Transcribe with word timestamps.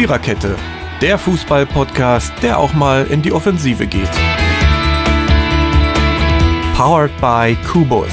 Viererkette, 0.00 0.56
der 1.02 1.18
Fußball-Podcast, 1.18 2.32
der 2.42 2.58
auch 2.58 2.72
mal 2.72 3.04
in 3.08 3.20
die 3.20 3.32
Offensive 3.32 3.86
geht. 3.86 4.08
Powered 6.74 7.10
by 7.20 7.54
Kubus. 7.70 8.08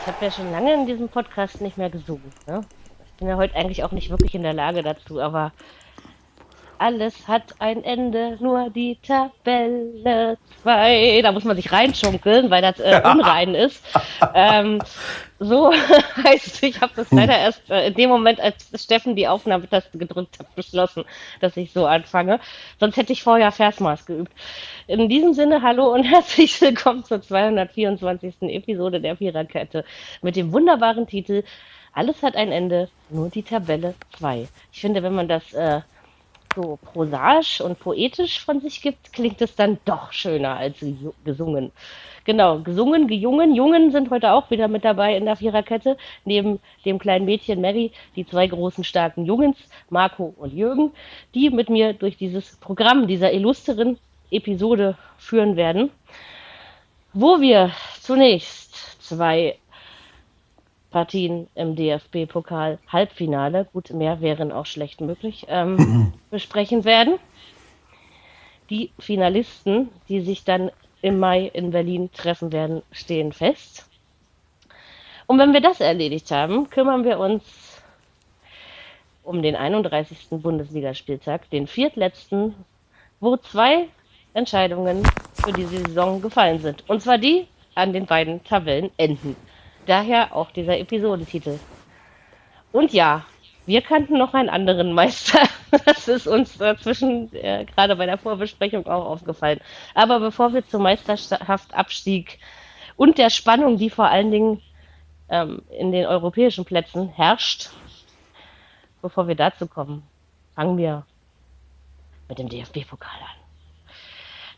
Ich 0.00 0.06
habe 0.08 0.16
ja 0.20 0.30
schon 0.32 0.50
lange 0.50 0.74
in 0.74 0.86
diesem 0.86 1.08
Podcast 1.08 1.60
nicht 1.60 1.78
mehr 1.78 1.90
gesungen. 1.90 2.32
Ne? 2.48 2.62
Ich 3.06 3.12
bin 3.20 3.28
ja 3.28 3.36
heute 3.36 3.54
eigentlich 3.54 3.84
auch 3.84 3.92
nicht 3.92 4.10
wirklich 4.10 4.34
in 4.34 4.42
der 4.42 4.54
Lage 4.54 4.82
dazu, 4.82 5.20
aber 5.20 5.52
alles 6.78 7.28
hat 7.28 7.54
ein 7.60 7.84
Ende, 7.84 8.36
nur 8.40 8.68
die 8.70 8.98
Tabelle 9.06 10.38
2. 10.62 11.20
Da 11.22 11.30
muss 11.30 11.44
man 11.44 11.54
sich 11.54 11.70
reinschunkeln, 11.70 12.50
weil 12.50 12.62
das 12.62 12.80
äh, 12.80 13.00
unrein 13.08 13.54
ist. 13.54 13.80
ähm, 14.34 14.80
so 15.40 15.72
heißt, 16.24 16.62
ich 16.62 16.80
habe 16.80 16.92
das 16.94 17.10
leider 17.10 17.36
erst 17.36 17.68
äh, 17.70 17.88
in 17.88 17.94
dem 17.94 18.10
Moment, 18.10 18.38
als 18.40 18.70
Steffen 18.74 19.16
die 19.16 19.26
Aufnahmetaste 19.26 19.96
gedrückt 19.96 20.38
hat, 20.38 20.54
beschlossen, 20.54 21.04
dass 21.40 21.56
ich 21.56 21.72
so 21.72 21.86
anfange. 21.86 22.40
Sonst 22.78 22.98
hätte 22.98 23.14
ich 23.14 23.22
vorher 23.22 23.50
Versmaß 23.50 24.04
geübt. 24.04 24.32
In 24.86 25.08
diesem 25.08 25.32
Sinne, 25.32 25.62
hallo 25.62 25.92
und 25.94 26.04
herzlich 26.10 26.60
willkommen 26.60 27.04
zur 27.04 27.22
224. 27.22 28.34
Episode 28.42 29.00
der 29.00 29.16
Viererkette 29.16 29.84
mit 30.20 30.36
dem 30.36 30.52
wunderbaren 30.52 31.06
Titel 31.06 31.42
Alles 31.94 32.22
hat 32.22 32.36
ein 32.36 32.52
Ende, 32.52 32.90
nur 33.08 33.30
die 33.30 33.42
Tabelle 33.42 33.94
2. 34.18 34.46
Ich 34.72 34.80
finde, 34.80 35.02
wenn 35.02 35.14
man 35.14 35.26
das 35.26 35.54
äh, 35.54 35.80
so 36.54 36.78
prosaisch 36.82 37.60
und 37.60 37.78
poetisch 37.78 38.44
von 38.44 38.60
sich 38.60 38.82
gibt, 38.82 39.12
klingt 39.12 39.40
es 39.40 39.54
dann 39.54 39.78
doch 39.84 40.12
schöner 40.12 40.56
als 40.56 40.84
gesungen. 41.24 41.72
Genau, 42.24 42.58
gesungen, 42.58 43.06
gejungen. 43.06 43.54
Jungen 43.54 43.92
sind 43.92 44.10
heute 44.10 44.32
auch 44.32 44.50
wieder 44.50 44.68
mit 44.68 44.84
dabei 44.84 45.16
in 45.16 45.24
der 45.24 45.36
Viererkette. 45.36 45.96
Neben 46.24 46.60
dem 46.84 46.98
kleinen 46.98 47.24
Mädchen 47.24 47.60
Mary, 47.60 47.92
die 48.14 48.26
zwei 48.26 48.46
großen, 48.46 48.84
starken 48.84 49.24
Jungens, 49.24 49.56
Marco 49.88 50.34
und 50.36 50.52
Jürgen, 50.52 50.92
die 51.34 51.50
mit 51.50 51.70
mir 51.70 51.94
durch 51.94 52.16
dieses 52.16 52.56
Programm 52.56 53.06
dieser 53.06 53.32
illustren 53.32 53.98
Episode 54.30 54.96
führen 55.18 55.56
werden, 55.56 55.90
wo 57.12 57.40
wir 57.40 57.72
zunächst 58.00 59.02
zwei 59.02 59.56
Partien 60.90 61.48
im 61.54 61.76
DFB-Pokal 61.76 62.78
Halbfinale, 62.88 63.66
gut, 63.72 63.90
mehr 63.90 64.20
wären 64.20 64.52
auch 64.52 64.66
schlecht 64.66 65.00
möglich, 65.00 65.46
ähm, 65.48 66.12
besprechen 66.30 66.84
werden. 66.84 67.18
Die 68.70 68.90
Finalisten, 68.98 69.88
die 70.08 70.20
sich 70.20 70.44
dann 70.44 70.70
im 71.02 71.18
Mai 71.18 71.50
in 71.52 71.70
Berlin 71.70 72.10
treffen 72.12 72.52
werden, 72.52 72.82
stehen 72.92 73.32
fest. 73.32 73.86
Und 75.26 75.38
wenn 75.38 75.52
wir 75.52 75.60
das 75.60 75.80
erledigt 75.80 76.30
haben, 76.30 76.68
kümmern 76.70 77.04
wir 77.04 77.18
uns 77.18 77.80
um 79.22 79.42
den 79.42 79.54
31. 79.54 80.28
Bundesligaspieltag, 80.30 81.48
den 81.50 81.66
viertletzten, 81.66 82.54
wo 83.20 83.36
zwei 83.36 83.88
Entscheidungen 84.34 85.02
für 85.34 85.52
diese 85.52 85.78
Saison 85.84 86.20
gefallen 86.20 86.58
sind. 86.58 86.88
Und 86.88 87.02
zwar 87.02 87.18
die 87.18 87.46
an 87.74 87.92
den 87.92 88.06
beiden 88.06 88.42
Tabellenenden. 88.44 89.36
Daher 89.90 90.36
auch 90.36 90.52
dieser 90.52 90.78
Episodentitel. 90.78 91.58
Und 92.70 92.92
ja, 92.92 93.24
wir 93.66 93.82
kannten 93.82 94.18
noch 94.18 94.34
einen 94.34 94.48
anderen 94.48 94.92
Meister. 94.92 95.40
Das 95.84 96.06
ist 96.06 96.28
uns 96.28 96.58
dazwischen 96.58 97.32
äh, 97.34 97.64
gerade 97.64 97.96
bei 97.96 98.06
der 98.06 98.16
Vorbesprechung 98.16 98.86
auch 98.86 99.04
aufgefallen. 99.04 99.60
Aber 99.94 100.20
bevor 100.20 100.52
wir 100.52 100.64
zum 100.64 100.82
Meisterschaftabstieg 100.82 102.38
und 102.96 103.18
der 103.18 103.30
Spannung, 103.30 103.78
die 103.78 103.90
vor 103.90 104.06
allen 104.06 104.30
Dingen 104.30 104.62
ähm, 105.28 105.62
in 105.76 105.90
den 105.90 106.06
europäischen 106.06 106.64
Plätzen 106.64 107.08
herrscht, 107.08 107.70
bevor 109.02 109.26
wir 109.26 109.34
dazu 109.34 109.66
kommen, 109.66 110.04
fangen 110.54 110.76
wir 110.76 111.04
mit 112.28 112.38
dem 112.38 112.48
DFB-Pokal 112.48 113.20
an. 113.20 113.40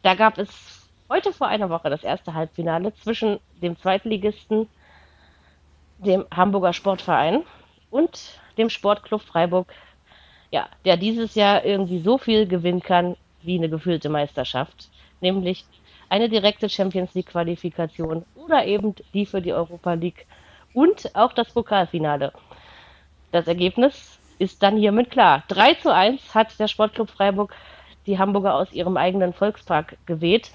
Da 0.03 0.15
gab 0.15 0.37
es 0.37 0.91
heute 1.09 1.33
vor 1.33 1.47
einer 1.47 1.71
Woche 1.71 1.89
das 1.89 2.05
erste 2.05 2.35
Halbfinale 2.35 2.95
zwischen 2.97 3.41
dem 3.63 3.79
Zweitligisten 3.79 4.69
dem 6.05 6.27
Hamburger 6.35 6.73
Sportverein 6.73 7.43
und 7.91 8.39
dem 8.59 8.71
Sportclub 8.71 9.23
Freiburg, 9.23 9.73
ja, 10.51 10.69
der 10.85 10.97
dieses 10.97 11.35
Jahr 11.35 11.65
irgendwie 11.65 12.01
so 12.01 12.19
viel 12.19 12.47
gewinnen 12.47 12.83
kann 12.83 13.17
wie 13.43 13.57
eine 13.59 13.69
gefühlte 13.69 14.09
Meisterschaft, 14.09 14.89
nämlich 15.21 15.65
eine 16.09 16.29
direkte 16.29 16.69
Champions 16.69 17.15
League 17.15 17.29
Qualifikation 17.29 18.25
oder 18.35 18.67
eben 18.67 18.95
die 19.15 19.27
für 19.27 19.41
die 19.41 19.53
Europa 19.53 19.95
League 19.95 20.27
und 20.75 21.15
auch 21.15 21.33
das 21.33 21.53
Pokalfinale. 21.53 22.33
Das 23.31 23.47
Ergebnis 23.47 24.19
ist 24.39 24.63
dann 24.63 24.77
hiermit 24.77 25.11
klar. 25.11 25.45
3 25.49 25.75
zu 25.75 25.95
1 25.95 26.35
hat 26.35 26.59
der 26.59 26.69
Sportclub 26.69 27.11
Freiburg 27.11 27.55
die 28.07 28.19
Hamburger 28.19 28.55
aus 28.55 28.73
ihrem 28.73 28.97
eigenen 28.97 29.33
Volkspark 29.33 29.97
geweht. 30.07 30.51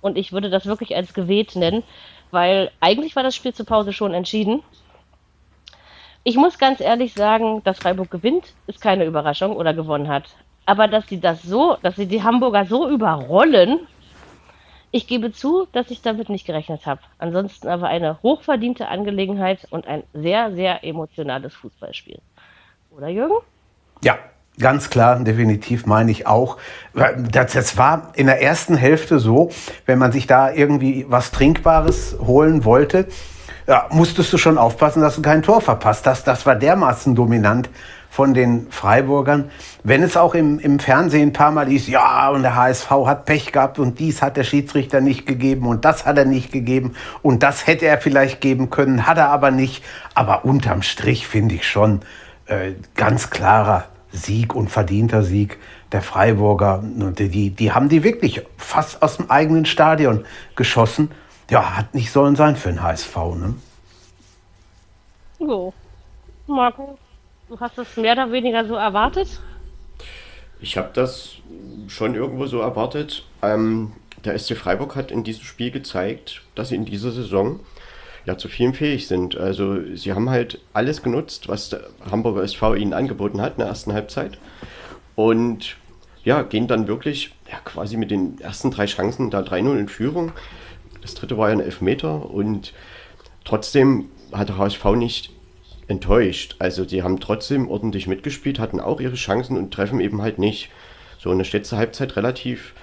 Und 0.00 0.18
ich 0.18 0.32
würde 0.32 0.50
das 0.50 0.66
wirklich 0.66 0.96
als 0.96 1.14
geweht 1.14 1.56
nennen, 1.56 1.82
weil 2.30 2.70
eigentlich 2.80 3.16
war 3.16 3.22
das 3.22 3.34
Spiel 3.34 3.54
zur 3.54 3.66
Pause 3.66 3.92
schon 3.92 4.14
entschieden. 4.14 4.62
Ich 6.22 6.36
muss 6.36 6.58
ganz 6.58 6.80
ehrlich 6.80 7.14
sagen, 7.14 7.62
dass 7.64 7.78
Freiburg 7.78 8.10
gewinnt, 8.10 8.54
ist 8.66 8.80
keine 8.80 9.04
Überraschung 9.04 9.56
oder 9.56 9.72
gewonnen 9.72 10.08
hat. 10.08 10.24
Aber 10.66 10.86
dass 10.86 11.08
sie 11.08 11.20
das 11.20 11.42
so, 11.42 11.76
dass 11.82 11.96
sie 11.96 12.06
die 12.06 12.22
Hamburger 12.22 12.66
so 12.66 12.88
überrollen, 12.88 13.86
ich 14.92 15.06
gebe 15.06 15.32
zu, 15.32 15.66
dass 15.72 15.90
ich 15.90 16.02
damit 16.02 16.28
nicht 16.28 16.46
gerechnet 16.46 16.84
habe. 16.84 17.00
Ansonsten 17.18 17.68
aber 17.68 17.88
eine 17.88 18.20
hochverdiente 18.22 18.88
Angelegenheit 18.88 19.66
und 19.70 19.86
ein 19.86 20.02
sehr, 20.12 20.52
sehr 20.52 20.84
emotionales 20.84 21.54
Fußballspiel. 21.54 22.20
Oder 22.90 23.08
Jürgen? 23.08 23.36
Ja, 24.02 24.18
Ganz 24.58 24.90
klar, 24.90 25.18
definitiv 25.20 25.86
meine 25.86 26.10
ich 26.10 26.26
auch. 26.26 26.58
Das, 26.94 27.52
das, 27.52 27.76
war 27.78 28.12
in 28.14 28.26
der 28.26 28.42
ersten 28.42 28.76
Hälfte 28.76 29.18
so, 29.18 29.50
wenn 29.86 29.98
man 29.98 30.12
sich 30.12 30.26
da 30.26 30.52
irgendwie 30.52 31.06
was 31.08 31.30
Trinkbares 31.30 32.16
holen 32.20 32.64
wollte, 32.64 33.06
ja, 33.66 33.86
musstest 33.90 34.32
du 34.32 34.38
schon 34.38 34.58
aufpassen, 34.58 35.00
dass 35.00 35.16
du 35.16 35.22
kein 35.22 35.42
Tor 35.42 35.60
verpasst 35.60 36.06
hast. 36.06 36.26
Das 36.26 36.44
war 36.44 36.56
dermaßen 36.56 37.14
dominant 37.14 37.70
von 38.10 38.34
den 38.34 38.66
Freiburgern. 38.70 39.50
Wenn 39.84 40.02
es 40.02 40.16
auch 40.16 40.34
im, 40.34 40.58
im 40.58 40.80
Fernsehen 40.80 41.28
ein 41.28 41.32
paar 41.32 41.52
Mal 41.52 41.72
ist, 41.72 41.86
ja, 41.86 42.28
und 42.30 42.42
der 42.42 42.56
HSV 42.56 42.90
hat 43.06 43.24
Pech 43.26 43.52
gehabt 43.52 43.78
und 43.78 44.00
dies 44.00 44.20
hat 44.20 44.36
der 44.36 44.44
Schiedsrichter 44.44 45.00
nicht 45.00 45.24
gegeben 45.24 45.66
und 45.68 45.84
das 45.84 46.04
hat 46.04 46.18
er 46.18 46.24
nicht 46.24 46.50
gegeben 46.50 46.96
und 47.22 47.44
das 47.44 47.68
hätte 47.68 47.86
er 47.86 47.98
vielleicht 47.98 48.40
geben 48.40 48.68
können, 48.68 49.06
hat 49.06 49.16
er 49.16 49.28
aber 49.28 49.52
nicht. 49.52 49.84
Aber 50.14 50.44
unterm 50.44 50.82
Strich 50.82 51.28
finde 51.28 51.54
ich 51.54 51.68
schon 51.68 52.00
äh, 52.46 52.72
ganz 52.96 53.30
klarer 53.30 53.84
Sieg 54.12 54.54
und 54.54 54.68
verdienter 54.68 55.22
Sieg 55.22 55.58
der 55.92 56.02
Freiburger. 56.02 56.82
Die, 56.84 57.50
die 57.50 57.72
haben 57.72 57.88
die 57.88 58.02
wirklich 58.02 58.42
fast 58.56 59.02
aus 59.02 59.16
dem 59.16 59.30
eigenen 59.30 59.66
Stadion 59.66 60.24
geschossen. 60.56 61.10
Ja, 61.50 61.76
hat 61.76 61.94
nicht 61.94 62.12
sollen 62.12 62.36
sein 62.36 62.56
für 62.56 62.68
den 62.68 62.82
HSV, 62.82 63.16
ne? 63.16 63.54
Jo. 65.38 65.72
Marco, 66.46 66.98
du 67.48 67.58
hast 67.58 67.78
es 67.78 67.96
mehr 67.96 68.12
oder 68.12 68.30
weniger 68.30 68.64
so 68.66 68.74
erwartet? 68.74 69.40
Ich 70.60 70.76
habe 70.76 70.90
das 70.92 71.36
schon 71.88 72.14
irgendwo 72.14 72.46
so 72.46 72.60
erwartet. 72.60 73.24
Ähm, 73.42 73.92
der 74.24 74.38
SC 74.38 74.56
Freiburg 74.56 74.96
hat 74.96 75.10
in 75.10 75.24
diesem 75.24 75.44
Spiel 75.44 75.70
gezeigt, 75.70 76.42
dass 76.54 76.68
sie 76.68 76.76
in 76.76 76.84
dieser 76.84 77.10
Saison 77.10 77.60
ja 78.26 78.36
zu 78.36 78.48
vielen 78.48 78.74
fähig 78.74 79.06
sind. 79.06 79.36
Also 79.36 79.94
sie 79.94 80.12
haben 80.12 80.30
halt 80.30 80.60
alles 80.72 81.02
genutzt, 81.02 81.48
was 81.48 81.70
der 81.70 81.82
Hamburger 82.10 82.42
SV 82.42 82.74
ihnen 82.74 82.92
angeboten 82.92 83.40
hat 83.40 83.52
in 83.52 83.58
der 83.58 83.68
ersten 83.68 83.92
Halbzeit. 83.92 84.38
Und 85.14 85.76
ja, 86.24 86.42
gehen 86.42 86.68
dann 86.68 86.86
wirklich 86.86 87.34
ja, 87.50 87.58
quasi 87.64 87.96
mit 87.96 88.10
den 88.10 88.40
ersten 88.40 88.70
drei 88.70 88.86
Chancen 88.86 89.30
da 89.30 89.40
3-0 89.40 89.78
in 89.78 89.88
Führung. 89.88 90.32
Das 91.00 91.14
dritte 91.14 91.38
war 91.38 91.48
ja 91.48 91.56
ein 91.56 91.60
Elfmeter 91.60 92.30
und 92.30 92.74
trotzdem 93.44 94.10
hat 94.32 94.50
der 94.50 94.58
HSV 94.58 94.84
nicht 94.96 95.32
enttäuscht. 95.88 96.56
Also 96.58 96.84
die 96.84 97.02
haben 97.02 97.20
trotzdem 97.20 97.68
ordentlich 97.68 98.06
mitgespielt, 98.06 98.58
hatten 98.58 98.80
auch 98.80 99.00
ihre 99.00 99.14
Chancen 99.14 99.56
und 99.56 99.72
treffen 99.72 100.00
eben 100.00 100.22
halt 100.22 100.38
nicht. 100.38 100.70
So, 101.18 101.30
eine 101.30 101.42
letzte 101.42 101.76
Halbzeit 101.76 102.16
relativ 102.16 102.74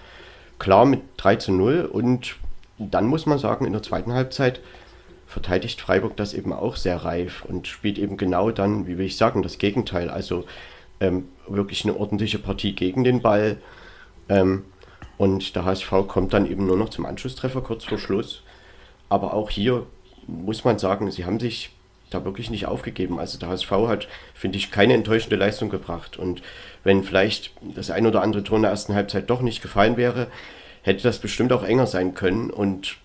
klar 0.59 0.85
mit 0.85 1.01
3 1.17 1.37
zu 1.37 1.51
0 1.51 1.85
und 1.91 2.35
dann 2.77 3.05
muss 3.07 3.25
man 3.25 3.39
sagen, 3.39 3.65
in 3.65 3.73
der 3.73 3.81
zweiten 3.81 4.13
Halbzeit 4.13 4.61
verteidigt 5.37 5.79
Freiburg 5.79 6.17
das 6.17 6.33
eben 6.33 6.51
auch 6.51 6.75
sehr 6.75 6.97
reif 6.97 7.45
und 7.45 7.67
spielt 7.67 7.99
eben 7.99 8.17
genau 8.17 8.49
dann, 8.49 8.87
wie 8.87 8.97
will 8.97 9.05
ich 9.05 9.17
sagen, 9.17 9.43
das 9.43 9.59
Gegenteil. 9.59 10.09
Also 10.09 10.45
ähm, 10.99 11.27
wirklich 11.47 11.83
eine 11.85 11.95
ordentliche 11.95 12.39
Partie 12.39 12.73
gegen 12.73 13.03
den 13.03 13.21
Ball. 13.21 13.57
Ähm, 14.29 14.65
und 15.19 15.55
der 15.55 15.63
HSV 15.63 15.91
kommt 16.07 16.33
dann 16.33 16.49
eben 16.49 16.65
nur 16.65 16.75
noch 16.75 16.89
zum 16.89 17.05
Anschlusstreffer 17.05 17.61
kurz 17.61 17.85
vor 17.85 17.99
Schluss. 17.99 18.41
Aber 19.09 19.35
auch 19.35 19.51
hier 19.51 19.85
muss 20.25 20.63
man 20.63 20.79
sagen, 20.79 21.11
sie 21.11 21.25
haben 21.25 21.39
sich 21.39 21.69
da 22.09 22.25
wirklich 22.25 22.49
nicht 22.49 22.65
aufgegeben. 22.65 23.19
Also 23.19 23.37
der 23.37 23.49
HSV 23.49 23.69
hat, 23.87 24.07
finde 24.33 24.57
ich, 24.57 24.71
keine 24.71 24.95
enttäuschende 24.95 25.35
Leistung 25.35 25.69
gebracht. 25.69 26.17
Und 26.17 26.41
wenn 26.83 27.03
vielleicht 27.03 27.51
das 27.61 27.91
ein 27.91 28.07
oder 28.07 28.23
andere 28.23 28.43
Tor 28.43 28.55
in 28.55 28.63
der 28.63 28.71
ersten 28.71 28.95
Halbzeit 28.95 29.29
doch 29.29 29.41
nicht 29.41 29.61
gefallen 29.61 29.97
wäre, 29.97 30.29
hätte 30.81 31.03
das 31.03 31.19
bestimmt 31.19 31.53
auch 31.53 31.63
enger 31.63 31.85
sein 31.85 32.15
können. 32.15 32.49
Und 32.49 32.97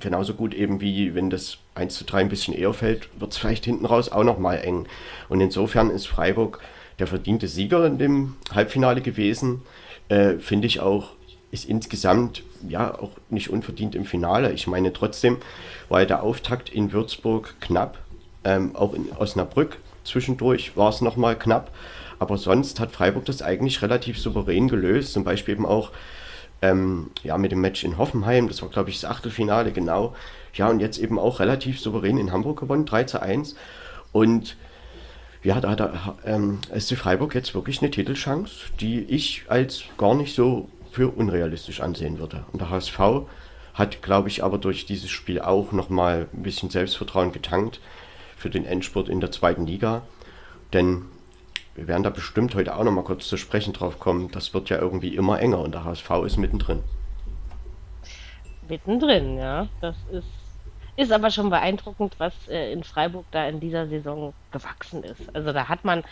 genauso 0.00 0.34
gut 0.34 0.54
eben 0.54 0.80
wie 0.80 1.14
wenn 1.14 1.30
das 1.30 1.58
1 1.74 1.94
zu 1.94 2.04
3 2.04 2.20
ein 2.20 2.28
bisschen 2.28 2.54
eher 2.54 2.72
fällt, 2.72 3.08
wird 3.20 3.32
es 3.32 3.38
vielleicht 3.38 3.64
hinten 3.64 3.86
raus 3.86 4.10
auch 4.10 4.24
nochmal 4.24 4.58
eng. 4.58 4.86
Und 5.28 5.40
insofern 5.40 5.90
ist 5.90 6.06
Freiburg 6.06 6.60
der 6.98 7.06
verdiente 7.06 7.48
Sieger 7.48 7.86
in 7.86 7.98
dem 7.98 8.36
Halbfinale 8.52 9.00
gewesen. 9.00 9.62
Äh, 10.08 10.34
Finde 10.38 10.66
ich 10.66 10.80
auch, 10.80 11.12
ist 11.50 11.68
insgesamt 11.68 12.42
ja 12.68 12.92
auch 12.98 13.12
nicht 13.30 13.50
unverdient 13.50 13.94
im 13.94 14.04
Finale. 14.04 14.52
Ich 14.52 14.66
meine, 14.66 14.92
trotzdem 14.92 15.38
war 15.88 16.04
der 16.04 16.22
Auftakt 16.22 16.68
in 16.70 16.92
Würzburg 16.92 17.54
knapp, 17.60 17.98
ähm, 18.44 18.74
auch 18.74 18.94
in 18.94 19.10
Osnabrück 19.12 19.78
zwischendurch 20.08 20.76
war 20.76 20.88
es 20.88 21.00
nochmal 21.00 21.38
knapp. 21.38 21.70
Aber 22.18 22.36
sonst 22.36 22.80
hat 22.80 22.90
Freiburg 22.90 23.26
das 23.26 23.42
eigentlich 23.42 23.80
relativ 23.82 24.18
souverän 24.18 24.66
gelöst. 24.66 25.12
Zum 25.12 25.22
Beispiel 25.22 25.54
eben 25.54 25.66
auch 25.66 25.92
ähm, 26.62 27.10
ja, 27.22 27.38
mit 27.38 27.52
dem 27.52 27.60
Match 27.60 27.84
in 27.84 27.98
Hoffenheim, 27.98 28.48
das 28.48 28.62
war 28.62 28.68
glaube 28.68 28.90
ich 28.90 29.00
das 29.00 29.10
Achtelfinale 29.10 29.72
genau. 29.72 30.14
Ja, 30.54 30.68
und 30.68 30.80
jetzt 30.80 30.98
eben 30.98 31.18
auch 31.18 31.40
relativ 31.40 31.80
souverän 31.80 32.18
in 32.18 32.32
Hamburg 32.32 32.60
gewonnen, 32.60 32.84
3 32.84 33.04
zu 33.04 33.22
1. 33.22 33.54
Und 34.12 34.56
ja, 35.42 35.60
da 35.60 35.70
hat 35.70 36.18
ähm, 36.24 36.58
SC 36.76 36.96
Freiburg 36.96 37.34
jetzt 37.34 37.54
wirklich 37.54 37.80
eine 37.80 37.90
Titelchance, 37.90 38.66
die 38.80 39.02
ich 39.02 39.44
als 39.48 39.84
gar 39.96 40.14
nicht 40.14 40.34
so 40.34 40.68
für 40.90 41.08
unrealistisch 41.08 41.80
ansehen 41.80 42.18
würde. 42.18 42.44
Und 42.52 42.60
der 42.60 42.70
HSV 42.70 42.98
hat, 43.74 44.02
glaube 44.02 44.28
ich, 44.28 44.42
aber 44.42 44.58
durch 44.58 44.86
dieses 44.86 45.10
Spiel 45.10 45.40
auch 45.40 45.70
nochmal 45.70 46.26
ein 46.34 46.42
bisschen 46.42 46.70
Selbstvertrauen 46.70 47.30
getankt 47.30 47.80
für 48.36 48.50
den 48.50 48.64
Endspurt 48.64 49.08
in 49.08 49.20
der 49.20 49.30
zweiten 49.30 49.66
Liga. 49.66 50.02
Denn 50.72 51.04
wir 51.78 51.86
werden 51.86 52.02
da 52.02 52.10
bestimmt 52.10 52.56
heute 52.56 52.74
auch 52.74 52.82
nochmal 52.82 53.04
kurz 53.04 53.28
zu 53.28 53.36
sprechen 53.36 53.72
drauf 53.72 54.00
kommen. 54.00 54.32
Das 54.32 54.52
wird 54.52 54.68
ja 54.68 54.78
irgendwie 54.78 55.14
immer 55.14 55.38
enger 55.38 55.60
und 55.60 55.72
der 55.72 55.84
HSV 55.84 56.10
ist 56.26 56.36
mittendrin. 56.36 56.82
Mittendrin, 58.68 59.38
ja. 59.38 59.68
Das 59.80 59.94
ist, 60.10 60.26
ist 60.96 61.12
aber 61.12 61.30
schon 61.30 61.50
beeindruckend, 61.50 62.16
was 62.18 62.34
äh, 62.48 62.72
in 62.72 62.82
Freiburg 62.82 63.26
da 63.30 63.46
in 63.46 63.60
dieser 63.60 63.86
Saison 63.86 64.34
gewachsen 64.50 65.04
ist. 65.04 65.22
Also 65.32 65.52
da 65.52 65.68
hat 65.68 65.84
man 65.84 66.02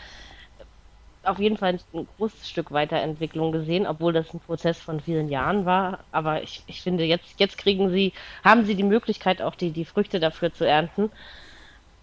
auf 1.24 1.40
jeden 1.40 1.56
Fall 1.56 1.80
ein 1.92 2.06
großes 2.16 2.48
Stück 2.48 2.70
Weiterentwicklung 2.70 3.50
gesehen, 3.50 3.88
obwohl 3.88 4.12
das 4.12 4.32
ein 4.32 4.38
Prozess 4.38 4.78
von 4.78 5.00
vielen 5.00 5.28
Jahren 5.28 5.66
war. 5.66 5.98
Aber 6.12 6.44
ich, 6.44 6.62
ich 6.68 6.80
finde, 6.80 7.02
jetzt, 7.02 7.40
jetzt 7.40 7.58
kriegen 7.58 7.90
sie, 7.90 8.12
haben 8.44 8.66
sie 8.66 8.76
die 8.76 8.84
Möglichkeit, 8.84 9.42
auch 9.42 9.56
die, 9.56 9.72
die 9.72 9.84
Früchte 9.84 10.20
dafür 10.20 10.54
zu 10.54 10.64
ernten. 10.64 11.10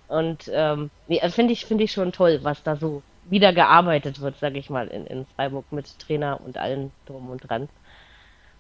Und 0.10 0.52
ähm, 0.54 0.90
nee, 1.08 1.22
also 1.22 1.34
finde 1.34 1.54
ich, 1.54 1.66
finde 1.66 1.86
ich 1.86 1.94
schon 1.94 2.12
toll, 2.12 2.40
was 2.44 2.62
da 2.62 2.76
so 2.76 3.02
wieder 3.30 3.54
gearbeitet 3.54 4.22
wird, 4.22 4.40
sage 4.40 4.60
ich 4.60 4.70
mal, 4.70 4.88
in, 4.88 5.06
in 5.08 5.26
Freiburg 5.36 5.72
mit 5.72 5.98
Trainer 6.00 6.40
und 6.46 6.58
allen 6.58 6.92
drum 7.06 7.30
und 7.30 7.50
dran. 7.50 7.70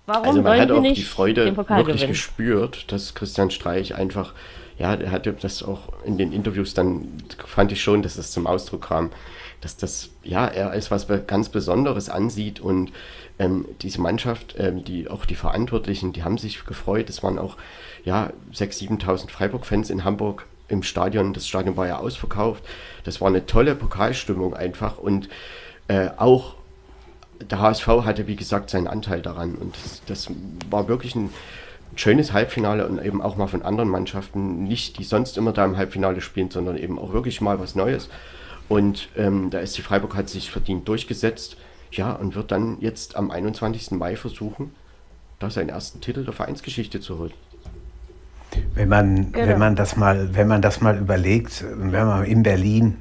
Warum 0.05 0.27
also 0.27 0.41
man 0.41 0.59
hat 0.59 0.71
auch 0.71 0.83
die 0.83 1.01
Freude 1.03 1.55
wirklich 1.55 1.85
gewinnen? 1.85 2.07
gespürt, 2.07 2.91
dass 2.91 3.15
Christian 3.15 3.51
Streich 3.51 3.95
einfach, 3.95 4.33
ja, 4.77 4.93
er 4.93 5.11
hatte 5.11 5.31
das 5.33 5.63
auch 5.63 5.93
in 6.03 6.17
den 6.17 6.33
Interviews 6.33 6.73
dann, 6.73 7.07
fand 7.45 7.71
ich 7.71 7.81
schon, 7.81 8.01
dass 8.01 8.17
das 8.17 8.31
zum 8.31 8.45
Ausdruck 8.45 8.89
kam, 8.89 9.11
dass 9.61 9.77
das, 9.77 10.09
ja, 10.23 10.45
er 10.45 10.71
als 10.71 10.91
was 10.91 11.07
ganz 11.25 11.47
Besonderes 11.47 12.09
ansieht 12.09 12.59
und 12.59 12.91
ähm, 13.39 13.65
diese 13.81 14.01
Mannschaft, 14.01 14.55
ähm, 14.57 14.83
die 14.83 15.07
auch 15.07 15.25
die 15.25 15.35
Verantwortlichen, 15.35 16.11
die 16.11 16.23
haben 16.23 16.37
sich 16.37 16.65
gefreut. 16.65 17.09
Es 17.09 17.23
waren 17.23 17.39
auch, 17.39 17.55
ja, 18.03 18.31
6.000, 18.53 18.99
7.000 18.99 19.29
Freiburg-Fans 19.29 19.89
in 19.89 20.03
Hamburg 20.03 20.45
im 20.67 20.83
Stadion. 20.83 21.33
Das 21.33 21.47
Stadion 21.47 21.77
war 21.77 21.87
ja 21.87 21.97
ausverkauft. 21.97 22.63
Das 23.03 23.21
war 23.21 23.27
eine 23.27 23.45
tolle 23.45 23.75
Pokalstimmung 23.75 24.53
einfach 24.53 24.97
und 24.97 25.29
äh, 25.87 26.09
auch 26.17 26.55
der 27.41 27.59
HSV 27.59 27.87
hatte, 27.87 28.27
wie 28.27 28.35
gesagt, 28.35 28.69
seinen 28.69 28.87
Anteil 28.87 29.21
daran. 29.21 29.55
Und 29.55 29.75
das, 29.83 30.01
das, 30.05 30.31
war 30.69 30.87
wirklich 30.87 31.15
ein 31.15 31.29
schönes 31.95 32.33
Halbfinale 32.33 32.87
und 32.87 33.03
eben 33.03 33.21
auch 33.21 33.35
mal 33.35 33.47
von 33.47 33.61
anderen 33.61 33.89
Mannschaften, 33.89 34.63
nicht 34.63 34.97
die 34.97 35.03
sonst 35.03 35.37
immer 35.37 35.51
da 35.51 35.65
im 35.65 35.77
Halbfinale 35.77 36.21
spielen, 36.21 36.49
sondern 36.49 36.77
eben 36.77 36.97
auch 36.97 37.13
wirklich 37.13 37.41
mal 37.41 37.59
was 37.59 37.75
Neues. 37.75 38.09
Und 38.69 39.09
ähm, 39.17 39.49
der 39.49 39.65
SC 39.65 39.81
Freiburg 39.81 40.15
hat 40.15 40.29
sich 40.29 40.49
verdient 40.51 40.87
durchgesetzt. 40.87 41.57
Ja, 41.91 42.13
und 42.13 42.33
wird 42.33 42.51
dann 42.51 42.77
jetzt 42.79 43.15
am 43.15 43.29
21. 43.29 43.91
Mai 43.91 44.15
versuchen, 44.15 44.73
da 45.37 45.51
seinen 45.51 45.69
ersten 45.69 46.01
Titel 46.01 46.23
der 46.23 46.33
Vereinsgeschichte 46.33 46.99
zu 46.99 47.19
holen. 47.19 47.33
Wenn 48.73 48.89
man, 48.89 49.31
genau. 49.31 49.47
wenn 49.47 49.59
man 49.59 49.75
das 49.75 49.95
mal, 49.95 50.35
wenn 50.35 50.47
man 50.47 50.61
das 50.61 50.81
mal 50.81 50.97
überlegt, 50.97 51.63
wenn 51.75 52.05
man 52.05 52.23
in 52.25 52.43
Berlin 52.43 52.97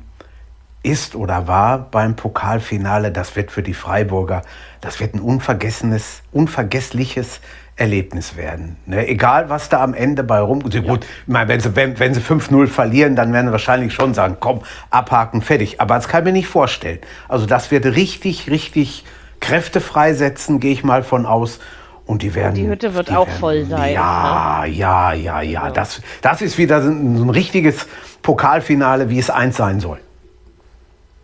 ist 0.82 1.14
oder 1.14 1.46
war 1.46 1.78
beim 1.78 2.16
Pokalfinale, 2.16 3.12
das 3.12 3.37
wird 3.37 3.52
für 3.52 3.62
die 3.62 3.75
Freiburger, 3.75 4.43
das 4.81 5.00
wird 5.00 5.14
ein 5.14 5.20
unvergessenes, 5.20 6.22
unvergessliches 6.32 7.40
Erlebnis 7.76 8.37
werden. 8.37 8.76
Ne? 8.87 9.06
Egal, 9.08 9.49
was 9.49 9.69
da 9.69 9.82
am 9.82 9.94
Ende 9.94 10.25
bei 10.25 10.40
rum. 10.40 10.62
Ja. 10.70 10.81
Gut, 10.81 11.04
ich 11.04 11.32
meine, 11.32 11.49
wenn 11.49 11.60
sie, 11.60 11.75
wenn, 11.75 11.98
wenn 11.98 12.14
sie 12.14 12.20
5-0 12.20 12.66
verlieren, 12.66 13.16
dann 13.16 13.32
werden 13.32 13.46
sie 13.46 13.52
wahrscheinlich 13.52 13.94
schon 13.94 14.12
sagen, 14.12 14.37
komm, 14.40 14.62
abhaken, 14.90 15.40
fertig. 15.40 15.81
Aber 15.81 15.94
das 15.94 16.08
kann 16.08 16.22
ich 16.22 16.25
mir 16.26 16.32
nicht 16.32 16.48
vorstellen. 16.48 16.98
Also 17.28 17.46
das 17.46 17.70
wird 17.70 17.87
richtig, 17.87 18.50
richtig 18.50 19.05
Kräfte 19.40 19.81
freisetzen, 19.81 20.60
gehe 20.60 20.72
ich 20.72 20.84
mal 20.84 21.02
von 21.02 21.26
aus. 21.26 21.60
Und 22.06 22.22
die 22.22 22.34
werden. 22.34 22.54
Die 22.54 22.66
Hütte 22.66 22.94
wird 22.94 23.08
die 23.08 23.12
auch 23.14 23.26
werden, 23.26 23.38
voll 23.38 23.64
sein. 23.66 23.94
Ja, 23.94 24.62
ne? 24.64 24.72
ja, 24.72 25.12
ja, 25.12 25.40
ja. 25.40 25.70
Das, 25.70 26.02
das 26.20 26.43
ist 26.43 26.58
wieder 26.58 26.82
so 26.82 26.90
ein, 26.90 27.16
so 27.16 27.25
ein 27.25 27.31
richtiges 27.31 27.87
Pokalfinale, 28.22 29.08
wie 29.08 29.19
es 29.19 29.31
eins 29.31 29.56
sein 29.56 29.81
soll. 29.81 30.00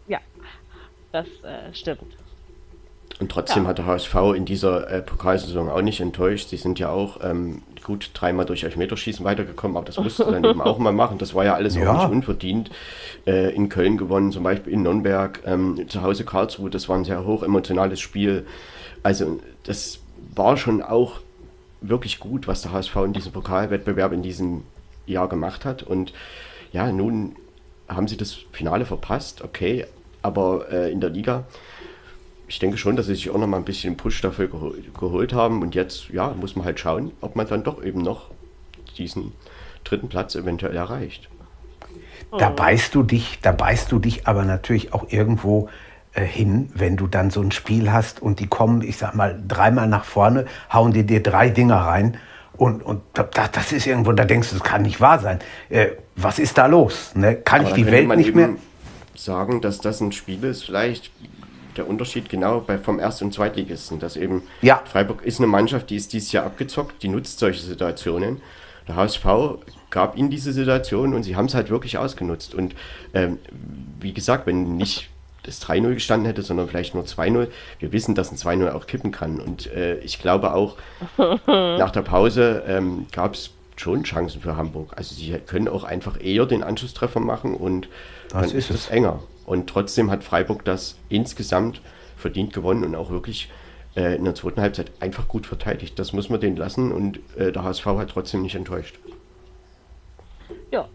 Ja, 0.06 0.18
das 1.12 1.26
äh, 1.26 1.74
stimmt. 1.74 2.18
Und 3.20 3.32
trotzdem 3.32 3.64
ja. 3.64 3.70
hat 3.70 3.78
der 3.78 3.86
HSV 3.86 4.14
in 4.36 4.44
dieser 4.44 4.88
äh, 4.90 5.02
Pokalsaison 5.02 5.68
auch 5.68 5.82
nicht 5.82 6.00
enttäuscht. 6.00 6.50
Sie 6.50 6.56
sind 6.56 6.78
ja 6.78 6.90
auch 6.90 7.18
ähm, 7.22 7.62
gut 7.82 8.10
dreimal 8.14 8.46
durch 8.46 8.62
Elfmeterschießen 8.62 9.24
weitergekommen, 9.24 9.76
aber 9.76 9.86
das 9.86 9.98
musste 9.98 10.24
dann 10.24 10.44
eben 10.44 10.60
auch 10.60 10.78
mal 10.78 10.92
machen. 10.92 11.18
Das 11.18 11.34
war 11.34 11.44
ja 11.44 11.54
alles 11.54 11.74
ja. 11.74 11.90
auch 11.90 12.04
nicht 12.04 12.12
unverdient. 12.12 12.70
Äh, 13.26 13.54
in 13.54 13.68
Köln 13.68 13.96
gewonnen, 13.96 14.30
zum 14.30 14.44
Beispiel 14.44 14.72
in 14.72 14.82
Nürnberg, 14.82 15.40
ähm, 15.46 15.88
zu 15.88 16.02
Hause 16.02 16.24
Karlsruhe, 16.24 16.70
das 16.70 16.88
war 16.88 16.96
ein 16.96 17.04
sehr 17.04 17.24
hoch 17.24 17.42
emotionales 17.42 17.98
Spiel. 17.98 18.46
Also 19.02 19.40
das 19.64 19.98
war 20.38 20.56
schon 20.56 20.82
auch 20.82 21.20
wirklich 21.80 22.18
gut, 22.18 22.48
was 22.48 22.62
der 22.62 22.72
HSV 22.72 22.96
in 22.96 23.12
diesem 23.12 23.32
Pokalwettbewerb 23.32 24.12
in 24.12 24.22
diesem 24.22 24.62
Jahr 25.06 25.28
gemacht 25.28 25.64
hat. 25.64 25.82
Und 25.82 26.12
ja, 26.72 26.90
nun 26.90 27.36
haben 27.88 28.08
sie 28.08 28.16
das 28.16 28.38
Finale 28.52 28.84
verpasst, 28.84 29.42
okay, 29.42 29.86
aber 30.22 30.70
äh, 30.70 30.90
in 30.90 31.00
der 31.00 31.10
Liga, 31.10 31.44
ich 32.48 32.58
denke 32.58 32.78
schon, 32.78 32.96
dass 32.96 33.06
sie 33.06 33.14
sich 33.14 33.30
auch 33.30 33.38
noch 33.38 33.46
mal 33.46 33.58
ein 33.58 33.64
bisschen 33.64 33.96
Push 33.96 34.20
dafür 34.20 34.48
gehol 34.48 34.82
geholt 34.98 35.32
haben. 35.32 35.62
Und 35.62 35.74
jetzt, 35.74 36.08
ja, 36.08 36.34
muss 36.38 36.56
man 36.56 36.64
halt 36.64 36.80
schauen, 36.80 37.12
ob 37.20 37.36
man 37.36 37.46
dann 37.46 37.62
doch 37.62 37.82
eben 37.82 38.02
noch 38.02 38.30
diesen 38.96 39.32
dritten 39.84 40.08
Platz 40.08 40.34
eventuell 40.34 40.76
erreicht. 40.76 41.28
Da 42.36 42.50
beißt 42.50 42.94
du 42.94 43.02
dich, 43.02 43.38
da 43.42 43.52
beißt 43.52 43.90
du 43.90 43.98
dich 43.98 44.26
aber 44.26 44.44
natürlich 44.44 44.92
auch 44.92 45.10
irgendwo 45.10 45.68
hin, 46.14 46.70
wenn 46.74 46.96
du 46.96 47.06
dann 47.06 47.30
so 47.30 47.40
ein 47.40 47.50
Spiel 47.50 47.92
hast 47.92 48.20
und 48.20 48.40
die 48.40 48.46
kommen, 48.46 48.82
ich 48.82 48.96
sag 48.96 49.14
mal, 49.14 49.40
dreimal 49.46 49.88
nach 49.88 50.04
vorne, 50.04 50.46
hauen 50.72 50.92
dir 50.92 51.04
dir 51.04 51.22
drei 51.22 51.50
Dinger 51.50 51.76
rein 51.76 52.16
und, 52.58 52.82
und 52.82 53.02
das, 53.14 53.52
das 53.52 53.72
ist 53.72 53.86
irgendwo, 53.86 54.12
da 54.12 54.24
denkst 54.24 54.50
du, 54.50 54.56
das 54.56 54.64
kann 54.64 54.82
nicht 54.82 55.00
wahr 55.00 55.20
sein. 55.20 55.38
Äh, 55.68 55.90
was 56.16 56.38
ist 56.38 56.58
da 56.58 56.66
los? 56.66 57.12
Ne? 57.14 57.36
Kann 57.36 57.60
Aber 57.60 57.70
ich 57.70 57.74
die 57.76 57.86
Welt 57.86 58.08
nicht 58.16 58.34
mehr 58.34 58.50
sagen, 59.14 59.60
dass 59.60 59.80
das 59.80 60.00
ein 60.00 60.12
Spiel 60.12 60.42
ist, 60.44 60.64
vielleicht 60.64 61.10
der 61.76 61.88
Unterschied 61.88 62.28
genau 62.28 62.60
bei 62.60 62.76
vom 62.78 62.98
Erst- 62.98 63.22
und 63.22 63.32
Zweitligisten, 63.32 64.00
dass 64.00 64.16
eben 64.16 64.42
ja. 64.62 64.82
Freiburg 64.84 65.22
ist 65.22 65.38
eine 65.38 65.46
Mannschaft, 65.46 65.90
die 65.90 65.96
ist 65.96 66.12
dieses 66.12 66.32
Jahr 66.32 66.44
abgezockt, 66.44 67.02
die 67.02 67.08
nutzt 67.08 67.38
solche 67.38 67.62
Situationen. 67.62 68.40
Der 68.88 68.96
HSV 68.96 69.24
gab 69.90 70.16
ihnen 70.16 70.30
diese 70.30 70.52
Situation 70.52 71.14
und 71.14 71.22
sie 71.22 71.36
haben 71.36 71.46
es 71.46 71.54
halt 71.54 71.70
wirklich 71.70 71.98
ausgenutzt. 71.98 72.54
Und 72.54 72.74
ähm, 73.14 73.38
wie 74.00 74.12
gesagt, 74.12 74.46
wenn 74.46 74.76
nicht 74.76 75.08
das 75.48 75.62
3-0 75.62 75.94
gestanden 75.94 76.26
hätte, 76.26 76.42
sondern 76.42 76.68
vielleicht 76.68 76.94
nur 76.94 77.04
2-0. 77.04 77.48
Wir 77.78 77.92
wissen, 77.92 78.14
dass 78.14 78.30
ein 78.30 78.36
2-0 78.36 78.70
auch 78.70 78.86
kippen 78.86 79.10
kann. 79.10 79.40
Und 79.40 79.66
äh, 79.72 79.98
ich 79.98 80.20
glaube 80.20 80.54
auch, 80.54 80.76
nach 81.46 81.90
der 81.90 82.02
Pause 82.02 82.62
ähm, 82.66 83.06
gab 83.10 83.34
es 83.34 83.50
schon 83.76 84.02
Chancen 84.04 84.40
für 84.40 84.56
Hamburg. 84.56 84.92
Also 84.96 85.14
sie 85.14 85.32
können 85.46 85.68
auch 85.68 85.84
einfach 85.84 86.22
eher 86.22 86.46
den 86.46 86.62
Anschlusstreffer 86.62 87.20
machen 87.20 87.54
und 87.54 87.88
das 88.30 88.48
dann 88.48 88.58
ist 88.58 88.70
es 88.70 88.88
enger. 88.88 89.22
Und 89.46 89.68
trotzdem 89.70 90.10
hat 90.10 90.24
Freiburg 90.24 90.64
das 90.64 90.96
insgesamt 91.08 91.80
verdient 92.16 92.52
gewonnen 92.52 92.84
und 92.84 92.94
auch 92.94 93.10
wirklich 93.10 93.48
äh, 93.96 94.16
in 94.16 94.24
der 94.24 94.34
zweiten 94.34 94.60
Halbzeit 94.60 94.90
einfach 95.00 95.28
gut 95.28 95.46
verteidigt. 95.46 95.98
Das 95.98 96.12
muss 96.12 96.28
man 96.28 96.40
denen 96.40 96.56
lassen 96.56 96.92
und 96.92 97.20
äh, 97.36 97.52
der 97.52 97.62
HSV 97.62 97.86
hat 97.86 98.10
trotzdem 98.10 98.42
nicht 98.42 98.54
enttäuscht. 98.54 98.98
Ja, 100.70 100.88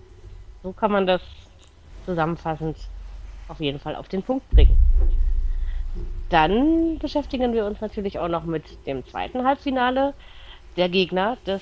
so 0.61 0.71
kann 0.71 0.91
man 0.91 1.07
das 1.07 1.21
zusammenfassend 2.05 2.77
auf 3.47 3.59
jeden 3.59 3.79
Fall 3.79 3.95
auf 3.95 4.07
den 4.07 4.23
Punkt 4.23 4.49
bringen. 4.49 4.77
Dann 6.29 6.97
beschäftigen 6.99 7.53
wir 7.53 7.65
uns 7.65 7.81
natürlich 7.81 8.17
auch 8.19 8.27
noch 8.27 8.43
mit 8.43 8.63
dem 8.87 9.05
zweiten 9.05 9.45
Halbfinale. 9.45 10.13
Der 10.77 10.89
Gegner 10.89 11.37
des 11.45 11.61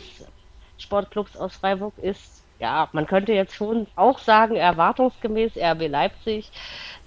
Sportclubs 0.78 1.36
aus 1.36 1.58
Freiburg 1.58 1.94
ist, 1.98 2.44
ja, 2.60 2.88
man 2.94 3.08
könnte 3.08 3.34
jetzt 3.34 3.56
schon 3.56 3.88
auch 3.96 4.20
sagen, 4.20 4.56
erwartungsgemäß 4.56 5.58
RB 5.58 5.90
Leipzig. 5.90 6.52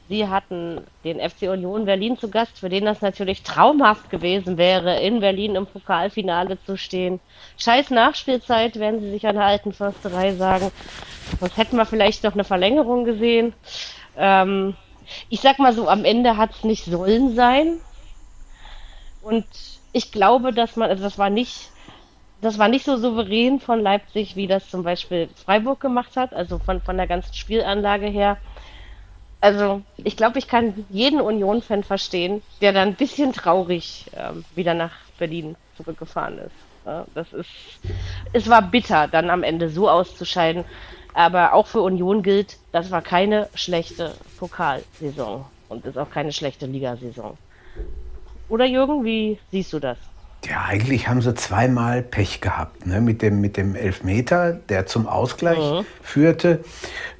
Sie 0.08 0.28
hatten 0.28 0.82
den 1.02 1.18
FC 1.18 1.42
Union 1.44 1.86
Berlin 1.86 2.18
zu 2.18 2.28
Gast, 2.28 2.58
für 2.58 2.68
den 2.68 2.84
das 2.84 3.00
natürlich 3.00 3.42
traumhaft 3.42 4.10
gewesen 4.10 4.58
wäre, 4.58 5.00
in 5.00 5.20
Berlin 5.20 5.54
im 5.54 5.66
Pokalfinale 5.66 6.58
zu 6.64 6.76
stehen. 6.76 7.20
Scheiß 7.56 7.90
Nachspielzeit, 7.90 8.78
werden 8.78 9.00
sie 9.00 9.10
sich 9.10 9.26
an 9.26 9.36
der 9.36 9.46
alten 9.46 9.72
Försterei 9.72 10.34
sagen. 10.34 10.70
Sonst 11.40 11.56
hätten 11.56 11.76
wir 11.76 11.86
vielleicht 11.86 12.22
noch 12.22 12.34
eine 12.34 12.44
Verlängerung 12.44 13.04
gesehen. 13.04 13.54
Ähm, 14.16 14.76
ich 15.28 15.40
sag 15.40 15.58
mal 15.58 15.72
so, 15.72 15.88
am 15.88 16.04
Ende 16.04 16.36
hat 16.36 16.52
es 16.52 16.64
nicht 16.64 16.84
sollen 16.84 17.34
sein. 17.34 17.80
Und 19.22 19.46
ich 19.92 20.12
glaube, 20.12 20.52
dass 20.52 20.76
man, 20.76 20.90
also 20.90 21.02
das 21.02 21.18
war 21.18 21.30
nicht, 21.30 21.70
das 22.42 22.58
war 22.58 22.68
nicht 22.68 22.84
so 22.84 22.96
souverän 22.96 23.60
von 23.60 23.80
Leipzig, 23.80 24.36
wie 24.36 24.46
das 24.46 24.68
zum 24.68 24.82
Beispiel 24.82 25.28
Freiburg 25.44 25.80
gemacht 25.80 26.16
hat, 26.16 26.34
also 26.34 26.58
von, 26.58 26.80
von 26.80 26.96
der 26.96 27.06
ganzen 27.06 27.34
Spielanlage 27.34 28.06
her. 28.06 28.38
Also, 29.40 29.82
ich 29.98 30.16
glaube, 30.16 30.38
ich 30.38 30.48
kann 30.48 30.86
jeden 30.88 31.20
Union-Fan 31.20 31.84
verstehen, 31.84 32.42
der 32.62 32.72
dann 32.72 32.88
ein 32.88 32.94
bisschen 32.94 33.32
traurig 33.32 34.10
ähm, 34.14 34.44
wieder 34.54 34.72
nach 34.72 34.92
Berlin 35.18 35.56
zurückgefahren 35.76 36.38
ist. 36.38 36.54
Ja, 36.86 37.06
das 37.14 37.32
ist, 37.32 37.50
es 38.32 38.48
war 38.48 38.62
bitter, 38.62 39.06
dann 39.08 39.30
am 39.30 39.42
Ende 39.42 39.68
so 39.68 39.88
auszuscheiden. 39.88 40.64
Aber 41.14 41.54
auch 41.54 41.68
für 41.68 41.80
Union 41.80 42.22
gilt, 42.22 42.58
das 42.72 42.90
war 42.90 43.00
keine 43.00 43.48
schlechte 43.54 44.14
Pokalsaison 44.38 45.44
und 45.68 45.86
ist 45.86 45.96
auch 45.96 46.10
keine 46.10 46.32
schlechte 46.32 46.66
Ligasaison. 46.66 47.38
Oder 48.48 48.66
Jürgen, 48.66 49.04
wie 49.04 49.38
siehst 49.50 49.72
du 49.72 49.78
das? 49.78 49.96
Ja, 50.46 50.66
eigentlich 50.68 51.08
haben 51.08 51.22
sie 51.22 51.34
zweimal 51.34 52.02
Pech 52.02 52.42
gehabt. 52.42 52.86
Ne? 52.86 53.00
Mit, 53.00 53.22
dem, 53.22 53.40
mit 53.40 53.56
dem 53.56 53.74
Elfmeter, 53.74 54.52
der 54.52 54.84
zum 54.84 55.06
Ausgleich 55.06 55.58
mhm. 55.58 55.86
führte, 56.02 56.62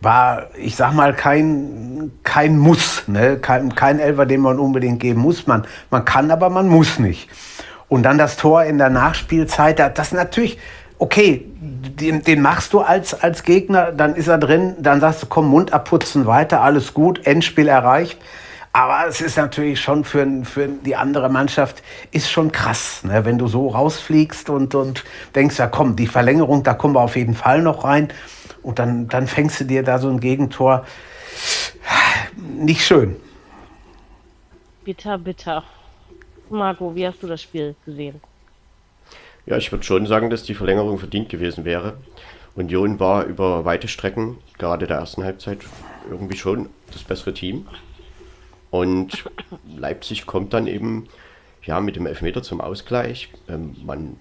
war, 0.02 0.48
ich 0.56 0.76
sag 0.76 0.92
mal, 0.92 1.14
kein, 1.14 2.12
kein 2.22 2.58
Muss. 2.58 3.04
Ne? 3.06 3.38
Kein, 3.38 3.74
kein 3.74 3.98
Elfer, 3.98 4.26
den 4.26 4.42
man 4.42 4.58
unbedingt 4.58 5.00
geben 5.00 5.22
muss. 5.22 5.46
Man, 5.46 5.66
man 5.90 6.04
kann, 6.04 6.30
aber 6.30 6.50
man 6.50 6.68
muss 6.68 6.98
nicht. 6.98 7.30
Und 7.88 8.02
dann 8.02 8.18
das 8.18 8.36
Tor 8.36 8.64
in 8.64 8.76
der 8.76 8.90
Nachspielzeit, 8.90 9.78
das 9.78 10.12
natürlich, 10.12 10.58
okay, 10.98 11.44
den, 11.60 12.22
den 12.22 12.42
machst 12.42 12.72
du 12.72 12.80
als, 12.80 13.14
als 13.14 13.42
Gegner, 13.42 13.92
dann 13.92 14.14
ist 14.14 14.28
er 14.28 14.38
drin, 14.38 14.74
dann 14.78 15.00
sagst 15.00 15.22
du, 15.22 15.26
komm, 15.26 15.48
Mund 15.48 15.72
abputzen, 15.72 16.26
weiter, 16.26 16.62
alles 16.62 16.94
gut, 16.94 17.26
Endspiel 17.26 17.68
erreicht. 17.68 18.18
Aber 18.72 19.06
es 19.06 19.20
ist 19.20 19.36
natürlich 19.36 19.80
schon 19.80 20.02
für, 20.02 20.26
für 20.42 20.66
die 20.66 20.96
andere 20.96 21.28
Mannschaft 21.28 21.84
ist 22.10 22.28
schon 22.28 22.50
krass, 22.50 23.04
ne? 23.04 23.24
wenn 23.24 23.38
du 23.38 23.46
so 23.46 23.68
rausfliegst 23.68 24.50
und, 24.50 24.74
und 24.74 25.04
denkst, 25.36 25.58
ja 25.58 25.68
komm, 25.68 25.94
die 25.94 26.08
Verlängerung, 26.08 26.64
da 26.64 26.74
kommen 26.74 26.96
wir 26.96 27.00
auf 27.00 27.14
jeden 27.14 27.34
Fall 27.34 27.62
noch 27.62 27.84
rein. 27.84 28.08
Und 28.64 28.80
dann, 28.80 29.06
dann 29.06 29.28
fängst 29.28 29.60
du 29.60 29.64
dir 29.64 29.84
da 29.84 30.00
so 30.00 30.08
ein 30.08 30.18
Gegentor. 30.18 30.84
Nicht 32.36 32.84
schön. 32.84 33.14
Bitter, 34.84 35.18
bitter. 35.18 35.62
Marco, 36.50 36.94
wie 36.96 37.06
hast 37.06 37.22
du 37.22 37.28
das 37.28 37.42
Spiel 37.42 37.76
gesehen? 37.86 38.20
Ja, 39.46 39.56
ich 39.56 39.70
würde 39.70 39.84
schon 39.84 40.06
sagen, 40.06 40.30
dass 40.30 40.42
die 40.42 40.54
Verlängerung 40.54 40.98
verdient 40.98 41.28
gewesen 41.28 41.64
wäre. 41.64 41.98
Union 42.54 43.00
war 43.00 43.24
über 43.24 43.64
weite 43.64 43.88
Strecken, 43.88 44.38
gerade 44.58 44.86
der 44.86 44.98
ersten 44.98 45.24
Halbzeit, 45.24 45.58
irgendwie 46.10 46.36
schon 46.36 46.68
das 46.92 47.02
bessere 47.02 47.34
Team. 47.34 47.66
Und 48.70 49.24
Leipzig 49.76 50.26
kommt 50.26 50.52
dann 50.52 50.66
eben 50.66 51.08
ja, 51.64 51.80
mit 51.80 51.96
dem 51.96 52.06
Elfmeter 52.06 52.42
zum 52.42 52.60
Ausgleich. 52.60 53.28
Ähm, 53.48 53.76
man, 53.84 54.16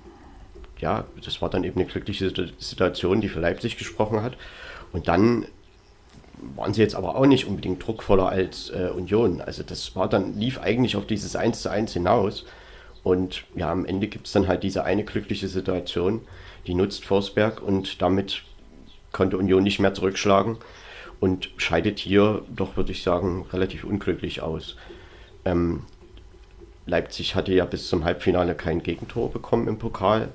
ja, 0.79 1.05
das 1.23 1.41
war 1.41 1.49
dann 1.49 1.63
eben 1.63 1.79
eine 1.79 1.89
glückliche 1.89 2.31
Situation, 2.57 3.21
die 3.21 3.29
für 3.29 3.39
Leipzig 3.39 3.77
gesprochen 3.77 4.21
hat. 4.21 4.37
Und 4.91 5.07
dann 5.07 5.45
waren 6.55 6.73
sie 6.73 6.81
jetzt 6.81 6.95
aber 6.95 7.15
auch 7.15 7.25
nicht 7.25 7.45
unbedingt 7.45 7.85
druckvoller 7.85 8.29
als 8.29 8.69
äh, 8.71 8.89
Union. 8.89 9.41
Also 9.41 9.63
das 9.63 9.95
war 9.95 10.09
dann, 10.09 10.37
lief 10.37 10.59
eigentlich 10.59 10.95
auf 10.95 11.07
dieses 11.07 11.35
1 11.35 11.61
zu 11.61 11.69
1 11.69 11.93
hinaus. 11.93 12.45
Und 13.03 13.43
ja, 13.55 13.72
am 13.72 13.86
Ende 13.86 14.07
gibt 14.07 14.27
es 14.27 14.33
dann 14.33 14.48
halt 14.48 14.63
diese 14.63 14.86
eine 14.86 15.03
glückliche 15.03 15.48
Situation, 15.48 16.22
die 16.65 16.74
nutzt 16.74 17.03
Forsberg 17.05 17.62
und 17.62 18.01
damit 18.01 18.43
konnte 19.12 19.38
Union 19.38 19.63
nicht 19.63 19.79
mehr 19.79 19.93
zurückschlagen 19.93 20.57
und 21.19 21.51
scheidet 21.57 22.00
hier 22.00 22.43
doch, 22.53 22.77
würde 22.77 22.91
ich 22.91 23.03
sagen, 23.03 23.45
relativ 23.51 23.83
unglücklich 23.83 24.41
aus. 24.41 24.77
Ähm, 25.45 25.83
Leipzig 26.86 27.36
hatte 27.36 27.53
ja 27.53 27.65
bis 27.65 27.88
zum 27.88 28.03
Halbfinale 28.03 28.55
kein 28.55 28.83
Gegentor 28.83 29.31
bekommen 29.31 29.67
im 29.67 29.79
Pokal. 29.79 30.29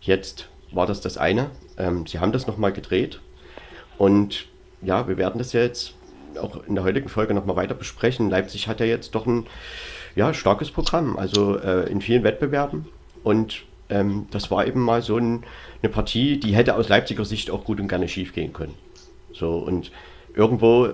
Jetzt 0.00 0.48
war 0.72 0.86
das 0.86 1.00
das 1.00 1.16
eine. 1.16 1.50
Ähm, 1.76 2.06
sie 2.06 2.18
haben 2.18 2.32
das 2.32 2.46
nochmal 2.46 2.72
gedreht. 2.72 3.20
Und 3.98 4.46
ja, 4.82 5.08
wir 5.08 5.16
werden 5.16 5.38
das 5.38 5.52
ja 5.52 5.60
jetzt 5.60 5.94
auch 6.40 6.64
in 6.64 6.74
der 6.74 6.84
heutigen 6.84 7.08
Folge 7.08 7.34
nochmal 7.34 7.56
weiter 7.56 7.74
besprechen. 7.74 8.30
Leipzig 8.30 8.68
hat 8.68 8.80
ja 8.80 8.86
jetzt 8.86 9.14
doch 9.14 9.26
ein 9.26 9.46
ja, 10.18 10.34
starkes 10.34 10.72
Programm, 10.72 11.16
also 11.16 11.56
äh, 11.58 11.88
in 11.88 12.00
vielen 12.00 12.24
Wettbewerben. 12.24 12.86
Und 13.22 13.62
ähm, 13.88 14.26
das 14.32 14.50
war 14.50 14.66
eben 14.66 14.80
mal 14.80 15.00
so 15.00 15.16
ein, 15.16 15.44
eine 15.80 15.92
Partie, 15.92 16.40
die 16.40 16.56
hätte 16.56 16.74
aus 16.74 16.88
Leipziger 16.88 17.24
Sicht 17.24 17.52
auch 17.52 17.62
gut 17.62 17.78
und 17.78 17.86
gerne 17.86 18.08
schief 18.08 18.34
gehen 18.34 18.52
können. 18.52 18.74
So, 19.32 19.58
und 19.58 19.92
irgendwo 20.34 20.88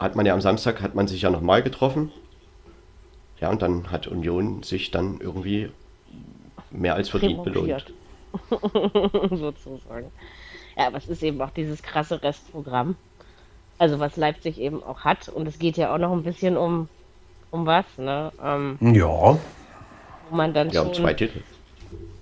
hat 0.00 0.16
man 0.16 0.24
ja 0.24 0.32
am 0.32 0.40
Samstag, 0.40 0.80
hat 0.80 0.94
man 0.94 1.08
sich 1.08 1.20
ja 1.20 1.30
nochmal 1.30 1.62
getroffen. 1.62 2.10
Ja, 3.38 3.50
und 3.50 3.60
dann 3.60 3.90
hat 3.90 4.06
Union 4.06 4.62
sich 4.62 4.90
dann 4.90 5.20
irgendwie 5.20 5.68
mehr 6.70 6.94
als 6.94 7.10
verdient 7.10 7.44
belohnt. 7.44 7.92
Sozusagen. 9.30 10.10
Ja, 10.74 10.86
aber 10.86 10.96
es 10.96 11.08
ist 11.08 11.22
eben 11.22 11.42
auch 11.42 11.50
dieses 11.50 11.82
krasse 11.82 12.22
Restprogramm. 12.22 12.96
Also 13.76 13.98
was 13.98 14.16
Leipzig 14.16 14.58
eben 14.58 14.82
auch 14.82 15.00
hat. 15.00 15.28
Und 15.28 15.46
es 15.46 15.58
geht 15.58 15.76
ja 15.76 15.92
auch 15.92 15.98
noch 15.98 16.12
ein 16.12 16.22
bisschen 16.22 16.56
um, 16.56 16.88
um 17.50 17.66
was, 17.66 17.84
ne? 17.96 18.32
Ähm, 18.42 18.78
ja. 18.80 19.38
Wo 20.28 20.36
man 20.36 20.52
dann 20.52 20.70
ja, 20.70 20.82
um 20.82 20.92
zwei 20.92 21.14
Titel. 21.14 21.42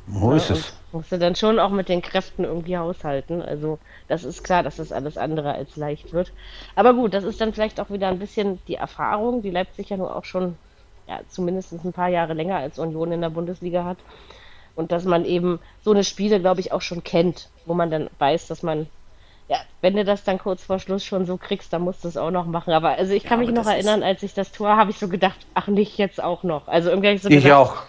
Wo 0.06 0.30
ja, 0.30 0.36
ist 0.36 0.50
es? 0.50 0.72
Musst 0.92 1.10
du 1.10 1.18
dann 1.18 1.34
schon 1.34 1.58
auch 1.58 1.70
mit 1.70 1.88
den 1.88 2.02
Kräften 2.02 2.44
irgendwie 2.44 2.76
haushalten. 2.76 3.42
Also 3.42 3.78
das 4.06 4.22
ist 4.22 4.44
klar, 4.44 4.62
dass 4.62 4.76
das 4.76 4.92
alles 4.92 5.16
andere 5.16 5.54
als 5.54 5.76
leicht 5.76 6.12
wird. 6.12 6.32
Aber 6.76 6.94
gut, 6.94 7.14
das 7.14 7.24
ist 7.24 7.40
dann 7.40 7.52
vielleicht 7.52 7.80
auch 7.80 7.90
wieder 7.90 8.08
ein 8.08 8.18
bisschen 8.18 8.60
die 8.68 8.76
Erfahrung, 8.76 9.42
die 9.42 9.50
Leipzig 9.50 9.88
ja 9.88 9.96
nur 9.96 10.14
auch 10.14 10.24
schon 10.24 10.56
ja, 11.08 11.20
zumindest 11.28 11.72
ein 11.72 11.92
paar 11.92 12.08
Jahre 12.08 12.34
länger 12.34 12.56
als 12.56 12.78
Union 12.78 13.12
in 13.12 13.20
der 13.20 13.30
Bundesliga 13.30 13.84
hat. 13.84 13.98
Und 14.76 14.92
dass 14.92 15.04
man 15.04 15.24
eben 15.24 15.60
so 15.82 15.92
eine 15.92 16.04
Spiele, 16.04 16.40
glaube 16.40 16.60
ich, 16.60 16.72
auch 16.72 16.82
schon 16.82 17.04
kennt, 17.04 17.48
wo 17.66 17.74
man 17.74 17.90
dann 17.90 18.10
weiß, 18.18 18.46
dass 18.48 18.62
man, 18.62 18.88
ja, 19.48 19.58
wenn 19.80 19.96
du 19.96 20.04
das 20.04 20.24
dann 20.24 20.38
kurz 20.38 20.64
vor 20.64 20.78
Schluss 20.78 21.04
schon 21.04 21.26
so 21.26 21.36
kriegst, 21.36 21.72
dann 21.72 21.82
musst 21.82 22.04
du 22.04 22.08
es 22.08 22.16
auch 22.16 22.30
noch 22.30 22.46
machen. 22.46 22.72
Aber 22.72 22.90
also 22.90 23.12
ich 23.12 23.24
kann 23.24 23.40
ja, 23.40 23.46
mich 23.46 23.54
noch 23.54 23.66
erinnern, 23.66 24.02
als 24.02 24.22
ich 24.22 24.34
das 24.34 24.52
Tor 24.52 24.76
habe 24.76 24.90
ich 24.90 24.98
so 24.98 25.08
gedacht, 25.08 25.38
ach 25.54 25.66
nicht 25.66 25.98
jetzt 25.98 26.22
auch 26.22 26.42
noch. 26.42 26.68
Also 26.68 26.90
irgendwie 26.90 27.18
so 27.18 27.28
gedacht, 27.28 27.44
ich 27.44 27.52
auch 27.52 27.82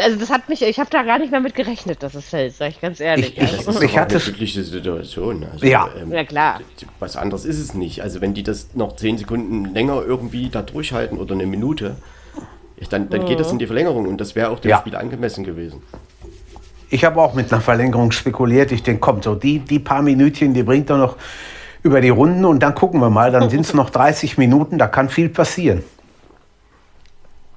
also 0.00 0.18
das 0.18 0.30
hat 0.30 0.48
mich, 0.48 0.62
ich 0.62 0.78
habe 0.78 0.90
da 0.90 1.02
gar 1.02 1.18
nicht 1.18 1.30
mehr 1.30 1.40
mit 1.40 1.54
gerechnet, 1.54 2.02
dass 2.02 2.14
es 2.14 2.28
fällt, 2.28 2.54
sag 2.54 2.70
ich 2.70 2.80
ganz 2.80 3.00
ehrlich. 3.00 3.36
Ich, 3.36 3.42
ich, 3.42 3.64
das 3.64 3.80
ich 3.80 3.98
hatte 3.98 4.16
eine 4.16 4.24
glückliche 4.24 4.62
Situation. 4.62 5.44
Also, 5.44 5.66
ja. 5.66 5.88
Ähm, 6.00 6.12
ja, 6.12 6.24
klar. 6.24 6.60
Was 6.98 7.16
anderes 7.16 7.44
ist 7.44 7.58
es 7.58 7.74
nicht. 7.74 8.02
Also 8.02 8.20
wenn 8.20 8.34
die 8.34 8.42
das 8.42 8.74
noch 8.74 8.96
zehn 8.96 9.18
Sekunden 9.18 9.66
länger 9.66 10.02
irgendwie 10.02 10.48
da 10.48 10.62
durchhalten 10.62 11.18
oder 11.18 11.34
eine 11.34 11.46
Minute, 11.46 11.96
dann, 12.88 13.10
dann 13.10 13.22
mhm. 13.22 13.26
geht 13.26 13.40
das 13.40 13.52
in 13.52 13.58
die 13.58 13.66
Verlängerung 13.66 14.06
und 14.06 14.20
das 14.20 14.34
wäre 14.34 14.50
auch 14.50 14.58
dem 14.58 14.70
ja. 14.70 14.78
Spiel 14.78 14.96
angemessen 14.96 15.44
gewesen. 15.44 15.82
Ich 16.90 17.04
habe 17.04 17.22
auch 17.22 17.34
mit 17.34 17.52
einer 17.52 17.60
Verlängerung 17.60 18.10
spekuliert. 18.10 18.72
Ich 18.72 18.82
denke, 18.82 19.00
komm, 19.00 19.22
so 19.22 19.36
die, 19.36 19.60
die 19.60 19.78
paar 19.78 20.02
Minütchen, 20.02 20.54
die 20.54 20.64
bringt 20.64 20.90
er 20.90 20.98
noch 20.98 21.16
über 21.82 22.00
die 22.00 22.08
Runden 22.08 22.44
und 22.44 22.60
dann 22.60 22.74
gucken 22.74 23.00
wir 23.00 23.10
mal. 23.10 23.30
Dann 23.30 23.48
sind 23.48 23.60
es 23.60 23.74
noch 23.74 23.90
30 23.90 24.38
Minuten, 24.38 24.76
da 24.76 24.88
kann 24.88 25.08
viel 25.08 25.28
passieren. 25.28 25.84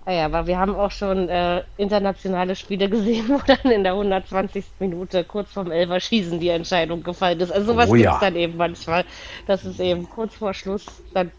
Naja, 0.06 0.24
ah 0.24 0.26
aber 0.26 0.48
wir 0.48 0.60
haben 0.60 0.76
auch 0.76 0.92
schon 0.92 1.30
äh, 1.30 1.64
internationale 1.78 2.56
Spiele 2.56 2.90
gesehen, 2.90 3.26
wo 3.30 3.40
dann 3.46 3.72
in 3.72 3.84
der 3.84 3.94
120. 3.94 4.66
Minute 4.80 5.24
kurz 5.24 5.52
vorm 5.52 5.72
Elferschießen 5.72 6.40
die 6.40 6.50
Entscheidung 6.50 7.04
gefallen 7.04 7.40
ist. 7.40 7.52
Also 7.52 7.74
sowas 7.74 7.90
oh, 7.90 7.94
gibt 7.94 8.10
es 8.10 8.20
dann 8.20 8.36
eben 8.36 8.58
manchmal. 8.58 9.06
Das 9.48 9.66
ist 9.66 9.80
eben 9.80 10.08
kurz 10.10 10.36
vor 10.36 10.54
Schluss 10.54 10.86
dann 11.14 11.32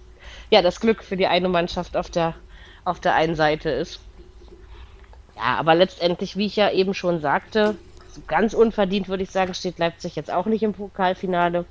ja 0.51 0.63
das 0.63 0.81
Glück 0.81 1.05
für 1.05 1.17
die 1.17 1.27
eine 1.27 1.49
Mannschaft 1.49 1.97
auf 1.97 2.11
der, 2.11 2.35
auf 2.85 3.01
der 3.01 3.15
einen 3.15 3.35
Seite 3.35 3.71
ist. 3.71 4.01
Ja, 5.37 5.57
aber 5.59 5.75
letztendlich, 5.75 6.37
wie 6.37 6.47
ich 6.47 6.57
ja 6.57 6.71
eben 6.71 6.95
schon 6.95 7.21
sagte, 7.21 7.77
ganz 8.27 8.55
unverdient 8.55 9.09
würde 9.09 9.23
ich 9.23 9.31
sagen, 9.31 9.55
steht 9.55 9.79
Leipzig 9.79 10.17
jetzt 10.17 10.33
auch 10.33 10.47
nicht 10.47 10.63
im 10.63 10.73
Pokalfinale. 10.73 11.65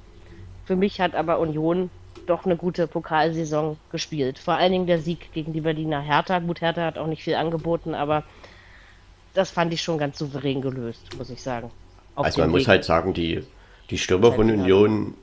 Für 0.66 0.76
mich 0.76 1.00
hat 1.00 1.16
aber 1.16 1.40
Union 1.40 1.90
doch 2.26 2.46
eine 2.46 2.56
gute 2.56 2.88
Pokalsaison 2.88 3.78
gespielt. 3.92 4.40
Vor 4.40 4.56
allen 4.56 4.72
Dingen 4.72 4.88
der 4.88 5.00
Sieg 5.00 5.34
gegen 5.34 5.54
die 5.54 5.62
Berliner 5.62 6.02
Hertha. 6.02 6.40
Gut, 6.40 6.62
Hertha 6.62 6.86
hat 6.86 6.98
auch 6.98 7.08
nicht 7.08 7.24
viel 7.24 7.36
angeboten, 7.36 7.96
aber 7.96 8.24
das 9.34 9.50
fand 9.50 9.74
ich 9.74 9.82
schon 9.82 9.98
ganz 9.98 10.18
souverän 10.18 10.62
gelöst, 10.62 11.18
muss 11.18 11.30
ich 11.30 11.42
sagen. 11.42 11.72
Auf 12.16 12.26
also 12.26 12.42
man 12.42 12.50
Weg. 12.50 12.60
muss 12.60 12.68
halt 12.68 12.86
sagen, 12.86 13.14
die, 13.14 13.44
die 13.90 13.98
Stürmer 13.98 14.32
von 14.34 14.50
Union, 14.50 15.16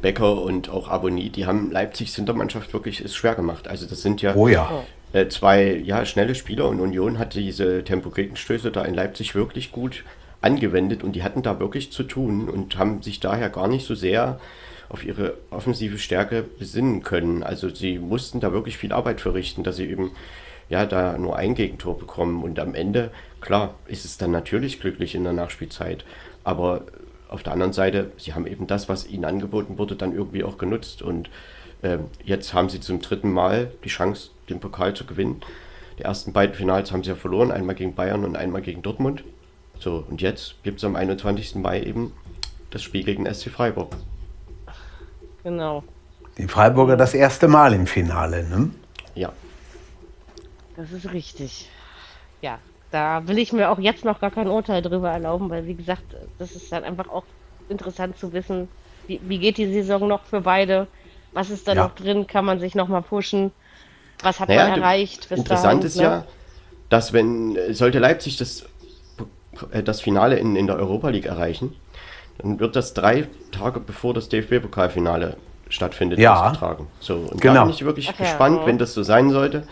Becker 0.00 0.42
und 0.42 0.68
auch 0.68 0.88
Abonni, 0.88 1.30
die 1.30 1.46
haben 1.46 1.70
Leipzigs 1.70 2.16
Hintermannschaft 2.16 2.72
wirklich 2.72 3.00
ist 3.00 3.14
schwer 3.14 3.34
gemacht. 3.34 3.68
Also 3.68 3.86
das 3.86 4.02
sind 4.02 4.22
ja, 4.22 4.34
oh 4.34 4.48
ja. 4.48 4.84
Äh, 5.14 5.28
zwei 5.28 5.76
ja, 5.76 6.04
schnelle 6.04 6.34
Spieler 6.34 6.68
und 6.68 6.80
Union 6.80 7.20
hat 7.20 7.34
diese 7.34 7.84
Tempo-Gegenstöße 7.84 8.72
da 8.72 8.84
in 8.84 8.94
Leipzig 8.94 9.36
wirklich 9.36 9.70
gut 9.70 10.02
angewendet 10.40 11.04
und 11.04 11.12
die 11.12 11.22
hatten 11.22 11.42
da 11.42 11.60
wirklich 11.60 11.92
zu 11.92 12.02
tun 12.02 12.48
und 12.48 12.76
haben 12.76 13.00
sich 13.00 13.20
daher 13.20 13.48
gar 13.48 13.68
nicht 13.68 13.86
so 13.86 13.94
sehr 13.94 14.40
auf 14.88 15.04
ihre 15.04 15.34
offensive 15.50 15.98
Stärke 15.98 16.42
besinnen 16.42 17.04
können. 17.04 17.44
Also 17.44 17.68
sie 17.68 18.00
mussten 18.00 18.40
da 18.40 18.52
wirklich 18.52 18.76
viel 18.76 18.92
Arbeit 18.92 19.20
verrichten, 19.20 19.62
dass 19.62 19.76
sie 19.76 19.88
eben 19.88 20.10
ja 20.68 20.84
da 20.84 21.16
nur 21.16 21.36
ein 21.36 21.54
Gegentor 21.54 21.96
bekommen 21.96 22.42
und 22.42 22.58
am 22.58 22.74
Ende, 22.74 23.12
klar, 23.40 23.76
ist 23.86 24.04
es 24.04 24.18
dann 24.18 24.32
natürlich 24.32 24.80
glücklich 24.80 25.14
in 25.14 25.22
der 25.22 25.32
Nachspielzeit, 25.32 26.04
aber 26.42 26.82
auf 27.28 27.44
der 27.44 27.52
anderen 27.52 27.72
Seite, 27.72 28.10
sie 28.16 28.34
haben 28.34 28.48
eben 28.48 28.66
das, 28.66 28.88
was 28.88 29.08
ihnen 29.08 29.24
angeboten 29.24 29.78
wurde, 29.78 29.94
dann 29.94 30.12
irgendwie 30.12 30.42
auch 30.42 30.58
genutzt 30.58 31.02
und 31.02 31.30
jetzt 32.24 32.54
haben 32.54 32.68
sie 32.68 32.80
zum 32.80 33.00
dritten 33.00 33.32
Mal 33.32 33.72
die 33.84 33.88
Chance, 33.88 34.30
den 34.48 34.60
Pokal 34.60 34.94
zu 34.94 35.04
gewinnen. 35.04 35.42
Die 35.98 36.02
ersten 36.02 36.32
beiden 36.32 36.54
Finals 36.54 36.92
haben 36.92 37.02
sie 37.02 37.10
ja 37.10 37.16
verloren, 37.16 37.50
einmal 37.52 37.74
gegen 37.74 37.94
Bayern 37.94 38.24
und 38.24 38.36
einmal 38.36 38.62
gegen 38.62 38.82
Dortmund. 38.82 39.24
So, 39.78 40.04
und 40.08 40.22
jetzt 40.22 40.62
gibt 40.62 40.78
es 40.78 40.84
am 40.84 40.96
21. 40.96 41.56
Mai 41.56 41.82
eben 41.82 42.12
das 42.70 42.82
Spiel 42.82 43.04
gegen 43.04 43.32
SC 43.32 43.50
Freiburg. 43.50 43.94
Genau. 45.42 45.84
Die 46.38 46.48
Freiburger 46.48 46.96
das 46.96 47.14
erste 47.14 47.48
Mal 47.48 47.74
im 47.74 47.86
Finale, 47.86 48.48
ne? 48.48 48.70
Ja. 49.14 49.32
Das 50.76 50.90
ist 50.90 51.12
richtig. 51.12 51.68
Ja, 52.42 52.58
da 52.90 53.26
will 53.28 53.38
ich 53.38 53.52
mir 53.52 53.70
auch 53.70 53.78
jetzt 53.78 54.04
noch 54.04 54.20
gar 54.20 54.30
kein 54.30 54.48
Urteil 54.48 54.82
drüber 54.82 55.10
erlauben, 55.10 55.50
weil 55.50 55.66
wie 55.66 55.74
gesagt, 55.74 56.02
das 56.38 56.52
ist 56.52 56.72
dann 56.72 56.82
einfach 56.82 57.08
auch 57.08 57.24
interessant 57.68 58.18
zu 58.18 58.32
wissen, 58.32 58.68
wie, 59.06 59.20
wie 59.22 59.38
geht 59.38 59.58
die 59.58 59.72
Saison 59.72 60.08
noch 60.08 60.24
für 60.24 60.40
beide, 60.40 60.88
was 61.34 61.50
ist 61.50 61.66
da 61.68 61.74
Ja. 61.74 61.84
noch 61.84 61.94
drin, 61.94 62.26
kann 62.26 62.44
man 62.44 62.60
sich 62.60 62.74
noch 62.74 62.88
mal 62.88 63.02
pushen, 63.02 63.52
was 64.22 64.40
hat 64.40 64.48
Naja, 64.48 64.68
man 64.68 64.80
erreicht 64.80 65.28
bis 65.28 65.38
interessant 65.40 65.82
dahin, 65.82 65.86
ist 65.86 65.96
ne? 65.96 66.02
ja, 66.02 66.24
dass 66.88 67.12
wenn 67.12 67.56
sollte 67.74 67.98
Leipzig 67.98 68.36
das, 68.36 68.64
äh, 69.72 69.82
das 69.82 70.00
Finale 70.00 70.36
in, 70.38 70.56
in 70.56 70.66
der 70.66 70.76
Europa 70.76 71.08
League 71.10 71.26
erreichen, 71.26 71.74
dann 72.38 72.58
wird 72.60 72.76
das 72.76 72.94
drei 72.94 73.26
Tage 73.52 73.80
bevor 73.80 74.14
das 74.14 74.28
DFB-Pokalfinale 74.28 75.36
stattfindet 75.68 76.18
Ja. 76.18 76.48
ausgetragen. 76.48 76.86
So, 77.00 77.14
und 77.16 77.40
Genau. 77.40 77.54
da 77.54 77.64
bin 77.64 77.70
ich 77.74 77.84
wirklich 77.84 78.08
Ach 78.08 78.18
ja, 78.18 78.24
gespannt, 78.24 78.60
ja. 78.60 78.66
wenn 78.66 78.78
das 78.78 78.94
so 78.94 79.02
sein 79.02 79.30
sollte, 79.30 79.66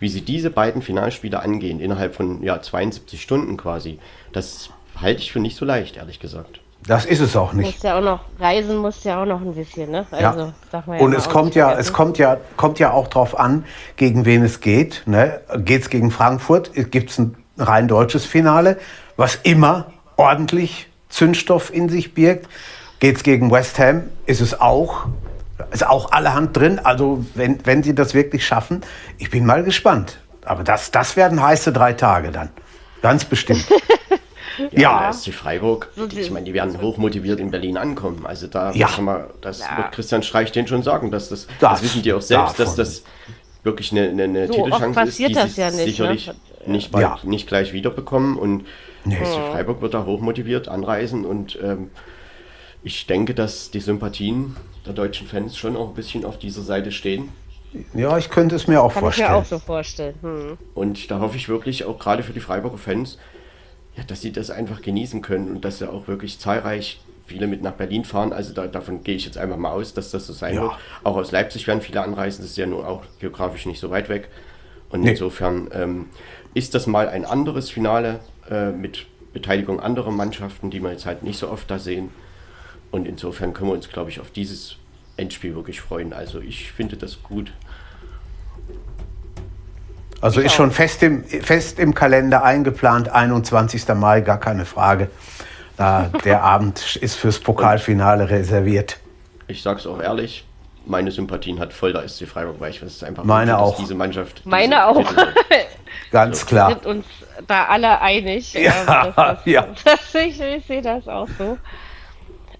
wie 0.00 0.08
sie 0.08 0.20
diese 0.22 0.50
beiden 0.50 0.82
Finalspiele 0.82 1.40
angehen, 1.40 1.80
innerhalb 1.80 2.14
von 2.14 2.42
ja, 2.42 2.60
72 2.60 3.20
Stunden 3.22 3.56
quasi. 3.56 3.98
Das 4.32 4.70
halte 5.00 5.22
ich 5.22 5.32
für 5.32 5.40
nicht 5.40 5.56
so 5.56 5.64
leicht, 5.64 5.96
ehrlich 5.96 6.20
gesagt. 6.20 6.60
Das 6.86 7.06
ist 7.06 7.20
es 7.20 7.34
auch 7.34 7.54
nicht. 7.54 7.76
Muss 7.76 7.82
ja 7.82 7.98
auch 7.98 8.02
noch, 8.02 8.20
reisen 8.38 8.76
muss 8.76 9.02
ja 9.04 9.22
auch 9.22 9.26
noch 9.26 9.40
ein 9.40 9.54
bisschen, 9.54 9.90
ne? 9.90 10.06
Ja. 10.12 10.32
Also, 10.32 10.52
darf 10.70 10.86
man 10.86 10.98
ja 10.98 11.04
Und 11.04 11.12
mal 11.12 11.16
es 11.16 11.28
kommt 11.28 11.54
ja, 11.54 11.68
vergessen. 11.68 11.88
es 11.88 11.92
kommt 11.94 12.18
ja, 12.18 12.36
kommt 12.56 12.78
ja 12.78 12.90
auch 12.92 13.08
drauf 13.08 13.38
an, 13.38 13.64
gegen 13.96 14.26
wen 14.26 14.44
es 14.44 14.60
geht. 14.60 15.02
Ne? 15.06 15.40
Geht 15.58 15.82
es 15.82 15.90
gegen 15.90 16.10
Frankfurt, 16.10 16.72
gibt 16.90 17.10
es 17.10 17.18
ein 17.18 17.36
rein 17.56 17.88
deutsches 17.88 18.26
Finale, 18.26 18.78
was 19.16 19.36
immer 19.44 19.86
ordentlich 20.16 20.88
Zündstoff 21.08 21.72
in 21.72 21.88
sich 21.88 22.12
birgt. 22.12 22.48
Geht 23.00 23.16
es 23.16 23.22
gegen 23.22 23.50
West 23.50 23.78
Ham, 23.78 24.04
ist 24.26 24.40
es 24.40 24.60
auch, 24.60 25.06
ist 25.70 25.86
auch 25.86 26.12
allerhand 26.12 26.56
drin. 26.56 26.80
Also 26.82 27.24
wenn, 27.34 27.64
wenn 27.64 27.82
sie 27.82 27.94
das 27.94 28.12
wirklich 28.12 28.46
schaffen, 28.46 28.82
ich 29.18 29.30
bin 29.30 29.46
mal 29.46 29.62
gespannt. 29.62 30.18
Aber 30.44 30.64
das, 30.64 30.90
das 30.90 31.16
werden 31.16 31.42
heiße 31.42 31.72
drei 31.72 31.94
Tage 31.94 32.30
dann. 32.30 32.50
Ganz 33.00 33.24
bestimmt. 33.24 33.66
Ja, 34.58 34.80
ja, 34.80 35.00
der 35.02 35.12
SC 35.12 35.32
Freiburg, 35.32 35.90
die, 36.10 36.20
ich 36.20 36.30
meine, 36.30 36.44
die 36.46 36.54
werden 36.54 36.80
hochmotiviert 36.80 37.40
in 37.40 37.50
Berlin 37.50 37.76
ankommen. 37.76 38.24
Also 38.26 38.46
da 38.46 38.72
Ja. 38.72 38.88
kann 38.88 39.04
man, 39.04 39.24
das 39.40 39.60
Ja. 39.60 39.76
wird 39.78 39.92
Christian 39.92 40.22
Streich 40.22 40.52
den 40.52 40.66
schon 40.66 40.82
sagen, 40.82 41.10
dass 41.10 41.28
das, 41.28 41.46
das, 41.46 41.70
Das 41.70 41.82
wissen 41.82 42.02
die 42.02 42.12
auch 42.12 42.22
selbst, 42.22 42.58
dass 42.58 42.76
davon. 42.76 42.76
das 42.76 43.02
wirklich 43.62 43.92
eine, 43.92 44.08
eine, 44.10 44.24
eine 44.24 44.46
So 44.46 44.54
oft 44.54 44.64
Titelchance 44.64 45.00
ist, 45.00 45.06
passiert 45.06 45.30
die 45.30 45.34
das 45.34 45.54
sie 45.54 45.60
ja 45.60 45.66
nicht, 45.70 45.78
ne? 45.78 45.84
sicherlich 45.84 46.30
nicht, 46.66 46.90
bald, 46.92 47.02
Ja. 47.02 47.18
nicht 47.24 47.46
gleich 47.48 47.72
wiederbekommen. 47.72 48.36
Und 48.38 48.64
Nee. 49.06 49.16
SC 49.22 49.38
Freiburg 49.52 49.82
wird 49.82 49.92
da 49.94 50.04
hochmotiviert 50.06 50.68
anreisen 50.68 51.26
und 51.26 51.58
ähm, 51.62 51.90
ich 52.82 53.06
denke, 53.06 53.34
dass 53.34 53.70
die 53.70 53.80
Sympathien 53.80 54.56
der 54.86 54.92
deutschen 54.94 55.26
Fans 55.26 55.56
schon 55.56 55.76
auch 55.76 55.88
ein 55.88 55.94
bisschen 55.94 56.24
auf 56.24 56.38
dieser 56.38 56.62
Seite 56.62 56.90
stehen. 56.92 57.28
ja, 57.92 58.16
ich 58.18 58.30
könnte 58.30 58.54
es 58.56 58.66
mir 58.68 58.82
auch 58.82 58.92
Kann 58.92 59.00
vorstellen. 59.02 59.26
ich 59.28 59.32
mir 59.32 59.38
auch 59.38 59.44
so 59.44 59.58
vorstellen. 59.58 60.14
Hm. 60.22 60.58
Und 60.74 61.10
da 61.10 61.20
hoffe 61.20 61.36
ich 61.36 61.48
wirklich 61.48 61.84
auch 61.84 61.98
gerade 61.98 62.22
für 62.22 62.32
die 62.32 62.40
Freiburger 62.40 62.78
Fans, 62.78 63.18
ja, 63.96 64.02
dass 64.04 64.20
sie 64.22 64.32
das 64.32 64.50
einfach 64.50 64.82
genießen 64.82 65.22
können 65.22 65.48
und 65.50 65.64
dass 65.64 65.78
sie 65.78 65.90
auch 65.90 66.08
wirklich 66.08 66.38
zahlreich 66.38 67.00
viele 67.26 67.46
mit 67.46 67.62
nach 67.62 67.72
Berlin 67.72 68.04
fahren. 68.04 68.32
Also 68.32 68.52
da, 68.52 68.66
davon 68.66 69.02
gehe 69.02 69.14
ich 69.16 69.24
jetzt 69.24 69.38
einfach 69.38 69.56
mal 69.56 69.70
aus, 69.70 69.94
dass 69.94 70.10
das 70.10 70.26
so 70.26 70.32
sein 70.32 70.54
Ja. 70.56 70.62
wird. 70.62 70.72
Auch 71.04 71.16
aus 71.16 71.32
Leipzig 71.32 71.66
werden 71.66 71.80
viele 71.80 72.02
anreisen, 72.02 72.42
das 72.42 72.50
ist 72.50 72.56
ja 72.58 72.66
nun 72.66 72.84
auch 72.84 73.02
geografisch 73.20 73.66
nicht 73.66 73.80
so 73.80 73.90
weit 73.90 74.08
weg. 74.08 74.28
Und 74.90 75.00
Nee. 75.00 75.10
insofern 75.12 75.68
ähm, 75.72 76.06
ist 76.52 76.74
das 76.74 76.86
mal 76.86 77.08
ein 77.08 77.24
anderes 77.24 77.70
Finale 77.70 78.20
äh, 78.50 78.70
mit 78.70 79.06
Beteiligung 79.32 79.80
anderer 79.80 80.10
Mannschaften, 80.12 80.70
die 80.70 80.80
wir 80.80 80.90
jetzt 80.92 81.06
halt 81.06 81.22
nicht 81.22 81.38
so 81.38 81.48
oft 81.50 81.70
da 81.70 81.78
sehen. 81.78 82.10
Und 82.90 83.06
insofern 83.08 83.54
können 83.54 83.70
wir 83.70 83.74
uns, 83.74 83.88
glaube 83.88 84.10
ich, 84.10 84.20
auf 84.20 84.30
dieses 84.30 84.76
Endspiel 85.16 85.54
wirklich 85.54 85.80
freuen. 85.80 86.12
Also 86.12 86.40
ich 86.40 86.70
finde 86.72 86.96
das 86.96 87.22
gut. 87.22 87.52
Also 90.24 90.40
Ich 90.40 90.46
ist 90.46 90.52
auch. 90.52 90.56
schon 90.56 90.70
fest 90.70 91.02
im, 91.02 91.22
fest 91.24 91.78
im 91.78 91.94
Kalender 91.94 92.42
eingeplant, 92.42 93.10
21. 93.10 93.86
Mai, 93.94 94.22
gar 94.22 94.40
keine 94.40 94.64
Frage. 94.64 95.10
Da, 95.76 96.10
der 96.24 96.42
Abend 96.54 96.96
ist 96.96 97.16
fürs 97.16 97.38
Pokalfinale 97.40 98.30
reserviert. 98.30 98.96
Ich 99.48 99.62
sag's 99.62 99.86
auch 99.86 100.00
ehrlich, 100.00 100.46
meine 100.86 101.10
Sympathien 101.10 101.60
hat 101.60 101.74
voll 101.74 101.92
der 101.92 102.08
SC 102.08 102.26
Freiburg, 102.26 102.56
weil 102.58 102.70
ich 102.70 102.82
weiß 102.82 102.90
es 102.90 103.02
einfach 103.02 103.24
Meine 103.24 103.52
dass 103.52 103.60
auch. 103.60 103.76
diese 103.76 103.94
Mannschaft. 103.94 104.38
diese 104.38 104.48
Meine 104.48 104.86
auch. 104.86 105.04
Ganz 106.10 106.40
Wir 106.42 106.46
klar. 106.46 106.68
sind 106.70 106.86
uns 106.86 107.04
da 107.46 107.64
alle 107.66 108.00
einig. 108.00 108.54
Ja, 108.54 108.72
Ähm, 109.06 109.12
das 109.14 109.38
ist, 109.40 109.46
ja. 109.46 109.66
Das, 109.84 110.14
ich, 110.14 110.40
ich 110.40 110.64
sehe 110.66 110.80
das 110.80 111.06
auch 111.06 111.28
so. 111.38 111.58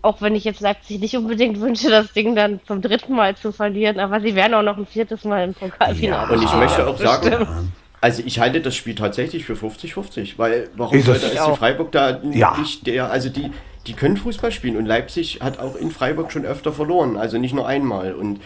Auch 0.05 0.21
wenn 0.21 0.35
ich 0.35 0.45
jetzt 0.45 0.61
Leipzig 0.61 1.01
nicht 1.01 1.17
unbedingt 1.17 1.61
wünsche, 1.61 1.89
das 1.89 2.13
Ding 2.13 2.37
dann 2.37 2.61
zum 2.67 2.83
dritten 2.83 3.15
Mal 3.15 3.37
zu 3.37 3.53
verlieren, 3.53 3.99
aber 3.99 4.21
sie 4.21 4.35
werden 4.35 4.53
auch 4.53 4.63
noch 4.63 4.77
ein 4.77 4.85
viertes 4.87 5.25
Mal 5.25 5.45
im 5.45 5.55
Pokalfinale. 5.55 6.29
Ja. 6.29 6.37
Und 6.37 6.43
ich 6.45 6.55
möchte 6.55 6.87
auch 6.87 6.99
sagen, 6.99 7.73
also 8.03 8.23
ich 8.27 8.39
halte 8.39 8.61
das 8.61 8.77
Spiel 8.77 8.95
tatsächlich 8.95 9.47
für 9.47 9.55
50-50, 9.55 10.35
weil 10.37 10.69
warum 10.77 10.99
Ist 10.99 11.07
soll 11.07 11.17
es? 11.17 11.23
der 11.23 11.33
Ich 11.33 11.39
SC. 11.41 11.57
Freiburg 11.57 11.91
da 11.93 12.21
Ja. 12.33 12.55
nicht 12.59 12.87
der, 12.87 13.11
also 13.11 13.31
die, 13.31 13.51
die 13.87 13.95
können 13.95 14.19
Fußball 14.19 14.53
spielen 14.53 14.77
und 14.77 14.85
Leipzig 14.85 15.41
hat 15.41 15.59
auch 15.59 15.75
in 15.75 15.91
Freiburg 15.91 16.31
schon 16.31 16.45
öfter 16.45 16.73
verloren, 16.73 17.17
also 17.17 17.39
nicht 17.39 17.55
nur 17.55 17.67
einmal 17.67 18.13
und 18.13 18.41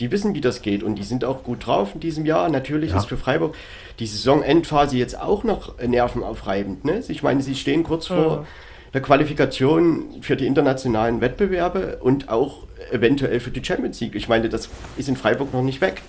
die 0.00 0.10
wissen, 0.10 0.34
wie 0.34 0.40
das 0.40 0.62
geht 0.62 0.82
und 0.82 0.94
die 0.94 1.02
sind 1.04 1.26
auch 1.26 1.42
gut 1.44 1.66
drauf 1.66 1.90
in 1.92 2.00
diesem 2.00 2.24
Jahr. 2.24 2.48
Natürlich 2.48 2.92
Ja. 2.92 2.96
ist 2.96 3.04
für 3.06 3.18
Freiburg 3.18 3.54
die 3.98 4.06
Saisonendphase 4.06 4.96
jetzt 4.96 5.20
auch 5.20 5.44
noch 5.44 5.78
nervenaufreibend. 5.78 6.86
Ne? 6.86 7.02
Ich 7.08 7.22
meine, 7.22 7.42
sie 7.42 7.54
stehen 7.54 7.84
kurz 7.84 8.06
vor 8.06 8.46
der 8.94 9.00
Qualifikation 9.00 10.20
für 10.22 10.36
die 10.36 10.46
internationalen 10.46 11.20
Wettbewerbe 11.20 11.98
und 12.00 12.28
auch 12.28 12.64
eventuell 12.90 13.40
für 13.40 13.50
die 13.50 13.64
Champions 13.64 14.00
League. 14.00 14.14
Ich 14.14 14.28
meine, 14.28 14.48
das 14.48 14.68
ist 14.96 15.08
in 15.08 15.16
Freiburg 15.16 15.52
noch 15.54 15.62
nicht 15.62 15.80
weg. 15.80 16.02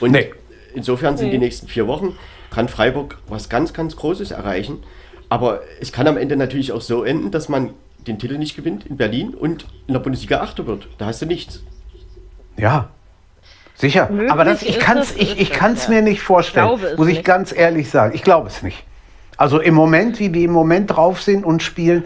Und 0.00 0.12
Nee. 0.12 0.32
insofern 0.74 1.16
sind 1.16 1.30
die 1.30 1.38
Nee. 1.38 1.44
nächsten 1.46 1.68
vier 1.68 1.86
Wochen, 1.86 2.16
kann 2.50 2.68
Freiburg 2.68 3.18
was 3.28 3.48
ganz, 3.48 3.72
ganz 3.72 3.96
Großes 3.96 4.30
erreichen. 4.30 4.82
Aber 5.30 5.60
es 5.80 5.92
kann 5.92 6.06
am 6.06 6.16
Ende 6.16 6.36
natürlich 6.36 6.72
auch 6.72 6.80
so 6.80 7.02
enden, 7.04 7.30
dass 7.30 7.48
man 7.48 7.70
den 8.06 8.18
Titel 8.18 8.38
nicht 8.38 8.56
gewinnt 8.56 8.86
in 8.86 8.96
Berlin 8.96 9.34
und 9.34 9.66
in 9.86 9.92
der 9.94 10.00
Bundesliga 10.00 10.40
Achter 10.40 10.66
wird. 10.66 10.88
Da 10.98 11.06
hast 11.06 11.20
du 11.22 11.26
nichts. 11.26 11.62
Ja. 12.56 12.88
Sicher. 13.74 14.08
Möglich 14.10 14.32
Aber 14.32 14.44
das, 14.44 14.62
ich 14.62 14.78
kann 14.78 14.98
es 14.98 15.14
ich, 15.14 15.38
ich 15.40 15.50
es, 15.50 15.56
kann's 15.56 15.88
mir 15.88 16.02
nicht 16.02 16.20
vorstellen. 16.20 16.66
Ich 16.66 16.78
glaube 16.80 16.92
es 16.92 16.98
muss 16.98 17.08
ich 17.08 17.16
nicht. 17.18 17.24
ganz 17.24 17.52
ehrlich 17.56 17.88
sagen. 17.90 18.14
Ich 18.14 18.22
glaube 18.22 18.48
es 18.48 18.62
nicht. 18.62 18.84
Also 19.38 19.60
im 19.60 19.74
Moment, 19.74 20.18
wie 20.18 20.28
die 20.28 20.44
im 20.44 20.52
Moment 20.52 20.90
drauf 20.90 21.22
sind 21.22 21.44
und 21.46 21.62
spielen. 21.62 22.04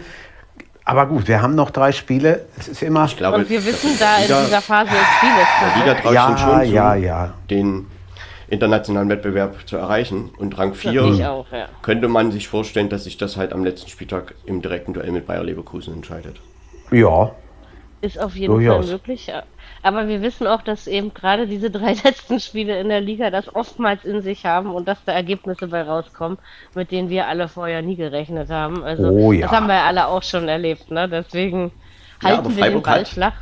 Aber 0.85 1.05
gut, 1.07 1.27
wir 1.27 1.41
haben 1.41 1.55
noch 1.55 1.71
drei 1.71 1.91
Spiele. 1.91 2.45
Es 2.57 2.67
ist 2.67 2.83
immer. 2.83 3.05
Ich 3.05 3.17
glaube, 3.17 3.37
Und 3.37 3.49
wir 3.49 3.65
wissen, 3.65 3.91
da 3.99 4.17
in 4.17 4.23
Liga- 4.23 4.43
dieser 4.45 4.61
Phase 4.61 4.91
ist 4.91 5.19
vieles. 5.19 5.47
Der 5.61 5.81
Liga 5.83 6.01
traut 6.01 6.13
Ja, 6.13 6.37
schon 6.37 6.65
zu, 6.65 6.71
ja, 6.73 6.95
ja. 6.95 7.33
den 7.49 7.87
internationalen 8.49 9.09
Wettbewerb 9.09 9.55
zu 9.65 9.77
erreichen. 9.77 10.29
Und 10.37 10.57
Rang 10.59 10.73
Ich 10.73 10.79
4 10.79 11.31
auch, 11.31 11.45
ja. 11.51 11.67
könnte 11.81 12.07
man 12.07 12.31
sich 12.31 12.47
vorstellen, 12.47 12.89
dass 12.89 13.05
sich 13.05 13.17
das 13.17 13.35
halt 13.37 13.51
am 13.53 13.63
letzten 13.63 13.89
Spieltag 13.89 14.35
im 14.45 14.61
direkten 14.61 14.93
Duell 14.93 15.11
mit 15.11 15.25
Bayer 15.25 15.43
Leverkusen 15.43 15.93
entscheidet. 15.93 16.39
Ja. 16.91 17.31
Ist 18.01 18.19
auf 18.19 18.35
jeden 18.35 18.53
Durchaus. 18.53 18.85
Fall 18.85 18.93
möglich. 18.95 19.31
Ja. 19.83 19.89
Aber 19.89 20.07
wir 20.07 20.21
wissen 20.21 20.47
auch, 20.47 20.61
dass 20.61 20.87
eben 20.87 21.13
gerade 21.13 21.47
diese 21.47 21.69
drei 21.69 21.93
letzten 22.03 22.39
Spiele 22.39 22.79
in 22.79 22.89
der 22.89 23.01
Liga 23.01 23.29
das 23.29 23.53
oftmals 23.53 24.05
in 24.05 24.21
sich 24.21 24.45
haben 24.45 24.73
und 24.73 24.87
dass 24.87 24.97
da 25.05 25.11
Ergebnisse 25.11 25.67
bei 25.67 25.81
rauskommen, 25.83 26.37
mit 26.73 26.91
denen 26.91 27.09
wir 27.09 27.27
alle 27.27 27.47
vorher 27.47 27.81
nie 27.81 27.95
gerechnet 27.95 28.49
haben. 28.49 28.83
Also 28.83 29.07
Oh 29.09 29.31
ja. 29.31 29.47
das 29.47 29.51
haben 29.55 29.67
wir 29.67 29.75
ja 29.75 29.85
alle 29.85 30.07
auch 30.07 30.23
schon 30.23 30.47
erlebt. 30.47 30.89
Ne? 30.91 31.07
Deswegen 31.09 31.71
Ja, 32.21 32.29
halten 32.29 32.39
aber 32.39 32.49
wir 32.49 32.55
den 32.55 32.63
Freiburg 32.63 32.83
Ball 32.83 32.99
hat- 33.01 33.07
flach. 33.09 33.33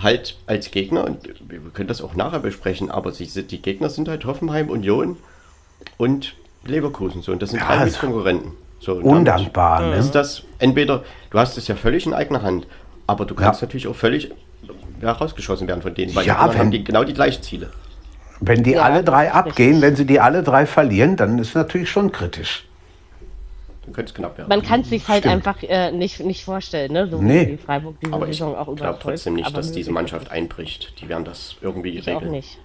Halt 0.00 0.36
als 0.46 0.70
Gegner, 0.70 1.04
und 1.04 1.28
wir 1.50 1.58
können 1.74 1.88
das 1.88 2.00
auch 2.02 2.14
nachher 2.14 2.38
besprechen, 2.38 2.88
aber 2.88 3.10
sie, 3.10 3.24
sind- 3.24 3.50
die 3.50 3.60
Gegner 3.60 3.88
sind 3.90 4.08
halt 4.08 4.24
Hoffenheim, 4.26 4.70
Union 4.70 5.16
und 5.96 6.34
Leverkusen. 6.64 7.22
So, 7.22 7.32
und 7.32 7.42
das 7.42 7.50
sind 7.50 7.58
Ja, 7.60 7.66
drei 7.66 7.74
also 7.78 7.92
Mitkonkurrenten. 7.92 8.52
So, 8.80 8.92
Undankbar. 8.94 9.80
Ne? 9.88 9.96
Ist 9.96 10.12
das 10.12 10.44
entweder, 10.60 11.02
du 11.30 11.38
hast 11.40 11.58
es 11.58 11.66
ja 11.66 11.74
völlig 11.74 12.06
in 12.06 12.14
eigener 12.14 12.42
Hand, 12.42 12.68
aber 13.08 13.24
du 13.24 13.34
kannst 13.34 13.60
Ja. 13.60 13.66
natürlich 13.66 13.88
auch 13.88 13.96
völlig 13.96 14.30
ja, 15.00 15.12
rausgeschossen 15.12 15.66
werden 15.68 15.82
von 15.82 15.94
denen, 15.94 16.14
weil 16.14 16.26
Ja, 16.26 16.42
die 16.46 16.52
wenn- 16.54 16.58
haben 16.60 16.70
die, 16.70 16.84
genau 16.84 17.04
die 17.04 17.14
gleichen 17.14 17.42
Ziele. 17.42 17.70
Wenn 18.40 18.62
die 18.62 18.72
Ja, 18.72 18.82
alle 18.82 19.02
drei 19.02 19.24
richtig. 19.24 19.34
abgehen, 19.36 19.82
wenn 19.82 19.96
sie 19.96 20.04
die 20.06 20.20
alle 20.20 20.42
drei 20.42 20.64
verlieren, 20.66 21.16
dann 21.16 21.38
ist 21.38 21.54
natürlich 21.54 21.90
schon 21.90 22.12
kritisch. 22.12 22.64
könnte 23.92 24.10
es 24.10 24.14
knapp 24.14 24.36
werden. 24.36 24.48
Man 24.50 24.60
kann 24.62 24.82
es 24.82 24.90
sich 24.90 25.08
halt 25.08 25.20
Stimmt. 25.24 25.46
einfach 25.46 25.62
äh, 25.62 25.90
nicht, 25.92 26.20
nicht 26.20 26.44
vorstellen, 26.44 26.92
ne? 26.92 27.08
so 27.08 27.22
Nee. 27.22 27.48
wie 27.48 27.56
Freiburg 27.56 27.96
diese 28.02 28.12
Aber 28.12 28.28
ich 28.28 28.36
Saison 28.36 28.54
auch 28.54 28.64
glaube 28.66 28.80
überzeugt. 28.82 29.02
trotzdem 29.02 29.34
nicht, 29.34 29.56
dass 29.56 29.72
diese 29.72 29.90
Mannschaft 29.92 30.30
einbricht. 30.30 31.00
Die 31.00 31.08
werden 31.08 31.24
das 31.24 31.56
irgendwie 31.62 31.92
ist 31.96 32.06
es 32.06 32.14
auch 32.14 32.16
regeln. 32.20 32.32
nicht. 32.32 32.58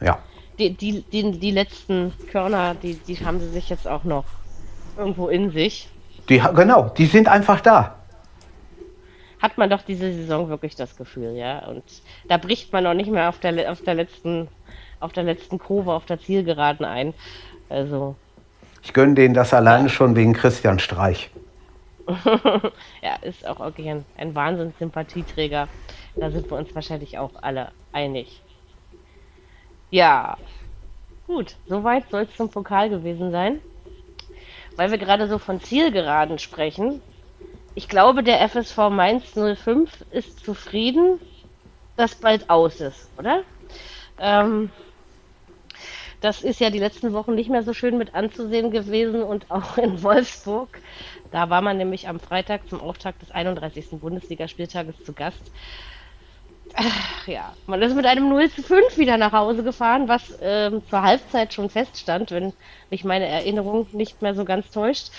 Ja. 0.00 0.18
Die, 0.58 0.70
die, 0.74 1.02
die, 1.12 1.30
die 1.38 1.50
letzten 1.52 2.12
Körner, 2.32 2.74
die, 2.74 2.94
die 2.94 3.16
haben 3.24 3.38
sie 3.38 3.48
sich 3.50 3.68
jetzt 3.70 3.86
auch 3.86 4.02
noch 4.02 4.24
irgendwo 4.98 5.28
in 5.28 5.52
sich. 5.52 5.88
Die, 6.28 6.42
genau, 6.56 6.88
die 6.98 7.06
sind 7.06 7.28
einfach 7.28 7.60
da. 7.60 7.94
Hat 9.44 9.58
man 9.58 9.68
doch 9.68 9.82
diese 9.82 10.10
Saison 10.10 10.48
wirklich 10.48 10.74
das 10.74 10.96
Gefühl, 10.96 11.36
ja. 11.36 11.66
Und 11.66 11.84
da 12.28 12.38
bricht 12.38 12.72
man 12.72 12.86
auch 12.86 12.94
nicht 12.94 13.10
mehr 13.10 13.28
auf 13.28 13.38
der, 13.40 13.70
auf 13.70 13.82
der 13.82 13.92
letzten, 13.92 14.48
auf 15.00 15.12
der 15.12 15.24
letzten 15.24 15.58
Kurve, 15.58 15.92
auf 15.92 16.06
der 16.06 16.18
Zielgeraden 16.18 16.86
ein. 16.86 17.12
Also, 17.68 18.16
Ich 18.82 18.94
gönne 18.94 19.12
denen 19.12 19.34
das 19.34 19.52
alleine 19.52 19.90
schon 19.90 20.16
wegen 20.16 20.32
Christian 20.32 20.78
Streich. 20.78 21.30
ja, 23.02 23.16
ist 23.20 23.46
auch 23.46 23.60
wirklich 23.60 23.86
ein, 23.90 24.06
ein 24.16 24.34
Wahnsinns-Sympathieträger. 24.34 25.68
Da 26.16 26.30
sind 26.30 26.50
wir 26.50 26.56
uns 26.56 26.74
wahrscheinlich 26.74 27.18
auch 27.18 27.32
alle 27.42 27.72
einig. 27.92 28.40
Ja, 29.90 30.38
gut, 31.26 31.56
soweit 31.66 32.08
soll 32.08 32.22
es 32.22 32.34
zum 32.34 32.48
Pokal 32.48 32.88
gewesen 32.88 33.30
sein. 33.30 33.60
Weil 34.76 34.90
wir 34.90 34.96
gerade 34.96 35.28
so 35.28 35.38
von 35.38 35.60
Zielgeraden 35.60 36.38
sprechen. 36.38 37.02
Ich 37.74 37.88
glaube, 37.88 38.22
der 38.22 38.40
FSV 38.48 38.90
Mainz 38.90 39.32
05 39.34 40.02
ist 40.10 40.44
zufrieden, 40.44 41.20
dass 41.96 42.16
bald 42.16 42.50
aus 42.50 42.80
ist, 42.80 43.10
oder? 43.18 43.44
Ähm, 44.18 44.72
das 46.20 46.42
ist 46.42 46.60
ja 46.60 46.70
die 46.70 46.78
letzten 46.78 47.12
Wochen 47.12 47.34
nicht 47.34 47.50
mehr 47.50 47.62
so 47.62 47.74
schön 47.74 47.98
mit 47.98 48.14
anzusehen 48.14 48.70
gewesen 48.70 49.22
und 49.22 49.50
auch 49.50 49.76
in 49.78 50.02
Wolfsburg. 50.02 50.80
Da 51.30 51.50
war 51.50 51.60
man 51.60 51.76
nämlich 51.76 52.08
am 52.08 52.20
Freitag 52.20 52.68
zum 52.68 52.80
Auftakt 52.80 53.22
des 53.22 53.30
31. 53.30 53.90
Bundesligaspieltages 54.00 55.02
zu 55.02 55.12
Gast. 55.14 55.52
Ach, 56.74 57.26
ja, 57.28 57.56
man 57.66 57.82
ist 57.82 57.94
mit 57.94 58.06
einem 58.06 58.28
0 58.28 58.50
zu 58.50 58.62
5 58.62 58.96
wieder 58.96 59.16
nach 59.18 59.32
Hause 59.32 59.62
gefahren, 59.62 60.08
was 60.08 60.36
ähm, 60.40 60.84
zur 60.86 61.02
Halbzeit 61.02 61.52
schon 61.54 61.70
feststand, 61.70 62.30
wenn 62.32 62.54
mich 62.90 63.04
meine 63.04 63.26
Erinnerung 63.26 63.88
nicht 63.92 64.22
mehr 64.22 64.34
so 64.34 64.44
ganz 64.44 64.70
täuscht. 64.70 65.10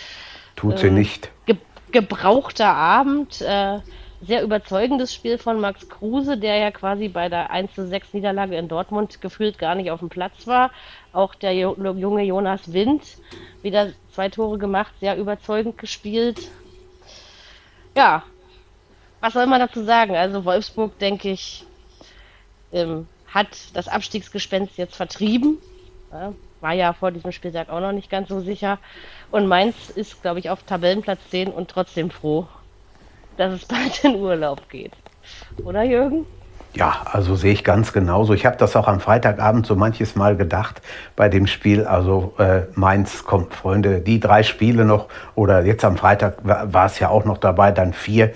Tut 0.55 0.79
sie 0.79 0.87
Ähm, 0.87 0.91
nicht. 0.91 1.33
Ge 1.45 1.57
gebrauchter 1.91 2.73
Abend, 2.73 3.41
äh, 3.41 3.79
sehr 4.21 4.43
überzeugendes 4.43 5.13
Spiel 5.13 5.37
von 5.37 5.59
Max 5.59 5.87
Kruse, 5.87 6.37
der 6.37 6.57
ja 6.57 6.71
quasi 6.71 7.09
bei 7.09 7.29
der 7.29 7.51
1 7.51 7.73
zu 7.73 7.87
6 7.87 8.13
Niederlage 8.13 8.57
in 8.57 8.67
Dortmund 8.67 9.21
gefühlt 9.21 9.59
gar 9.59 9.75
nicht 9.75 9.91
auf 9.91 9.99
dem 9.99 10.09
Platz 10.09 10.47
war. 10.47 10.71
Auch 11.13 11.35
der 11.35 11.53
junge 11.53 12.23
Jonas 12.23 12.73
Wind, 12.73 13.03
wieder 13.61 13.91
zwei 14.11 14.29
Tore 14.29 14.57
gemacht, 14.57 14.93
sehr 14.99 15.17
überzeugend 15.17 15.77
gespielt. 15.77 16.49
Ja, 17.95 18.23
was 19.21 19.33
soll 19.33 19.47
man 19.47 19.59
dazu 19.59 19.83
sagen? 19.83 20.15
Also 20.15 20.45
Wolfsburg, 20.45 20.97
denke 20.99 21.31
ich, 21.31 21.65
ähm, 22.71 23.07
hat 23.27 23.49
das 23.73 23.87
Abstiegsgespenst 23.87 24.77
jetzt 24.77 24.95
vertrieben. 24.95 25.57
Ja, 26.11 26.33
war 26.61 26.73
ja 26.73 26.93
vor 26.93 27.11
diesem 27.11 27.31
Spieltag 27.31 27.69
auch 27.69 27.79
noch 27.79 27.91
nicht 27.91 28.09
ganz 28.09 28.29
so 28.29 28.39
sicher. 28.39 28.79
Und 29.31 29.47
Mainz 29.47 29.89
ist, 29.89 30.21
glaube 30.21 30.39
ich, 30.39 30.49
auf 30.49 30.63
Tabellenplatz 30.63 31.19
10 31.29 31.49
und 31.49 31.69
trotzdem 31.69 32.09
froh, 32.09 32.47
dass 33.37 33.53
es 33.53 33.65
bald 33.65 34.03
in 34.03 34.15
Urlaub 34.15 34.69
geht. 34.69 34.93
Oder 35.63 35.83
Jürgen? 35.83 36.25
Ja, 36.75 37.03
also 37.05 37.35
sehe 37.35 37.53
ich 37.53 37.63
ganz 37.63 37.93
genauso. 37.93 38.33
Ich 38.33 38.45
habe 38.45 38.57
das 38.57 38.75
auch 38.75 38.89
am 38.89 38.99
Freitagabend 38.99 39.65
so 39.65 39.77
manches 39.77 40.17
Mal 40.17 40.35
gedacht 40.35 40.81
bei 41.15 41.29
dem 41.29 41.47
Spiel. 41.47 41.85
Also 41.85 42.33
äh, 42.37 42.63
Mainz 42.73 43.23
kommt, 43.23 43.53
Freunde, 43.53 44.01
die 44.01 44.19
drei 44.19 44.43
Spiele 44.43 44.83
noch 44.83 45.07
oder 45.35 45.63
jetzt 45.63 45.85
am 45.85 45.95
Freitag 45.95 46.39
war 46.43 46.85
es 46.85 46.99
ja 46.99 47.07
auch 47.07 47.23
noch 47.23 47.37
dabei, 47.37 47.71
dann 47.71 47.93
vier. 47.93 48.33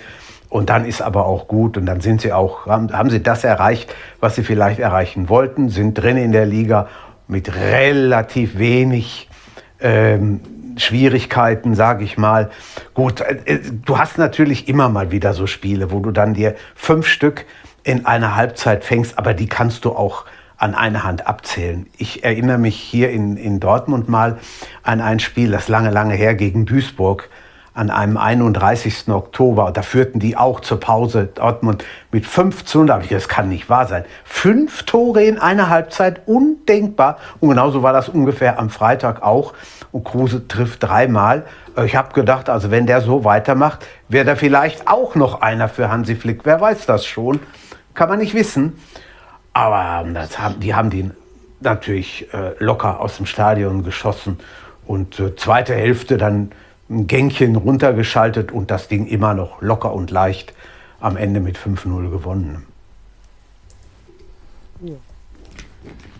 Und 0.48 0.70
dann 0.70 0.86
ist 0.86 1.02
aber 1.02 1.26
auch 1.26 1.48
gut 1.48 1.76
und 1.76 1.84
dann 1.84 2.00
sind 2.00 2.22
sie 2.22 2.32
auch, 2.32 2.66
haben, 2.66 2.92
haben 2.96 3.10
sie 3.10 3.22
das 3.22 3.44
erreicht, 3.44 3.94
was 4.20 4.36
sie 4.36 4.42
vielleicht 4.42 4.80
erreichen 4.80 5.28
wollten, 5.28 5.68
sind 5.68 5.94
drin 5.94 6.16
in 6.16 6.32
der 6.32 6.46
Liga 6.46 6.88
mit 7.30 7.54
relativ 7.54 8.58
wenig 8.58 9.28
ähm, 9.80 10.40
Schwierigkeiten, 10.76 11.74
sage 11.74 12.04
ich 12.04 12.18
mal. 12.18 12.50
Gut, 12.94 13.20
äh, 13.20 13.38
äh, 13.44 13.60
du 13.70 13.98
hast 13.98 14.18
natürlich 14.18 14.68
immer 14.68 14.88
mal 14.88 15.10
wieder 15.10 15.32
so 15.32 15.46
Spiele, 15.46 15.90
wo 15.90 16.00
du 16.00 16.10
dann 16.10 16.34
dir 16.34 16.56
fünf 16.74 17.06
Stück 17.06 17.46
in 17.82 18.06
einer 18.06 18.36
Halbzeit 18.36 18.84
fängst, 18.84 19.18
aber 19.18 19.34
die 19.34 19.46
kannst 19.46 19.84
du 19.84 19.92
auch 19.92 20.26
an 20.58 20.74
einer 20.74 21.04
Hand 21.04 21.26
abzählen. 21.26 21.86
Ich 21.96 22.22
erinnere 22.22 22.58
mich 22.58 22.76
hier 22.76 23.10
in, 23.10 23.38
in 23.38 23.60
Dortmund 23.60 24.10
mal 24.10 24.38
an 24.82 25.00
ein 25.00 25.18
Spiel, 25.18 25.50
das 25.50 25.68
lange, 25.68 25.90
lange 25.90 26.14
her 26.14 26.34
gegen 26.34 26.66
Duisburg 26.66 27.30
an 27.80 27.88
einem 27.88 28.18
31. 28.18 29.08
Oktober. 29.08 29.70
Da 29.72 29.80
führten 29.80 30.20
die 30.20 30.36
auch 30.36 30.60
zur 30.60 30.78
Pause 30.78 31.30
Dortmund 31.34 31.82
mit 32.12 32.26
5 32.26 32.66
zu 32.66 32.80
0. 32.80 32.88
Da 32.88 32.94
hab 32.96 33.02
ich 33.04 33.08
Das 33.08 33.26
kann 33.26 33.48
nicht 33.48 33.70
wahr 33.70 33.86
sein. 33.86 34.04
Fünf 34.22 34.82
Tore 34.82 35.24
in 35.24 35.38
einer 35.38 35.70
Halbzeit, 35.70 36.20
undenkbar. 36.26 37.16
Und 37.40 37.48
genauso 37.48 37.82
war 37.82 37.94
das 37.94 38.10
ungefähr 38.10 38.58
am 38.58 38.68
Freitag 38.68 39.22
auch. 39.22 39.54
Und 39.92 40.04
Kruse 40.04 40.46
trifft 40.46 40.82
dreimal. 40.82 41.46
Äh, 41.74 41.86
Ich 41.86 41.96
habe 41.96 42.12
gedacht, 42.12 42.50
also 42.50 42.70
wenn 42.70 42.86
der 42.86 43.00
so 43.00 43.24
weitermacht, 43.24 43.86
wäre 44.10 44.26
da 44.26 44.36
vielleicht 44.36 44.86
auch 44.86 45.14
noch 45.14 45.40
einer 45.40 45.70
für 45.70 45.90
Hansi 45.90 46.16
Flick. 46.16 46.44
Wer 46.44 46.60
weiß 46.60 46.84
das 46.84 47.06
schon? 47.06 47.40
Kann 47.94 48.10
man 48.10 48.18
nicht 48.18 48.34
wissen. 48.34 48.78
Aber 49.54 50.06
das 50.12 50.38
haben, 50.38 50.60
die 50.60 50.74
haben 50.74 50.90
den 50.90 51.12
natürlich 51.60 52.28
äh, 52.34 52.52
locker 52.58 53.00
aus 53.00 53.16
dem 53.16 53.24
Stadion 53.24 53.84
geschossen. 53.84 54.38
Und 54.86 55.18
äh, 55.18 55.34
zweite 55.34 55.74
Hälfte 55.74 56.18
dann 56.18 56.52
ein 56.90 57.06
Gängchen 57.06 57.56
runtergeschaltet 57.56 58.50
und 58.52 58.70
das 58.70 58.88
Ding 58.88 59.06
immer 59.06 59.32
noch 59.32 59.62
locker 59.62 59.92
und 59.94 60.10
leicht 60.10 60.52
am 60.98 61.16
Ende 61.16 61.40
mit 61.40 61.56
5-0 61.56 62.10
gewonnen. 62.10 62.66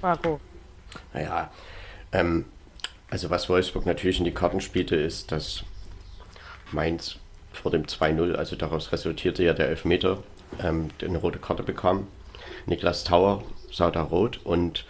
Marco. 0.01 0.41
Naja, 1.13 1.51
ähm, 2.13 2.45
also 3.11 3.31
was 3.31 3.49
Wolfsburg 3.49 3.85
natürlich 3.85 4.19
in 4.19 4.25
die 4.25 4.35
Karten 4.35 4.61
spielte, 4.61 4.97
ist, 4.97 5.33
dass 5.33 5.65
Mainz 6.73 7.17
vor 7.53 7.71
dem 7.71 7.85
2-0, 7.85 8.35
also 8.35 8.57
daraus 8.57 8.93
resultierte 8.93 9.43
ja 9.43 9.53
der 9.53 9.69
Elfmeter, 9.69 10.23
ähm, 10.63 10.91
eine 11.03 11.19
rote 11.19 11.39
Karte 11.39 11.63
bekam. 11.63 12.07
Niklas 12.67 13.05
Tauer 13.05 13.43
sah 13.73 13.91
da 13.91 14.03
rot 14.03 14.41
und 14.45 14.85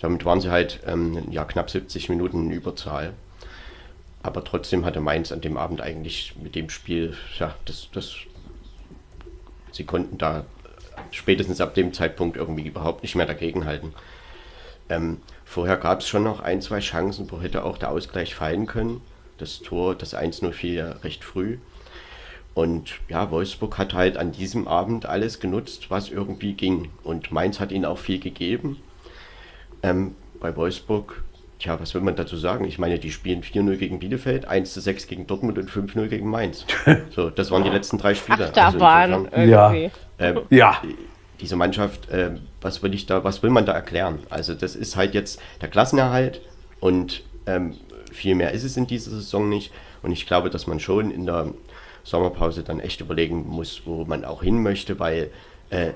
damit 0.00 0.24
waren 0.24 0.40
sie 0.40 0.50
halt 0.50 0.80
ähm, 0.86 1.30
ja, 1.30 1.44
knapp 1.44 1.70
70 1.70 2.08
Minuten 2.08 2.46
in 2.46 2.52
Überzahl. 2.52 3.12
Aber 4.26 4.42
trotzdem 4.42 4.84
hatte 4.84 5.00
Mainz 5.00 5.30
an 5.30 5.40
dem 5.40 5.56
Abend 5.56 5.80
eigentlich 5.80 6.34
mit 6.42 6.56
dem 6.56 6.68
Spiel, 6.68 7.16
ja, 7.38 7.54
das, 7.64 7.88
das, 7.92 8.16
sie 9.70 9.84
konnten 9.84 10.18
da 10.18 10.44
spätestens 11.12 11.60
ab 11.60 11.74
dem 11.74 11.92
Zeitpunkt 11.92 12.36
irgendwie 12.36 12.66
überhaupt 12.66 13.04
nicht 13.04 13.14
mehr 13.14 13.26
dagegenhalten. 13.26 13.94
Ähm, 14.88 15.20
vorher 15.44 15.76
gab 15.76 16.00
es 16.00 16.08
schon 16.08 16.24
noch 16.24 16.40
ein, 16.40 16.60
zwei 16.60 16.80
Chancen, 16.80 17.30
wo 17.30 17.40
hätte 17.40 17.64
auch 17.64 17.78
der 17.78 17.92
Ausgleich 17.92 18.34
fallen 18.34 18.66
können. 18.66 19.00
Das 19.38 19.60
Tor, 19.60 19.94
das 19.94 20.16
1-0 20.16 20.50
fiel 20.50 20.74
ja 20.74 20.90
recht 21.04 21.22
früh. 21.22 21.58
Und 22.52 22.94
ja, 23.08 23.30
Wolfsburg 23.30 23.78
hat 23.78 23.94
halt 23.94 24.16
an 24.16 24.32
diesem 24.32 24.66
Abend 24.66 25.06
alles 25.06 25.38
genutzt, 25.38 25.90
was 25.90 26.08
irgendwie 26.08 26.54
ging. 26.54 26.90
Und 27.04 27.30
Mainz 27.30 27.60
hat 27.60 27.70
ihnen 27.70 27.84
auch 27.84 27.98
viel 27.98 28.18
gegeben. 28.18 28.78
Ähm, 29.84 30.16
bei 30.40 30.56
Wolfsburg, 30.56 31.22
tja, 31.58 31.78
was 31.80 31.94
will 31.94 32.02
man 32.02 32.16
dazu 32.16 32.36
sagen? 32.36 32.64
Ich 32.64 32.78
meine, 32.78 32.98
die 32.98 33.10
spielen 33.10 33.42
4-0 33.42 33.76
gegen 33.76 33.98
Bielefeld, 33.98 34.48
1-6 34.48 35.06
gegen 35.08 35.26
Dortmund 35.26 35.58
und 35.58 35.70
5-0 35.70 36.08
gegen 36.08 36.28
Mainz. 36.28 36.66
So, 37.14 37.30
das 37.30 37.50
waren 37.50 37.64
die 37.64 37.70
letzten 37.70 37.98
drei 37.98 38.14
Spiele. 38.14 38.46
Also 38.46 38.60
Achterbahn 38.60 39.12
insofern- 39.12 39.48
Ja. 39.48 39.72
irgendwie. 39.72 39.90
ähm, 40.18 40.40
Ja. 40.50 40.82
diese 41.40 41.56
Mannschaft, 41.56 42.08
äh, 42.10 42.32
was 42.60 42.82
will 42.82 42.94
ich 42.94 43.06
da, 43.06 43.24
was 43.24 43.42
will 43.42 43.50
man 43.50 43.64
da 43.66 43.72
erklären? 43.72 44.18
Also 44.30 44.54
das 44.54 44.74
ist 44.76 44.96
halt 44.96 45.14
jetzt 45.14 45.40
der 45.60 45.68
Klassenerhalt 45.68 46.40
und 46.80 47.22
ähm, 47.46 47.74
viel 48.12 48.34
mehr 48.34 48.52
ist 48.52 48.64
es 48.64 48.76
in 48.76 48.86
dieser 48.86 49.10
Saison 49.10 49.48
nicht. 49.48 49.72
Und 50.02 50.12
ich 50.12 50.26
glaube, 50.26 50.50
dass 50.50 50.66
man 50.66 50.78
schon 50.80 51.10
in 51.10 51.26
der 51.26 51.52
Sommerpause 52.04 52.62
dann 52.62 52.80
echt 52.80 53.00
überlegen 53.00 53.46
muss, 53.48 53.82
wo 53.84 54.04
man 54.04 54.24
auch 54.24 54.42
hin 54.42 54.62
möchte, 54.62 54.98
weil 55.00 55.30
äh, 55.70 55.90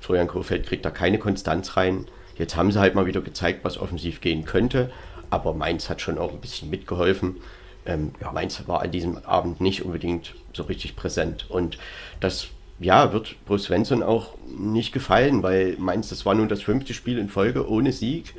Florian 0.00 0.28
Kohfeldt 0.28 0.66
kriegt 0.66 0.84
da 0.84 0.90
keine 0.90 1.18
Konstanz 1.18 1.76
rein. 1.76 2.06
Jetzt 2.36 2.56
haben 2.56 2.72
sie 2.72 2.80
halt 2.80 2.94
mal 2.94 3.06
wieder 3.06 3.20
gezeigt, 3.20 3.64
was 3.64 3.78
offensiv 3.78 4.20
gehen 4.20 4.44
könnte, 4.44 4.90
aber 5.30 5.54
Mainz 5.54 5.88
hat 5.88 6.00
schon 6.00 6.18
auch 6.18 6.32
ein 6.32 6.40
bisschen 6.40 6.70
mitgeholfen. 6.70 7.36
Ähm, 7.84 8.12
Mainz 8.32 8.62
war 8.66 8.82
an 8.82 8.90
diesem 8.90 9.18
Abend 9.18 9.60
nicht 9.60 9.84
unbedingt 9.84 10.34
so 10.52 10.64
richtig 10.64 10.96
präsent 10.96 11.50
und 11.50 11.78
das 12.20 12.48
ja, 12.82 13.12
wird 13.12 13.36
Bruce 13.46 13.64
Svensson 13.64 14.02
auch 14.02 14.34
nicht 14.46 14.92
gefallen, 14.92 15.42
weil 15.42 15.76
Mainz, 15.78 16.08
das 16.08 16.26
war 16.26 16.34
nun 16.34 16.48
das 16.48 16.62
fünfte 16.62 16.94
Spiel 16.94 17.18
in 17.18 17.28
Folge 17.28 17.68
ohne 17.68 17.92
Sieg. 17.92 18.34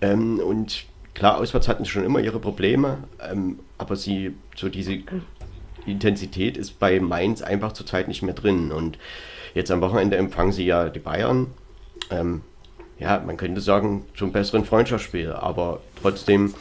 Ähm, 0.00 0.40
und 0.40 0.84
klar, 1.14 1.38
auswärts 1.38 1.68
hatten 1.68 1.84
sie 1.84 1.90
schon 1.90 2.04
immer 2.04 2.20
ihre 2.20 2.40
Probleme, 2.40 3.04
ähm, 3.20 3.58
aber 3.78 3.96
sie, 3.96 4.34
so 4.54 4.68
diese 4.68 4.98
Intensität 5.84 6.56
ist 6.56 6.78
bei 6.78 7.00
Mainz 7.00 7.42
einfach 7.42 7.72
zurzeit 7.72 8.08
nicht 8.08 8.22
mehr 8.22 8.34
drin. 8.34 8.72
Und 8.72 8.98
jetzt 9.54 9.70
am 9.70 9.80
Wochenende 9.80 10.16
empfangen 10.16 10.52
sie 10.52 10.66
ja 10.66 10.88
die 10.88 10.98
Bayern. 10.98 11.48
Ähm, 12.10 12.42
ja, 12.98 13.22
man 13.24 13.36
könnte 13.36 13.60
sagen, 13.60 14.04
zum 14.16 14.32
besseren 14.32 14.64
Freundschaftsspiel, 14.64 15.32
aber 15.32 15.80
trotzdem 16.00 16.54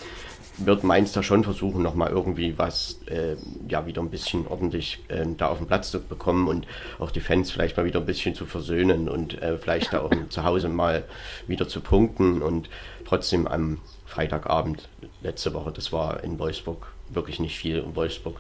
wird 0.57 0.83
Mainz 0.83 1.11
da 1.11 1.21
schon 1.21 1.43
versuchen, 1.43 1.81
nochmal 1.81 2.11
irgendwie 2.11 2.57
was, 2.57 2.99
äh, 3.07 3.35
ja, 3.67 3.85
wieder 3.85 4.01
ein 4.01 4.09
bisschen 4.09 4.47
ordentlich 4.47 5.03
äh, 5.09 5.25
da 5.37 5.47
auf 5.47 5.57
den 5.57 5.67
Platz 5.67 5.91
zu 5.91 5.99
bekommen 6.01 6.47
und 6.47 6.65
auch 6.99 7.11
die 7.11 7.19
Fans 7.19 7.51
vielleicht 7.51 7.75
mal 7.75 7.85
wieder 7.85 7.99
ein 7.99 8.05
bisschen 8.05 8.35
zu 8.35 8.45
versöhnen 8.45 9.09
und 9.09 9.41
äh, 9.41 9.57
vielleicht 9.57 9.93
da 9.93 10.01
auch 10.01 10.11
zu 10.29 10.43
Hause 10.43 10.69
mal 10.69 11.03
wieder 11.47 11.67
zu 11.67 11.81
punkten 11.81 12.41
und 12.41 12.69
trotzdem 13.05 13.47
am 13.47 13.79
Freitagabend 14.05 14.87
letzte 15.21 15.53
Woche, 15.53 15.71
das 15.71 15.91
war 15.91 16.23
in 16.23 16.39
Wolfsburg 16.39 16.87
wirklich 17.09 17.39
nicht 17.39 17.57
viel. 17.57 17.79
In 17.79 17.95
Wolfsburg 17.95 18.39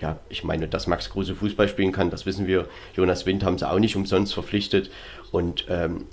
ja, 0.00 0.18
ich 0.28 0.44
meine, 0.44 0.68
dass 0.68 0.86
Max 0.86 1.08
Kruse 1.08 1.34
Fußball 1.34 1.68
spielen 1.68 1.92
kann, 1.92 2.10
das 2.10 2.26
wissen 2.26 2.46
wir. 2.46 2.68
Jonas 2.94 3.26
Wind 3.26 3.44
haben 3.44 3.58
sie 3.58 3.68
auch 3.68 3.78
nicht 3.78 3.96
umsonst 3.96 4.34
verpflichtet. 4.34 4.90
Und 5.30 5.66
ähm, 5.68 6.06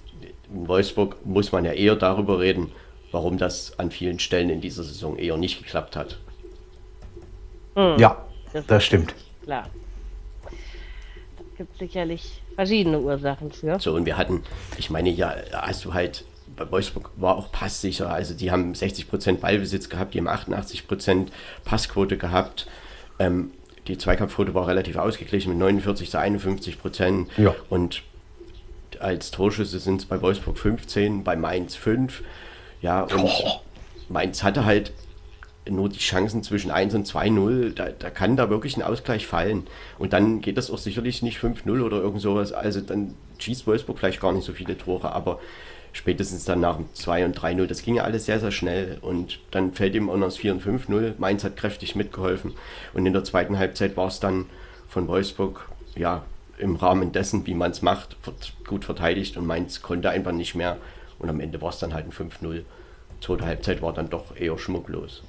in 0.53 0.67
Wolfsburg 0.67 1.25
muss 1.25 1.51
man 1.51 1.65
ja 1.65 1.73
eher 1.73 1.95
darüber 1.95 2.39
reden, 2.39 2.71
warum 3.11 3.37
das 3.37 3.77
an 3.79 3.91
vielen 3.91 4.19
Stellen 4.19 4.49
in 4.49 4.61
dieser 4.61 4.83
Saison 4.83 5.17
eher 5.17 5.37
nicht 5.37 5.61
geklappt 5.61 5.95
hat. 5.95 6.17
Hm. 7.75 7.97
Ja, 7.97 8.25
das, 8.53 8.65
das 8.67 8.83
stimmt. 8.83 9.13
Klar. 9.43 9.69
Da 10.43 11.43
gibt 11.57 11.73
es 11.73 11.79
sicherlich 11.79 12.41
verschiedene 12.55 12.99
Ursachen 12.99 13.51
für. 13.51 13.79
So, 13.79 13.93
und 13.93 14.05
wir 14.05 14.17
hatten, 14.17 14.43
ich 14.77 14.89
meine, 14.89 15.09
ja, 15.09 15.35
hast 15.53 15.85
du 15.85 15.93
halt, 15.93 16.25
bei 16.55 16.69
Wolfsburg 16.69 17.11
war 17.15 17.37
auch 17.37 17.51
passsicher. 17.51 18.09
Also 18.09 18.33
die 18.33 18.51
haben 18.51 18.73
60% 18.73 19.37
Ballbesitz 19.37 19.89
gehabt, 19.89 20.13
die 20.13 20.19
haben 20.19 20.27
88% 20.27 21.27
Passquote 21.63 22.17
gehabt. 22.17 22.67
Ähm, 23.19 23.51
die 23.87 23.97
Zweikampfquote 23.97 24.53
war 24.53 24.67
relativ 24.67 24.97
ausgeglichen 24.97 25.49
mit 25.49 25.59
49 25.59 26.09
zu 26.11 26.19
51 26.19 26.79
Prozent. 26.79 27.29
Ja. 27.37 27.55
Und 27.69 28.03
als 29.01 29.31
Torschüsse 29.31 29.79
sind 29.79 30.01
es 30.01 30.05
bei 30.05 30.21
Wolfsburg 30.21 30.57
15, 30.57 31.23
bei 31.23 31.35
Mainz 31.35 31.75
5. 31.75 32.23
Ja, 32.81 33.03
und 33.03 33.23
oh. 33.23 33.61
Mainz 34.09 34.43
hatte 34.43 34.65
halt 34.65 34.93
nur 35.69 35.89
die 35.89 35.99
Chancen 35.99 36.43
zwischen 36.43 36.71
1 36.71 36.95
und 36.95 37.07
2-0. 37.07 37.73
Da, 37.73 37.89
da 37.89 38.09
kann 38.09 38.35
da 38.35 38.49
wirklich 38.49 38.77
ein 38.77 38.83
Ausgleich 38.83 39.27
fallen. 39.27 39.67
Und 39.99 40.13
dann 40.13 40.41
geht 40.41 40.57
das 40.57 40.71
auch 40.71 40.77
sicherlich 40.77 41.21
nicht 41.21 41.39
5-0 41.39 41.81
oder 41.81 41.97
irgend 41.97 42.21
sowas. 42.21 42.51
Also 42.51 42.81
dann 42.81 43.15
schießt 43.39 43.67
Wolfsburg 43.67 43.99
vielleicht 43.99 44.21
gar 44.21 44.31
nicht 44.31 44.45
so 44.45 44.53
viele 44.53 44.77
Tore, 44.77 45.11
aber 45.11 45.39
spätestens 45.93 46.45
dann 46.45 46.61
nach 46.61 46.77
dem 46.77 46.87
2 46.93 47.25
und 47.25 47.37
3-0. 47.37 47.67
Das 47.67 47.83
ging 47.83 47.95
ja 47.95 48.03
alles 48.03 48.25
sehr, 48.25 48.39
sehr 48.39 48.51
schnell. 48.51 48.97
Und 49.01 49.39
dann 49.51 49.73
fällt 49.73 49.93
ihm 49.95 50.09
auch 50.09 50.17
noch 50.17 50.27
das 50.27 50.37
4 50.37 50.53
und 50.53 50.63
5-0. 50.63 51.13
Mainz 51.17 51.43
hat 51.43 51.57
kräftig 51.57 51.95
mitgeholfen. 51.95 52.53
Und 52.93 53.05
in 53.05 53.13
der 53.13 53.23
zweiten 53.23 53.57
Halbzeit 53.57 53.97
war 53.97 54.07
es 54.07 54.19
dann 54.19 54.45
von 54.87 55.07
Wolfsburg, 55.07 55.69
ja, 55.95 56.23
im 56.61 56.75
Rahmen 56.75 57.11
dessen, 57.11 57.45
wie 57.45 57.53
man 57.53 57.71
es 57.71 57.81
macht, 57.81 58.15
gut 58.67 58.85
verteidigt. 58.85 59.35
Und 59.37 59.45
Mainz 59.45 59.81
konnte 59.81 60.09
einfach 60.09 60.31
nicht 60.31 60.55
mehr. 60.55 60.77
Und 61.19 61.29
am 61.29 61.39
Ende 61.39 61.61
war 61.61 61.69
es 61.69 61.79
dann 61.79 61.93
halt 61.93 62.05
ein 62.05 62.11
5-0. 62.11 62.63
Zweite 63.19 63.45
Halbzeit 63.45 63.81
war 63.81 63.93
dann 63.93 64.09
doch 64.09 64.35
eher 64.35 64.57
schmucklos 64.57 65.23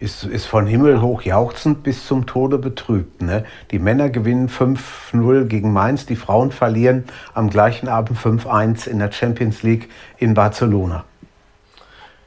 ist, 0.00 0.24
ist 0.24 0.46
von 0.46 0.66
Himmel 0.66 1.00
hoch 1.00 1.22
jauchzend 1.22 1.82
bis 1.82 2.06
zum 2.06 2.26
Tode 2.26 2.58
betrübt. 2.58 3.22
Ne? 3.22 3.44
Die 3.70 3.78
Männer 3.78 4.10
gewinnen 4.10 4.48
5-0 4.48 5.44
gegen 5.44 5.72
Mainz, 5.72 6.06
die 6.06 6.16
Frauen 6.16 6.52
verlieren 6.52 7.04
am 7.34 7.50
gleichen 7.50 7.88
Abend 7.88 8.18
5-1 8.18 8.88
in 8.88 8.98
der 8.98 9.12
Champions 9.12 9.62
League 9.62 9.88
in 10.18 10.34
Barcelona. 10.34 11.04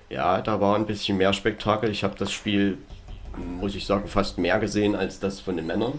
Ja, 0.10 0.42
da 0.42 0.60
war 0.60 0.76
ein 0.76 0.86
bisschen 0.86 1.18
mehr 1.18 1.32
Spektakel. 1.32 1.90
Ich 1.90 2.04
habe 2.04 2.16
das 2.18 2.32
Spiel, 2.32 2.78
muss 3.60 3.76
ich 3.76 3.86
sagen, 3.86 4.08
fast 4.08 4.38
mehr 4.38 4.60
gesehen 4.60 4.96
als 4.96 5.20
das 5.20 5.40
von 5.40 5.56
den 5.56 5.68
Männern 5.68 5.94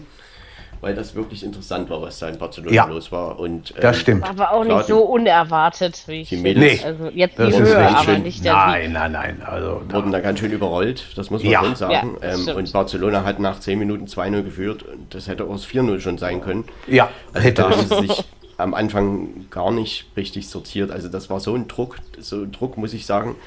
weil 0.83 0.93
das 0.93 1.15
wirklich 1.15 1.45
interessant 1.45 1.89
war, 1.89 2.01
was 2.01 2.19
da 2.19 2.27
in 2.27 2.37
Barcelona 2.37 2.75
ja, 2.75 2.85
los 2.85 3.09
war. 3.09 3.39
Und, 3.39 3.71
ähm, 3.71 3.77
das 3.81 3.97
stimmt. 3.97 4.29
Aber 4.29 4.51
auch 4.51 4.65
nicht 4.65 4.85
so 4.85 4.99
unerwartet, 4.99 6.03
wie 6.07 6.21
ich 6.21 6.29
die 6.29 6.37
Mädels, 6.37 6.81
nee, 6.81 6.85
Also 6.85 7.05
jetzt 7.07 7.39
die 7.39 7.53
Höhe, 7.53 7.87
aber 7.87 8.03
schön, 8.03 8.23
nicht 8.23 8.43
der 8.43 8.53
Nein, 8.53 8.91
nein, 8.91 9.13
nein. 9.13 9.41
Also, 9.45 9.81
wurden 9.89 10.11
da 10.11 10.19
ganz 10.19 10.39
schön 10.39 10.51
überrollt, 10.51 11.05
das 11.15 11.31
muss 11.31 11.41
man 11.41 11.51
ja. 11.53 11.63
schon 11.63 11.75
sagen. 11.77 12.17
Ja, 12.21 12.33
ähm, 12.33 12.57
und 12.57 12.73
Barcelona 12.73 13.23
hat 13.23 13.39
nach 13.39 13.61
10 13.61 13.79
Minuten 13.79 14.07
2-0 14.07 14.43
geführt 14.43 14.83
und 14.83 15.15
das 15.15 15.29
hätte 15.29 15.45
auch 15.45 15.53
das 15.53 15.65
4-0 15.65 16.01
schon 16.01 16.17
sein 16.17 16.41
können. 16.41 16.65
Ja, 16.87 17.09
also 17.31 17.47
hätte. 17.47 17.61
Da 17.61 17.69
haben 17.69 17.87
sie 17.87 18.07
sich 18.07 18.25
am 18.57 18.73
Anfang 18.73 19.49
gar 19.49 19.71
nicht 19.71 20.07
richtig 20.17 20.49
sortiert. 20.49 20.91
Also 20.91 21.07
das 21.07 21.29
war 21.29 21.39
so 21.39 21.55
ein 21.55 21.69
Druck, 21.69 21.95
so 22.19 22.41
ein 22.41 22.51
Druck, 22.51 22.77
muss 22.77 22.93
ich 22.93 23.05
sagen 23.05 23.37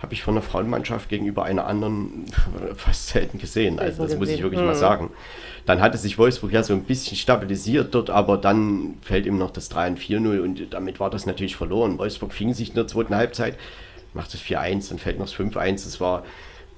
habe 0.00 0.14
ich 0.14 0.22
von 0.22 0.34
der 0.34 0.42
Frauenmannschaft 0.42 1.08
gegenüber 1.08 1.44
einer 1.44 1.66
anderen 1.66 2.26
fast 2.76 3.08
selten 3.08 3.38
gesehen. 3.38 3.78
Also 3.78 4.04
das 4.04 4.16
muss 4.16 4.28
ich 4.28 4.42
wirklich 4.42 4.60
mal 4.60 4.72
hm. 4.72 4.78
sagen. 4.78 5.10
Dann 5.66 5.80
hatte 5.80 5.98
sich 5.98 6.18
Wolfsburg 6.18 6.52
ja 6.52 6.62
so 6.62 6.72
ein 6.72 6.84
bisschen 6.84 7.16
stabilisiert 7.16 7.94
dort, 7.94 8.08
aber 8.08 8.38
dann 8.38 8.94
fällt 9.02 9.26
ihm 9.26 9.38
noch 9.38 9.50
das 9.50 9.68
3 9.68 9.88
und 9.88 9.98
4-0 9.98 10.40
und 10.40 10.72
damit 10.72 11.00
war 11.00 11.10
das 11.10 11.26
natürlich 11.26 11.56
verloren. 11.56 11.98
Wolfsburg 11.98 12.32
fing 12.32 12.54
sich 12.54 12.70
in 12.70 12.74
der 12.74 12.86
zweiten 12.86 13.14
Halbzeit, 13.14 13.56
macht 14.14 14.32
das 14.32 14.40
4-1, 14.40 14.88
dann 14.90 14.98
fällt 14.98 15.18
noch 15.18 15.26
das 15.26 15.34
5-1. 15.34 15.84
Das 15.84 16.00
war 16.00 16.24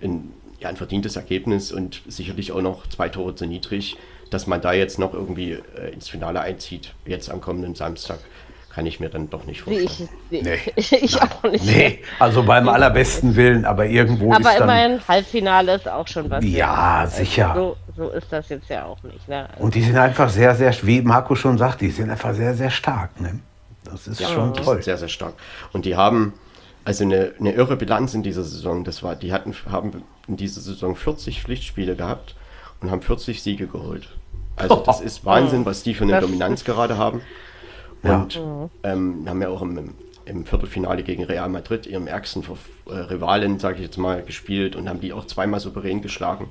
ein, 0.02 0.32
ja, 0.58 0.70
ein 0.70 0.76
verdientes 0.76 1.16
Ergebnis 1.16 1.72
und 1.72 2.00
sicherlich 2.08 2.52
auch 2.52 2.62
noch 2.62 2.86
zwei 2.88 3.08
Tore 3.10 3.34
zu 3.34 3.46
niedrig, 3.46 3.96
dass 4.30 4.46
man 4.46 4.60
da 4.60 4.72
jetzt 4.72 4.98
noch 4.98 5.12
irgendwie 5.12 5.58
äh, 5.76 5.92
ins 5.92 6.08
Finale 6.08 6.40
einzieht, 6.40 6.94
jetzt 7.04 7.30
am 7.30 7.40
kommenden 7.40 7.74
Samstag 7.74 8.20
kann 8.70 8.86
ich 8.86 9.00
mir 9.00 9.08
dann 9.08 9.28
doch 9.28 9.44
nicht 9.44 9.62
vorstellen. 9.62 10.08
Ich, 10.30 10.42
nee. 10.44 10.58
ich 10.76 11.20
auch 11.20 11.42
nicht. 11.42 11.64
Nee, 11.64 11.98
also 12.18 12.42
beim 12.42 12.68
allerbesten 12.68 13.34
Willen, 13.34 13.64
aber 13.64 13.86
irgendwo 13.86 14.32
aber 14.32 14.38
ist 14.38 14.46
dann... 14.46 14.62
Aber 14.62 14.84
immerhin, 14.84 15.08
Halbfinale 15.08 15.74
ist 15.74 15.88
auch 15.88 16.06
schon 16.06 16.30
was. 16.30 16.44
Ja, 16.44 17.00
also 17.00 17.16
sicher. 17.16 17.52
So, 17.54 17.76
so, 17.96 18.10
ist 18.10 18.32
das 18.32 18.48
jetzt 18.48 18.68
ja 18.68 18.84
auch 18.84 19.02
nicht. 19.02 19.28
Ne? 19.28 19.48
Also 19.50 19.64
Und 19.64 19.74
die 19.74 19.82
sind 19.82 19.96
einfach 19.96 20.28
sehr, 20.28 20.54
sehr, 20.54 20.72
wie 20.82 21.02
Marco 21.02 21.34
schon 21.34 21.58
sagt, 21.58 21.80
die 21.80 21.90
sind 21.90 22.10
einfach 22.10 22.32
sehr, 22.34 22.54
sehr 22.54 22.70
stark. 22.70 23.20
Ne? 23.20 23.40
Das 23.84 24.06
ist 24.06 24.20
ja, 24.20 24.28
schon 24.28 24.54
toll. 24.54 24.78
Ist 24.78 24.84
sehr, 24.84 24.98
sehr 24.98 25.08
stark. 25.08 25.34
Und 25.72 25.84
die 25.84 25.96
haben 25.96 26.32
also 26.84 27.04
eine, 27.04 27.32
eine 27.38 27.52
irre 27.52 27.76
Bilanz 27.76 28.14
in 28.14 28.22
dieser 28.22 28.44
Saison. 28.44 28.84
Das 28.84 29.02
war, 29.02 29.16
die 29.16 29.32
hatten, 29.32 29.54
haben 29.70 30.04
in 30.28 30.36
dieser 30.36 30.60
Saison 30.60 30.94
40 30.94 31.42
Pflichtspiele 31.42 31.96
gehabt 31.96 32.36
und 32.80 32.90
haben 32.90 33.02
40 33.02 33.42
Siege 33.42 33.66
geholt. 33.66 34.08
Also 34.56 34.76
das 34.76 35.00
ist 35.02 35.24
Wahnsinn, 35.24 35.66
was 35.66 35.82
die 35.82 35.94
für 35.94 36.04
eine 36.04 36.20
Dominanz 36.20 36.64
gerade 36.64 36.96
haben. 36.96 37.20
Und 38.02 38.34
ja. 38.34 38.70
ähm, 38.82 39.28
haben 39.28 39.42
ja 39.42 39.48
auch 39.48 39.62
im, 39.62 39.94
im, 40.24 40.46
Viertelfinale 40.46 41.02
gegen 41.02 41.24
Real 41.24 41.48
Madrid, 41.48 41.86
ihrem 41.86 42.06
ärgsten 42.06 42.42
äh, 42.86 42.92
Rivalen, 42.92 43.58
sage 43.58 43.76
ich 43.76 43.82
jetzt 43.82 43.98
mal, 43.98 44.22
gespielt 44.22 44.74
und 44.74 44.88
haben 44.88 45.00
die 45.00 45.12
auch 45.12 45.26
zweimal 45.26 45.60
souverän 45.60 46.00
geschlagen. 46.00 46.48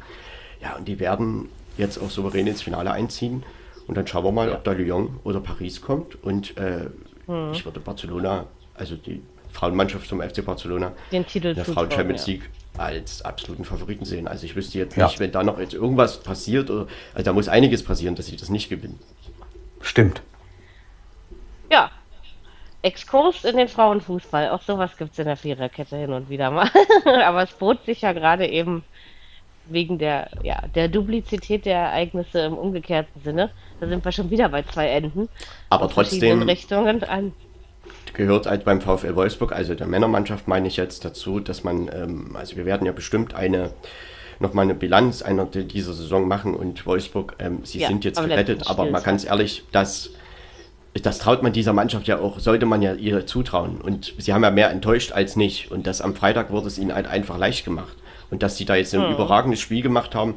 Ja, 0.62 0.76
und 0.76 0.88
die 0.88 1.00
werden 1.00 1.50
jetzt 1.78 1.98
auch 1.98 2.10
souverän 2.10 2.48
ins 2.48 2.62
Finale 2.62 2.92
einziehen. 2.92 3.44
Und 3.88 3.96
dann 3.96 4.06
schauen 4.06 4.24
wir 4.24 4.32
mal, 4.32 4.50
ja. 4.50 4.56
ob 4.56 4.64
da 4.64 4.74
Lyon 4.74 5.20
oder 5.24 5.40
Paris 5.40 5.82
kommt. 5.82 6.24
Und 6.24 6.56
äh, 6.58 6.90
mhm. 7.26 7.52
ich 7.54 7.66
würde 7.66 7.80
Barcelona, 7.80 8.46
also 8.76 8.96
die 8.96 9.24
Frauenmannschaft 9.52 10.08
vom 10.08 10.22
FC 10.22 10.46
Barcelona, 10.46 10.92
den 11.12 11.26
Titel 11.26 11.56
der 11.56 11.66
Frauen 11.66 11.90
Champions 11.90 12.28
League 12.28 12.50
ja. 12.78 12.84
als 12.84 13.24
absoluten 13.24 13.66
Favoriten 13.66 14.06
sehen. 14.06 14.28
Also 14.28 14.46
ich 14.46 14.56
wüsste 14.56 14.78
jetzt 14.78 14.96
nicht, 14.96 15.20
wenn 15.20 15.32
da 15.32 15.44
noch 15.44 15.60
jetzt 15.60 15.74
irgendwas 15.74 16.20
passiert, 16.20 16.70
oder, 16.70 16.88
also 17.14 17.26
da 17.26 17.34
muss 17.34 17.48
einiges 17.48 17.84
passieren, 17.84 18.14
dass 18.14 18.28
sie 18.28 18.38
das 18.38 18.50
nicht 18.50 18.70
gewinnen. 18.70 19.00
Stimmt. 19.82 20.22
Ja. 21.71 21.91
Exkurs 22.82 23.43
in 23.43 23.58
den 23.58 23.67
Frauenfußball. 23.67 24.49
Auch 24.49 24.62
sowas 24.62 24.95
gibt 24.97 25.12
es 25.12 25.19
in 25.19 25.25
der 25.25 25.36
Viererkette 25.36 25.97
hin 25.97 26.13
und 26.13 26.29
wieder 26.29 26.49
mal. 26.49 26.69
Aber 27.25 27.43
es 27.43 27.51
bot 27.51 27.84
sich 27.86 28.01
ja 28.01 28.13
gerade 28.13 28.47
eben 28.47 28.84
wegen 29.65 29.97
der, 29.97 30.29
ja, 30.43 30.62
der 30.75 30.88
Duplizität 30.88 31.65
der 31.65 31.77
Ereignisse 31.77 32.39
im 32.39 32.53
umgekehrten 32.53 33.21
Sinne. 33.21 33.51
Da 33.79 33.88
sind 33.88 34.03
wir 34.03 34.12
schon 34.12 34.29
wieder 34.29 34.49
bei 34.49 34.63
zwei 34.63 34.88
Enden. 34.88 35.29
Aber 35.69 35.89
trotzdem 35.89 36.41
Richtungen 36.41 37.03
an. 37.03 37.34
gehört 38.13 38.47
halt 38.47 38.65
beim 38.65 38.82
VfL 38.82 39.15
Wolfsburg, 39.15 39.51
also 39.51 39.75
der 39.75 39.88
Männermannschaft 39.88 40.47
meine 40.47 40.67
ich 40.67 40.77
jetzt 40.77 41.05
dazu, 41.05 41.39
dass 41.39 41.63
man, 41.63 41.89
ähm, 41.93 42.36
also 42.36 42.55
wir 42.55 42.65
werden 42.65 42.86
ja 42.86 42.93
bestimmt 42.93 43.34
eine 43.34 43.71
nochmal 44.39 44.63
eine 44.63 44.75
Bilanz 44.75 45.21
einer 45.21 45.45
dieser 45.45 45.93
Saison 45.93 46.27
machen 46.27 46.55
und 46.55 46.86
Wolfsburg, 46.86 47.36
ähm, 47.39 47.60
sie 47.63 47.79
ja, 47.79 47.89
sind 47.89 48.05
jetzt 48.05 48.21
gerettet, 48.21 48.67
aber 48.67 48.86
mal 48.89 49.01
ganz 49.01 49.25
ehrlich, 49.25 49.63
dass 49.73 50.12
das 50.93 51.19
traut 51.19 51.43
man 51.43 51.54
dieser 51.54 51.73
Mannschaft 51.73 52.08
ja 52.08 52.19
auch, 52.19 52.39
sollte 52.39 52.65
man 52.65 52.82
ja 52.82 52.93
ihr 52.93 53.25
zutrauen. 53.25 53.80
Und 53.80 54.13
sie 54.17 54.34
haben 54.34 54.43
ja 54.43 54.52
mehr 54.52 54.71
enttäuscht 54.71 55.12
als 55.12 55.36
nicht. 55.36 55.71
Und 55.71 55.88
das 55.88 56.02
am 56.02 56.15
Freitag 56.15 56.52
wurde 56.52 56.67
es 56.67 56.78
ihnen 56.78 56.93
halt 56.93 57.08
einfach 57.08 57.38
leicht 57.38 57.63
gemacht. 57.63 57.95
Und 58.32 58.43
dass 58.43 58.58
sie 58.58 58.65
da 58.65 58.75
jetzt 58.75 58.93
ein 58.93 59.04
hm. 59.04 59.12
überragendes 59.13 59.60
Spiel 59.60 59.82
gemacht 59.82 60.15
haben, 60.15 60.36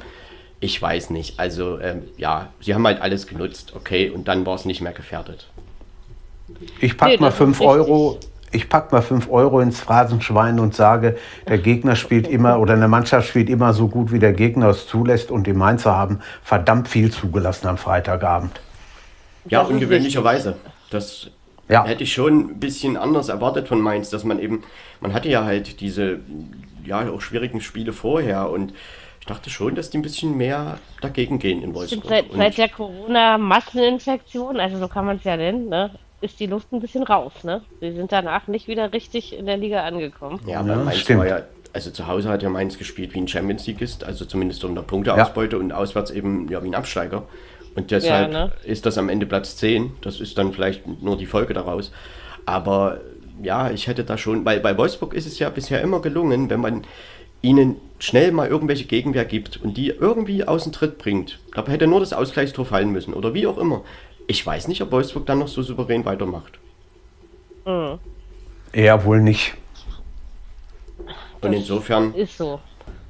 ich 0.60 0.80
weiß 0.80 1.10
nicht. 1.10 1.40
Also 1.40 1.80
ähm, 1.80 2.04
ja, 2.16 2.48
sie 2.60 2.74
haben 2.74 2.86
halt 2.86 3.00
alles 3.00 3.26
genutzt, 3.26 3.72
okay, 3.74 4.10
und 4.10 4.28
dann 4.28 4.46
war 4.46 4.54
es 4.54 4.64
nicht 4.64 4.80
mehr 4.80 4.92
gefährdet. 4.92 5.48
Ich 6.80 6.96
packe 6.96 7.12
nee, 7.12 7.18
mal 7.18 7.32
5 7.32 7.60
Euro. 7.60 8.18
Ich 8.54 8.68
pack 8.68 8.92
mal 8.92 9.00
5 9.00 9.30
Euro 9.30 9.60
ins 9.60 9.80
Phrasenschwein 9.80 10.60
und 10.60 10.74
sage, 10.74 11.16
der 11.48 11.56
Gegner 11.56 11.96
spielt 11.96 12.28
immer 12.28 12.60
oder 12.60 12.74
eine 12.74 12.86
Mannschaft 12.86 13.28
spielt 13.28 13.48
immer 13.48 13.72
so 13.72 13.88
gut, 13.88 14.12
wie 14.12 14.18
der 14.18 14.34
Gegner 14.34 14.68
es 14.68 14.86
zulässt. 14.86 15.30
Und 15.30 15.46
die 15.46 15.54
Mainzer 15.54 15.96
haben 15.96 16.20
verdammt 16.42 16.86
viel 16.86 17.10
zugelassen 17.10 17.66
am 17.66 17.78
Freitagabend. 17.78 18.60
Ja, 19.46 19.62
ungewöhnlicherweise. 19.62 20.56
Das 20.90 21.30
ja. 21.68 21.84
hätte 21.84 22.04
ich 22.04 22.12
schon 22.12 22.50
ein 22.50 22.60
bisschen 22.60 22.96
anders 22.96 23.28
erwartet 23.28 23.68
von 23.68 23.80
Mainz, 23.80 24.10
dass 24.10 24.24
man 24.24 24.38
eben, 24.38 24.62
man 25.00 25.12
hatte 25.12 25.28
ja 25.28 25.44
halt 25.44 25.80
diese, 25.80 26.20
ja, 26.84 27.08
auch 27.08 27.20
schwierigen 27.20 27.60
Spiele 27.60 27.92
vorher 27.92 28.50
und 28.50 28.72
ich 29.20 29.26
dachte 29.26 29.50
schon, 29.50 29.74
dass 29.76 29.90
die 29.90 29.98
ein 29.98 30.02
bisschen 30.02 30.36
mehr 30.36 30.78
dagegen 31.00 31.38
gehen 31.38 31.62
in 31.62 31.74
Wolfsburg. 31.74 32.08
Seit, 32.08 32.32
seit 32.32 32.58
der 32.58 32.68
Corona-Masseninfektion, 32.68 34.58
also 34.58 34.78
so 34.78 34.88
kann 34.88 35.06
man 35.06 35.18
es 35.18 35.24
ja 35.24 35.36
nennen, 35.36 35.68
ne, 35.68 35.92
ist 36.20 36.40
die 36.40 36.46
Luft 36.46 36.72
ein 36.72 36.80
bisschen 36.80 37.04
raus. 37.04 37.32
Ne? 37.44 37.62
Sie 37.80 37.92
sind 37.92 38.10
danach 38.10 38.48
nicht 38.48 38.66
wieder 38.66 38.92
richtig 38.92 39.36
in 39.36 39.46
der 39.46 39.56
Liga 39.56 39.84
angekommen. 39.84 40.40
Ja, 40.46 40.60
aber 40.60 40.70
ja, 40.70 40.76
Mainz 40.76 41.00
stimmt. 41.00 41.20
war 41.20 41.28
ja 41.28 41.42
also 41.72 41.90
zu 41.90 42.06
Hause 42.06 42.28
hat 42.28 42.42
ja 42.42 42.50
Mainz 42.50 42.78
gespielt 42.78 43.14
wie 43.14 43.18
ein 43.18 43.28
Champions 43.28 43.66
Leagueist, 43.66 44.04
also 44.04 44.24
zumindest 44.24 44.64
um 44.64 44.74
der 44.74 44.82
Punkteausbeute 44.82 45.56
ja. 45.56 45.62
und 45.62 45.72
auswärts 45.72 46.10
eben 46.10 46.48
ja 46.48 46.62
wie 46.62 46.68
ein 46.68 46.74
Absteiger. 46.74 47.24
Und 47.74 47.90
deshalb 47.90 48.32
ja, 48.32 48.46
ne? 48.46 48.52
ist 48.64 48.86
das 48.86 48.98
am 48.98 49.08
Ende 49.08 49.26
Platz 49.26 49.56
10. 49.56 49.92
Das 50.02 50.20
ist 50.20 50.36
dann 50.36 50.52
vielleicht 50.52 50.86
nur 51.02 51.16
die 51.16 51.26
Folge 51.26 51.54
daraus. 51.54 51.92
Aber 52.44 53.00
ja, 53.42 53.70
ich 53.70 53.86
hätte 53.86 54.04
da 54.04 54.18
schon, 54.18 54.44
weil 54.44 54.60
bei 54.60 54.76
Wolfsburg 54.76 55.14
ist 55.14 55.26
es 55.26 55.38
ja 55.38 55.48
bisher 55.48 55.80
immer 55.80 56.00
gelungen, 56.00 56.50
wenn 56.50 56.60
man 56.60 56.84
ihnen 57.40 57.76
schnell 57.98 58.32
mal 58.32 58.48
irgendwelche 58.48 58.84
Gegenwehr 58.84 59.24
gibt 59.24 59.60
und 59.62 59.76
die 59.76 59.88
irgendwie 59.88 60.44
aus 60.44 60.64
dem 60.64 60.72
Tritt 60.72 60.98
bringt. 60.98 61.38
Da 61.54 61.66
hätte 61.66 61.86
nur 61.86 62.00
das 62.00 62.12
Ausgleichstor 62.12 62.64
fallen 62.64 62.90
müssen 62.90 63.14
oder 63.14 63.34
wie 63.34 63.46
auch 63.46 63.58
immer. 63.58 63.82
Ich 64.26 64.46
weiß 64.46 64.68
nicht, 64.68 64.82
ob 64.82 64.92
Wolfsburg 64.92 65.26
dann 65.26 65.40
noch 65.40 65.48
so 65.48 65.62
souverän 65.62 66.04
weitermacht. 66.04 66.58
Mhm. 67.64 67.98
Eher 68.72 69.04
wohl 69.04 69.20
nicht. 69.20 69.54
Und 71.40 71.52
insofern. 71.52 72.14
Ist 72.14 72.38
so. 72.38 72.60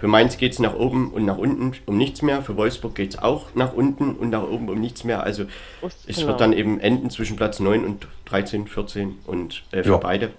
Für 0.02 0.08
Mainz 0.08 0.36
geht 0.36 0.52
es 0.52 0.58
nach 0.58 0.74
oben 0.74 1.12
und 1.12 1.24
nach 1.24 1.38
unten 1.38 1.74
um 1.86 1.96
nichts 1.96 2.22
mehr. 2.22 2.42
Für 2.42 2.56
Wolfsburg 2.56 2.96
geht 2.96 3.14
es 3.14 3.22
auch 3.22 3.54
nach 3.54 3.72
unten 3.72 4.16
und 4.16 4.30
nach 4.30 4.42
oben 4.42 4.68
um 4.68 4.80
nichts 4.80 5.04
mehr. 5.04 5.22
Also 5.22 5.44
Ust, 5.80 5.96
es 6.08 6.16
genau. 6.16 6.26
wird 6.26 6.40
dann 6.40 6.52
eben 6.52 6.80
enden 6.80 7.08
zwischen 7.08 7.36
Platz 7.36 7.60
9 7.60 7.84
und 7.84 8.08
13, 8.24 8.66
14 8.66 9.20
und 9.26 9.62
äh, 9.70 9.84
für 9.84 9.90
ja. 9.90 9.96
beide. 9.98 10.32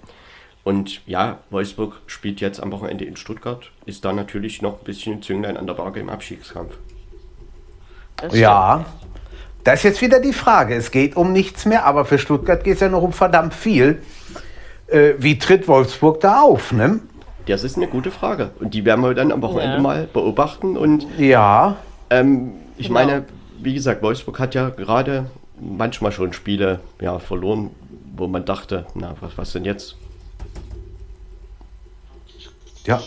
Und 0.64 1.00
ja, 1.06 1.38
Wolfsburg 1.48 2.02
spielt 2.06 2.42
jetzt 2.42 2.62
am 2.62 2.72
Wochenende 2.72 3.06
in 3.06 3.16
Stuttgart, 3.16 3.70
ist 3.86 4.04
da 4.04 4.12
natürlich 4.12 4.60
noch 4.60 4.80
ein 4.80 4.84
bisschen 4.84 5.22
Zünglein 5.22 5.56
an 5.56 5.66
der 5.66 5.78
Waage 5.78 5.98
im 5.98 6.10
Abstiegskampf. 6.10 6.76
Ja, 8.32 8.84
das 9.64 9.76
ist 9.76 9.84
jetzt 9.84 10.02
wieder 10.02 10.20
die 10.20 10.34
Frage. 10.34 10.74
Es 10.74 10.90
geht 10.90 11.16
um 11.16 11.32
nichts 11.32 11.64
mehr, 11.64 11.86
aber 11.86 12.04
für 12.04 12.18
Stuttgart 12.18 12.64
geht 12.64 12.74
es 12.74 12.80
ja 12.80 12.90
noch 12.90 13.00
um 13.00 13.14
verdammt 13.14 13.54
viel. 13.54 14.02
Äh, 14.88 15.14
wie 15.16 15.38
tritt 15.38 15.68
Wolfsburg 15.68 16.20
da 16.20 16.42
auf? 16.42 16.70
Ne? 16.72 17.00
Das 17.46 17.64
ist 17.64 17.76
eine 17.76 17.88
gute 17.88 18.10
Frage. 18.10 18.50
Und 18.60 18.74
die 18.74 18.84
werden 18.84 19.02
wir 19.02 19.14
dann 19.14 19.32
am 19.32 19.42
Wochenende 19.42 19.76
ja. 19.76 19.82
mal 19.82 20.08
beobachten. 20.12 20.76
Und 20.76 21.06
ja. 21.18 21.76
Ähm, 22.10 22.52
ich 22.76 22.88
genau. 22.88 23.00
meine, 23.00 23.24
wie 23.60 23.74
gesagt, 23.74 24.02
Wolfsburg 24.02 24.38
hat 24.38 24.54
ja 24.54 24.70
gerade 24.70 25.26
manchmal 25.60 26.12
schon 26.12 26.32
Spiele 26.32 26.80
ja, 27.00 27.18
verloren, 27.18 27.70
wo 28.16 28.26
man 28.26 28.44
dachte, 28.44 28.86
na, 28.94 29.14
was, 29.20 29.36
was 29.36 29.52
denn 29.52 29.64
jetzt? 29.64 29.96
Ja. 32.86 33.00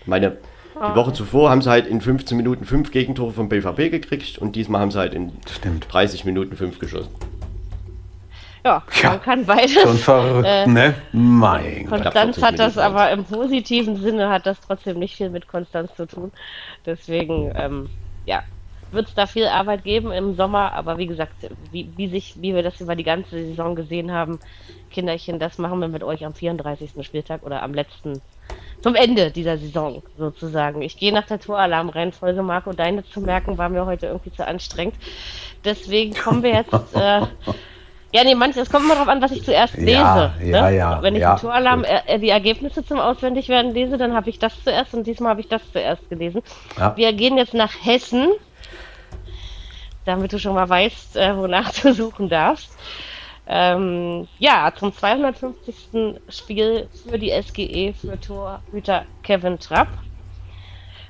Ich 0.00 0.06
meine, 0.06 0.38
die 0.74 0.96
Woche 0.96 1.12
zuvor 1.12 1.50
haben 1.50 1.60
sie 1.60 1.70
halt 1.70 1.86
in 1.86 2.00
15 2.00 2.36
Minuten 2.36 2.64
fünf 2.64 2.92
Gegentore 2.92 3.32
vom 3.32 3.48
BVB 3.48 3.90
gekriegt 3.90 4.38
und 4.38 4.54
diesmal 4.54 4.80
haben 4.80 4.92
sie 4.92 4.98
halt 4.98 5.12
in 5.12 5.32
Stimmt. 5.50 5.86
30 5.90 6.24
Minuten 6.24 6.56
fünf 6.56 6.78
geschossen. 6.78 7.10
Ja, 8.64 8.82
ja, 9.02 9.10
man 9.10 9.22
kann 9.22 9.46
beide. 9.46 9.68
Schon 9.68 9.98
verrückt, 9.98 10.46
äh, 10.46 10.66
ne? 10.66 10.94
Mein 11.12 11.86
Konstanz 11.86 12.42
hat 12.42 12.58
das 12.58 12.76
aber 12.76 13.10
im 13.10 13.24
positiven 13.24 13.96
Sinne 13.96 14.28
hat 14.28 14.46
das 14.46 14.60
trotzdem 14.60 14.98
nicht 14.98 15.16
viel 15.16 15.30
mit 15.30 15.48
Konstanz 15.48 15.94
zu 15.94 16.06
tun. 16.06 16.32
Deswegen, 16.84 17.52
ähm, 17.56 17.88
ja, 18.26 18.42
wird 18.90 19.08
es 19.08 19.14
da 19.14 19.26
viel 19.26 19.46
Arbeit 19.46 19.84
geben 19.84 20.12
im 20.12 20.34
Sommer, 20.34 20.72
aber 20.72 20.98
wie 20.98 21.06
gesagt, 21.06 21.32
wie, 21.72 21.90
wie, 21.96 22.08
sich, 22.08 22.34
wie 22.40 22.54
wir 22.54 22.62
das 22.62 22.80
über 22.80 22.96
die 22.96 23.04
ganze 23.04 23.30
Saison 23.30 23.74
gesehen 23.74 24.12
haben, 24.12 24.38
Kinderchen, 24.90 25.38
das 25.38 25.58
machen 25.58 25.80
wir 25.80 25.88
mit 25.88 26.02
euch 26.02 26.24
am 26.24 26.34
34. 26.34 26.90
Spieltag 27.02 27.42
oder 27.44 27.62
am 27.62 27.74
letzten, 27.74 28.20
zum 28.80 28.94
Ende 28.94 29.30
dieser 29.30 29.58
Saison 29.58 30.02
sozusagen. 30.16 30.82
Ich 30.82 30.96
gehe 30.96 31.12
nach 31.12 31.26
der 31.26 31.40
Toralarm-Reihenfolge, 31.40 32.42
Marco, 32.42 32.72
deine 32.72 33.04
zu 33.04 33.20
merken, 33.20 33.58
war 33.58 33.68
mir 33.68 33.84
heute 33.84 34.06
irgendwie 34.06 34.32
zu 34.32 34.46
anstrengend. 34.46 34.94
Deswegen 35.64 36.14
kommen 36.14 36.42
wir 36.42 36.50
jetzt 36.50 36.72
äh, 36.94 37.22
Ja, 38.12 38.24
nee, 38.24 38.34
manches, 38.34 38.62
es 38.62 38.70
kommt 38.70 38.84
immer 38.84 38.94
darauf 38.94 39.08
an, 39.08 39.20
was 39.20 39.32
ich 39.32 39.44
zuerst 39.44 39.76
lese. 39.76 39.92
Ja, 39.92 40.32
ne? 40.38 40.50
ja, 40.50 40.70
ja. 40.70 41.02
Wenn 41.02 41.14
ich 41.14 41.20
ja, 41.20 41.34
im 41.34 41.40
Toralarm 41.40 41.84
äh, 41.84 42.18
die 42.18 42.30
Ergebnisse 42.30 42.82
zum 42.84 42.98
Auswendigwerden 42.98 43.74
lese, 43.74 43.98
dann 43.98 44.14
habe 44.14 44.30
ich 44.30 44.38
das 44.38 44.52
zuerst 44.64 44.94
und 44.94 45.06
diesmal 45.06 45.30
habe 45.30 45.42
ich 45.42 45.48
das 45.48 45.60
zuerst 45.72 46.08
gelesen. 46.08 46.42
Ja. 46.78 46.96
Wir 46.96 47.12
gehen 47.12 47.36
jetzt 47.36 47.52
nach 47.52 47.72
Hessen, 47.84 48.30
damit 50.06 50.32
du 50.32 50.38
schon 50.38 50.54
mal 50.54 50.68
weißt, 50.68 51.16
äh, 51.16 51.36
wonach 51.36 51.70
du 51.72 51.92
suchen 51.92 52.30
darfst. 52.30 52.70
Ähm, 53.46 54.26
ja, 54.38 54.72
zum 54.74 54.92
250. 54.94 56.20
Spiel 56.28 56.88
für 57.08 57.18
die 57.18 57.30
SGE 57.30 57.94
für 57.94 58.18
Torhüter 58.20 59.04
Kevin 59.22 59.58
Trapp. 59.58 59.88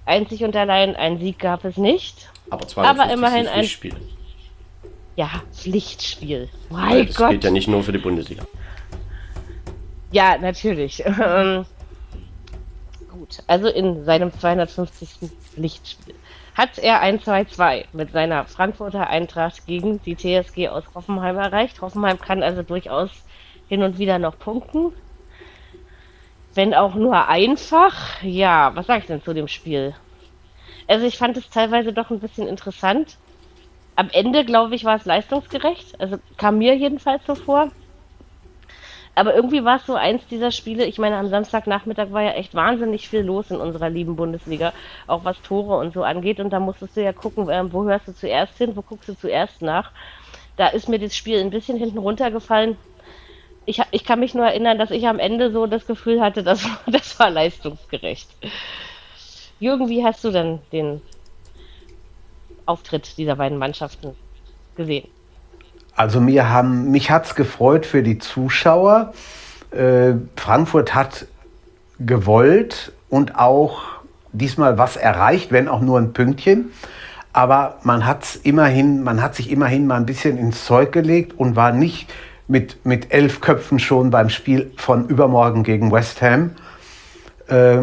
Einzig 0.04 0.42
und 0.42 0.56
allein 0.56 0.96
ein 0.96 1.18
Sieg 1.18 1.38
gab 1.38 1.64
es 1.64 1.76
nicht. 1.76 2.30
Aber, 2.50 2.66
aber 2.76 3.12
immerhin 3.12 3.46
ein 3.46 3.64
Spiel. 3.64 3.94
Ja, 5.18 5.42
Pflichtspiel. 5.52 6.48
Mein 6.70 7.09
das 7.09 7.16
Gott. 7.16 7.31
gilt 7.31 7.42
ja 7.42 7.50
nicht 7.50 7.66
nur 7.66 7.83
für 7.83 7.90
die 7.90 7.98
Bundesliga. 7.98 8.44
Ja, 10.12 10.38
natürlich. 10.38 11.02
Ähm, 11.20 11.66
gut, 13.11 13.42
also 13.48 13.66
in 13.66 14.04
seinem 14.04 14.33
250. 14.33 15.09
Pflichtspiel 15.54 16.14
hat 16.54 16.78
er 16.78 17.00
ein 17.00 17.18
2-2 17.18 17.87
mit 17.92 18.12
seiner 18.12 18.44
Frankfurter 18.44 19.09
Eintracht 19.09 19.66
gegen 19.66 20.00
die 20.04 20.14
TSG 20.14 20.68
aus 20.68 20.85
Hoffenheim 20.94 21.37
erreicht. 21.37 21.81
Hoffenheim 21.81 22.20
kann 22.20 22.44
also 22.44 22.62
durchaus 22.62 23.11
hin 23.68 23.83
und 23.83 23.98
wieder 23.98 24.20
noch 24.20 24.38
punkten. 24.38 24.92
Wenn 26.54 26.74
auch 26.74 26.94
nur 26.94 27.26
einfach. 27.26 28.22
Ja, 28.22 28.70
was 28.76 28.87
sag 28.87 29.00
ich 29.00 29.07
denn 29.07 29.22
zu 29.24 29.35
dem 29.35 29.48
Spiel? 29.48 29.96
Also 30.87 31.07
ich 31.07 31.18
fand 31.18 31.37
es 31.37 31.50
teilweise 31.50 31.92
doch 31.92 32.11
ein 32.11 32.20
bisschen 32.20 32.46
interessant 32.46 33.16
am 33.98 34.11
Ende, 34.11 34.44
glaube 34.44 34.76
ich, 34.76 34.84
war 34.84 34.94
es 34.94 35.04
leistungsgerecht. 35.06 36.00
Also 36.00 36.18
kam 36.37 36.58
mir 36.58 36.76
jedenfalls 36.76 37.26
so 37.26 37.34
vor. 37.34 37.72
Aber 39.16 39.34
irgendwie 39.34 39.64
war 39.64 39.78
es 39.78 39.87
so 39.87 39.96
eins 39.96 40.24
dieser 40.28 40.52
Spiele. 40.52 40.84
Ich 40.84 40.98
meine, 40.98 41.16
am 41.16 41.26
Samstagnachmittag 41.26 42.12
war 42.12 42.22
ja 42.22 42.30
echt 42.30 42.54
wahnsinnig 42.54 43.08
viel 43.08 43.22
los 43.22 43.50
in 43.50 43.56
unserer 43.56 43.90
lieben 43.90 44.14
Bundesliga, 44.14 44.72
auch 45.08 45.24
was 45.24 45.42
Tore 45.42 45.78
und 45.78 45.92
so 45.94 46.04
angeht. 46.04 46.38
Und 46.38 46.50
da 46.50 46.61
musstest 46.61 46.96
du 46.96 47.02
ja 47.02 47.12
gucken, 47.12 47.48
äh, 47.50 47.72
wo 47.72 47.87
hörst 47.87 48.06
du 48.06 48.14
zuerst 48.14 48.56
hin, 48.56 48.76
wo 48.76 48.82
guckst 48.82 49.08
du 49.08 49.16
zuerst 49.16 49.62
nach. 49.62 49.90
Da 50.54 50.68
ist 50.68 50.88
mir 50.88 51.00
das 51.00 51.16
Spiel 51.16 51.40
ein 51.40 51.50
bisschen 51.50 51.76
hinten 51.76 51.98
runtergefallen. 51.98 52.78
Ich, 53.66 53.82
ich 53.90 54.04
kann 54.04 54.20
mich 54.20 54.32
nur 54.32 54.46
erinnern, 54.46 54.78
dass 54.78 54.92
ich 54.92 55.08
am 55.08 55.18
Ende 55.18 55.50
so 55.50 55.66
das 55.66 55.87
Gefühl 55.87 56.20
hatte, 56.20 56.42
das, 56.44 56.64
das 56.87 57.18
war 57.18 57.30
leistungsgerecht. 57.30 58.28
Jürgen, 59.58 59.88
wie 59.88 60.04
hast 60.04 60.22
du 60.22 60.30
denn 60.30 60.61
den 60.70 61.02
Auftritt 62.68 63.16
dieser 63.16 63.37
beiden 63.37 63.59
Mannschaften 63.59 64.14
gesehen? 64.76 65.09
Also 65.96 66.20
mir 66.20 66.48
haben, 66.48 66.90
mich 66.90 67.11
hat 67.11 67.26
es 67.26 67.35
gefreut 67.35 67.87
für 67.87 68.02
die 68.02 68.18
Zuschauer. 68.18 69.12
Äh, 69.72 70.12
Frankfurt 70.37 70.94
hat 70.94 71.26
gewollt 71.98 72.92
und 73.09 73.37
auch 73.37 73.81
diesmal 74.33 74.78
was 74.78 74.96
erreicht, 74.96 75.50
wenn 75.50 75.68
auch 75.68 75.81
nur 75.81 75.98
ein 75.98 76.12
Pünktchen. 76.12 76.70
Aber 77.33 77.78
man 77.83 78.07
hat 78.07 78.38
immerhin, 78.42 79.02
man 79.02 79.22
hat 79.22 79.35
sich 79.35 79.50
immerhin 79.50 79.87
mal 79.87 79.96
ein 79.96 80.07
bisschen 80.07 80.38
ins 80.38 80.64
Zeug 80.64 80.92
gelegt 80.92 81.38
und 81.38 81.57
war 81.57 81.72
nicht 81.72 82.09
mit, 82.46 82.85
mit 82.85 83.12
elf 83.12 83.40
Köpfen 83.40 83.78
schon 83.78 84.11
beim 84.11 84.31
Spiel 84.31 84.72
von 84.76 85.09
übermorgen 85.09 85.62
gegen 85.62 85.92
West 85.92 86.22
Ham. 86.22 86.52
Äh, 87.48 87.78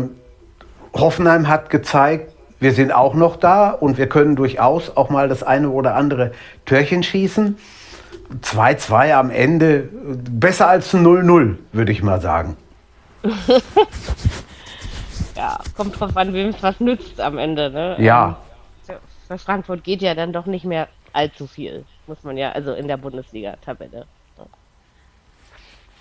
Hoffenheim 0.93 1.47
hat 1.47 1.69
gezeigt, 1.69 2.34
wir 2.65 2.73
sind 2.73 2.91
auch 2.91 3.13
noch 3.13 3.35
da 3.35 3.69
und 3.69 3.99
wir 3.99 4.09
können 4.09 4.35
durchaus 4.35 4.97
auch 4.97 5.11
mal 5.11 5.29
das 5.29 5.43
eine 5.43 5.69
oder 5.69 5.93
andere 5.93 6.31
Törchen 6.65 7.03
schießen. 7.03 7.59
2-2 8.41 9.13
am 9.13 9.29
Ende, 9.29 9.87
besser 10.31 10.67
als 10.67 10.91
0-0, 10.91 11.57
würde 11.73 11.91
ich 11.91 12.01
mal 12.01 12.19
sagen. 12.19 12.57
ja, 15.35 15.59
kommt 15.77 15.99
drauf 15.99 16.17
an, 16.17 16.33
wem 16.33 16.49
es 16.49 16.63
was 16.63 16.79
nützt 16.79 17.21
am 17.21 17.37
Ende. 17.37 17.69
Ne? 17.69 17.97
Ja. 17.99 18.37
Bei 18.87 18.95
ähm, 19.35 19.37
Frankfurt 19.37 19.83
geht 19.83 20.01
ja 20.01 20.15
dann 20.15 20.33
doch 20.33 20.47
nicht 20.47 20.65
mehr 20.65 20.87
allzu 21.13 21.45
viel, 21.45 21.85
muss 22.07 22.23
man 22.23 22.35
ja, 22.35 22.51
also 22.53 22.73
in 22.73 22.87
der 22.87 22.97
Bundesliga-Tabelle. 22.97 24.07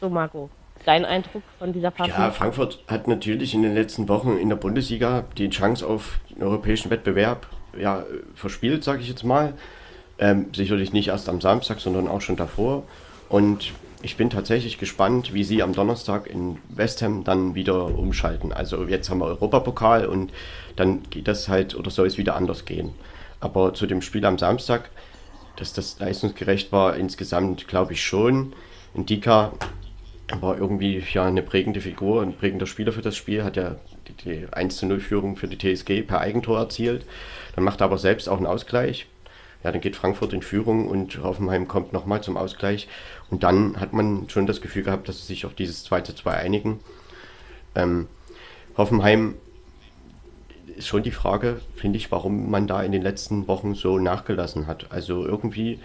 So, 0.00 0.09
Marco 0.09 0.48
dein 0.85 1.05
Eindruck 1.05 1.42
von 1.59 1.73
dieser 1.73 1.90
Partie? 1.90 2.11
Ja, 2.11 2.31
Frankfurt 2.31 2.83
hat 2.87 3.09
natürlich 3.09 3.55
in 3.55 3.62
den 3.62 3.75
letzten 3.75 4.09
Wochen 4.09 4.37
in 4.37 4.49
der 4.49 4.57
Bundesliga 4.57 5.25
die 5.37 5.51
Chance 5.51 5.87
auf 5.87 6.20
einen 6.33 6.42
europäischen 6.42 6.90
Wettbewerb 6.90 7.47
ja, 7.79 8.05
verspielt, 8.35 8.85
sage 8.85 9.03
ich 9.03 9.09
jetzt 9.09 9.25
mal. 9.25 9.55
Ähm, 10.18 10.47
sicherlich 10.55 10.92
nicht 10.92 11.09
erst 11.09 11.29
am 11.29 11.40
Samstag, 11.40 11.81
sondern 11.81 12.07
auch 12.07 12.20
schon 12.20 12.37
davor. 12.37 12.85
Und 13.29 13.73
ich 14.03 14.16
bin 14.16 14.31
tatsächlich 14.31 14.79
gespannt, 14.79 15.33
wie 15.33 15.44
sie 15.44 15.62
am 15.62 15.73
Donnerstag 15.73 16.27
in 16.27 16.59
West 16.68 17.03
Ham 17.03 17.25
dann 17.25 17.55
wieder 17.55 17.87
umschalten. 17.87 18.53
Also 18.53 18.85
jetzt 18.85 19.09
haben 19.11 19.18
wir 19.18 19.27
Europapokal 19.27 20.06
und 20.06 20.31
dann 20.77 21.02
geht 21.11 21.27
das 21.27 21.48
halt 21.48 21.75
oder 21.75 21.90
soll 21.90 22.06
es 22.06 22.19
wieder 22.19 22.37
anders 22.37 22.65
gehen. 22.67 22.92
Aber 23.40 23.75
zu 23.75 23.87
dem 23.87 24.02
Spiel 24.02 24.25
am 24.27 24.38
Samstag, 24.38 24.90
dass 25.56 25.73
das 25.73 25.98
leistungsgerecht 25.98 26.71
war, 26.71 26.96
insgesamt 26.96 27.67
glaube 27.67 27.94
ich 27.94 28.04
schon. 28.04 28.52
Indika 28.94 29.52
war 30.40 30.58
irgendwie 30.58 31.02
ja 31.12 31.24
eine 31.24 31.42
prägende 31.42 31.80
Figur, 31.80 32.22
ein 32.22 32.37
prägender 32.37 32.66
Spieler 32.66 32.92
für 32.92 33.02
das 33.02 33.16
Spiel, 33.16 33.44
hat 33.44 33.56
ja 33.56 33.76
die, 34.08 34.12
die 34.12 34.46
1 34.52 34.82
0 34.82 35.00
Führung 35.00 35.37
für 35.37 35.48
die 35.48 35.58
TSG 35.58 36.02
per 36.02 36.20
Eigentor 36.20 36.58
erzielt. 36.58 37.04
Dann 37.54 37.64
macht 37.64 37.80
er 37.80 37.87
aber 37.87 37.98
selbst 37.98 38.28
auch 38.28 38.37
einen 38.37 38.46
Ausgleich. 38.46 39.06
Ja, 39.62 39.72
dann 39.72 39.80
geht 39.80 39.96
Frankfurt 39.96 40.35
in 40.35 40.42
Führung 40.42 40.88
und 40.88 41.22
Hoffenheim 41.22 41.66
kommt 41.66 41.92
nochmal 41.92 42.22
zum 42.22 42.37
Ausgleich. 42.37 42.87
Und 43.30 43.42
dann 43.42 43.80
hat 43.80 43.94
man 43.94 44.28
schon 44.28 44.46
das 44.46 44.60
Gefühl 44.60 44.82
gehabt, 44.82 45.08
dass 45.08 45.20
sie 45.20 45.26
sich 45.26 45.46
auf 45.46 45.54
dieses 45.54 45.85
2 45.85 46.02
zu 46.02 46.14
2 46.14 46.35
einigen. 46.35 46.80
Ähm, 47.74 48.06
Hoffenheim 48.76 49.37
ist 50.76 50.88
schon 50.88 51.02
die 51.02 51.10
Frage, 51.10 51.60
finde 51.76 51.96
ich, 51.96 52.10
warum 52.12 52.50
man 52.50 52.66
da 52.66 52.82
in 52.82 52.92
den 52.92 53.02
letzten 53.02 53.48
Wochen 53.48 53.74
so 53.74 53.98
nachgelassen 53.98 54.66
hat. 54.66 54.90
Also 54.90 55.24
irgendwie 55.24 55.80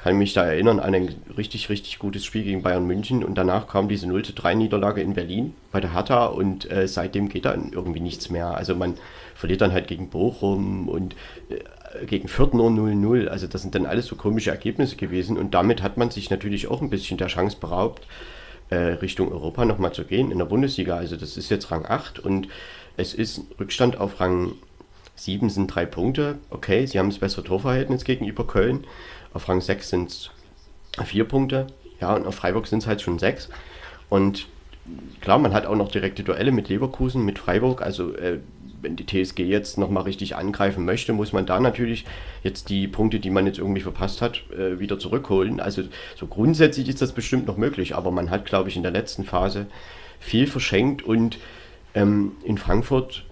kann 0.00 0.14
ich 0.14 0.18
mich 0.18 0.32
da 0.32 0.44
erinnern 0.44 0.80
an 0.80 0.94
ein 0.94 1.14
richtig, 1.36 1.68
richtig 1.68 1.98
gutes 1.98 2.24
Spiel 2.24 2.42
gegen 2.42 2.62
Bayern 2.62 2.86
München 2.86 3.22
und 3.22 3.34
danach 3.34 3.68
kam 3.68 3.86
diese 3.86 4.06
0 4.08 4.22
3 4.22 4.54
Niederlage 4.54 5.02
in 5.02 5.12
Berlin 5.12 5.52
bei 5.72 5.80
der 5.82 5.92
Hertha 5.92 6.24
und 6.24 6.70
äh, 6.70 6.88
seitdem 6.88 7.28
geht 7.28 7.44
dann 7.44 7.72
irgendwie 7.74 8.00
nichts 8.00 8.30
mehr. 8.30 8.56
Also 8.56 8.74
man 8.74 8.94
verliert 9.34 9.60
dann 9.60 9.72
halt 9.72 9.88
gegen 9.88 10.08
Bochum 10.08 10.88
und 10.88 11.16
äh, 11.50 12.06
gegen 12.06 12.28
Fürth 12.28 12.54
nur 12.54 12.70
0-0. 12.70 13.26
Also 13.26 13.46
das 13.46 13.60
sind 13.60 13.74
dann 13.74 13.84
alles 13.84 14.06
so 14.06 14.16
komische 14.16 14.50
Ergebnisse 14.50 14.96
gewesen 14.96 15.36
und 15.36 15.52
damit 15.52 15.82
hat 15.82 15.98
man 15.98 16.10
sich 16.10 16.30
natürlich 16.30 16.68
auch 16.68 16.80
ein 16.80 16.88
bisschen 16.88 17.18
der 17.18 17.28
Chance 17.28 17.58
beraubt, 17.60 18.06
äh, 18.70 18.76
Richtung 18.76 19.30
Europa 19.30 19.66
nochmal 19.66 19.92
zu 19.92 20.04
gehen 20.04 20.30
in 20.30 20.38
der 20.38 20.46
Bundesliga. 20.46 20.96
Also 20.96 21.16
das 21.16 21.36
ist 21.36 21.50
jetzt 21.50 21.70
Rang 21.70 21.84
8 21.84 22.20
und 22.20 22.48
es 22.96 23.12
ist 23.12 23.42
Rückstand 23.60 24.00
auf 24.00 24.18
Rang 24.18 24.52
7 25.20 25.50
sind 25.50 25.66
drei 25.66 25.84
Punkte. 25.84 26.38
Okay, 26.48 26.86
sie 26.86 26.98
haben 26.98 27.10
das 27.10 27.18
bessere 27.18 27.44
Torverhältnis 27.44 28.04
gegenüber 28.04 28.46
Köln. 28.46 28.86
Auf 29.32 29.48
Rang 29.48 29.60
6 29.60 29.88
sind 29.88 30.10
es 30.10 30.30
vier 31.04 31.24
Punkte. 31.24 31.66
Ja, 32.00 32.14
und 32.14 32.26
auf 32.26 32.34
Freiburg 32.34 32.66
sind 32.66 32.80
es 32.80 32.86
halt 32.86 33.02
schon 33.02 33.18
sechs. 33.18 33.48
Und 34.08 34.46
klar, 35.20 35.38
man 35.38 35.52
hat 35.52 35.66
auch 35.66 35.76
noch 35.76 35.90
direkte 35.90 36.22
Duelle 36.22 36.52
mit 36.52 36.68
Leverkusen, 36.68 37.24
mit 37.24 37.38
Freiburg. 37.38 37.82
Also 37.82 38.14
äh, 38.16 38.38
wenn 38.82 38.96
die 38.96 39.06
TSG 39.06 39.40
jetzt 39.40 39.78
nochmal 39.78 40.04
richtig 40.04 40.36
angreifen 40.36 40.84
möchte, 40.84 41.12
muss 41.12 41.32
man 41.32 41.46
da 41.46 41.60
natürlich 41.60 42.06
jetzt 42.42 42.70
die 42.70 42.88
Punkte, 42.88 43.20
die 43.20 43.30
man 43.30 43.46
jetzt 43.46 43.58
irgendwie 43.58 43.82
verpasst 43.82 44.22
hat, 44.22 44.42
äh, 44.50 44.80
wieder 44.80 44.98
zurückholen. 44.98 45.60
Also 45.60 45.82
so 46.16 46.26
grundsätzlich 46.26 46.88
ist 46.88 47.02
das 47.02 47.12
bestimmt 47.12 47.46
noch 47.46 47.56
möglich, 47.56 47.94
aber 47.94 48.10
man 48.10 48.30
hat, 48.30 48.46
glaube 48.46 48.70
ich, 48.70 48.76
in 48.76 48.82
der 48.82 48.92
letzten 48.92 49.24
Phase 49.24 49.66
viel 50.18 50.46
verschenkt 50.46 51.02
und 51.02 51.38
ähm, 51.94 52.32
in 52.44 52.58
Frankfurt, 52.58 53.24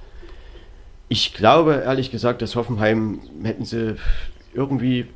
ich 1.08 1.32
glaube 1.32 1.82
ehrlich 1.84 2.10
gesagt, 2.10 2.42
dass 2.42 2.56
Hoffenheim 2.56 3.20
hätten 3.42 3.64
sie 3.64 3.96
irgendwie 4.52 5.06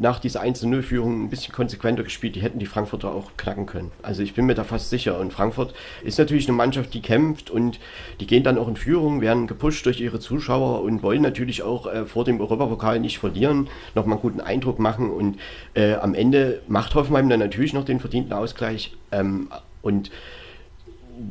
nach 0.00 0.20
dieser 0.20 0.42
1-0-Führung 0.42 1.24
ein 1.24 1.30
bisschen 1.30 1.52
konsequenter 1.52 2.04
gespielt, 2.04 2.36
die 2.36 2.42
hätten 2.42 2.58
die 2.58 2.66
Frankfurter 2.66 3.12
auch 3.12 3.32
knacken 3.36 3.66
können. 3.66 3.90
Also 4.02 4.22
ich 4.22 4.34
bin 4.34 4.46
mir 4.46 4.54
da 4.54 4.62
fast 4.62 4.90
sicher. 4.90 5.18
Und 5.18 5.32
Frankfurt 5.32 5.74
ist 6.04 6.18
natürlich 6.18 6.46
eine 6.46 6.56
Mannschaft, 6.56 6.94
die 6.94 7.02
kämpft 7.02 7.50
und 7.50 7.80
die 8.20 8.26
gehen 8.26 8.44
dann 8.44 8.58
auch 8.58 8.68
in 8.68 8.76
Führung, 8.76 9.20
werden 9.20 9.46
gepusht 9.46 9.86
durch 9.86 10.00
ihre 10.00 10.20
Zuschauer 10.20 10.82
und 10.82 11.02
wollen 11.02 11.22
natürlich 11.22 11.62
auch 11.62 11.86
äh, 11.86 12.06
vor 12.06 12.24
dem 12.24 12.40
Europapokal 12.40 13.00
nicht 13.00 13.18
verlieren, 13.18 13.68
nochmal 13.94 14.18
einen 14.18 14.22
guten 14.22 14.40
Eindruck 14.40 14.78
machen. 14.78 15.10
Und 15.10 15.38
äh, 15.74 15.94
am 15.94 16.14
Ende 16.14 16.62
macht 16.68 16.94
Hoffenheim 16.94 17.28
dann 17.28 17.40
natürlich 17.40 17.72
noch 17.72 17.84
den 17.84 17.98
verdienten 17.98 18.32
Ausgleich. 18.32 18.96
Ähm, 19.10 19.48
und 19.82 20.10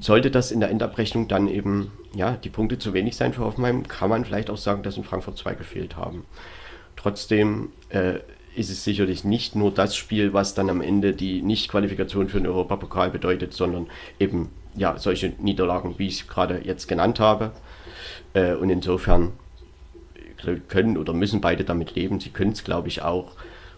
sollte 0.02 0.32
das 0.32 0.52
in 0.52 0.60
der 0.60 0.70
Endabrechnung 0.70 1.28
dann 1.28 1.48
eben, 1.48 1.92
ja, 2.14 2.32
die 2.32 2.50
Punkte 2.50 2.78
zu 2.78 2.94
wenig 2.94 3.16
sein 3.16 3.34
für 3.34 3.46
Hoffenheim, 3.46 3.88
kann 3.88 4.10
man 4.10 4.26
vielleicht 4.26 4.50
auch 4.50 4.58
sagen, 4.58 4.84
dass 4.84 4.98
in 4.98 5.04
Frankfurt 5.04 5.38
zwei 5.38 5.54
gefehlt 5.54 5.96
haben. 5.96 6.26
Trotzdem 6.98 7.70
äh, 7.90 8.16
ist 8.56 8.70
es 8.70 8.84
sicherlich 8.84 9.24
nicht 9.24 9.56
nur 9.56 9.72
das 9.72 9.96
Spiel, 9.96 10.34
was 10.34 10.56
dann 10.56 10.70
am 10.70 10.82
Ende 10.82 11.14
die 11.14 11.42
Nicht-Qualifikation 11.42 12.28
für 12.28 12.40
den 12.40 12.48
Europapokal 12.48 13.12
bedeutet, 13.12 13.54
sondern 13.54 13.88
eben 14.20 14.50
ja 14.76 14.98
solche 14.98 15.30
Niederlagen, 15.40 15.96
wie 15.98 16.08
ich 16.08 16.28
gerade 16.28 16.62
jetzt 16.66 16.88
genannt 16.88 17.20
habe. 17.20 17.52
Äh, 18.34 18.56
und 18.56 18.70
insofern 18.70 19.34
können 20.68 20.98
oder 20.98 21.14
müssen 21.14 21.42
beide 21.42 21.64
damit 21.64 21.96
leben. 21.96 22.20
Sie 22.20 22.30
können 22.30 22.52
es, 22.52 22.64
glaube 22.64 22.88
ich, 22.88 23.02
auch. 23.02 23.34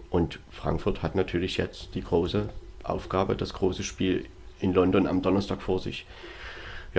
Und 0.10 0.40
Frankfurt 0.50 1.04
hat 1.04 1.16
natürlich 1.16 1.58
jetzt 1.58 1.96
die 1.96 2.02
große 2.02 2.50
Aufgabe, 2.84 3.36
das 3.36 3.54
große 3.54 3.84
Spiel 3.84 4.26
in 4.60 4.74
London 4.74 5.08
am 5.08 5.22
Donnerstag 5.22 5.62
vor 5.62 5.80
sich. 5.80 6.06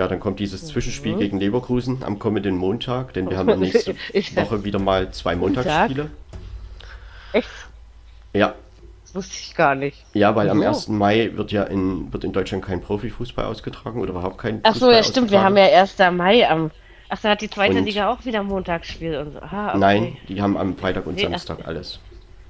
Ja, 0.01 0.07
dann 0.07 0.19
kommt 0.19 0.39
dieses 0.39 0.65
Zwischenspiel 0.65 1.13
mhm. 1.13 1.19
gegen 1.19 1.39
Leverkusen 1.39 2.03
am 2.03 2.17
kommenden 2.17 2.57
Montag, 2.57 3.13
denn 3.13 3.29
wir 3.29 3.37
haben 3.37 3.59
nächste 3.59 3.93
Woche 4.35 4.63
wieder 4.63 4.79
mal 4.79 5.11
zwei 5.11 5.35
Montagsspiele. 5.35 6.09
Echt? 7.33 7.47
Ja. 8.33 8.55
Das 9.03 9.13
wusste 9.13 9.35
ich 9.39 9.53
gar 9.53 9.75
nicht. 9.75 10.03
Ja, 10.13 10.35
weil 10.35 10.49
am 10.49 10.59
1. 10.59 10.87
Mai 10.87 11.29
wird 11.35 11.51
ja 11.51 11.65
in, 11.65 12.11
wird 12.11 12.23
in 12.23 12.33
Deutschland 12.33 12.65
kein 12.65 12.81
Profifußball 12.81 13.45
ausgetragen 13.45 14.01
oder 14.01 14.09
überhaupt 14.09 14.39
kein 14.39 14.61
Ach 14.63 14.73
so, 14.73 14.89
ja 14.89 15.03
stimmt, 15.03 15.29
wir 15.29 15.43
haben 15.43 15.55
ja 15.55 15.65
1. 15.65 15.99
Mai 16.13 16.49
am... 16.49 16.71
Ach, 17.09 17.19
da 17.21 17.29
hat 17.29 17.41
die 17.41 17.49
zweite 17.51 17.77
und 17.77 17.85
Liga 17.85 18.11
auch 18.11 18.25
wieder 18.25 18.41
Montagsspiel 18.41 19.17
und 19.17 19.33
so. 19.33 19.39
Aha, 19.39 19.69
okay. 19.69 19.77
Nein, 19.77 20.17
die 20.27 20.41
haben 20.41 20.57
am 20.57 20.75
Freitag 20.77 21.05
und 21.05 21.17
nee, 21.17 21.21
Samstag 21.21 21.59
ach, 21.61 21.67
alles. 21.67 21.99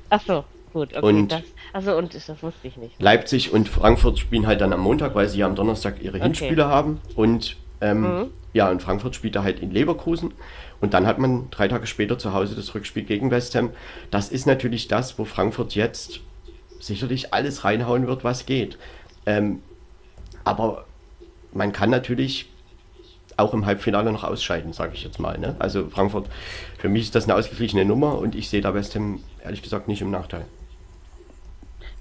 Ach 0.09 0.21
so, 0.25 0.45
gut. 0.71 0.95
Okay, 0.95 1.05
und 1.05 1.31
das, 1.31 1.41
also 1.73 1.95
und 1.95 2.13
das 2.13 2.29
wusste 2.41 2.67
ich 2.67 2.77
nicht. 2.77 3.01
Leipzig 3.01 3.53
und 3.53 3.69
Frankfurt 3.69 4.19
spielen 4.19 4.47
halt 4.47 4.61
dann 4.61 4.73
am 4.73 4.81
Montag, 4.81 5.15
weil 5.15 5.27
sie 5.27 5.39
ja 5.39 5.45
am 5.45 5.55
Donnerstag 5.55 6.01
ihre 6.01 6.17
okay. 6.17 6.25
Hinspiele 6.25 6.65
haben. 6.65 6.99
Und 7.15 7.57
ähm, 7.81 8.01
mhm. 8.01 8.27
ja, 8.53 8.69
und 8.69 8.81
Frankfurt 8.81 9.15
spielt 9.15 9.35
da 9.35 9.43
halt 9.43 9.59
in 9.59 9.71
Leverkusen. 9.71 10.33
Und 10.79 10.93
dann 10.93 11.05
hat 11.05 11.19
man 11.19 11.49
drei 11.51 11.67
Tage 11.67 11.85
später 11.85 12.17
zu 12.17 12.33
Hause 12.33 12.55
das 12.55 12.73
Rückspiel 12.73 13.03
gegen 13.03 13.29
West 13.31 13.55
Ham. 13.55 13.69
Das 14.09 14.29
ist 14.29 14.47
natürlich 14.47 14.87
das, 14.87 15.17
wo 15.19 15.25
Frankfurt 15.25 15.75
jetzt 15.75 16.21
sicherlich 16.79 17.33
alles 17.33 17.63
reinhauen 17.63 18.07
wird, 18.07 18.23
was 18.23 18.45
geht. 18.45 18.77
Ähm, 19.25 19.61
aber 20.43 20.85
man 21.53 21.71
kann 21.71 21.89
natürlich 21.89 22.49
auch 23.37 23.53
im 23.53 23.65
Halbfinale 23.65 24.11
noch 24.11 24.23
ausscheiden, 24.23 24.73
sage 24.73 24.93
ich 24.93 25.03
jetzt 25.03 25.19
mal. 25.19 25.37
Ne? 25.37 25.55
Also 25.59 25.87
Frankfurt, 25.89 26.27
für 26.77 26.89
mich 26.89 27.03
ist 27.03 27.15
das 27.15 27.25
eine 27.25 27.35
ausgeglichene 27.35 27.85
Nummer 27.85 28.17
und 28.17 28.35
ich 28.35 28.49
sehe 28.49 28.61
da 28.61 28.73
West 28.73 28.95
Ham 28.95 29.21
ehrlich 29.43 29.61
gesagt 29.61 29.87
nicht 29.87 30.01
im 30.01 30.11
Nachteil. 30.11 30.45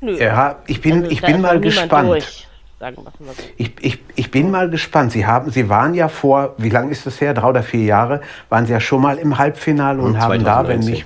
Nö. 0.01 0.19
Ja, 0.19 0.57
ich 0.67 0.81
bin, 0.81 1.03
also, 1.03 1.11
ich 1.11 1.21
bin 1.21 1.41
mal 1.41 1.61
gespannt. 1.61 2.09
Durch 2.09 2.47
sagen 2.79 2.97
wir 2.97 3.05
mal 3.05 3.35
so. 3.37 3.43
Ich, 3.57 3.73
ich, 3.81 3.99
ich 4.17 4.31
bin 4.31 4.51
mal 4.51 4.71
gespannt. 4.71 5.13
Sie, 5.13 5.27
haben, 5.27 5.51
Sie 5.51 5.69
waren 5.69 5.95
ja 5.95 6.09
vor, 6.09 6.55
wie 6.57 6.71
lange 6.71 6.91
ist 6.91 7.07
das 7.07 7.21
her? 7.21 7.35
Drei 7.35 7.49
oder 7.49 7.63
vier 7.63 7.85
Jahre, 7.85 8.23
waren 8.49 8.67
Sie 8.67 8.73
ja 8.73 8.81
schon 8.81 9.03
mal 9.03 9.19
im 9.19 9.39
Halbfinale 9.39 10.01
und, 10.01 10.13
und 10.13 10.21
haben 10.21 10.41
2019. 10.41 10.45
da, 10.45 10.69
wenn 10.69 10.85
mich 10.85 11.05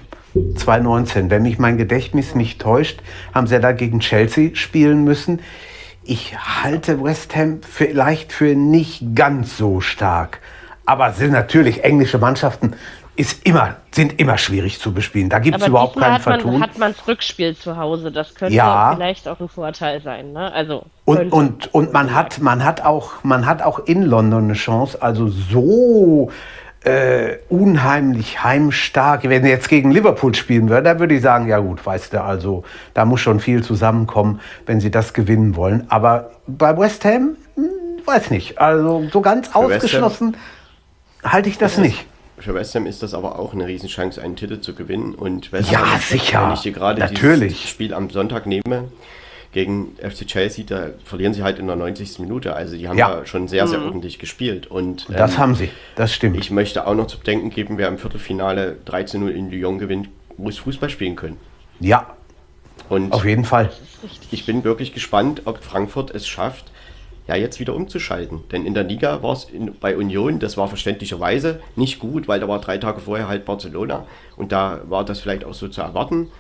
2019, 0.57 1.31
wenn 1.31 1.43
mich 1.43 1.59
mein 1.59 1.77
Gedächtnis 1.77 2.35
nicht 2.35 2.61
täuscht, 2.61 3.01
haben 3.35 3.47
Sie 3.47 3.55
ja 3.55 3.61
da 3.61 3.73
gegen 3.73 4.01
Chelsea 4.01 4.55
spielen 4.55 5.05
müssen. 5.05 5.41
Ich 6.05 6.37
halte 6.37 7.03
West 7.03 7.35
Ham 7.35 7.61
vielleicht 7.69 8.33
für 8.33 8.55
nicht 8.55 9.15
ganz 9.15 9.57
so 9.57 9.81
stark. 9.81 10.41
Aber 10.87 11.09
es 11.09 11.17
sind 11.17 11.33
natürlich 11.33 11.83
englische 11.83 12.19
Mannschaften, 12.19 12.75
ist 13.17 13.47
immer, 13.47 13.77
sind 13.93 14.19
immer 14.19 14.39
schwierig 14.39 14.81
zu 14.81 14.93
bespielen. 14.93 15.29
Da 15.29 15.39
gibt 15.39 15.61
es 15.61 15.67
überhaupt 15.67 15.97
keinen 15.97 16.15
hat 16.15 16.27
man, 16.27 16.41
Vertun. 16.41 16.61
hat 16.61 16.79
man 16.79 16.93
das 16.93 17.07
Rückspiel 17.07 17.57
zu 17.57 17.77
Hause. 17.77 18.11
Das 18.11 18.35
könnte 18.35 18.55
ja. 18.55 18.93
vielleicht 18.95 19.29
auch 19.29 19.39
ein 19.39 19.49
Vorteil 19.49 20.03
sein. 20.03 20.33
Ne? 20.33 20.53
Also 20.53 20.85
und, 21.05 21.33
und, 21.33 21.73
und 21.73 21.93
man 21.93 22.13
hat, 22.13 22.41
man 22.41 22.65
hat 22.65 22.85
auch, 22.85 23.23
man 23.23 23.47
hat 23.47 23.63
auch 23.63 23.81
in 23.87 24.03
London 24.03 24.45
eine 24.45 24.55
Chance. 24.55 25.01
Also 25.01 25.29
so 25.29 26.33
äh, 26.83 27.37
unheimlich 27.49 28.43
heimstark. 28.43 29.23
Wenn 29.29 29.45
sie 29.45 29.51
jetzt 29.51 29.69
gegen 29.69 29.93
Liverpool 29.93 30.35
spielen 30.35 30.69
würde, 30.69 30.83
da 30.83 30.99
würde 30.99 31.15
ich 31.15 31.23
sagen, 31.23 31.47
ja 31.47 31.59
gut, 31.61 31.87
weißt 31.87 32.15
du, 32.15 32.23
also 32.23 32.65
da 32.95 33.05
muss 33.05 33.21
schon 33.21 33.39
viel 33.39 33.63
zusammenkommen, 33.63 34.41
wenn 34.67 34.81
sie 34.81 34.91
das 34.91 35.15
gewinnen 35.15 35.55
wollen. 35.55 35.87
Aber 35.89 36.31
bei 36.49 36.77
West 36.77 37.05
Ham, 37.05 37.37
hm, 37.55 37.65
weiß 38.05 38.31
nicht. 38.31 38.59
Also 38.59 39.05
so 39.13 39.21
ganz 39.21 39.49
Für 39.49 39.57
ausgeschlossen 39.57 40.37
halte 41.23 41.49
ich 41.49 41.59
das 41.59 41.79
nicht 41.79 42.07
für 42.45 42.55
West 42.55 42.75
Ham 42.75 42.87
ist 42.87 43.03
das 43.03 43.15
aber 43.15 43.39
auch 43.39 43.53
eine 43.53 43.67
Riesenchance, 43.67 44.23
einen 44.23 44.37
Titel 44.37 44.61
zu 44.61 44.75
gewinnen. 44.75 45.15
Und 45.15 45.51
West 45.53 45.71
ja, 45.71 45.93
Ham, 45.93 46.01
sicher. 46.01 46.47
wenn 46.47 46.55
ich 46.55 46.61
dir 46.61 46.73
gerade 46.73 47.01
Natürlich. 47.01 47.55
dieses 47.55 47.71
Spiel 47.71 47.95
am 47.95 48.11
Sonntag 48.11 48.47
nehme 48.47 48.89
gegen 49.53 49.97
FC 49.97 50.27
Chelsea, 50.27 50.65
da 50.67 50.91
verlieren 51.05 51.33
sie 51.33 51.43
halt 51.43 51.59
in 51.59 51.67
der 51.67 51.77
90. 51.77 52.19
Minute. 52.19 52.55
Also 52.55 52.77
die 52.77 52.89
haben 52.89 52.99
ja, 52.99 53.19
ja 53.19 53.27
schon 53.27 53.49
sehr, 53.49 53.67
sehr 53.67 53.79
mhm. 53.79 53.87
ordentlich 53.87 54.19
gespielt. 54.19 54.67
Und, 54.67 55.07
ähm, 55.09 55.17
das 55.17 55.39
haben 55.39 55.55
sie, 55.55 55.71
das 55.97 56.13
stimmt. 56.13 56.37
Ich 56.37 56.51
möchte 56.51 56.87
auch 56.87 56.95
noch 56.95 57.07
zu 57.07 57.19
bedenken 57.19 57.51
geben, 57.51 57.79
wer 57.79 57.89
im 57.89 57.99
Viertelfinale 57.99 58.77
13-0 58.87 59.29
in 59.29 59.51
Lyon 59.51 59.79
gewinnt, 59.79 60.09
muss 60.37 60.59
Fußball 60.59 60.91
spielen 60.91 61.17
können. 61.17 61.39
Ja, 61.81 62.15
und 62.89 63.13
auf 63.13 63.25
jeden 63.25 63.45
Fall. 63.45 63.71
Ich 64.31 64.45
bin 64.45 64.65
wirklich 64.65 64.93
gespannt, 64.93 65.43
ob 65.45 65.63
Frankfurt 65.63 66.15
es 66.15 66.27
schafft, 66.27 66.67
ja 67.27 67.37
jetzt 67.37 67.61
wieder 67.61 67.75
umzuschalten. 67.75 68.41
Denn 68.53 68.67
in 68.67 68.75
der 68.75 68.85
Liga 68.85 69.23
war 69.23 69.33
es 69.33 69.49
bei 69.81 69.97
Union, 69.97 70.39
das 70.39 70.57
war 70.57 70.69
verständlicherweise 70.69 71.61
nicht 71.77 71.99
gut, 71.99 72.29
weil 72.29 72.41
da 72.41 72.49
war 72.49 72.61
drei 72.61 72.79
Tage 72.79 73.01
vorher 73.01 73.29
halt 73.29 73.45
Barcelona 73.45 74.07
und 74.37 74.53
da 74.53 74.83
war 74.89 75.05
das 75.05 75.21
vielleicht 75.21 75.45
auch 75.45 75.55
so 75.55 75.69
zu 75.69 75.81
erwarten. 75.81 76.31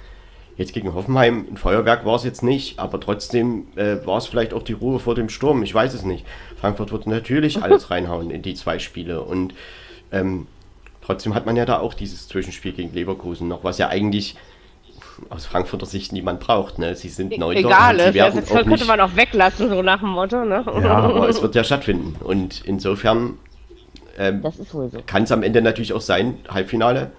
Jetzt 0.57 0.72
gegen 0.72 0.95
Hoffenheim, 0.95 1.47
ein 1.51 1.57
Feuerwerk 1.57 2.05
war 2.05 2.14
es 2.14 2.22
jetzt 2.22 2.43
nicht, 2.43 2.78
aber 2.78 3.01
trotzdem 3.01 3.66
äh, 3.74 4.07
war 4.07 4.18
es 4.18 4.26
vielleicht 4.26 4.55
auch 4.55 4.62
die 4.62 4.74
Ruhe 4.74 5.01
vor 5.01 5.16
dem 5.16 5.28
Sturm, 5.28 5.62
ich 5.64 5.74
weiß 5.74 5.95
es 5.95 6.05
nicht. 6.05 6.24
Frankfurt 6.57 6.93
wird 6.93 7.07
natürlich 7.07 7.62
alles 7.62 7.91
reinhauen 7.91 8.30
in 8.30 8.43
die 8.43 8.55
zwei 8.55 8.78
Spiele 8.78 9.22
und 9.22 9.55
ähm, 10.12 10.47
trotzdem 11.03 11.35
hat 11.35 11.47
man 11.47 11.57
ja 11.57 11.64
da 11.64 11.80
auch 11.80 11.95
dieses 11.95 12.28
Zwischenspiel 12.28 12.72
gegen 12.72 12.93
Leverkusen 12.95 13.49
noch, 13.49 13.64
was 13.64 13.78
ja 13.78 13.89
eigentlich 13.89 14.37
aus 15.31 15.47
Frankfurter 15.47 15.87
Sicht 15.87 16.12
niemand 16.12 16.41
braucht. 16.41 16.79
Ne? 16.79 16.95
Sie 16.95 17.09
sind 17.09 17.37
neu 17.39 17.55
Egal, 17.55 17.97
dort. 17.97 18.09
Sie 18.09 18.15
werden 18.15 18.41
das 18.41 18.49
könnte 18.49 18.71
nicht, 18.71 18.87
man 18.87 19.01
auch 19.01 19.17
weglassen, 19.17 19.69
so 19.69 19.83
nach 19.83 20.01
dem 20.01 20.11
Motto. 20.11 20.45
Ne? 20.45 20.65
Ja, 20.83 20.91
aber 20.97 21.29
es 21.29 21.41
wird 21.43 21.55
ja 21.55 21.65
stattfinden. 21.65 22.17
Und 22.23 22.62
insofern 22.65 23.39
ähm, 24.19 24.43
so. 24.71 24.91
kann 25.07 25.25
es 25.25 25.33
am 25.33 25.43
Ende 25.43 25.62
natürlich 25.62 25.93
auch 25.93 26.01
sein, 26.01 26.39
Halbfinale, 26.49 27.11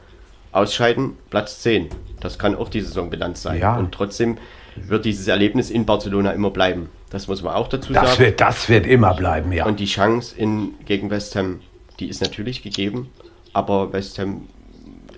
ausscheiden, 0.51 1.17
Platz 1.29 1.61
10. 1.61 1.89
Das 2.19 2.39
kann 2.39 2.55
auch 2.55 2.69
die 2.69 2.81
Saisonbilanz 2.81 3.41
sein. 3.41 3.59
Ja. 3.59 3.77
Und 3.77 3.91
trotzdem 3.91 4.37
wird 4.75 5.05
dieses 5.05 5.27
Erlebnis 5.27 5.69
in 5.69 5.85
Barcelona 5.85 6.31
immer 6.31 6.51
bleiben. 6.51 6.89
Das 7.09 7.27
muss 7.27 7.41
man 7.41 7.53
auch 7.53 7.67
dazu 7.67 7.93
das 7.93 8.09
sagen. 8.09 8.19
Wird, 8.19 8.41
das 8.41 8.69
wird 8.69 8.85
immer 8.85 9.13
bleiben, 9.13 9.51
ja. 9.51 9.65
Und 9.65 9.79
die 9.79 9.85
Chance 9.85 10.35
in, 10.37 10.73
gegen 10.85 11.09
West 11.09 11.35
Ham, 11.35 11.61
die 11.99 12.07
ist 12.07 12.21
natürlich 12.21 12.61
gegeben. 12.61 13.09
aber 13.53 13.93
West 13.93 14.19
Ham, 14.19 14.47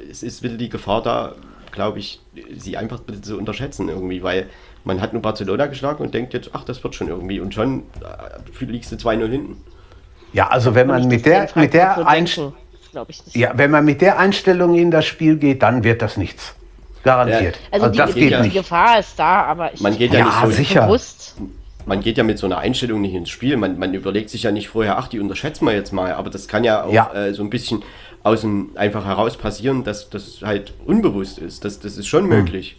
es 0.10 0.22
ist 0.22 0.44
wieder 0.44 0.58
die 0.58 0.70
Gefahr 0.70 1.02
da, 1.02 1.36
glaube 1.78 2.00
ich, 2.00 2.20
sie 2.58 2.76
einfach 2.76 3.00
zu 3.22 3.38
unterschätzen 3.38 3.88
irgendwie, 3.88 4.24
weil 4.24 4.48
man 4.84 5.00
hat 5.00 5.14
nur 5.14 5.22
Barcelona 5.22 5.68
geschlagen 5.68 6.04
und 6.04 6.12
denkt 6.12 6.34
jetzt, 6.34 6.50
ach, 6.54 6.64
das 6.64 6.84
wird 6.84 6.96
schon 6.96 7.08
irgendwie 7.08 7.40
und 7.40 7.54
schon 7.54 7.84
äh, 8.02 8.66
liegst 8.66 8.92
du 8.92 8.96
2-0 8.96 9.30
hinten. 9.30 9.58
Ja, 10.34 10.48
also 10.48 10.74
wenn 10.74 10.88
man 10.88 11.08
mit 11.08 11.28
der, 11.28 11.48
mit 11.54 11.76
der 11.76 12.08
Einstellung, 12.08 12.56
ja, 13.34 13.52
wenn 13.54 13.70
man 13.70 13.86
mit 13.86 14.02
der 14.02 14.18
Einstellung 14.18 14.74
in 14.74 14.90
das 14.90 15.06
Spiel 15.06 15.38
geht, 15.38 15.62
dann 15.62 15.84
wird 15.84 16.02
das 16.02 16.18
nichts. 16.18 16.56
Garantiert. 17.04 17.56
Ja. 17.56 17.62
Also, 17.74 17.86
also 17.86 17.92
die, 17.92 17.98
das 18.00 18.14
geht 18.16 18.32
die, 18.32 18.36
nicht. 18.38 18.56
die 18.56 18.58
Gefahr 18.58 19.00
ist 19.00 19.20
da, 19.20 19.44
aber 19.44 19.72
ich 19.72 19.82
man 19.82 19.96
geht 19.96 20.14
ja, 20.14 20.20
ja 20.20 20.26
nicht 20.26 20.42
so 20.42 20.50
sicher. 20.50 20.82
bewusst. 20.88 21.36
Man 21.86 22.02
geht 22.02 22.18
ja 22.18 22.24
mit 22.24 22.40
so 22.40 22.48
einer 22.48 22.58
Einstellung 22.58 23.02
nicht 23.02 23.14
ins 23.14 23.30
Spiel. 23.30 23.56
Man, 23.56 23.78
man 23.78 23.94
überlegt 23.94 24.32
sich 24.32 24.44
ja 24.44 24.52
nicht 24.52 24.68
vorher, 24.68 24.98
ach, 24.98 25.08
die 25.08 25.20
unterschätzen 25.20 25.66
wir 25.66 25.74
jetzt 25.74 25.94
mal. 25.94 26.14
Aber 26.14 26.32
das 26.32 26.48
kann 26.48 26.64
ja 26.64 26.84
auch 26.84 26.92
ja. 26.92 27.14
Äh, 27.14 27.34
so 27.34 27.44
ein 27.44 27.52
bisschen 27.52 27.84
aus 28.28 28.42
dem 28.42 28.70
einfach 28.76 29.06
heraus 29.06 29.38
passieren, 29.38 29.84
dass 29.84 30.10
das 30.10 30.42
halt 30.44 30.74
unbewusst 30.86 31.40
ist. 31.40 31.66
Das, 31.66 31.80
das 31.80 31.98
ist 31.98 32.08
schon 32.08 32.24
hm. 32.24 32.30
möglich. 32.30 32.78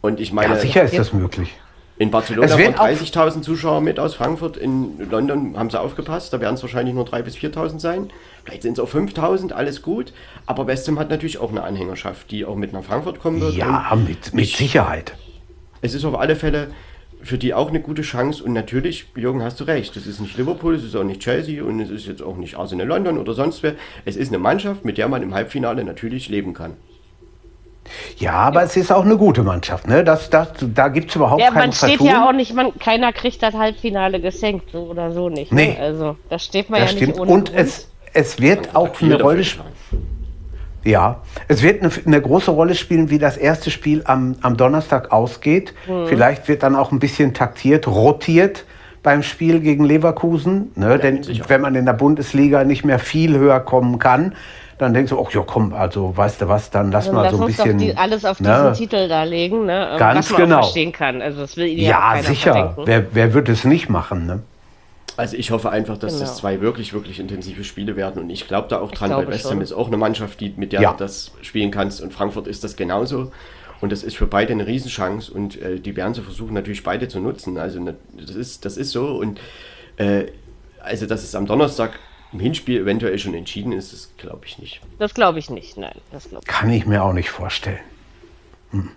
Und 0.00 0.20
ich 0.20 0.32
meine. 0.32 0.54
Ja, 0.54 0.60
sicher 0.60 0.82
ist 0.82 0.98
das 0.98 1.12
möglich. 1.12 1.54
In 1.98 2.10
Barcelona 2.10 2.50
waren 2.50 2.74
30.000 2.74 3.40
Zuschauer 3.40 3.80
mit 3.80 3.98
aus 3.98 4.14
Frankfurt. 4.14 4.58
In 4.58 5.08
London 5.10 5.56
haben 5.56 5.70
sie 5.70 5.80
aufgepasst, 5.80 6.30
da 6.30 6.40
werden 6.42 6.56
es 6.56 6.62
wahrscheinlich 6.62 6.94
nur 6.94 7.06
3.000 7.06 7.22
bis 7.22 7.36
4.000 7.36 7.80
sein. 7.80 8.10
Vielleicht 8.44 8.62
sind 8.62 8.74
es 8.74 8.80
auch 8.80 8.90
5.000, 8.90 9.52
alles 9.52 9.80
gut. 9.80 10.12
Aber 10.44 10.66
West 10.66 10.86
Ham 10.88 10.98
hat 10.98 11.08
natürlich 11.08 11.38
auch 11.38 11.50
eine 11.50 11.62
Anhängerschaft, 11.62 12.30
die 12.30 12.44
auch 12.44 12.54
mit 12.54 12.74
nach 12.74 12.84
Frankfurt 12.84 13.18
kommen 13.18 13.40
wird. 13.40 13.54
Ja, 13.54 13.96
mit, 13.96 14.34
mit 14.34 14.44
ich, 14.44 14.56
Sicherheit. 14.58 15.14
Es 15.80 15.94
ist 15.94 16.04
auf 16.04 16.18
alle 16.18 16.36
Fälle 16.36 16.68
für 17.26 17.38
die 17.38 17.54
auch 17.54 17.68
eine 17.68 17.80
gute 17.80 18.02
Chance. 18.02 18.42
Und 18.42 18.52
natürlich, 18.52 19.06
Jürgen, 19.16 19.42
hast 19.42 19.60
du 19.60 19.64
recht. 19.64 19.96
Es 19.96 20.06
ist 20.06 20.20
nicht 20.20 20.36
Liverpool, 20.38 20.74
es 20.74 20.84
ist 20.84 20.96
auch 20.96 21.04
nicht 21.04 21.20
Chelsea 21.20 21.62
und 21.62 21.80
es 21.80 21.90
ist 21.90 22.06
jetzt 22.06 22.22
auch 22.22 22.36
nicht 22.36 22.56
Arsenal 22.56 22.86
London 22.86 23.18
oder 23.18 23.34
sonst 23.34 23.62
wer. 23.62 23.74
Es 24.04 24.16
ist 24.16 24.28
eine 24.28 24.38
Mannschaft, 24.38 24.84
mit 24.84 24.98
der 24.98 25.08
man 25.08 25.22
im 25.22 25.34
Halbfinale 25.34 25.84
natürlich 25.84 26.28
leben 26.28 26.54
kann. 26.54 26.74
Ja, 28.18 28.32
aber 28.32 28.60
ja. 28.60 28.66
es 28.66 28.76
ist 28.76 28.90
auch 28.90 29.04
eine 29.04 29.16
gute 29.16 29.42
Mannschaft. 29.42 29.86
Ne? 29.86 30.02
Das, 30.04 30.30
das, 30.30 30.48
da 30.60 30.88
gibt 30.88 31.10
es 31.10 31.16
überhaupt 31.16 31.40
ja, 31.40 31.48
keinen 31.48 31.56
Man 31.56 31.72
steht 31.72 31.90
Vertun. 31.90 32.06
ja 32.06 32.28
auch 32.28 32.32
nicht, 32.32 32.54
man, 32.54 32.76
keiner 32.78 33.12
kriegt 33.12 33.42
das 33.42 33.54
Halbfinale 33.54 34.20
geschenkt, 34.20 34.70
so 34.72 34.84
oder 34.84 35.12
so 35.12 35.28
nicht. 35.28 35.52
Ne? 35.52 35.62
Nee. 35.62 35.72
Ne? 35.74 35.80
Also, 35.80 36.16
da 36.28 36.38
steht 36.38 36.70
man 36.70 36.80
das 36.80 36.92
ja 36.92 36.96
stimmt. 36.96 37.12
nicht 37.12 37.20
ohne 37.20 37.32
Und 37.32 37.54
es, 37.54 37.88
es 38.12 38.40
wird 38.40 38.74
auch 38.74 39.00
eine 39.00 39.20
Rolle 39.20 39.44
spielen. 39.44 39.66
Ja, 40.86 41.22
es 41.48 41.62
wird 41.62 41.82
eine, 41.82 41.90
eine, 42.06 42.22
große 42.22 42.52
Rolle 42.52 42.76
spielen, 42.76 43.10
wie 43.10 43.18
das 43.18 43.36
erste 43.36 43.72
Spiel 43.72 44.02
am, 44.04 44.36
am 44.42 44.56
Donnerstag 44.56 45.10
ausgeht. 45.10 45.74
Mhm. 45.88 46.06
Vielleicht 46.06 46.46
wird 46.46 46.62
dann 46.62 46.76
auch 46.76 46.92
ein 46.92 47.00
bisschen 47.00 47.34
taktiert, 47.34 47.88
rotiert 47.88 48.64
beim 49.02 49.24
Spiel 49.24 49.58
gegen 49.60 49.84
Leverkusen. 49.84 50.70
Ne? 50.76 50.90
Ja, 50.90 50.98
Denn 50.98 51.26
wenn 51.48 51.60
man 51.60 51.74
in 51.74 51.86
der 51.86 51.92
Bundesliga 51.92 52.62
nicht 52.62 52.84
mehr 52.84 53.00
viel 53.00 53.36
höher 53.36 53.58
kommen 53.58 53.98
kann, 53.98 54.34
dann 54.78 54.94
denkst 54.94 55.10
du, 55.10 55.20
ach 55.20 55.32
ja, 55.32 55.42
komm, 55.44 55.72
also 55.72 56.16
weißt 56.16 56.42
du 56.42 56.48
was, 56.48 56.70
dann 56.70 56.92
lass 56.92 57.08
also, 57.08 57.18
mal 57.18 57.30
so 57.30 57.40
ein 57.40 57.46
bisschen. 57.46 57.78
Die, 57.78 57.96
alles 57.96 58.24
auf 58.24 58.40
ne? 58.40 58.48
diesen 58.48 58.74
Titel 58.74 59.08
da 59.08 59.24
legen, 59.24 59.66
ne? 59.66 59.96
Ganz 59.98 60.30
was 60.30 60.38
man 60.38 60.40
genau. 60.42 60.62
verstehen 60.62 60.92
kann. 60.92 61.20
Also 61.20 61.40
das 61.40 61.56
will 61.56 61.66
ja, 61.66 62.16
sicher. 62.22 62.76
Wer, 62.84 63.06
wer 63.12 63.34
wird 63.34 63.48
es 63.48 63.64
nicht 63.64 63.88
machen, 63.88 64.26
ne? 64.26 64.40
Also 65.16 65.36
ich 65.36 65.50
hoffe 65.50 65.70
einfach, 65.70 65.96
dass 65.96 66.14
genau. 66.14 66.26
das 66.26 66.36
zwei 66.36 66.60
wirklich, 66.60 66.92
wirklich 66.92 67.18
intensive 67.18 67.64
Spiele 67.64 67.96
werden 67.96 68.22
und 68.22 68.30
ich 68.30 68.46
glaube 68.46 68.68
da 68.68 68.80
auch 68.80 68.90
dran, 68.90 69.10
weil 69.10 69.28
West 69.28 69.50
Ham 69.50 69.60
ist 69.60 69.72
auch 69.72 69.86
eine 69.86 69.96
Mannschaft, 69.96 70.40
die, 70.40 70.52
mit 70.56 70.72
der 70.72 70.82
ja. 70.82 70.92
du 70.92 70.98
das 70.98 71.32
spielen 71.42 71.70
kannst 71.70 72.00
und 72.00 72.12
Frankfurt 72.12 72.46
ist 72.46 72.64
das 72.64 72.76
genauso. 72.76 73.32
Und 73.80 73.92
das 73.92 74.02
ist 74.02 74.16
für 74.16 74.26
beide 74.26 74.52
eine 74.52 74.66
Riesenchance 74.66 75.30
und 75.30 75.60
äh, 75.60 75.78
die 75.78 75.96
werden 75.96 76.14
sie 76.14 76.22
versuchen 76.22 76.54
natürlich 76.54 76.82
beide 76.82 77.08
zu 77.08 77.20
nutzen. 77.20 77.58
Also 77.58 77.78
ne, 77.78 77.94
das 78.14 78.34
ist, 78.34 78.64
das 78.64 78.76
ist 78.76 78.90
so 78.90 79.18
und 79.18 79.38
äh, 79.96 80.26
also 80.80 81.06
dass 81.06 81.22
es 81.22 81.34
am 81.34 81.46
Donnerstag 81.46 81.98
im 82.32 82.40
Hinspiel 82.40 82.80
eventuell 82.82 83.18
schon 83.18 83.34
entschieden 83.34 83.72
ist, 83.72 83.92
das 83.92 84.10
glaube 84.16 84.46
ich 84.46 84.58
nicht. 84.58 84.80
Das 84.98 85.14
glaube 85.14 85.38
ich 85.38 85.50
nicht, 85.50 85.76
nein. 85.76 85.96
Das 86.10 86.26
ich 86.26 86.46
Kann 86.46 86.70
ich 86.70 86.86
mir 86.86 87.02
auch 87.02 87.12
nicht 87.12 87.30
vorstellen. 87.30 87.80
Hm. 88.70 88.90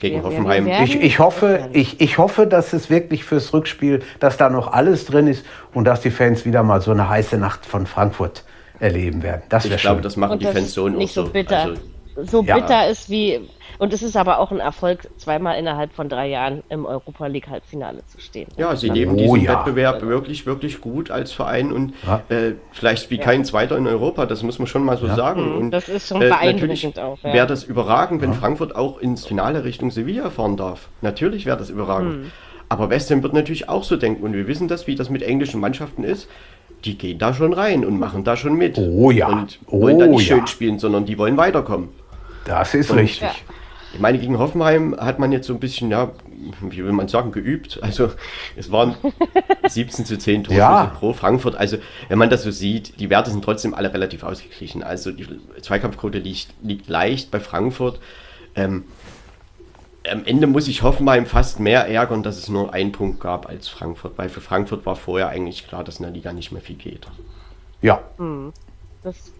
Gegen 0.00 0.16
wir, 0.16 0.22
Hoffenheim. 0.24 0.66
Wir 0.66 0.80
ich, 0.80 1.00
ich, 1.00 1.18
hoffe, 1.18 1.68
ich, 1.72 2.00
ich 2.00 2.18
hoffe, 2.18 2.46
dass 2.46 2.72
es 2.72 2.88
wirklich 2.88 3.24
fürs 3.24 3.52
Rückspiel, 3.52 4.02
dass 4.18 4.38
da 4.38 4.48
noch 4.48 4.72
alles 4.72 5.04
drin 5.04 5.26
ist 5.26 5.44
und 5.74 5.84
dass 5.84 6.00
die 6.00 6.10
Fans 6.10 6.44
wieder 6.44 6.62
mal 6.62 6.80
so 6.80 6.90
eine 6.90 7.08
heiße 7.08 7.36
Nacht 7.36 7.66
von 7.66 7.86
Frankfurt 7.86 8.44
erleben 8.80 9.22
werden. 9.22 9.42
Das 9.50 9.66
ich 9.66 9.76
glaube, 9.76 10.00
das 10.00 10.16
machen 10.16 10.32
und 10.32 10.42
die 10.42 10.46
Fans 10.46 10.72
so 10.72 10.88
nicht 10.88 11.12
so 11.12 11.28
bitter. 11.28 11.58
Also, 11.58 11.80
so 12.24 12.42
bitter 12.42 12.68
ja. 12.68 12.84
ist 12.84 13.10
wie 13.10 13.40
und 13.80 13.94
es 13.94 14.02
ist 14.02 14.14
aber 14.14 14.40
auch 14.40 14.50
ein 14.50 14.60
Erfolg, 14.60 15.08
zweimal 15.16 15.58
innerhalb 15.58 15.94
von 15.94 16.10
drei 16.10 16.28
Jahren 16.28 16.62
im 16.68 16.84
Europa 16.84 17.26
League 17.28 17.48
Halbfinale 17.48 18.04
zu 18.06 18.20
stehen. 18.20 18.46
Ja, 18.58 18.76
sie 18.76 18.90
leben 18.90 19.12
oh, 19.12 19.16
diesen 19.16 19.40
ja. 19.40 19.52
Wettbewerb 19.54 20.02
wirklich, 20.02 20.44
wirklich 20.44 20.82
gut 20.82 21.10
als 21.10 21.32
Verein 21.32 21.72
und 21.72 21.94
ja. 22.06 22.22
äh, 22.28 22.56
vielleicht 22.72 23.10
wie 23.10 23.16
kein 23.16 23.42
zweiter 23.46 23.78
in 23.78 23.86
Europa, 23.86 24.26
das 24.26 24.42
muss 24.42 24.58
man 24.58 24.68
schon 24.68 24.84
mal 24.84 24.98
so 24.98 25.06
sagen. 25.06 25.52
Mhm, 25.52 25.58
und, 25.58 25.70
das 25.70 25.88
ist 25.88 26.08
schon 26.08 26.20
äh, 26.20 26.28
beeindruckend 26.28 26.98
äh, 26.98 27.00
auch. 27.00 27.24
Wäre 27.24 27.46
das 27.46 27.64
überragend, 27.64 28.20
wenn 28.20 28.34
Frankfurt 28.34 28.76
auch 28.76 28.98
ins 28.98 29.24
Finale 29.24 29.64
Richtung 29.64 29.90
Sevilla 29.90 30.28
fahren 30.28 30.58
darf. 30.58 30.88
Natürlich 31.00 31.46
wäre 31.46 31.56
das 31.56 31.70
überragend. 31.70 32.24
Mhm. 32.24 32.32
Aber 32.68 32.90
West 32.90 33.10
Ham 33.10 33.22
wird 33.22 33.32
natürlich 33.32 33.70
auch 33.70 33.82
so 33.82 33.96
denken 33.96 34.22
und 34.22 34.34
wir 34.34 34.46
wissen 34.46 34.68
das, 34.68 34.86
wie 34.86 34.94
das 34.94 35.08
mit 35.08 35.22
englischen 35.22 35.58
Mannschaften 35.58 36.04
ist 36.04 36.28
die 36.84 36.96
gehen 36.96 37.18
da 37.18 37.34
schon 37.34 37.52
rein 37.52 37.84
und 37.84 37.98
machen 37.98 38.24
da 38.24 38.36
schon 38.36 38.54
mit. 38.54 38.78
Oh 38.78 39.10
ja. 39.10 39.28
Und 39.28 39.58
wollen 39.66 39.96
oh, 39.96 40.00
da 40.00 40.06
nicht 40.06 40.28
ja. 40.28 40.36
schön 40.36 40.46
spielen, 40.46 40.78
sondern 40.78 41.04
die 41.04 41.18
wollen 41.18 41.36
weiterkommen. 41.36 41.90
Das 42.44 42.74
ist 42.74 42.90
und, 42.90 42.98
richtig. 42.98 43.22
Ja. 43.22 43.34
Ich 43.92 43.98
meine, 43.98 44.18
gegen 44.18 44.38
Hoffenheim 44.38 44.96
hat 44.98 45.18
man 45.18 45.32
jetzt 45.32 45.46
so 45.48 45.52
ein 45.52 45.60
bisschen, 45.60 45.90
ja, 45.90 46.12
wie 46.60 46.84
will 46.84 46.92
man 46.92 47.08
sagen, 47.08 47.32
geübt. 47.32 47.80
Also 47.82 48.12
es 48.56 48.70
waren 48.70 48.94
17 49.68 50.04
zu 50.04 50.16
10 50.16 50.44
Torschüsse 50.44 50.60
ja. 50.60 50.86
pro 50.86 51.12
Frankfurt. 51.12 51.56
Also 51.56 51.78
wenn 52.08 52.18
man 52.18 52.30
das 52.30 52.44
so 52.44 52.50
sieht, 52.50 53.00
die 53.00 53.10
Werte 53.10 53.30
sind 53.30 53.44
trotzdem 53.44 53.74
alle 53.74 53.92
relativ 53.92 54.22
ausgeglichen. 54.22 54.82
Also 54.82 55.10
die 55.10 55.26
Zweikampfquote 55.60 56.18
liegt, 56.18 56.48
liegt 56.62 56.88
leicht 56.88 57.30
bei 57.30 57.40
Frankfurt. 57.40 57.98
Ähm, 58.54 58.84
am 60.08 60.24
Ende 60.24 60.46
muss 60.46 60.68
ich 60.68 60.82
Hoffenheim 60.82 61.26
fast 61.26 61.60
mehr 61.60 61.86
ärgern, 61.88 62.22
dass 62.22 62.38
es 62.38 62.48
nur 62.48 62.72
einen 62.72 62.92
Punkt 62.92 63.20
gab 63.20 63.48
als 63.48 63.68
Frankfurt, 63.68 64.16
weil 64.16 64.28
für 64.28 64.40
Frankfurt 64.40 64.86
war 64.86 64.96
vorher 64.96 65.28
eigentlich 65.28 65.66
klar, 65.66 65.84
dass 65.84 65.98
in 65.98 66.04
der 66.04 66.12
Liga 66.12 66.32
nicht 66.32 66.52
mehr 66.52 66.62
viel 66.62 66.76
geht. 66.76 67.06
Ja. 67.82 68.00
Hm. 68.16 68.52
Das 69.02 69.32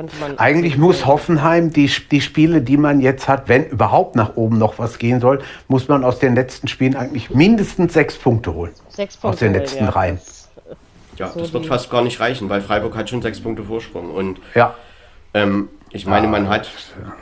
könnte 0.00 0.16
man. 0.16 0.38
Eigentlich 0.38 0.78
muss 0.78 1.04
Hoffenheim 1.04 1.72
die, 1.72 1.90
die 2.10 2.20
Spiele, 2.20 2.62
die 2.62 2.76
man 2.76 3.00
jetzt 3.00 3.28
hat, 3.28 3.48
wenn 3.48 3.66
überhaupt 3.66 4.16
nach 4.16 4.36
oben 4.36 4.58
noch 4.58 4.78
was 4.78 4.98
gehen 4.98 5.20
soll, 5.20 5.42
muss 5.68 5.88
man 5.88 6.04
aus 6.04 6.18
den 6.18 6.34
letzten 6.34 6.68
Spielen 6.68 6.96
eigentlich 6.96 7.30
mindestens 7.30 7.92
sechs 7.92 8.16
Punkte 8.16 8.54
holen. 8.54 8.72
Sechs 8.88 9.16
Punkte 9.16 9.28
aus 9.28 9.38
den 9.40 9.52
letzten 9.52 9.84
ja. 9.84 9.90
Reihen. 9.90 10.18
Ja, 11.16 11.28
so 11.28 11.40
das 11.40 11.52
wird 11.52 11.66
fast 11.66 11.90
gar 11.90 12.02
nicht 12.02 12.18
reichen, 12.18 12.48
weil 12.48 12.62
Freiburg 12.62 12.96
hat 12.96 13.10
schon 13.10 13.20
sechs 13.20 13.40
Punkte 13.40 13.62
Vorsprung. 13.64 14.10
Und 14.10 14.40
ja. 14.54 14.74
Ähm, 15.34 15.68
ich 15.90 16.06
meine, 16.06 16.28
man 16.28 16.48
hat, 16.48 16.70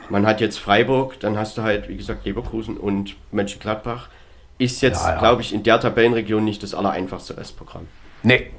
man 0.09 0.25
hat 0.25 0.41
jetzt 0.41 0.59
Freiburg, 0.59 1.19
dann 1.19 1.37
hast 1.37 1.57
du 1.57 1.63
halt, 1.63 1.89
wie 1.89 1.97
gesagt, 1.97 2.25
Leverkusen 2.25 2.77
und 2.77 3.15
Mönchengladbach. 3.31 4.09
Ist 4.57 4.81
jetzt, 4.81 5.03
ja, 5.03 5.13
ja. 5.13 5.19
glaube 5.19 5.41
ich, 5.41 5.53
in 5.53 5.63
der 5.63 5.79
Tabellenregion 5.79 6.43
nicht 6.43 6.63
das 6.63 6.73
allereinfachste 6.73 7.35
Restprogramm. 7.35 7.87
Nee, 8.23 8.51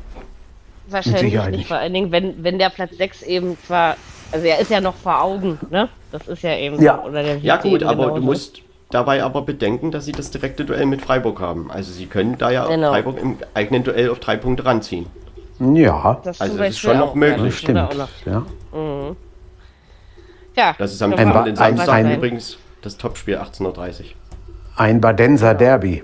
Wahrscheinlich 0.91 1.35
nicht, 1.35 1.51
nicht, 1.51 1.69
vor 1.69 1.77
allen 1.77 1.93
Dingen, 1.93 2.13
wenn, 2.13 2.43
wenn 2.43 2.59
der 2.59 2.71
Platz 2.71 2.97
6 2.97 3.23
eben 3.23 3.57
zwar, 3.67 3.97
also 4.33 4.47
er 4.47 4.59
ist 4.59 4.71
ja 4.71 4.81
noch 4.81 4.95
vor 4.95 5.23
Augen, 5.23 5.59
ne? 5.71 5.89
Das 6.13 6.27
ist 6.27 6.43
ja 6.43 6.57
eben 6.57 6.83
ja. 6.83 7.03
oder 7.03 7.23
der 7.23 7.39
ja 7.39 7.57
gut, 7.57 7.83
aber 7.83 8.05
genauso. 8.05 8.17
du 8.17 8.23
musst 8.23 8.63
dabei 8.91 9.23
aber 9.23 9.43
bedenken, 9.43 9.91
dass 9.91 10.05
sie 10.05 10.13
das 10.13 10.31
direkte 10.31 10.65
Duell 10.65 10.87
mit 10.87 11.03
Freiburg 11.03 11.41
haben. 11.41 11.71
Also 11.71 11.93
sie 11.93 12.07
können 12.07 12.37
da 12.39 12.51
ja 12.51 12.67
genau. 12.67 12.91
Freiburg 12.91 13.21
im 13.21 13.37
eigenen 13.55 13.85
Duell 13.85 14.11
auf 14.11 14.19
drei 14.19 14.37
Punkte 14.37 14.65
ranziehen. 14.65 15.07
Ja, 15.61 16.21
das 16.25 16.41
also 16.41 16.57
das 16.57 16.71
ist 16.71 16.79
schon 16.79 16.99
noch 16.99 17.15
möglich. 17.15 17.59
Stimmt. 17.59 17.95
Ja. 18.27 18.47
Mhm. 18.73 19.17
ja. 20.57 20.75
Das 20.79 20.93
ist 20.93 21.03
am 21.03 21.15
kommenden 21.15 21.55
Samstag 21.55 21.89
ein, 21.89 22.15
übrigens 22.15 22.59
das 22.83 22.97
Topspiel 22.97 23.37
18.30 23.37 24.01
Uhr. 24.01 24.05
Ein 24.77 25.01
Badenser 25.01 25.55
Derby. 25.55 26.03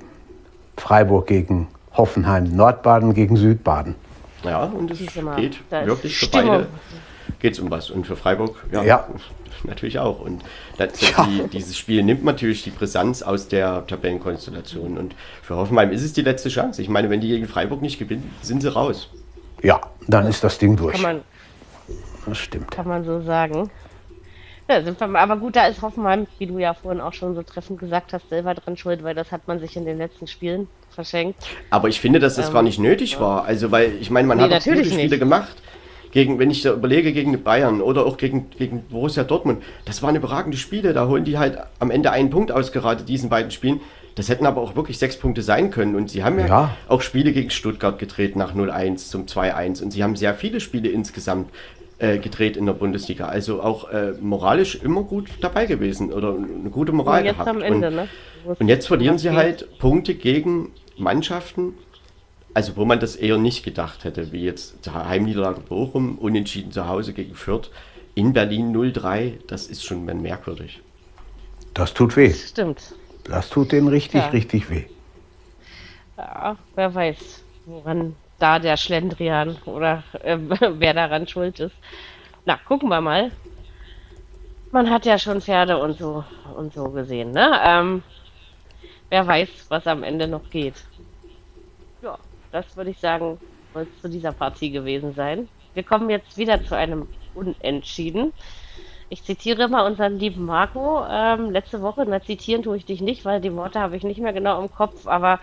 Freiburg 0.77 1.27
gegen 1.27 1.69
Hoffenheim, 1.97 2.55
Nordbaden 2.55 3.15
gegen 3.15 3.37
Südbaden. 3.37 3.95
Ja, 4.45 4.65
und 4.65 4.91
es 4.91 4.99
geht 4.99 5.17
wirklich 5.71 6.19
für 6.19 6.29
beide 6.29 6.67
geht 7.41 7.55
es 7.55 7.61
um 7.61 7.71
was. 7.71 7.91
Und 7.91 8.07
für 8.07 8.17
Freiburg, 8.17 8.57
ja, 8.73 8.83
ja. 8.83 9.07
natürlich 9.65 9.99
auch. 9.99 10.21
Und 10.21 10.43
das, 10.79 11.01
ja. 11.11 11.27
die, 11.27 11.49
dieses 11.49 11.77
Spiel 11.77 12.03
nimmt 12.03 12.25
natürlich 12.25 12.63
die 12.65 12.71
Brisanz 12.71 13.23
aus 13.23 13.49
der 13.49 13.87
Tabellenkonstellation. 13.87 14.99
Und 14.99 15.15
für 15.43 15.57
Hoffenheim 15.57 15.93
ist 15.93 16.03
es 16.03 16.13
die 16.13 16.23
letzte 16.23 16.49
Chance. 16.49 16.83
Ich 16.83 16.89
meine, 16.89 17.11
wenn 17.11 17.21
die 17.21 17.29
gegen 17.29 17.47
Freiburg 17.47 17.83
nicht 17.83 17.99
gewinnen, 17.99 18.35
sind 18.43 18.63
sie 18.63 18.73
raus. 18.73 19.11
Ja, 19.63 19.81
dann 20.07 20.27
ist 20.27 20.45
das 20.45 20.59
Ding 20.59 20.77
durch. 20.77 20.95
Kann 20.95 21.03
man, 21.03 21.21
das 22.27 22.39
stimmt. 22.39 22.71
Kann 22.71 22.89
man 22.89 23.05
so 23.05 23.21
sagen. 23.21 23.71
Ja, 24.69 24.83
sind 24.83 24.99
wir, 24.99 25.19
aber 25.19 25.37
gut, 25.37 25.55
da 25.55 25.67
ist 25.67 25.81
Hoffenheim, 25.81 26.27
wie 26.39 26.47
du 26.47 26.59
ja 26.59 26.75
vorhin 26.75 27.01
auch 27.01 27.13
schon 27.13 27.37
so 27.37 27.43
treffend 27.43 27.79
gesagt 27.79 28.13
hast, 28.13 28.29
selber 28.29 28.55
dran 28.55 28.77
schuld, 28.77 29.05
weil 29.05 29.15
das 29.15 29.31
hat 29.31 29.47
man 29.47 29.61
sich 29.61 29.77
in 29.77 29.85
den 29.85 29.99
letzten 29.99 30.27
Spielen 30.27 30.67
verschenkt. 30.91 31.39
Aber 31.71 31.89
ich 31.89 32.01
finde, 32.01 32.19
dass 32.19 32.35
das 32.35 32.49
ähm, 32.49 32.55
gar 32.55 32.63
nicht 32.63 32.81
nötig 32.81 33.13
ja. 33.13 33.21
war. 33.21 33.45
Also, 33.45 33.71
weil 33.71 33.93
ich 34.01 34.11
meine, 34.11 34.27
man 34.27 34.39
nee, 34.39 34.45
hat 34.45 34.53
auch 34.53 34.65
gute 34.65 34.85
Spiele 34.85 35.09
nicht. 35.09 35.19
gemacht. 35.19 35.57
Gegen, 36.11 36.39
wenn 36.39 36.51
ich 36.51 36.63
da 36.63 36.73
überlege, 36.73 37.13
gegen 37.13 37.43
Bayern 37.43 37.81
oder 37.83 38.07
auch 38.07 38.17
gegen, 38.17 38.49
gegen 38.51 38.83
Borussia 38.85 39.23
Dortmund, 39.23 39.63
das 39.85 40.03
waren 40.03 40.17
überragende 40.17 40.57
Spiele. 40.57 40.95
Da 40.95 41.07
holen 41.07 41.25
die 41.25 41.39
halt 41.39 41.59
am 41.79 41.91
Ende 41.91 42.11
einen 42.11 42.31
Punkt 42.31 42.51
aus, 42.51 42.73
gerade 42.73 43.05
diesen 43.05 43.29
beiden 43.29 43.51
Spielen. 43.51 43.81
Das 44.15 44.31
hätten 44.31 44.47
aber 44.47 44.63
auch 44.63 44.75
wirklich 44.75 44.99
sechs 44.99 45.19
Punkte 45.19 45.43
sein 45.43 45.71
können. 45.71 45.95
Und 45.95 46.11
sie 46.11 46.25
haben 46.25 46.39
ja, 46.39 46.47
ja. 46.47 46.77
auch 46.89 47.03
Spiele 47.03 47.33
gegen 47.33 47.51
Stuttgart 47.51 47.99
gedreht 47.99 48.35
nach 48.35 48.55
0-1 48.55 49.11
zum 49.11 49.27
2-1. 49.27 49.83
Und 49.83 49.91
sie 49.91 50.03
haben 50.03 50.17
sehr 50.17 50.35
viele 50.35 50.59
Spiele 50.61 50.89
insgesamt 50.89 51.51
äh, 51.99 52.19
gedreht 52.19 52.57
in 52.57 52.67
der 52.67 52.75
Bundesliga. 52.75 53.27
Also 53.27 53.63
auch 53.63 53.89
äh, 53.91 54.13
moralisch 54.21 54.75
immer 54.77 55.03
gut 55.03 55.31
dabei 55.41 55.67
gewesen 55.67 56.13
oder 56.13 56.35
eine 56.35 56.71
gute 56.71 56.93
Moral 56.93 57.25
jetzt 57.25 57.35
gehabt. 57.39 57.49
am 57.49 57.63
Ende, 57.63 57.89
und, 57.89 57.95
ne? 57.95 58.09
und 58.59 58.69
jetzt 58.69 58.87
verlieren 58.87 59.19
sie 59.19 59.31
halt 59.31 59.79
Punkte 59.79 60.15
gegen 60.15 60.73
Mannschaften, 60.99 61.75
also 62.55 62.77
wo 62.77 62.85
man 62.85 63.01
das 63.01 63.17
eher 63.17 63.39
nicht 63.39 63.65
gedacht 63.65 64.05
hätte, 64.05 64.33
wie 64.33 64.45
jetzt 64.45 64.77
Heimniederlage 64.93 65.61
Bochum, 65.61 66.19
unentschieden 66.19 66.71
zu 66.71 66.87
Hause 66.87 67.13
gegen 67.13 67.35
Fürth, 67.35 67.71
in 68.15 68.33
Berlin 68.33 68.75
0-3, 68.75 69.35
das 69.47 69.67
ist 69.67 69.85
schon 69.85 70.05
merkwürdig. 70.05 70.81
Das 71.75 71.93
tut 71.93 72.17
weh. 72.17 72.33
Stimmt. 72.33 72.95
Das 73.25 73.51
tut 73.51 73.73
denen 73.73 73.89
richtig, 73.89 74.23
Ja. 74.23 74.29
richtig 74.29 74.71
weh. 74.71 74.85
Ja, 76.17 76.57
wer 76.75 76.95
weiß, 76.95 77.43
woran 77.67 78.15
da 78.39 78.59
der 78.59 78.77
Schlendrian 78.77 79.57
oder 79.65 80.05
äh, 80.23 80.39
wer 80.41 80.95
daran 80.95 81.27
schuld 81.27 81.61
ist. 81.61 81.77
Na, 82.45 82.57
gucken 82.57 82.89
wir 82.89 83.01
mal. 83.01 83.33
Man 84.71 84.91
hat 84.91 85.07
ja 85.07 85.19
schon 85.19 85.41
Pferde 85.41 85.79
und 85.79 85.99
so 85.99 86.25
und 86.57 86.73
so 86.75 86.91
gesehen, 86.91 87.31
ne? 87.33 87.61
Ähm, 87.65 88.03
wer 89.11 89.27
weiß, 89.27 89.67
was 89.69 89.87
am 89.87 90.03
Ende 90.03 90.29
noch 90.29 90.51
geht. 90.51 90.85
Ja, 92.03 92.19
das 92.51 92.77
würde 92.77 92.91
ich 92.91 92.99
sagen, 92.99 93.39
soll 93.73 93.83
es 93.83 94.01
zu 94.01 94.09
dieser 94.09 94.33
Partie 94.33 94.71
gewesen 94.71 95.15
sein. 95.15 95.49
Wir 95.75 95.83
kommen 95.85 96.11
jetzt 96.11 96.37
wieder 96.37 96.63
zu 96.65 96.75
einem 96.77 97.09
Unentschieden. 97.35 98.33
Ich 99.09 99.23
zitiere 99.25 99.69
mal 99.69 99.87
unseren 99.87 100.19
lieben 100.19 100.45
Marco. 100.45 101.05
Ähm, 101.09 101.51
letzte 101.51 101.81
Woche, 101.81 102.05
na 102.07 102.23
zitieren 102.23 102.63
tue 102.63 102.77
ich 102.77 102.85
dich 102.87 103.01
nicht, 103.01 103.25
weil 103.25 103.41
die 103.41 103.53
Worte 103.55 103.81
habe 103.81 103.97
ich 103.97 104.03
nicht 104.03 104.21
mehr 104.21 104.33
genau 104.33 104.61
im 104.61 104.71
Kopf, 104.71 105.07
aber 105.07 105.41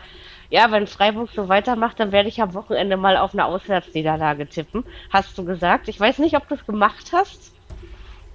ja, 0.49 0.71
wenn 0.71 0.87
Freiburg 0.87 1.29
so 1.33 1.49
weitermacht, 1.49 1.99
dann 1.99 2.11
werde 2.11 2.29
ich 2.29 2.41
am 2.41 2.53
Wochenende 2.53 2.97
mal 2.97 3.17
auf 3.17 3.33
eine 3.33 3.45
Auswärtsniederlage 3.45 4.47
tippen, 4.47 4.83
hast 5.09 5.37
du 5.37 5.43
gesagt. 5.45 5.87
Ich 5.87 5.99
weiß 5.99 6.19
nicht, 6.19 6.35
ob 6.37 6.47
du 6.47 6.55
es 6.55 6.65
gemacht 6.65 7.11
hast. 7.13 7.51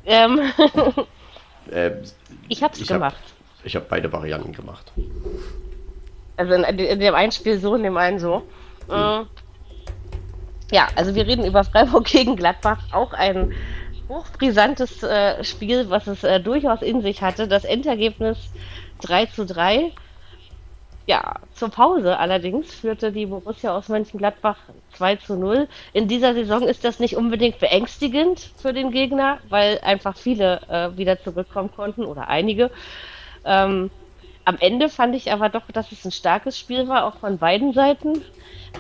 Ähm, 0.06 0.40
Äh, 1.70 1.90
ich 2.48 2.62
habe 2.62 2.72
es 2.72 2.80
Ich 2.80 2.88
hab- 2.90 2.96
gemacht. 2.96 3.16
ich 3.62 3.76
habe 3.76 3.84
beide 3.90 4.10
Varianten 4.10 4.52
gemacht. 4.54 4.90
Also 6.38 6.54
in, 6.54 6.62
in 6.64 6.98
dem 6.98 7.14
einen 7.14 7.30
Spiel 7.30 7.58
so, 7.58 7.74
in 7.74 7.82
dem 7.82 7.98
einen 7.98 8.18
so. 8.18 8.42
Äh, 8.88 9.24
ja, 10.72 10.88
also 10.96 11.14
wir 11.14 11.26
reden 11.26 11.44
über 11.44 11.62
Freiburg 11.64 12.04
gegen 12.10 12.36
Gladbach. 12.36 12.78
Auch 12.92 13.12
ein 13.12 13.52
hochbrisantes 14.08 15.02
äh, 15.02 15.44
Spiel, 15.44 15.90
was 15.90 16.06
es 16.06 16.24
äh, 16.24 16.40
durchaus 16.40 16.80
in 16.80 17.02
sich 17.02 17.20
hatte. 17.20 17.46
Das 17.48 17.64
Endergebnis 17.66 18.38
3 19.02 19.26
zu 19.26 19.44
3. 19.44 19.92
Ja, 21.08 21.36
zur 21.52 21.70
Pause 21.70 22.18
allerdings 22.18 22.74
führte 22.74 23.12
die 23.12 23.24
Borussia 23.24 23.74
aus 23.74 23.88
Mönchengladbach 23.88 24.58
2 24.90 25.16
zu 25.16 25.36
0. 25.36 25.66
In 25.94 26.06
dieser 26.06 26.34
Saison 26.34 26.62
ist 26.68 26.84
das 26.84 26.98
nicht 26.98 27.16
unbedingt 27.16 27.58
beängstigend 27.60 28.40
für 28.58 28.74
den 28.74 28.90
Gegner, 28.90 29.40
weil 29.48 29.78
einfach 29.80 30.18
viele 30.18 30.60
äh, 30.68 30.98
wieder 30.98 31.18
zurückkommen 31.18 31.70
konnten 31.70 32.04
oder 32.04 32.28
einige. 32.28 32.70
Ähm, 33.44 33.90
am 34.44 34.58
Ende 34.60 34.90
fand 34.90 35.14
ich 35.14 35.32
aber 35.32 35.48
doch, 35.48 35.70
dass 35.72 35.92
es 35.92 36.04
ein 36.04 36.12
starkes 36.12 36.58
Spiel 36.58 36.88
war, 36.88 37.06
auch 37.06 37.16
von 37.20 37.38
beiden 37.38 37.72
Seiten. 37.72 38.22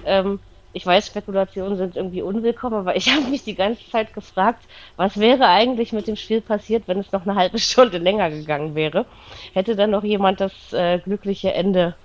Ähm, 0.04 0.40
ich 0.72 0.84
weiß, 0.84 1.06
Spekulationen 1.06 1.76
sind 1.78 1.96
irgendwie 1.96 2.22
unwillkommen, 2.22 2.78
aber 2.78 2.94
ich 2.96 3.10
habe 3.14 3.26
mich 3.30 3.44
die 3.44 3.54
ganze 3.54 3.88
Zeit 3.90 4.12
gefragt, 4.12 4.64
was 4.96 5.18
wäre 5.18 5.46
eigentlich 5.48 5.92
mit 5.92 6.06
dem 6.06 6.16
Spiel 6.16 6.42
passiert, 6.42 6.88
wenn 6.88 6.98
es 6.98 7.10
noch 7.12 7.22
eine 7.22 7.36
halbe 7.36 7.58
Stunde 7.60 7.98
länger 7.98 8.30
gegangen 8.30 8.74
wäre. 8.74 9.06
Hätte 9.54 9.76
dann 9.76 9.90
noch 9.90 10.04
jemand 10.04 10.40
das 10.40 10.72
äh, 10.74 10.98
glückliche 10.98 11.54
Ende 11.54 11.96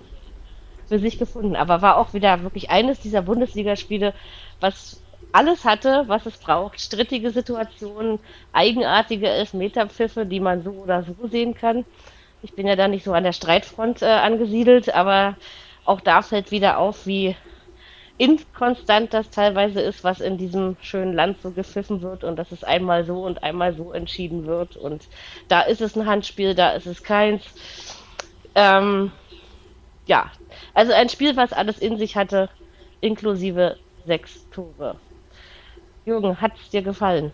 für 0.88 0.98
sich 0.98 1.18
gefunden. 1.18 1.56
Aber 1.56 1.82
war 1.82 1.96
auch 1.96 2.14
wieder 2.14 2.42
wirklich 2.42 2.70
eines 2.70 3.00
dieser 3.00 3.22
Bundesligaspiele, 3.22 4.14
was 4.60 5.00
alles 5.32 5.64
hatte, 5.64 6.04
was 6.06 6.26
es 6.26 6.38
braucht. 6.38 6.80
Strittige 6.80 7.30
Situationen, 7.30 8.18
eigenartige 8.52 9.28
Elfmeterpfiffe, 9.28 10.26
die 10.26 10.40
man 10.40 10.62
so 10.62 10.70
oder 10.70 11.02
so 11.02 11.26
sehen 11.26 11.54
kann. 11.54 11.84
Ich 12.42 12.52
bin 12.54 12.66
ja 12.66 12.76
da 12.76 12.88
nicht 12.88 13.04
so 13.04 13.12
an 13.12 13.24
der 13.24 13.32
Streitfront 13.32 14.02
äh, 14.02 14.06
angesiedelt, 14.06 14.94
aber 14.94 15.36
auch 15.84 16.00
da 16.00 16.22
fällt 16.22 16.50
wieder 16.50 16.78
auf, 16.78 17.06
wie 17.06 17.36
inkonstant 18.16 19.12
das 19.12 19.30
teilweise 19.30 19.80
ist, 19.80 20.04
was 20.04 20.20
in 20.20 20.38
diesem 20.38 20.76
schönen 20.80 21.14
Land 21.14 21.42
so 21.42 21.50
gepfiffen 21.50 22.00
wird 22.00 22.22
und 22.22 22.36
dass 22.36 22.52
es 22.52 22.62
einmal 22.62 23.04
so 23.04 23.24
und 23.24 23.42
einmal 23.42 23.74
so 23.74 23.92
entschieden 23.92 24.46
wird. 24.46 24.76
Und 24.76 25.08
da 25.48 25.62
ist 25.62 25.80
es 25.80 25.96
ein 25.96 26.06
Handspiel, 26.06 26.54
da 26.54 26.70
ist 26.70 26.86
es 26.86 27.02
keins. 27.02 27.42
Ähm, 28.54 29.10
ja, 30.06 30.30
also 30.74 30.92
ein 30.92 31.08
Spiel, 31.08 31.36
was 31.36 31.52
alles 31.52 31.78
in 31.78 31.96
sich 31.98 32.16
hatte, 32.16 32.48
inklusive 33.00 33.76
sechs 34.06 34.48
Tore. 34.50 34.96
Jürgen, 36.04 36.40
hat 36.40 36.52
es 36.62 36.70
dir 36.70 36.82
gefallen, 36.82 37.32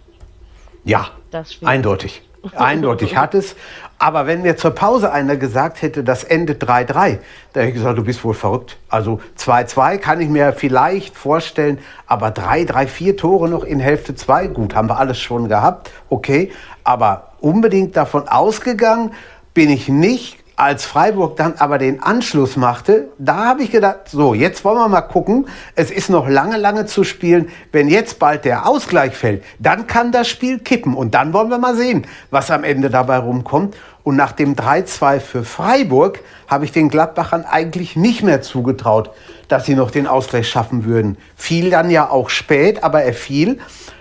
Ja, 0.84 1.08
das 1.30 1.54
Spiel? 1.54 1.66
eindeutig. 1.68 2.22
Eindeutig 2.56 3.16
hat 3.18 3.34
es. 3.34 3.54
Aber 3.98 4.26
wenn 4.26 4.40
mir 4.40 4.56
zur 4.56 4.70
Pause 4.70 5.12
einer 5.12 5.36
gesagt 5.36 5.82
hätte, 5.82 6.02
das 6.02 6.24
endet 6.24 6.64
3-3, 6.64 7.18
da 7.52 7.60
hätte 7.60 7.68
ich 7.68 7.74
gesagt, 7.74 7.98
du 7.98 8.04
bist 8.04 8.24
wohl 8.24 8.32
verrückt. 8.32 8.78
Also 8.88 9.20
2-2 9.36 9.98
kann 9.98 10.22
ich 10.22 10.30
mir 10.30 10.54
vielleicht 10.54 11.14
vorstellen, 11.14 11.78
aber 12.06 12.30
3, 12.30 12.64
3, 12.64 12.86
4 12.86 13.16
Tore 13.18 13.48
noch 13.50 13.62
in 13.62 13.78
Hälfte 13.78 14.14
2, 14.14 14.46
gut, 14.46 14.74
haben 14.74 14.88
wir 14.88 14.98
alles 14.98 15.18
schon 15.18 15.50
gehabt, 15.50 15.90
okay. 16.08 16.50
Aber 16.82 17.32
unbedingt 17.40 17.94
davon 17.94 18.26
ausgegangen 18.26 19.12
bin 19.52 19.68
ich 19.68 19.90
nicht, 19.90 20.38
als 20.60 20.84
Freiburg 20.84 21.36
dann 21.36 21.54
aber 21.56 21.78
den 21.78 22.02
Anschluss 22.02 22.56
machte, 22.56 23.08
da 23.16 23.46
habe 23.46 23.62
ich 23.62 23.70
gedacht, 23.70 24.10
so, 24.10 24.34
jetzt 24.34 24.62
wollen 24.62 24.76
wir 24.76 24.88
mal 24.88 25.00
gucken. 25.00 25.48
Es 25.74 25.90
ist 25.90 26.10
noch 26.10 26.28
lange, 26.28 26.58
lange 26.58 26.84
zu 26.84 27.02
spielen. 27.02 27.48
Wenn 27.72 27.88
jetzt 27.88 28.18
bald 28.18 28.44
der 28.44 28.66
Ausgleich 28.66 29.16
fällt, 29.16 29.42
dann 29.58 29.86
kann 29.86 30.12
das 30.12 30.28
Spiel 30.28 30.58
kippen. 30.58 30.94
Und 30.94 31.14
dann 31.14 31.32
wollen 31.32 31.48
wir 31.48 31.56
mal 31.56 31.76
sehen, 31.76 32.06
was 32.30 32.50
am 32.50 32.62
Ende 32.62 32.90
dabei 32.90 33.16
rumkommt. 33.16 33.74
Und 34.02 34.16
nach 34.16 34.32
dem 34.32 34.54
3-2 34.54 35.20
für 35.20 35.44
Freiburg 35.44 36.20
habe 36.46 36.66
ich 36.66 36.72
den 36.72 36.90
Gladbachern 36.90 37.46
eigentlich 37.46 37.96
nicht 37.96 38.22
mehr 38.22 38.42
zugetraut, 38.42 39.12
dass 39.48 39.64
sie 39.64 39.74
noch 39.74 39.90
den 39.90 40.06
Ausgleich 40.06 40.46
schaffen 40.46 40.84
würden. 40.84 41.16
Fiel 41.36 41.70
dann 41.70 41.88
ja 41.88 42.10
auch 42.10 42.28
spät, 42.28 42.84
aber 42.84 43.02
er 43.02 43.14
fiel. 43.14 43.60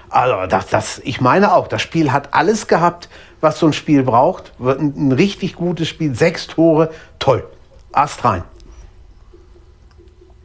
Also 0.10 0.46
das, 0.48 0.68
das, 0.68 1.02
ich 1.06 1.22
meine 1.22 1.54
auch, 1.54 1.70
das 1.70 1.82
Spiel 1.82 2.12
hat 2.12 2.34
alles 2.34 2.68
gehabt, 2.68 3.08
was 3.42 3.60
so 3.60 3.68
ein 3.68 3.74
Spiel 3.74 4.04
braucht. 4.04 4.52
Ein, 4.60 4.94
ein 4.96 5.12
richtig 5.12 5.56
gutes 5.56 5.88
Spiel, 5.88 6.16
sechs 6.16 6.48
Tore, 6.48 6.92
toll. 7.20 7.48
Ast 7.92 8.24
rein. 8.24 8.44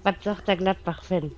Was 0.02 0.14
sagt 0.22 0.48
der 0.48 0.56
Gladbach-Fan? 0.56 1.32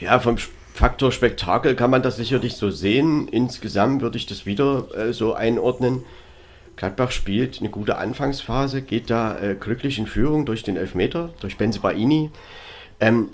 Ja, 0.00 0.18
vom 0.18 0.36
Faktor 0.74 1.10
Spektakel 1.10 1.74
kann 1.74 1.90
man 1.90 2.02
das 2.02 2.16
sicherlich 2.16 2.56
so 2.56 2.70
sehen. 2.70 3.28
Insgesamt 3.28 4.00
würde 4.00 4.16
ich 4.16 4.26
das 4.26 4.46
wieder 4.46 4.86
äh, 4.94 5.12
so 5.12 5.34
einordnen. 5.34 6.04
Gladbach 6.76 7.10
spielt 7.10 7.58
eine 7.58 7.68
gute 7.68 7.98
Anfangsphase, 7.98 8.82
geht 8.82 9.10
da 9.10 9.36
äh, 9.38 9.56
glücklich 9.58 9.98
in 9.98 10.06
Führung 10.06 10.46
durch 10.46 10.62
den 10.62 10.76
Elfmeter, 10.76 11.30
durch 11.40 11.56
Benzebaini. 11.56 12.30
Ähm, 13.00 13.30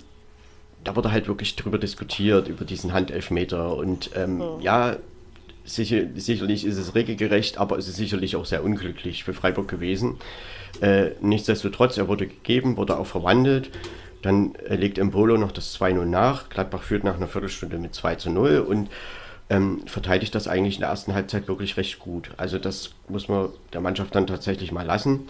da 0.83 0.97
wurde 0.97 1.13
halt 1.13 1.29
wirklich 1.29 1.57
drüber 1.57 1.79
diskutiert, 1.79 2.49
über 2.49 2.65
diesen 2.65 2.93
Handelfmeter. 2.95 3.77
Und 3.77 4.11
ähm, 4.15 4.43
ja, 4.61 4.97
sicher, 5.65 6.03
sicherlich 6.15 6.65
ist 6.65 6.77
es 6.77 6.95
regelgerecht, 6.95 7.59
aber 7.59 7.79
es 7.79 7.89
ist 7.89 7.97
sicherlich 7.97 8.37
auch 8.37 8.45
sehr 8.45 8.65
unglücklich 8.65 9.25
für 9.25 9.35
Freiburg 9.35 9.69
gewesen. 9.69 10.19
Äh, 10.81 11.11
nichtsdestotrotz, 11.21 11.97
er 11.97 12.09
wurde 12.09 12.27
gegeben, 12.27 12.77
wurde 12.77 12.99
auch 12.99 13.07
verwandelt. 13.07 13.71
Dann 14.23 14.55
äh, 14.55 14.77
legt 14.77 14.99
Embolo 14.99 15.37
noch 15.37 15.53
das 15.53 15.79
2-0 15.79 16.05
nach. 16.05 16.49
Gladbach 16.49 16.83
führt 16.83 17.05
nach 17.05 17.17
einer 17.17 17.29
Viertelstunde 17.29 17.79
mit 17.79 17.95
2 17.95 18.17
zu 18.17 18.31
0 18.31 18.59
und 18.59 18.89
ähm, 19.51 19.83
verteidigt 19.87 20.35
das 20.35 20.49
eigentlich 20.49 20.77
in 20.77 20.81
der 20.81 20.91
ersten 20.91 21.15
Halbzeit 21.15 21.49
wirklich 21.49 21.77
recht 21.77 21.99
gut. 21.99 22.31
Also 22.37 22.59
das 22.59 22.91
muss 23.09 23.29
man 23.29 23.51
der 23.73 23.81
Mannschaft 23.81 24.15
dann 24.15 24.27
tatsächlich 24.27 24.73
mal 24.73 24.87
lassen, 24.87 25.29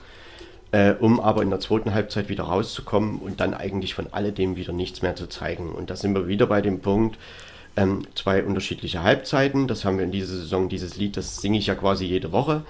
äh, 0.71 0.93
um 0.93 1.21
aber 1.21 1.43
in 1.43 1.51
der 1.51 1.61
zweiten 1.61 1.93
Halbzeit 1.93 2.29
wieder 2.29 2.45
rauszukommen 2.45 3.19
und 3.19 3.41
dann 3.41 3.55
eigentlich 3.55 3.95
von 3.95 4.13
alledem 4.13 4.57
wieder 4.57 4.73
nichts 4.73 5.03
mehr 5.03 5.17
zu 5.17 5.27
zeigen. 5.27 5.73
Und 5.73 5.91
da 5.91 5.97
sind 5.97 6.15
wir 6.15 6.29
wieder 6.29 6.47
bei 6.47 6.61
dem 6.61 6.81
Punkt, 6.81 7.19
ähm, 7.77 8.07
zwei 8.15 8.45
unterschiedliche 8.45 9.03
Halbzeiten. 9.03 9.67
Das 9.69 9.85
haben 9.85 9.99
wir 9.99 10.05
in 10.05 10.13
dieser 10.13 10.35
Saison, 10.35 10.69
dieses 10.69 10.97
Lied, 10.97 11.17
das 11.17 11.39
singe 11.39 11.59
ich 11.59 11.67
ja 11.67 11.75
quasi 11.75 12.05
jede 12.05 12.33
Woche, 12.33 12.63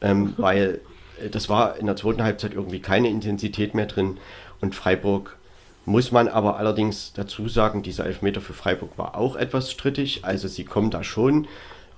ähm, 0.00 0.34
weil 0.38 0.80
äh, 1.22 1.28
das 1.28 1.48
war 1.48 1.76
in 1.78 1.86
der 1.86 1.96
zweiten 1.96 2.22
Halbzeit 2.22 2.54
irgendwie 2.54 2.80
keine 2.80 3.08
Intensität 3.08 3.74
mehr 3.74 3.86
drin 3.86 4.18
und 4.60 4.74
Freiburg 4.74 5.38
muss 5.88 6.12
man 6.12 6.28
aber 6.28 6.58
allerdings 6.58 7.14
dazu 7.14 7.48
sagen, 7.48 7.82
dieser 7.82 8.04
Elfmeter 8.04 8.42
für 8.42 8.52
Freiburg 8.52 8.98
war 8.98 9.16
auch 9.16 9.36
etwas 9.36 9.72
strittig. 9.72 10.22
Also 10.22 10.46
sie 10.46 10.64
kommen 10.64 10.90
da 10.90 11.02
schon 11.02 11.48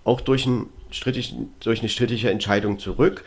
auch 0.05 0.21
durch, 0.21 0.47
ein 0.47 0.69
strittig, 0.93 1.35
durch 1.59 1.81
eine 1.81 1.89
strittige 1.89 2.31
Entscheidung 2.31 2.79
zurück. 2.79 3.25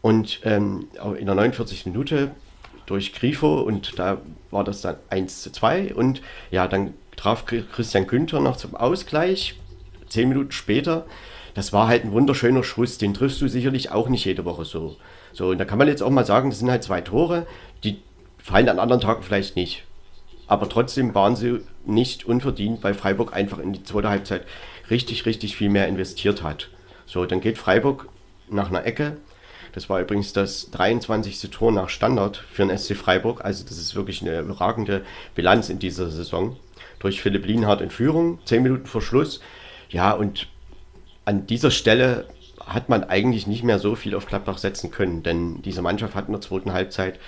Und 0.00 0.40
ähm, 0.44 0.88
in 1.18 1.26
der 1.26 1.34
49. 1.34 1.84
Minute 1.84 2.30
durch 2.86 3.12
Grifo 3.12 3.60
und 3.60 3.98
da 3.98 4.22
war 4.50 4.64
das 4.64 4.80
dann 4.80 4.96
1 5.10 5.42
zu 5.42 5.52
2. 5.52 5.94
Und 5.94 6.22
ja, 6.50 6.66
dann 6.66 6.94
traf 7.20 7.44
Christian 7.44 8.06
Günther 8.06 8.40
noch 8.40 8.56
zum 8.56 8.74
Ausgleich. 8.74 9.54
Zehn 10.08 10.28
Minuten 10.28 10.52
später. 10.52 11.04
Das 11.54 11.72
war 11.72 11.86
halt 11.86 12.04
ein 12.04 12.12
wunderschöner 12.12 12.64
Schuss. 12.64 12.96
Den 12.96 13.12
triffst 13.12 13.40
du 13.42 13.48
sicherlich 13.48 13.90
auch 13.90 14.08
nicht 14.08 14.24
jede 14.24 14.44
Woche 14.44 14.64
so. 14.64 14.96
So, 15.32 15.48
und 15.48 15.58
da 15.58 15.64
kann 15.64 15.78
man 15.78 15.86
jetzt 15.86 16.02
auch 16.02 16.10
mal 16.10 16.24
sagen, 16.24 16.50
das 16.50 16.60
sind 16.60 16.70
halt 16.70 16.82
zwei 16.82 17.02
Tore, 17.02 17.46
die 17.84 17.98
fallen 18.38 18.68
an 18.68 18.78
anderen 18.78 19.02
Tagen 19.02 19.22
vielleicht 19.22 19.54
nicht. 19.54 19.84
Aber 20.46 20.68
trotzdem 20.68 21.14
waren 21.14 21.36
sie 21.36 21.60
nicht 21.84 22.24
unverdient, 22.24 22.82
weil 22.82 22.94
Freiburg 22.94 23.34
einfach 23.34 23.58
in 23.58 23.72
die 23.72 23.84
zweite 23.84 24.08
Halbzeit 24.08 24.46
richtig, 24.90 25.26
richtig 25.26 25.56
viel 25.56 25.68
mehr 25.68 25.86
investiert 25.86 26.42
hat. 26.42 26.68
So, 27.06 27.26
dann 27.26 27.40
geht 27.40 27.58
Freiburg 27.58 28.08
nach 28.48 28.70
einer 28.70 28.84
Ecke. 28.86 29.18
Das 29.72 29.88
war 29.88 30.00
übrigens 30.00 30.32
das 30.32 30.70
23. 30.70 31.50
Tor 31.50 31.70
nach 31.70 31.90
Standard 31.90 32.38
für 32.38 32.66
den 32.66 32.76
SC 32.76 32.96
Freiburg. 32.96 33.44
Also 33.44 33.64
das 33.64 33.78
ist 33.78 33.94
wirklich 33.94 34.22
eine 34.22 34.40
überragende 34.40 35.04
Bilanz 35.34 35.68
in 35.68 35.78
dieser 35.78 36.10
Saison. 36.10 36.56
Durch 37.00 37.20
Philipp 37.20 37.44
Lienhardt 37.44 37.80
in 37.80 37.90
Führung, 37.90 38.38
10 38.44 38.62
Minuten 38.62 38.86
vor 38.86 39.02
Schluss. 39.02 39.40
Ja, 39.88 40.12
und 40.12 40.46
an 41.24 41.46
dieser 41.46 41.70
Stelle 41.70 42.26
hat 42.64 42.88
man 42.88 43.04
eigentlich 43.04 43.46
nicht 43.46 43.64
mehr 43.64 43.78
so 43.78 43.96
viel 43.96 44.14
auf 44.14 44.26
Gladbach 44.26 44.58
setzen 44.58 44.90
können, 44.90 45.22
denn 45.22 45.60
diese 45.62 45.82
Mannschaft 45.82 46.14
hat 46.14 46.26
in 46.26 46.32
der 46.32 46.40
zweiten 46.40 46.72
Halbzeit 46.72 47.18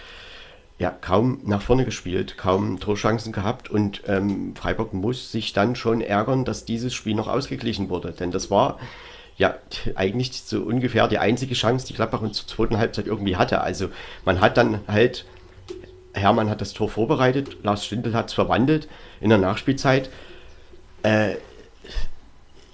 ja, 0.78 0.90
kaum 0.90 1.40
nach 1.44 1.62
vorne 1.62 1.84
gespielt, 1.84 2.36
kaum 2.36 2.80
Torchancen 2.80 3.32
gehabt 3.32 3.70
und 3.70 4.02
ähm, 4.06 4.54
Freiburg 4.56 4.92
muss 4.92 5.30
sich 5.30 5.52
dann 5.52 5.76
schon 5.76 6.00
ärgern, 6.00 6.44
dass 6.44 6.64
dieses 6.64 6.94
Spiel 6.94 7.14
noch 7.14 7.28
ausgeglichen 7.28 7.88
wurde. 7.88 8.12
Denn 8.12 8.30
das 8.30 8.50
war 8.50 8.78
ja 9.36 9.54
eigentlich 9.94 10.32
so 10.42 10.62
ungefähr 10.62 11.08
die 11.08 11.18
einzige 11.18 11.54
Chance, 11.54 11.86
die 11.86 11.94
Gladbach 11.94 12.20
in 12.22 12.32
der 12.32 12.34
zweiten 12.34 12.78
Halbzeit 12.78 13.06
irgendwie 13.06 13.36
hatte. 13.36 13.60
Also 13.60 13.88
man 14.24 14.40
hat 14.40 14.56
dann 14.56 14.80
halt, 14.88 15.24
Hermann 16.14 16.50
hat 16.50 16.60
das 16.60 16.72
Tor 16.72 16.88
vorbereitet, 16.88 17.58
Lars 17.62 17.84
Stindl 17.84 18.14
hat 18.14 18.28
es 18.28 18.34
verwandelt 18.34 18.88
in 19.22 19.30
der 19.30 19.38
Nachspielzeit. 19.38 20.10
Äh, 21.02 21.36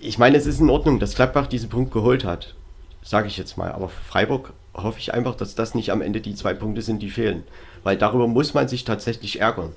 ich 0.00 0.18
meine, 0.18 0.36
es 0.36 0.46
ist 0.46 0.60
in 0.60 0.70
Ordnung, 0.70 0.98
dass 0.98 1.14
Gladbach 1.14 1.46
diesen 1.46 1.68
Punkt 1.68 1.92
geholt 1.92 2.24
hat, 2.24 2.54
sage 3.02 3.28
ich 3.28 3.36
jetzt 3.36 3.56
mal. 3.56 3.70
Aber 3.70 3.88
Freiburg 3.88 4.52
hoffe 4.74 4.98
ich 4.98 5.14
einfach, 5.14 5.34
dass 5.34 5.54
das 5.54 5.74
nicht 5.74 5.90
am 5.90 6.02
Ende 6.02 6.20
die 6.20 6.34
zwei 6.34 6.54
Punkte 6.54 6.82
sind, 6.82 7.00
die 7.02 7.10
fehlen 7.10 7.44
weil 7.82 7.96
darüber 7.96 8.26
muss 8.26 8.54
man 8.54 8.68
sich 8.68 8.84
tatsächlich 8.84 9.40
ärgern. 9.40 9.72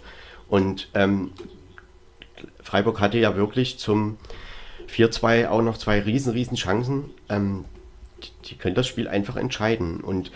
Und 0.48 0.90
ähm, 0.94 1.32
Freiburg 2.62 3.00
hatte 3.00 3.18
ja 3.18 3.36
wirklich 3.36 3.80
zum 3.80 4.18
4-2 4.90 5.48
auch 5.48 5.62
noch 5.62 5.78
zwei 5.78 6.02
riesen, 6.02 6.34
riesen 6.34 6.58
Chancen. 6.58 7.12
Ähm, 7.30 7.66
die, 8.22 8.50
die, 8.50 8.56
können 8.56 8.76
das 8.76 8.88
Spiel 8.88 9.08
einfach 9.08 9.36
entscheiden. 9.36 10.02
Und 10.02 10.32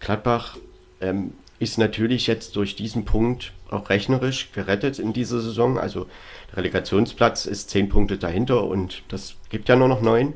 Gladbach 0.00 0.58
ähm, 1.00 1.32
ist 1.58 1.78
natürlich 1.78 2.26
jetzt 2.26 2.56
durch 2.56 2.76
diesen 2.76 3.04
Punkt 3.04 3.52
auch 3.74 3.90
rechnerisch 3.90 4.52
gerettet 4.52 4.98
in 4.98 5.12
dieser 5.12 5.40
Saison. 5.40 5.78
Also 5.78 6.06
der 6.50 6.58
Relegationsplatz 6.58 7.46
ist 7.46 7.70
zehn 7.70 7.88
Punkte 7.88 8.18
dahinter 8.18 8.64
und 8.64 9.02
das 9.08 9.34
gibt 9.50 9.68
ja 9.68 9.76
nur 9.76 9.88
noch 9.88 10.00
neun. 10.00 10.34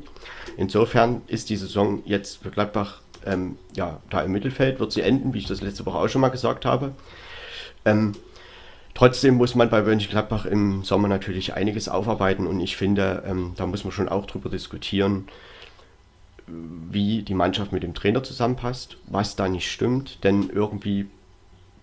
Insofern 0.57 1.21
ist 1.27 1.49
die 1.49 1.57
Saison 1.57 2.01
jetzt 2.05 2.43
für 2.43 2.51
Gladbach 2.51 3.01
ähm, 3.25 3.57
ja, 3.75 3.99
da 4.09 4.21
im 4.21 4.31
Mittelfeld 4.31 4.79
wird 4.79 4.91
sie 4.91 5.01
enden, 5.01 5.33
wie 5.33 5.39
ich 5.39 5.47
das 5.47 5.61
letzte 5.61 5.85
Woche 5.85 5.97
auch 5.97 6.07
schon 6.07 6.21
mal 6.21 6.29
gesagt 6.29 6.65
habe. 6.65 6.93
Ähm, 7.85 8.13
trotzdem 8.93 9.35
muss 9.35 9.55
man 9.55 9.69
bei 9.69 9.81
Mönchengladbach 9.81 10.45
im 10.45 10.83
Sommer 10.83 11.07
natürlich 11.07 11.53
einiges 11.53 11.89
aufarbeiten 11.89 12.47
und 12.47 12.59
ich 12.59 12.77
finde, 12.77 13.23
ähm, 13.25 13.53
da 13.55 13.65
muss 13.65 13.83
man 13.83 13.91
schon 13.91 14.09
auch 14.09 14.25
drüber 14.25 14.49
diskutieren, 14.49 15.27
wie 16.47 17.21
die 17.21 17.35
Mannschaft 17.35 17.71
mit 17.71 17.83
dem 17.83 17.93
Trainer 17.93 18.23
zusammenpasst, 18.23 18.97
was 19.05 19.35
da 19.35 19.47
nicht 19.47 19.71
stimmt, 19.71 20.23
denn 20.23 20.49
irgendwie 20.49 21.07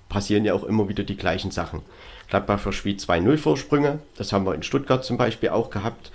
passieren 0.08 0.44
ja 0.44 0.54
auch 0.54 0.64
immer 0.64 0.88
wieder 0.88 1.04
die 1.04 1.16
gleichen 1.16 1.50
Sachen. 1.50 1.82
Gladbach 2.28 2.60
verspielt 2.60 3.00
2-0 3.00 3.36
Vorsprünge, 3.36 4.00
das 4.16 4.32
haben 4.32 4.46
wir 4.46 4.54
in 4.54 4.62
Stuttgart 4.62 5.04
zum 5.04 5.16
Beispiel 5.16 5.50
auch 5.50 5.70
gehabt. 5.70 6.10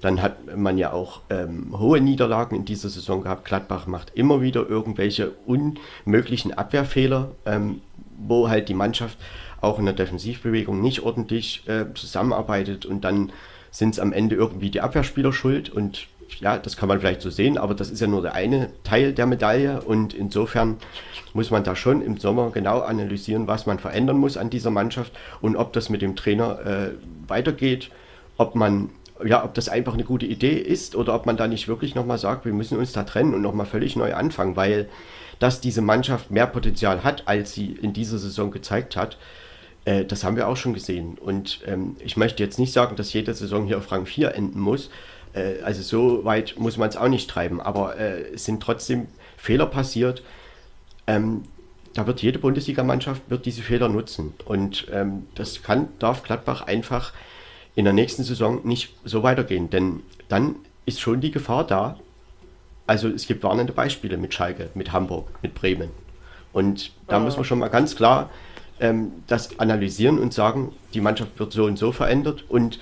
Dann 0.00 0.20
hat 0.20 0.54
man 0.54 0.76
ja 0.76 0.92
auch 0.92 1.22
ähm, 1.30 1.74
hohe 1.78 1.98
Niederlagen 1.98 2.56
in 2.56 2.66
dieser 2.66 2.90
Saison 2.90 3.22
gehabt. 3.22 3.46
Gladbach 3.46 3.86
macht 3.86 4.12
immer 4.14 4.42
wieder 4.42 4.68
irgendwelche 4.68 5.32
unmöglichen 5.46 6.52
Abwehrfehler, 6.52 7.30
ähm, 7.46 7.80
wo 8.18 8.50
halt 8.50 8.68
die 8.68 8.74
Mannschaft 8.74 9.16
auch 9.62 9.78
in 9.78 9.86
der 9.86 9.94
Defensivbewegung 9.94 10.82
nicht 10.82 11.00
ordentlich 11.00 11.66
äh, 11.68 11.86
zusammenarbeitet 11.94 12.84
und 12.84 13.02
dann 13.02 13.32
sind 13.70 13.94
es 13.94 13.98
am 13.98 14.12
Ende 14.12 14.36
irgendwie 14.36 14.70
die 14.70 14.82
Abwehrspieler 14.82 15.32
schuld 15.32 15.68
und 15.68 16.06
ja, 16.40 16.58
das 16.58 16.76
kann 16.76 16.88
man 16.88 17.00
vielleicht 17.00 17.20
so 17.20 17.30
sehen, 17.30 17.58
aber 17.58 17.74
das 17.74 17.90
ist 17.90 18.00
ja 18.00 18.06
nur 18.06 18.22
der 18.22 18.34
eine 18.34 18.70
Teil 18.82 19.12
der 19.12 19.26
Medaille 19.26 19.80
und 19.82 20.14
insofern 20.14 20.76
muss 21.32 21.50
man 21.50 21.64
da 21.64 21.76
schon 21.76 22.02
im 22.02 22.18
Sommer 22.18 22.50
genau 22.50 22.80
analysieren, 22.80 23.46
was 23.46 23.66
man 23.66 23.78
verändern 23.78 24.16
muss 24.16 24.36
an 24.36 24.50
dieser 24.50 24.70
Mannschaft 24.70 25.12
und 25.40 25.56
ob 25.56 25.72
das 25.72 25.88
mit 25.88 26.02
dem 26.02 26.16
Trainer 26.16 26.58
äh, 26.64 26.90
weitergeht, 27.28 27.90
ob 28.36 28.54
man 28.54 28.90
ja, 29.24 29.44
ob 29.44 29.54
das 29.54 29.68
einfach 29.68 29.94
eine 29.94 30.02
gute 30.02 30.26
Idee 30.26 30.56
ist 30.56 30.96
oder 30.96 31.14
ob 31.14 31.24
man 31.24 31.36
da 31.36 31.46
nicht 31.46 31.68
wirklich 31.68 31.94
nochmal 31.94 32.18
sagt, 32.18 32.44
wir 32.44 32.52
müssen 32.52 32.76
uns 32.76 32.92
da 32.92 33.04
trennen 33.04 33.32
und 33.32 33.42
nochmal 33.42 33.66
völlig 33.66 33.94
neu 33.94 34.12
anfangen, 34.12 34.56
weil 34.56 34.88
dass 35.38 35.60
diese 35.60 35.82
Mannschaft 35.82 36.30
mehr 36.30 36.46
Potenzial 36.46 37.04
hat, 37.04 37.26
als 37.26 37.52
sie 37.52 37.72
in 37.80 37.92
dieser 37.92 38.18
Saison 38.18 38.50
gezeigt 38.50 38.96
hat, 38.96 39.18
äh, 39.84 40.04
das 40.04 40.24
haben 40.24 40.36
wir 40.36 40.48
auch 40.48 40.56
schon 40.56 40.74
gesehen. 40.74 41.18
Und 41.18 41.60
ähm, 41.66 41.96
ich 42.00 42.16
möchte 42.16 42.42
jetzt 42.42 42.58
nicht 42.58 42.72
sagen, 42.72 42.96
dass 42.96 43.12
jede 43.12 43.34
Saison 43.34 43.66
hier 43.66 43.78
auf 43.78 43.90
Rang 43.92 44.06
4 44.06 44.34
enden 44.34 44.60
muss. 44.60 44.90
Äh, 45.34 45.62
also 45.62 45.82
so 45.82 46.24
weit 46.24 46.54
muss 46.58 46.76
man 46.76 46.88
es 46.88 46.96
auch 46.96 47.08
nicht 47.08 47.28
treiben, 47.28 47.60
aber 47.60 47.96
äh, 47.96 48.32
es 48.34 48.44
sind 48.44 48.62
trotzdem 48.62 49.08
Fehler 49.36 49.66
passiert. 49.66 50.22
Ähm, 51.06 51.44
da 51.94 52.06
wird 52.06 52.22
jede 52.22 52.38
Bundesligamannschaft 52.38 53.22
wird 53.28 53.46
diese 53.46 53.62
Fehler 53.62 53.88
nutzen. 53.88 54.34
Und 54.44 54.88
ähm, 54.92 55.26
das 55.34 55.62
kann, 55.62 55.88
darf 55.98 56.22
Gladbach 56.22 56.62
einfach 56.62 57.12
in 57.76 57.84
der 57.84 57.94
nächsten 57.94 58.24
Saison 58.24 58.60
nicht 58.64 58.94
so 59.04 59.22
weitergehen, 59.22 59.70
denn 59.70 60.02
dann 60.28 60.56
ist 60.86 61.00
schon 61.00 61.20
die 61.20 61.30
Gefahr 61.30 61.64
da. 61.66 61.98
Also 62.86 63.08
es 63.08 63.26
gibt 63.26 63.42
warnende 63.42 63.72
Beispiele 63.72 64.16
mit 64.16 64.34
Schalke, 64.34 64.70
mit 64.74 64.92
Hamburg, 64.92 65.28
mit 65.42 65.54
Bremen. 65.54 65.90
Und 66.52 66.92
da 67.08 67.18
oh. 67.18 67.20
muss 67.20 67.36
man 67.36 67.44
schon 67.44 67.58
mal 67.58 67.68
ganz 67.68 67.96
klar 67.96 68.30
ähm, 68.80 69.12
das 69.26 69.58
analysieren 69.58 70.18
und 70.18 70.34
sagen, 70.34 70.72
die 70.94 71.00
Mannschaft 71.00 71.38
wird 71.38 71.52
so 71.52 71.64
und 71.64 71.78
so 71.78 71.92
verändert. 71.92 72.44
Und 72.48 72.78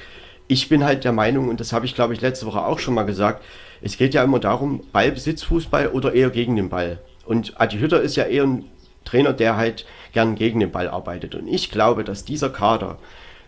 ich 0.49 0.69
bin 0.69 0.85
halt 0.85 1.05
der 1.05 1.13
Meinung, 1.13 1.49
und 1.49 1.61
das 1.61 1.73
habe 1.73 1.87
ich 1.87 1.95
glaube 1.95 2.15
ich 2.15 2.21
letzte 2.21 2.47
Woche 2.47 2.65
auch 2.65 2.79
schon 2.79 2.95
mal 2.95 3.05
gesagt, 3.05 3.43
es 3.81 3.97
geht 3.97 4.15
ja 4.15 4.23
immer 4.23 4.39
darum, 4.39 4.83
Ballbesitzfußball 4.93 5.89
oder 5.89 6.13
eher 6.15 6.31
gegen 6.31 6.57
den 6.57 6.69
Ball. 6.69 6.99
Und 7.25 7.61
Adi 7.61 7.79
Hütter 7.79 8.01
ist 8.01 8.17
ja 8.17 8.25
eher 8.25 8.45
ein 8.45 8.65
Trainer, 9.05 9.33
der 9.33 9.57
halt 9.57 9.87
gern 10.13 10.35
gegen 10.35 10.61
den 10.61 10.71
Ball 10.71 10.89
arbeitet. 10.89 11.35
Und 11.35 11.49
ich 11.49 11.71
glaube, 11.71 12.05
dass 12.05 12.25
dieser 12.25 12.51
Kader 12.51 12.99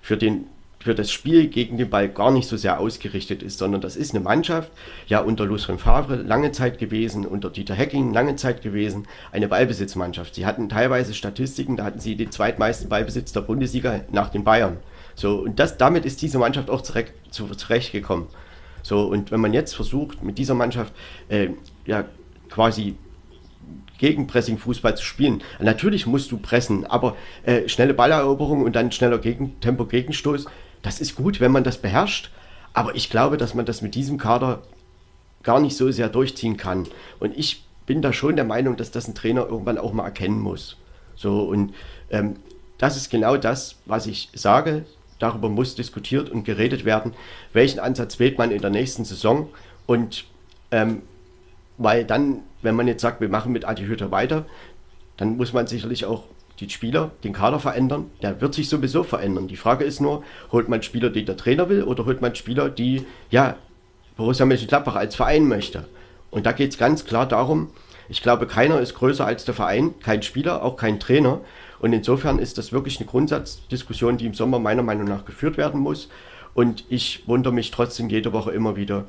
für 0.02 0.16
den 0.16 0.46
für 0.84 0.94
das 0.94 1.10
Spiel 1.10 1.46
gegen 1.48 1.78
den 1.78 1.88
Ball 1.88 2.10
gar 2.10 2.30
nicht 2.30 2.46
so 2.46 2.58
sehr 2.58 2.78
ausgerichtet 2.78 3.42
ist, 3.42 3.56
sondern 3.56 3.80
das 3.80 3.96
ist 3.96 4.14
eine 4.14 4.22
Mannschaft, 4.22 4.70
ja 5.06 5.20
unter 5.20 5.46
Lucien 5.46 5.78
Favre 5.78 6.16
lange 6.16 6.52
Zeit 6.52 6.78
gewesen, 6.78 7.24
unter 7.24 7.48
Dieter 7.48 7.74
Hecking 7.74 8.12
lange 8.12 8.36
Zeit 8.36 8.60
gewesen, 8.60 9.08
eine 9.32 9.48
Ballbesitzmannschaft. 9.48 10.34
Sie 10.34 10.44
hatten 10.44 10.68
teilweise 10.68 11.14
Statistiken, 11.14 11.78
da 11.78 11.84
hatten 11.84 12.00
sie 12.00 12.16
den 12.16 12.30
zweitmeisten 12.30 12.90
Ballbesitz 12.90 13.32
der 13.32 13.40
Bundesliga 13.40 14.00
nach 14.12 14.28
den 14.28 14.44
Bayern. 14.44 14.76
So, 15.14 15.36
und 15.40 15.58
das, 15.58 15.76
damit 15.76 16.04
ist 16.04 16.22
diese 16.22 16.38
Mannschaft 16.38 16.70
auch 16.70 16.82
zurecht, 16.82 17.12
zu, 17.30 17.46
zurechtgekommen. 17.48 18.26
So, 18.82 19.02
und 19.02 19.30
wenn 19.30 19.40
man 19.40 19.54
jetzt 19.54 19.74
versucht, 19.74 20.22
mit 20.22 20.38
dieser 20.38 20.54
Mannschaft 20.54 20.92
äh, 21.28 21.50
ja 21.86 22.04
quasi 22.50 22.96
gegen 23.98 24.26
Pressing-Fußball 24.26 24.96
zu 24.96 25.04
spielen. 25.04 25.42
Natürlich 25.60 26.06
musst 26.06 26.30
du 26.30 26.36
pressen, 26.36 26.84
aber 26.84 27.16
äh, 27.44 27.68
schnelle 27.68 27.94
Balleroberung 27.94 28.62
und 28.62 28.76
dann 28.76 28.92
schneller 28.92 29.18
Gegen 29.18 29.58
Tempo-Gegenstoß, 29.60 30.46
das 30.82 31.00
ist 31.00 31.14
gut, 31.14 31.40
wenn 31.40 31.52
man 31.52 31.64
das 31.64 31.78
beherrscht, 31.78 32.30
aber 32.74 32.94
ich 32.94 33.08
glaube, 33.08 33.36
dass 33.36 33.54
man 33.54 33.64
das 33.64 33.82
mit 33.82 33.94
diesem 33.94 34.18
Kader 34.18 34.62
gar 35.42 35.60
nicht 35.60 35.76
so 35.76 35.90
sehr 35.90 36.08
durchziehen 36.08 36.56
kann. 36.56 36.86
Und 37.20 37.36
ich 37.36 37.64
bin 37.86 38.02
da 38.02 38.12
schon 38.12 38.36
der 38.36 38.44
Meinung, 38.44 38.76
dass 38.76 38.90
das 38.90 39.08
ein 39.08 39.14
Trainer 39.14 39.46
irgendwann 39.46 39.78
auch 39.78 39.92
mal 39.92 40.04
erkennen 40.04 40.40
muss. 40.40 40.76
So, 41.14 41.42
und 41.42 41.74
ähm, 42.10 42.36
das 42.78 42.96
ist 42.96 43.10
genau 43.10 43.36
das, 43.36 43.76
was 43.86 44.06
ich 44.06 44.30
sage. 44.34 44.84
Darüber 45.24 45.48
muss 45.48 45.74
diskutiert 45.74 46.28
und 46.28 46.44
geredet 46.44 46.84
werden, 46.84 47.14
welchen 47.54 47.80
Ansatz 47.80 48.18
wählt 48.18 48.36
man 48.36 48.50
in 48.50 48.60
der 48.60 48.68
nächsten 48.68 49.06
Saison. 49.06 49.48
Und 49.86 50.26
ähm, 50.70 51.00
weil 51.78 52.04
dann, 52.04 52.40
wenn 52.60 52.76
man 52.76 52.86
jetzt 52.86 53.00
sagt, 53.00 53.22
wir 53.22 53.30
machen 53.30 53.50
mit 53.50 53.64
Adi 53.64 53.86
Hütter 53.86 54.10
weiter, 54.10 54.44
dann 55.16 55.38
muss 55.38 55.54
man 55.54 55.66
sicherlich 55.66 56.04
auch 56.04 56.24
die 56.60 56.68
Spieler, 56.68 57.12
den 57.24 57.32
Kader 57.32 57.58
verändern. 57.58 58.10
Der 58.20 58.38
wird 58.42 58.52
sich 58.52 58.68
sowieso 58.68 59.02
verändern. 59.02 59.48
Die 59.48 59.56
Frage 59.56 59.84
ist 59.84 59.98
nur, 59.98 60.22
holt 60.52 60.68
man 60.68 60.82
Spieler, 60.82 61.08
die 61.08 61.24
der 61.24 61.38
Trainer 61.38 61.70
will, 61.70 61.84
oder 61.84 62.04
holt 62.04 62.20
man 62.20 62.34
Spieler, 62.34 62.68
die, 62.68 63.06
ja, 63.30 63.56
Borussia 64.18 64.44
Mönchengladbach 64.44 64.94
als 64.94 65.16
Verein 65.16 65.48
möchte. 65.48 65.86
Und 66.30 66.44
da 66.44 66.52
geht 66.52 66.72
es 66.72 66.76
ganz 66.76 67.06
klar 67.06 67.26
darum, 67.26 67.70
ich 68.10 68.20
glaube, 68.20 68.46
keiner 68.46 68.78
ist 68.78 68.92
größer 68.92 69.24
als 69.24 69.46
der 69.46 69.54
Verein, 69.54 69.98
kein 70.00 70.22
Spieler, 70.22 70.62
auch 70.62 70.76
kein 70.76 71.00
Trainer. 71.00 71.40
Und 71.78 71.92
insofern 71.92 72.38
ist 72.38 72.58
das 72.58 72.72
wirklich 72.72 72.98
eine 72.98 73.06
Grundsatzdiskussion, 73.06 74.16
die 74.18 74.26
im 74.26 74.34
Sommer 74.34 74.58
meiner 74.58 74.82
Meinung 74.82 75.06
nach 75.06 75.24
geführt 75.24 75.56
werden 75.56 75.80
muss. 75.80 76.08
Und 76.54 76.84
ich 76.88 77.26
wundere 77.26 77.52
mich 77.52 77.70
trotzdem 77.70 78.08
jede 78.08 78.32
Woche 78.32 78.52
immer 78.52 78.76
wieder, 78.76 79.06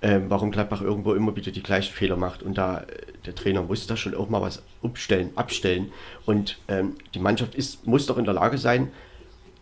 äh, 0.00 0.20
warum 0.28 0.50
Gladbach 0.50 0.82
irgendwo 0.82 1.14
immer 1.14 1.34
wieder 1.34 1.50
die 1.50 1.62
gleichen 1.62 1.92
Fehler 1.92 2.16
macht. 2.16 2.42
Und 2.42 2.58
da 2.58 2.80
äh, 2.80 2.84
der 3.26 3.34
Trainer 3.34 3.62
muss 3.62 3.86
da 3.86 3.96
schon 3.96 4.14
auch 4.14 4.28
mal 4.28 4.42
was 4.42 4.62
umstellen, 4.82 5.30
abstellen. 5.34 5.92
Und 6.26 6.58
ähm, 6.68 6.94
die 7.14 7.18
Mannschaft 7.18 7.54
ist, 7.54 7.86
muss 7.86 8.06
doch 8.06 8.18
in 8.18 8.24
der 8.24 8.34
Lage 8.34 8.58
sein, 8.58 8.90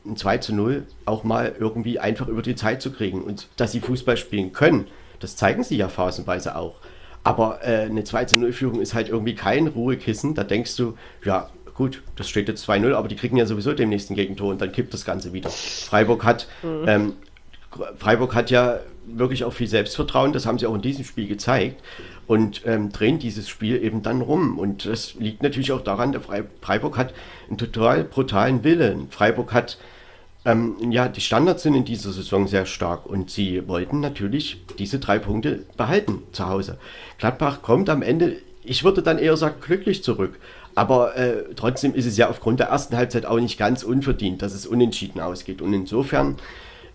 ein 0.05 0.17
2 0.17 0.39
zu 0.39 0.55
0 0.55 0.87
auch 1.05 1.25
mal 1.25 1.55
irgendwie 1.59 1.99
einfach 1.99 2.29
über 2.29 2.43
die 2.43 2.55
Zeit 2.55 2.83
zu 2.83 2.93
kriegen. 2.93 3.23
Und 3.23 3.49
dass 3.57 3.73
sie 3.73 3.81
Fußball 3.81 4.17
spielen 4.17 4.53
können, 4.53 4.87
das 5.21 5.37
zeigen 5.37 5.65
sie 5.65 5.77
ja 5.77 5.89
phasenweise 5.89 6.57
auch. 6.57 6.77
Aber 7.25 7.65
äh, 7.65 7.87
eine 7.87 8.05
2 8.05 8.27
zu 8.27 8.39
0 8.39 8.53
Führung 8.53 8.81
ist 8.81 8.95
halt 8.95 9.09
irgendwie 9.09 9.35
kein 9.35 9.67
Ruhekissen. 9.67 10.35
Da 10.35 10.45
denkst 10.45 10.77
du, 10.77 10.97
ja, 11.25 11.51
gut, 11.77 12.03
das 12.17 12.29
steht 12.29 12.49
jetzt 12.49 12.69
2-0, 12.69 12.95
aber 12.95 13.09
die 13.09 13.17
kriegen 13.17 13.37
ja 13.37 13.47
sowieso 13.47 13.73
dem 13.73 13.91
nächsten 13.91 14.15
Gegentor 14.15 14.51
und 14.51 14.61
dann 14.61 14.73
kippt 14.73 14.95
das 14.95 15.05
Ganze 15.05 15.33
wieder. 15.33 15.51
Freiburg 15.51 16.25
hat 16.25 16.49
mhm. 16.63 16.85
ähm, 16.87 17.13
Freiburg 17.99 18.35
hat 18.35 18.51
ja 18.51 18.81
wirklich 19.07 19.45
auch 19.45 19.53
viel 19.53 19.67
Selbstvertrauen, 19.67 20.33
das 20.33 20.47
haben 20.47 20.59
sie 20.59 20.67
auch 20.67 20.75
in 20.75 20.83
diesem 20.83 21.05
Spiel 21.05 21.29
gezeigt 21.29 21.83
und 22.27 22.63
ähm, 22.67 22.91
drehen 22.91 23.19
dieses 23.19 23.49
Spiel 23.49 23.83
eben 23.83 24.03
dann 24.03 24.21
rum. 24.21 24.59
Und 24.59 24.87
das 24.87 25.15
liegt 25.15 25.43
natürlich 25.43 25.73
auch 25.73 25.83
daran, 25.83 26.13
der 26.13 26.23
Freiburg 26.61 26.97
hat 26.97 27.15
einen 27.49 27.59
total 27.59 28.05
brutalen 28.05 28.65
Willen. 28.65 29.09
Freiburg 29.11 29.53
hat, 29.53 29.79
ähm, 30.45 30.77
ja, 30.91 31.09
die 31.09 31.21
Standards 31.21 31.63
sind 31.63 31.75
in 31.75 31.85
dieser 31.85 32.13
Saison 32.13 32.49
sehr 32.49 32.67
stark 32.67 33.07
und 33.07 33.31
sie 33.31 33.67
wollten 33.69 34.01
natürlich 34.01 34.65
diese 34.79 34.99
drei 34.99 35.19
Punkte 35.19 35.65
behalten 35.77 36.23
zu 36.33 36.49
Hause. 36.49 36.79
Gladbach 37.19 37.63
kommt 37.63 37.89
am 37.89 38.03
Ende, 38.03 38.37
ich 38.65 38.83
würde 38.83 39.03
dann 39.03 39.19
eher 39.19 39.37
sagen, 39.37 39.57
glücklich 39.61 40.03
zurück. 40.03 40.39
Aber 40.77 41.17
äh, 41.17 41.55
trotzdem 41.57 41.95
ist 41.95 42.05
es 42.05 42.19
ja 42.19 42.29
aufgrund 42.29 42.61
der 42.61 42.69
ersten 42.69 42.97
Halbzeit 42.97 43.25
auch 43.25 43.41
nicht 43.41 43.59
ganz 43.59 43.83
unverdient, 43.83 44.43
dass 44.43 44.53
es 44.53 44.67
unentschieden 44.67 45.21
ausgeht. 45.21 45.63
Und 45.63 45.73
insofern 45.73 46.37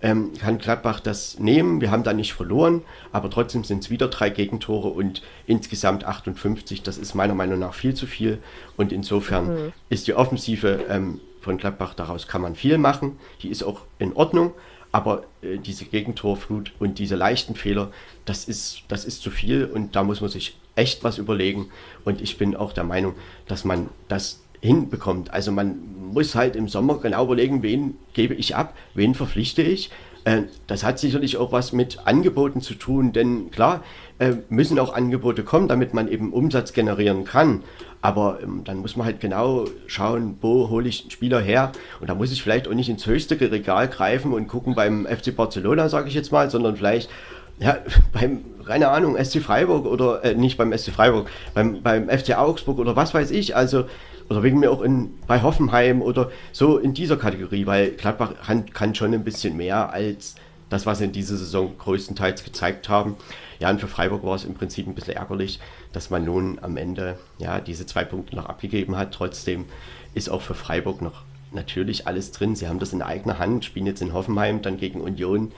ähm, 0.03 0.33
kann 0.39 0.59
Gladbach 0.59 0.99
das 0.99 1.39
nehmen. 1.39 1.81
Wir 1.81 1.89
haben 1.89 2.03
da 2.03 2.13
nicht 2.13 2.33
verloren, 2.33 2.83
aber 3.11 3.31
trotzdem 3.31 3.63
sind 3.63 3.83
es 3.83 3.89
wieder 3.89 4.07
drei 4.07 4.29
Gegentore 4.29 4.89
und 4.89 5.23
insgesamt 5.47 6.05
58. 6.05 6.83
Das 6.83 6.99
ist 6.99 7.15
meiner 7.15 7.33
Meinung 7.33 7.57
nach 7.57 7.73
viel 7.73 7.95
zu 7.95 8.05
viel. 8.05 8.37
Und 8.77 8.91
insofern 8.91 9.47
mhm. 9.47 9.73
ist 9.89 10.05
die 10.05 10.13
Offensive 10.13 10.85
ähm, 10.87 11.19
von 11.41 11.57
Gladbach, 11.57 11.95
daraus 11.95 12.27
kann 12.27 12.43
man 12.43 12.55
viel 12.55 12.77
machen. 12.77 13.17
Die 13.41 13.49
ist 13.49 13.63
auch 13.63 13.81
in 13.97 14.13
Ordnung. 14.13 14.51
Aber 14.91 15.23
äh, 15.41 15.57
diese 15.57 15.85
Gegentorflut 15.85 16.73
und 16.77 16.99
diese 16.99 17.15
leichten 17.15 17.55
Fehler, 17.55 17.91
das 18.25 18.45
ist, 18.45 18.83
das 18.89 19.05
ist 19.05 19.23
zu 19.23 19.31
viel 19.31 19.65
und 19.65 19.95
da 19.95 20.03
muss 20.03 20.21
man 20.21 20.29
sich 20.29 20.57
echt 20.81 21.03
was 21.03 21.19
überlegen. 21.19 21.69
Und 22.03 22.21
ich 22.21 22.37
bin 22.37 22.55
auch 22.55 22.73
der 22.73 22.83
Meinung, 22.83 23.13
dass 23.47 23.63
man 23.63 23.89
das 24.07 24.41
hinbekommt. 24.61 25.31
Also 25.31 25.51
man 25.51 25.77
muss 26.11 26.35
halt 26.35 26.55
im 26.55 26.67
Sommer 26.67 26.97
genau 26.97 27.25
überlegen, 27.25 27.61
wen 27.61 27.97
gebe 28.13 28.33
ich 28.33 28.55
ab, 28.55 28.75
wen 28.95 29.13
verpflichte 29.13 29.61
ich. 29.61 29.91
Äh, 30.23 30.43
das 30.67 30.83
hat 30.83 30.99
sicherlich 30.99 31.37
auch 31.37 31.51
was 31.51 31.71
mit 31.71 32.05
Angeboten 32.05 32.61
zu 32.61 32.73
tun, 32.73 33.13
denn 33.13 33.51
klar 33.51 33.83
äh, 34.19 34.33
müssen 34.49 34.77
auch 34.79 34.93
Angebote 34.93 35.43
kommen, 35.43 35.67
damit 35.67 35.93
man 35.93 36.07
eben 36.07 36.33
Umsatz 36.33 36.73
generieren 36.73 37.25
kann. 37.25 37.63
Aber 38.01 38.39
ähm, 38.41 38.63
dann 38.63 38.79
muss 38.79 38.95
man 38.95 39.05
halt 39.05 39.19
genau 39.19 39.65
schauen, 39.87 40.37
wo 40.41 40.69
hole 40.69 40.89
ich 40.89 41.01
einen 41.01 41.11
Spieler 41.11 41.39
her. 41.39 41.71
Und 41.99 42.09
da 42.09 42.15
muss 42.15 42.31
ich 42.31 42.41
vielleicht 42.41 42.67
auch 42.67 42.73
nicht 42.73 42.89
ins 42.89 43.05
höchste 43.05 43.39
Regal 43.39 43.87
greifen 43.87 44.33
und 44.33 44.47
gucken 44.47 44.75
beim 44.75 45.05
FC 45.05 45.35
Barcelona, 45.35 45.89
sage 45.89 46.07
ich 46.07 46.15
jetzt 46.15 46.31
mal, 46.31 46.49
sondern 46.49 46.75
vielleicht 46.75 47.09
ja, 47.61 47.77
beim, 48.13 48.41
keine 48.71 48.87
Ahnung, 48.87 49.21
SC 49.21 49.41
Freiburg 49.41 49.85
oder 49.85 50.23
äh, 50.23 50.33
nicht 50.33 50.57
beim 50.57 50.71
SC 50.71 50.91
Freiburg, 50.91 51.29
beim, 51.53 51.83
beim 51.83 52.07
FC 52.07 52.37
Augsburg 52.37 52.79
oder 52.79 52.95
was 52.95 53.13
weiß 53.13 53.31
ich. 53.31 53.53
Also 53.53 53.83
oder 54.29 54.43
wegen 54.43 54.59
mir 54.59 54.71
auch 54.71 54.81
in, 54.81 55.13
bei 55.27 55.41
Hoffenheim 55.41 56.01
oder 56.01 56.31
so 56.53 56.77
in 56.77 56.93
dieser 56.93 57.17
Kategorie, 57.17 57.65
weil 57.65 57.91
Gladbach 57.91 58.31
kann, 58.45 58.65
kann 58.71 58.95
schon 58.95 59.13
ein 59.13 59.25
bisschen 59.25 59.57
mehr 59.57 59.91
als 59.91 60.35
das, 60.69 60.85
was 60.85 60.99
sie 60.99 61.03
in 61.03 61.11
dieser 61.11 61.35
Saison 61.35 61.77
größtenteils 61.77 62.45
gezeigt 62.45 62.87
haben. 62.87 63.17
Ja, 63.59 63.69
und 63.69 63.81
für 63.81 63.89
Freiburg 63.89 64.23
war 64.23 64.35
es 64.35 64.45
im 64.45 64.53
Prinzip 64.53 64.87
ein 64.87 64.95
bisschen 64.95 65.17
ärgerlich, 65.17 65.59
dass 65.91 66.09
man 66.09 66.23
nun 66.23 66.59
am 66.61 66.77
Ende 66.77 67.17
ja 67.39 67.59
diese 67.59 67.85
zwei 67.85 68.05
Punkte 68.05 68.37
noch 68.37 68.45
abgegeben 68.45 68.95
hat. 68.95 69.11
Trotzdem 69.13 69.65
ist 70.13 70.29
auch 70.29 70.41
für 70.41 70.55
Freiburg 70.55 71.01
noch 71.01 71.23
natürlich 71.51 72.07
alles 72.07 72.31
drin. 72.31 72.55
Sie 72.55 72.69
haben 72.69 72.79
das 72.79 72.93
in 72.93 73.01
eigener 73.01 73.37
Hand, 73.37 73.65
spielen 73.65 73.85
jetzt 73.85 74.01
in 74.01 74.13
Hoffenheim, 74.13 74.61
dann 74.61 74.77
gegen 74.77 75.01
Union, 75.01 75.51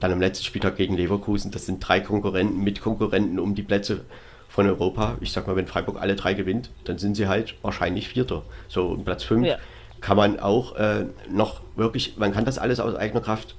dann 0.00 0.12
am 0.12 0.20
letzten 0.20 0.44
Spieltag 0.44 0.76
gegen 0.76 0.96
Leverkusen. 0.96 1.50
Das 1.50 1.66
sind 1.66 1.80
drei 1.80 2.00
Konkurrenten, 2.00 2.62
Mitkonkurrenten 2.62 3.38
um 3.38 3.54
die 3.54 3.62
Plätze 3.62 4.04
von 4.48 4.66
Europa. 4.66 5.16
Ich 5.20 5.32
sag 5.32 5.46
mal, 5.46 5.56
wenn 5.56 5.66
Freiburg 5.66 6.00
alle 6.00 6.16
drei 6.16 6.34
gewinnt, 6.34 6.70
dann 6.84 6.98
sind 6.98 7.16
sie 7.16 7.28
halt 7.28 7.54
wahrscheinlich 7.62 8.08
Vierter. 8.08 8.42
So 8.68 8.88
um 8.88 9.04
Platz 9.04 9.24
5 9.24 9.46
ja. 9.46 9.58
kann 10.00 10.16
man 10.16 10.40
auch 10.40 10.76
äh, 10.76 11.06
noch 11.30 11.60
wirklich, 11.76 12.16
man 12.16 12.32
kann 12.32 12.44
das 12.44 12.58
alles 12.58 12.80
aus 12.80 12.94
eigener 12.94 13.20
Kraft 13.20 13.54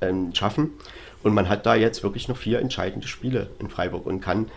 ähm, 0.00 0.34
schaffen. 0.34 0.70
Und 1.22 1.34
man 1.34 1.48
hat 1.48 1.66
da 1.66 1.74
jetzt 1.74 2.02
wirklich 2.02 2.28
noch 2.28 2.36
vier 2.36 2.60
entscheidende 2.60 3.06
Spiele 3.06 3.50
in 3.58 3.68
Freiburg 3.68 4.06
und 4.06 4.20
kann, 4.20 4.50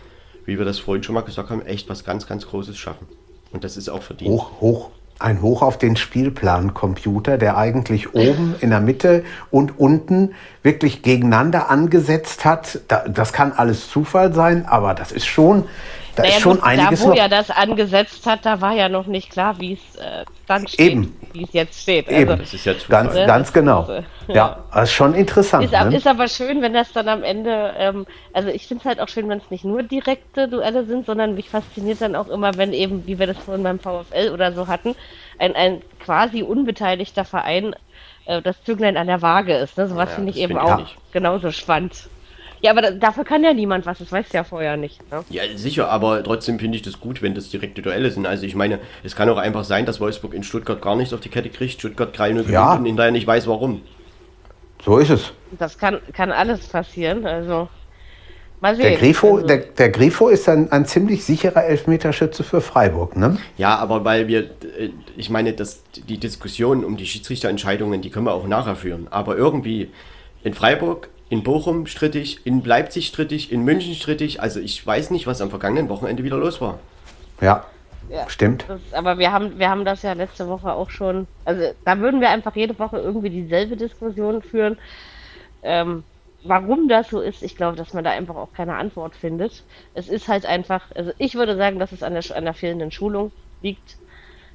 wie 0.45 0.57
wir 0.57 0.65
das 0.65 0.79
vorhin 0.79 1.03
schon 1.03 1.15
mal 1.15 1.21
gesagt 1.21 1.49
haben, 1.49 1.65
echt 1.65 1.89
was 1.89 2.05
ganz, 2.05 2.25
ganz 2.25 2.47
Großes 2.47 2.77
schaffen. 2.77 3.07
Und 3.51 3.63
das 3.63 3.77
ist 3.77 3.89
auch 3.89 4.01
verdient. 4.01 4.31
Hoch, 4.31 4.61
hoch, 4.61 4.91
ein 5.19 5.41
Hoch 5.41 5.61
auf 5.61 5.77
den 5.77 5.95
Spielplancomputer, 5.95 7.37
der 7.37 7.57
eigentlich 7.57 8.13
oben, 8.13 8.55
in 8.59 8.69
der 8.71 8.81
Mitte 8.81 9.23
und 9.51 9.79
unten 9.79 10.35
wirklich 10.63 11.01
gegeneinander 11.01 11.69
angesetzt 11.69 12.45
hat. 12.45 12.79
das 12.87 13.33
kann 13.33 13.53
alles 13.53 13.89
Zufall 13.89 14.33
sein, 14.33 14.65
aber 14.65 14.93
das 14.93 15.11
ist 15.11 15.25
schon, 15.25 15.65
da 16.15 16.23
naja, 16.23 16.35
ist 16.35 16.41
schon 16.41 16.55
gut, 16.57 16.63
einiges 16.63 16.99
Da, 16.99 17.05
wo 17.05 17.09
noch. 17.09 17.17
er 17.17 17.29
das 17.29 17.49
angesetzt 17.49 18.25
hat, 18.25 18.45
da 18.45 18.61
war 18.61 18.73
ja 18.73 18.89
noch 18.89 19.07
nicht 19.07 19.29
klar, 19.29 19.59
wie 19.59 19.73
es 19.73 19.95
äh, 19.95 20.25
dann 20.47 20.67
steht, 20.67 20.91
Eben. 20.91 21.15
Wie 21.33 21.43
es 21.43 21.53
jetzt 21.53 21.81
steht. 21.81 22.07
Eben. 22.09 22.31
Also, 22.31 22.43
das 22.43 22.53
ist 22.53 22.65
ja 22.65 22.77
Zufall. 22.77 23.03
Ganz, 23.03 23.15
ganz 23.15 23.53
genau. 23.53 23.89
ja. 24.27 24.33
ja, 24.33 24.63
das 24.73 24.89
ist 24.89 24.93
schon 24.93 25.13
interessant. 25.13 25.65
Ist, 25.65 25.71
ne? 25.71 25.95
ist, 25.95 26.07
aber 26.07 26.27
schön, 26.27 26.61
wenn 26.61 26.73
das 26.73 26.91
dann 26.93 27.07
am 27.09 27.23
Ende, 27.23 27.73
ähm, 27.77 28.05
also 28.31 28.49
ich 28.49 28.67
finde 28.67 28.81
es 28.81 28.85
halt 28.85 28.99
auch 28.99 29.09
schön, 29.09 29.27
wenn 29.29 29.39
es 29.39 29.49
nicht 29.49 29.65
nur 29.65 29.83
direkte 29.83 30.47
Duelle 30.47 30.85
sind, 30.85 31.05
sondern 31.05 31.35
mich 31.35 31.49
fasziniert 31.49 32.01
dann 32.01 32.15
auch 32.15 32.29
immer, 32.29 32.55
wenn 32.55 32.73
eben, 32.73 33.05
wie 33.07 33.19
wir 33.19 33.27
das 33.27 33.37
vorhin 33.37 33.63
beim 33.63 33.79
VfL 33.79 34.31
oder 34.31 34.53
so 34.53 34.67
hatten, 34.67 34.95
ein, 35.39 35.55
ein 35.55 35.81
quasi 35.99 36.43
unbeteiligter 36.43 37.25
Verein 37.25 37.75
äh, 38.25 38.41
das 38.41 38.63
Züglein 38.63 38.97
an 38.97 39.07
der 39.07 39.21
Waage 39.21 39.55
ist. 39.55 39.77
Ne? 39.77 39.87
Sowas 39.87 40.09
ja, 40.09 40.15
finde 40.15 40.31
ich 40.31 40.37
eben 40.37 40.57
find 40.57 40.61
auch 40.61 40.79
ich. 40.79 40.97
genauso 41.11 41.51
spannend. 41.51 42.09
Ja, 42.63 42.71
aber 42.71 42.91
dafür 42.91 43.25
kann 43.25 43.43
ja 43.43 43.53
niemand 43.53 43.85
was, 43.85 43.97
das 43.97 44.09
weißt 44.09 44.31
du 44.31 44.37
ja 44.37 44.45
vorher 44.45 44.77
nicht. 44.77 45.11
Ne? 45.11 45.21
Ja, 45.29 45.43
sicher, 45.53 45.89
aber 45.89 46.23
trotzdem 46.23 46.59
finde 46.59 46.77
ich 46.77 46.81
das 46.81 47.01
gut, 47.01 47.21
wenn 47.21 47.35
das 47.35 47.49
direkte 47.49 47.81
Duelle 47.81 48.09
sind. 48.09 48.25
Also 48.25 48.45
ich 48.45 48.55
meine, 48.55 48.79
es 49.03 49.17
kann 49.17 49.27
auch 49.27 49.37
einfach 49.37 49.65
sein, 49.65 49.85
dass 49.85 49.99
Wolfsburg 49.99 50.33
in 50.33 50.43
Stuttgart 50.43 50.81
gar 50.81 50.95
nichts 50.95 51.13
auf 51.13 51.19
die 51.19 51.27
Kette 51.27 51.49
kriegt, 51.49 51.73
Stuttgart 51.73 52.17
3-0 52.17 52.49
ja. 52.49 52.75
und 52.75 52.85
hinterher 52.85 53.11
nicht 53.11 53.27
weiß 53.27 53.47
warum. 53.47 53.81
So 54.83 54.97
ist 54.97 55.09
es. 55.09 55.33
Das 55.59 55.77
kann, 55.77 55.99
kann 56.13 56.31
alles 56.31 56.65
passieren, 56.67 57.25
also 57.25 57.67
mal 58.61 58.77
sehen. 58.77 58.85
Der 58.85 58.97
Grifo, 58.97 59.35
also. 59.35 59.47
der, 59.47 59.57
der 59.57 59.89
Grifo 59.89 60.29
ist 60.29 60.47
ein, 60.47 60.71
ein 60.71 60.85
ziemlich 60.85 61.25
sicherer 61.25 61.65
Elfmeterschütze 61.65 62.45
für 62.45 62.61
Freiburg, 62.61 63.17
ne? 63.17 63.39
Ja, 63.57 63.75
aber 63.75 64.05
weil 64.05 64.29
wir, 64.29 64.43
äh, 64.43 64.91
ich 65.17 65.29
meine, 65.29 65.51
dass 65.51 65.83
die 66.07 66.17
Diskussion 66.17 66.85
um 66.85 66.95
die 66.95 67.07
Schiedsrichterentscheidungen, 67.07 68.01
die 68.01 68.09
können 68.09 68.25
wir 68.25 68.33
auch 68.33 68.47
nachher 68.47 68.77
führen. 68.77 69.07
Aber 69.09 69.35
irgendwie 69.35 69.91
in 70.45 70.53
Freiburg 70.53 71.09
in 71.33 71.41
Bochum 71.41 71.87
strittig, 71.87 72.45
in 72.45 72.63
Leipzig 72.63 73.07
strittig, 73.07 73.51
in 73.51 73.63
München 73.63 73.95
strittig. 73.95 74.39
Also 74.39 74.59
ich 74.59 74.85
weiß 74.85 75.09
nicht, 75.09 75.25
was 75.25 75.41
am 75.41 75.49
vergangenen 75.49 75.89
Wochenende 75.89 76.23
wieder 76.23 76.37
los 76.37 76.61
war. 76.61 76.77
Ja, 77.41 77.65
ja, 78.07 78.29
Stimmt. 78.29 78.65
Das, 78.67 78.81
aber 78.91 79.17
wir 79.17 79.31
haben, 79.31 79.57
wir 79.57 79.67
haben 79.67 79.83
das 79.83 80.03
ja 80.03 80.13
letzte 80.13 80.47
Woche 80.47 80.71
auch 80.71 80.91
schon. 80.91 81.25
Also 81.43 81.73
da 81.85 81.97
würden 81.97 82.21
wir 82.21 82.29
einfach 82.29 82.55
jede 82.55 82.77
Woche 82.77 82.99
irgendwie 82.99 83.31
dieselbe 83.31 83.75
Diskussion 83.77 84.43
führen. 84.43 84.77
Ähm, 85.63 86.03
warum 86.43 86.87
das 86.87 87.09
so 87.09 87.19
ist, 87.19 87.41
ich 87.41 87.55
glaube, 87.55 87.77
dass 87.77 87.95
man 87.95 88.03
da 88.03 88.11
einfach 88.11 88.35
auch 88.35 88.53
keine 88.53 88.75
Antwort 88.75 89.15
findet. 89.15 89.63
Es 89.95 90.09
ist 90.09 90.27
halt 90.27 90.45
einfach, 90.45 90.83
also 90.93 91.13
ich 91.17 91.33
würde 91.33 91.57
sagen, 91.57 91.79
dass 91.79 91.93
es 91.93 92.03
an 92.03 92.13
der, 92.13 92.23
an 92.35 92.43
der 92.43 92.53
fehlenden 92.53 92.91
Schulung 92.91 93.31
liegt, 93.63 93.97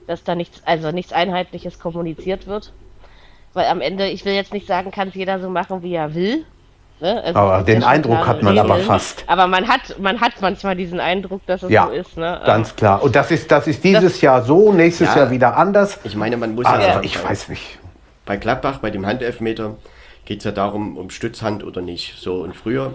dass 0.07 0.23
da 0.23 0.37
nichts, 0.37 0.63
also 0.65 0.93
nichts 0.93 1.13
Einheitliches 1.13 1.81
kommuniziert 1.81 2.47
wird. 2.47 2.73
Weil 3.53 3.67
am 3.67 3.81
Ende, 3.81 4.09
ich 4.09 4.25
will 4.25 4.35
jetzt 4.35 4.53
nicht 4.53 4.69
sagen, 4.69 4.93
kann 4.93 5.09
es 5.09 5.15
jeder 5.15 5.41
so 5.41 5.51
machen, 5.51 5.83
wie 5.83 5.95
er 5.95 6.15
will. 6.15 6.45
Ne? 7.01 7.23
Also 7.23 7.39
aber 7.39 7.63
den 7.63 7.85
Eindruck 7.85 8.27
hat 8.27 8.43
man 8.43 8.59
aber 8.59 8.79
fast. 8.79 9.25
Aber 9.27 9.47
man 9.47 9.69
hat, 9.69 9.99
man 9.99 10.21
hat 10.21 10.33
manchmal 10.41 10.75
diesen 10.75 10.99
Eindruck, 11.01 11.45
dass 11.47 11.63
es 11.63 11.71
ja, 11.71 11.87
so 11.87 11.93
ist. 11.93 12.17
Ne? 12.17 12.41
Ganz 12.45 12.75
klar. 12.75 13.03
Und 13.03 13.15
das 13.15 13.31
ist, 13.31 13.51
das 13.51 13.67
ist 13.67 13.85
dieses 13.85 14.15
das, 14.15 14.21
Jahr 14.21 14.43
so, 14.43 14.73
nächstes 14.73 15.09
ja, 15.09 15.19
Jahr 15.19 15.31
wieder 15.31 15.57
anders. 15.57 15.99
Ich 16.05 16.17
meine, 16.17 16.37
man 16.37 16.55
muss 16.55 16.67
also, 16.67 16.87
ja. 16.87 17.01
Ich 17.03 17.23
weiß 17.23 17.49
nicht. 17.51 17.79
Bei 18.27 18.37
Gladbach, 18.37 18.79
bei 18.79 18.91
dem 18.91 19.07
Handelfmeter, 19.07 19.77
geht 20.25 20.39
es 20.39 20.45
ja 20.45 20.53
darum, 20.53 20.97
um 20.97 21.11
Stützhand 21.11 21.65
oder 21.65 21.81
nicht. 21.81 22.15
So 22.19 22.43
und 22.43 22.57
früher, 22.57 22.95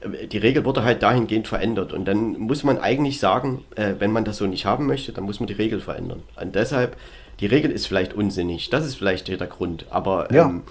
äh, 0.00 0.26
die 0.26 0.38
Regel 0.38 0.64
wurde 0.64 0.84
halt 0.84 1.02
dahingehend 1.02 1.48
verändert. 1.48 1.92
Und 1.92 2.06
dann 2.06 2.38
muss 2.38 2.62
man 2.62 2.78
eigentlich 2.78 3.18
sagen, 3.18 3.64
äh, 3.74 3.94
wenn 3.98 4.12
man 4.12 4.24
das 4.24 4.36
so 4.36 4.46
nicht 4.46 4.64
haben 4.64 4.86
möchte, 4.86 5.12
dann 5.12 5.24
muss 5.24 5.40
man 5.40 5.48
die 5.48 5.54
Regel 5.54 5.80
verändern. 5.80 6.22
Und 6.40 6.54
deshalb, 6.54 6.96
die 7.40 7.46
Regel 7.46 7.70
ist 7.70 7.86
vielleicht 7.86 8.14
unsinnig. 8.14 8.70
Das 8.70 8.86
ist 8.86 8.94
vielleicht 8.94 9.26
der 9.28 9.38
Grund. 9.46 9.86
Aber 9.90 10.32
ja. 10.32 10.44
ähm, 10.44 10.62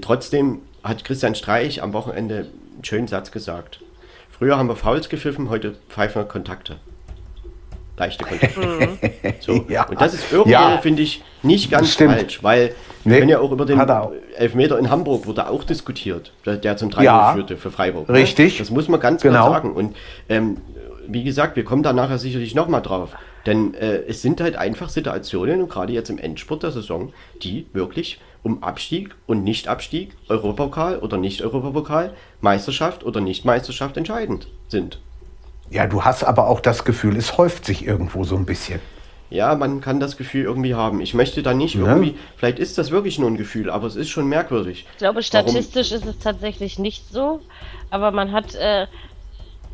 trotzdem 0.00 0.62
hat 0.88 1.04
Christian 1.04 1.34
Streich 1.34 1.82
am 1.82 1.92
Wochenende 1.92 2.46
einen 2.74 2.84
schönen 2.84 3.08
Satz 3.08 3.30
gesagt. 3.30 3.80
Früher 4.30 4.58
haben 4.58 4.68
wir 4.68 4.76
Fouls 4.76 5.08
gepfiffen, 5.08 5.48
heute 5.48 5.74
pfeifen 5.88 6.22
wir 6.22 6.26
Kontakte. 6.26 6.76
Leichte 7.96 8.24
Kontakte. 8.24 8.60
Mhm. 8.60 8.98
so. 9.40 9.64
ja. 9.68 9.88
Und 9.88 10.00
das 10.00 10.12
ist 10.12 10.30
irgendwie, 10.30 10.52
ja. 10.52 10.78
finde 10.78 11.02
ich, 11.02 11.22
nicht 11.42 11.70
ganz 11.70 11.92
Stimmt. 11.92 12.12
falsch, 12.12 12.42
weil 12.42 12.74
nee, 13.04 13.12
wir 13.12 13.18
können 13.20 13.30
ja 13.30 13.38
auch 13.38 13.52
über 13.52 13.64
den 13.64 13.80
Elfmeter 14.36 14.78
in 14.78 14.90
Hamburg 14.90 15.26
wurde 15.26 15.48
auch 15.48 15.64
diskutiert, 15.64 16.32
der 16.44 16.76
zum 16.76 16.90
3 16.90 17.04
ja. 17.04 17.32
führte 17.32 17.56
für 17.56 17.70
Freiburg. 17.70 18.08
Ne? 18.08 18.14
Richtig. 18.16 18.58
Das 18.58 18.70
muss 18.70 18.88
man 18.88 19.00
ganz 19.00 19.22
genau. 19.22 19.46
klar 19.46 19.50
sagen. 19.52 19.72
Und 19.72 19.96
ähm, 20.28 20.58
wie 21.08 21.24
gesagt, 21.24 21.56
wir 21.56 21.64
kommen 21.64 21.82
da 21.82 21.92
nachher 21.92 22.18
sicherlich 22.18 22.54
nochmal 22.54 22.82
drauf. 22.82 23.10
Denn 23.46 23.74
äh, 23.74 24.02
es 24.08 24.22
sind 24.22 24.40
halt 24.40 24.56
einfach 24.56 24.88
Situationen, 24.88 25.62
und 25.62 25.70
gerade 25.70 25.92
jetzt 25.92 26.10
im 26.10 26.18
Endspurt 26.18 26.64
der 26.64 26.72
Saison, 26.72 27.12
die 27.42 27.66
wirklich 27.72 28.20
um 28.46 28.62
Abstieg 28.62 29.12
und 29.26 29.42
Nicht-Abstieg, 29.42 30.12
Europapokal 30.28 31.00
oder 31.00 31.16
Nicht-Europapokal, 31.16 32.14
Meisterschaft 32.40 33.02
oder 33.02 33.20
Nicht-Meisterschaft 33.20 33.96
entscheidend 33.96 34.46
sind. 34.68 35.00
Ja, 35.68 35.88
du 35.88 36.04
hast 36.04 36.22
aber 36.22 36.46
auch 36.46 36.60
das 36.60 36.84
Gefühl, 36.84 37.16
es 37.16 37.36
häuft 37.38 37.64
sich 37.64 37.84
irgendwo 37.84 38.22
so 38.22 38.36
ein 38.36 38.46
bisschen. 38.46 38.78
Ja, 39.30 39.56
man 39.56 39.80
kann 39.80 39.98
das 39.98 40.16
Gefühl 40.16 40.44
irgendwie 40.44 40.76
haben. 40.76 41.00
Ich 41.00 41.12
möchte 41.12 41.42
da 41.42 41.54
nicht 41.54 41.74
Ja. 41.74 41.86
irgendwie, 41.88 42.14
vielleicht 42.36 42.60
ist 42.60 42.78
das 42.78 42.92
wirklich 42.92 43.18
nur 43.18 43.28
ein 43.28 43.36
Gefühl, 43.36 43.68
aber 43.68 43.88
es 43.88 43.96
ist 43.96 44.10
schon 44.10 44.28
merkwürdig. 44.28 44.86
Ich 44.92 44.98
glaube, 44.98 45.16
Warum- 45.16 45.22
statistisch 45.24 45.90
ist 45.90 46.06
es 46.06 46.16
tatsächlich 46.20 46.78
nicht 46.78 47.08
so, 47.10 47.40
aber 47.90 48.12
man 48.12 48.30
hat, 48.30 48.54
äh, 48.54 48.86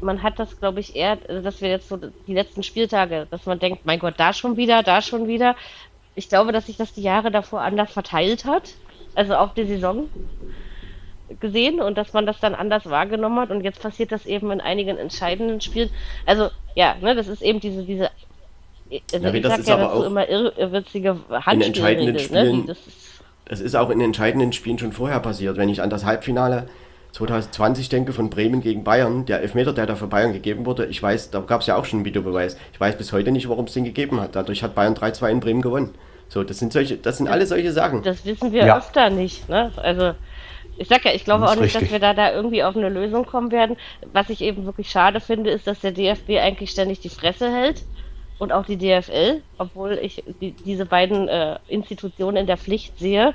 man 0.00 0.22
hat 0.22 0.38
das, 0.38 0.58
glaube 0.58 0.80
ich, 0.80 0.96
eher, 0.96 1.18
also 1.28 1.42
dass 1.42 1.60
wir 1.60 1.68
jetzt 1.68 1.90
so 1.90 1.98
die 2.26 2.32
letzten 2.32 2.62
Spieltage, 2.62 3.26
dass 3.30 3.44
man 3.44 3.58
denkt, 3.58 3.84
mein 3.84 3.98
Gott, 3.98 4.14
da 4.16 4.32
schon 4.32 4.56
wieder, 4.56 4.82
da 4.82 5.02
schon 5.02 5.28
wieder. 5.28 5.54
Ich 6.14 6.28
glaube, 6.28 6.52
dass 6.52 6.66
sich 6.66 6.76
das 6.76 6.92
die 6.92 7.02
Jahre 7.02 7.30
davor 7.30 7.62
anders 7.62 7.92
verteilt 7.92 8.44
hat, 8.44 8.74
also 9.14 9.34
auf 9.34 9.54
die 9.54 9.64
Saison 9.64 10.08
gesehen 11.40 11.80
und 11.80 11.96
dass 11.96 12.12
man 12.12 12.26
das 12.26 12.38
dann 12.40 12.54
anders 12.54 12.84
wahrgenommen 12.90 13.38
hat 13.40 13.50
und 13.50 13.62
jetzt 13.62 13.80
passiert 13.80 14.12
das 14.12 14.26
eben 14.26 14.50
in 14.50 14.60
einigen 14.60 14.98
entscheidenden 14.98 15.60
Spielen. 15.60 15.88
Also 16.26 16.50
ja, 16.74 16.96
ne, 17.00 17.14
das 17.14 17.28
ist 17.28 17.40
eben 17.42 17.60
diese 17.60 17.84
diese 17.84 18.10
also 19.12 19.26
Ja, 19.26 19.32
ich 19.32 19.42
das 19.42 19.58
ist 19.60 19.68
ja 19.68 19.74
aber 19.76 19.84
dazu 19.84 20.00
auch 20.02 20.06
immer 20.06 20.28
irr 20.28 20.52
irrwitzige 20.58 21.16
entscheidenden 21.46 21.46
Handspielregel, 21.46 22.12
ne? 22.12 22.18
Spielen- 22.18 22.60
Die, 22.62 22.66
das 22.66 22.78
ist, 22.86 23.22
Es 23.46 23.60
ist 23.60 23.74
auch 23.74 23.88
in 23.88 24.00
entscheidenden 24.02 24.52
Spielen 24.52 24.78
schon 24.78 24.92
vorher 24.92 25.20
passiert. 25.20 25.56
Wenn 25.56 25.70
ich 25.70 25.80
an 25.80 25.88
das 25.88 26.04
Halbfinale 26.04 26.68
2020 27.12 27.88
denke 27.90 28.12
von 28.12 28.30
Bremen 28.30 28.60
gegen 28.62 28.84
Bayern, 28.84 29.26
der 29.26 29.40
Elfmeter, 29.42 29.72
der 29.72 29.86
da 29.86 29.96
für 29.96 30.06
Bayern 30.06 30.32
gegeben 30.32 30.64
wurde, 30.66 30.86
ich 30.86 31.02
weiß, 31.02 31.30
da 31.30 31.40
gab 31.40 31.60
es 31.60 31.66
ja 31.66 31.76
auch 31.76 31.84
schon 31.84 31.98
einen 31.98 32.04
Videobeweis. 32.06 32.56
Ich 32.72 32.80
weiß 32.80 32.96
bis 32.96 33.12
heute 33.12 33.30
nicht, 33.32 33.48
warum 33.48 33.66
es 33.66 33.74
den 33.74 33.84
gegeben 33.84 34.20
hat. 34.20 34.34
Dadurch 34.34 34.62
hat 34.62 34.74
Bayern 34.74 34.94
3-2 34.94 35.30
in 35.30 35.40
Bremen 35.40 35.62
gewonnen. 35.62 35.94
So, 36.28 36.42
das 36.42 36.58
sind 36.58 36.72
solche, 36.72 36.96
das 36.96 37.18
sind 37.18 37.28
alle 37.28 37.46
solche 37.46 37.72
Sachen. 37.72 38.02
Das 38.02 38.24
wissen 38.24 38.52
wir 38.52 38.64
Ja. 38.64 38.78
öfter 38.78 39.10
nicht. 39.10 39.48
Ne? 39.50 39.70
Also 39.76 40.14
ich 40.78 40.88
sag 40.88 41.04
ja, 41.04 41.12
ich 41.12 41.24
glaube 41.24 41.44
auch 41.44 41.54
nicht, 41.54 41.74
dass 41.74 41.82
richtig. 41.82 41.92
wir 41.92 41.98
da, 41.98 42.14
da 42.14 42.32
irgendwie 42.32 42.62
auf 42.64 42.74
eine 42.74 42.88
Lösung 42.88 43.26
kommen 43.26 43.50
werden. 43.52 43.76
Was 44.14 44.30
ich 44.30 44.40
eben 44.40 44.64
wirklich 44.64 44.88
schade 44.90 45.20
finde, 45.20 45.50
ist, 45.50 45.66
dass 45.66 45.80
der 45.80 45.92
DFB 45.92 46.38
eigentlich 46.40 46.70
ständig 46.70 47.00
die 47.00 47.10
Fresse 47.10 47.52
hält 47.54 47.82
und 48.38 48.50
auch 48.52 48.64
die 48.64 48.78
DFL, 48.78 49.42
obwohl 49.58 49.98
ich 50.00 50.24
die, 50.40 50.52
diese 50.52 50.86
beiden 50.86 51.28
äh, 51.28 51.58
Institutionen 51.68 52.38
in 52.38 52.46
der 52.46 52.56
Pflicht 52.56 52.98
sehe, 52.98 53.34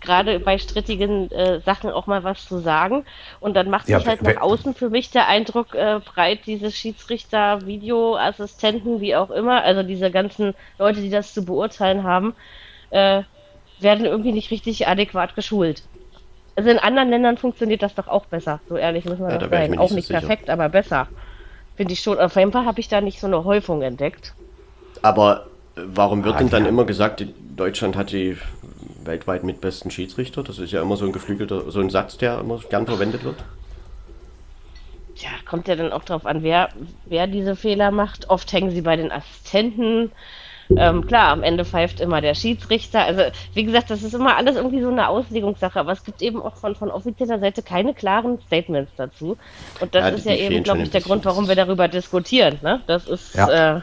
gerade 0.00 0.40
bei 0.40 0.58
strittigen 0.58 1.30
äh, 1.30 1.60
Sachen 1.60 1.90
auch 1.90 2.06
mal 2.06 2.24
was 2.24 2.46
zu 2.46 2.58
sagen. 2.60 3.04
Und 3.40 3.54
dann 3.54 3.70
macht 3.70 3.88
Ja, 3.88 4.00
sich 4.00 4.06
halt 4.06 4.22
nach 4.22 4.36
außen 4.36 4.74
für 4.74 4.90
mich 4.90 5.10
der 5.10 5.28
Eindruck 5.28 5.74
äh, 5.74 6.00
breit, 6.04 6.46
diese 6.46 6.70
Schiedsrichter, 6.70 7.66
Videoassistenten, 7.66 9.00
wie 9.00 9.16
auch 9.16 9.30
immer, 9.30 9.62
also 9.62 9.82
diese 9.82 10.10
ganzen 10.10 10.54
Leute, 10.78 11.00
die 11.00 11.10
das 11.10 11.32
zu 11.34 11.44
beurteilen 11.44 12.02
haben, 12.04 12.34
äh, 12.90 13.24
werden 13.78 14.06
irgendwie 14.06 14.32
nicht 14.32 14.50
richtig 14.52 14.88
adäquat 14.88 15.34
geschult. 15.36 15.88
Also 16.56 16.70
in 16.70 16.78
anderen 16.80 17.10
Ländern 17.10 17.38
funktioniert 17.38 17.82
das 17.82 17.94
doch 17.94 18.08
auch 18.08 18.26
besser, 18.26 18.62
so 18.68 18.76
ehrlich 18.76 19.04
muss 19.04 19.18
man 19.20 19.30
Ja, 19.30 19.38
doch 19.38 19.46
da 19.48 19.48
sein. 19.48 19.72
mir 19.72 19.76
Auch 19.76 19.78
nicht 19.78 19.92
so 19.92 20.00
nicht 20.00 20.08
sicher. 20.08 20.10
perfekt, 20.10 20.50
aber 20.50 20.68
besser. 20.68 21.10
Finde 21.76 21.94
ich 21.94 22.00
schon. 22.02 22.18
Auf 22.20 22.36
jeden 22.36 22.52
Fall 22.52 22.66
habe 22.66 22.80
ich 22.80 22.88
da 22.88 23.00
nicht 23.00 23.20
so 23.20 23.26
eine 23.28 23.44
Häufung 23.44 23.82
entdeckt. 23.82 24.36
Aber 25.02 25.46
äh, 25.76 25.82
warum 25.84 26.24
wird 26.24 26.40
Ah, 26.40 26.40
denn 26.40 26.50
dann 26.50 26.64
ja. 26.64 26.66
immer 26.66 26.84
gesagt, 26.84 27.24
Deutschland 27.56 27.96
hat 27.96 28.12
die 28.12 28.36
weltweit 29.04 29.44
mitbesten 29.44 29.90
Schiedsrichter? 29.90 30.42
Das 30.42 30.58
ist 30.58 30.72
ja 30.72 30.82
immer 30.82 30.96
so 30.96 31.04
ein 31.04 31.12
geflügelter, 31.12 31.70
so 31.70 31.80
ein 31.80 31.90
Satz, 31.90 32.16
der 32.18 32.40
immer 32.40 32.58
gern 32.70 32.86
verwendet 32.86 33.24
wird. 33.24 33.36
Tja, 35.16 35.30
kommt 35.48 35.68
ja 35.68 35.76
dann 35.76 35.92
auch 35.92 36.04
drauf 36.04 36.26
an, 36.26 36.42
wer, 36.42 36.70
wer 37.06 37.26
diese 37.26 37.54
Fehler 37.54 37.90
macht. 37.90 38.30
Oft 38.30 38.52
hängen 38.52 38.70
sie 38.70 38.80
bei 38.82 38.96
den 38.96 39.12
Assistenten. 39.12 40.10
Ähm, 40.76 41.06
klar, 41.06 41.28
am 41.28 41.42
Ende 41.42 41.64
pfeift 41.64 42.00
immer 42.00 42.20
der 42.22 42.34
Schiedsrichter. 42.34 43.04
Also, 43.04 43.22
wie 43.52 43.64
gesagt, 43.64 43.90
das 43.90 44.02
ist 44.02 44.14
immer 44.14 44.36
alles 44.36 44.56
irgendwie 44.56 44.80
so 44.80 44.88
eine 44.88 45.08
Auslegungssache, 45.08 45.78
aber 45.78 45.92
es 45.92 46.02
gibt 46.04 46.22
eben 46.22 46.40
auch 46.40 46.56
von, 46.56 46.74
von 46.74 46.90
offizieller 46.90 47.38
Seite 47.38 47.62
keine 47.62 47.92
klaren 47.94 48.40
Statements 48.46 48.90
dazu. 48.96 49.36
Und 49.80 49.94
das 49.94 50.02
Ja, 50.02 50.08
ist 50.08 50.26
ja 50.26 50.34
eben, 50.34 50.64
glaube 50.64 50.82
ich, 50.82 50.90
der. 50.90 51.02
Grund, 51.02 51.24
warum 51.26 51.48
wir 51.48 51.54
darüber 51.54 51.86
diskutieren. 51.86 52.58
Ne? 52.62 52.80
Das 52.86 53.06
ist, 53.06 53.34
Ja. 53.34 53.76
äh, 53.76 53.80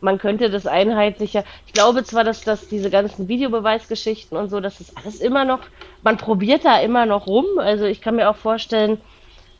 man 0.00 0.18
könnte 0.18 0.50
das 0.50 0.66
einheitlicher. 0.66 1.44
Ich 1.66 1.72
glaube 1.72 2.04
zwar, 2.04 2.24
dass 2.24 2.42
das 2.42 2.68
diese 2.68 2.90
ganzen 2.90 3.28
Videobeweisgeschichten 3.28 4.36
und 4.36 4.48
so, 4.48 4.60
das 4.60 4.80
ist 4.80 4.96
alles 4.96 5.20
immer 5.20 5.44
noch, 5.44 5.60
man 6.02 6.16
probiert 6.16 6.64
da 6.64 6.80
immer 6.80 7.06
noch 7.06 7.26
rum. 7.26 7.46
Also 7.58 7.84
ich 7.84 8.00
kann 8.00 8.16
mir 8.16 8.30
auch 8.30 8.36
vorstellen, 8.36 9.00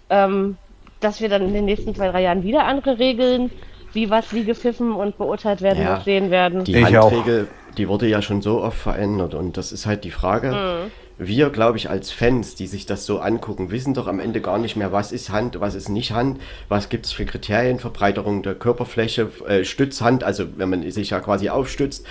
ähm, 0.09 0.57
dass 1.01 1.21
wir 1.21 1.29
dann 1.29 1.43
in 1.43 1.55
den 1.55 1.65
nächsten 1.65 1.95
zwei, 1.95 2.09
drei 2.11 2.23
Jahren 2.23 2.43
wieder 2.43 2.65
andere 2.65 2.99
Regeln, 2.99 3.51
wie 3.93 4.11
was 4.11 4.33
wie 4.33 4.45
gepfiffen 4.45 4.93
und 4.93 5.19
beurteilt 5.19 5.63
werden, 5.63 5.83
Ja, 5.83 5.97
noch 5.97 6.05
sehen 6.05 6.31
werden. 6.31 6.65
Die 6.65 6.77
Ich 6.77 6.99
auch. 6.99 7.11
Handregel, 7.11 7.49
die 7.77 7.89
wurde 7.89 8.07
ja 8.07 8.23
schon 8.23 8.43
so 8.43 8.63
oft 8.63 8.79
verändert 8.79 9.35
und 9.35 9.57
das 9.57 9.73
ist 9.73 9.87
halt 9.87 10.05
die 10.05 10.11
Frage. 10.11 10.91
Wir, 11.23 11.51
glaube 11.51 11.77
ich, 11.77 11.91
als 11.91 12.11
Fans, 12.11 12.55
die 12.55 12.67
sich 12.67 12.87
das 12.87 13.05
so 13.05 13.19
angucken, 13.19 13.71
wissen 13.71 13.93
doch 13.93 14.07
am 14.07 14.21
Ende 14.21 14.41
gar 14.41 14.57
nicht 14.57 14.77
mehr, 14.77 14.91
was 14.91 15.13
ist 15.13 15.29
Hand, 15.29 15.61
was 15.61 15.75
ist 15.75 15.91
nicht 15.91 16.13
Hand, 16.13 16.41
was 16.71 16.89
gibt 16.89 17.05
es 17.05 17.13
für 17.13 17.27
Kriterien, 17.27 17.79
Verbreiterung 17.79 18.43
der 18.43 18.55
Körperfläche, 18.55 19.31
äh, 19.47 19.65
Stützhand, 19.65 20.25
also 20.25 20.47
wenn 20.57 20.71
man 20.71 20.91
sich 20.91 21.11
ja 21.11 21.21
quasi 21.21 21.51
aufstützt, 21.51 22.07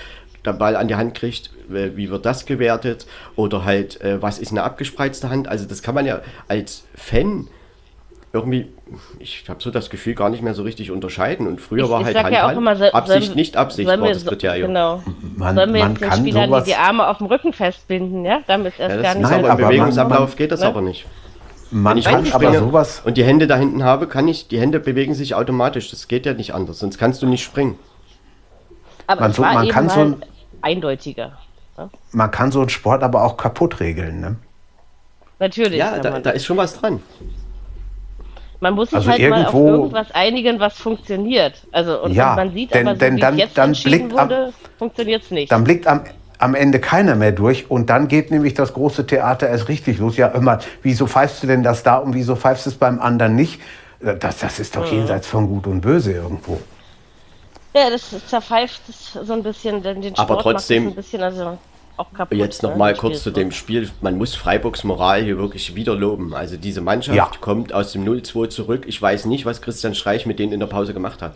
der 0.46 0.54
Ball 0.54 0.76
an 0.76 0.88
die 0.88 0.94
Hand 0.94 1.16
kriegt, 1.16 1.50
äh, 1.74 1.96
wie 1.96 2.12
wird 2.12 2.24
das 2.24 2.46
gewertet? 2.46 3.08
Oder 3.36 3.66
halt, 3.66 4.00
äh, 4.02 4.22
was 4.22 4.38
ist 4.38 4.52
eine 4.52 4.62
abgespreizte 4.62 5.32
Hand, 5.32 5.48
also 5.48 5.66
das 5.66 5.82
kann 5.82 5.96
man 5.96 6.06
ja 6.06 6.22
als 6.48 6.84
Fan 6.94 7.48
irgendwie, 8.32 8.68
ich 9.20 9.44
habe 9.50 9.62
so 9.62 9.72
das 9.72 9.90
Gefühl, 9.90 10.14
gar 10.14 10.30
nicht 10.30 10.44
mehr 10.44 10.54
so 10.54 10.62
richtig 10.64 10.92
unterscheiden 10.92 11.48
und 11.48 11.60
früher 11.60 11.86
Ich- 11.86 11.90
war 11.90 12.00
ich 12.02 12.06
halt 12.06 12.16
sag 12.16 12.26
Hand, 12.26 12.36
ja 12.36 12.48
auch 12.48 12.52
immer, 12.58 12.76
soll- 12.76 12.92
Absicht, 12.92 13.24
sollen- 13.26 13.36
nicht 13.36 13.58
Absicht 13.58 13.88
war 13.88 13.98
wir 14.00 14.10
das 14.14 14.22
so- 14.22 14.30
Kriterium. 14.30 14.68
Genau. 14.68 15.02
Man, 15.36 15.56
Sollen 15.56 15.74
wir 15.74 15.82
man 15.82 15.92
jetzt 15.94 16.02
den 16.02 16.10
kann 16.10 16.20
Spielern 16.20 16.50
sowas, 16.50 16.64
die, 16.66 16.76
Arme 16.76 17.08
auf 17.08 17.18
dem 17.18 17.28
Rücken 17.28 17.54
festbinden, 17.54 18.26
ja? 18.26 18.42
Damit 18.46 18.74
es 18.74 18.80
erst 18.80 18.96
Ja, 18.98 19.02
gar 19.02 19.14
nicht 19.16 19.24
Nein, 19.30 19.46
aber 19.46 19.50
im 19.64 19.68
Bewegungsablauf 19.70 20.30
man- 20.30 20.38
geht 20.38 20.52
das 20.52 20.60
ne? 20.60 20.68
aber 20.68 20.82
nicht. 20.82 21.06
man 21.72 21.94
Wenn 21.94 21.98
ich 22.00 22.06
kann 22.06 22.32
aber 22.32 22.54
sowas, 22.54 23.02
und 23.04 23.18
die 23.18 23.24
Hände 23.24 23.48
da 23.48 23.56
hinten 23.58 23.84
habe, 23.84 24.06
kann 24.08 24.28
ich, 24.28 24.48
die 24.48 24.60
Hände 24.60 24.80
bewegen 24.80 25.14
sich 25.16 25.34
automatisch. 25.34 25.90
Das 25.90 26.08
geht 26.08 26.26
ja 26.28 26.34
nicht 26.34 26.54
anders, 26.54 26.80
sonst 26.80 26.98
kannst 27.00 27.22
du 27.24 27.26
nicht 27.28 27.44
springen. 27.44 27.80
Aber 29.08 29.22
Man 29.22 29.32
es 29.32 29.38
so- 29.38 29.44
war 29.44 29.54
man 29.56 29.64
eben 29.66 29.74
kann 29.74 29.90
so 29.90 29.96
mal 30.00 30.06
ein- 30.06 30.24
eindeutiger. 30.62 31.32
Ne? 31.78 31.90
man 32.12 32.30
kann 32.30 32.52
so 32.52 32.60
einen 32.60 32.70
Sport 32.70 33.02
aber 33.04 33.24
auch 33.24 33.38
kaputt 33.38 33.80
regeln. 33.80 34.20
Ne? 34.22 34.36
Natürlich. 35.40 35.80
Ja, 35.80 35.98
da, 36.00 36.20
da 36.20 36.30
ist 36.32 36.46
schon 36.46 36.58
was 36.58 36.80
dran. 36.80 37.02
Man 38.62 38.74
muss 38.74 38.90
sich 38.90 38.98
Also 38.98 39.12
halt 39.12 39.30
mal 39.30 39.46
auf 39.46 39.54
irgendwas 39.54 40.12
einigen, 40.12 40.60
was 40.60 40.78
funktioniert. 40.78 41.54
Also 41.72 42.02
und, 42.04 42.14
Ja, 42.14 42.32
und 42.32 42.36
man 42.36 42.54
sieht 42.54 42.74
denn- 42.74 42.88
aber, 42.88 42.96
so 42.96 43.00
denn 43.00 43.16
wie 43.16 43.20
dann- 43.22 43.38
jetzt 43.38 43.58
dann 43.58 43.70
entschieden 43.70 44.08
blickt 44.10 44.20
am- 44.20 44.30
wurde, 44.30 44.54
funktioniert 44.78 45.24
es 45.24 45.32
nicht. 45.32 45.52
Dann 45.52 45.64
blickt 45.64 45.88
am, 45.88 46.02
am 46.40 46.56
Ende 46.56 46.80
keiner 46.80 47.16
mehr 47.16 47.32
durch 47.32 47.70
und 47.72 47.90
dann 47.90 48.08
geht 48.10 48.32
nämlich 48.32 48.54
das 48.54 48.74
große 48.74 49.08
Theater 49.08 49.48
erst 49.48 49.70
richtig 49.70 49.98
los. 50.00 50.18
Ja, 50.18 50.28
immer, 50.28 50.60
wieso 50.84 51.08
pfeifst 51.08 51.42
du 51.44 51.48
denn 51.48 51.64
das 51.64 51.84
da 51.84 51.98
und 51.98 52.14
wieso 52.14 52.36
pfeifst 52.36 52.66
du 52.66 52.70
es 52.72 52.76
beim 52.76 53.00
anderen 53.00 53.36
nicht? 53.36 53.62
Das, 54.02 54.40
das 54.40 54.60
ist 54.60 54.76
doch 54.76 54.90
jenseits 54.90 55.28
von 55.28 55.48
Gut 55.48 55.68
und 55.68 55.82
Böse 55.82 56.14
irgendwo. 56.14 56.60
Ja, 57.74 57.90
das 57.90 58.10
zerpfeift 58.28 58.82
es 58.90 59.14
so 59.26 59.34
ein 59.34 59.44
bisschen, 59.44 59.84
denn 59.84 60.02
den 60.02 60.16
Sport 60.16 60.32
Aber 60.32 60.42
trotzdem- 60.42 60.86
macht 60.86 60.98
es 60.98 60.98
ein 60.98 61.04
bisschen 61.04 61.24
also 61.24 61.58
auch 62.00 62.12
kaputt. 62.14 62.38
Jetzt 62.38 62.64
ne, 62.64 62.70
nochmal 62.70 62.92
das 62.94 63.00
kurz 63.02 63.24
zu 63.24 63.32
dem 63.32 63.52
Spiel. 63.52 63.90
Man 64.02 64.18
muss 64.18 64.36
Freiburgs 64.36 64.84
Moral 64.84 65.24
hier 65.24 65.38
wirklich 65.38 65.76
wieder 65.76 65.96
loben. 65.96 66.34
Also 66.34 66.58
diese 66.58 66.82
Mannschaft 66.82 67.16
Ja. 67.18 67.30
kommt 67.42 67.74
aus 67.74 67.92
dem 67.92 68.04
0-2 68.06 68.50
zurück. 68.50 68.86
Ich 68.88 69.02
weiß 69.02 69.26
nicht, 69.26 69.46
was 69.46 69.62
Christian 69.62 69.94
Streich 69.96 70.26
mit 70.26 70.40
denen 70.40 70.54
in 70.54 70.60
der 70.60 70.68
Pause 70.68 70.94
gemacht 70.94 71.22
hat. 71.22 71.34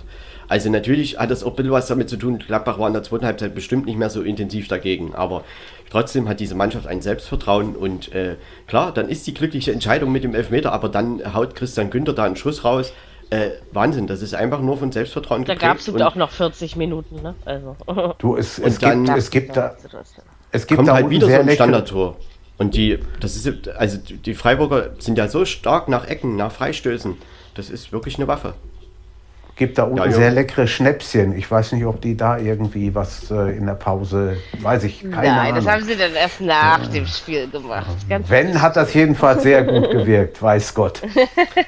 Also 0.48 0.70
natürlich 0.70 1.18
hat 1.20 1.32
das 1.32 1.44
auch 1.44 1.52
ein 1.52 1.56
bisschen 1.56 1.72
was 1.72 1.88
damit 1.88 2.10
zu 2.10 2.18
tun. 2.18 2.40
Gladbach 2.40 2.78
war 2.80 2.88
in 2.88 2.94
der 2.94 3.04
zweiten 3.04 3.26
Halbzeit 3.26 3.56
bestimmt 3.56 3.86
nicht 3.86 3.98
mehr 3.98 4.10
so 4.10 4.22
intensiv 4.22 4.68
dagegen. 4.68 5.16
Aber 5.16 5.44
trotzdem 5.90 6.28
hat 6.30 6.40
diese 6.40 6.56
Mannschaft 6.56 6.88
ein 6.88 7.02
Selbstvertrauen. 7.02 7.76
Und 7.76 8.12
äh, 8.14 8.36
klar, 8.68 8.94
dann 8.94 9.10
ist 9.10 9.26
die 9.28 9.34
glückliche 9.34 9.72
Entscheidung 9.72 10.12
mit 10.12 10.24
dem 10.24 10.36
Elfmeter. 10.36 10.72
Aber 10.74 10.90
dann 10.90 11.34
haut 11.34 11.56
Christian 11.56 11.90
Günther 11.90 12.14
da 12.14 12.24
einen 12.26 12.36
Schuss 12.36 12.64
raus. 12.64 12.94
Äh, 13.30 13.52
Wahnsinn, 13.72 14.06
das 14.06 14.22
ist 14.22 14.36
einfach 14.36 14.60
nur 14.60 14.78
von 14.78 14.92
Selbstvertrauen 14.92 15.44
Da 15.46 15.54
geprägt. 15.56 15.88
gab 15.88 15.96
es 15.96 16.02
auch 16.04 16.16
noch 16.16 16.30
40 16.30 16.76
Minuten, 16.76 17.22
ne? 17.24 17.34
Also. 17.46 17.76
Du, 18.20 18.36
es, 18.36 18.60
es, 18.60 18.78
dann- 18.78 19.06
gibt, 19.06 19.18
es 19.18 19.32
gibt 19.32 19.58
da, 19.58 19.76
es 20.54 20.68
gibt 20.68 20.78
kommt 20.78 20.88
da 20.90 20.94
halt 20.94 21.10
wieder 21.10 21.26
so 21.26 21.28
sehr 21.28 21.42
ein 21.42 21.50
Standardtor. 21.50 22.16
Und 22.58 22.76
die, 22.76 23.00
das 23.20 23.36
ist, 23.36 23.68
also 23.70 23.98
die 23.98 24.36
Freiburger 24.36 24.92
sind 25.00 25.18
ja 25.18 25.28
so 25.28 25.44
stark 25.44 25.90
nach 25.90 26.08
Ecken, 26.08 26.36
nach 26.36 26.52
Freistößen. 26.52 27.18
Das 27.56 27.70
ist 27.70 27.92
wirklich 27.92 28.18
eine 28.18 28.28
Waffe. 28.28 28.54
gibt 29.56 29.80
da 29.80 29.84
unten 29.84 29.98
Ja, 29.98 30.06
ja. 30.06 30.12
sehr 30.12 30.32
leckere 30.32 30.68
Schnäpschen. 30.68 31.36
Ich 31.36 31.50
weiß 31.50 31.72
nicht, 31.72 31.86
ob 31.86 32.00
die 32.02 32.16
da 32.16 32.38
irgendwie 32.38 32.94
was 32.94 33.32
äh, 33.32 33.58
in 33.58 33.66
der 33.66 33.74
Pause, 33.74 34.38
weiß 34.62 34.84
ich, 34.84 35.02
keine 35.02 35.16
Nein, 35.16 35.30
Ahnung. 35.52 35.56
das 35.56 35.68
haben 35.74 35.84
sie 35.84 35.96
dann 35.96 36.14
erst 36.14 36.42
nach 36.42 36.86
dem 36.88 37.08
Spiel 37.08 37.50
gemacht. 37.50 37.88
Ganz 38.08 38.30
Wenn, 38.30 38.62
hat 38.62 38.76
das 38.76 38.94
jedenfalls 38.94 39.42
sehr 39.42 39.64
gut 39.64 39.90
gewirkt, 39.92 40.42
weiß 40.42 40.74
Gott. 40.76 41.02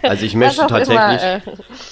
Also 0.04 0.24
ich 0.26 0.36
möchte 0.36 0.68
tatsächlich 0.68 0.98
immer, 0.98 1.36
äh, 1.38 1.42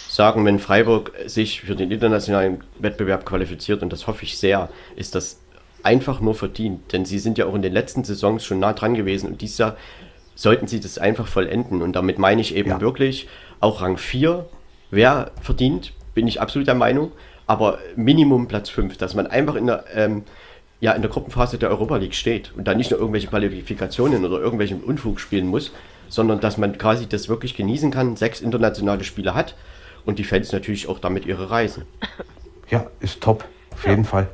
sagen, 0.07 0.45
wenn 0.45 0.59
Freiburg 0.59 1.11
sich 1.25 1.61
für 1.61 1.75
den 1.75 1.89
internationalen 1.89 2.63
Wettbewerb 2.79 3.25
qualifiziert, 3.25 3.81
und 3.81 3.91
das 3.91 4.05
hoffe 4.05 4.23
ich 4.23 4.37
sehr, 4.37 4.69
ist 4.95 5.15
das 5.15 5.39
einfach 5.83 6.19
nur 6.21 6.35
verdient. 6.35 6.91
Denn 6.93 7.05
sie 7.05 7.19
sind 7.19 7.37
ja 7.37 7.45
auch 7.45 7.55
in 7.55 7.61
den 7.61 7.73
letzten 7.73 8.03
Saisons 8.03 8.43
schon 8.43 8.59
nah 8.59 8.73
dran 8.73 8.95
gewesen 8.95 9.27
und 9.29 9.41
dieses 9.41 9.57
Jahr 9.57 9.77
sollten 10.35 10.67
sie 10.67 10.79
das 10.79 10.97
einfach 10.97 11.27
vollenden. 11.27 11.81
Und 11.81 11.93
damit 11.95 12.17
meine 12.17 12.41
ich 12.41 12.55
eben 12.55 12.69
Ja. 12.71 12.81
wirklich, 12.81 13.27
auch 13.59 13.81
Rang 13.81 13.97
4 13.97 14.45
wäre 14.91 15.31
verdient, 15.41 15.93
bin 16.15 16.27
ich 16.27 16.41
absolut 16.41 16.67
der 16.67 16.75
Meinung, 16.75 17.11
aber 17.47 17.79
Minimum 17.95 18.47
Platz 18.47 18.69
5, 18.69 18.97
dass 18.97 19.13
man 19.13 19.27
einfach 19.27 19.55
in 19.55 19.67
der, 19.67 19.83
ähm, 19.93 20.23
ja, 20.79 20.91
in 20.93 21.01
der 21.01 21.11
Gruppenphase 21.11 21.57
der 21.57 21.69
Europa 21.69 21.97
League 21.97 22.15
steht 22.15 22.51
und 22.57 22.67
dann 22.67 22.77
nicht 22.77 22.91
nur 22.91 22.99
irgendwelche 22.99 23.27
Qualifikationen 23.27 24.25
oder 24.25 24.39
irgendwelchen 24.39 24.81
Unfug 24.81 25.19
spielen 25.19 25.47
muss, 25.47 25.71
sondern 26.09 26.39
dass 26.39 26.57
man 26.57 26.77
quasi 26.77 27.07
das 27.07 27.29
wirklich 27.29 27.55
genießen 27.55 27.89
kann, 27.91 28.15
sechs 28.15 28.41
internationale 28.41 29.03
Spiele 29.03 29.33
hat 29.33 29.55
und 30.05 30.19
die 30.19 30.23
Fans 30.23 30.51
natürlich 30.51 30.87
auch 30.87 30.99
damit 30.99 31.25
ihre 31.25 31.49
Reisen. 31.49 31.83
Ja, 32.69 32.87
ist 32.99 33.21
top. 33.21 33.45
Auf 33.71 33.87
jeden 33.87 34.05
Fall. 34.05 34.27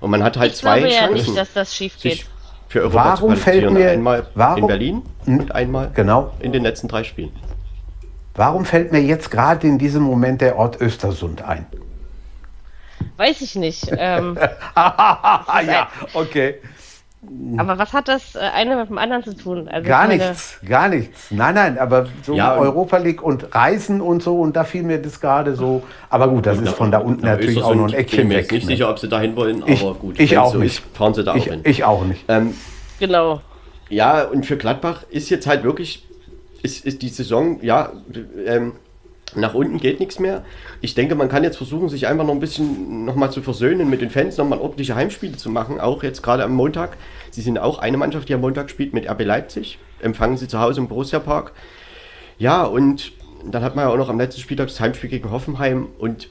Und 0.00 0.10
man 0.10 0.22
hat 0.22 0.36
halt 0.36 0.52
Ich 0.52 0.58
zwei 0.58 0.78
glaube 0.80 0.92
ja 0.94 1.00
Chancen, 1.06 1.14
nicht, 1.14 1.36
dass 1.36 1.52
das 1.52 1.74
schief 1.76 1.98
geht. 2.00 2.26
für 2.68 2.80
Europa 2.82 3.04
Warum 3.04 3.34
zu 3.34 3.40
fällt 3.40 3.70
mir- 3.70 3.90
einmal 3.90 4.26
warum- 4.34 4.62
in 4.62 4.66
Berlin 4.66 5.02
Hm? 5.26 5.38
und 5.40 5.52
einmal 5.54 5.90
Genau. 5.94 6.32
in 6.40 6.52
den 6.52 6.62
letzten 6.62 6.88
drei 6.88 7.04
Spielen. 7.04 7.32
Warum 8.34 8.64
fällt 8.64 8.92
mir 8.92 9.00
jetzt 9.02 9.30
gerade 9.30 9.66
in 9.66 9.78
diesem 9.78 10.02
Moment 10.02 10.40
der 10.40 10.56
Ort 10.56 10.80
Östersund 10.80 11.42
ein? 11.42 11.66
Weiß 13.16 13.40
ich 13.42 13.54
nicht. 13.56 13.90
Ähm, 13.96 14.38
Ah 14.74 15.60
ja, 15.66 15.88
okay. 16.14 16.56
Aber 17.58 17.76
was 17.78 17.92
hat 17.92 18.08
das 18.08 18.34
äh, 18.34 18.38
eine 18.38 18.76
mit 18.76 18.88
dem 18.88 18.96
anderen 18.98 19.22
zu 19.22 19.36
tun? 19.36 19.68
Also 19.68 19.86
Gar 19.88 20.04
ich 20.04 20.08
meine, 20.18 20.30
nichts, 20.30 20.58
gar 20.66 20.88
nichts. 20.88 21.30
Nein, 21.30 21.54
nein, 21.54 21.78
aber 21.78 22.06
so 22.22 22.34
Ja, 22.34 22.54
und- 22.54 22.60
Europa 22.66 22.96
League 22.96 23.22
und 23.22 23.54
Reisen 23.54 24.00
und 24.00 24.22
so 24.22 24.40
und 24.40 24.56
da 24.56 24.64
fiel 24.64 24.82
mir 24.82 25.00
das 25.02 25.20
gerade 25.20 25.54
so. 25.54 25.82
Aber 26.08 26.28
gut, 26.28 26.46
das 26.46 26.58
ist 26.58 26.70
von 26.70 26.90
da 26.90 26.98
unten 26.98 27.24
Nach 27.26 27.32
natürlich 27.32 27.62
auch 27.62 27.74
noch 27.74 27.84
ein 27.84 27.90
bin 27.90 27.94
ich 27.94 27.94
Eckchen 27.98 28.28
mir 28.28 28.38
jetzt 28.38 28.52
nicht 28.52 28.64
ne? 28.64 28.70
sicher, 28.72 28.88
ob 28.88 28.98
sie 28.98 29.08
dahin 29.08 29.36
wollen, 29.36 29.62
Ich- 29.66 29.82
aber 29.82 29.94
gut. 29.94 30.18
ich 30.18 30.30
wenn 30.30 30.38
es 30.38 30.44
auch 30.44 30.52
so 30.52 30.58
nicht. 30.58 30.78
Ist, 30.84 30.96
fahren 30.96 31.12
sie 31.14 31.22
da 31.24 31.32
auch 31.32 31.36
Ich, 31.36 31.44
hin. 31.44 31.60
ich 31.64 31.84
auch 31.84 32.04
nicht. 32.04 32.24
Ähm, 32.28 32.54
Genau. 32.98 33.40
Ja, 33.90 34.22
und 34.24 34.46
für 34.46 34.56
Gladbach 34.56 35.02
ist 35.10 35.30
jetzt 35.30 35.46
halt 35.46 35.62
wirklich, 35.64 36.06
ist, 36.62 36.84
ist 36.86 37.02
die 37.02 37.08
Saison, 37.08 37.58
ja, 37.62 37.92
ähm, 38.46 38.72
nach 39.34 39.54
unten 39.54 39.78
geht 39.78 40.00
nichts 40.00 40.18
mehr. 40.18 40.44
Ich 40.80 40.94
denke, 40.94 41.14
man 41.14 41.28
kann 41.28 41.44
jetzt 41.44 41.56
versuchen, 41.56 41.88
sich 41.88 42.06
einfach 42.06 42.24
noch 42.24 42.34
ein 42.34 42.40
bisschen 42.40 43.04
nochmal 43.04 43.30
zu 43.30 43.42
versöhnen 43.42 43.88
mit 43.88 44.00
den 44.00 44.10
Fans, 44.10 44.36
nochmal 44.36 44.58
ordentliche 44.58 44.94
Heimspiele 44.94 45.36
zu 45.36 45.50
machen, 45.50 45.80
auch 45.80 46.02
jetzt 46.02 46.22
gerade 46.22 46.42
am 46.42 46.52
Montag. 46.52 46.96
Sie 47.30 47.42
sind 47.42 47.58
auch 47.58 47.78
eine 47.78 47.96
Mannschaft, 47.96 48.28
die 48.28 48.34
am 48.34 48.40
Montag 48.40 48.70
spielt 48.70 48.92
mit 48.92 49.08
RB 49.08 49.24
Leipzig. 49.24 49.78
Empfangen 50.00 50.36
sie 50.36 50.48
zu 50.48 50.58
Hause 50.58 50.80
im 50.80 50.88
Borussia 50.88 51.20
Park. 51.20 51.52
Ja, 52.38 52.64
und 52.64 53.12
dann 53.44 53.62
hat 53.62 53.76
man 53.76 53.86
ja 53.86 53.92
auch 53.92 53.96
noch 53.96 54.08
am 54.08 54.18
letzten 54.18 54.40
Spieltag 54.40 54.68
das 54.68 54.80
Heimspiel 54.80 55.10
gegen 55.10 55.30
Hoffenheim 55.30 55.88
und 55.98 56.30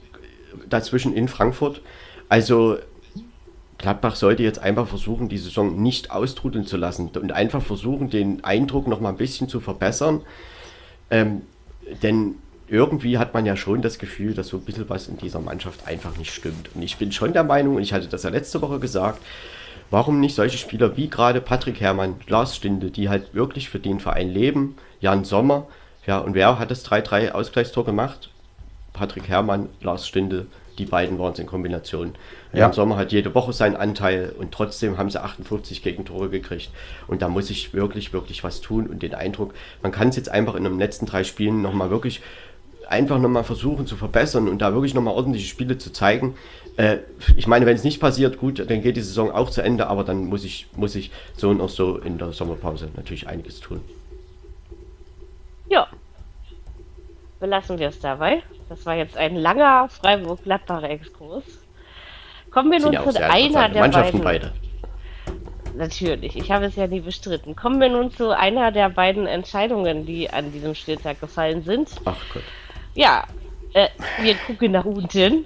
dazwischen 0.68 1.14
in 1.14 1.28
Frankfurt. 1.28 1.82
Also 2.28 2.78
Gladbach 3.78 4.16
sollte 4.16 4.44
jetzt 4.44 4.60
einfach 4.60 4.88
versuchen, 4.88 5.30
die 5.30 5.38
Saison 5.38 5.82
nicht 5.82 6.12
austrudeln 6.12 6.66
zu 6.66 6.76
lassen 6.76 7.10
und 7.16 7.32
einfach 7.32 7.62
versuchen, 7.62 8.10
den 8.10 8.44
Eindruck 8.44 8.88
noch 8.88 9.00
mal 9.00 9.10
ein 9.10 9.18
bisschen 9.18 9.48
zu 9.48 9.62
verbessern. 9.62 10.22
Ähm, 11.10 11.42
denn 12.04 12.36
irgendwie 12.70 13.18
hat 13.18 13.34
man 13.34 13.46
ja 13.46 13.56
schon 13.56 13.82
das 13.82 14.00
Gefühl, 14.00 14.34
dass 14.34 14.48
so 14.48 14.58
ein 14.58 14.64
bisschen 14.64 14.90
was 14.90 15.08
in 15.08 15.18
dieser 15.18 15.40
Mannschaft 15.40 15.88
einfach 15.88 16.18
nicht 16.18 16.34
stimmt. 16.34 16.70
Und 16.76 16.82
ich 16.82 16.98
bin 16.98 17.12
schon 17.12 17.34
der 17.34 17.44
Meinung, 17.44 17.76
und 17.76 17.82
ich 17.82 17.94
hatte 17.94 18.08
das 18.08 18.24
ja 18.24 18.30
letzte 18.30 18.62
Woche 18.62 18.80
gesagt, 18.80 19.22
warum 19.90 20.20
nicht 20.20 20.36
solche 20.36 20.58
Spieler 20.58 20.96
wie 20.98 21.10
gerade 21.10 21.42
Patrick 21.42 21.80
Herrmann, 21.82 22.16
Lars 22.28 22.56
Stinde, 22.56 22.92
die 22.92 23.10
halt 23.10 23.34
wirklich 23.34 23.70
für 23.70 23.80
den 23.80 24.00
Verein 24.00 24.30
leben, 24.30 24.78
Jan 25.02 25.24
Sommer, 25.24 25.68
ja, 26.06 26.18
und 26.20 26.34
wer 26.34 26.58
hat 26.60 26.72
das 26.72 26.86
3-3 26.86 27.32
Ausgleichstor 27.32 27.86
gemacht? 27.86 28.30
Patrick 28.94 29.28
Herrmann, 29.28 29.70
Lars 29.82 30.08
Stinde, 30.08 30.48
die 30.80 30.86
beiden 30.86 31.20
waren 31.20 31.34
es 31.34 31.40
in 31.40 31.46
Kombination. 31.46 32.16
Ja. 32.54 32.60
Jan 32.60 32.74
Sommer 32.74 32.96
hat 32.96 33.12
jede 33.12 33.36
Woche 33.36 33.54
seinen 33.54 33.76
Anteil 33.76 34.34
und 34.38 34.52
trotzdem 34.52 34.98
haben 34.98 35.10
sie 35.10 35.22
58 35.22 35.84
Gegentore 35.84 36.30
gekriegt. 36.30 36.72
Und 37.08 37.22
da 37.22 37.28
muss 37.28 37.50
ich 37.50 37.74
wirklich, 37.74 38.14
wirklich 38.14 38.44
was 38.44 38.62
tun 38.62 38.88
und 38.88 39.04
den 39.04 39.14
Eindruck, 39.14 39.54
man 39.84 39.92
kann 39.92 40.10
es 40.10 40.16
jetzt 40.16 40.30
einfach 40.30 40.56
in 40.56 40.64
den 40.64 40.80
letzten 40.80 41.06
drei 41.06 41.24
Spielen 41.24 41.62
nochmal 41.62 41.90
wirklich 41.90 42.22
einfach 42.90 43.20
nochmal 43.20 43.44
versuchen 43.44 43.86
zu 43.88 43.96
verbessern 43.96 44.48
und 44.48 44.60
da 44.60 44.74
wirklich 44.74 44.94
nochmal 44.94 45.14
ordentliche 45.14 45.48
Spiele 45.48 45.78
zu 45.78 45.92
zeigen. 45.92 46.36
Äh, 46.78 46.98
ich 47.36 47.48
meine, 47.48 47.66
wenn 47.66 47.76
es 47.76 47.84
nicht 47.84 48.00
passiert, 48.00 48.38
gut, 48.38 48.60
dann 48.60 48.82
geht 48.82 48.98
die 48.98 49.02
Saison 49.02 49.32
auch 49.32 49.50
zu 49.50 49.62
Ende, 49.62 49.88
aber 49.88 50.04
dann 50.04 50.26
muss 50.26 50.44
ich, 50.44 50.68
muss 50.76 50.96
ich 50.96 51.12
so 51.36 51.50
und 51.50 51.62
auch 51.62 51.70
so 51.70 51.98
in 51.98 52.18
der 52.18 52.32
Sommerpause 52.32 52.90
natürlich 52.96 53.28
einiges 53.28 53.60
tun. 53.60 53.82
Ja. 55.70 55.88
Belassen 57.40 57.80
wir 57.80 57.90
es 57.90 58.00
dabei. 58.00 58.44
Das 58.68 58.86
war 58.86 58.96
jetzt 58.96 59.16
ein 59.18 59.36
langer 59.36 59.88
Freiburg-Gladbacher 59.90 60.90
Exkurs. 60.90 61.44
Kommen 62.52 62.72
wir 62.72 62.80
nun 62.80 62.94
ja 62.94 63.08
zu 63.08 63.24
einer 63.24 63.70
der 63.70 63.82
Mannschaften 63.82 64.22
beiden. 64.22 64.52
beide. 64.52 64.70
Natürlich, 65.76 66.36
ich 66.36 66.52
habe 66.52 66.66
es 66.66 66.76
ja 66.76 66.88
nie 66.88 67.00
bestritten. 67.00 67.56
Kommen 67.56 67.80
wir 67.80 67.90
nun 67.90 68.12
zu 68.12 68.36
einer 68.36 68.72
der 68.72 68.90
beiden 68.90 69.28
Entscheidungen, 69.28 70.06
die 70.06 70.30
an 70.30 70.52
diesem 70.52 70.76
Spieltag 70.76 71.22
gefallen 71.22 71.64
sind. 71.64 71.90
Ach 72.06 72.18
Gott. 72.34 72.44
Ja, 72.96 73.26
äh, 73.74 73.90
wir 74.22 74.36
gucken 74.48 74.72
nach 74.72 74.86
unten. 74.86 75.46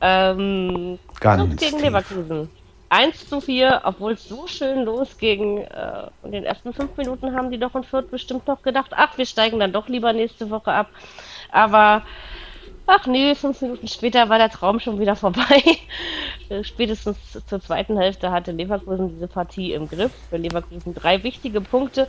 Ähm, 0.00 0.98
Ganz 1.20 1.56
gegen 1.56 1.76
tief. 1.76 1.82
Leverkusen. 1.82 2.50
1 2.88 3.28
zu 3.28 3.40
4, 3.40 3.82
obwohl 3.84 4.12
es 4.12 4.28
so 4.28 4.46
schön 4.48 4.84
losging. 4.84 5.58
Äh, 5.58 6.08
in 6.24 6.32
den 6.32 6.44
ersten 6.44 6.72
fünf 6.72 6.96
Minuten 6.96 7.36
haben 7.36 7.50
die 7.50 7.58
doch 7.58 7.74
in 7.76 7.84
Fürth 7.84 8.10
bestimmt 8.10 8.48
noch 8.48 8.62
gedacht, 8.62 8.90
ach, 8.94 9.16
wir 9.16 9.26
steigen 9.26 9.60
dann 9.60 9.72
doch 9.72 9.88
lieber 9.88 10.12
nächste 10.12 10.50
Woche 10.50 10.72
ab. 10.72 10.88
Aber, 11.52 12.02
ach 12.86 13.06
nee, 13.06 13.34
fünf 13.36 13.60
Minuten 13.62 13.86
später 13.86 14.28
war 14.28 14.38
der 14.38 14.50
Traum 14.50 14.80
schon 14.80 14.98
wieder 14.98 15.14
vorbei. 15.16 15.62
Äh, 16.48 16.64
Spätestens 16.64 17.16
zur 17.46 17.60
zweiten 17.60 17.96
Hälfte 17.96 18.32
hatte 18.32 18.50
Leverkusen 18.50 19.10
diese 19.10 19.28
Partie 19.28 19.72
im 19.72 19.88
Griff. 19.88 20.12
Für 20.28 20.36
Leverkusen 20.38 20.92
drei 20.94 21.22
wichtige 21.22 21.60
Punkte. 21.60 22.08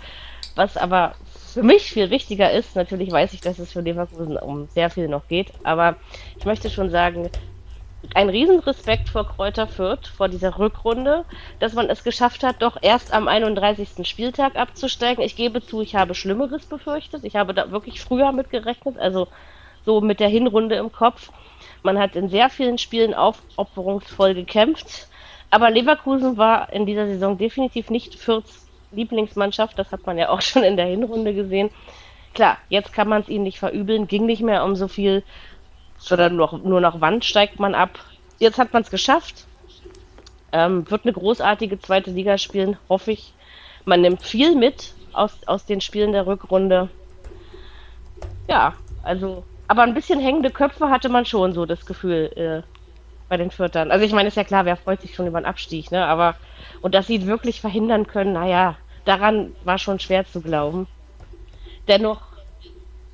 Was 0.55 0.77
aber 0.77 1.13
für 1.53 1.63
mich 1.63 1.91
viel 1.91 2.09
wichtiger 2.09 2.51
ist, 2.51 2.75
natürlich 2.75 3.11
weiß 3.11 3.33
ich, 3.33 3.41
dass 3.41 3.59
es 3.59 3.71
für 3.71 3.81
Leverkusen 3.81 4.37
um 4.37 4.67
sehr 4.69 4.89
viel 4.89 5.07
noch 5.07 5.27
geht, 5.27 5.51
aber 5.63 5.95
ich 6.37 6.45
möchte 6.45 6.69
schon 6.69 6.89
sagen, 6.89 7.29
ein 8.15 8.29
Riesenrespekt 8.29 9.09
vor 9.09 9.27
Kräuter 9.27 9.67
Fürth, 9.67 10.07
vor 10.07 10.27
dieser 10.27 10.57
Rückrunde, 10.57 11.25
dass 11.59 11.73
man 11.73 11.89
es 11.89 12.03
geschafft 12.03 12.43
hat, 12.43 12.61
doch 12.61 12.77
erst 12.81 13.13
am 13.13 13.27
31. 13.27 14.07
Spieltag 14.07 14.55
abzusteigen. 14.55 15.23
Ich 15.23 15.35
gebe 15.35 15.61
zu, 15.61 15.81
ich 15.81 15.95
habe 15.95 16.15
Schlimmeres 16.15 16.65
befürchtet. 16.65 17.23
Ich 17.23 17.35
habe 17.35 17.53
da 17.53 17.69
wirklich 17.71 18.01
früher 18.01 18.31
mit 18.31 18.49
gerechnet, 18.49 18.97
also 18.97 19.27
so 19.85 20.01
mit 20.01 20.19
der 20.19 20.29
Hinrunde 20.29 20.75
im 20.75 20.91
Kopf. 20.91 21.31
Man 21.83 21.99
hat 21.99 22.15
in 22.15 22.29
sehr 22.29 22.49
vielen 22.49 22.77
Spielen 22.77 23.13
aufopferungsvoll 23.13 24.33
gekämpft, 24.33 25.07
aber 25.49 25.69
Leverkusen 25.69 26.37
war 26.37 26.71
in 26.73 26.85
dieser 26.85 27.07
Saison 27.07 27.37
definitiv 27.37 27.89
nicht 27.89 28.15
Fürths 28.15 28.67
Lieblingsmannschaft. 28.91 29.77
Das 29.77 29.91
hat 29.91 30.05
man 30.05 30.17
ja 30.17 30.29
auch 30.29 30.41
schon 30.41 30.63
in 30.63 30.77
der 30.77 30.87
Hinrunde 30.87 31.33
gesehen. 31.33 31.69
Klar, 32.33 32.57
jetzt 32.69 32.93
kann 32.93 33.09
man 33.09 33.21
es 33.21 33.29
ihnen 33.29 33.43
nicht 33.43 33.59
verübeln, 33.59 34.07
ging 34.07 34.25
nicht 34.25 34.41
mehr 34.41 34.63
um 34.63 34.75
so 34.75 34.87
viel, 34.87 35.23
sondern 35.97 36.35
nur 36.35 36.59
nur 36.63 36.79
noch 36.79 37.01
Wand 37.01 37.25
steigt 37.25 37.59
man 37.59 37.75
ab. 37.75 37.99
Jetzt 38.39 38.57
hat 38.57 38.73
man 38.73 38.83
es 38.83 38.89
geschafft. 38.89 39.45
Ähm, 40.53 40.89
wird 40.89 41.05
eine 41.05 41.13
großartige 41.13 41.79
zweite 41.79 42.11
Liga 42.11 42.37
spielen, 42.37 42.77
hoffe 42.89 43.11
ich. 43.11 43.33
Man 43.85 44.01
nimmt 44.01 44.21
viel 44.21 44.55
mit 44.55 44.93
aus, 45.13 45.37
aus 45.45 45.65
den 45.65 45.81
Spielen 45.81 46.11
der 46.11 46.27
Rückrunde. 46.27 46.89
Ja, 48.47 48.73
also, 49.03 49.43
aber 49.67 49.83
ein 49.83 49.93
bisschen 49.93 50.19
hängende 50.19 50.51
Köpfe 50.51 50.89
hatte 50.89 51.09
man 51.09 51.25
schon 51.25 51.53
so 51.53 51.65
das 51.65 51.85
Gefühl 51.85 52.31
äh, 52.35 52.67
bei 53.29 53.37
den 53.37 53.51
Viertern. 53.51 53.91
Also 53.91 54.05
ich 54.05 54.11
meine, 54.11 54.27
ist 54.27 54.37
ja 54.37 54.43
klar, 54.43 54.65
wer 54.65 54.75
freut 54.75 55.01
sich 55.01 55.15
schon 55.15 55.27
über 55.27 55.37
einen 55.37 55.45
Abstieg, 55.45 55.91
ne? 55.91 56.05
Aber 56.05 56.35
und 56.81 56.95
dass 56.95 57.07
sie 57.07 57.27
wirklich 57.27 57.61
verhindern 57.61 58.07
können, 58.07 58.33
naja, 58.33 58.75
daran 59.05 59.53
war 59.63 59.77
schon 59.77 59.99
schwer 59.99 60.25
zu 60.25 60.41
glauben. 60.41 60.87
Dennoch, 61.87 62.21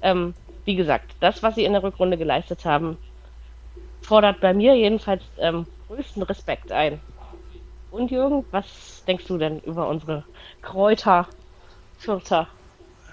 ähm, 0.01 0.33
wie 0.65 0.75
gesagt, 0.75 1.15
das, 1.19 1.43
was 1.43 1.55
sie 1.55 1.65
in 1.65 1.73
der 1.73 1.83
Rückrunde 1.83 2.17
geleistet 2.17 2.65
haben, 2.65 2.97
fordert 4.01 4.39
bei 4.41 4.53
mir 4.53 4.75
jedenfalls 4.75 5.23
ähm, 5.37 5.65
größten 5.87 6.23
Respekt 6.23 6.71
ein. 6.71 6.99
Und 7.91 8.11
Jürgen, 8.11 8.45
was 8.51 9.03
denkst 9.07 9.25
du 9.27 9.37
denn 9.37 9.59
über 9.59 9.87
unsere 9.87 10.23
Kräuter, 10.61 11.27
Vierter? 11.97 12.47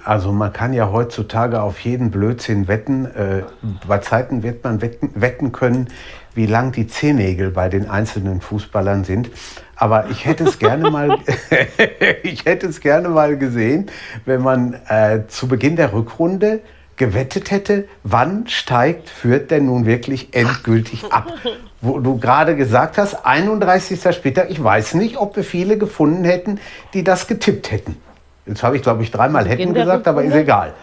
Also 0.04 0.32
man 0.32 0.52
kann 0.52 0.74
ja 0.74 0.92
heutzutage 0.92 1.62
auf 1.62 1.80
jeden 1.80 2.10
Blödsinn 2.10 2.68
wetten. 2.68 3.06
Äh, 3.06 3.44
bei 3.86 3.98
Zeiten 3.98 4.42
wird 4.42 4.62
man 4.62 4.82
wetten, 4.82 5.12
wetten 5.14 5.52
können, 5.52 5.88
wie 6.34 6.46
lang 6.46 6.72
die 6.72 6.86
Zehennägel 6.86 7.50
bei 7.50 7.68
den 7.68 7.88
einzelnen 7.88 8.40
Fußballern 8.40 9.04
sind. 9.04 9.30
Aber 9.76 10.08
ich 10.10 10.24
hätte 10.24 10.44
es 10.44 10.58
gerne 10.58 10.90
mal, 10.90 11.18
ich 12.22 12.44
hätte 12.44 12.66
es 12.66 12.80
gerne 12.80 13.08
mal 13.08 13.36
gesehen, 13.36 13.90
wenn 14.24 14.42
man 14.42 14.74
äh, 14.88 15.26
zu 15.28 15.48
Beginn 15.48 15.76
der 15.76 15.92
Rückrunde 15.92 16.60
gewettet 16.96 17.50
hätte, 17.50 17.88
wann 18.02 18.46
steigt 18.46 19.08
Fürth 19.08 19.50
denn 19.50 19.66
nun 19.66 19.86
wirklich 19.86 20.34
endgültig 20.34 21.04
ab? 21.10 21.32
Wo 21.80 21.98
du 21.98 22.18
gerade 22.18 22.56
gesagt 22.56 22.98
hast, 22.98 23.26
31. 23.26 24.14
Spieltag, 24.14 24.50
ich 24.50 24.62
weiß 24.62 24.94
nicht, 24.94 25.16
ob 25.16 25.36
wir 25.36 25.44
viele 25.44 25.76
gefunden 25.76 26.24
hätten, 26.24 26.60
die 26.94 27.02
das 27.02 27.26
getippt 27.26 27.70
hätten. 27.72 27.96
Jetzt 28.46 28.62
habe 28.62 28.76
ich, 28.76 28.82
glaube 28.82 29.02
ich, 29.02 29.10
dreimal 29.10 29.48
hätten 29.48 29.72
gesagt, 29.72 30.06
aber 30.06 30.22
ist 30.22 30.34
egal. 30.34 30.74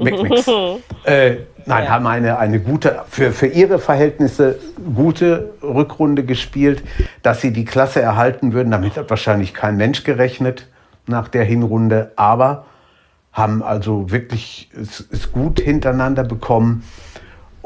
Nix. 0.00 0.46
Äh, 1.04 1.36
nein, 1.64 1.84
Ja. 1.84 1.90
haben 1.90 2.06
eine, 2.06 2.38
eine 2.38 2.60
gute, 2.60 3.00
für, 3.08 3.32
für 3.32 3.46
ihre 3.46 3.78
Verhältnisse 3.78 4.58
gute 4.94 5.52
Rückrunde 5.62 6.24
gespielt. 6.24 6.82
Dass 7.22 7.40
sie 7.40 7.52
die 7.52 7.64
Klasse 7.64 8.02
erhalten 8.02 8.52
würden, 8.52 8.70
damit 8.70 8.96
hat 8.96 9.08
wahrscheinlich 9.08 9.54
kein 9.54 9.76
Mensch 9.76 10.04
gerechnet 10.04 10.66
nach 11.06 11.28
der 11.28 11.44
Hinrunde. 11.44 12.12
Aber 12.16 12.66
haben 13.32 13.62
also 13.62 14.10
wirklich 14.10 14.70
es, 14.78 15.06
es 15.10 15.32
gut 15.32 15.60
hintereinander 15.60 16.24
bekommen. 16.24 16.84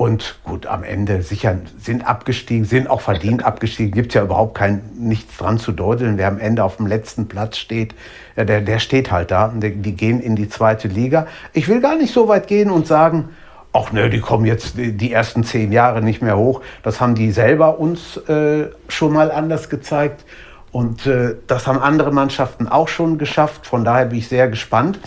Und 0.02 0.34
gut, 0.42 0.66
am 0.66 0.82
Ende 0.82 1.22
sicher 1.22 1.58
sind 1.78 2.04
abgestiegen, 2.04 2.64
sind 2.64 2.90
auch 2.90 3.00
verdient 3.00 3.44
abgestiegen. 3.44 3.92
Gibt 3.92 4.14
ja 4.14 4.24
überhaupt 4.24 4.56
kein 4.56 4.82
nichts 4.98 5.36
dran 5.36 5.58
zu 5.58 5.70
deuteln. 5.70 6.18
Wer 6.18 6.26
am 6.26 6.40
Ende 6.40 6.64
auf 6.64 6.78
dem 6.78 6.88
letzten 6.88 7.28
Platz 7.28 7.56
steht, 7.56 7.94
ja, 8.34 8.44
der, 8.44 8.62
der 8.62 8.80
steht 8.80 9.12
halt 9.12 9.30
da. 9.30 9.52
Die, 9.54 9.92
gehen 9.92 10.20
in 10.20 10.34
die 10.34 10.48
zweite 10.48 10.88
Liga. 10.88 11.28
Ich 11.52 11.68
will 11.68 11.80
gar 11.80 11.94
nicht 11.94 12.12
so 12.12 12.26
weit 12.26 12.48
gehen 12.48 12.68
und 12.72 12.88
sagen, 12.88 13.28
ach 13.72 13.92
ne, 13.92 14.10
die 14.10 14.18
kommen 14.18 14.44
jetzt 14.44 14.74
die 14.76 15.12
ersten 15.12 15.44
zehn 15.44 15.70
Jahre 15.70 16.02
nicht 16.02 16.20
mehr 16.20 16.36
hoch. 16.36 16.62
Das 16.82 17.00
haben 17.00 17.14
die 17.14 17.30
selber 17.30 17.78
uns 17.78 18.16
äh, 18.26 18.70
schon 18.88 19.12
mal 19.12 19.30
anders 19.30 19.68
gezeigt. 19.70 20.24
Und 20.72 21.06
äh, 21.06 21.36
das 21.46 21.68
haben 21.68 21.78
andere 21.78 22.10
Mannschaften 22.10 22.66
auch 22.66 22.88
schon 22.88 23.18
geschafft. 23.18 23.68
Von 23.68 23.84
daher 23.84 24.06
bin 24.06 24.18
ich 24.18 24.26
sehr 24.26 24.48
gespannt, 24.48 24.98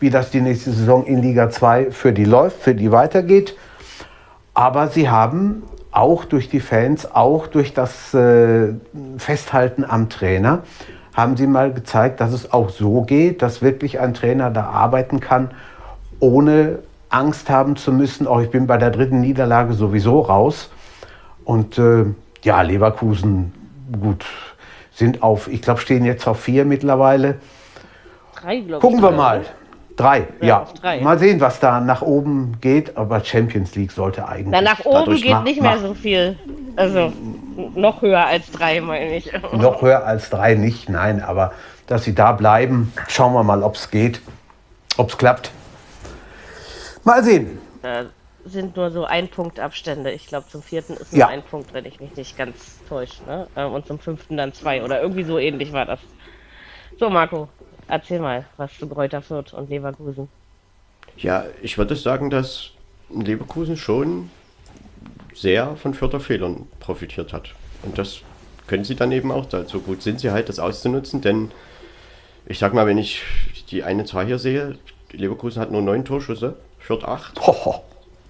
wie 0.00 0.08
das 0.08 0.30
die 0.30 0.40
nächste 0.40 0.70
Saison 0.70 1.04
in 1.04 1.20
Liga 1.20 1.50
2 1.50 1.90
für 1.90 2.14
die 2.14 2.24
läuft, 2.24 2.62
für 2.62 2.74
die 2.74 2.90
weitergeht. 2.90 3.54
Aber 4.58 4.88
sie 4.88 5.08
haben 5.08 5.62
auch 5.92 6.24
durch 6.24 6.48
die 6.48 6.58
Fans, 6.58 7.14
auch 7.14 7.46
durch 7.46 7.74
das 7.74 8.12
äh, 8.12 8.74
Festhalten 9.16 9.84
am 9.84 10.08
Trainer, 10.08 10.64
haben 11.14 11.36
sie 11.36 11.46
mal 11.46 11.72
gezeigt, 11.72 12.20
dass 12.20 12.32
es 12.32 12.52
auch 12.52 12.68
so 12.68 13.02
geht, 13.02 13.40
dass 13.40 13.62
wirklich 13.62 14.00
ein 14.00 14.14
Trainer 14.14 14.50
da 14.50 14.64
arbeiten 14.64 15.20
kann, 15.20 15.52
ohne 16.18 16.80
Angst 17.08 17.50
haben 17.50 17.76
zu 17.76 17.92
müssen, 17.92 18.26
oh, 18.26 18.40
ich 18.40 18.50
bin 18.50 18.66
bei 18.66 18.78
der 18.78 18.90
dritten 18.90 19.20
Niederlage 19.20 19.74
sowieso 19.74 20.18
raus. 20.22 20.70
Und 21.44 21.78
äh, 21.78 22.06
ja, 22.42 22.60
Leverkusen, 22.62 23.52
gut, 24.00 24.26
sind 24.92 25.22
auf, 25.22 25.46
ich 25.46 25.62
glaube, 25.62 25.78
stehen 25.78 26.04
jetzt 26.04 26.26
auf 26.26 26.40
vier 26.40 26.64
mittlerweile. 26.64 27.36
Drei. 28.34 28.60
Gucken 28.80 29.02
wir 29.02 29.12
mal. 29.12 29.44
Drei, 29.98 30.28
ja. 30.40 30.46
ja. 30.46 30.66
Drei. 30.80 31.00
Mal 31.00 31.18
sehen, 31.18 31.40
was 31.40 31.58
da 31.58 31.80
nach 31.80 32.02
oben 32.02 32.56
geht. 32.60 32.96
Aber 32.96 33.22
Champions 33.22 33.74
League 33.74 33.90
sollte 33.90 34.28
eigentlich. 34.28 34.52
Na, 34.52 34.60
nach 34.60 34.84
oben 34.84 35.16
geht 35.16 35.42
nicht 35.42 35.60
mehr 35.60 35.78
so 35.78 35.92
viel. 35.92 36.38
Also 36.76 37.12
noch 37.74 38.00
höher 38.00 38.24
als 38.24 38.50
drei, 38.52 38.80
meine 38.80 39.16
ich. 39.16 39.32
Noch 39.52 39.82
höher 39.82 40.06
als 40.06 40.30
drei 40.30 40.54
nicht, 40.54 40.88
nein. 40.88 41.20
Aber 41.20 41.52
dass 41.88 42.04
sie 42.04 42.14
da 42.14 42.30
bleiben, 42.30 42.92
schauen 43.08 43.32
wir 43.32 43.42
mal, 43.42 43.64
ob 43.64 43.74
es 43.74 43.90
geht, 43.90 44.20
ob 44.96 45.10
es 45.10 45.18
klappt. 45.18 45.50
Mal 47.02 47.24
sehen. 47.24 47.58
Da 47.82 48.04
sind 48.44 48.76
nur 48.76 48.92
so 48.92 49.04
ein 49.04 49.26
Punkt 49.26 49.58
Abstände. 49.58 50.12
Ich 50.12 50.28
glaube, 50.28 50.46
zum 50.48 50.62
vierten 50.62 50.94
ist 50.94 51.12
nur 51.12 51.18
ja. 51.18 51.26
ein 51.26 51.42
Punkt, 51.42 51.74
wenn 51.74 51.84
ich 51.84 51.98
mich 51.98 52.14
nicht 52.14 52.38
ganz 52.38 52.78
täusche. 52.88 53.24
Ne? 53.26 53.48
Ähm, 53.56 53.72
und 53.72 53.86
zum 53.88 53.98
fünften 53.98 54.36
dann 54.36 54.52
zwei. 54.52 54.84
Oder 54.84 55.02
irgendwie 55.02 55.24
so 55.24 55.40
ähnlich 55.40 55.72
war 55.72 55.84
das. 55.84 55.98
So, 57.00 57.10
Marco, 57.10 57.48
erzähl 57.88 58.20
mal 58.20 58.44
was 58.56 58.76
zu 58.78 58.86
Kräuter 58.88 59.22
Fürth 59.22 59.52
und 59.52 59.68
Leverkusen. 59.70 60.28
Ja, 61.16 61.44
ich 61.62 61.78
würde 61.78 61.96
sagen, 61.96 62.30
dass 62.30 62.70
Leverkusen 63.10 63.76
schon 63.76 64.30
sehr 65.34 65.76
von 65.76 65.94
Fürther 65.94 66.20
Fehlern 66.20 66.66
profitiert 66.80 67.32
hat. 67.32 67.54
Und 67.82 67.98
das 67.98 68.20
können 68.66 68.84
sie 68.84 68.94
dann 68.94 69.12
eben 69.12 69.32
auch 69.32 69.46
dazu. 69.46 69.80
Gut 69.80 70.02
sind 70.02 70.20
sie 70.20 70.30
halt, 70.30 70.48
das 70.48 70.58
auszunutzen, 70.58 71.20
denn 71.20 71.50
ich 72.46 72.58
sag 72.58 72.74
mal, 72.74 72.86
wenn 72.86 72.98
ich 72.98 73.22
die 73.70 73.82
eine 73.82 74.04
Zahl 74.04 74.26
hier 74.26 74.38
sehe, 74.38 74.78
Leverkusen 75.12 75.60
hat 75.60 75.70
nur 75.70 75.82
neun 75.82 76.04
Torschüsse 76.04 76.56
Fürth 76.78 77.04
8. 77.04 77.40
Hoho. 77.46 77.82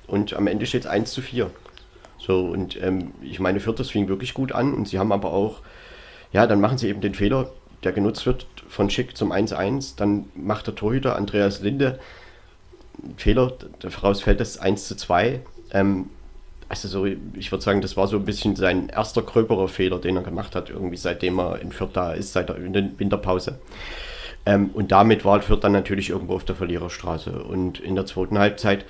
Und 0.06 0.34
am 0.34 0.46
Ende 0.46 0.66
steht 0.66 0.82
es 0.82 0.86
1 0.86 1.12
zu 1.12 1.22
4. 1.22 1.50
So, 2.18 2.46
und 2.46 2.80
ähm, 2.82 3.12
ich 3.22 3.38
meine, 3.38 3.60
Fürth, 3.60 3.78
das 3.78 3.90
fing 3.90 4.08
wirklich 4.08 4.34
gut 4.34 4.52
an 4.52 4.74
und 4.74 4.88
sie 4.88 4.98
haben 4.98 5.12
aber 5.12 5.32
auch, 5.32 5.60
ja, 6.32 6.46
dann 6.46 6.60
machen 6.60 6.78
sie 6.78 6.88
eben 6.88 7.00
den 7.00 7.14
Fehler, 7.14 7.50
der 7.84 7.92
genutzt 7.92 8.26
wird 8.26 8.46
von 8.68 8.90
Schick 8.90 9.16
zum 9.16 9.32
1-1. 9.32 9.96
Dann 9.96 10.26
macht 10.34 10.66
der 10.66 10.74
Torhüter 10.74 11.16
Andreas 11.16 11.60
Linde 11.60 11.98
Fehler, 13.16 13.52
daraus 13.80 14.22
fällt 14.22 14.40
das 14.40 14.58
1 14.58 14.88
zu 14.88 14.96
2. 14.96 15.40
Ähm, 15.72 16.10
also 16.68 16.88
so, 16.88 17.06
ich 17.06 17.50
würde 17.50 17.64
sagen, 17.64 17.80
das 17.80 17.96
war 17.96 18.08
so 18.08 18.16
ein 18.16 18.24
bisschen 18.24 18.54
sein 18.54 18.88
erster 18.88 19.22
gröberer 19.22 19.68
Fehler, 19.68 19.98
den 19.98 20.16
er 20.16 20.22
gemacht 20.22 20.54
hat, 20.54 20.68
irgendwie 20.68 20.96
seitdem 20.96 21.38
er 21.38 21.60
in 21.60 21.72
Fürth 21.72 21.92
da 21.94 22.12
ist, 22.12 22.32
seit 22.32 22.48
der 22.50 22.56
Winterpause. 22.58 23.58
Ähm, 24.44 24.70
und 24.74 24.92
damit 24.92 25.24
war 25.24 25.40
Fürth 25.40 25.64
dann 25.64 25.72
natürlich 25.72 26.10
irgendwo 26.10 26.34
auf 26.34 26.44
der 26.44 26.56
Verliererstraße. 26.56 27.42
Und 27.42 27.80
in 27.80 27.94
der 27.94 28.06
zweiten 28.06 28.38
Halbzeit 28.38 28.84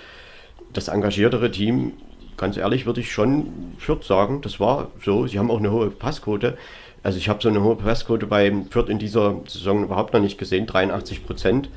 das 0.72 0.88
engagiertere 0.88 1.50
Team, 1.50 1.92
ganz 2.36 2.56
ehrlich, 2.56 2.84
würde 2.84 3.00
ich 3.00 3.12
schon 3.12 3.74
Fürth 3.78 4.04
sagen, 4.04 4.40
das 4.42 4.58
war 4.58 4.90
so. 5.04 5.26
Sie 5.26 5.38
haben 5.38 5.50
auch 5.50 5.58
eine 5.58 5.70
hohe 5.70 5.90
Passquote. 5.90 6.58
Also 7.02 7.18
ich 7.18 7.28
habe 7.28 7.42
so 7.42 7.48
eine 7.48 7.62
hohe 7.62 7.76
Passquote 7.76 8.26
bei 8.26 8.52
Fürth 8.70 8.88
in 8.88 8.98
dieser 8.98 9.36
Saison 9.46 9.84
überhaupt 9.84 10.12
noch 10.12 10.20
nicht 10.20 10.38
gesehen, 10.38 10.66
83 10.66 11.24
Prozent. 11.24 11.68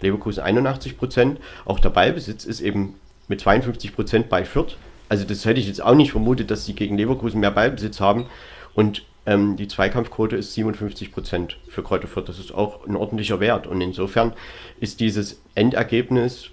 Leverkusen 0.00 0.42
81 0.42 0.98
Prozent. 0.98 1.40
Auch 1.64 1.80
der 1.80 1.90
Ballbesitz 1.90 2.44
ist 2.44 2.60
eben 2.60 2.94
mit 3.28 3.40
52 3.40 3.94
Prozent 3.94 4.28
bei 4.28 4.44
Fürth. 4.44 4.76
Also 5.08 5.24
das 5.24 5.44
hätte 5.44 5.60
ich 5.60 5.66
jetzt 5.66 5.82
auch 5.82 5.94
nicht 5.94 6.12
vermutet, 6.12 6.50
dass 6.50 6.66
sie 6.66 6.74
gegen 6.74 6.96
Leverkusen 6.96 7.40
mehr 7.40 7.50
Ballbesitz 7.50 8.00
haben. 8.00 8.26
Und 8.74 9.04
ähm, 9.26 9.56
die 9.56 9.68
Zweikampfquote 9.68 10.36
ist 10.36 10.54
57 10.54 11.12
Prozent 11.12 11.56
für 11.68 11.82
Kräuter 11.82 12.08
Fürth. 12.08 12.28
Das 12.28 12.38
ist 12.38 12.52
auch 12.52 12.86
ein 12.86 12.96
ordentlicher 12.96 13.40
Wert. 13.40 13.66
Und 13.66 13.80
insofern 13.80 14.34
ist 14.80 15.00
dieses 15.00 15.40
Endergebnis 15.54 16.50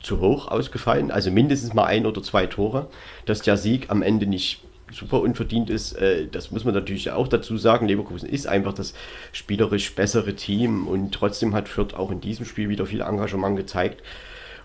zu 0.00 0.20
hoch 0.20 0.48
ausgefallen. 0.48 1.10
Also 1.10 1.30
mindestens 1.30 1.74
mal 1.74 1.84
ein 1.84 2.06
oder 2.06 2.22
zwei 2.22 2.46
Tore. 2.46 2.88
Dass 3.24 3.42
der 3.42 3.56
Sieg 3.56 3.90
am 3.90 4.02
Ende 4.02 4.26
nicht 4.26 4.62
super 4.96 5.20
unverdient 5.20 5.70
ist, 5.70 5.92
äh, 5.92 6.26
das 6.26 6.50
muss 6.50 6.64
man 6.64 6.74
natürlich 6.74 7.10
auch 7.10 7.28
dazu 7.28 7.56
sagen. 7.58 7.86
Leverkusen 7.86 8.28
ist 8.28 8.46
einfach 8.46 8.72
das 8.72 8.94
spielerisch 9.32 9.94
bessere 9.94 10.34
Team 10.34 10.86
und 10.88 11.12
trotzdem 11.12 11.54
hat 11.54 11.68
Fürth 11.68 11.94
auch 11.94 12.10
in 12.10 12.20
diesem 12.20 12.46
Spiel 12.46 12.68
wieder 12.68 12.86
viel 12.86 13.02
Engagement 13.02 13.56
gezeigt. 13.56 14.02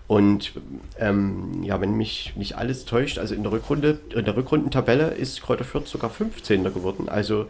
Und 0.08 0.52
ähm, 0.98 1.62
ja, 1.62 1.80
wenn 1.80 1.96
mich 1.96 2.32
nicht 2.36 2.56
alles 2.56 2.84
täuscht, 2.84 3.18
also 3.18 3.34
in 3.34 3.42
der 3.42 3.52
Rückrunde, 3.52 4.00
in 4.14 4.24
der 4.24 4.36
Rückrundentabelle 4.36 5.08
ist 5.08 5.42
Kräuter 5.42 5.64
Fürth 5.64 5.86
sogar 5.88 6.10
15. 6.10 6.64
geworden. 6.64 7.08
Also 7.08 7.46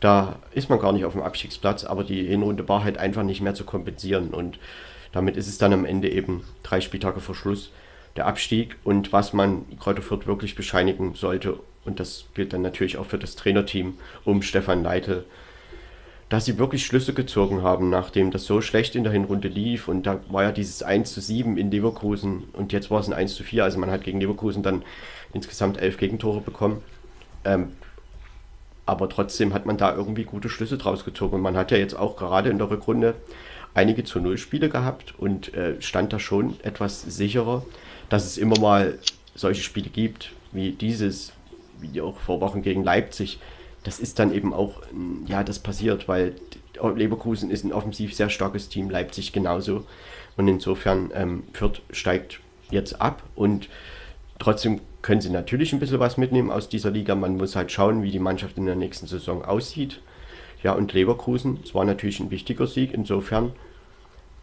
da 0.00 0.36
ist 0.52 0.70
man 0.70 0.78
gar 0.78 0.92
nicht 0.92 1.04
auf 1.04 1.14
dem 1.14 1.22
Abstiegsplatz, 1.22 1.84
aber 1.84 2.04
die 2.04 2.24
Hinrunde 2.24 2.68
war 2.68 2.84
halt 2.84 2.98
einfach 2.98 3.24
nicht 3.24 3.40
mehr 3.40 3.54
zu 3.54 3.64
kompensieren. 3.64 4.28
Und 4.28 4.58
damit 5.12 5.36
ist 5.36 5.48
es 5.48 5.58
dann 5.58 5.72
am 5.72 5.84
Ende 5.84 6.10
eben 6.10 6.44
drei 6.62 6.80
Spieltage 6.80 7.20
vor 7.20 7.34
Schluss 7.34 7.72
der 8.16 8.26
Abstieg. 8.26 8.76
Und 8.84 9.12
was 9.12 9.32
man 9.32 9.64
Kräuter 9.80 10.02
Fürth 10.02 10.26
wirklich 10.26 10.54
bescheinigen 10.54 11.14
sollte, 11.14 11.58
und 11.84 12.00
das 12.00 12.26
gilt 12.34 12.52
dann 12.52 12.62
natürlich 12.62 12.98
auch 12.98 13.06
für 13.06 13.18
das 13.18 13.36
Trainerteam 13.36 13.94
um 14.24 14.42
Stefan 14.42 14.82
Leitl, 14.82 15.24
dass 16.28 16.44
sie 16.44 16.58
wirklich 16.58 16.84
Schlüsse 16.84 17.14
gezogen 17.14 17.62
haben, 17.62 17.88
nachdem 17.88 18.30
das 18.30 18.44
so 18.44 18.60
schlecht 18.60 18.94
in 18.94 19.04
der 19.04 19.12
Hinrunde 19.12 19.48
lief. 19.48 19.88
Und 19.88 20.02
da 20.02 20.20
war 20.28 20.42
ja 20.42 20.52
dieses 20.52 20.82
1 20.82 21.14
zu 21.14 21.20
7 21.20 21.56
in 21.56 21.70
Leverkusen 21.70 22.44
und 22.52 22.72
jetzt 22.72 22.90
war 22.90 23.00
es 23.00 23.06
ein 23.06 23.14
1 23.14 23.34
zu 23.34 23.44
4. 23.44 23.64
Also 23.64 23.78
man 23.78 23.90
hat 23.90 24.04
gegen 24.04 24.20
Leverkusen 24.20 24.62
dann 24.62 24.82
insgesamt 25.32 25.80
elf 25.80 25.96
Gegentore 25.96 26.42
bekommen. 26.42 26.82
Ähm, 27.44 27.72
aber 28.84 29.08
trotzdem 29.08 29.54
hat 29.54 29.64
man 29.64 29.78
da 29.78 29.94
irgendwie 29.94 30.24
gute 30.24 30.50
Schlüsse 30.50 30.76
draus 30.76 31.04
gezogen. 31.04 31.36
Und 31.36 31.42
man 31.42 31.56
hat 31.56 31.70
ja 31.70 31.78
jetzt 31.78 31.94
auch 31.94 32.16
gerade 32.16 32.50
in 32.50 32.58
der 32.58 32.70
Rückrunde 32.70 33.14
einige 33.72 34.04
zu 34.04 34.20
Null 34.20 34.38
Spiele 34.38 34.68
gehabt 34.68 35.14
und 35.18 35.54
äh, 35.54 35.80
stand 35.80 36.12
da 36.12 36.18
schon 36.18 36.56
etwas 36.62 37.02
sicherer, 37.02 37.64
dass 38.08 38.26
es 38.26 38.36
immer 38.36 38.58
mal 38.58 38.98
solche 39.34 39.62
Spiele 39.62 39.88
gibt, 39.88 40.32
wie 40.52 40.72
dieses, 40.72 41.32
wie 41.80 42.00
auch 42.00 42.18
vor 42.18 42.40
Wochen 42.40 42.62
gegen 42.62 42.84
Leipzig, 42.84 43.38
das 43.84 44.00
ist 44.00 44.18
dann 44.18 44.32
eben 44.32 44.52
auch, 44.52 44.82
ja, 45.26 45.44
das 45.44 45.58
passiert, 45.58 46.08
weil 46.08 46.34
Leverkusen 46.82 47.50
ist 47.50 47.64
ein 47.64 47.72
offensiv 47.72 48.14
sehr 48.14 48.30
starkes 48.30 48.68
Team, 48.68 48.90
Leipzig 48.90 49.32
genauso. 49.32 49.84
Und 50.36 50.48
insofern, 50.48 51.10
ähm, 51.14 51.44
Fürth 51.52 51.82
steigt 51.90 52.40
jetzt 52.70 53.00
ab 53.00 53.22
und 53.34 53.68
trotzdem 54.38 54.80
können 55.02 55.20
sie 55.20 55.30
natürlich 55.30 55.72
ein 55.72 55.80
bisschen 55.80 56.00
was 56.00 56.16
mitnehmen 56.16 56.50
aus 56.50 56.68
dieser 56.68 56.90
Liga. 56.90 57.14
Man 57.14 57.36
muss 57.36 57.56
halt 57.56 57.72
schauen, 57.72 58.02
wie 58.02 58.10
die 58.10 58.18
Mannschaft 58.18 58.58
in 58.58 58.66
der 58.66 58.76
nächsten 58.76 59.06
Saison 59.06 59.44
aussieht. 59.44 60.00
Ja, 60.62 60.72
und 60.72 60.92
Leverkusen, 60.92 61.60
es 61.62 61.74
war 61.74 61.84
natürlich 61.84 62.20
ein 62.20 62.30
wichtiger 62.30 62.66
Sieg 62.66 62.92
insofern, 62.92 63.52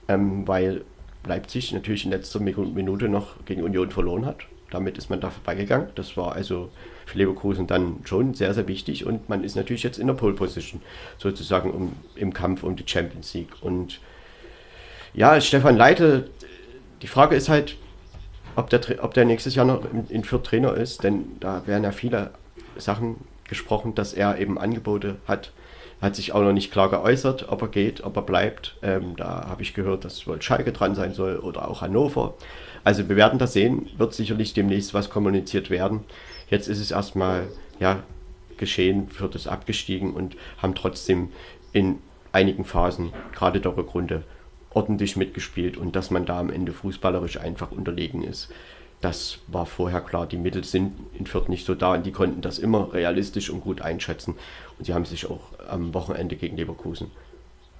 ähm, 0.07 0.47
weil 0.47 0.83
Leipzig 1.25 1.73
natürlich 1.73 2.05
in 2.05 2.11
letzter 2.11 2.39
Minute 2.39 3.09
noch 3.09 3.45
gegen 3.45 3.63
Union 3.63 3.91
verloren 3.91 4.25
hat. 4.25 4.39
Damit 4.71 4.97
ist 4.97 5.09
man 5.09 5.19
da 5.19 5.29
vorbeigegangen. 5.29 5.89
Das 5.95 6.17
war 6.17 6.33
also 6.33 6.69
für 7.05 7.17
Leverkusen 7.17 7.67
dann 7.67 7.97
schon 8.03 8.33
sehr, 8.33 8.53
sehr 8.53 8.67
wichtig 8.67 9.05
und 9.05 9.29
man 9.29 9.43
ist 9.43 9.55
natürlich 9.55 9.83
jetzt 9.83 9.99
in 9.99 10.07
der 10.07 10.13
Pole 10.13 10.33
Position 10.33 10.81
sozusagen 11.17 11.71
um, 11.71 11.93
im 12.15 12.33
Kampf 12.33 12.63
um 12.63 12.75
die 12.75 12.83
Champions 12.85 13.33
League. 13.33 13.53
Und 13.61 13.99
ja, 15.13 15.39
Stefan 15.39 15.77
Leite, 15.77 16.29
die 17.01 17.07
Frage 17.07 17.35
ist 17.35 17.49
halt, 17.49 17.77
ob 18.55 18.69
der, 18.69 18.81
ob 19.03 19.13
der 19.13 19.25
nächstes 19.25 19.55
Jahr 19.55 19.65
noch 19.65 19.83
in, 19.91 20.07
in 20.09 20.23
Fürth 20.23 20.45
Trainer 20.45 20.73
ist, 20.73 21.03
denn 21.03 21.37
da 21.39 21.65
werden 21.67 21.83
ja 21.83 21.91
viele 21.91 22.31
Sachen 22.77 23.17
gesprochen, 23.47 23.95
dass 23.95 24.13
er 24.13 24.37
eben 24.39 24.57
Angebote 24.57 25.17
hat. 25.27 25.51
Hat 26.01 26.15
sich 26.15 26.33
auch 26.33 26.41
noch 26.41 26.51
nicht 26.51 26.71
klar 26.71 26.89
geäußert, 26.89 27.47
ob 27.49 27.61
er 27.61 27.67
geht, 27.69 28.03
ob 28.03 28.17
er 28.17 28.21
bleibt. 28.21 28.75
Ähm, 28.81 29.15
da 29.15 29.47
habe 29.47 29.61
ich 29.61 29.73
gehört, 29.73 30.03
dass 30.03 30.27
wohl 30.27 30.41
Schalke 30.41 30.73
dran 30.73 30.93
sein 30.93 31.13
soll 31.13 31.37
oder 31.37 31.69
auch 31.69 31.81
Hannover. 31.81 32.33
Also 32.83 33.07
wir 33.07 33.15
werden 33.15 33.39
das 33.39 33.53
sehen, 33.53 33.89
wird 33.97 34.13
sicherlich 34.13 34.53
demnächst 34.53 34.93
was 34.93 35.09
kommuniziert 35.09 35.69
werden. 35.69 36.01
Jetzt 36.49 36.67
ist 36.67 36.79
es 36.79 36.91
erstmal 36.91 37.47
ja, 37.79 38.03
geschehen, 38.57 39.09
wird 39.19 39.35
es 39.35 39.47
abgestiegen 39.47 40.13
und 40.13 40.35
haben 40.61 40.75
trotzdem 40.75 41.31
in 41.73 41.99
einigen 42.31 42.65
Phasen, 42.65 43.13
gerade 43.33 43.59
der 43.61 43.75
Rückrunde, 43.75 44.23
ordentlich 44.71 45.15
mitgespielt 45.15 45.77
und 45.77 45.95
dass 45.95 46.11
man 46.11 46.25
da 46.25 46.39
am 46.39 46.49
Ende 46.49 46.73
fußballerisch 46.73 47.39
einfach 47.39 47.71
unterlegen 47.71 48.23
ist. 48.23 48.49
Das 49.01 49.39
war 49.47 49.65
vorher 49.65 50.01
klar. 50.01 50.25
Die 50.25 50.37
Mittel 50.37 50.63
sind 50.63 50.93
in 51.17 51.27
Fürth 51.27 51.49
nicht 51.49 51.65
so 51.65 51.75
da 51.75 51.93
und 51.93 52.05
die 52.05 52.11
konnten 52.11 52.41
das 52.41 52.59
immer 52.59 52.93
realistisch 52.93 53.49
und 53.49 53.61
gut 53.61 53.81
einschätzen. 53.81 54.35
Und 54.77 54.85
sie 54.85 54.93
haben 54.93 55.05
sich 55.05 55.29
auch 55.29 55.41
am 55.67 55.93
Wochenende 55.93 56.35
gegen 56.35 56.57
Leverkusen 56.57 57.11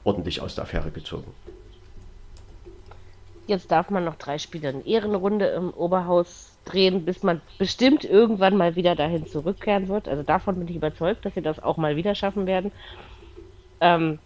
ordentlich 0.04 0.40
aus 0.42 0.56
der 0.56 0.66
Affäre 0.66 0.92
gezogen. 0.92 1.34
Jetzt 3.48 3.72
darf 3.72 3.90
man 3.90 4.06
noch 4.06 4.16
drei 4.16 4.38
Spiele 4.38 4.70
in 4.70 4.86
Ehrenrunde 4.86 5.48
im 5.48 5.72
Oberhaus 5.72 6.55
drehen, 6.66 7.06
bis 7.06 7.24
man 7.24 7.42
bestimmt 7.58 8.04
irgendwann 8.04 8.58
mal 8.58 8.76
wieder 8.76 8.96
dahin 8.96 9.28
zurückkehren 9.28 9.88
wird. 9.88 10.08
Also 10.08 10.24
davon 10.24 10.56
bin 10.60 10.68
ich 10.68 10.76
überzeugt, 10.76 11.26
dass 11.26 11.34
sie 11.34 11.42
das 11.42 11.62
auch 11.62 11.78
mal 11.78 11.96
wieder 11.96 12.16
schaffen 12.16 12.48
werden. 12.48 12.72
Ähm, 13.80 14.20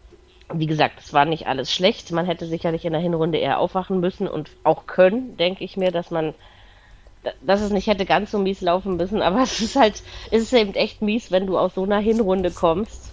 wie 0.52 0.66
gesagt, 0.66 1.00
es 1.00 1.14
war 1.14 1.26
nicht 1.26 1.48
alles 1.48 1.72
schlecht. 1.72 2.12
Man 2.12 2.26
hätte 2.26 2.46
sicherlich 2.46 2.86
in 2.86 2.94
der 2.94 3.02
Hinrunde 3.02 3.38
eher 3.38 3.60
aufwachen 3.60 4.00
müssen 4.00 4.28
und 4.28 4.50
auch 4.64 4.88
können, 4.88 5.38
denke 5.38 5.64
ich 5.64 5.78
mir, 5.78 5.92
dass 5.92 6.10
man, 6.10 6.34
dass 7.42 7.62
es 7.62 7.72
nicht 7.72 7.88
hätte 7.88 8.06
ganz 8.06 8.32
so 8.32 8.40
mies 8.40 8.62
laufen 8.62 8.98
müssen. 8.98 9.22
Aber 9.22 9.40
es 9.44 9.60
ist 9.60 9.76
halt, 9.76 10.02
es 10.32 10.44
ist 10.44 10.54
eben 10.54 10.74
echt 10.74 11.02
mies, 11.02 11.32
wenn 11.32 11.46
du 11.46 11.58
aus 11.58 11.76
so 11.76 11.84
einer 11.84 12.00
Hinrunde 12.00 12.52
kommst, 12.52 13.12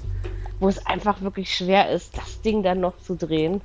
wo 0.60 0.68
es 0.68 0.86
einfach 0.86 1.20
wirklich 1.20 1.54
schwer 1.54 1.90
ist, 1.90 2.16
das 2.16 2.40
Ding 2.40 2.62
dann 2.62 2.80
noch 2.80 2.98
zu 2.98 3.16
drehen. 3.16 3.60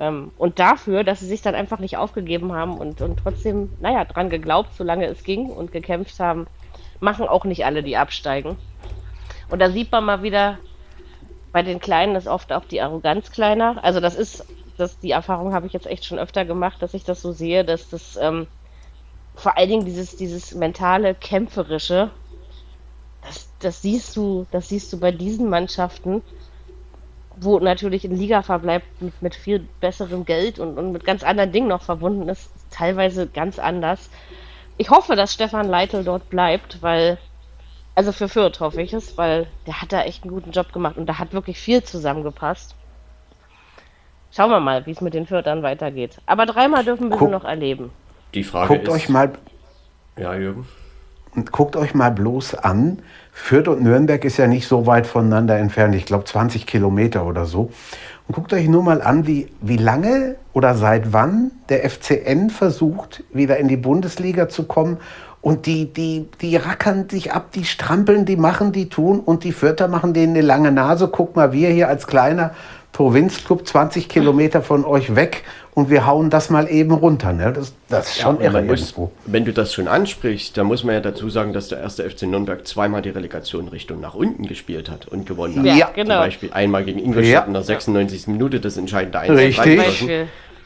Ähm, 0.00 0.30
und 0.38 0.58
dafür, 0.58 1.04
dass 1.04 1.20
sie 1.20 1.26
sich 1.26 1.42
dann 1.42 1.54
einfach 1.54 1.78
nicht 1.78 1.96
aufgegeben 1.96 2.52
haben 2.52 2.78
und, 2.78 3.00
und 3.00 3.18
trotzdem, 3.18 3.70
naja, 3.80 4.04
dran 4.04 4.30
geglaubt, 4.30 4.74
solange 4.74 5.06
es 5.06 5.24
ging 5.24 5.46
und 5.46 5.72
gekämpft 5.72 6.20
haben, 6.20 6.46
machen 7.00 7.28
auch 7.28 7.44
nicht 7.44 7.64
alle, 7.64 7.82
die 7.82 7.96
absteigen. 7.96 8.56
Und 9.50 9.60
da 9.60 9.70
sieht 9.70 9.90
man 9.90 10.04
mal 10.04 10.22
wieder, 10.22 10.58
bei 11.52 11.62
den 11.62 11.80
Kleinen 11.80 12.14
ist 12.16 12.28
oft 12.28 12.52
auch 12.52 12.64
die 12.64 12.80
Arroganz 12.80 13.30
kleiner. 13.30 13.82
Also 13.82 14.00
das 14.00 14.14
ist, 14.14 14.44
das, 14.76 14.98
die 15.00 15.10
Erfahrung 15.10 15.52
habe 15.52 15.66
ich 15.66 15.72
jetzt 15.72 15.86
echt 15.86 16.04
schon 16.04 16.18
öfter 16.18 16.44
gemacht, 16.44 16.80
dass 16.80 16.94
ich 16.94 17.04
das 17.04 17.20
so 17.22 17.32
sehe, 17.32 17.64
dass 17.64 17.88
das 17.88 18.16
ähm, 18.16 18.46
vor 19.34 19.56
allen 19.56 19.68
Dingen 19.68 19.84
dieses, 19.84 20.16
dieses 20.16 20.54
mentale, 20.54 21.14
kämpferische, 21.14 22.10
das, 23.22 23.48
das 23.60 23.82
siehst 23.82 24.16
du, 24.16 24.46
das 24.50 24.68
siehst 24.68 24.92
du 24.92 25.00
bei 25.00 25.12
diesen 25.12 25.48
Mannschaften, 25.48 26.22
wo 27.40 27.58
natürlich 27.58 28.04
ein 28.04 28.16
Ligaverbleib 28.16 28.82
mit, 29.00 29.22
mit 29.22 29.34
viel 29.34 29.66
besserem 29.80 30.24
Geld 30.24 30.58
und, 30.58 30.78
und 30.78 30.92
mit 30.92 31.04
ganz 31.04 31.22
anderen 31.22 31.52
Dingen 31.52 31.68
noch 31.68 31.82
verbunden 31.82 32.28
ist, 32.28 32.50
teilweise 32.70 33.26
ganz 33.26 33.58
anders. 33.58 34.10
Ich 34.76 34.90
hoffe, 34.90 35.16
dass 35.16 35.32
Stefan 35.32 35.68
Leitl 35.68 36.04
dort 36.04 36.30
bleibt, 36.30 36.82
weil, 36.82 37.18
also 37.94 38.12
für 38.12 38.28
Fürth 38.28 38.60
hoffe 38.60 38.80
ich 38.82 38.92
es, 38.92 39.18
weil 39.18 39.46
der 39.66 39.80
hat 39.82 39.92
da 39.92 40.02
echt 40.02 40.22
einen 40.22 40.32
guten 40.32 40.52
Job 40.52 40.72
gemacht 40.72 40.96
und 40.96 41.06
da 41.06 41.18
hat 41.18 41.32
wirklich 41.32 41.58
viel 41.58 41.82
zusammengepasst. 41.82 42.74
Schauen 44.30 44.50
wir 44.50 44.60
mal, 44.60 44.84
wie 44.86 44.90
es 44.90 45.00
mit 45.00 45.14
den 45.14 45.26
Fürthern 45.26 45.62
weitergeht. 45.62 46.20
Aber 46.26 46.46
dreimal 46.46 46.84
dürfen 46.84 47.08
wir 47.08 47.16
Guck, 47.16 47.28
sie 47.28 47.32
noch 47.32 47.44
erleben. 47.44 47.90
Die 48.34 48.44
Frage 48.44 48.74
Guckt 48.74 48.88
ist. 48.88 48.94
euch 48.94 49.08
mal 49.08 49.32
Ja, 50.16 50.34
Jürgen. 50.34 50.66
Und 51.34 51.52
guckt 51.52 51.76
euch 51.76 51.94
mal 51.94 52.10
bloß 52.10 52.54
an, 52.54 53.02
Fürth 53.40 53.68
und 53.68 53.82
Nürnberg 53.82 54.24
ist 54.24 54.36
ja 54.36 54.46
nicht 54.46 54.68
so 54.68 54.86
weit 54.86 55.06
voneinander 55.06 55.56
entfernt, 55.56 55.94
ich 55.94 56.04
glaube 56.04 56.24
20 56.24 56.66
Kilometer 56.66 57.24
oder 57.24 57.46
so. 57.46 57.70
Und 58.26 58.34
guckt 58.34 58.52
euch 58.52 58.68
nur 58.68 58.82
mal 58.82 59.00
an, 59.00 59.26
wie, 59.26 59.48
wie 59.62 59.78
lange 59.78 60.36
oder 60.52 60.74
seit 60.74 61.14
wann 61.14 61.52
der 61.70 61.88
FCN 61.88 62.50
versucht, 62.50 63.24
wieder 63.32 63.56
in 63.56 63.68
die 63.68 63.78
Bundesliga 63.78 64.50
zu 64.50 64.64
kommen. 64.64 64.98
Und 65.40 65.64
die, 65.64 65.90
die, 65.90 66.28
die 66.42 66.56
rackern 66.56 67.08
sich 67.08 67.32
ab, 67.32 67.52
die 67.52 67.64
strampeln, 67.64 68.26
die 68.26 68.36
machen, 68.36 68.72
die 68.72 68.90
tun. 68.90 69.20
Und 69.20 69.44
die 69.44 69.52
Fürther 69.52 69.88
machen 69.88 70.12
denen 70.12 70.34
eine 70.34 70.44
lange 70.44 70.72
Nase. 70.72 71.08
Guck 71.08 71.36
mal, 71.36 71.52
wir 71.52 71.70
hier 71.70 71.88
als 71.88 72.06
kleiner 72.06 72.50
Provinzclub 72.98 73.64
20 73.64 74.08
Kilometer 74.08 74.60
von 74.60 74.84
euch 74.84 75.14
weg 75.14 75.44
und 75.72 75.88
wir 75.88 76.04
hauen 76.04 76.30
das 76.30 76.50
mal 76.50 76.68
eben 76.68 76.90
runter. 76.90 77.32
Ne? 77.32 77.52
Das, 77.52 77.72
das 77.88 78.08
ist 78.08 78.22
schon 78.22 78.38
Und 78.38 78.42
irre 78.42 78.60
muss, 78.60 78.90
irgendwo. 78.90 79.12
wenn 79.24 79.44
du 79.44 79.52
das 79.52 79.72
schon 79.72 79.86
ansprichst, 79.86 80.56
dann 80.56 80.66
muss 80.66 80.82
man 80.82 80.96
ja 80.96 81.00
dazu 81.00 81.30
sagen, 81.30 81.52
dass 81.52 81.68
der 81.68 81.78
erste 81.78 82.10
FC 82.10 82.22
Nürnberg 82.22 82.66
zweimal 82.66 83.00
die 83.00 83.10
Relegation 83.10 83.68
Richtung 83.68 84.00
nach 84.00 84.14
unten 84.14 84.48
gespielt 84.48 84.90
hat 84.90 85.06
und 85.06 85.26
gewonnen 85.26 85.60
hat. 85.60 85.64
Ja, 85.66 85.74
Ja, 85.76 85.90
genau. 85.94 86.14
Zum 86.14 86.24
Beispiel 86.24 86.52
einmal 86.52 86.82
gegen 86.82 86.98
Ingolstadt 86.98 87.32
Ja. 87.32 87.44
in 87.44 87.52
der 87.52 87.62
96. 87.62 88.26
Minute 88.26 88.58
das 88.58 88.76
entscheidende 88.76 89.20
1 89.20 89.30
Richtig. 89.30 90.10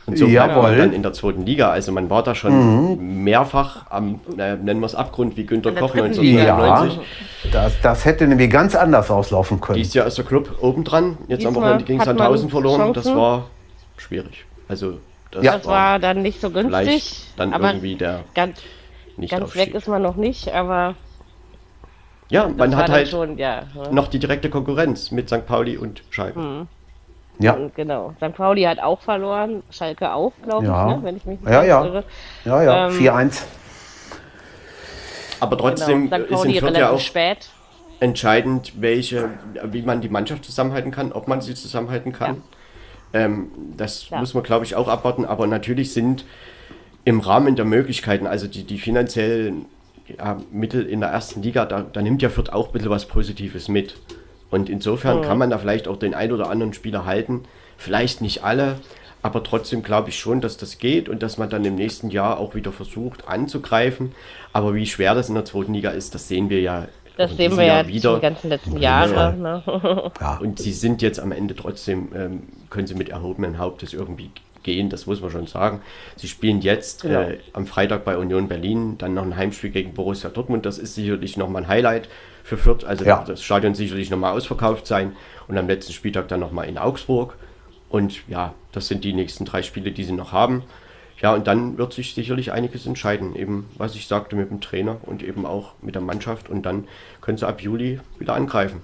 Und 0.05 0.19
so 0.19 0.27
Jawohl. 0.27 0.77
dann 0.77 0.93
in 0.93 1.03
der 1.03 1.12
zweiten 1.12 1.47
Liga. 1.47 1.70
Also 1.70 1.93
man 1.93 2.11
war 2.11 2.24
da 2.24 2.35
schon 2.35 3.23
mehrfach 3.23 3.87
am, 3.91 4.20
naja, 4.37 4.57
nennen 4.57 4.81
wir 4.81 4.87
es 4.87 4.97
Abgrund, 4.97 5.37
wie 5.37 5.45
Günter 5.47 5.70
Koch 5.73 5.93
dritten 5.93 6.07
1993. 6.07 6.99
Ja, 7.45 7.51
das, 7.53 7.81
das 7.81 8.05
hätte 8.05 8.27
nämlich 8.27 8.51
ganz 8.51 8.74
anders 8.74 9.11
auslaufen 9.12 9.61
können. 9.61 9.77
Dieses 9.79 9.95
Jahr 9.95 10.07
ist 10.07 10.19
der 10.19 10.24
Club 10.24 10.59
obendran. 10.61 11.19
Jetzt 11.29 11.47
am 11.47 11.53
Diesmal 11.55 11.55
Wochenende 11.55 11.85
gegen 11.85 12.01
Sandhausen 12.03 12.51
verloren. 12.51 12.93
Das 12.93 13.05
Chancen. 13.05 13.20
war 13.20 13.45
schwierig. 13.97 14.45
Also 14.69 14.95
das, 15.31 15.45
Ja. 15.45 15.53
Das 15.53 15.66
war 15.66 15.99
dann 16.01 16.23
nicht 16.23 16.41
so 16.41 16.51
günstig. 16.51 17.20
dann 17.37 17.53
aber 17.53 17.69
irgendwie 17.69 17.95
der 17.95 18.20
ganz, 18.35 18.59
nicht 19.16 19.31
ganz 19.31 19.55
weg 19.55 19.73
ist 19.74 19.87
man 19.87 20.03
noch 20.03 20.16
nicht, 20.16 20.53
aber 20.53 20.95
Ja, 22.29 22.49
das 22.49 22.57
man 22.57 22.77
hat 22.77 22.91
halt 22.91 23.09
schon, 23.09 23.39
ja. 23.39 23.62
ne? 23.74 23.89
noch 23.93 24.09
die 24.09 24.19
direkte 24.19 24.51
Konkurrenz 24.51 25.11
mit 25.12 25.29
St. 25.29 25.47
Pauli 25.47 25.77
und 25.79 26.03
Schalke. 26.11 26.66
Ja, 27.39 27.55
Und 27.55 27.75
genau. 27.75 28.15
St. 28.19 28.35
Pauli 28.37 28.63
hat 28.63 28.79
auch 28.79 29.01
verloren, 29.01 29.63
Schalke 29.71 30.13
auch, 30.13 30.33
glaube 30.45 30.67
Ja. 30.67 30.91
ich, 30.91 30.97
ne? 30.97 31.03
wenn 31.05 31.17
ich 31.17 31.25
mich 31.27 31.41
nicht 31.41 31.51
ja, 31.51 31.65
ja. 31.65 31.85
irre. 31.85 32.05
ja, 32.45 32.63
ja. 32.63 32.89
Ähm, 32.89 32.93
4-1. 32.95 33.43
Aber 35.41 35.59
trotzdem 35.59 36.09
Genau. 36.11 36.17
St. 36.17 36.23
ist 36.25 36.31
in 36.31 36.37
Pauli 36.37 36.53
Fürth 36.53 36.63
relativ 36.65 36.81
ja 36.81 36.91
auch 36.91 37.01
spät. 37.01 37.49
entscheidend, 38.01 38.73
welche, 38.81 39.31
wie 39.65 39.83
man 39.83 40.01
die 40.01 40.09
Mannschaft 40.09 40.45
zusammenhalten 40.45 40.91
kann, 40.93 41.13
ob 41.13 41.27
man 41.29 41.41
sie 41.41 41.55
zusammenhalten 41.55 42.13
kann. 42.13 42.43
Ähm, 43.13 43.51
das 43.77 44.07
Klar. 44.07 44.21
muss 44.21 44.35
man, 44.35 44.43
glaube 44.43 44.65
ich, 44.65 44.75
auch 44.77 44.89
abwarten. 44.89 45.25
Aber 45.25 45.47
natürlich 45.47 45.93
sind 45.93 46.25
im 47.05 47.21
Rahmen 47.21 47.57
der 47.57 47.65
Möglichkeiten, 47.65 48.27
also 48.27 48.47
die, 48.47 48.65
die 48.65 48.79
finanziellen 48.79 49.67
ja, 50.19 50.39
Mittel 50.53 50.87
in 50.87 51.01
der 51.01 51.11
ersten 51.11 51.43
Liga, 51.43 51.65
da, 51.65 51.81
da 51.83 52.03
nimmt 52.03 52.23
ja 52.23 52.29
Fürth 52.29 52.51
auch 52.53 52.69
ein 52.69 52.73
bisschen 52.73 52.91
was 52.91 53.07
Positives 53.07 53.69
mit. 53.69 53.97
Und 54.53 54.69
insofern 54.69 55.23
kann 55.23 55.39
man 55.39 55.49
da 55.51 55.57
vielleicht 55.59 55.89
auch 55.89 55.97
den 55.97 56.12
ein 56.12 56.31
oder 56.31 56.51
anderen 56.51 56.74
Spieler 56.74 57.07
halten. 57.07 57.45
Vielleicht 57.79 58.20
nicht 58.20 58.45
alle, 58.45 58.77
aber 59.23 59.43
trotzdem 59.43 59.83
glaube 59.83 60.11
ich 60.11 60.19
schon, 60.19 60.43
dass 60.43 60.59
das 60.59 60.77
geht 60.79 61.09
und 61.09 61.23
dass 61.23 61.39
man 61.39 61.49
dann 61.49 61.65
im 61.65 61.74
nächsten 61.74 62.11
Jahr 62.11 62.39
auch 62.39 62.55
wieder 62.55 62.70
versucht 62.70 63.27
anzugreifen. 63.27 64.12
Aber 64.53 64.74
wie 64.74 64.87
schwer 64.87 65.15
das 65.15 65.31
in 65.31 65.37
der 65.37 65.47
zweiten 65.47 65.73
Liga 65.73 65.91
ist, 65.91 66.15
das 66.15 66.29
sehen 66.29 66.51
wir 66.51 66.61
ja. 66.61 66.87
Das 67.16 67.35
sehen 67.37 67.57
wir 67.57 67.65
ja 67.65 67.83
Jahr 67.83 67.85
die 67.85 68.20
ganzen 68.20 68.49
letzten 68.51 68.77
Jahre. 68.79 69.35
Ne? 69.35 69.62
Ja. 70.20 70.37
Und 70.37 70.59
sie 70.59 70.73
sind 70.73 71.01
jetzt 71.03 71.19
am 71.19 71.33
Ende 71.33 71.55
trotzdem, 71.57 72.09
ähm, 72.15 72.43
können 72.69 72.87
sie 72.87 72.95
mit 72.95 73.09
erhobenen 73.09 73.59
Hauptes 73.59 73.95
irgendwie 73.95 74.31
gehen, 74.62 74.91
das 74.91 75.07
muss 75.07 75.20
man 75.20 75.31
schon 75.31 75.47
sagen. 75.47 75.81
Sie 76.16 76.29
spielen 76.29 76.61
jetzt 76.61 77.03
Genau. 77.03 77.20
äh, 77.20 77.39
am 77.55 77.66
Freitag 77.66 78.05
bei 78.05 78.16
Union 78.19 78.49
Berlin, 78.49 78.97
dann 78.99 79.15
noch 79.15 79.24
ein 79.24 79.37
Heimspiel 79.37 79.70
gegen 79.70 79.95
Borussia 79.95 80.31
Dortmund. 80.31 80.66
Das 80.66 80.79
ist 80.79 80.95
sicherlich 80.95 81.37
nochmal 81.37 81.62
ein 81.62 81.69
Highlight 81.69 82.09
für 82.43 82.56
Fürth. 82.56 82.85
Also 82.85 83.05
Ja. 83.05 83.24
das 83.27 83.43
Stadion 83.43 83.74
sicherlich 83.74 84.10
nochmal 84.10 84.32
ausverkauft 84.35 84.86
sein 84.86 85.16
und 85.48 85.59
am 85.59 85.66
letzten 85.69 85.93
Spieltag 85.93 86.28
dann 86.28 86.40
nochmal 86.40 86.69
in 86.69 86.78
Augsburg. 86.78 87.36
Und 87.89 88.27
ja, 88.28 88.55
das 88.73 88.89
sind 88.89 89.05
die 89.05 89.12
nächsten 89.12 89.44
drei 89.44 89.62
Spiele, 89.62 89.93
die 89.93 90.05
sie 90.05 90.12
noch 90.12 90.32
haben. 90.32 90.62
Ja, 91.20 91.35
und 91.35 91.47
dann 91.47 91.78
wird 91.78 91.93
sich 91.93 92.14
sicherlich 92.14 92.51
einiges 92.51 92.85
entscheiden, 92.86 93.36
eben 93.36 93.69
was 93.77 93.94
ich 93.94 94.09
sagte 94.09 94.35
mit 94.35 94.51
dem 94.51 94.60
Trainer 94.60 94.97
und 95.02 95.23
eben 95.23 95.47
auch 95.47 95.74
mit 95.81 95.94
der 95.94 96.02
Mannschaft. 96.02 96.51
Und 96.51 96.62
dann 96.66 96.89
können 97.20 97.39
sie 97.39 97.47
ab 97.47 97.60
Juli 97.60 98.01
wieder 98.19 98.35
angreifen. 98.35 98.81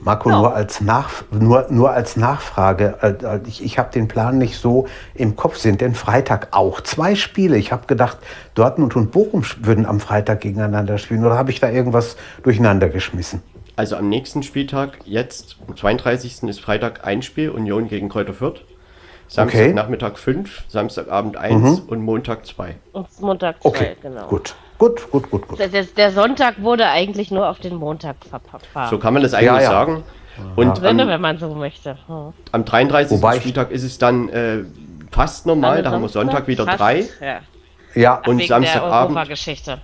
Marco, 0.00 0.30
nur, 0.30 0.54
als 0.54 0.80
Nach, 0.80 1.24
nur, 1.30 1.66
nur 1.70 1.90
als 1.90 2.16
Nachfrage, 2.16 2.98
äh, 3.02 3.08
äh, 3.24 3.40
ich, 3.46 3.64
ich 3.64 3.78
habe 3.78 3.90
den 3.92 4.08
Plan 4.08 4.38
nicht 4.38 4.58
so 4.58 4.86
im 5.14 5.36
Kopf. 5.36 5.56
Sind 5.56 5.80
denn 5.80 5.94
Freitag 5.94 6.48
auch 6.52 6.80
zwei 6.80 7.14
Spiele? 7.14 7.56
Ich 7.56 7.72
habe 7.72 7.86
gedacht, 7.86 8.18
Dortmund 8.54 8.96
und 8.96 9.10
Bochum 9.10 9.44
würden 9.60 9.86
am 9.86 10.00
Freitag 10.00 10.40
gegeneinander 10.40 10.98
spielen. 10.98 11.24
Oder 11.24 11.36
habe 11.36 11.50
ich 11.50 11.60
da 11.60 11.68
irgendwas 11.70 12.16
durcheinander 12.42 12.88
geschmissen? 12.88 13.42
Also 13.76 13.96
am 13.96 14.08
nächsten 14.08 14.42
Spieltag, 14.42 14.98
jetzt 15.04 15.56
am 15.66 15.76
32. 15.76 16.44
ist 16.44 16.60
Freitag 16.60 17.06
ein 17.06 17.22
Spiel, 17.22 17.50
Union 17.50 17.88
gegen 17.88 18.08
Kräuter 18.08 18.34
Fürth. 18.34 18.62
Samstagnachmittag 19.28 20.16
5, 20.16 20.64
Samstagabend 20.68 21.36
1 21.36 21.80
und 21.80 22.02
Montag 22.02 22.46
2. 22.46 22.76
Und 22.92 23.20
Montag 23.20 23.56
Okay, 23.60 23.96
zwei, 24.00 24.08
genau. 24.08 24.26
gut. 24.26 24.54
Gut, 24.78 25.10
gut, 25.10 25.30
gut, 25.30 25.48
gut. 25.48 25.58
Der, 25.58 25.68
der, 25.68 26.12
Sonntag 26.12 26.62
wurde 26.62 26.86
eigentlich 26.86 27.30
nur 27.30 27.48
auf 27.48 27.58
den 27.58 27.74
Montag 27.74 28.16
verpasst. 28.28 28.90
So 28.90 28.98
kann 28.98 29.12
man 29.12 29.22
das 29.22 29.34
eigentlich 29.34 29.46
Ja, 29.46 29.60
ja. 29.60 29.70
sagen. 29.70 30.04
Und 30.54 30.80
Drinne, 30.80 31.02
am, 31.02 31.08
wenn 31.08 31.20
man 31.20 31.38
so 31.38 31.52
möchte. 31.54 31.98
Hm. 32.06 32.32
am 32.52 32.64
33. 32.64 33.10
Wobei 33.18 33.40
Spieltag 33.40 33.72
ist 33.72 33.82
es 33.82 33.98
dann 33.98 34.28
äh, 34.28 34.58
fast 35.10 35.46
normal, 35.46 35.82
da 35.82 35.90
haben 35.90 36.02
wir 36.02 36.08
Sonntag 36.08 36.46
wieder 36.46 36.64
fast, 36.64 36.80
3, 36.80 37.08
Ja. 37.20 37.40
Ja, 37.94 38.22
Und 38.26 38.42
Samstagabend-. 38.42 39.78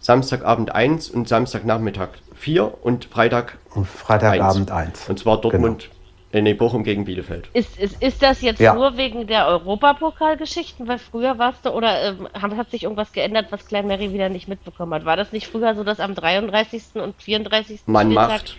Samstagabend 0.00 0.74
1 0.74 1.10
und 1.10 1.28
Samstagnachmittag 1.28 2.08
4 2.34 2.84
und 2.84 3.04
Freitag 3.04 3.58
und 3.74 3.86
Freitagabend 3.86 4.70
1. 4.70 5.08
Und 5.08 5.18
zwar 5.18 5.40
Dortmund, 5.40 5.84
äh, 5.84 5.95
nee, 6.42 6.54
Bochum 6.54 6.84
gegen 6.84 7.04
Bielefeld. 7.04 7.48
Ist, 7.52 7.78
ist, 7.78 8.02
ist 8.02 8.22
das 8.22 8.40
jetzt 8.42 8.60
Ja. 8.60 8.74
nur 8.74 8.96
wegen 8.96 9.26
der 9.26 9.46
Europapokalgeschichten? 9.46 10.88
Weil 10.88 10.98
früher 10.98 11.38
warst 11.38 11.64
du, 11.64 11.70
oder 11.70 12.02
ähm, 12.10 12.28
hat 12.34 12.56
hat 12.56 12.70
sich 12.70 12.82
irgendwas 12.84 13.12
geändert, 13.12 13.46
was 13.50 13.66
Klein 13.66 13.86
Mary 13.86 14.12
wieder 14.12 14.28
nicht 14.28 14.48
mitbekommen 14.48 14.92
hat? 14.94 15.04
War 15.04 15.16
das 15.16 15.32
nicht 15.32 15.46
früher 15.46 15.74
so, 15.74 15.84
dass 15.84 16.00
am 16.00 16.14
33. 16.14 16.82
und 16.94 17.14
34. 17.20 17.80
Man 17.86 18.06
Spieltag, 18.06 18.28
macht, 18.28 18.56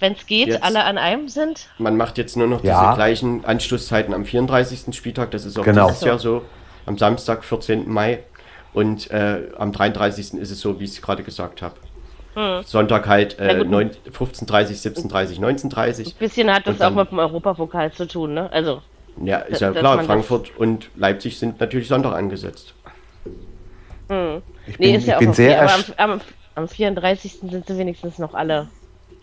wenn 0.00 0.12
es 0.12 0.26
geht, 0.26 0.48
jetzt- 0.48 0.62
alle 0.62 0.84
an 0.84 0.98
einem 0.98 1.28
sind? 1.28 1.68
man 1.78 1.96
macht 1.96 2.18
jetzt 2.18 2.36
nur 2.36 2.46
noch 2.46 2.62
Ja. 2.64 2.82
diese 2.84 2.94
gleichen 2.96 3.44
Anschlusszeiten 3.44 4.14
am 4.14 4.24
34. 4.24 4.94
Spieltag, 4.94 5.30
das 5.30 5.44
ist 5.44 5.58
auch 5.58 5.64
Genau. 5.64 5.88
dieses 5.88 6.02
Jahr 6.02 6.18
so, 6.18 6.42
am 6.86 6.98
Samstag, 6.98 7.44
14. 7.44 7.88
Mai. 7.88 8.20
Und 8.74 9.10
äh, 9.10 9.48
am 9.58 9.70
33. 9.70 10.34
ist 10.40 10.50
es 10.50 10.60
so, 10.60 10.80
wie 10.80 10.84
ich 10.84 10.92
es 10.92 11.02
gerade 11.02 11.22
gesagt 11.22 11.60
habe. 11.62 11.74
Sonntag 12.64 13.06
halt 13.08 13.38
äh, 13.38 13.58
gut. 13.58 13.70
9 13.70 13.90
15.30, 14.10 15.08
17.30, 15.08 15.38
19.30 15.38 16.06
Ein 16.06 16.12
bisschen 16.18 16.50
hat 16.52 16.66
das 16.66 16.76
Und 16.76 16.82
auch 16.82 16.86
dann- 16.86 16.94
mit 16.94 17.10
dem 17.10 17.18
Europapokal 17.18 17.92
zu 17.92 18.06
tun, 18.06 18.34
ne? 18.34 18.50
Also 18.52 18.80
Ja, 19.22 19.38
ist 19.38 19.60
ja 19.60 19.70
klar, 19.72 20.02
Frankfurt 20.04 20.56
und 20.56 20.88
Leipzig 20.96 21.38
sind 21.38 21.60
natürlich 21.60 21.88
Sonntag 21.88 22.14
angesetzt. 22.14 22.74
Hm. 24.08 24.42
Ich 24.66 24.78
bin, 24.78 24.90
nee, 24.90 24.96
ist 24.96 25.06
ja 25.06 25.18
bin 25.18 25.28
auch 25.28 25.32
okay, 25.32 25.42
sehr 25.46 25.62
aber 25.62 25.74
am, 25.98 26.10
am, 26.12 26.20
am 26.54 26.68
34. 26.68 27.40
sind 27.50 27.66
sie 27.66 27.78
wenigstens 27.78 28.18
noch 28.18 28.34
alle 28.34 28.68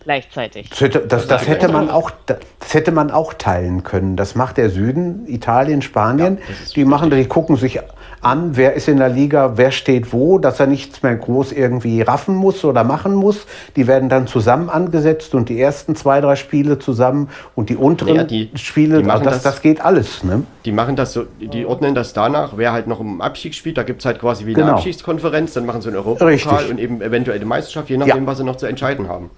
gleichzeitig. 0.04 0.70
Das 0.70 0.80
hätte, 0.80 1.00
das, 1.00 1.26
das 1.26 1.46
hätte 1.46 1.68
man 1.68 1.90
auch, 1.90 2.10
das 2.26 2.38
hätte 2.72 2.92
man 2.92 3.10
auch 3.10 3.34
teilen 3.34 3.82
können. 3.82 4.16
Das 4.16 4.34
macht 4.34 4.56
der 4.56 4.70
Süden, 4.70 5.26
Italien, 5.26 5.82
Spanien. 5.82 6.38
Ja, 6.38 6.54
die 6.74 6.84
machen, 6.84 7.10
die 7.10 7.24
gucken 7.26 7.56
sich 7.56 7.80
an, 8.22 8.56
wer 8.56 8.74
ist 8.74 8.88
in 8.88 8.98
der 8.98 9.08
Liga, 9.08 9.52
wer 9.56 9.70
steht 9.70 10.12
wo, 10.12 10.38
dass 10.38 10.60
er 10.60 10.66
nichts 10.66 11.02
mehr 11.02 11.16
groß 11.16 11.52
irgendwie 11.52 12.02
raffen 12.02 12.34
muss 12.34 12.64
oder 12.64 12.84
machen 12.84 13.14
muss. 13.14 13.46
Die 13.76 13.86
werden 13.86 14.08
dann 14.08 14.26
zusammen 14.26 14.68
angesetzt 14.68 15.34
und 15.34 15.48
die 15.48 15.60
ersten 15.60 15.96
zwei, 15.96 16.20
drei 16.20 16.36
Spiele 16.36 16.78
zusammen 16.78 17.28
und 17.54 17.70
die 17.70 17.76
unteren 17.76 18.16
ja, 18.16 18.24
die, 18.24 18.50
Spiele, 18.56 19.02
die 19.02 19.08
das, 19.08 19.22
das, 19.22 19.42
das, 19.42 19.62
geht 19.62 19.80
alles. 19.80 20.22
Ne? 20.22 20.44
Die 20.64 20.72
machen 20.72 20.96
das 20.96 21.14
so, 21.14 21.24
die 21.38 21.64
ordnen 21.64 21.94
das 21.94 22.12
danach, 22.12 22.52
wer 22.56 22.72
halt 22.72 22.86
noch 22.86 23.00
im 23.00 23.20
Abstieg 23.20 23.54
spielt, 23.54 23.78
da 23.78 23.82
gibt 23.82 24.00
es 24.00 24.06
halt 24.06 24.18
quasi 24.18 24.44
wie 24.44 24.54
eine 24.54 24.64
genau. 24.64 24.76
Abschiedskonferenz, 24.76 25.54
dann 25.54 25.64
machen 25.64 25.80
sie 25.80 25.88
einen 25.88 25.96
Europapokal 25.96 26.66
und 26.66 26.78
eben 26.78 27.00
eventuell 27.00 27.38
die 27.38 27.46
Meisterschaft, 27.46 27.88
je 27.88 27.96
nachdem, 27.96 28.24
ja. 28.24 28.26
was 28.26 28.38
sie 28.38 28.44
noch 28.44 28.56
zu 28.56 28.66
entscheiden 28.66 29.08
haben. 29.08 29.30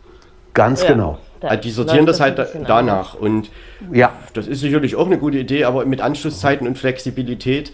Ganz 0.54 0.82
ja, 0.82 0.88
genau. 0.88 1.18
Da 1.40 1.56
die 1.56 1.70
sortieren 1.70 2.06
das 2.06 2.20
halt 2.20 2.38
danach. 2.66 3.14
Und 3.14 3.50
ja. 3.92 4.12
das 4.32 4.46
ist 4.46 4.60
sicherlich 4.60 4.94
auch 4.96 5.06
eine 5.06 5.18
gute 5.18 5.38
Idee, 5.38 5.64
aber 5.64 5.84
mit 5.84 6.00
Anschlusszeiten 6.00 6.66
und 6.66 6.78
Flexibilität 6.78 7.72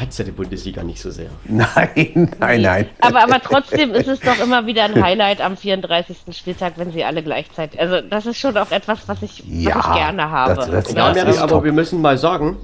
hat 0.00 0.08
es 0.08 0.18
ja 0.18 0.24
die 0.24 0.30
Bundesliga 0.30 0.82
nicht 0.82 1.00
so 1.00 1.10
sehr. 1.10 1.28
Nein, 1.44 2.32
nein, 2.40 2.62
nein. 2.62 2.86
Aber, 3.00 3.22
aber 3.22 3.40
trotzdem 3.40 3.92
ist 3.92 4.08
es 4.08 4.20
doch 4.20 4.40
immer 4.40 4.66
wieder 4.66 4.84
ein 4.84 5.00
Highlight 5.00 5.40
am 5.40 5.56
34. 5.56 6.16
Spieltag, 6.32 6.74
wenn 6.76 6.90
sie 6.90 7.04
alle 7.04 7.22
gleichzeitig. 7.22 7.78
Also 7.78 8.00
das 8.00 8.26
ist 8.26 8.38
schon 8.38 8.56
auch 8.56 8.70
etwas, 8.70 9.06
was 9.06 9.22
ich, 9.22 9.44
ja, 9.46 9.76
was 9.76 9.86
ich 9.86 9.92
gerne 9.92 10.30
habe. 10.30 10.54
Das, 10.54 10.70
das, 10.70 10.92
ja, 10.94 11.12
Mary, 11.12 11.36
aber 11.38 11.48
top. 11.48 11.64
wir 11.64 11.72
müssen 11.72 12.00
mal 12.00 12.18
sagen, 12.18 12.56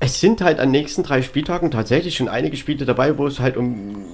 es 0.00 0.20
sind 0.20 0.40
halt 0.40 0.58
an 0.58 0.72
den 0.72 0.80
nächsten 0.80 1.02
drei 1.02 1.22
Spieltagen 1.22 1.70
tatsächlich 1.70 2.16
schon 2.16 2.28
einige 2.28 2.56
Spiele 2.56 2.84
dabei, 2.84 3.16
wo 3.16 3.26
es 3.26 3.38
halt 3.38 3.56
um 3.56 4.04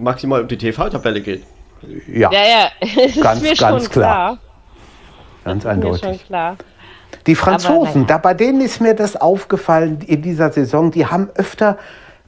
maximal 0.00 0.42
um 0.42 0.48
die 0.48 0.58
TV-Tabelle 0.58 1.20
geht. 1.20 1.42
Ja, 2.06 2.30
ja, 2.32 2.42
ja. 2.42 2.70
ganz, 3.22 3.42
ganz 3.42 3.90
klar. 3.90 3.90
klar. 3.90 4.38
Ganz 5.44 5.66
eindeutig. 5.66 6.26
Klar. 6.26 6.56
Die 7.26 7.34
Franzosen, 7.34 8.06
da 8.06 8.18
bei 8.18 8.34
denen 8.34 8.60
ist 8.60 8.80
mir 8.80 8.94
das 8.94 9.16
aufgefallen 9.16 10.00
in 10.06 10.22
dieser 10.22 10.50
Saison, 10.52 10.90
die 10.90 11.06
haben 11.06 11.30
öfter 11.34 11.78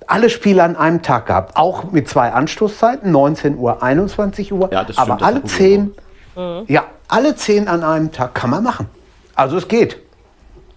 alle 0.07 0.31
Spiele 0.31 0.63
an 0.63 0.77
einem 0.77 1.03
Tag 1.03 1.27
gehabt, 1.27 1.57
auch 1.57 1.93
mit 1.93 2.09
zwei 2.09 2.33
Anstoßzeiten, 2.33 3.11
19 3.11 3.57
Uhr, 3.57 3.83
21 3.83 4.53
Uhr, 4.53 4.71
ja, 4.73 4.81
aber 4.81 4.93
stimmt, 4.93 5.23
alle 5.23 5.45
zehn, 5.45 5.95
mhm. 6.35 6.65
ja, 6.67 6.85
alle 7.09 7.37
zehn 7.37 7.69
an 7.69 7.85
einem 7.85 8.11
Tag 8.11 8.35
kann 8.35 8.51
man 8.51 8.63
machen. 8.63 8.89
Also 9.35 9.57
es 9.57 9.69
geht. 9.69 9.99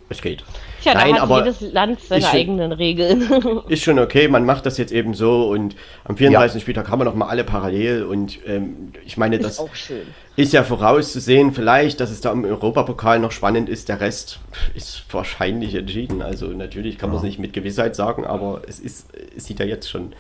Es 0.10 0.22
geht. 0.22 0.44
Tja, 0.84 0.96
Nein, 0.96 1.12
da 1.12 1.22
hat 1.22 1.22
aber 1.22 1.46
jedes 1.46 1.62
Land 1.72 2.02
seine 2.02 2.30
eigenen 2.30 2.74
Regeln. 2.74 3.62
Ist 3.70 3.84
schon 3.84 4.00
okay, 4.00 4.28
man 4.28 4.46
macht 4.46 4.66
das 4.66 4.78
jetzt 4.78 4.92
eben 4.92 5.14
so 5.14 5.48
und 5.50 5.78
am 6.04 6.18
34. 6.18 6.56
Ja. 6.56 6.60
Spieltag 6.60 6.90
haben 6.90 7.00
wir 7.00 7.06
noch 7.06 7.16
mal 7.16 7.28
alle 7.30 7.46
parallel 7.46 8.04
und 8.04 8.40
ähm, 8.46 8.92
ich 9.06 9.16
meine, 9.16 9.38
ist 9.38 9.60
das 9.60 9.66
ist 10.36 10.52
ja 10.52 10.64
vorauszusehen 10.64 11.54
vielleicht, 11.54 12.02
dass 12.02 12.12
es 12.12 12.20
da 12.20 12.34
im 12.34 12.44
Europapokal 12.44 13.20
noch 13.20 13.32
spannend 13.32 13.70
ist. 13.70 13.88
Der 13.88 14.02
Rest 14.02 14.40
ist 14.76 15.06
wahrscheinlich 15.10 15.74
entschieden. 15.76 16.22
Also 16.22 16.48
natürlich 16.48 16.98
kann 16.98 17.12
man 17.12 17.20
es 17.20 17.24
nicht 17.24 17.40
mit 17.40 17.54
Gewissheit 17.54 17.96
sagen, 17.96 18.26
aber 18.26 18.64
es 18.68 18.82
ist, 18.82 19.08
es 19.38 19.46
sieht 19.46 19.60
ja 19.60 19.66
jetzt 19.66 19.90
schon 19.90 20.14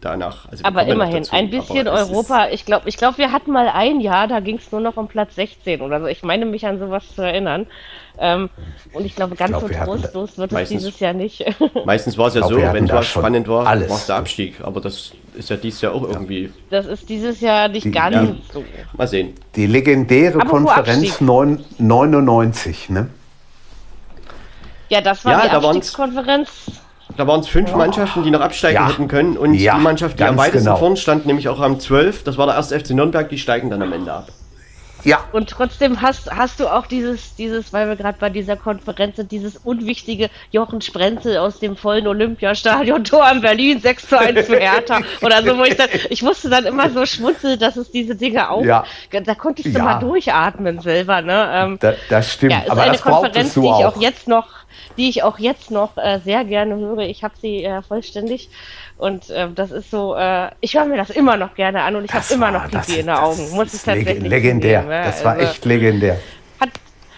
danach. 0.00 0.48
Also 0.50 0.64
aber 0.64 0.84
immerhin, 0.84 1.22
dazu, 1.24 1.34
ein 1.34 1.50
bisschen 1.50 1.88
Europa. 1.88 2.48
Ich 2.50 2.64
glaube, 2.64 2.88
ich 2.88 2.96
glaub, 2.96 3.18
wir 3.18 3.32
hatten 3.32 3.50
mal 3.50 3.68
ein 3.68 4.00
Jahr, 4.00 4.28
da 4.28 4.40
ging 4.40 4.56
es 4.56 4.70
nur 4.72 4.80
noch 4.80 4.96
um 4.96 5.08
Platz 5.08 5.34
16 5.34 5.80
oder 5.80 6.00
so. 6.00 6.06
Ich 6.06 6.22
meine 6.22 6.44
mich 6.46 6.66
an 6.66 6.78
sowas 6.78 7.04
zu 7.14 7.22
erinnern. 7.22 7.66
Ähm, 8.18 8.50
und 8.92 9.06
ich 9.06 9.16
glaube, 9.16 9.36
ganz 9.36 9.56
ich 9.62 9.68
glaub, 9.68 9.86
so 9.86 9.94
trostlos 9.96 10.38
wird 10.38 10.52
es 10.52 10.68
dieses 10.68 11.00
Jahr 11.00 11.12
nicht. 11.12 11.44
meistens 11.84 12.18
war 12.18 12.28
es 12.28 12.34
ja 12.34 12.46
so, 12.46 12.56
wenn 12.56 12.88
es 12.88 13.06
spannend 13.06 13.48
war, 13.48 13.64
war 13.64 13.76
es 13.76 14.06
der 14.06 14.16
Abstieg. 14.16 14.60
Aber 14.62 14.80
das 14.80 15.12
ist 15.34 15.50
ja 15.50 15.56
dieses 15.56 15.80
Jahr 15.80 15.94
auch 15.94 16.02
irgendwie. 16.02 16.52
Das 16.70 16.86
ist 16.86 17.08
dieses 17.08 17.40
Jahr 17.40 17.68
nicht 17.68 17.84
die, 17.84 17.90
ganz 17.90 18.14
ja. 18.14 18.34
so. 18.52 18.64
Mal 18.96 19.08
sehen. 19.08 19.34
Die 19.56 19.66
legendäre 19.66 20.40
Aber 20.40 20.50
Konferenz 20.50 21.20
9, 21.20 21.64
99, 21.78 22.90
ne? 22.90 23.08
Ja, 24.88 25.00
das 25.00 25.24
war 25.24 25.46
ja, 25.46 25.58
die 25.58 25.66
Abstiegskonferenz. 25.66 26.50
Da 27.16 27.26
waren 27.26 27.40
es 27.40 27.48
fünf. 27.48 27.74
Mannschaften, 27.74 28.22
die 28.22 28.30
noch 28.30 28.40
absteigen 28.40 28.76
ja. 28.76 28.88
hätten 28.88 29.08
können. 29.08 29.36
Und 29.36 29.54
ja, 29.54 29.76
die 29.76 29.82
Mannschaft, 29.82 30.18
die 30.18 30.24
am 30.24 30.36
weitesten 30.36 30.66
genau. 30.66 30.76
vorn 30.76 30.96
stand, 30.96 31.26
nämlich 31.26 31.48
auch 31.48 31.60
am 31.60 31.78
12, 31.80 32.24
das 32.24 32.38
war 32.38 32.46
der 32.46 32.56
erste 32.56 32.78
FC 32.78 32.90
Nürnberg, 32.90 33.28
die 33.28 33.38
steigen 33.38 33.70
dann 33.70 33.82
am 33.82 33.92
Ende 33.92 34.12
ab. 34.12 34.28
Ja. 35.04 35.24
Und 35.32 35.50
trotzdem 35.50 36.00
hast, 36.00 36.30
hast 36.30 36.60
du 36.60 36.68
auch 36.68 36.86
dieses, 36.86 37.34
dieses, 37.34 37.72
weil 37.72 37.88
wir 37.88 37.96
gerade 37.96 38.18
bei 38.18 38.30
dieser 38.30 38.56
Konferenz 38.56 39.16
sind, 39.16 39.32
dieses 39.32 39.56
unwichtige 39.56 40.30
Jochen 40.50 40.80
Sprenzel 40.80 41.38
aus 41.38 41.58
dem 41.58 41.76
vollen 41.76 42.06
Olympiastadion, 42.06 43.04
Tor 43.04 43.28
in 43.32 43.40
Berlin, 43.40 43.80
6 43.80 44.08
zu 44.08 44.18
1 44.18 44.46
für 44.46 44.58
Hertha 44.58 45.00
oder 45.20 45.42
so, 45.42 45.58
wo 45.58 45.64
ich 45.64 45.76
dann, 45.76 45.88
ich 46.10 46.22
musste 46.22 46.50
dann 46.50 46.64
immer 46.66 46.90
so 46.90 47.04
schmunzeln, 47.04 47.58
dass 47.58 47.76
es 47.76 47.90
diese 47.90 48.14
Dinge 48.14 48.48
auch, 48.50 48.64
ja. 48.64 48.84
da 49.10 49.34
konntest 49.34 49.74
du 49.74 49.78
ja. 49.78 49.84
mal 49.84 49.98
durchatmen 49.98 50.80
selber, 50.80 51.20
ne? 51.20 51.50
Ähm, 51.52 51.78
da, 51.80 51.94
das 52.08 52.32
stimmt, 52.32 52.52
ja, 52.52 52.60
ist 52.60 52.70
aber 52.70 52.82
eine 52.82 52.92
das 52.92 53.02
Konferenz, 53.02 53.54
die 53.54 53.60
ich 53.60 53.66
auch 53.66 54.00
jetzt 54.00 54.28
noch 54.28 54.46
die 54.96 55.08
ich 55.08 55.22
auch 55.22 55.38
jetzt 55.38 55.70
noch 55.70 55.96
äh, 55.96 56.20
sehr 56.24 56.44
gerne 56.44 56.76
höre. 56.76 57.00
Ich 57.00 57.24
habe 57.24 57.34
sie 57.40 57.64
äh, 57.64 57.82
vollständig 57.82 58.50
und 58.98 59.30
äh, 59.30 59.48
das 59.52 59.70
ist 59.70 59.90
so, 59.90 60.14
äh, 60.14 60.50
ich 60.60 60.74
höre 60.74 60.84
mir 60.84 60.96
das 60.96 61.10
immer 61.10 61.36
noch 61.36 61.54
gerne 61.54 61.82
an 61.82 61.96
und 61.96 62.04
ich 62.04 62.12
habe 62.12 62.24
immer 62.32 62.50
noch 62.50 62.70
Pipi 62.70 63.00
in 63.00 63.06
den 63.06 63.10
Augen. 63.10 63.50
Muss 63.50 63.74
ich 63.74 63.82
tatsächlich 63.82 64.22
legendär. 64.22 64.80
Nehmen, 64.80 64.92
ja? 64.92 65.04
Das 65.04 65.24
war 65.24 65.32
also, 65.32 65.46
echt 65.46 65.64
legendär. 65.64 66.18
Hat, 66.60 66.70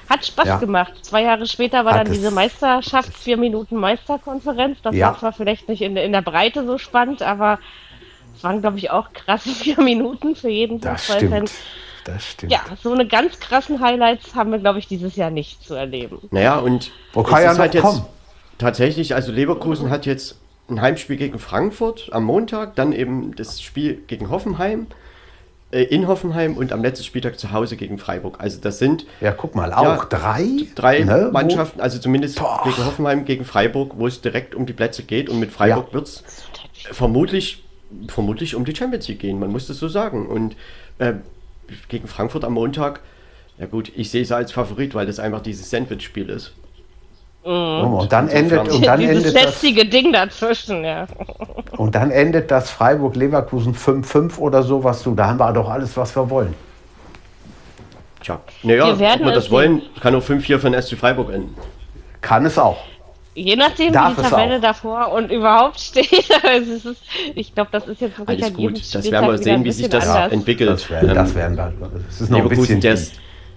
hat 0.09 0.25
Spaß 0.25 0.47
ja. 0.47 0.57
gemacht. 0.57 0.93
Zwei 1.03 1.23
Jahre 1.23 1.47
später 1.47 1.85
war 1.85 1.95
hat 1.95 2.07
dann 2.07 2.13
diese 2.13 2.31
Meisterschafts 2.31 3.23
vier 3.23 3.37
Minuten 3.37 3.77
Meisterkonferenz. 3.77 4.79
Das 4.83 4.95
ja. 4.95 5.09
war 5.09 5.19
zwar 5.19 5.33
vielleicht 5.33 5.69
nicht 5.69 5.83
in, 5.83 5.97
in 5.97 6.13
der 6.13 6.23
Breite 6.23 6.65
so 6.67 6.79
spannend, 6.79 7.23
aber 7.23 7.59
es 8.37 8.43
waren 8.43 8.61
glaube 8.61 8.79
ich 8.79 8.91
auch 8.91 9.13
krasse 9.13 9.49
vier 9.55 9.81
Minuten 9.81 10.37
für 10.37 10.49
jeden 10.49 10.81
Fußballfan. 10.81 11.47
Das 12.05 12.25
stimmt. 12.25 12.53
Ja, 12.53 12.61
so 12.83 12.93
eine 12.93 13.07
ganz 13.07 13.41
krassen 13.41 13.81
Highlights 13.81 14.35
haben 14.35 14.51
wir, 14.51 14.59
glaube 14.59 14.79
ich, 14.79 14.87
dieses 14.87 15.17
Jahr 15.17 15.31
nicht 15.31 15.63
zu 15.63 15.75
erleben. 15.75 16.19
Naja, 16.31 16.59
und 16.59 16.93
Wo 17.13 17.23
kann 17.23 17.43
ja 17.43 17.57
halt 17.57 17.75
jetzt 17.75 18.03
tatsächlich, 18.59 19.15
also 19.15 19.33
Leverkusen 19.33 19.91
hat 19.91 20.07
jetzt 20.07 20.39
ein 20.69 20.81
Heimspiel 20.81 21.17
gegen 21.17 21.39
Frankfurt 21.39 22.09
am 22.13 22.25
Montag, 22.25 22.77
dann 22.77 22.93
eben 22.93 23.35
das 23.37 23.61
Spiel 23.61 24.03
gegen 24.07 24.31
Hoffenheim 24.31 24.87
äh, 25.75 25.83
in 25.83 26.07
Hoffenheim 26.07 26.57
und 26.57 26.73
am 26.73 26.83
letzten 26.83 27.05
Spieltag 27.05 27.39
zu 27.39 27.51
Hause 27.53 27.77
gegen 27.77 27.99
Freiburg. 27.99 28.37
Also 28.39 28.61
das 28.61 28.79
sind 28.79 29.07
ja 29.21 29.33
guck 29.33 29.55
mal 29.55 29.73
auch 29.73 29.83
ja, 29.83 30.07
drei 30.09 30.49
drei 30.75 31.01
ne? 31.01 31.31
Mannschaften, 31.33 31.81
also 31.81 31.99
zumindest 31.99 32.39
Boah. 32.39 32.63
gegen 32.65 32.85
Hoffenheim, 32.85 33.25
gegen 33.25 33.45
Freiburg, 33.45 33.93
wo 33.97 34.07
es 34.07 34.21
direkt 34.21 34.55
um 34.55 34.67
die 34.67 34.73
Plätze 34.73 35.03
geht 35.03 35.29
und 35.29 35.41
mit 35.41 35.51
Freiburg 35.51 35.89
ja. 35.89 35.95
wird 35.95 36.07
es 36.07 36.25
vermutlich 36.93 37.65
vermutlich 38.09 38.55
um 38.55 38.65
die 38.65 38.75
Champions 38.75 39.09
League 39.09 39.21
gehen. 39.21 39.39
Man 39.39 39.51
muss 39.51 39.67
das 39.67 39.79
so 39.79 39.89
sagen 39.89 40.27
und 40.27 40.57
äh, 40.99 41.15
gegen 41.89 42.09
Frankfurt 42.09 42.45
am 42.45 42.55
Montag, 42.55 43.01
ja 43.59 43.67
gut, 43.67 43.93
ich 43.95 44.11
sehe 44.11 44.23
es 44.23 44.33
als 44.33 44.53
Favorit, 44.53 44.95
weil 44.95 45.07
das 45.07 45.19
einfach 45.19 45.41
dieses 45.41 45.71
Sandwich-Spiel 45.71 46.29
ist. 46.29 46.53
Mhm. 47.45 47.95
Und 47.95 48.13
dann 48.13 48.29
endet 48.29 48.69
und 48.69 48.87
dann 48.87 49.01
Dieses 49.01 49.35
endet 49.35 49.45
das, 49.45 49.61
Ding 49.61 50.13
dazwischen, 50.13 50.83
ja. 50.83 51.07
Und 51.77 51.95
dann 51.95 52.11
endet 52.11 52.51
das 52.51 52.71
Freiburg-Leverkusen 52.71 53.75
5-5 53.75 54.39
oder 54.39 54.63
sowas. 54.63 55.03
So, 55.03 55.15
da 55.15 55.27
haben 55.27 55.39
wir 55.39 55.53
doch 55.53 55.69
alles, 55.69 55.95
was 55.97 56.17
wir 56.17 56.31
wollen. 56.31 56.55
Tja, 58.23 58.41
naja, 58.63 58.93
ob 58.93 58.99
wir 58.99 59.33
das 59.33 59.51
wollen, 59.51 59.83
kann 60.01 60.15
auch 60.15 60.23
5-4 60.23 60.59
von 60.59 60.81
SC 60.81 60.97
Freiburg 60.97 61.31
enden. 61.31 61.55
Kann 62.23 62.47
es 62.47 62.59
auch. 62.59 62.79
Je 63.35 63.57
nachdem, 63.57 63.93
Darf 63.93 64.17
wie 64.17 64.23
die 64.23 64.29
Tabelle 64.29 64.61
davor 64.61 65.13
und 65.13 65.31
überhaupt 65.31 65.81
steht. 65.81 66.13
Ist, 66.13 66.89
ich 67.35 67.55
glaube, 67.55 67.71
das 67.73 67.87
ist 67.87 68.01
jetzt 68.01 68.19
wirklich 68.19 68.43
Alles 68.43 68.55
gut. 68.55 68.95
Das 68.95 69.11
werden 69.11 69.31
wir 69.31 69.39
sehen, 69.39 69.65
wie 69.65 69.73
sich 69.73 69.89
das 69.89 70.09
anders. 70.09 70.33
entwickelt. 70.33 70.71
Das 70.71 70.89
werden, 70.89 71.15
das 71.15 71.35
werden 71.35 71.57
wir. 71.57 71.73
Das 72.07 72.21
ist 72.21 72.31
noch 72.31 72.39
ein 72.39 72.49
bisschen. 72.49 72.81
Der 72.81 72.97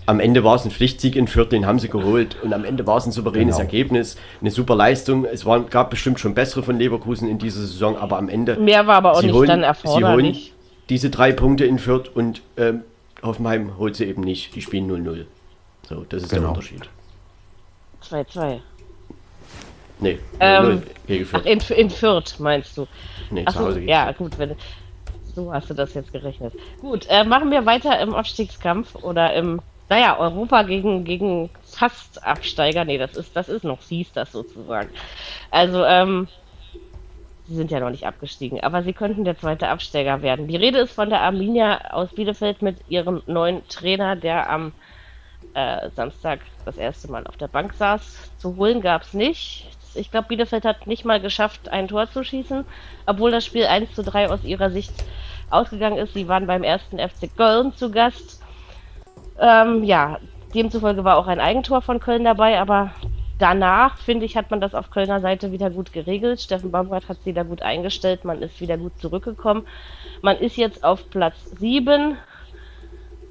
am 0.08 0.22
Ende 0.22 0.44
war 0.46 0.56
es 0.56 0.64
ein 0.64 0.72
Pflichtsieg 0.72 1.18
in 1.18 1.28
Fürth, 1.28 1.52
den 1.52 1.66
haben 1.66 1.80
sie 1.80 1.90
geholt. 1.90 2.38
Und 2.42 2.54
am 2.54 2.64
Ende 2.64 2.88
war 2.88 2.98
es 2.98 3.06
ein 3.06 3.12
souveränes 3.12 3.58
genau. 3.58 3.66
Ergebnis, 3.66 4.18
eine 4.40 4.52
super 4.52 4.74
Leistung. 4.74 5.26
Es 5.26 5.46
war, 5.46 5.60
gab 5.60 5.90
bestimmt 5.90 6.20
schon 6.20 6.34
bessere 6.34 6.64
von 6.64 6.80
Leverkusen 6.80 7.28
in 7.28 7.38
dieser 7.38 7.60
Saison, 7.60 7.98
aber 7.98 8.18
am 8.18 8.30
Ende. 8.30 8.56
Mehr 8.56 8.88
war 8.88 8.96
aber 8.96 9.12
auch 9.12 9.22
nicht 9.22 9.34
holen, 9.34 9.50
dann 9.50 9.64
erforderlich. 9.64 10.38
Sie 10.38 10.42
holen 10.44 10.58
diese 10.90 11.10
drei 11.10 11.34
Punkte 11.34 11.66
in 11.66 11.78
Fürth 11.78 12.10
und 12.16 12.42
ähm, 12.56 12.84
Hoffenheim 13.22 13.78
holt 13.78 13.98
sie 13.98 14.06
eben 14.06 14.22
nicht. 14.22 14.56
Die 14.56 14.62
spielen 14.62 14.90
0-0. 14.90 15.26
So, 15.90 16.06
das 16.08 16.24
ist 16.24 16.30
genau. 16.30 16.42
der 16.42 16.50
Unterschied. 16.52 16.90
2-2. 18.10 18.60
Nee, 20.00 20.20
ähm, 20.40 20.84
gegen 21.08 21.26
Fürth. 21.26 21.44
Ach, 21.44 21.50
in, 21.50 21.60
in 21.76 21.90
Fürth 21.90 22.40
meinst 22.40 22.78
du? 22.78 22.88
Nee, 23.32 23.44
ach 23.46 23.54
zu 23.54 23.60
Hause 23.60 23.74
so, 23.74 23.80
Ja, 23.80 24.12
gut, 24.12 24.38
wenn, 24.38 24.56
so 25.36 25.54
hast 25.54 25.70
du 25.70 25.74
das 25.74 25.94
jetzt 25.94 26.12
gerechnet. 26.12 26.54
Gut, 26.82 27.06
äh, 27.10 27.24
machen 27.24 27.52
wir 27.52 27.66
weiter 27.66 28.00
im 28.00 28.14
Abstiegskampf 28.14 28.96
oder 28.96 29.34
im, 29.34 29.62
naja, 29.90 30.18
Europa 30.20 30.64
gegen, 30.64 31.04
gegen 31.04 31.50
fast 31.64 32.24
Absteiger. 32.24 32.86
Nee, 32.86 32.98
das 32.98 33.16
ist, 33.16 33.36
das 33.36 33.50
ist 33.50 33.64
noch 33.64 33.82
fies, 33.82 34.12
das 34.14 34.32
sozusagen. 34.32 34.90
Also, 35.50 35.84
ähm, 35.84 36.28
sie 37.48 37.56
sind 37.56 37.72
ja 37.72 37.80
noch 37.80 37.90
nicht 37.90 38.06
abgestiegen, 38.06 38.62
aber 38.62 38.84
sie 38.84 38.94
könnten 38.94 39.24
der 39.24 39.38
zweite 39.38 39.70
Absteiger 39.70 40.22
werden. 40.22 40.48
Die 40.48 40.58
Rede 40.58 40.80
ist 40.80 40.92
von 40.92 41.10
der 41.10 41.22
Arminia 41.22 41.92
aus 41.92 42.10
Bielefeld 42.14 42.62
mit 42.62 42.78
ihrem 42.90 43.24
neuen 43.26 43.68
Trainer, 43.68 44.16
der 44.16 44.50
am 44.50 44.74
äh, 45.54 45.90
Samstag 45.96 46.42
das 46.66 46.78
erste 46.78 47.10
Mal 47.10 47.26
auf 47.26 47.38
der 47.38 47.48
Bank 47.48 47.74
saß. 47.74 48.32
Zu 48.38 48.58
holen 48.58 48.82
gab 48.82 49.04
es 49.04 49.14
nicht. 49.14 49.77
Ich 49.98 50.12
glaube, 50.12 50.28
Bielefeld 50.30 50.66
hat 50.66 50.88
nicht 50.88 51.06
mal 51.06 51.20
geschafft, 51.20 51.70
ein 51.70 51.88
Tor 51.88 52.10
zu 52.10 52.24
schießen, 52.24 52.66
obwohl 53.06 53.32
das 53.32 53.46
Spiel 53.46 53.66
1 53.66 53.94
zu 53.94 54.04
3 54.04 54.30
aus 54.30 54.44
ihrer 54.44 54.70
Sicht 54.70 54.94
ausgegangen 55.50 55.98
ist. 55.98 56.14
Sie 56.14 56.28
waren 56.28 56.48
beim 56.48 56.64
ersten 56.64 57.00
FC 57.00 57.36
Köln 57.36 57.74
zu 57.76 57.92
Gast. 57.92 58.42
Ähm, 59.40 59.84
ja, 59.84 60.20
demzufolge 60.54 61.04
war 61.04 61.18
auch 61.18 61.28
ein 61.28 61.40
Eigentor 61.40 61.82
von 61.82 62.00
Köln 62.00 62.24
dabei, 62.24 62.60
aber 62.60 62.92
danach, 63.40 63.98
finde 63.98 64.26
ich, 64.26 64.36
hat 64.36 64.50
man 64.50 64.62
das 64.62 64.74
auf 64.74 64.90
Kölner 64.90 65.20
Seite 65.20 65.52
wieder 65.52 65.70
gut 65.70 65.94
geregelt. 65.94 66.42
Steffen 66.42 66.72
Baumgart 66.72 67.08
hat 67.10 67.18
sie 67.24 67.34
da 67.34 67.44
gut 67.44 67.62
eingestellt, 67.62 68.26
man 68.26 68.42
ist 68.42 68.60
wieder 68.62 68.78
gut 68.78 69.00
zurückgekommen. 69.00 69.66
Man 70.22 70.38
ist 70.38 70.58
jetzt 70.58 70.84
auf 70.84 71.10
Platz 71.10 71.36
7. 71.60 72.18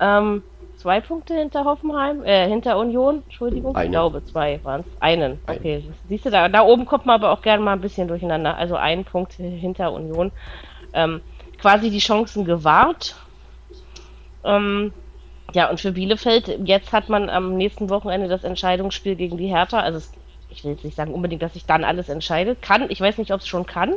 Ähm, 0.01 0.43
zwei 0.87 1.01
Punkte 1.01 1.35
hinter 1.35 1.65
Hoffenheim, 1.65 2.23
äh, 2.25 2.47
hinter 2.47 2.79
Union, 2.79 3.25
Entschuldigung. 3.25 3.75
Eine. 3.75 3.87
Ich 3.87 3.91
glaube, 3.91 4.25
zwei 4.25 4.61
waren 4.63 4.83
es. 4.83 5.03
Einen. 5.03 5.41
Okay. 5.49 5.83
Ein. 5.85 5.95
Siehst 6.09 6.27
du, 6.27 6.31
da, 6.31 6.49
da 6.49 6.63
oben 6.63 6.87
kommt 6.87 7.07
man 7.07 7.17
aber 7.17 7.33
auch 7.33 7.43
gerne 7.43 7.61
mal 7.61 7.73
ein 7.73 7.81
bisschen 7.81 8.07
durcheinander. 8.07 8.57
Also 8.57 8.77
ein 8.77 9.05
Punkt 9.05 9.33
hinter 9.33 9.93
Union. 9.93 10.31
Ähm, 10.93 11.23
quasi 11.59 11.91
die 11.91 11.99
Chancen 11.99 12.45
gewahrt. 12.45 13.17
Ähm, 14.45 14.93
ja, 15.55 15.69
und 15.69 15.81
für 15.81 15.91
Bielefeld, 15.91 16.57
jetzt 16.63 16.93
hat 16.93 17.09
man 17.09 17.31
am 17.31 17.57
nächsten 17.57 17.91
Wochenende 17.91 18.29
das 18.29 18.45
Entscheidungsspiel 18.45 19.17
gegen 19.17 19.39
die 19.39 19.49
Hertha. 19.49 19.81
Also, 19.81 19.99
ich 20.51 20.63
will 20.63 20.71
jetzt 20.71 20.85
nicht 20.85 20.97
sagen 20.97 21.13
unbedingt, 21.13 21.43
dass 21.43 21.55
sich 21.55 21.67
dann 21.67 21.83
alles 21.83 22.09
entscheidet. 22.09 22.63
Kann, 22.63 22.89
ich 22.91 23.01
weiß 23.01 23.19
nicht, 23.19 23.33
ob 23.33 23.41
es 23.41 23.49
schon 23.49 23.67
kann. 23.67 23.95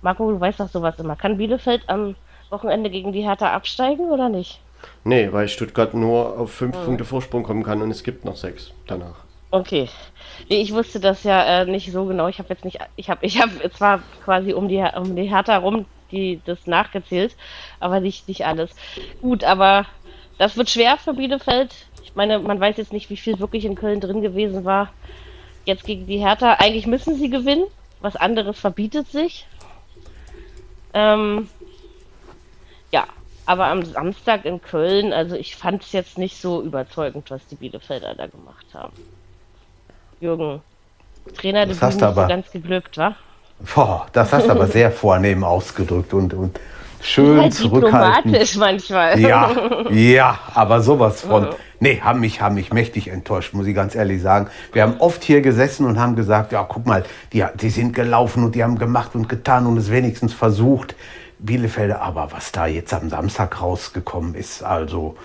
Marco, 0.00 0.30
du 0.30 0.40
weißt 0.40 0.60
doch 0.60 0.70
sowas 0.70 0.98
immer. 0.98 1.16
Kann 1.16 1.36
Bielefeld 1.36 1.82
am 1.88 2.16
Wochenende 2.48 2.88
gegen 2.88 3.12
die 3.12 3.22
Hertha 3.22 3.52
absteigen 3.52 4.08
oder 4.08 4.30
nicht? 4.30 4.61
Nee, 5.04 5.32
weil 5.32 5.48
Stuttgart 5.48 5.94
nur 5.94 6.38
auf 6.38 6.52
fünf 6.52 6.76
hm. 6.76 6.84
Punkte 6.84 7.04
Vorsprung 7.04 7.42
kommen 7.42 7.62
kann 7.62 7.82
und 7.82 7.90
es 7.90 8.02
gibt 8.02 8.24
noch 8.24 8.36
sechs 8.36 8.72
danach. 8.86 9.16
Okay. 9.50 9.88
Nee, 10.48 10.62
ich 10.62 10.72
wusste 10.72 10.98
das 10.98 11.24
ja 11.24 11.62
äh, 11.62 11.66
nicht 11.66 11.92
so 11.92 12.06
genau. 12.06 12.28
Ich 12.28 12.38
habe 12.38 12.48
jetzt 12.48 12.64
nicht, 12.64 12.78
ich 12.96 13.10
habe, 13.10 13.24
ich 13.24 13.40
habe 13.40 13.70
zwar 13.70 14.02
quasi 14.24 14.52
um 14.54 14.68
die 14.68 14.82
um 14.96 15.14
die 15.14 15.28
Hertha 15.28 15.56
rum 15.58 15.86
die 16.10 16.40
das 16.44 16.66
nachgezählt, 16.66 17.34
aber 17.80 18.00
nicht 18.00 18.28
nicht 18.28 18.46
alles. 18.46 18.70
Gut, 19.20 19.44
aber 19.44 19.86
das 20.38 20.56
wird 20.56 20.70
schwer 20.70 20.98
für 20.98 21.14
Bielefeld. 21.14 21.74
Ich 22.04 22.14
meine, 22.14 22.38
man 22.38 22.60
weiß 22.60 22.76
jetzt 22.76 22.92
nicht, 22.92 23.10
wie 23.10 23.16
viel 23.16 23.38
wirklich 23.38 23.64
in 23.64 23.74
Köln 23.74 24.00
drin 24.00 24.22
gewesen 24.22 24.64
war. 24.64 24.92
Jetzt 25.64 25.84
gegen 25.84 26.06
die 26.06 26.18
Hertha. 26.18 26.54
Eigentlich 26.54 26.86
müssen 26.86 27.16
sie 27.16 27.30
gewinnen. 27.30 27.64
Was 28.00 28.16
anderes 28.16 28.58
verbietet 28.58 29.08
sich. 29.08 29.46
Ähm, 30.92 31.48
aber 33.46 33.66
am 33.66 33.84
Samstag 33.84 34.44
in 34.44 34.62
Köln, 34.62 35.12
also 35.12 35.34
ich 35.34 35.56
fand 35.56 35.82
es 35.82 35.92
jetzt 35.92 36.18
nicht 36.18 36.40
so 36.40 36.62
überzeugend, 36.62 37.30
was 37.30 37.46
die 37.46 37.56
Bielefelder 37.56 38.14
da 38.14 38.26
gemacht 38.26 38.66
haben. 38.72 38.92
Jürgen, 40.20 40.60
Trainer 41.36 41.66
das 41.66 41.80
hast 41.82 42.02
aber, 42.02 42.28
ganz 42.28 42.50
geglückt, 42.50 42.96
wa? 42.98 43.16
Boah, 43.74 44.06
das 44.12 44.32
hast 44.32 44.46
du 44.46 44.50
aber 44.50 44.66
sehr 44.66 44.90
vornehm 44.92 45.44
ausgedrückt 45.44 46.14
und, 46.14 46.34
und 46.34 46.58
schön 47.00 47.40
halt 47.40 47.54
zurückhaltend. 47.54 48.26
Diplomatisch 48.26 48.56
manchmal. 48.56 49.18
Ja, 49.18 49.50
ja, 49.90 50.38
aber 50.54 50.80
sowas 50.80 51.22
von. 51.22 51.48
Nee, 51.80 52.00
haben 52.00 52.20
mich, 52.20 52.40
haben 52.40 52.54
mich 52.54 52.72
mächtig 52.72 53.08
enttäuscht, 53.08 53.54
muss 53.54 53.66
ich 53.66 53.74
ganz 53.74 53.96
ehrlich 53.96 54.22
sagen. 54.22 54.48
Wir 54.72 54.82
haben 54.82 54.96
oft 54.98 55.24
hier 55.24 55.40
gesessen 55.40 55.84
und 55.84 55.98
haben 55.98 56.14
gesagt, 56.14 56.52
ja, 56.52 56.62
guck 56.62 56.86
mal, 56.86 57.04
die, 57.32 57.44
die 57.60 57.70
sind 57.70 57.92
gelaufen 57.92 58.44
und 58.44 58.54
die 58.54 58.62
haben 58.62 58.78
gemacht 58.78 59.14
und 59.14 59.28
getan 59.28 59.66
und 59.66 59.76
es 59.76 59.90
wenigstens 59.90 60.32
versucht. 60.32 60.94
Bielefelder, 61.42 62.00
aber 62.00 62.30
was 62.32 62.52
da 62.52 62.66
jetzt 62.66 62.94
am 62.94 63.10
Samstag 63.10 63.60
rausgekommen 63.60 64.34
ist, 64.34 64.62
also, 64.62 65.16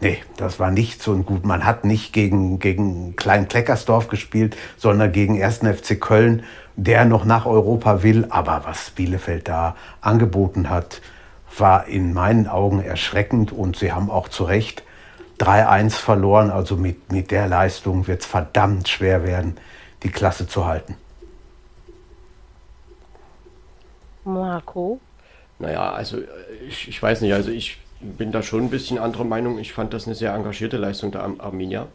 nee, 0.00 0.18
das 0.36 0.60
war 0.60 0.70
nicht 0.70 1.02
so 1.02 1.16
gut. 1.18 1.44
Man 1.44 1.64
hat 1.64 1.84
nicht 1.84 2.12
gegen, 2.12 2.58
gegen 2.58 3.16
Klein-Kleckersdorf 3.16 4.08
gespielt, 4.08 4.56
sondern 4.76 5.12
gegen 5.12 5.42
1. 5.42 5.58
FC 5.58 6.00
Köln, 6.00 6.44
der 6.76 7.04
noch 7.04 7.24
nach 7.24 7.46
Europa 7.46 8.02
will. 8.02 8.26
Aber 8.30 8.62
was 8.64 8.90
Bielefeld 8.90 9.48
da 9.48 9.76
angeboten 10.00 10.70
hat, 10.70 11.00
war 11.58 11.86
in 11.86 12.12
meinen 12.12 12.46
Augen 12.46 12.82
erschreckend 12.82 13.52
und 13.52 13.76
sie 13.76 13.92
haben 13.92 14.10
auch 14.10 14.28
zu 14.28 14.44
Recht 14.44 14.84
3-1 15.40 15.90
verloren. 15.90 16.50
Also 16.50 16.76
mit, 16.76 17.12
mit 17.12 17.30
der 17.30 17.48
Leistung 17.48 18.06
wird 18.06 18.22
es 18.22 18.26
verdammt 18.26 18.88
schwer 18.88 19.24
werden, 19.24 19.56
die 20.04 20.10
Klasse 20.10 20.46
zu 20.46 20.66
halten. 20.66 20.96
Marco? 24.24 25.00
Naja, 25.58 25.92
also 25.92 26.18
ich, 26.68 26.88
ich 26.88 27.02
weiß 27.02 27.20
nicht, 27.20 27.32
also 27.32 27.50
ich 27.50 27.78
bin 28.00 28.32
da 28.32 28.42
schon 28.42 28.64
ein 28.64 28.70
bisschen 28.70 28.98
anderer 28.98 29.24
Meinung. 29.24 29.58
Ich 29.58 29.72
fand 29.72 29.94
das 29.94 30.06
eine 30.06 30.14
sehr 30.14 30.34
engagierte 30.34 30.76
Leistung 30.76 31.12
der 31.12 31.22
Ar 31.22 31.34
Arminia. 31.38 31.86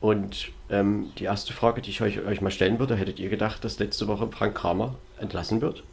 Und 0.00 0.48
ähm, 0.68 1.12
die 1.18 1.24
erste 1.24 1.52
Frage, 1.52 1.80
die 1.80 1.90
ich 1.90 2.02
euch, 2.02 2.20
euch 2.20 2.40
mal 2.40 2.50
stellen 2.50 2.78
würde, 2.78 2.96
hättet 2.96 3.20
ihr 3.20 3.28
gedacht, 3.28 3.64
dass 3.64 3.78
letzte 3.78 4.08
Woche 4.08 4.28
Frank 4.28 4.56
Kramer 4.56 4.96
entlassen 5.20 5.60
wird? 5.60 5.84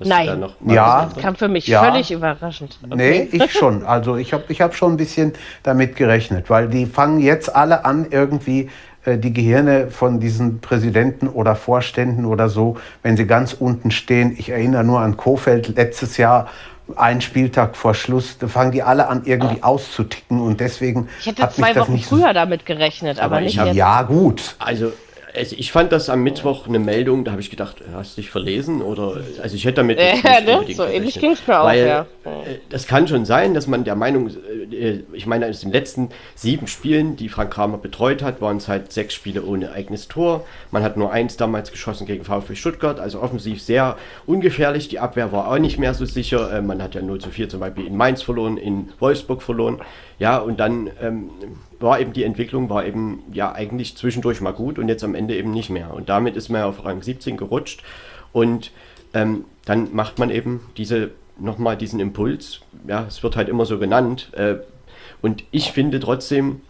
Nein, 0.00 0.44
ja, 0.66 1.08
kam 1.20 1.36
für 1.36 1.48
mich 1.48 1.66
ja. 1.66 1.82
völlig 1.82 2.10
überraschend. 2.10 2.78
Okay. 2.84 3.28
Nee, 3.32 3.44
ich 3.44 3.52
schon. 3.58 3.84
Also 3.84 4.16
ich 4.16 4.32
habe 4.32 4.44
ich 4.48 4.60
hab 4.60 4.74
schon 4.74 4.94
ein 4.94 4.96
bisschen 4.96 5.32
damit 5.62 5.96
gerechnet, 5.96 6.50
weil 6.50 6.68
die 6.68 6.86
fangen 6.86 7.20
jetzt 7.20 7.54
alle 7.54 7.84
an, 7.84 8.06
irgendwie 8.10 8.62
äh, 8.62 8.68
die 9.06 9.32
Gehirne 9.32 9.90
von 9.90 10.20
diesen 10.20 10.60
Präsidenten 10.60 11.28
oder 11.28 11.56
Vorständen 11.56 12.24
oder 12.24 12.48
so, 12.48 12.76
wenn 13.02 13.16
sie 13.16 13.26
ganz 13.26 13.52
unten 13.52 13.90
stehen. 13.90 14.34
Ich 14.36 14.50
erinnere 14.50 14.84
nur 14.84 15.00
an 15.00 15.16
Kofeld 15.16 15.76
letztes 15.76 16.16
Jahr, 16.16 16.48
ein 16.96 17.20
Spieltag 17.20 17.76
vor 17.76 17.94
Schluss, 17.94 18.38
da 18.38 18.48
fangen 18.48 18.72
die 18.72 18.82
alle 18.82 19.08
an, 19.08 19.22
irgendwie 19.24 19.62
auszuticken 19.62 20.40
und 20.40 20.60
deswegen. 20.60 21.08
Ich 21.20 21.26
hätte 21.26 21.48
zwei 21.50 21.76
Wochen 21.76 21.98
früher 21.98 22.32
damit 22.32 22.64
gerechnet, 22.66 23.18
aber, 23.18 23.36
aber 23.36 23.44
nicht. 23.44 23.58
Hab, 23.58 23.74
ja, 23.74 24.02
gut. 24.02 24.56
Also 24.58 24.92
also 25.38 25.56
ich 25.56 25.72
fand 25.72 25.92
das 25.92 26.10
am 26.10 26.22
Mittwoch 26.22 26.66
eine 26.66 26.78
Meldung, 26.78 27.24
da 27.24 27.30
habe 27.30 27.40
ich 27.40 27.50
gedacht, 27.50 27.76
hast 27.94 28.16
du 28.16 28.20
dich 28.20 28.30
verlesen? 28.30 28.82
Oder 28.82 29.20
also 29.42 29.54
ich 29.54 29.64
hätte 29.64 29.76
damit 29.76 29.98
ja, 29.98 30.40
ne? 30.40 30.64
so 30.74 30.84
ähnlich 30.84 31.18
ging 31.18 31.32
es 31.32 31.46
mir 31.46 31.60
auch, 31.60 31.72
ja. 31.72 32.06
Äh, 32.24 32.58
das 32.68 32.86
kann 32.86 33.08
schon 33.08 33.24
sein, 33.24 33.54
dass 33.54 33.66
man 33.66 33.84
der 33.84 33.94
Meinung, 33.94 34.28
äh, 34.28 35.00
ich 35.12 35.26
meine, 35.26 35.46
aus 35.46 35.60
den 35.60 35.72
letzten 35.72 36.10
sieben 36.34 36.66
Spielen, 36.66 37.16
die 37.16 37.28
Frank 37.28 37.52
Kramer 37.52 37.78
betreut 37.78 38.22
hat, 38.22 38.40
waren 38.40 38.58
es 38.58 38.68
halt 38.68 38.92
sechs 38.92 39.14
Spiele 39.14 39.44
ohne 39.44 39.72
eigenes 39.72 40.08
Tor. 40.08 40.44
Man 40.70 40.82
hat 40.82 40.96
nur 40.96 41.12
eins 41.12 41.36
damals 41.36 41.70
geschossen 41.70 42.06
gegen 42.06 42.24
VfB 42.24 42.54
Stuttgart, 42.54 43.00
also 43.00 43.22
offensiv 43.22 43.62
sehr 43.62 43.96
ungefährlich. 44.26 44.88
Die 44.88 44.98
Abwehr 44.98 45.32
war 45.32 45.48
auch 45.48 45.58
nicht 45.58 45.78
mehr 45.78 45.94
so 45.94 46.04
sicher. 46.04 46.52
Äh, 46.52 46.62
man 46.62 46.82
hat 46.82 46.94
ja 46.94 47.02
0 47.02 47.20
zu 47.20 47.30
4 47.30 47.48
zum 47.48 47.60
Beispiel 47.60 47.86
in 47.86 47.96
Mainz 47.96 48.22
verloren, 48.22 48.56
in 48.56 48.90
Wolfsburg 48.98 49.42
verloren. 49.42 49.80
Ja, 50.18 50.38
und 50.38 50.58
dann 50.58 50.90
ähm, 51.00 51.30
war 51.80 52.00
eben 52.00 52.12
die 52.12 52.24
Entwicklung, 52.24 52.68
war 52.70 52.84
eben 52.84 53.22
ja 53.32 53.52
eigentlich 53.52 53.96
zwischendurch 53.96 54.40
mal 54.40 54.52
gut 54.52 54.78
und 54.78 54.88
jetzt 54.88 55.04
am 55.04 55.14
Ende 55.14 55.36
eben 55.36 55.50
nicht 55.50 55.70
mehr. 55.70 55.94
Und 55.94 56.08
damit 56.08 56.36
ist 56.36 56.48
man 56.48 56.62
auf 56.62 56.84
Rang 56.84 57.02
17 57.02 57.36
gerutscht 57.36 57.82
und 58.32 58.72
ähm, 59.14 59.44
dann 59.64 59.94
macht 59.94 60.18
man 60.18 60.30
eben 60.30 60.60
diese 60.76 61.10
nochmal 61.38 61.76
diesen 61.76 62.00
Impuls, 62.00 62.60
ja, 62.86 63.04
es 63.06 63.22
wird 63.22 63.36
halt 63.36 63.48
immer 63.48 63.64
so 63.64 63.78
genannt. 63.78 64.30
Äh, 64.32 64.56
und 65.22 65.44
ich 65.50 65.72
finde 65.72 66.00
trotzdem, 66.00 66.60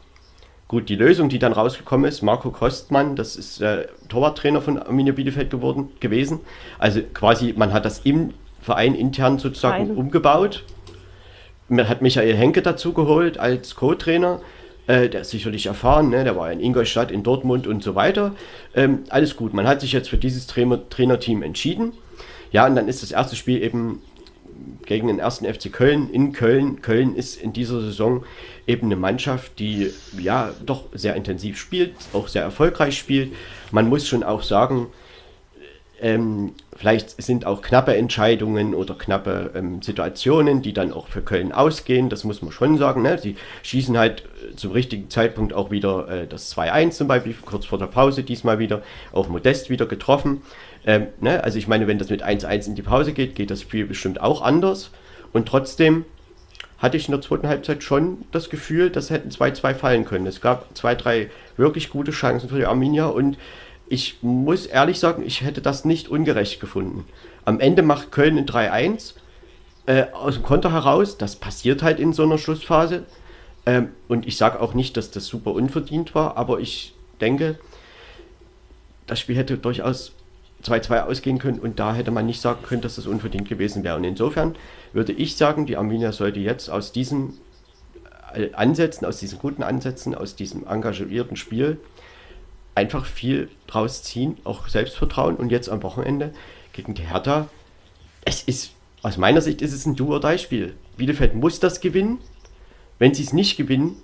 gut, 0.68 0.88
die 0.88 0.96
Lösung, 0.96 1.28
die 1.28 1.38
dann 1.38 1.52
rausgekommen 1.52 2.06
ist, 2.08 2.22
Marco 2.22 2.50
Kostmann, 2.50 3.16
das 3.16 3.36
ist 3.36 3.60
äh, 3.60 3.86
Torwarttrainer 4.08 4.60
von 4.60 4.78
Arminia 4.78 5.12
Bielefeld 5.12 5.50
geworden, 5.50 5.90
gewesen. 6.00 6.40
Also 6.78 7.00
quasi, 7.02 7.54
man 7.56 7.72
hat 7.72 7.84
das 7.84 8.00
im 8.00 8.34
Verein 8.60 8.94
intern 8.94 9.38
sozusagen 9.38 9.88
Nein. 9.88 9.96
umgebaut. 9.96 10.64
Man 11.68 11.88
hat 11.88 12.02
Michael 12.02 12.34
Henke 12.34 12.62
dazu 12.62 12.92
geholt 12.92 13.38
als 13.38 13.74
Co-Trainer. 13.74 14.40
Äh, 14.88 15.10
der 15.10 15.20
ist 15.20 15.30
sicherlich 15.30 15.66
erfahren, 15.66 16.08
ne? 16.08 16.24
der 16.24 16.34
war 16.34 16.50
in 16.50 16.60
Ingolstadt, 16.60 17.10
in 17.10 17.22
Dortmund 17.22 17.66
und 17.66 17.84
so 17.84 17.94
weiter. 17.94 18.34
Ähm, 18.74 19.04
alles 19.10 19.36
gut, 19.36 19.52
man 19.52 19.68
hat 19.68 19.82
sich 19.82 19.92
jetzt 19.92 20.08
für 20.08 20.16
dieses 20.16 20.46
Trainer 20.46 20.88
Trainerteam 20.88 21.42
entschieden. 21.42 21.92
Ja, 22.52 22.66
und 22.66 22.74
dann 22.74 22.88
ist 22.88 23.02
das 23.02 23.12
erste 23.12 23.36
Spiel 23.36 23.62
eben 23.62 24.00
gegen 24.86 25.08
den 25.08 25.18
ersten 25.18 25.44
FC 25.44 25.70
Köln 25.70 26.08
in 26.10 26.32
Köln. 26.32 26.80
Köln 26.80 27.14
ist 27.14 27.36
in 27.36 27.52
dieser 27.52 27.82
Saison 27.82 28.24
eben 28.66 28.86
eine 28.86 28.96
Mannschaft, 28.96 29.58
die 29.58 29.92
ja 30.18 30.54
doch 30.64 30.84
sehr 30.94 31.14
intensiv 31.16 31.58
spielt, 31.58 31.94
auch 32.14 32.26
sehr 32.26 32.42
erfolgreich 32.42 32.96
spielt. 32.98 33.34
Man 33.70 33.90
muss 33.90 34.08
schon 34.08 34.22
auch 34.22 34.42
sagen, 34.42 34.86
ähm, 36.00 36.54
vielleicht 36.78 37.20
sind 37.20 37.44
auch 37.44 37.60
knappe 37.60 37.96
Entscheidungen 37.96 38.72
oder 38.72 38.94
knappe 38.94 39.50
ähm, 39.54 39.82
Situationen, 39.82 40.62
die 40.62 40.72
dann 40.72 40.92
auch 40.92 41.08
für 41.08 41.22
Köln 41.22 41.50
ausgehen. 41.50 42.08
Das 42.08 42.22
muss 42.22 42.40
man 42.40 42.52
schon 42.52 42.78
sagen. 42.78 43.02
Ne? 43.02 43.18
Sie 43.18 43.36
schießen 43.64 43.98
halt 43.98 44.22
äh, 44.22 44.54
zum 44.54 44.70
richtigen 44.70 45.10
Zeitpunkt 45.10 45.52
auch 45.52 45.72
wieder 45.72 46.08
äh, 46.08 46.26
das 46.28 46.56
2-1 46.56 46.92
zum 46.92 47.08
Beispiel, 47.08 47.34
kurz 47.44 47.66
vor 47.66 47.78
der 47.78 47.86
Pause 47.86 48.22
diesmal 48.22 48.60
wieder, 48.60 48.82
auch 49.12 49.28
Modest 49.28 49.70
wieder 49.70 49.86
getroffen. 49.86 50.42
Ähm, 50.86 51.08
ne? 51.20 51.42
Also 51.42 51.58
ich 51.58 51.66
meine, 51.66 51.88
wenn 51.88 51.98
das 51.98 52.10
mit 52.10 52.24
1-1 52.24 52.68
in 52.68 52.76
die 52.76 52.82
Pause 52.82 53.12
geht, 53.12 53.34
geht 53.34 53.50
das 53.50 53.62
Spiel 53.62 53.84
bestimmt 53.84 54.20
auch 54.20 54.40
anders. 54.40 54.90
Und 55.32 55.48
trotzdem 55.48 56.04
hatte 56.78 56.96
ich 56.96 57.08
in 57.08 57.12
der 57.12 57.20
zweiten 57.20 57.48
Halbzeit 57.48 57.82
schon 57.82 58.24
das 58.30 58.50
Gefühl, 58.50 58.90
das 58.90 59.10
hätten 59.10 59.30
2-2 59.30 59.74
fallen 59.74 60.04
können. 60.04 60.28
Es 60.28 60.40
gab 60.40 60.76
zwei, 60.76 60.94
drei 60.94 61.28
wirklich 61.56 61.90
gute 61.90 62.12
Chancen 62.12 62.48
für 62.48 62.58
die 62.58 62.66
Arminia 62.66 63.06
und 63.06 63.36
ich 63.90 64.18
muss 64.22 64.66
ehrlich 64.66 64.98
sagen, 64.98 65.22
ich 65.24 65.42
hätte 65.42 65.60
das 65.60 65.84
nicht 65.84 66.08
ungerecht 66.08 66.60
gefunden. 66.60 67.04
Am 67.44 67.60
Ende 67.60 67.82
macht 67.82 68.12
Köln 68.12 68.38
ein 68.38 68.46
3-1 68.46 69.14
äh, 69.86 70.06
aus 70.12 70.34
dem 70.34 70.42
Konter 70.42 70.72
heraus. 70.72 71.18
Das 71.18 71.36
passiert 71.36 71.82
halt 71.82 71.98
in 71.98 72.12
so 72.12 72.22
einer 72.22 72.38
Schlussphase. 72.38 73.04
Ähm, 73.66 73.90
und 74.08 74.26
ich 74.26 74.36
sage 74.36 74.60
auch 74.60 74.74
nicht, 74.74 74.96
dass 74.96 75.10
das 75.10 75.26
super 75.26 75.52
unverdient 75.52 76.14
war, 76.14 76.36
aber 76.36 76.60
ich 76.60 76.94
denke, 77.20 77.58
das 79.06 79.20
Spiel 79.20 79.36
hätte 79.36 79.58
durchaus 79.58 80.12
2-2 80.64 81.02
ausgehen 81.02 81.38
können 81.38 81.58
und 81.58 81.78
da 81.78 81.94
hätte 81.94 82.10
man 82.10 82.26
nicht 82.26 82.40
sagen 82.40 82.62
können, 82.62 82.82
dass 82.82 82.96
das 82.96 83.06
unverdient 83.06 83.48
gewesen 83.48 83.84
wäre. 83.84 83.96
Und 83.96 84.04
insofern 84.04 84.56
würde 84.92 85.12
ich 85.12 85.36
sagen, 85.36 85.66
die 85.66 85.76
Arminia 85.76 86.12
sollte 86.12 86.40
jetzt 86.40 86.68
aus 86.68 86.92
diesen 86.92 87.38
äh, 88.34 88.52
Ansätzen, 88.52 89.06
aus 89.06 89.18
diesen 89.18 89.38
guten 89.38 89.62
Ansätzen, 89.62 90.14
aus 90.14 90.34
diesem 90.34 90.66
engagierten 90.66 91.36
Spiel 91.36 91.78
einfach 92.78 93.06
viel 93.06 93.50
draus 93.66 94.04
ziehen, 94.04 94.38
auch 94.44 94.68
Selbstvertrauen 94.68 95.36
und 95.36 95.50
jetzt 95.50 95.68
am 95.68 95.82
Wochenende 95.82 96.32
gegen 96.72 96.94
die 96.94 97.02
Hertha. 97.02 97.48
Es 98.24 98.42
ist, 98.42 98.72
aus 99.02 99.16
meiner 99.16 99.40
Sicht 99.40 99.62
ist 99.62 99.72
es 99.72 99.84
ein 99.84 99.96
Do-or-Die-Spiel. 99.96 100.74
Bielefeld 100.96 101.34
muss 101.34 101.58
das 101.58 101.80
gewinnen. 101.80 102.18
Wenn 103.00 103.14
sie 103.14 103.24
es 103.24 103.32
nicht 103.32 103.56
gewinnen, 103.56 104.02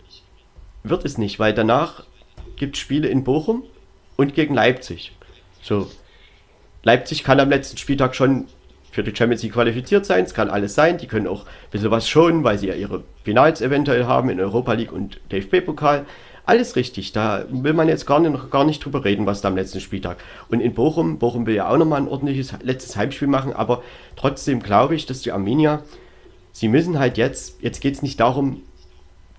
wird 0.82 1.04
es 1.04 1.18
nicht, 1.18 1.38
weil 1.38 1.54
danach 1.54 2.04
gibt 2.56 2.76
es 2.76 2.82
Spiele 2.82 3.08
in 3.08 3.22
Bochum 3.22 3.62
und 4.16 4.34
gegen 4.34 4.54
Leipzig. 4.54 5.12
So, 5.62 5.88
Leipzig 6.82 7.22
kann 7.22 7.40
am 7.40 7.50
letzten 7.50 7.78
Spieltag 7.78 8.16
schon 8.16 8.48
für 8.90 9.04
die 9.04 9.14
Champions 9.14 9.42
League 9.42 9.54
qualifiziert 9.54 10.04
sein. 10.04 10.24
Es 10.24 10.34
kann 10.34 10.50
alles 10.50 10.74
sein. 10.74 10.98
Die 10.98 11.06
können 11.06 11.26
auch 11.26 11.46
ein 11.46 11.70
bisschen 11.70 11.90
was 11.90 12.08
schonen, 12.08 12.44
weil 12.44 12.58
sie 12.58 12.68
ja 12.68 12.74
ihre 12.74 13.04
Finals 13.24 13.60
eventuell 13.60 14.04
haben 14.04 14.30
in 14.30 14.40
Europa 14.40 14.72
League 14.72 14.92
und 14.92 15.20
DFB-Pokal. 15.32 16.06
Alles 16.46 16.76
richtig. 16.76 17.12
Da 17.12 17.44
will 17.50 17.72
man 17.72 17.88
jetzt 17.88 18.06
gar 18.06 18.20
nicht, 18.20 18.50
gar 18.50 18.64
nicht 18.64 18.84
drüber 18.84 19.04
reden, 19.04 19.26
was 19.26 19.40
da 19.40 19.48
am 19.48 19.56
letzten 19.56 19.80
Spieltag. 19.80 20.18
Und 20.48 20.60
in 20.60 20.74
Bochum, 20.74 21.18
Bochum 21.18 21.46
will 21.46 21.54
ja 21.54 21.68
auch 21.68 21.78
nochmal 21.78 22.02
ein 22.02 22.08
ordentliches 22.08 22.52
letztes 22.62 22.96
Heimspiel 22.96 23.28
machen, 23.28 23.52
aber 23.52 23.82
trotzdem 24.16 24.62
glaube 24.62 24.94
ich, 24.94 25.06
dass 25.06 25.22
die 25.22 25.32
Armenier, 25.32 25.82
sie 26.52 26.68
müssen 26.68 26.98
halt 26.98 27.16
jetzt, 27.16 27.62
jetzt 27.62 27.80
geht 27.80 27.94
es 27.94 28.02
nicht 28.02 28.20
darum, 28.20 28.62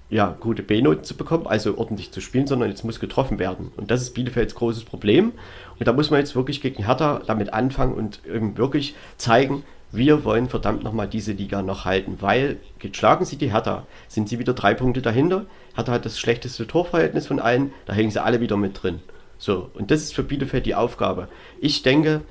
ja, 0.09 0.35
gute 0.39 0.61
B-Noten 0.61 1.03
zu 1.03 1.15
bekommen, 1.15 1.47
also 1.47 1.77
ordentlich 1.77 2.11
zu 2.11 2.21
spielen, 2.21 2.45
sondern 2.45 2.69
jetzt 2.69 2.83
muss 2.83 2.99
getroffen 2.99 3.39
werden. 3.39 3.71
Und 3.75 3.89
das 3.89 4.01
ist 4.01 4.13
Bielefelds 4.13 4.53
großes 4.53 4.83
Problem. 4.83 5.33
Und 5.79 5.87
da 5.87 5.93
muss 5.93 6.11
man 6.11 6.19
jetzt 6.19 6.35
wirklich 6.35 6.61
gegen 6.61 6.85
Hertha 6.85 7.21
damit 7.25 7.53
anfangen 7.53 7.93
und 7.95 8.21
wirklich 8.57 8.95
zeigen, 9.17 9.63
wir 9.91 10.23
wollen 10.23 10.49
verdammt 10.49 10.83
nochmal 10.83 11.07
diese 11.07 11.31
Liga 11.31 11.61
noch 11.61 11.85
halten, 11.85 12.17
weil 12.19 12.57
schlagen 12.91 13.25
sie 13.25 13.37
die 13.37 13.51
Hertha, 13.51 13.85
sind 14.07 14.29
sie 14.29 14.39
wieder 14.39 14.53
drei 14.53 14.73
Punkte 14.73 15.01
dahinter. 15.01 15.45
Hat 15.75 16.05
das 16.05 16.19
schlechteste 16.19 16.67
Torverhältnis 16.67 17.27
von 17.27 17.39
allen, 17.39 17.73
da 17.85 17.93
hängen 17.93 18.11
sie 18.11 18.23
alle 18.23 18.39
wieder 18.41 18.57
mit 18.57 18.81
drin. 18.81 18.99
So, 19.37 19.69
und 19.73 19.91
das 19.91 20.01
ist 20.01 20.13
für 20.13 20.23
Bielefeld 20.23 20.65
die 20.65 20.75
Aufgabe. 20.75 21.27
Ich 21.59 21.83
denke, 21.83 22.21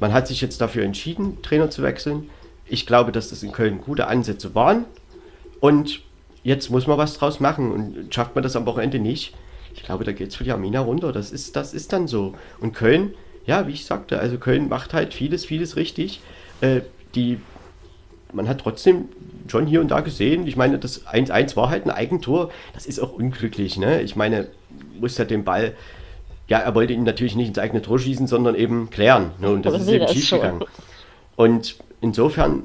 man 0.00 0.12
hat 0.12 0.26
sich 0.26 0.40
jetzt 0.40 0.60
dafür 0.60 0.84
entschieden, 0.84 1.42
Trainer 1.42 1.70
zu 1.70 1.82
wechseln. 1.82 2.30
Ich 2.66 2.86
glaube, 2.86 3.12
dass 3.12 3.30
das 3.30 3.42
in 3.42 3.52
Köln 3.52 3.80
gute 3.80 4.08
Ansätze 4.08 4.54
waren. 4.54 4.86
Und 5.60 6.00
jetzt 6.42 6.70
muss 6.70 6.86
man 6.86 6.98
was 6.98 7.18
draus 7.18 7.40
machen. 7.40 7.70
Und 7.72 8.14
schafft 8.14 8.34
man 8.34 8.42
das 8.42 8.56
am 8.56 8.66
Wochenende 8.66 8.98
nicht, 8.98 9.34
ich 9.76 9.82
glaube, 9.82 10.04
da 10.04 10.12
geht 10.12 10.28
es 10.28 10.36
für 10.36 10.44
die 10.44 10.52
Armina 10.52 10.80
runter. 10.80 11.12
Das 11.12 11.30
ist, 11.30 11.54
das 11.54 11.74
ist 11.74 11.92
dann 11.92 12.08
so. 12.08 12.34
Und 12.60 12.72
Köln, 12.72 13.14
ja, 13.44 13.66
wie 13.66 13.72
ich 13.72 13.84
sagte, 13.84 14.18
also 14.18 14.38
Köln 14.38 14.68
macht 14.68 14.94
halt 14.94 15.14
vieles, 15.14 15.44
vieles 15.44 15.76
richtig. 15.76 16.20
Äh, 16.60 16.80
die, 17.14 17.38
man 18.32 18.48
hat 18.48 18.60
trotzdem 18.60 19.06
schon 19.48 19.66
hier 19.66 19.80
und 19.80 19.88
da 19.88 20.00
gesehen, 20.00 20.46
ich 20.46 20.56
meine, 20.56 20.78
das 20.78 21.06
1-1 21.06 21.56
war 21.56 21.70
halt 21.70 21.86
ein 21.86 21.90
Eigentor. 21.90 22.50
Das 22.74 22.86
ist 22.86 22.98
auch 22.98 23.12
unglücklich, 23.12 23.76
ne? 23.76 24.02
Ich 24.02 24.16
meine, 24.16 24.48
muss 24.98 25.18
ja 25.18 25.24
den 25.24 25.44
Ball, 25.44 25.74
ja, 26.48 26.58
er 26.58 26.74
wollte 26.74 26.92
ihn 26.92 27.04
natürlich 27.04 27.36
nicht 27.36 27.48
ins 27.48 27.58
eigene 27.58 27.82
Tor 27.82 27.98
schießen, 27.98 28.26
sondern 28.26 28.54
eben 28.54 28.90
klären. 28.90 29.30
Ne? 29.40 29.50
Und 29.50 29.66
das 29.66 29.80
ist 29.80 29.88
eben 29.88 30.08
schief 30.08 30.30
gegangen. 30.30 30.64
Und 31.36 31.76
insofern 32.00 32.64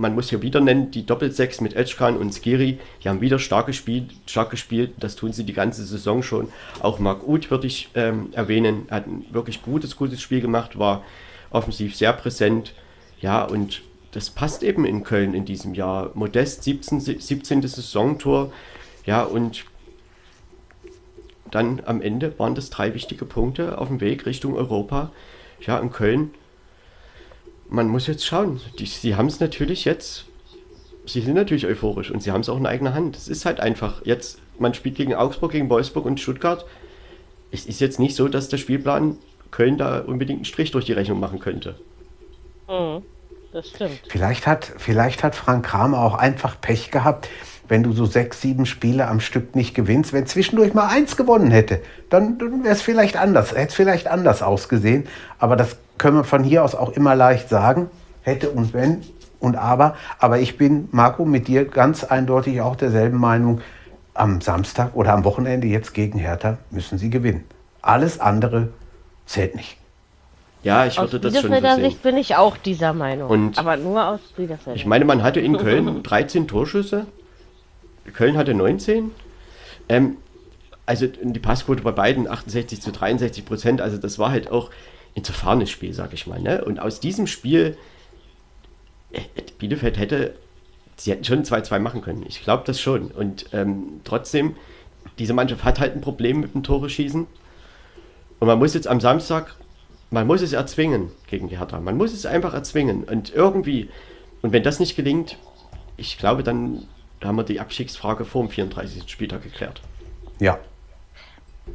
man 0.00 0.14
muss 0.14 0.30
hier 0.30 0.40
wieder 0.40 0.60
nennen, 0.60 0.90
die 0.90 1.04
Doppelsechs 1.04 1.60
mit 1.60 1.76
Özcan 1.76 2.16
und 2.16 2.32
Skiri, 2.32 2.78
die 3.04 3.08
haben 3.08 3.20
wieder 3.20 3.38
stark 3.38 3.66
gespielt, 3.66 4.10
stark 4.26 4.50
gespielt. 4.50 4.92
Das 4.98 5.14
tun 5.14 5.32
sie 5.32 5.44
die 5.44 5.52
ganze 5.52 5.84
Saison 5.84 6.22
schon. 6.22 6.48
Auch 6.80 6.98
Marc 6.98 7.28
Uth 7.28 7.50
würde 7.50 7.66
ich 7.66 7.90
ähm, 7.94 8.30
erwähnen, 8.32 8.86
hat 8.90 9.06
ein 9.06 9.26
wirklich 9.30 9.62
gutes, 9.62 9.96
gutes 9.96 10.22
Spiel 10.22 10.40
gemacht, 10.40 10.78
war 10.78 11.04
offensiv 11.50 11.94
sehr 11.94 12.14
präsent. 12.14 12.72
Ja, 13.20 13.44
und 13.44 13.82
das 14.12 14.30
passt 14.30 14.62
eben 14.62 14.84
in 14.84 15.04
Köln 15.04 15.34
in 15.34 15.44
diesem 15.44 15.74
Jahr. 15.74 16.10
Modest 16.14 16.64
17, 16.64 17.00
17. 17.00 17.62
Saisontor. 17.62 18.52
Ja, 19.06 19.22
und 19.22 19.64
dann 21.50 21.82
am 21.84 22.00
Ende 22.00 22.38
waren 22.38 22.54
das 22.54 22.70
drei 22.70 22.94
wichtige 22.94 23.24
Punkte 23.24 23.78
auf 23.78 23.88
dem 23.88 24.00
Weg 24.00 24.26
Richtung 24.26 24.54
Europa. 24.54 25.10
Ja, 25.60 25.78
in 25.78 25.90
Köln 25.90 26.30
man 27.70 27.88
muss 27.88 28.06
jetzt 28.06 28.26
schauen. 28.26 28.60
Die, 28.78 28.86
sie 28.86 29.14
haben 29.14 29.26
es 29.26 29.40
natürlich 29.40 29.84
jetzt, 29.84 30.26
sie 31.06 31.20
sind 31.20 31.34
natürlich 31.34 31.66
euphorisch 31.66 32.10
und 32.10 32.22
sie 32.22 32.32
haben 32.32 32.42
es 32.42 32.48
auch 32.48 32.58
in 32.58 32.66
eigener 32.66 32.94
Hand. 32.94 33.16
Es 33.16 33.28
ist 33.28 33.46
halt 33.46 33.60
einfach, 33.60 34.04
jetzt, 34.04 34.38
man 34.58 34.74
spielt 34.74 34.96
gegen 34.96 35.14
Augsburg, 35.14 35.52
gegen 35.52 35.70
Wolfsburg 35.70 36.04
und 36.04 36.20
Stuttgart. 36.20 36.66
Es 37.52 37.66
ist 37.66 37.80
jetzt 37.80 37.98
nicht 37.98 38.16
so, 38.16 38.28
dass 38.28 38.48
der 38.48 38.58
Spielplan 38.58 39.16
Köln 39.50 39.78
da 39.78 40.00
unbedingt 40.00 40.38
einen 40.38 40.44
Strich 40.44 40.70
durch 40.72 40.84
die 40.84 40.92
Rechnung 40.92 41.18
machen 41.18 41.38
könnte. 41.38 41.76
Mhm, 42.68 43.02
das 43.52 43.68
stimmt. 43.68 44.00
Vielleicht 44.08 44.46
hat, 44.46 44.72
vielleicht 44.78 45.22
hat 45.22 45.34
Frank 45.34 45.66
Kramer 45.66 45.98
auch 45.98 46.14
einfach 46.14 46.60
Pech 46.60 46.90
gehabt, 46.90 47.28
wenn 47.68 47.82
du 47.82 47.92
so 47.92 48.04
sechs, 48.04 48.40
sieben 48.40 48.66
Spiele 48.66 49.06
am 49.06 49.20
Stück 49.20 49.54
nicht 49.54 49.74
gewinnst. 49.74 50.12
Wenn 50.12 50.26
zwischendurch 50.26 50.74
mal 50.74 50.88
eins 50.88 51.16
gewonnen 51.16 51.50
hätte, 51.50 51.80
dann, 52.10 52.36
dann 52.38 52.64
wäre 52.64 52.74
es 52.74 52.82
vielleicht 52.82 53.16
anders, 53.16 53.52
hätte 53.52 53.68
es 53.68 53.74
vielleicht 53.74 54.08
anders 54.08 54.42
ausgesehen. 54.42 55.06
Aber 55.38 55.56
das 55.56 55.76
können 55.96 56.16
wir 56.16 56.24
von 56.24 56.42
hier 56.42 56.64
aus 56.64 56.74
auch 56.74 56.90
immer 56.90 57.14
leicht 57.14 57.48
sagen, 57.48 57.88
hätte 58.22 58.50
und 58.50 58.74
wenn 58.74 59.02
und 59.38 59.56
aber. 59.56 59.96
Aber 60.18 60.38
ich 60.38 60.56
bin, 60.58 60.88
Marco, 60.90 61.24
mit 61.24 61.48
dir 61.48 61.64
ganz 61.64 62.04
eindeutig 62.04 62.60
auch 62.60 62.76
derselben 62.76 63.18
Meinung. 63.18 63.60
Am 64.12 64.40
Samstag 64.40 64.96
oder 64.96 65.14
am 65.14 65.24
Wochenende 65.24 65.68
jetzt 65.68 65.94
gegen 65.94 66.18
Hertha 66.18 66.58
müssen 66.70 66.98
sie 66.98 67.10
gewinnen. 67.10 67.44
Alles 67.80 68.18
andere 68.18 68.70
zählt 69.24 69.54
nicht. 69.54 69.79
Ja, 70.62 70.86
ich 70.86 70.98
würde 70.98 71.16
aus 71.16 71.22
das 71.22 71.40
schon 71.40 71.52
so 71.52 71.60
sehen. 71.60 71.80
Sicht 71.80 72.02
bin 72.02 72.16
ich 72.16 72.36
auch 72.36 72.56
dieser 72.56 72.92
Meinung. 72.92 73.30
Und 73.30 73.58
aber 73.58 73.76
nur 73.76 74.06
aus 74.06 74.20
Bielefeld. 74.36 74.76
Ich 74.76 74.86
meine, 74.86 75.04
man 75.04 75.22
hatte 75.22 75.40
in 75.40 75.56
Köln 75.56 76.02
13 76.02 76.48
Torschüsse. 76.48 77.06
Köln 78.12 78.36
hatte 78.36 78.54
19. 78.54 79.10
Ähm, 79.88 80.16
also 80.86 81.06
die 81.06 81.40
Passquote 81.40 81.82
bei 81.82 81.92
beiden 81.92 82.28
68 82.28 82.80
zu 82.82 82.92
63 82.92 83.44
Prozent. 83.44 83.80
Also 83.80 83.96
das 83.96 84.18
war 84.18 84.30
halt 84.30 84.50
auch 84.50 84.70
ein 85.16 85.24
zerfahrenes 85.24 85.70
Spiel, 85.70 85.92
sag 85.92 86.12
ich 86.12 86.26
mal. 86.26 86.40
Ne? 86.40 86.64
Und 86.64 86.80
aus 86.80 87.00
diesem 87.00 87.26
Spiel, 87.26 87.76
äh, 89.12 89.20
Bielefeld 89.58 89.98
hätte, 89.98 90.34
sie 90.96 91.12
hätten 91.12 91.24
schon 91.24 91.44
2-2 91.44 91.78
machen 91.78 92.02
können. 92.02 92.24
Ich 92.28 92.42
glaube 92.42 92.64
das 92.66 92.80
schon. 92.80 93.08
Und 93.08 93.46
ähm, 93.52 94.00
trotzdem, 94.04 94.56
diese 95.18 95.32
Mannschaft 95.32 95.64
hat 95.64 95.80
halt 95.80 95.94
ein 95.94 96.00
Problem 96.00 96.40
mit 96.40 96.54
dem 96.54 96.62
Tore 96.62 96.90
schießen. 96.90 97.26
Und 98.40 98.46
man 98.46 98.58
muss 98.58 98.74
jetzt 98.74 98.88
am 98.88 99.00
Samstag, 99.00 99.54
man 100.10 100.26
muss 100.26 100.42
es 100.42 100.52
erzwingen 100.52 101.10
gegen 101.28 101.48
die 101.48 101.58
Hertha. 101.58 101.80
Man 101.80 101.96
muss 101.96 102.12
es 102.12 102.26
einfach 102.26 102.54
erzwingen. 102.54 103.04
Und 103.04 103.32
irgendwie, 103.34 103.88
und 104.42 104.52
wenn 104.52 104.62
das 104.62 104.80
nicht 104.80 104.96
gelingt, 104.96 105.36
ich 105.96 106.18
glaube, 106.18 106.42
dann 106.42 106.86
haben 107.22 107.36
wir 107.36 107.44
die 107.44 107.60
Abstiegsfrage 107.60 108.24
vor 108.24 108.42
dem 108.42 108.50
34. 108.50 109.08
Spieltag 109.10 109.42
geklärt. 109.42 109.82
Ja, 110.38 110.58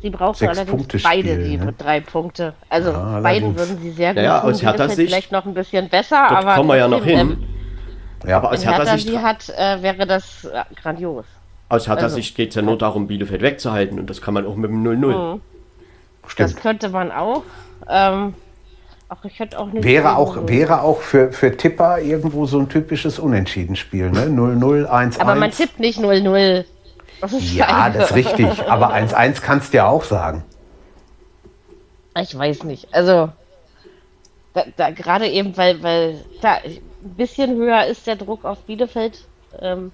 Sie 0.01 0.09
brauchen 0.09 0.35
Sechs 0.35 0.57
allerdings 0.57 1.03
beide 1.03 1.43
die 1.43 1.57
ne? 1.57 1.73
drei 1.77 1.99
Punkte. 1.99 2.53
Also 2.69 2.91
ja, 2.91 3.19
beiden 3.21 3.55
würden 3.55 3.77
sie 3.81 3.91
sehr 3.91 4.13
gut 4.13 4.23
ja, 4.23 4.41
aus 4.41 4.61
Hertha 4.61 4.87
Sicht 4.89 5.09
vielleicht 5.09 5.31
noch 5.31 5.45
ein 5.45 5.53
bisschen 5.53 5.89
besser, 5.89 6.27
dort 6.29 6.43
aber 6.43 6.55
kommen 6.55 6.69
wir 6.69 6.77
ja 6.77 6.87
noch 6.87 7.03
hin. 7.03 7.19
Ähm, 7.19 7.43
ja, 8.27 8.37
aber 8.37 8.51
aus 8.51 8.65
Hertha, 8.65 8.79
Hertha 8.79 8.97
Sicht 8.97 9.17
hat, 9.17 9.49
äh, 9.49 9.81
wäre 9.81 10.05
das 10.05 10.45
äh, 10.45 10.63
grandios. 10.81 11.25
Aus 11.69 11.87
Hertha 11.87 12.03
also, 12.03 12.15
Sicht 12.15 12.35
geht 12.35 12.49
es 12.49 12.55
ja 12.55 12.61
nur 12.61 12.77
darum, 12.77 13.07
Bielefeld 13.07 13.41
wegzuhalten 13.41 13.99
und 13.99 14.09
das 14.09 14.21
kann 14.21 14.33
man 14.33 14.45
auch 14.45 14.55
mit 14.55 14.69
dem 14.69 14.83
0-0. 14.83 15.35
Mhm. 15.35 15.41
Das 16.37 16.55
könnte 16.55 16.89
man 16.89 17.11
auch. 17.11 17.43
Ähm, 17.89 18.33
Ach, 19.07 19.17
hätte 19.23 19.59
auch 19.59 19.67
nicht 19.67 19.83
wäre 19.83 20.17
auch, 20.17 20.47
wäre 20.47 20.81
auch 20.81 20.99
für, 20.99 21.31
für 21.31 21.55
Tipper 21.55 21.99
irgendwo 21.99 22.47
so 22.47 22.57
ein 22.57 22.69
typisches 22.69 23.19
Unentschieden-Spiel, 23.19 24.09
ne? 24.09 24.25
0-0, 24.25 24.87
1-1. 24.87 25.19
Aber 25.19 25.35
man 25.35 25.51
tippt 25.51 25.79
nicht 25.79 25.99
0-0. 25.99 26.65
Ja, 27.53 27.89
das 27.89 28.09
ist 28.09 28.15
richtig. 28.15 28.47
Aber 28.67 28.93
1-1 28.93 29.41
kannst 29.41 29.73
du 29.73 29.77
ja 29.77 29.87
auch 29.87 30.03
sagen. 30.03 30.43
Ich 32.19 32.37
weiß 32.37 32.63
nicht. 32.63 32.93
Also, 32.93 33.29
da, 34.53 34.63
da 34.75 34.89
gerade 34.89 35.27
eben, 35.27 35.55
weil, 35.55 35.83
weil 35.83 36.25
klar, 36.39 36.59
ein 36.65 37.15
bisschen 37.15 37.55
höher 37.55 37.85
ist 37.85 38.07
der 38.07 38.15
Druck 38.15 38.43
auf 38.43 38.59
Bielefeld 38.63 39.27
ähm, 39.61 39.91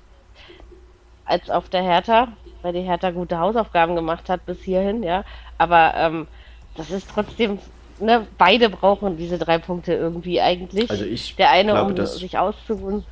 als 1.26 1.50
auf 1.50 1.68
der 1.70 1.84
Hertha, 1.84 2.30
weil 2.62 2.74
die 2.74 2.82
Hertha 2.82 3.12
gute 3.12 3.40
Hausaufgaben 3.40 3.96
gemacht 3.96 4.30
hat 4.30 4.46
bis 4.46 4.60
hierhin, 4.62 5.04
ja. 5.04 5.24
Aber 5.58 5.94
ähm, 5.96 6.28
das 6.76 6.92
ist 6.92 7.08
trotzdem, 7.14 7.60
ne, 8.02 8.28
beide 8.38 8.70
brauchen 8.70 9.18
diese 9.18 9.38
drei 9.38 9.58
Punkte 9.58 9.94
irgendwie 9.94 10.42
eigentlich. 10.42 10.90
Also 10.90 11.06
ich 11.06 11.36
der 11.36 11.52
eine, 11.52 11.72
glaube, 11.74 12.02
um 12.02 12.06
sich 12.06 12.38
auszuruhen. 12.38 13.04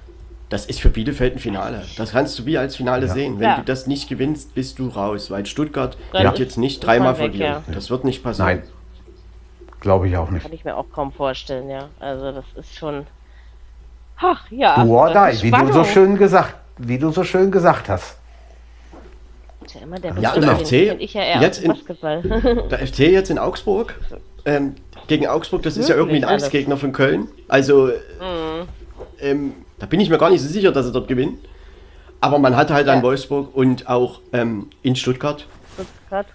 Das 0.50 0.66
ist 0.66 0.82
für 0.82 0.90
Bielefeld 0.90 1.36
ein 1.36 1.40
Finale. 1.40 1.84
Das 1.98 2.12
kannst 2.12 2.38
du 2.40 2.46
wie 2.46 2.58
als 2.58 2.76
Finale 2.76 3.06
ja. 3.06 3.14
sehen. 3.14 3.40
Wenn 3.40 3.50
ja. 3.50 3.58
du 3.58 3.64
das 3.64 3.86
nicht 3.86 4.10
gewinnst, 4.10 4.56
bist 4.56 4.80
du 4.80 4.88
raus, 4.88 5.30
weil 5.30 5.46
Stuttgart 5.46 5.96
ja. 6.12 6.24
wird 6.24 6.40
jetzt 6.40 6.58
nicht 6.58 6.84
dreimal 6.84 7.18
weg, 7.20 7.32
verlieren. 7.32 7.64
Das 7.72 7.92
wird 7.92 8.04
nicht 8.04 8.24
passieren. 8.24 8.60
Nein. 8.62 8.64
Glaube 9.80 10.10
ich 10.10 10.18
auch 10.18 10.30
nicht. 10.32 10.44
Kann 10.44 10.54
ich 10.54 10.66
mir 10.66 10.76
auch 10.76 10.88
kaum 10.92 11.12
vorstellen, 11.12 11.70
ja. 11.70 11.90
Also 12.00 12.32
das 12.32 12.46
ist 12.56 12.76
schon. 12.76 13.06
Ach 14.18 14.50
ja. 14.50 14.84
Du 14.84 14.92
or 14.92 15.10
die, 15.14 15.44
wie 15.44 15.52
du 15.52 15.72
so 15.72 15.84
schön 15.84 16.18
gesagt, 16.18 16.56
wie 16.78 16.98
du 16.98 17.12
so 17.12 17.24
schön 17.24 17.52
gesagt 17.52 17.88
hast. 17.88 18.18
Ja, 19.74 19.82
immer 19.82 20.00
der 20.00 20.16
Ja, 20.20 20.34
der 20.34 20.56
den 20.56 20.66
FC 20.66 20.70
kenn 20.70 21.00
ich 21.00 21.14
ja 21.14 21.22
eher 21.22 21.42
jetzt 21.42 21.62
in- 21.62 21.72
Basketball. 21.72 22.22
Der 22.72 22.88
FC 22.88 23.00
jetzt 23.00 23.30
in 23.30 23.38
Augsburg. 23.38 23.96
Ähm, 24.46 24.76
gegen 25.08 25.28
Augsburg, 25.28 25.64
das 25.64 25.78
ist 25.78 25.90
ja 25.90 25.96
irgendwie 25.96 26.18
ein. 26.18 26.24
Angstgegner 26.24 26.78
von 26.78 26.92
Köln. 26.92 27.28
Also, 27.48 27.88
Mhm. 27.88 28.68
ähm, 29.22 29.54
da 29.80 29.86
bin 29.86 30.00
ich 30.00 30.10
mir 30.10 30.18
gar 30.18 30.30
nicht 30.30 30.42
so 30.42 30.48
sicher, 30.48 30.72
dass 30.72 30.86
er 30.86 30.92
dort 30.92 31.08
gewinnt. 31.08 31.40
Aber 32.22 32.38
man 32.38 32.56
hat 32.56 32.70
halt 32.70 32.88
Ja. 32.88 32.94
an 32.94 33.02
Wolfsburg 33.02 33.56
und 33.56 33.88
auch 33.88 34.20
ähm, 34.34 34.70
in 34.84 34.96
Stuttgart. 34.96 35.48
Stuttgart. 35.74 36.28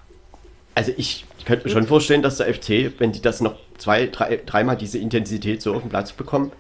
Also 0.75 0.93
ich, 0.97 1.25
ich 1.39 1.45
könnte 1.45 1.67
mir 1.67 1.73
schon 1.73 1.87
vorstellen, 1.87 2.23
dass 2.23 2.39
der 2.39 2.53
FC, 2.53 2.93
wenn 2.99 3.13
die 3.13 3.21
das 3.23 3.41
noch 3.41 3.55
zwei, 3.79 4.07
drei, 4.07 4.41
dreimal 4.45 4.77
diese 4.77 4.99
Intensität 4.99 5.63
so 5.63 5.75
auf 5.75 5.83
den 5.83 5.91
Platz 5.91 6.13
bekommen, 6.13 6.53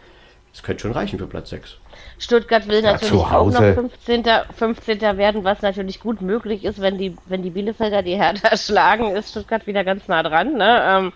das 0.52 0.62
könnte 0.62 0.82
schon 0.82 0.92
reichen 0.92 1.18
für 1.18 1.26
Platz 1.26 1.50
6. 1.50 1.78
Stuttgart 2.18 2.68
will 2.68 2.82
Ja, 2.82 2.92
natürlich 2.92 3.08
zu 3.14 3.20
auch 3.20 3.50
noch 3.50 3.58
15. 3.60 4.24
15. 4.56 5.00
werden, 5.18 5.44
was 5.44 5.62
natürlich 5.62 6.00
gut 6.00 6.20
möglich 6.22 6.64
ist, 6.64 6.80
wenn 6.80 6.96
die, 6.96 7.16
wenn 7.26 7.42
die 7.42 7.50
Bielefelder 7.50 8.02
die 8.02 8.14
Hertha 8.16 8.56
schlagen, 8.56 9.10
ist 9.16 9.30
Stuttgart 9.30 9.66
wieder 9.66 9.84
ganz 9.84 10.06
nah 10.08 10.22
dran. 10.22 10.54
Ne? 10.54 10.80
Ähm, 10.86 11.12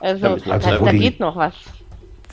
also, 0.00 0.26
Also, 0.28 0.44
da, 0.50 0.58
da 0.58 0.90
die- 0.90 0.98
geht 0.98 1.20
noch 1.20 1.36
was. 1.36 1.54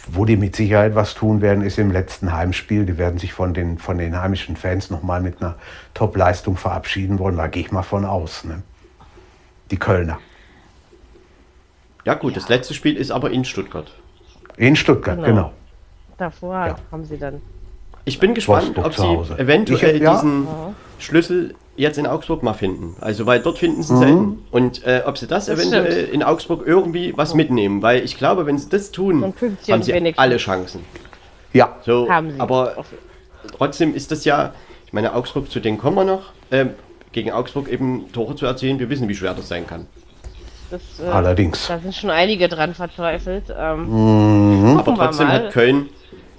Wo 0.07 0.25
die 0.25 0.35
mit 0.35 0.55
Sicherheit 0.55 0.95
was 0.95 1.13
tun 1.13 1.41
werden, 1.41 1.63
ist 1.63 1.77
im 1.77 1.91
letzten 1.91 2.33
Heimspiel. 2.33 2.85
Die 2.87 2.97
werden 2.97 3.19
sich 3.19 3.33
von 3.33 3.53
den, 3.53 3.77
von 3.77 3.99
den 3.99 4.19
heimischen 4.19 4.55
Fans 4.57 4.89
nochmal 4.89 5.21
mit 5.21 5.39
einer 5.41 5.55
Top-Leistung 5.93 6.57
verabschieden 6.57 7.19
wollen. 7.19 7.37
Da 7.37 7.45
gehe 7.47 7.61
ich 7.61 7.71
mal 7.71 7.83
von 7.83 8.03
aus. 8.05 8.43
Ne? 8.43 8.63
Die 9.69 9.77
Kölner. 9.77 10.17
Ja 12.03 12.15
gut, 12.15 12.35
das 12.35 12.49
letzte 12.49 12.73
Spiel 12.73 12.97
ist 12.97 13.11
aber 13.11 13.29
in 13.29 13.45
Stuttgart. 13.45 13.91
In 14.57 14.75
Stuttgart, 14.75 15.17
Genau. 15.17 15.27
genau. 15.27 15.51
Davor 16.17 16.53
Ja. 16.65 16.75
haben 16.91 17.05
sie 17.05 17.17
dann. 17.19 17.39
Ich 18.05 18.19
bin 18.19 18.33
gespannt, 18.33 18.77
ob 18.77 18.93
sie 18.95 19.17
eventuell 19.37 19.95
Ich- 19.95 20.01
ja. 20.01 20.13
diesen 20.15 20.47
Schlüssel 20.99 21.55
jetzt 21.75 21.97
in 21.97 22.05
Augsburg 22.07 22.43
mal 22.43 22.53
finden. 22.53 22.95
Also, 22.99 23.25
weil 23.25 23.39
dort 23.39 23.57
finden 23.59 23.79
Mhm. 23.79 23.83
sie 23.83 23.97
selten. 23.97 24.45
Und 24.51 24.85
äh, 24.85 25.03
ob 25.05 25.17
sie 25.17 25.27
das, 25.27 25.45
Das 25.45 25.57
eventuell 25.59 25.91
stimmt. 25.91 26.13
in 26.13 26.23
Augsburg 26.23 26.63
irgendwie 26.65 27.13
was 27.15 27.33
mitnehmen. 27.33 27.81
Weil 27.81 28.03
ich 28.03 28.17
glaube, 28.17 28.45
wenn 28.45 28.57
sie 28.57 28.69
das 28.69 28.91
tun, 28.91 29.23
haben 29.23 29.83
sie 29.83 29.93
wenigstens. 29.93 30.17
alle 30.21 30.37
Chancen. 30.37 30.81
Ja, 31.53 31.75
So, 31.85 32.07
Haben 32.09 32.31
sie. 32.31 32.39
Aber 32.39 32.75
trotzdem 33.57 33.93
ist 33.95 34.11
das 34.11 34.25
ja, 34.25 34.53
ich 34.85 34.93
meine, 34.93 35.13
Augsburg, 35.15 35.49
zu 35.51 35.59
denen 35.59 35.77
kommen 35.77 35.95
wir 35.97 36.03
noch, 36.05 36.31
ähm, 36.51 36.71
gegen 37.11 37.31
Augsburg 37.31 37.67
eben 37.67 38.11
Tore 38.13 38.35
zu 38.35 38.45
erzielen. 38.45 38.79
Wir 38.79 38.89
wissen, 38.89 39.07
wie 39.09 39.15
schwer 39.15 39.33
das 39.33 39.47
sein 39.49 39.67
kann. 39.67 39.85
Das, 40.69 40.81
äh, 41.05 41.09
allerdings. 41.09 41.67
Da 41.67 41.77
sind 41.79 41.93
schon 41.93 42.09
einige 42.09 42.47
dran 42.47 42.73
verzweifelt. 42.73 43.45
Ähm, 43.57 44.61
Mhm. 44.71 44.77
Aber 44.77 44.95
trotzdem 44.95 45.27
hat 45.27 45.51
Köln 45.51 45.89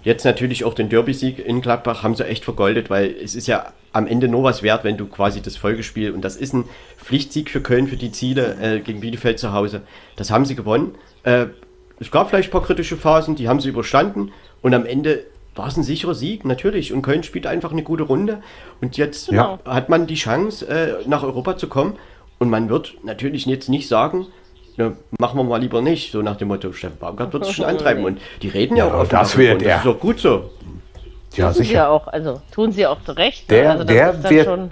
jetzt 0.02 0.24
natürlich 0.24 0.64
auch 0.64 0.74
den 0.74 0.88
Derby-Sieg 0.88 1.38
in 1.38 1.60
Gladbach, 1.60 2.02
haben 2.02 2.14
sie 2.14 2.26
echt 2.26 2.44
vergoldet, 2.44 2.90
weil 2.90 3.14
es 3.22 3.34
ist 3.34 3.46
ja 3.46 3.72
am 3.92 4.06
Ende 4.06 4.28
nur 4.28 4.42
was 4.42 4.62
wert, 4.62 4.84
wenn 4.84 4.96
du 4.96 5.06
quasi 5.06 5.42
das 5.42 5.56
Folgespiel, 5.56 6.12
und 6.12 6.22
das 6.22 6.36
ist 6.36 6.54
ein 6.54 6.64
Pflichtsieg 6.98 7.50
für 7.50 7.60
Köln 7.60 7.86
für 7.86 7.96
die 7.96 8.12
Ziele 8.12 8.56
äh, 8.60 8.80
gegen 8.80 9.00
Bielefeld 9.00 9.38
zu 9.38 9.52
Hause, 9.52 9.82
das 10.16 10.30
haben 10.30 10.44
sie 10.44 10.54
gewonnen. 10.54 10.94
Äh, 11.24 11.46
es 12.00 12.10
gab 12.10 12.30
vielleicht 12.30 12.48
ein 12.48 12.52
paar 12.52 12.64
kritische 12.64 12.96
Phasen, 12.96 13.36
die 13.36 13.48
haben 13.48 13.60
sie 13.60 13.68
überstanden 13.68 14.32
und 14.60 14.74
am 14.74 14.86
Ende 14.86 15.24
war 15.54 15.68
es 15.68 15.76
ein 15.76 15.82
sicherer 15.82 16.14
Sieg, 16.14 16.44
natürlich. 16.44 16.92
Und 16.92 17.02
Köln 17.02 17.22
spielt 17.22 17.46
einfach 17.46 17.72
eine 17.72 17.82
gute 17.82 18.04
Runde. 18.04 18.42
Und 18.80 18.96
jetzt 18.96 19.30
Ja. 19.30 19.58
hat 19.66 19.90
man 19.90 20.06
die 20.06 20.14
Chance, 20.14 20.66
äh, 20.66 21.06
nach 21.06 21.22
Europa 21.22 21.58
zu 21.58 21.68
kommen. 21.68 21.98
Und 22.38 22.48
man 22.48 22.70
wird 22.70 22.94
natürlich 23.04 23.44
jetzt 23.44 23.68
nicht 23.68 23.86
sagen, 23.86 24.26
na, 24.76 24.92
machen 25.18 25.36
wir 25.38 25.44
mal 25.44 25.60
lieber 25.60 25.80
nicht, 25.82 26.12
so 26.12 26.22
nach 26.22 26.36
dem 26.36 26.48
Motto, 26.48 26.72
Steffen 26.72 26.98
Baumgart 26.98 27.32
wird 27.32 27.44
es 27.44 27.52
schon 27.52 27.64
antreiben. 27.66 28.04
Und 28.04 28.20
die 28.42 28.48
reden 28.48 28.76
ja, 28.76 28.86
Ja, 28.86 28.94
auch 28.94 29.00
offen 29.00 29.10
das 29.10 29.36
wird 29.36 29.62
er. 29.62 29.76
Das 29.76 29.84
ist 29.84 29.90
auch 29.90 30.00
gut 30.00 30.18
so. 30.20 30.50
Ja, 31.34 31.46
tun 31.46 31.54
sie 31.54 31.58
sicher. 31.64 31.74
ja 31.74 31.88
auch, 31.88 32.06
also 32.08 32.40
tun 32.52 32.72
sie 32.72 32.86
auch 32.86 33.02
zu 33.02 33.12
Recht. 33.12 33.50
ne? 33.50 33.56
Der- 33.56 33.70
also 33.70 33.84
das 33.84 33.94
der 33.94 34.10
ist 34.12 34.22
dann 34.24 34.30
wird- 34.32 34.44
schon. 34.46 34.70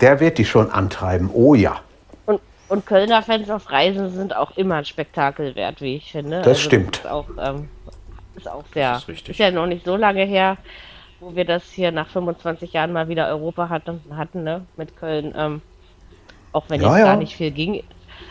Der 0.00 0.20
wird 0.20 0.38
die 0.38 0.44
schon 0.44 0.70
antreiben. 0.70 1.30
Oh 1.32 1.54
ja. 1.54 1.80
Und, 2.26 2.40
und 2.68 2.86
Kölner 2.86 3.22
Fans 3.22 3.48
auf 3.50 3.70
Reisen 3.70 4.10
sind 4.10 4.34
auch 4.36 4.56
immer 4.56 4.76
ein 4.76 4.84
Spektakel 4.84 5.54
wert, 5.54 5.80
wie 5.80 5.96
ich 5.96 6.10
finde. 6.10 6.38
Das 6.38 6.46
Also 6.48 6.60
stimmt. 6.62 6.96
ist 6.98 7.06
auch, 7.06 7.26
ähm, 7.40 7.68
ist 8.34 8.50
auch 8.50 8.64
sehr. 8.74 8.92
Das 8.94 9.02
ist 9.02 9.08
richtig. 9.08 9.38
ja 9.38 9.50
noch 9.52 9.66
nicht 9.66 9.84
so 9.84 9.94
lange 9.96 10.24
her, 10.24 10.56
wo 11.20 11.36
wir 11.36 11.44
das 11.44 11.64
hier 11.70 11.92
nach 11.92 12.08
25 12.08 12.72
Jahren 12.72 12.92
mal 12.92 13.08
wieder 13.08 13.28
Europa 13.28 13.68
hatten, 13.68 14.00
hatten 14.16 14.42
ne, 14.42 14.62
mit 14.76 14.96
Köln. 14.96 15.32
Ähm, 15.36 15.62
auch 16.52 16.64
wenn 16.68 16.80
Ja, 16.80 16.88
jetzt 16.90 16.98
ja. 16.98 17.04
gar 17.04 17.16
nicht 17.16 17.36
viel 17.36 17.50
ging. 17.52 17.84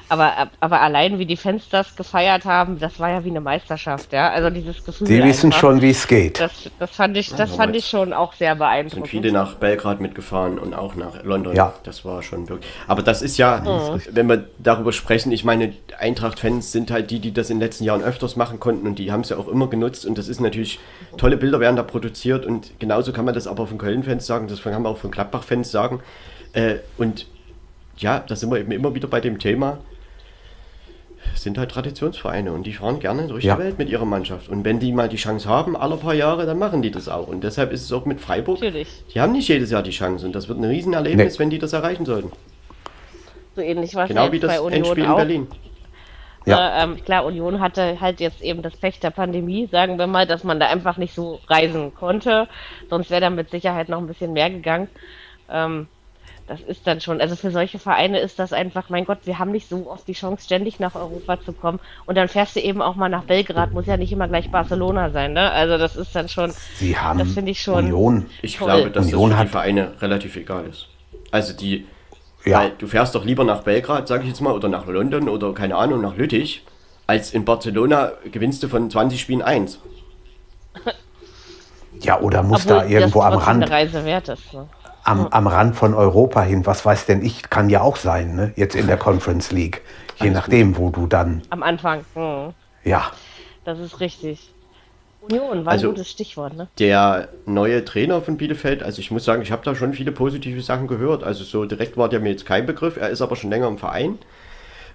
Aber, 0.09 0.49
aber 0.59 0.81
allein 0.81 1.19
wie 1.19 1.25
die 1.25 1.37
Fans 1.37 1.69
das 1.69 1.95
gefeiert 1.95 2.43
haben, 2.43 2.79
das 2.79 2.99
war 2.99 3.09
ja 3.11 3.23
wie 3.23 3.29
eine 3.29 3.39
Meisterschaft, 3.39 4.11
ja. 4.11 4.29
Also 4.29 4.49
dieses 4.49 4.83
Gefühl. 4.83 5.07
Die 5.07 5.23
wissen 5.23 5.47
einfach, 5.47 5.59
schon, 5.59 5.81
wie 5.81 5.91
es 5.91 6.05
geht. 6.05 6.37
Das, 6.41 6.51
das 6.79 6.91
fand 6.91 7.15
ich, 7.15 7.29
das 7.33 7.51
Ja, 7.51 7.55
fand 7.55 7.77
ich 7.77 7.87
schon 7.87 8.11
auch 8.11 8.33
sehr 8.33 8.51
sind 8.51 8.59
beeindruckend. 8.59 9.07
viele 9.07 9.31
nach 9.31 9.55
Belgrad 9.55 10.01
mitgefahren 10.01 10.59
und 10.59 10.73
auch 10.73 10.95
nach 10.95 11.23
London. 11.23 11.55
Ja. 11.55 11.73
Das 11.83 12.03
war 12.03 12.21
schon 12.23 12.49
wirklich. 12.49 12.69
Aber 12.87 13.03
das 13.03 13.21
ist 13.21 13.37
ja, 13.37 13.63
wenn 14.11 14.27
wir 14.27 14.49
darüber 14.59 14.91
sprechen, 14.91 15.31
ich 15.31 15.45
meine, 15.45 15.71
Eintracht-Fans 15.97 16.73
sind 16.73 16.91
halt 16.91 17.09
die, 17.09 17.19
die 17.19 17.33
das 17.33 17.49
in 17.49 17.57
den 17.59 17.61
letzten 17.67 17.85
Jahren 17.85 18.03
öfters 18.03 18.35
machen 18.35 18.59
konnten 18.59 18.87
und 18.87 18.99
die 18.99 19.13
haben 19.13 19.21
es 19.21 19.29
ja 19.29 19.37
auch 19.37 19.47
immer 19.47 19.67
genutzt 19.69 20.05
und 20.05 20.17
das 20.17 20.27
ist 20.27 20.41
natürlich, 20.41 20.79
tolle 21.15 21.37
Bilder 21.37 21.61
werden 21.61 21.77
da 21.77 21.83
produziert 21.83 22.45
und 22.45 22.77
genauso 22.79 23.13
kann 23.13 23.23
man 23.23 23.33
das 23.33 23.47
aber 23.47 23.65
von 23.65 23.77
Köln-Fans 23.77 24.25
sagen, 24.25 24.49
das 24.49 24.61
kann 24.61 24.73
man 24.73 24.91
auch 24.91 24.97
von 24.97 25.09
Gladbach-Fans 25.09 25.71
sagen. 25.71 26.01
Äh, 26.51 26.79
und 26.97 27.27
ja, 27.97 28.19
da 28.19 28.35
sind 28.35 28.51
wir 28.51 28.59
eben 28.59 28.71
immer 28.71 28.93
wieder 28.95 29.07
bei 29.07 29.19
dem 29.21 29.39
Thema. 29.39 29.77
Es 31.35 31.43
sind 31.43 31.57
halt 31.57 31.69
Traditionsvereine 31.71 32.51
und 32.51 32.63
die 32.65 32.73
fahren 32.73 32.99
gerne 32.99 33.27
durch 33.27 33.43
Ja. 33.43 33.55
die 33.55 33.61
Welt 33.63 33.77
mit 33.77 33.89
ihrer 33.89 34.05
Mannschaft. 34.05 34.49
Und 34.49 34.65
wenn 34.65 34.79
die 34.79 34.91
mal 34.91 35.07
die 35.07 35.17
Chance 35.17 35.47
haben, 35.47 35.77
alle 35.77 35.95
paar 35.97 36.15
Jahre, 36.15 36.45
dann 36.45 36.57
machen 36.57 36.81
die 36.81 36.89
das 36.91 37.07
auch. 37.07 37.27
Und 37.27 37.43
deshalb 37.43 37.71
ist 37.71 37.83
es 37.83 37.91
auch 37.93 38.05
mit 38.05 38.19
Freiburg. 38.19 38.59
Natürlich. 38.59 39.03
Die 39.13 39.21
haben 39.21 39.31
nicht 39.31 39.47
jedes 39.47 39.69
Jahr 39.71 39.83
die 39.83 39.91
Chance 39.91 40.25
und 40.25 40.33
das 40.33 40.47
wird 40.49 40.57
ein 40.59 40.65
Riesenerlebnis, 40.65 41.33
Nee. 41.33 41.39
wenn 41.39 41.49
die 41.51 41.59
das 41.59 41.73
erreichen 41.73 42.05
sollten. 42.05 42.31
So 43.55 43.61
ähnlich 43.61 43.93
war 43.95 44.03
es 44.03 44.09
Genau 44.09 44.25
ja 44.25 44.31
wie 44.31 44.39
das 44.39 44.51
bei 44.51 44.61
Union 44.61 44.73
Endspiel 44.83 45.03
in 45.03 45.09
auch. 45.09 45.15
Berlin. 45.17 45.47
Ja. 46.47 46.79
Äh, 46.79 46.83
ähm, 46.85 47.03
klar, 47.05 47.23
Union 47.25 47.59
hatte 47.59 48.01
halt 48.01 48.19
jetzt 48.19 48.41
eben 48.41 48.63
das 48.63 48.75
Pech 48.75 48.99
der 48.99 49.11
Pandemie, 49.11 49.67
sagen 49.71 49.99
wir 49.99 50.07
mal, 50.07 50.25
dass 50.25 50.43
man 50.43 50.59
da 50.59 50.67
einfach 50.67 50.97
nicht 50.97 51.13
so 51.13 51.39
reisen 51.47 51.93
konnte. 51.93 52.47
Sonst 52.89 53.11
wäre 53.11 53.21
da 53.21 53.29
mit 53.29 53.51
Sicherheit 53.51 53.89
noch 53.89 53.99
ein 53.99 54.07
bisschen 54.07 54.33
mehr 54.33 54.49
gegangen. 54.49 54.87
Ähm, 55.51 55.87
das 56.51 56.59
ist 56.59 56.85
dann 56.85 56.99
schon, 56.99 57.21
also 57.21 57.37
für 57.37 57.49
solche 57.49 57.79
Vereine 57.79 58.19
ist 58.19 58.37
das 58.37 58.51
einfach, 58.51 58.89
mein 58.89 59.05
Gott, 59.05 59.19
wir 59.23 59.39
haben 59.39 59.51
nicht 59.51 59.69
so 59.69 59.89
oft 59.89 60.05
die 60.05 60.11
Chance, 60.11 60.43
ständig 60.43 60.81
nach 60.81 60.95
Europa 60.95 61.39
zu 61.39 61.53
kommen. 61.53 61.79
Und 62.05 62.15
dann 62.17 62.27
fährst 62.27 62.57
du 62.57 62.59
eben 62.59 62.81
auch 62.81 62.95
mal 62.95 63.07
nach 63.07 63.23
Belgrad, 63.23 63.71
muss 63.71 63.85
ja 63.85 63.95
nicht 63.95 64.11
immer 64.11 64.27
gleich 64.27 64.51
Barcelona 64.51 65.11
sein, 65.11 65.31
ne? 65.31 65.49
Also 65.49 65.77
das 65.77 65.95
ist 65.95 66.13
dann 66.13 66.27
schon, 66.27 66.51
Sie 66.75 66.97
haben 66.97 67.19
das 67.19 67.31
finde 67.31 67.51
ich 67.51 67.61
schon- 67.61 67.85
Union. 67.85 68.25
Ich 68.41 68.57
Toll. 68.57 68.67
glaube, 68.67 68.91
dass 68.91 69.05
Union 69.05 69.29
das 69.29 69.39
für 69.39 69.45
die 69.45 69.51
Vereine 69.51 69.93
relativ 70.01 70.35
egal 70.35 70.65
ist. 70.65 70.87
Also 71.31 71.53
die, 71.53 71.87
Ja. 72.43 72.59
weil 72.59 72.71
du 72.77 72.85
fährst 72.85 73.15
doch 73.15 73.23
lieber 73.23 73.45
nach 73.45 73.63
Belgrad, 73.63 74.09
sage 74.09 74.23
ich 74.23 74.29
jetzt 74.29 74.41
mal, 74.41 74.51
oder 74.51 74.67
nach 74.67 74.85
London 74.87 75.29
oder 75.29 75.53
keine 75.53 75.77
Ahnung, 75.77 76.01
nach 76.01 76.17
Lüttich, 76.17 76.65
als 77.07 77.31
in 77.33 77.45
Barcelona 77.45 78.11
gewinnst 78.29 78.61
du 78.61 78.67
von 78.67 78.89
20 78.89 79.21
Spielen 79.21 79.41
eins. 79.41 79.79
Ja, 82.01 82.19
oder 82.19 82.43
muss 82.43 82.65
obwohl 82.65 82.77
da 82.79 82.85
irgendwo 82.87 83.19
das 83.21 83.33
am 83.33 83.39
Rand, 83.39 83.63
eine 83.63 83.71
Reise 83.71 84.03
wert 84.05 84.27
ist. 84.27 84.53
Ne? 84.53 84.67
Am, 85.03 85.27
am 85.27 85.47
Rand 85.47 85.75
von 85.75 85.93
Europa 85.93 86.41
hin. 86.41 86.65
Was 86.65 86.85
weiß 86.85 87.05
denn 87.05 87.23
ich? 87.23 87.49
Kann 87.49 87.69
ja 87.69 87.81
auch 87.81 87.95
sein, 87.97 88.35
ne? 88.35 88.53
Jetzt 88.55 88.75
in 88.75 88.87
der 88.87 88.97
Conference 88.97 89.51
League. 89.51 89.81
Je 90.21 90.29
nachdem, 90.29 90.77
wo 90.77 90.89
du 90.89 91.07
dann. 91.07 91.41
Am 91.49 91.63
Anfang. 91.63 92.05
Hm. 92.13 92.53
Ja. 92.83 93.11
Das 93.65 93.79
ist 93.79 93.99
richtig. 93.99 94.53
Union 95.21 95.65
war 95.65 95.73
Also- 95.73 95.87
ein 95.89 95.93
gutes 95.93 96.09
Stichwort, 96.09 96.55
ne? 96.55 96.67
Der 96.79 97.29
neue 97.45 97.85
Trainer 97.85 98.21
von 98.21 98.37
Bielefeld, 98.37 98.81
also 98.81 98.99
ich 98.99 99.11
muss 99.11 99.23
sagen, 99.23 99.41
ich 99.43 99.51
habe 99.51 99.63
da 99.63 99.75
schon 99.75 99.93
viele 99.93 100.11
positive 100.11 100.61
Sachen 100.61 100.87
gehört. 100.87 101.23
Also 101.23 101.43
so 101.43 101.65
direkt 101.65 101.95
war 101.97 102.09
der 102.09 102.19
mir 102.19 102.29
jetzt 102.31 102.45
kein 102.45 102.65
Begriff. 102.65 102.97
Er 102.97 103.09
ist 103.09 103.21
aber 103.21 103.35
schon 103.35 103.49
länger 103.51 103.67
im 103.67 103.77
Verein. 103.77 104.17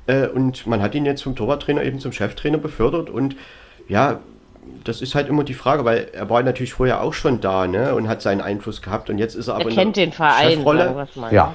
Äh, 0.09 0.27
und 0.29 0.67
man 0.67 0.83
hat 0.83 0.95
ihn 0.95 1.07
jetzt 1.07 1.23
vom 1.23 1.37
Torwarttrainer 1.37 1.83
eben 1.85 2.01
zum 2.01 2.13
Cheftrainer 2.13 2.59
befördert. 2.59 3.09
Und 3.11 3.37
ja, 3.89 4.21
das 4.85 5.03
ist 5.03 5.15
halt 5.15 5.29
immer 5.29 5.45
die 5.45 5.55
Frage, 5.55 5.85
weil 5.85 6.09
er 6.13 6.31
war 6.31 6.43
natürlich 6.43 6.73
vorher 6.75 7.03
auch 7.03 7.13
schon 7.15 7.41
da 7.41 7.67
ne, 7.67 7.95
und 7.95 8.09
hat 8.09 8.23
seinen 8.23 8.41
Einfluss 8.41 8.83
gehabt. 8.83 9.11
Und 9.11 9.19
jetzt 9.19 9.35
ist 9.35 9.49
er 9.49 9.55
aber 9.55 9.65
Er 9.65 9.71
in 9.71 9.75
kennt 9.77 9.97
der 9.97 10.07
den 10.07 10.13
Verein, 10.13 10.51
Chefrolle. 10.59 11.09
Ja. 11.33 11.55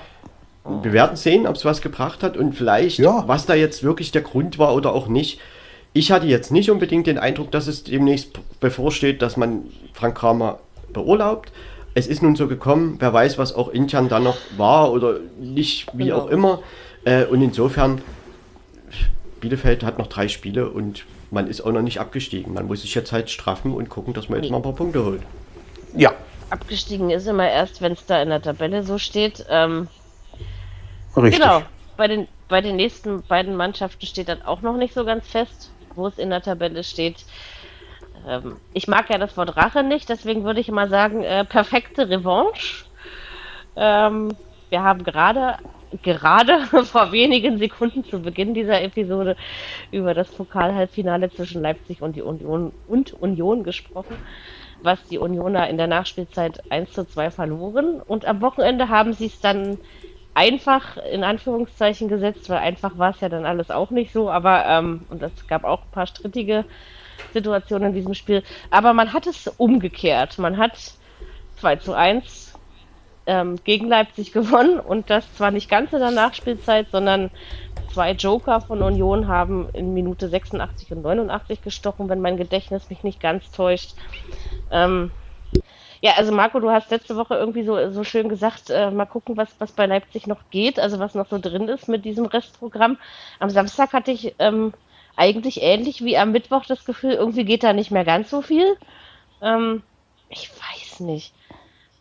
Wir 0.83 0.93
werden 0.93 1.15
sehen, 1.15 1.47
ob 1.47 1.55
es 1.55 1.65
was 1.65 1.81
gebracht 1.81 2.21
hat 2.23 2.37
und 2.37 2.53
vielleicht, 2.53 2.99
Ja. 2.99 3.23
was 3.27 3.45
da 3.45 3.53
jetzt 3.55 3.83
wirklich 3.83 4.11
der 4.11 4.21
Grund 4.21 4.59
war 4.59 4.75
oder 4.75 4.93
auch 4.93 5.07
nicht. 5.07 5.39
Ich 5.93 6.11
hatte 6.11 6.27
jetzt 6.27 6.51
nicht 6.51 6.69
unbedingt 6.69 7.07
den 7.07 7.17
Eindruck, 7.17 7.51
dass 7.51 7.67
es 7.67 7.83
demnächst 7.83 8.39
bevorsteht, 8.59 9.21
dass 9.21 9.37
man 9.37 9.63
Frank 9.93 10.17
Kramer 10.17 10.59
beurlaubt. 10.93 11.51
Es 11.93 12.07
ist 12.07 12.21
nun 12.21 12.35
so 12.35 12.47
gekommen, 12.47 12.95
wer 12.99 13.11
weiß, 13.11 13.37
was 13.37 13.53
auch 13.53 13.69
intern 13.69 14.07
dann 14.07 14.23
noch 14.23 14.37
war 14.55 14.91
oder 14.93 15.15
nicht, 15.39 15.87
wie 15.93 16.05
Genau. 16.05 16.19
auch 16.19 16.27
immer. 16.29 16.59
Äh, 17.03 17.25
und 17.25 17.41
insofern, 17.41 18.01
Bielefeld 19.39 19.83
hat 19.83 19.97
noch 19.97 20.07
drei 20.07 20.27
Spiele 20.27 20.69
und 20.69 21.03
man 21.31 21.47
ist 21.47 21.61
auch 21.61 21.71
noch 21.71 21.81
nicht 21.81 21.99
abgestiegen. 21.99 22.53
Man 22.53 22.67
muss 22.67 22.81
sich 22.81 22.93
jetzt 22.93 23.11
halt 23.11 23.29
straffen 23.29 23.73
und 23.73 23.89
gucken, 23.89 24.13
dass 24.13 24.29
man 24.29 24.41
jetzt 24.41 24.51
mal 24.51 24.57
ein 24.57 24.63
paar 24.63 24.75
Punkte 24.75 25.03
holt. 25.03 25.21
Ja. 25.95 26.13
Abgestiegen 26.49 27.09
ist 27.09 27.25
immer 27.27 27.49
erst, 27.49 27.81
wenn 27.81 27.93
es 27.93 28.05
da 28.05 28.21
in 28.21 28.29
der 28.29 28.41
Tabelle 28.41 28.83
so 28.83 28.97
steht. 28.97 29.45
Ähm, 29.49 29.87
Richtig. 31.15 31.39
genau. 31.39 31.63
Bei 31.95 32.07
den, 32.07 32.27
bei 32.49 32.61
den 32.61 32.75
nächsten 32.75 33.21
beiden 33.23 33.55
Mannschaften 33.55 34.05
steht 34.05 34.27
das 34.27 34.45
auch 34.45 34.61
noch 34.61 34.75
nicht 34.75 34.93
so 34.93 35.05
ganz 35.05 35.27
fest, 35.27 35.71
wo 35.95 36.07
es 36.07 36.17
in 36.17 36.29
der 36.29 36.41
Tabelle 36.41 36.83
steht. 36.83 37.25
Ähm, 38.27 38.57
ich 38.73 38.87
mag 38.87 39.09
ja 39.09 39.17
das 39.17 39.37
Wort 39.37 39.55
Rache 39.55 39.83
nicht, 39.83 40.09
deswegen 40.09 40.43
würde 40.43 40.59
ich 40.59 40.69
mal 40.69 40.89
sagen, 40.89 41.23
äh, 41.23 41.45
perfekte 41.45 42.09
Revanche. 42.09 42.85
Ähm, 43.77 44.35
wir 44.69 44.83
haben 44.83 45.03
gerade 45.03 45.57
gerade 46.03 46.65
vor 46.85 47.11
wenigen 47.11 47.57
Sekunden 47.57 48.03
zu 48.03 48.21
Beginn 48.21 48.53
dieser 48.53 48.81
Episode 48.81 49.35
über 49.91 50.13
das 50.13 50.29
Pokalhalbfinale 50.29 51.29
zwischen 51.31 51.61
Leipzig 51.61 52.01
und 52.01 52.15
die 52.15 52.21
Union 52.21 52.71
und 52.87 53.13
Union 53.13 53.63
gesprochen, 53.63 54.15
was 54.81 55.03
die 55.07 55.17
Unioner 55.17 55.69
in 55.69 55.77
der 55.77 55.87
Nachspielzeit 55.87 56.63
1 56.71 56.91
zu 56.91 57.05
2 57.05 57.31
verloren. 57.31 58.01
Und 58.01 58.25
am 58.25 58.41
Wochenende 58.41 58.89
haben 58.89 59.13
sie 59.13 59.27
es 59.27 59.39
dann 59.39 59.77
einfach 60.33 60.97
in 60.97 61.23
Anführungszeichen 61.23 62.07
gesetzt, 62.07 62.49
weil 62.49 62.59
einfach 62.59 62.97
war 62.97 63.11
es 63.11 63.19
ja 63.19 63.29
dann 63.29 63.45
alles 63.45 63.69
auch 63.69 63.91
nicht 63.91 64.13
so, 64.13 64.29
aber 64.29 64.65
ähm, 64.65 65.01
und 65.09 65.21
es 65.21 65.47
gab 65.47 65.65
auch 65.65 65.81
ein 65.83 65.91
paar 65.91 66.07
strittige 66.07 66.63
Situationen 67.33 67.89
in 67.89 67.95
diesem 67.95 68.13
Spiel. 68.13 68.43
Aber 68.69 68.93
man 68.93 69.13
hat 69.13 69.27
es 69.27 69.47
umgekehrt. 69.47 70.39
Man 70.39 70.57
hat 70.57 70.93
2 71.57 71.75
zu 71.77 71.93
1 71.93 72.50
ähm, 73.25 73.57
gegen 73.63 73.87
Leipzig 73.87 74.31
gewonnen 74.33 74.79
und 74.79 75.09
das 75.09 75.33
zwar 75.35 75.51
nicht 75.51 75.69
ganz 75.69 75.93
in 75.93 75.99
der 75.99 76.11
Nachspielzeit, 76.11 76.87
sondern 76.91 77.31
zwei 77.93 78.11
Joker 78.11 78.61
von 78.61 78.81
Union 78.81 79.27
haben 79.27 79.69
in 79.73 79.93
Minute 79.93 80.29
86 80.29 80.91
und 80.91 81.01
89 81.01 81.61
gestochen, 81.61 82.09
wenn 82.09 82.21
mein 82.21 82.37
Gedächtnis 82.37 82.89
mich 82.89 83.03
nicht 83.03 83.19
ganz 83.19 83.51
täuscht. 83.51 83.95
Ähm, 84.71 85.11
ja, 86.01 86.13
also 86.17 86.31
Marco, 86.31 86.59
du 86.59 86.71
hast 86.71 86.89
letzte 86.89 87.15
Woche 87.15 87.35
irgendwie 87.35 87.63
so, 87.63 87.91
so 87.91 88.03
schön 88.03 88.27
gesagt, 88.27 88.71
äh, 88.71 88.89
mal 88.89 89.05
gucken, 89.05 89.37
was, 89.37 89.49
was 89.59 89.71
bei 89.71 89.85
Leipzig 89.85 90.25
noch 90.25 90.49
geht, 90.49 90.79
also 90.79 90.97
was 90.97 91.13
noch 91.13 91.27
so 91.27 91.37
drin 91.37 91.67
ist 91.67 91.87
mit 91.87 92.05
diesem 92.05 92.25
Restprogramm. 92.25 92.97
Am 93.39 93.51
Samstag 93.51 93.93
hatte 93.93 94.11
ich 94.11 94.33
ähm, 94.39 94.73
eigentlich 95.15 95.61
ähnlich 95.61 96.03
wie 96.03 96.17
am 96.17 96.31
Mittwoch 96.31 96.65
das 96.65 96.85
Gefühl, 96.85 97.13
irgendwie 97.13 97.45
geht 97.45 97.63
da 97.63 97.73
nicht 97.73 97.91
mehr 97.91 98.03
ganz 98.05 98.31
so 98.31 98.41
viel. 98.41 98.77
Ähm, 99.43 99.83
ich 100.29 100.49
weiß 100.49 101.01
nicht. 101.01 101.35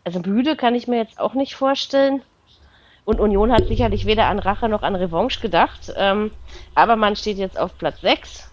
Also 0.05 0.21
müde 0.21 0.57
kann 0.57 0.75
ich 0.75 0.89
mir 0.89 0.97
jetzt 0.97 1.21
auch 1.21 1.35
nicht 1.35 1.55
vorstellen. 1.55 2.23
Und 3.05 3.21
Union 3.21 3.53
hat 3.53 3.67
sicherlich 3.67 4.07
weder 4.07 4.27
an 4.27 4.39
Rache 4.39 4.69
noch 4.69 4.83
an 4.83 4.95
Revanche 4.95 5.41
gedacht. 5.41 5.93
Ähm, 5.97 6.31
aber 6.75 6.97
man 6.97 7.17
steht 7.17 7.39
jetzt 7.39 7.59
auf 7.59 7.77
Platz 7.79 8.01
6 8.01 8.51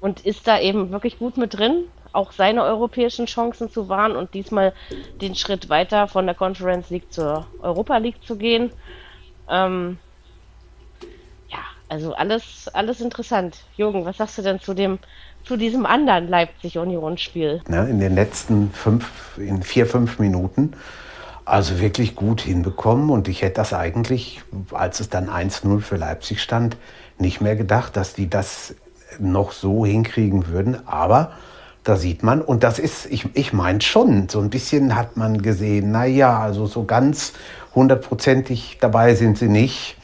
und 0.00 0.20
ist 0.20 0.46
da 0.46 0.58
eben 0.60 0.90
wirklich 0.90 1.18
gut 1.18 1.36
mit 1.36 1.54
drin 1.58 1.84
auch 2.12 2.32
seine 2.32 2.62
europäischen 2.62 3.26
Chancen 3.26 3.70
zu 3.70 3.88
wahren 3.88 4.16
und 4.16 4.34
diesmal 4.34 4.72
den 5.20 5.34
Schritt 5.34 5.68
weiter 5.68 6.08
von 6.08 6.26
der 6.26 6.34
Conference 6.34 6.90
League 6.90 7.12
zur 7.12 7.46
Europa 7.60 7.96
League 7.96 8.22
zu 8.24 8.36
gehen. 8.36 8.70
Ähm, 9.48 9.98
ja, 11.48 11.58
also 11.88 12.14
alles, 12.14 12.68
alles 12.68 13.00
interessant. 13.00 13.58
Jürgen, 13.76 14.04
was 14.04 14.18
sagst 14.18 14.38
du 14.38 14.42
denn 14.42 14.60
zu 14.60 14.74
dem, 14.74 14.98
zu 15.44 15.56
diesem 15.56 15.86
anderen 15.86 16.28
Leipzig-Union-Spiel? 16.28 17.62
Ja, 17.68 17.84
in 17.84 17.98
den 17.98 18.14
letzten 18.14 18.70
fünf, 18.72 19.38
in 19.38 19.62
vier, 19.62 19.86
fünf 19.86 20.18
Minuten. 20.18 20.72
Also 21.44 21.80
wirklich 21.80 22.14
gut 22.14 22.40
hinbekommen 22.40 23.10
und 23.10 23.26
ich 23.26 23.42
hätte 23.42 23.56
das 23.56 23.74
eigentlich, 23.74 24.42
als 24.70 25.00
es 25.00 25.08
dann 25.08 25.28
1-0 25.28 25.80
für 25.80 25.96
Leipzig 25.96 26.40
stand, 26.40 26.76
nicht 27.18 27.40
mehr 27.40 27.56
gedacht, 27.56 27.96
dass 27.96 28.14
die 28.14 28.30
das 28.30 28.76
noch 29.18 29.52
so 29.52 29.84
hinkriegen 29.84 30.46
würden. 30.48 30.86
Aber 30.86 31.32
da 31.84 31.96
sieht 31.96 32.22
man, 32.22 32.40
und 32.42 32.62
das 32.62 32.78
ist, 32.78 33.06
ich, 33.06 33.26
ich 33.34 33.52
meine 33.52 33.80
schon, 33.80 34.28
so 34.28 34.40
ein 34.40 34.50
bisschen 34.50 34.94
hat 34.94 35.16
man 35.16 35.42
gesehen, 35.42 35.90
naja, 35.90 36.38
also 36.38 36.66
so 36.66 36.84
ganz 36.84 37.32
hundertprozentig 37.74 38.78
dabei 38.80 39.14
sind 39.14 39.36
sie 39.36 39.48
nicht. 39.48 39.96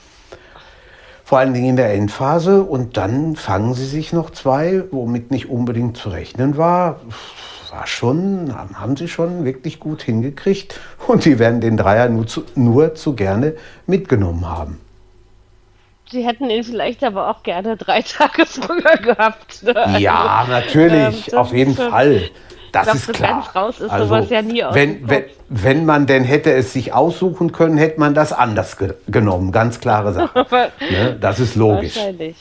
Vor 1.29 1.41
allen 1.41 1.53
Dingen 1.53 1.69
in 1.69 1.77
der 1.77 1.93
Endphase. 1.93 2.63
Und 2.63 2.97
dann 2.97 3.37
fangen 3.37 3.75
sie 3.75 3.85
sich 3.85 4.15
noch 4.15 4.31
zwei, 4.31 4.85
womit 4.91 5.31
nicht 5.31 5.51
unbedingt 5.51 5.99
zu 5.99 6.09
rechnen 6.09 6.57
war. 6.57 7.01
War 7.71 7.87
schon, 7.87 8.55
haben 8.57 8.97
sie 8.97 9.09
schon 9.09 9.45
wirklich 9.45 9.79
gut 9.79 10.01
hingekriegt. 10.01 10.81
Und 11.07 11.23
sie 11.23 11.39
werden 11.39 11.61
den 11.61 11.77
Dreier 11.77 12.09
nur 12.09 12.27
zu, 12.27 12.45
nur 12.55 12.95
zu 12.95 13.15
gerne 13.15 13.57
mitgenommen 13.87 14.49
haben 14.49 14.81
sie 16.11 16.27
hätten 16.27 16.49
ihn 16.49 16.65
vielleicht 16.65 17.05
aber 17.05 17.29
auch 17.29 17.43
gerne 17.43 17.77
drei 17.77 18.03
Tage 18.19 18.47
früher 18.47 18.97
gehabt. 18.97 19.63
Ne? 19.63 19.77
Also, 19.77 19.99
ja, 19.99 20.47
natürlich, 20.49 21.33
ähm, 21.33 21.39
auf 21.39 21.53
jeden 21.53 21.75
Fall. 21.75 22.31
Das 22.73 22.85
glaub, 22.85 22.97
ist 22.97 23.13
klar. 23.13 23.51
Raus 23.55 23.81
ist 23.81 23.91
also, 23.91 24.07
sowas 24.07 24.31
ja 24.31 24.43
nie 24.43 24.63
aus 24.63 24.75
wenn, 24.75 25.09
wenn, 25.09 25.25
wenn 25.49 25.87
man 25.87 26.07
denn 26.07 26.25
hätte 26.25 26.53
es 26.53 26.73
sich 26.73 26.93
aussuchen 26.93 27.53
können, 27.53 27.79
hätte 27.79 27.99
man 28.01 28.15
das 28.15 28.33
anders 28.33 28.77
ge 28.77 28.95
genommen. 29.09 29.53
Ganz 29.53 29.81
klare 29.81 30.13
Sache. 30.13 30.47
ne? 30.91 31.17
Das 31.21 31.41
ist 31.41 31.57
logisch. 31.57 31.97
Wahrscheinlich. 31.97 32.37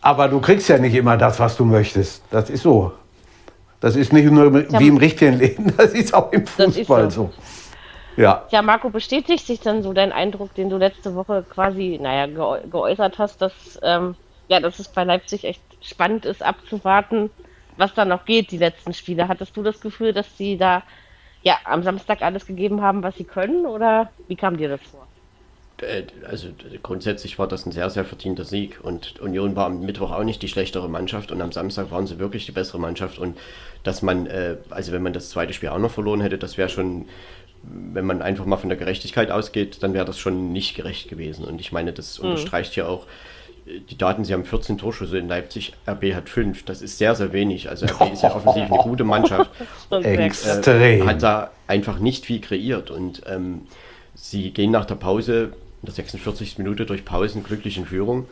Aber 0.00 0.28
du 0.28 0.40
kriegst 0.40 0.68
ja 0.68 0.78
nicht 0.78 0.94
immer 0.94 1.16
das, 1.16 1.40
was 1.40 1.56
du 1.56 1.64
möchtest. 1.64 2.22
Das 2.30 2.48
ist 2.50 2.62
so. 2.62 2.92
Das 3.80 3.96
ist 3.96 4.12
nicht 4.12 4.30
nur 4.30 4.52
wie 4.54 4.88
im 4.88 4.96
richtigen 4.96 5.38
Leben, 5.38 5.74
das 5.76 5.92
ist 5.92 6.14
auch 6.14 6.32
im 6.32 6.46
Fußball 6.46 7.10
so. 7.10 7.30
so. 8.16 8.22
Ja. 8.22 8.46
Ja, 8.50 8.62
Marco, 8.62 8.88
bestätigt 8.88 9.46
sich 9.46 9.60
dann 9.60 9.82
so 9.82 9.92
dein 9.92 10.10
Eindruck, 10.12 10.54
den 10.54 10.70
du 10.70 10.78
letzte 10.78 11.14
Woche 11.14 11.44
quasi, 11.48 11.98
naja, 12.00 12.26
ge 12.26 12.68
geäußert 12.70 13.18
hast, 13.18 13.42
dass, 13.42 13.52
ähm, 13.82 14.14
ja, 14.48 14.60
dass 14.60 14.78
es 14.78 14.88
bei 14.88 15.04
Leipzig 15.04 15.44
echt 15.44 15.60
spannend 15.82 16.24
ist, 16.24 16.42
abzuwarten, 16.42 17.30
was 17.76 17.94
da 17.94 18.04
noch 18.04 18.24
geht, 18.24 18.50
die 18.50 18.58
letzten 18.58 18.92
Spiele. 18.92 19.28
Hattest 19.28 19.56
du 19.56 19.62
das 19.62 19.80
Gefühl, 19.80 20.12
dass 20.12 20.36
sie 20.36 20.56
da, 20.56 20.82
ja, 21.42 21.56
am 21.64 21.82
Samstag 21.82 22.22
alles 22.22 22.46
gegeben 22.46 22.82
haben, 22.82 23.02
was 23.02 23.16
sie 23.16 23.24
können, 23.24 23.66
oder 23.66 24.10
wie 24.28 24.36
kam 24.36 24.56
dir 24.56 24.68
das 24.68 24.80
vor? 24.82 25.06
Äh, 25.80 26.04
also 26.28 26.48
grundsätzlich 26.82 27.38
war 27.38 27.48
das 27.48 27.66
ein 27.66 27.72
sehr, 27.72 27.90
sehr 27.90 28.04
verdienter 28.04 28.44
Sieg 28.44 28.80
und 28.82 29.20
Union 29.20 29.56
war 29.56 29.66
am 29.66 29.80
Mittwoch 29.80 30.10
auch 30.10 30.24
nicht 30.24 30.42
die 30.42 30.48
schlechtere 30.48 30.88
Mannschaft 30.88 31.30
und 31.30 31.40
am 31.42 31.52
Samstag 31.52 31.90
waren 31.90 32.06
sie 32.06 32.18
wirklich 32.18 32.46
die 32.46 32.52
bessere 32.52 32.78
Mannschaft 32.78 33.18
und 33.18 33.38
dass 33.82 34.02
man, 34.02 34.26
äh, 34.26 34.56
also 34.70 34.92
wenn 34.92 35.02
man 35.02 35.12
das 35.12 35.30
zweite 35.30 35.52
Spiel 35.52 35.68
auch 35.68 35.78
noch 35.78 35.90
verloren 35.90 36.20
hätte, 36.20 36.38
das 36.38 36.56
wäre 36.56 36.68
schon 36.68 37.06
wenn 37.68 38.06
man 38.06 38.22
einfach 38.22 38.44
mal 38.44 38.56
von 38.56 38.68
der 38.68 38.78
Gerechtigkeit 38.78 39.30
ausgeht, 39.30 39.82
dann 39.82 39.94
wäre 39.94 40.04
das 40.04 40.18
schon 40.18 40.52
nicht 40.52 40.76
gerecht 40.76 41.08
gewesen. 41.08 41.44
Und 41.44 41.60
ich 41.60 41.72
meine, 41.72 41.92
das 41.92 42.18
mhm. 42.18 42.30
unterstreicht 42.30 42.74
hier 42.74 42.88
auch 42.88 43.06
die 43.66 43.98
Daten, 43.98 44.24
sie 44.24 44.32
haben 44.32 44.44
14 44.44 44.78
Torschüsse 44.78 45.18
in 45.18 45.28
Leipzig, 45.28 45.72
RB 45.88 46.14
hat 46.14 46.28
5. 46.28 46.64
Das 46.64 46.82
ist 46.82 46.98
sehr, 46.98 47.14
sehr 47.14 47.32
wenig. 47.32 47.68
Also 47.68 47.86
RB 47.86 48.12
ist 48.12 48.22
ja 48.22 48.34
offensiv 48.34 48.70
eine 48.70 48.82
gute 48.82 49.04
Mannschaft. 49.04 49.50
Extrem. 49.90 51.02
Äh, 51.02 51.02
hat 51.02 51.22
da 51.22 51.50
einfach 51.66 51.98
nicht 51.98 52.24
viel 52.26 52.40
kreiert. 52.40 52.90
Und 52.90 53.22
ähm, 53.26 53.62
sie 54.14 54.52
gehen 54.52 54.70
nach 54.70 54.84
der 54.84 54.94
Pause, 54.94 55.52
in 55.82 55.86
der 55.86 55.94
46. 55.94 56.58
Minute 56.58 56.86
durch 56.86 57.04
Pausen 57.04 57.42
glücklich 57.42 57.76
in 57.76 57.86
Führung. 57.86 58.26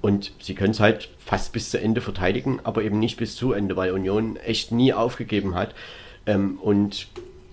Und 0.00 0.32
sie 0.40 0.54
können 0.54 0.70
es 0.70 0.80
halt 0.80 1.10
fast 1.18 1.52
bis 1.52 1.70
zu 1.70 1.80
Ende 1.80 2.00
verteidigen, 2.00 2.60
aber 2.62 2.82
eben 2.82 2.98
nicht 2.98 3.18
bis 3.18 3.36
zu 3.36 3.52
Ende, 3.52 3.76
weil 3.76 3.92
Union 3.92 4.36
echt 4.36 4.72
nie 4.72 4.92
aufgegeben 4.92 5.54
hat. 5.54 5.74
Ähm, 6.26 6.58
und 6.62 7.08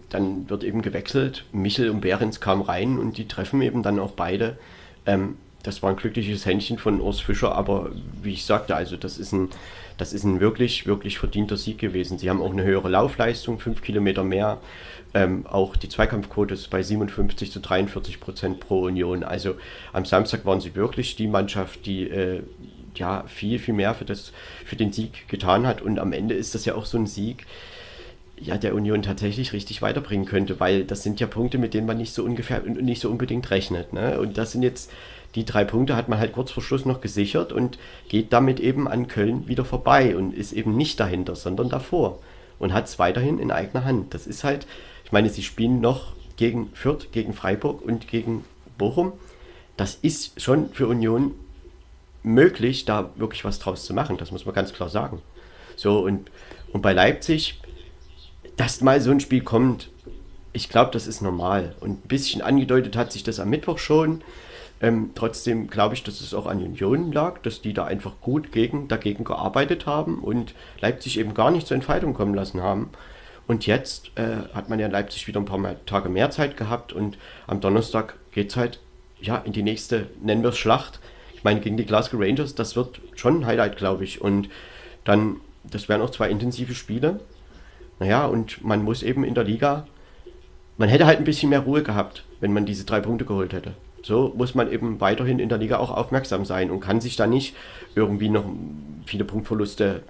dann 0.09 0.49
wird 0.49 0.63
eben 0.63 0.83
gewechselt. 0.83 1.45
Michel 1.51 1.89
und 1.89 2.01
Behrens 2.01 2.39
kamen 2.39 2.61
rein 2.61 2.99
und 2.99 3.17
die 3.17 3.27
treffen 3.27 3.61
eben 3.61 3.81
dann 3.83 3.99
auch 3.99 4.11
beide. 4.11 4.57
Ähm, 5.05 5.37
das 5.67 5.83
war 5.83 5.89
ein 5.89 5.97
glückliches 5.97 6.45
Händchen 6.45 6.77
von 6.77 7.01
Urs 7.01 7.19
Fischer, 7.19 7.53
aber 7.53 7.91
wie 8.23 8.31
ich 8.31 8.45
sagte, 8.45 8.73
also 8.73 8.95
das 8.95 9.17
ist 9.17 9.33
ein, 9.33 9.49
das 9.97 10.13
ist 10.13 10.23
ein 10.23 10.39
wirklich, 10.39 10.87
wirklich 10.87 11.19
verdienter 11.19 11.57
Sieg 11.57 11.77
gewesen. 11.77 12.17
Sie 12.17 12.29
haben 12.29 12.41
auch 12.41 12.51
eine 12.51 12.63
höhere 12.63 12.87
Laufleistung, 12.87 13.59
fünf 13.59 13.81
Kilometer 13.81 14.23
mehr. 14.23 14.59
Ähm, 15.13 15.45
auch 15.45 15.75
die 15.75 15.89
Zweikampfquote 15.89 16.53
ist 16.53 16.69
bei 16.69 16.81
57 16.81 17.51
zu 17.51 17.59
43 17.59 18.21
Prozent 18.21 18.61
pro 18.61 18.83
Union. 18.83 19.25
Also 19.25 19.55
am 19.91 20.05
Samstag 20.05 20.45
waren 20.45 20.61
sie 20.61 20.73
wirklich 20.73 21.17
die 21.17 21.27
Mannschaft, 21.27 21.85
die 21.85 22.03
äh, 22.09 22.43
ja 22.95 23.25
viel, 23.27 23.59
viel 23.59 23.73
mehr 23.73 23.93
für, 23.93 24.05
das, 24.05 24.31
für 24.63 24.77
den 24.77 24.93
Sieg 24.93 25.27
getan 25.27 25.67
hat. 25.67 25.81
Und 25.81 25.99
am 25.99 26.13
Ende 26.13 26.33
ist 26.33 26.55
das 26.55 26.63
ja 26.63 26.75
auch 26.75 26.85
so 26.85 26.97
ein 26.97 27.07
Sieg, 27.07 27.45
ja, 28.39 28.57
der 28.57 28.73
Union 28.73 29.01
tatsächlich 29.01 29.51
richtig 29.51 29.81
weiterbringen 29.81 30.25
könnte, 30.25 30.59
weil 30.59 30.85
das 30.85 31.03
sind 31.03 31.19
ja 31.19 31.27
Punkte, 31.27 31.57
mit 31.57 31.73
denen 31.73 31.87
man 31.87 31.97
nicht 31.97 32.13
so 32.13 32.23
ungefähr 32.23 32.61
nicht 32.61 33.01
so 33.01 33.09
unbedingt 33.09 33.49
rechnet. 33.51 33.93
Ne? 33.93 34.19
Und 34.19 34.37
das 34.37 34.51
sind 34.51 34.61
jetzt 34.61 34.91
die 35.37 35.45
drei 35.45 35.63
Punkte, 35.63 35.95
hat 35.95 36.09
man 36.09 36.17
halt 36.17 36.33
kurz 36.33 36.51
vor 36.51 36.63
Schluss 36.63 36.85
noch 36.85 36.99
gesichert 36.99 37.53
und 37.53 37.77
geht 38.09 38.33
damit 38.33 38.59
eben 38.59 38.87
an 38.87 39.07
Köln 39.07 39.47
wieder 39.47 39.65
vorbei 39.65 40.17
und 40.17 40.33
ist 40.33 40.51
eben 40.51 40.75
nicht 40.75 40.99
dahinter, 40.99 41.35
sondern 41.35 41.69
davor 41.69 42.19
und 42.57 42.73
hat 42.73 42.85
es 42.85 42.97
weiterhin 42.97 43.37
in 43.37 43.51
eigener 43.51 43.85
Hand. 43.85 44.15
Das 44.15 44.25
ist 44.25 44.43
halt, 44.43 44.65
ich 45.05 45.11
meine, 45.11 45.29
sie 45.29 45.43
spielen 45.43 45.79
noch 45.79 46.13
gegen 46.37 46.71
Fürth, 46.73 47.11
gegen 47.11 47.33
Freiburg 47.33 47.83
und 47.83 48.07
gegen 48.07 48.45
Bochum. 48.79 49.13
Das 49.77 49.95
ist 50.01 50.41
schon 50.41 50.71
für 50.71 50.87
Union 50.87 51.35
möglich, 52.23 52.85
da 52.85 53.11
wirklich 53.15 53.45
was 53.45 53.59
draus 53.59 53.85
zu 53.85 53.93
machen. 53.93 54.17
Das 54.17 54.31
muss 54.31 54.45
man 54.45 54.55
ganz 54.55 54.73
klar 54.73 54.89
sagen. 54.89 55.21
So, 55.75 55.99
und, 55.99 56.31
und 56.73 56.81
bei 56.81 56.93
Leipzig, 56.93 57.61
dass 58.55 58.81
mal 58.81 58.99
so 59.01 59.11
ein 59.11 59.19
Spiel 59.19 59.41
kommt, 59.41 59.91
ich 60.51 60.69
glaube, 60.69 60.89
das 60.91 61.05
ist 61.05 61.21
normal. 61.21 61.75
Und 61.79 62.05
ein 62.05 62.07
bisschen 62.07 62.41
angedeutet 62.41 62.95
hat 62.95 63.11
sich 63.11 63.21
das 63.21 63.39
am 63.39 63.51
Mittwoch 63.51 63.77
schon. 63.77 64.23
Ähm, 64.79 65.11
trotzdem 65.15 65.67
glaube 65.67 65.95
ich, 65.95 66.03
dass 66.03 66.21
es 66.21 66.33
auch 66.33 66.45
an 66.45 66.59
Union 66.59 67.11
lag, 67.11 67.39
dass 67.41 67.61
die 67.61 67.73
da 67.73 67.85
einfach 67.85 68.21
gut 68.21 68.51
gegen, 68.51 68.87
dagegen 68.87 69.23
gearbeitet 69.23 69.85
haben 69.87 70.19
und 70.19 70.53
Leipzig 70.81 71.19
eben 71.19 71.33
gar 71.33 71.49
nicht 71.49 71.65
zur 71.65 71.75
Entfaltung 71.75 72.13
kommen 72.13 72.35
lassen 72.35 72.61
haben. 72.61 72.89
Und 73.47 73.65
jetzt 73.65 74.11
äh, 74.15 74.53
hat 74.53 74.69
man 74.69 74.77
ja 74.77 74.85
in 74.85 74.91
Leipzig 74.91 75.27
wieder 75.27 75.39
ein 75.39 75.45
paar 75.45 75.85
Tage 75.85 76.09
mehr 76.09 76.29
Zeit 76.29 76.57
gehabt 76.57 76.93
und 76.93 77.17
am 77.47 77.61
Donnerstag 77.61 78.17
geht 78.31 78.49
es 78.51 78.55
halt 78.57 78.79
ja, 79.19 79.37
in 79.37 79.53
die 79.53 79.63
nächste, 79.63 80.07
nennen 80.21 80.43
wir 80.43 80.49
es 80.49 80.57
Schlacht. 80.57 80.99
Ich 81.33 81.43
meine, 81.43 81.59
gegen 81.59 81.77
die 81.77 81.85
Glasgow 81.85 82.19
Rangers, 82.19 82.55
das 82.55 82.75
wird 82.75 82.99
schon 83.15 83.39
ein 83.39 83.45
Highlight, 83.45 83.77
glaube 83.77 84.03
ich. 84.03 84.21
Und 84.21 84.49
dann, 85.05 85.37
das 85.63 85.89
wären 85.89 86.01
auch 86.01 86.09
zwei 86.09 86.29
intensive 86.29 86.75
Spiele. 86.75 87.19
Naja, 87.99 88.25
und 88.25 88.63
man 88.63 88.83
muss 88.83 89.01
eben 89.01 89.23
in 89.23 89.33
der 89.33 89.43
Liga, 89.43 89.87
man 90.77 90.89
hätte 90.89 91.07
halt 91.07 91.17
ein 91.17 91.23
bisschen 91.23 91.49
mehr 91.49 91.61
Ruhe 91.61 91.81
gehabt, 91.81 92.25
wenn 92.39 92.53
man 92.53 92.65
diese 92.65 92.85
drei 92.85 92.99
Punkte 92.99 93.25
geholt 93.25 93.53
hätte. 93.53 93.73
So 94.03 94.33
muss 94.35 94.55
man 94.55 94.71
eben 94.71 95.01
weiterhin 95.01 95.39
in 95.39 95.49
der 95.49 95.57
Liga 95.57 95.77
auch 95.77 95.91
aufmerksam 95.91 96.45
sein 96.45 96.71
und 96.71 96.79
kann 96.79 97.01
sich 97.01 97.15
da 97.15 97.27
nicht 97.27 97.55
irgendwie 97.95 98.29
noch 98.29 98.45
viele 99.05 99.25
Punktverluste 99.25 100.03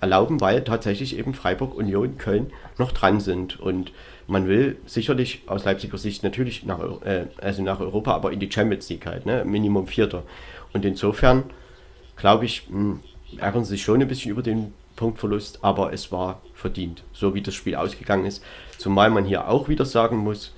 erlauben, 0.00 0.40
weil 0.40 0.62
tatsächlich 0.64 1.18
eben 1.18 1.34
Freiburg, 1.34 1.74
Union, 1.74 2.18
Köln 2.18 2.52
noch 2.78 2.92
dran 2.92 3.20
sind. 3.20 3.58
Und 3.60 3.92
man 4.26 4.46
will 4.46 4.76
sicherlich 4.86 5.42
aus 5.46 5.64
Leipziger 5.64 5.98
Sicht 5.98 6.22
natürlich 6.22 6.64
nach, 6.64 6.80
äh, 7.02 7.26
also 7.38 7.62
nach 7.62 7.80
Europa, 7.80 8.14
aber 8.14 8.32
in 8.32 8.40
die 8.40 8.50
Champions 8.50 8.88
League 8.88 9.06
halt, 9.06 9.26
ne? 9.26 9.44
Minimum 9.44 9.86
Vierter. 9.86 10.22
Und 10.72 10.84
insofern, 10.84 11.44
glaube 12.16 12.44
ich, 12.44 12.68
mh, 12.68 12.78
hm, 12.78 13.00
ärgern 13.38 13.64
sie 13.64 13.70
sich 13.70 13.82
schon 13.82 14.00
ein 14.00 14.08
bisschen 14.08 14.30
über 14.30 14.42
den 14.42 14.72
Punktverlust, 14.96 15.62
aber 15.62 15.92
es 15.92 16.10
war 16.10 16.40
verdient, 16.54 17.02
so 17.12 17.34
wie 17.34 17.42
das 17.42 17.54
Spiel 17.54 17.74
ausgegangen 17.74 18.24
ist. 18.24 18.42
Zumal 18.78 19.10
man 19.10 19.24
hier 19.24 19.48
auch 19.48 19.68
wieder 19.68 19.84
sagen 19.84 20.16
muss, 20.16 20.54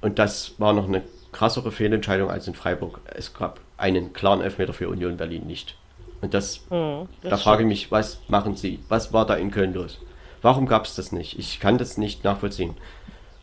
und 0.00 0.18
das 0.18 0.54
war 0.58 0.72
noch 0.72 0.86
eine 0.86 1.02
krassere 1.32 1.72
Fehlentscheidung 1.72 2.30
als 2.30 2.46
in 2.48 2.54
Freiburg. 2.54 3.00
Es 3.06 3.34
gab 3.34 3.60
einen 3.76 4.12
klaren 4.12 4.40
Elfmeter 4.40 4.72
für 4.72 4.88
Union 4.88 5.16
Berlin 5.16 5.46
nicht. 5.46 5.76
Und 6.20 6.34
das, 6.34 6.62
hm, 6.68 7.08
das 7.22 7.30
da 7.30 7.36
frage 7.36 7.62
ich 7.62 7.68
mich, 7.68 7.92
was 7.92 8.20
machen 8.28 8.56
Sie? 8.56 8.80
Was 8.88 9.12
war 9.12 9.26
da 9.26 9.34
in 9.34 9.50
Köln 9.50 9.72
los? 9.72 9.98
Warum 10.42 10.66
gab 10.66 10.84
es 10.84 10.94
das 10.94 11.12
nicht? 11.12 11.38
Ich 11.38 11.60
kann 11.60 11.78
das 11.78 11.96
nicht 11.96 12.24
nachvollziehen. 12.24 12.74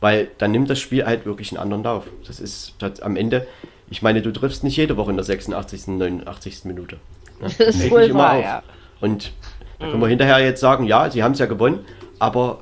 Weil 0.01 0.29
dann 0.37 0.51
nimmt 0.51 0.69
das 0.69 0.79
Spiel 0.79 1.05
halt 1.05 1.25
wirklich 1.25 1.51
einen 1.51 1.61
anderen 1.61 1.83
Lauf. 1.83 2.05
Das 2.27 2.39
ist 2.39 2.75
das, 2.79 2.99
am 3.01 3.15
Ende, 3.15 3.47
ich 3.89 4.01
meine, 4.01 4.21
du 4.21 4.31
triffst 4.31 4.63
nicht 4.63 4.77
jede 4.77 4.97
Woche 4.97 5.11
in 5.11 5.17
der 5.17 5.23
86., 5.23 5.87
89. 5.87 6.65
Minute. 6.65 6.97
Ne? 7.39 7.47
Das 7.57 7.75
ist 7.75 7.91
wohl 7.91 8.13
wahr, 8.13 8.39
ja. 8.39 8.63
Und 9.01 9.31
da 9.79 9.89
können 9.89 10.01
wir 10.01 10.07
hinterher 10.07 10.39
jetzt 10.39 10.61
sagen, 10.61 10.85
ja, 10.85 11.09
sie 11.09 11.23
haben 11.23 11.33
es 11.33 11.39
ja 11.39 11.47
gewonnen, 11.47 11.85
aber 12.19 12.59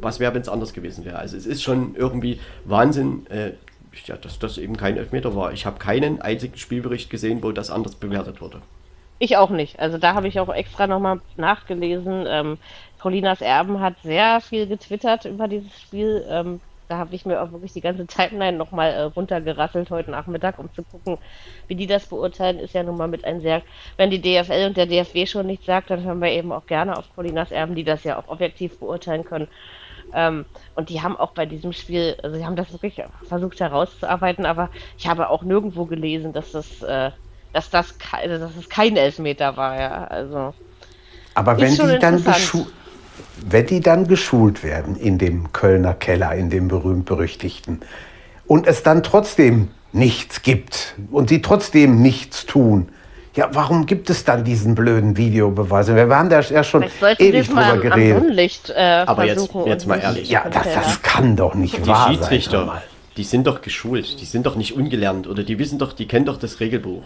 was 0.00 0.20
wäre, 0.20 0.34
wenn 0.34 0.42
es 0.42 0.48
anders 0.48 0.72
gewesen 0.72 1.04
wäre? 1.04 1.18
Also 1.18 1.36
es 1.36 1.46
ist 1.46 1.62
schon 1.62 1.94
irgendwie 1.96 2.40
Wahnsinn, 2.64 3.26
äh, 3.26 3.52
ja, 4.06 4.16
dass 4.16 4.38
das 4.38 4.58
eben 4.58 4.76
kein 4.76 4.96
Elfmeter 4.96 5.34
war. 5.34 5.52
Ich 5.52 5.66
habe 5.66 5.78
keinen 5.78 6.20
einzigen 6.20 6.56
Spielbericht 6.56 7.10
gesehen, 7.10 7.42
wo 7.42 7.52
das 7.52 7.70
anders 7.70 7.94
bewertet 7.94 8.40
wurde. 8.40 8.60
Ich 9.18 9.36
auch 9.36 9.50
nicht. 9.50 9.78
Also 9.78 9.98
da 9.98 10.14
habe 10.14 10.28
ich 10.28 10.40
auch 10.40 10.52
extra 10.52 10.86
nochmal 10.86 11.20
nachgelesen. 11.36 12.26
Ähm, 12.28 12.58
Colinas 12.98 13.40
Erben 13.40 13.80
hat 13.80 13.94
sehr 14.02 14.40
viel 14.40 14.66
getwittert 14.66 15.24
über 15.24 15.46
dieses 15.46 15.80
Spiel. 15.80 16.24
Ähm, 16.28 16.60
da 16.88 16.98
habe 16.98 17.14
ich 17.14 17.24
mir 17.24 17.40
auch 17.40 17.50
wirklich 17.52 17.72
die 17.72 17.80
ganze 17.80 18.06
Timeline 18.06 18.56
nochmal 18.56 18.92
äh, 18.92 19.02
runtergerasselt 19.02 19.90
heute 19.90 20.10
Nachmittag, 20.10 20.58
um 20.58 20.72
zu 20.74 20.82
gucken, 20.82 21.18
wie 21.68 21.74
die 21.74 21.86
das 21.86 22.06
beurteilen. 22.06 22.58
Ist 22.58 22.74
ja 22.74 22.82
nun 22.82 22.96
mal 22.96 23.08
mit 23.08 23.24
ein 23.24 23.40
sehr, 23.40 23.62
wenn 23.96 24.10
die 24.10 24.20
DFL 24.20 24.66
und 24.66 24.76
der 24.76 24.86
DFW 24.86 25.26
schon 25.26 25.46
nichts 25.46 25.66
sagt, 25.66 25.90
dann 25.90 26.02
hören 26.02 26.20
wir 26.20 26.30
eben 26.30 26.52
auch 26.52 26.66
gerne 26.66 26.96
auf 26.98 27.04
Colinas 27.14 27.50
Erben, 27.50 27.74
die 27.74 27.84
das 27.84 28.04
ja 28.04 28.18
auch 28.18 28.28
objektiv 28.28 28.78
beurteilen 28.78 29.24
können. 29.24 29.48
Ähm, 30.14 30.44
und 30.74 30.88
die 30.88 31.02
haben 31.02 31.16
auch 31.16 31.32
bei 31.32 31.46
diesem 31.46 31.72
Spiel, 31.72 32.16
also 32.22 32.36
sie 32.36 32.44
haben 32.44 32.56
das 32.56 32.72
wirklich 32.72 33.02
versucht 33.28 33.60
herauszuarbeiten, 33.60 34.46
aber 34.46 34.70
ich 34.98 35.06
habe 35.06 35.28
auch 35.28 35.42
nirgendwo 35.42 35.84
gelesen, 35.86 36.32
dass 36.32 36.52
das, 36.52 36.82
äh, 36.82 37.10
dass 37.52 37.70
das, 37.70 37.94
dass 38.26 38.54
das 38.54 38.68
kein 38.68 38.96
Elfmeter 38.96 39.56
war, 39.56 39.80
ja. 39.80 40.04
Also. 40.04 40.54
Aber 41.34 41.58
wenn 41.58 41.74
die 41.74 41.98
dann 41.98 42.22
wenn 43.46 43.66
die 43.66 43.80
dann 43.80 44.06
geschult 44.06 44.62
werden 44.62 44.96
in 44.96 45.18
dem 45.18 45.52
Kölner 45.52 45.94
Keller, 45.94 46.34
in 46.34 46.50
dem 46.50 46.68
berühmt-berüchtigten, 46.68 47.80
und 48.46 48.66
es 48.66 48.82
dann 48.82 49.02
trotzdem 49.02 49.68
nichts 49.92 50.42
gibt 50.42 50.94
und 51.10 51.28
sie 51.28 51.40
trotzdem 51.40 52.02
nichts 52.02 52.46
tun, 52.46 52.88
ja, 53.34 53.50
warum 53.52 53.86
gibt 53.86 54.10
es 54.10 54.24
dann 54.24 54.44
diesen 54.44 54.74
blöden 54.74 55.16
Videobeweis? 55.16 55.92
Wir 55.92 56.08
haben 56.08 56.28
da 56.28 56.40
ja 56.40 56.62
schon 56.62 56.84
ewig 57.18 57.48
drüber 57.48 57.78
geredet. 57.78 58.16
Am 58.16 58.22
Sonnenlicht, 58.22 58.70
äh, 58.70 59.04
Aber 59.06 59.24
jetzt, 59.24 59.50
jetzt 59.66 59.86
mal 59.86 59.98
ehrlich. 59.98 60.30
Ja, 60.30 60.44
das, 60.48 60.62
das 60.72 61.02
kann 61.02 61.34
doch 61.34 61.54
nicht 61.54 61.78
die 61.78 61.86
wahr 61.86 62.08
Schiedsrichter, 62.08 62.66
sein. 62.66 62.82
Die 63.16 63.24
sind 63.24 63.46
doch 63.46 63.60
geschult, 63.60 64.20
die 64.20 64.24
sind 64.24 64.46
doch 64.46 64.56
nicht 64.56 64.76
ungelernt 64.76 65.26
oder 65.26 65.42
die 65.42 65.58
wissen 65.58 65.78
doch, 65.78 65.92
die 65.92 66.06
kennen 66.06 66.26
doch 66.26 66.36
das 66.36 66.60
Regelbuch. 66.60 67.02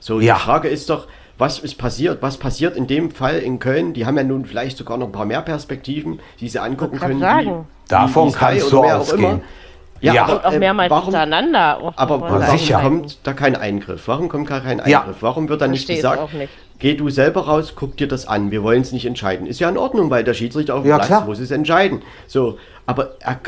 So, 0.00 0.20
ja. 0.20 0.34
die 0.34 0.40
Frage 0.40 0.68
ist 0.68 0.90
doch, 0.90 1.06
was 1.38 1.58
ist 1.58 1.78
passiert? 1.78 2.20
Was 2.20 2.36
passiert 2.36 2.76
in 2.76 2.86
dem 2.86 3.10
Fall 3.10 3.38
in 3.38 3.58
Köln? 3.58 3.94
Die 3.94 4.04
haben 4.04 4.16
ja 4.18 4.24
nun 4.24 4.44
vielleicht 4.44 4.76
sogar 4.76 4.98
noch 4.98 5.06
ein 5.06 5.12
paar 5.12 5.24
mehr 5.24 5.40
Perspektiven, 5.40 6.20
die 6.40 6.48
sie 6.50 6.58
angucken 6.58 6.98
können. 6.98 7.20
Wie, 7.20 7.64
Davon 7.88 8.28
wie 8.28 8.32
kannst 8.32 8.70
du 8.70 8.84
ausgehen. 8.84 9.40
Ja, 10.00 10.14
ja. 10.14 10.24
Aber, 10.24 10.46
auch 10.46 10.52
ähm, 10.52 10.60
mehrmals 10.60 10.90
warum, 10.90 11.04
hintereinander. 11.04 11.92
Aber 11.96 12.20
warum 12.20 12.58
sicher. 12.58 12.80
kommt 12.80 13.18
da 13.22 13.32
kein 13.32 13.54
Eingriff? 13.54 14.08
Warum 14.08 14.28
kommt 14.28 14.48
gar 14.48 14.60
kein 14.60 14.80
Eingriff? 14.80 14.90
Ja. 14.90 15.14
Warum 15.20 15.48
wird 15.48 15.60
da 15.60 15.68
nicht 15.68 15.88
gesagt, 15.88 16.32
nicht. 16.34 16.50
geh 16.78 16.94
du 16.94 17.10
selber 17.10 17.42
raus, 17.42 17.74
guck 17.76 17.96
dir 17.96 18.08
das 18.08 18.26
an, 18.26 18.50
wir 18.50 18.62
wollen 18.62 18.80
es 18.80 18.92
nicht 18.92 19.04
entscheiden. 19.04 19.46
Ist 19.46 19.60
ja 19.60 19.68
in 19.68 19.76
Ordnung, 19.76 20.10
weil 20.10 20.24
der 20.24 20.34
Schiedsrichter 20.34 20.74
auf 20.74 20.82
dem 20.82 20.90
ja, 20.90 20.96
Platz 20.96 21.08
klar. 21.08 21.26
muss 21.26 21.38
es 21.38 21.50
entscheiden. 21.50 22.02
So, 22.26 22.58
aber 22.86 23.16
er 23.20 23.38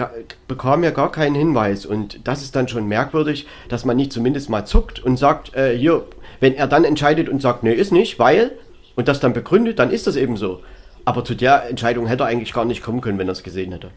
bekam 0.46 0.84
ja 0.84 0.90
gar 0.90 1.10
keinen 1.10 1.34
Hinweis 1.34 1.86
und 1.86 2.26
das 2.28 2.42
ist 2.42 2.54
dann 2.54 2.68
schon 2.68 2.86
merkwürdig, 2.86 3.46
dass 3.68 3.84
man 3.84 3.96
nicht 3.96 4.12
zumindest 4.12 4.50
mal 4.50 4.66
zuckt 4.66 5.00
und 5.00 5.16
sagt, 5.16 5.54
äh, 5.56 5.76
hier, 5.76 6.04
wenn 6.40 6.54
er 6.54 6.66
dann 6.66 6.84
entscheidet 6.84 7.28
und 7.28 7.40
sagt, 7.40 7.62
nee, 7.62 7.72
ist 7.72 7.92
nicht, 7.92 8.18
weil, 8.18 8.52
und 8.94 9.08
das 9.08 9.20
dann 9.20 9.32
begründet, 9.32 9.78
dann 9.78 9.90
ist 9.90 10.06
das 10.06 10.16
eben 10.16 10.36
so. 10.36 10.60
Aber 11.04 11.24
zu 11.24 11.34
der 11.34 11.68
Entscheidung 11.68 12.06
hätte 12.06 12.24
er 12.24 12.26
eigentlich 12.26 12.52
gar 12.52 12.64
nicht 12.64 12.82
kommen 12.82 13.00
können, 13.00 13.18
wenn 13.18 13.28
er 13.28 13.32
es 13.32 13.42
gesehen 13.42 13.72
hätte. 13.72 13.90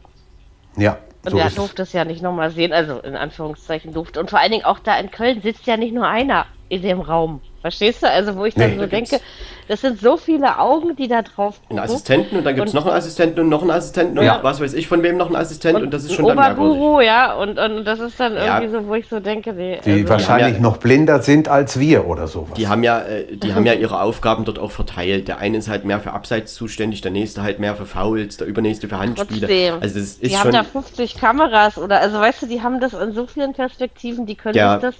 Ja, 0.78 0.98
und 1.26 1.32
so 1.32 1.38
er 1.38 1.50
durfte 1.50 1.82
es 1.84 1.94
ja 1.94 2.06
nicht 2.06 2.22
nochmal 2.22 2.52
sehen, 2.52 2.74
also 2.74 3.00
in 3.00 3.16
Anführungszeichen 3.16 3.94
durfte. 3.94 4.20
Und 4.20 4.30
vor 4.30 4.40
allen 4.40 4.52
Dingen 4.52 4.66
auch 4.66 4.80
da 4.80 4.98
in 4.98 5.12
Köln 5.12 5.42
sitzt 5.42 5.66
ja 5.68 5.78
nicht 5.78 5.94
nur 5.94 6.08
einer 6.08 6.46
in 6.70 6.82
dem 6.82 7.02
Raum. 7.02 7.42
Verstehst 7.66 8.04
du? 8.04 8.08
Also, 8.08 8.36
wo 8.36 8.46
ich 8.46 8.54
dann 8.54 8.70
nee, 8.70 8.76
so 8.76 8.82
da 8.82 8.88
denke, 8.88 9.20
das 9.68 9.82
sind 9.82 10.00
so 10.00 10.18
viele 10.18 10.60
Augen, 10.60 10.96
die 10.96 11.08
da 11.08 11.24
drauf 11.24 11.60
gucken. 11.62 11.80
Einen 11.80 11.90
Assistenten 11.90 12.38
und 12.38 12.44
dann 12.44 12.56
gibt 12.56 12.68
es 12.68 12.76
noch 12.76 12.86
einen 12.86 12.96
Assistenten 12.96 13.40
und 13.40 13.50
noch 13.50 13.64
einen 13.64 13.72
Assistenten 13.72 14.20
und 14.20 14.44
was 14.44 14.62
weiß 14.62 14.76
ich 14.76 14.88
von 14.88 15.02
wem 15.02 15.18
noch 15.18 15.26
einen 15.26 15.36
Assistenten 15.36 15.78
und, 15.78 15.86
und 15.86 15.94
das 15.96 16.04
ist 16.04 16.14
schon 16.14 16.28
dann 16.28 16.38
Oberguru, 16.38 17.02
ja, 17.02 17.34
und, 17.34 17.58
und 17.58 17.84
das 17.84 18.00
ist 18.02 18.20
dann 18.20 18.36
ja. 18.36 18.60
irgendwie 18.60 18.72
so, 18.72 18.88
wo 18.88 18.94
ich 18.94 19.08
so 19.08 19.20
denke, 19.20 19.52
nee, 19.54 19.80
Die 19.84 19.94
also 19.94 20.10
wahrscheinlich 20.10 20.58
ja, 20.58 20.62
noch 20.62 20.78
blinder 20.78 21.24
sind 21.24 21.48
als 21.48 21.80
wir 21.80 22.06
oder 22.06 22.28
sowas. 22.28 22.54
Die 22.56 22.68
haben 22.68 22.84
ja, 22.84 23.00
äh, 23.00 23.36
die 23.36 23.56
haben 23.56 23.66
ja 23.66 23.74
ihre 23.86 24.00
Aufgaben 24.00 24.46
dort 24.46 24.60
auch 24.60 24.70
verteilt. 24.70 25.28
Der 25.28 25.40
eine 25.40 25.58
ist 25.58 25.68
halt 25.68 25.86
mehr 25.86 26.00
für 26.00 26.14
Abseits 26.14 26.54
zuständig, 26.54 27.02
der 27.02 27.10
nächste 27.10 27.42
halt 27.42 27.58
mehr 27.58 27.76
für 27.76 27.88
Fouls, 27.88 28.38
der 28.38 28.46
übernächste 28.46 28.88
für 28.88 29.00
Handspiele. 29.00 29.40
Trotzdem. 29.40 29.74
Also 29.82 30.00
das 30.00 30.08
ist 30.18 30.22
die 30.22 30.38
haben 30.38 30.52
da 30.52 30.64
50 30.64 31.18
Kameras 31.18 31.80
oder, 31.80 32.00
also 32.00 32.20
weißt 32.20 32.44
du, 32.44 32.46
die 32.46 32.62
haben 32.62 32.80
das 32.80 32.94
in 32.94 33.14
so 33.14 33.26
vielen 33.26 33.54
Perspektiven, 33.54 34.28
die 34.28 34.36
können 34.36 34.54
der, 34.54 34.78
das 34.78 34.94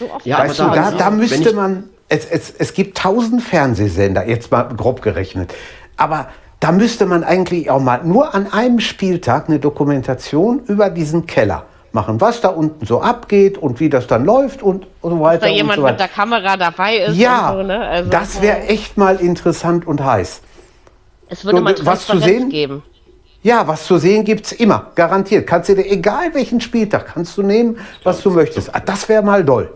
so 0.00 0.10
oft 0.12 0.26
ja, 0.26 0.38
weißt 0.38 0.58
du, 0.58 0.64
da, 0.64 0.90
da 0.90 1.10
müsste 1.10 1.52
man 1.54 1.90
es, 2.08 2.24
es, 2.24 2.52
es 2.58 2.74
gibt 2.74 2.98
tausend 2.98 3.42
Fernsehsender, 3.42 4.26
jetzt 4.26 4.50
mal 4.50 4.64
grob 4.76 5.00
gerechnet. 5.00 5.54
Aber 5.96 6.28
da 6.58 6.72
müsste 6.72 7.06
man 7.06 7.22
eigentlich 7.22 7.70
auch 7.70 7.80
mal 7.80 8.02
nur 8.04 8.34
an 8.34 8.52
einem 8.52 8.80
Spieltag 8.80 9.48
eine 9.48 9.60
Dokumentation 9.60 10.60
über 10.66 10.90
diesen 10.90 11.26
Keller 11.26 11.64
machen, 11.92 12.20
was 12.20 12.40
da 12.40 12.48
unten 12.48 12.84
so 12.86 13.00
abgeht 13.00 13.58
und 13.58 13.80
wie 13.80 13.88
das 13.88 14.06
dann 14.06 14.24
läuft 14.24 14.62
und, 14.62 14.86
und 15.02 15.10
so 15.12 15.20
weiter. 15.20 15.40
Dass 15.40 15.50
da 15.50 15.54
jemand 15.54 15.76
so 15.76 15.86
mit 15.86 16.00
der 16.00 16.08
Kamera 16.08 16.56
dabei 16.56 16.96
ist. 16.96 17.16
Ja, 17.16 17.52
so, 17.54 17.62
ne? 17.62 17.80
also, 17.80 18.10
das 18.10 18.42
wäre 18.42 18.60
echt 18.62 18.96
mal 18.96 19.16
interessant 19.16 19.86
und 19.86 20.04
heiß. 20.04 20.40
Es 21.28 21.44
würde 21.44 21.60
mal 21.60 21.74
was 21.82 22.06
zu 22.06 22.18
sehen 22.18 22.48
geben. 22.48 22.82
Ja, 23.42 23.66
was 23.66 23.86
zu 23.86 23.96
sehen 23.96 24.24
gibt 24.24 24.46
es 24.46 24.52
immer, 24.52 24.90
garantiert. 24.94 25.46
Kannst 25.46 25.70
du 25.70 25.74
dir, 25.74 25.90
egal 25.90 26.34
welchen 26.34 26.60
Spieltag, 26.60 27.06
kannst 27.14 27.38
du 27.38 27.42
nehmen, 27.42 27.78
was 28.02 28.20
du 28.20 28.30
möchtest. 28.30 28.74
Ah, 28.74 28.80
das 28.80 29.08
wäre 29.08 29.22
mal 29.22 29.42
doll. 29.42 29.72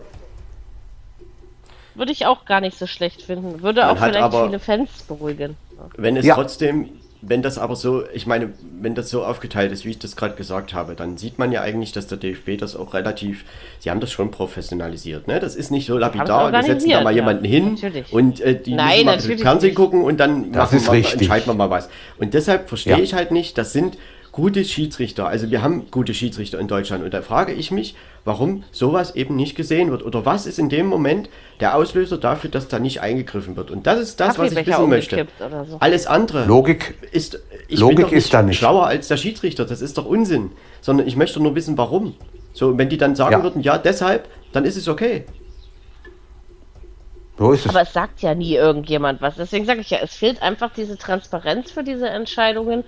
Würde 1.95 2.11
ich 2.11 2.25
auch 2.25 2.45
gar 2.45 2.61
nicht 2.61 2.77
so 2.77 2.87
schlecht 2.87 3.21
finden. 3.21 3.61
Würde 3.61 3.81
Man 3.81 3.89
auch 3.89 3.97
vielleicht 3.97 4.21
aber, 4.21 4.45
viele 4.45 4.59
Fans 4.59 5.03
beruhigen. 5.07 5.57
Wenn 5.97 6.17
es 6.17 6.25
ja. 6.25 6.35
trotzdem, 6.35 6.89
wenn 7.21 7.41
das 7.41 7.57
aber 7.57 7.75
so, 7.75 8.03
ich 8.13 8.27
meine, 8.27 8.53
wenn 8.79 8.95
das 8.95 9.09
so 9.09 9.23
aufgeteilt 9.23 9.71
ist, 9.71 9.85
wie 9.85 9.91
ich 9.91 9.99
das 9.99 10.15
gerade 10.15 10.35
gesagt 10.35 10.73
habe, 10.73 10.95
dann 10.95 11.17
sieht 11.17 11.39
man 11.39 11.51
ja 11.51 11.61
eigentlich, 11.61 11.91
dass 11.91 12.07
der 12.07 12.17
DFB 12.17 12.57
das 12.59 12.75
auch 12.75 12.93
relativ, 12.93 13.45
sie 13.79 13.89
haben 13.89 13.99
das 13.99 14.11
schon 14.11 14.29
professionalisiert. 14.29 15.27
Ne? 15.27 15.39
Das 15.39 15.55
ist 15.55 15.71
nicht 15.71 15.87
so 15.87 15.97
lapidar, 15.97 16.51
wir 16.51 16.63
setzen 16.63 16.89
da 16.89 17.01
mal 17.01 17.11
ja, 17.11 17.17
jemanden 17.17 17.45
hin 17.45 17.73
natürlich. 17.73 18.11
und 18.13 18.41
äh, 18.41 18.61
die 18.61 18.75
Nein, 18.75 19.05
müssen 19.05 19.29
mal 19.29 19.37
Fernsehen 19.37 19.69
nicht. 19.69 19.75
gucken 19.75 20.03
und 20.03 20.19
dann 20.19 20.51
das 20.51 20.73
ist 20.73 20.91
wir, 20.91 20.97
entscheiden 20.97 21.47
wir 21.47 21.53
mal 21.53 21.69
was. 21.69 21.89
Und 22.17 22.33
deshalb 22.33 22.67
verstehe 22.67 22.97
ja. 22.97 23.03
ich 23.03 23.13
halt 23.13 23.31
nicht, 23.31 23.57
das 23.57 23.73
sind 23.73 23.97
gute 24.35 24.65
Schiedsrichter. 24.65 25.27
Also 25.27 25.49
wir 25.49 25.61
haben 25.61 25.89
gute 25.91 26.13
Schiedsrichter 26.13 26.59
in 26.59 26.67
Deutschland 26.67 27.05
und 27.05 27.13
da 27.13 27.21
frage 27.21 27.53
ich 27.53 27.71
mich, 27.71 27.95
warum 28.25 28.65
sowas 28.69 29.15
eben 29.15 29.37
nicht 29.37 29.55
gesehen 29.55 29.91
wird 29.91 30.03
oder 30.03 30.25
was 30.25 30.45
ist 30.45 30.59
in 30.59 30.67
dem 30.67 30.87
Moment 30.87 31.29
der 31.61 31.73
Auslöser 31.73 32.17
dafür, 32.17 32.49
dass 32.49 32.67
da 32.67 32.77
nicht 32.77 32.99
eingegriffen 32.99 33.55
wird. 33.55 33.71
Und 33.71 33.87
das 33.87 33.97
ist 33.97 34.19
das, 34.19 34.37
was 34.37 34.51
ich 34.51 34.67
wissen 34.67 34.89
möchte. 34.89 35.25
So. 35.39 35.77
Alles 35.79 36.05
andere 36.05 36.43
Logik, 36.43 36.95
ist 37.13 37.39
ich 37.69 37.79
Logik 37.79 37.95
bin 37.95 38.03
doch 38.03 38.11
nicht, 38.11 38.25
ist 38.25 38.33
da 38.33 38.41
nicht 38.41 38.57
schlauer 38.57 38.85
als 38.87 39.07
der 39.07 39.15
Schiedsrichter. 39.15 39.63
Das 39.63 39.79
ist 39.81 39.97
doch 39.97 40.05
Unsinn. 40.05 40.51
Sondern 40.81 41.07
ich 41.07 41.15
möchte 41.15 41.41
nur 41.41 41.55
wissen, 41.55 41.77
warum. 41.77 42.15
So, 42.51 42.77
wenn 42.77 42.89
die 42.89 42.97
dann 42.97 43.15
sagen 43.15 43.37
ja. 43.37 43.43
würden, 43.43 43.61
ja, 43.61 43.77
deshalb, 43.77 44.27
dann 44.51 44.65
ist 44.65 44.75
es 44.75 44.89
okay. 44.89 45.23
So 47.37 47.51
ist 47.51 47.65
es. 47.65 47.69
Aber 47.69 47.81
es 47.81 47.93
sagt 47.93 48.21
ja 48.21 48.33
nie 48.33 48.55
irgendjemand 48.55 49.21
was. 49.21 49.35
Deswegen 49.35 49.65
sage 49.65 49.81
ich 49.81 49.89
ja, 49.89 49.99
es 50.01 50.13
fehlt 50.13 50.41
einfach 50.41 50.71
diese 50.73 50.97
Transparenz 50.97 51.71
für 51.71 51.83
diese 51.83 52.09
Entscheidungen 52.09 52.83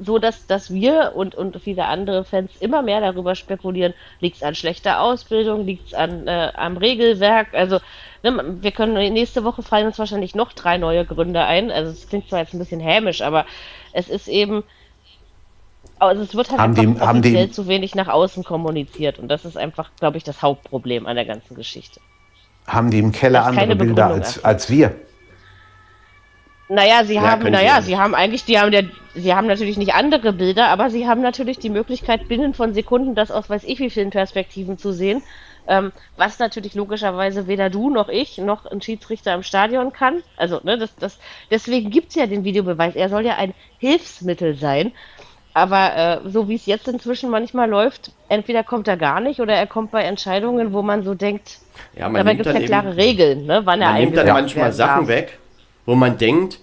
so 0.00 0.18
dass, 0.18 0.46
dass 0.46 0.72
wir 0.72 1.12
und, 1.14 1.34
und 1.34 1.60
viele 1.60 1.86
andere 1.86 2.24
Fans 2.24 2.50
immer 2.60 2.82
mehr 2.82 3.00
darüber 3.00 3.34
spekulieren, 3.34 3.94
liegt 4.20 4.36
es 4.36 4.42
an 4.42 4.54
schlechter 4.54 5.00
Ausbildung, 5.00 5.64
liegt 5.66 5.88
es 5.88 5.94
an, 5.94 6.26
äh, 6.26 6.52
am 6.54 6.76
Regelwerk, 6.76 7.48
also 7.52 7.78
ne, 8.22 8.56
wir 8.60 8.70
können 8.72 8.94
nächste 9.12 9.44
Woche 9.44 9.62
fallen 9.62 9.86
uns 9.86 9.98
wahrscheinlich 9.98 10.34
noch 10.34 10.52
drei 10.52 10.78
neue 10.78 11.04
Gründe 11.04 11.44
ein, 11.44 11.70
also 11.70 11.90
es 11.90 12.08
klingt 12.08 12.28
zwar 12.28 12.40
jetzt 12.40 12.54
ein 12.54 12.58
bisschen 12.58 12.80
hämisch, 12.80 13.22
aber 13.22 13.46
es 13.92 14.08
ist 14.08 14.28
eben 14.28 14.62
Also 16.00 16.22
es 16.22 16.34
wird 16.34 16.50
halt 16.50 16.60
Haben 16.60 16.78
einfach 16.78 16.94
die- 16.94 17.00
haben 17.06 17.22
die- 17.22 17.50
zu 17.50 17.66
wenig 17.66 17.94
nach 17.96 18.08
außen 18.08 18.44
kommuniziert 18.44 19.18
und 19.18 19.28
das 19.28 19.44
ist 19.44 19.56
einfach, 19.56 19.90
glaube 19.98 20.16
ich, 20.16 20.22
das 20.24 20.42
Hauptproblem 20.42 21.06
an 21.06 21.16
der 21.16 21.24
ganzen 21.24 21.56
Geschichte. 21.56 22.00
Haben 22.66 22.90
die 22.90 22.98
im 23.00 23.10
Keller 23.10 23.44
andere 23.46 23.74
Bilder 23.74 24.06
als, 24.06 24.44
als 24.44 24.70
wir? 24.70 24.94
Naja, 26.68 27.04
sie 27.04 27.14
Ja, 27.14 27.22
haben, 27.22 27.50
naja, 27.50 27.76
ja 27.76 27.82
sie 27.82 27.96
haben 27.96 28.14
eigentlich, 28.14 28.44
die 28.44 28.58
haben 28.58 28.70
der, 28.70 28.84
sie 29.14 29.34
haben 29.34 29.46
natürlich 29.46 29.78
nicht 29.78 29.94
andere 29.94 30.32
Bilder, 30.32 30.68
aber 30.68 30.90
sie 30.90 31.06
haben 31.08 31.22
natürlich 31.22 31.58
die 31.58 31.70
Möglichkeit, 31.70 32.28
binnen 32.28 32.52
von 32.54 32.74
Sekunden 32.74 33.14
das 33.14 33.30
aus 33.30 33.48
weiß 33.48 33.64
ich 33.64 33.78
wie 33.78 33.90
vielen 33.90 34.10
Perspektiven 34.10 34.76
zu 34.78 34.92
sehen. 34.92 35.22
Ähm, 35.66 35.92
was 36.16 36.38
natürlich 36.38 36.74
logischerweise 36.74 37.46
weder 37.46 37.68
du 37.68 37.90
noch 37.90 38.08
ich 38.08 38.38
noch 38.38 38.64
ein 38.66 38.80
Schiedsrichter 38.80 39.34
im 39.34 39.42
Stadion 39.42 39.92
kann. 39.92 40.22
Also, 40.36 40.60
ne, 40.62 40.78
das, 40.78 40.94
das, 40.96 41.18
deswegen 41.50 41.90
gibt's 41.90 42.14
ja 42.14 42.26
den 42.26 42.44
Videobeweis. 42.44 42.96
Er 42.96 43.10
soll 43.10 43.26
ja 43.26 43.36
ein 43.36 43.52
Hilfsmittel 43.78 44.54
sein. 44.54 44.92
Aber 45.54 45.96
äh, 46.24 46.28
so 46.30 46.48
wie 46.48 46.54
es 46.54 46.66
jetzt 46.66 46.86
inzwischen 46.88 47.30
manchmal 47.30 47.68
läuft, 47.68 48.12
entweder 48.28 48.62
kommt 48.62 48.86
er 48.88 48.96
gar 48.96 49.20
nicht 49.20 49.40
oder 49.40 49.54
er 49.54 49.66
kommt 49.66 49.90
bei 49.90 50.02
Entscheidungen, 50.04 50.72
wo 50.72 50.82
man 50.82 51.02
so 51.02 51.14
denkt, 51.14 51.58
Ja, 51.96 52.08
man 52.08 52.14
dabei 52.14 52.34
gibt's 52.34 52.52
dann 52.52 52.62
ja 52.62 52.66
klare 52.68 52.96
Regeln, 52.96 53.44
ne, 53.46 53.62
wann 53.64 53.80
er 53.82 53.92
Man 53.92 54.00
nimmt 54.02 54.16
dann 54.16 54.28
manchmal 54.28 54.72
Sachen 54.72 55.00
darf. 55.00 55.08
weg, 55.08 55.38
wo 55.88 55.94
man 55.94 56.18
denkt, 56.18 56.60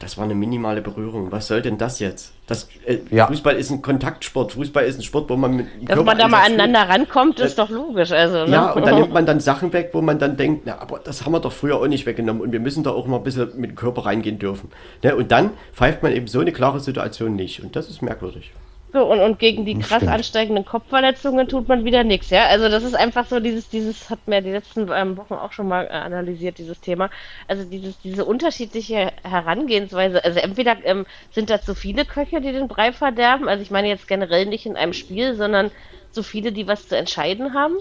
das 0.00 0.18
war 0.18 0.24
eine 0.24 0.34
minimale 0.34 0.82
Berührung. 0.82 1.32
Was 1.32 1.46
soll 1.46 1.62
denn 1.62 1.78
das 1.78 1.98
jetzt? 1.98 2.34
Das, 2.46 2.68
äh, 2.84 2.98
Ja. 3.10 3.26
Fußball 3.26 3.56
ist 3.56 3.70
ein 3.70 3.80
Kontaktsport. 3.80 4.52
Fußball 4.52 4.84
ist 4.84 4.98
ein 4.98 5.02
Sport, 5.02 5.30
wo 5.30 5.36
man 5.36 5.56
mit 5.56 5.66
dem 5.72 5.86
Dass 5.86 5.96
man 5.96 6.18
da 6.18 6.28
mal 6.28 6.40
Körpereinsatz 6.42 6.44
spielt. 6.44 6.60
aneinander 6.60 6.92
rankommt, 6.92 7.40
ist 7.40 7.58
doch 7.58 7.70
logisch. 7.70 8.12
Also, 8.12 8.44
ne? 8.44 8.50
Ja, 8.50 8.72
und 8.72 8.86
dann 8.86 8.96
nimmt 9.00 9.14
man 9.14 9.24
dann 9.24 9.40
Sachen 9.40 9.72
weg, 9.72 9.92
wo 9.94 10.02
man 10.02 10.18
dann 10.18 10.36
denkt, 10.36 10.64
na, 10.66 10.78
aber 10.78 10.98
das 10.98 11.24
haben 11.24 11.32
wir 11.32 11.40
doch 11.40 11.52
früher 11.52 11.76
auch 11.76 11.86
nicht 11.86 12.04
weggenommen 12.04 12.42
und 12.42 12.52
wir 12.52 12.60
müssen 12.60 12.84
da 12.84 12.90
auch 12.90 13.06
mal 13.06 13.16
ein 13.16 13.22
bisschen 13.22 13.58
mit 13.58 13.70
dem 13.70 13.76
Körper 13.76 14.04
reingehen 14.04 14.38
dürfen. 14.38 14.70
Ne? 15.02 15.16
Und 15.16 15.32
dann 15.32 15.52
pfeift 15.72 16.02
man 16.02 16.12
eben 16.12 16.26
so 16.26 16.40
eine 16.40 16.52
klare 16.52 16.80
Situation 16.80 17.34
nicht 17.34 17.62
und 17.62 17.76
das 17.76 17.88
ist 17.88 18.02
merkwürdig. 18.02 18.52
So, 18.96 19.04
und, 19.04 19.20
und 19.20 19.38
gegen 19.38 19.66
die 19.66 19.74
krass 19.74 19.98
stimmt. 19.98 20.12
ansteigenden 20.12 20.64
Kopfverletzungen 20.64 21.48
tut 21.48 21.68
man 21.68 21.84
wieder 21.84 22.02
nichts, 22.02 22.30
ja. 22.30 22.46
Also 22.46 22.70
das 22.70 22.82
ist 22.82 22.94
einfach 22.94 23.26
so 23.26 23.40
dieses, 23.40 23.68
dieses 23.68 24.08
hat 24.08 24.26
mir 24.26 24.40
die 24.40 24.52
letzten 24.52 24.90
ähm, 24.90 25.18
Wochen 25.18 25.34
auch 25.34 25.52
schon 25.52 25.68
mal 25.68 25.84
äh, 25.84 25.90
analysiert, 25.90 26.56
dieses 26.56 26.80
Thema. 26.80 27.10
Also 27.46 27.64
dieses, 27.64 28.00
diese 28.00 28.24
unterschiedliche 28.24 29.12
Herangehensweise. 29.22 30.24
Also 30.24 30.38
entweder 30.38 30.78
ähm, 30.84 31.04
sind 31.30 31.50
da 31.50 31.60
zu 31.60 31.74
viele 31.74 32.06
Köche, 32.06 32.40
die 32.40 32.52
den 32.52 32.68
Brei 32.68 32.90
verderben. 32.90 33.48
Also 33.48 33.62
ich 33.62 33.70
meine 33.70 33.88
jetzt 33.88 34.08
generell 34.08 34.46
nicht 34.46 34.64
in 34.64 34.76
einem 34.76 34.94
Spiel, 34.94 35.34
sondern 35.34 35.70
zu 36.10 36.22
viele, 36.22 36.50
die 36.50 36.66
was 36.66 36.88
zu 36.88 36.96
entscheiden 36.96 37.52
haben. 37.52 37.76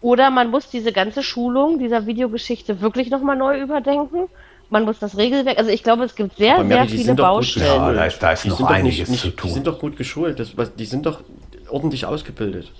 Oder 0.00 0.32
man 0.32 0.50
muss 0.50 0.68
diese 0.68 0.90
ganze 0.90 1.22
Schulung 1.22 1.78
dieser 1.78 2.06
Videogeschichte 2.06 2.80
wirklich 2.80 3.08
nochmal 3.08 3.36
neu 3.36 3.60
überdenken. 3.60 4.28
Man 4.72 4.84
muss 4.86 4.98
das 4.98 5.18
Regelwerk, 5.18 5.58
also 5.58 5.70
ich 5.70 5.82
glaube, 5.82 6.04
es 6.04 6.14
gibt 6.14 6.38
sehr, 6.38 6.54
Aber 6.54 6.66
sehr 6.66 6.76
Mary, 6.78 6.88
die 6.88 6.96
viele 6.96 7.14
Baustellen. 7.14 7.66
Ja, 7.66 7.92
da 7.92 8.04
ist, 8.06 8.22
da 8.22 8.32
ist 8.32 8.44
Die 8.44 8.48
noch 8.48 8.56
sind 8.56 8.70
doch 8.70 8.74
einiges 8.74 8.98
nicht, 9.00 9.10
nicht, 9.10 9.20
zu 9.20 9.28
Die 9.28 9.36
tun. 9.36 9.50
sind 9.50 9.66
doch 9.66 9.78
gut 9.78 9.98
geschult. 9.98 10.40
Das, 10.40 10.56
was, 10.56 10.74
die 10.74 10.86
sind 10.86 11.04
doch 11.04 11.20
ordentlich 11.68 12.06
ausgebildet. 12.06 12.72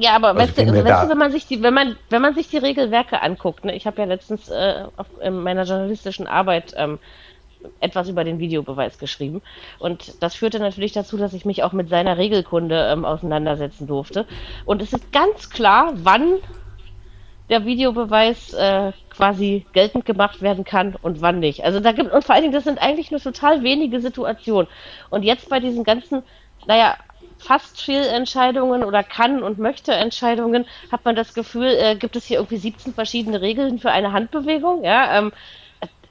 Ja, 0.00 0.16
aber 0.16 0.28
Also 0.28 0.40
weißt, 0.40 0.58
du, 0.58 0.62
also, 0.62 0.84
weißt 0.84 1.04
du, 1.04 1.08
wenn 1.10 1.18
man 1.18 1.30
sich 1.30 1.46
die, 1.46 1.62
wenn 1.62 1.74
man, 1.74 1.96
wenn 2.10 2.22
man 2.22 2.34
sich 2.34 2.48
die 2.48 2.56
Regelwerke 2.58 3.22
anguckt, 3.22 3.64
ne, 3.64 3.76
ich 3.76 3.86
habe 3.86 4.00
ja 4.00 4.06
letztens 4.06 4.48
äh, 4.48 4.84
auf, 4.96 5.06
in 5.22 5.42
meiner 5.44 5.62
journalistischen 5.62 6.26
Arbeit 6.26 6.74
ähm, 6.76 6.98
etwas 7.78 8.08
über 8.08 8.24
den 8.24 8.40
Videobeweis 8.40 8.98
geschrieben 8.98 9.42
und 9.78 10.14
das 10.22 10.34
führte 10.34 10.58
natürlich 10.60 10.92
dazu, 10.92 11.16
dass 11.16 11.32
ich 11.34 11.44
mich 11.44 11.62
auch 11.64 11.72
mit 11.72 11.88
seiner 11.88 12.16
Regelkunde 12.16 12.88
ähm, 12.92 13.04
auseinandersetzen 13.04 13.86
durfte. 13.86 14.26
Und 14.64 14.82
es 14.82 14.92
ist 14.92 15.12
ganz 15.12 15.50
klar, 15.50 15.92
wann 15.94 16.34
der 17.50 17.64
Videobeweis 17.64 18.52
äh, 18.54 18.92
quasi 19.10 19.66
geltend 19.72 20.04
gemacht 20.04 20.42
werden 20.42 20.64
kann 20.64 20.96
und 21.00 21.20
wann 21.22 21.38
nicht. 21.40 21.64
Also 21.64 21.80
da 21.80 21.92
gibt 21.92 22.12
und 22.12 22.24
vor 22.24 22.34
allen 22.34 22.42
Dingen, 22.42 22.54
das 22.54 22.64
sind 22.64 22.80
eigentlich 22.80 23.10
nur 23.10 23.20
total 23.20 23.62
wenige 23.62 24.00
Situationen. 24.00 24.68
Und 25.10 25.22
jetzt 25.22 25.48
bei 25.48 25.60
diesen 25.60 25.84
ganzen, 25.84 26.22
naja, 26.66 26.96
fast 27.38 27.80
Fehlentscheidungen 27.80 28.84
oder 28.84 29.02
kann 29.02 29.42
und 29.42 29.58
möchte 29.58 29.92
Entscheidungen, 29.92 30.66
hat 30.92 31.04
man 31.04 31.16
das 31.16 31.34
Gefühl, 31.34 31.66
äh, 31.78 31.96
gibt 31.96 32.16
es 32.16 32.24
hier 32.26 32.38
irgendwie 32.38 32.56
17 32.58 32.94
verschiedene 32.94 33.40
Regeln 33.40 33.78
für 33.78 33.90
eine 33.90 34.12
Handbewegung. 34.12 34.84
Ja, 34.84 35.18
ähm, 35.18 35.32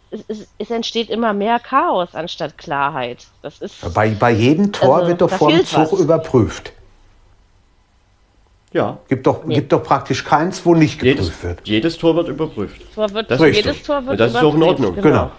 es, 0.10 0.24
es, 0.28 0.48
es 0.58 0.72
entsteht 0.72 1.10
immer 1.10 1.34
mehr 1.34 1.60
Chaos 1.60 2.16
anstatt 2.16 2.58
Klarheit. 2.58 3.28
Das 3.42 3.60
ist 3.60 3.94
Bei, 3.94 4.10
bei 4.12 4.32
jedem 4.32 4.72
Tor 4.72 4.98
Also, 4.98 5.08
wird 5.10 5.22
doch 5.22 5.30
da 5.30 5.38
vor 5.38 5.50
dem 5.50 5.58
fehlt 5.58 5.68
Zug 5.68 5.92
was. 5.94 6.00
überprüft. 6.00 6.72
Ja. 8.74 8.98
Gibt 9.08 9.26
doch, 9.26 9.48
gibt 9.48 9.72
doch 9.72 9.82
praktisch 9.84 10.24
keins, 10.24 10.66
wo 10.66 10.76
nicht 10.76 11.02
Jedes, 11.02 11.28
geprüft 11.28 11.44
wird. 11.44 11.60
jedes 11.68 11.98
Tor 11.98 12.16
wird 12.16 12.28
überprüft. 12.28 12.82
Tor 12.94 13.10
wird, 13.14 13.32
Das 13.32 13.40
ist 13.42 13.56
jedes. 13.56 13.84
Tor 13.84 14.02
wird 14.02 14.12
Und 14.12 14.20
das 14.20 14.32
ist 14.32 14.38
auch 14.38 14.54
in 14.54 14.62
überprüft, 14.62 14.86
Ordnung. 14.86 15.02
Genau. 15.04 15.32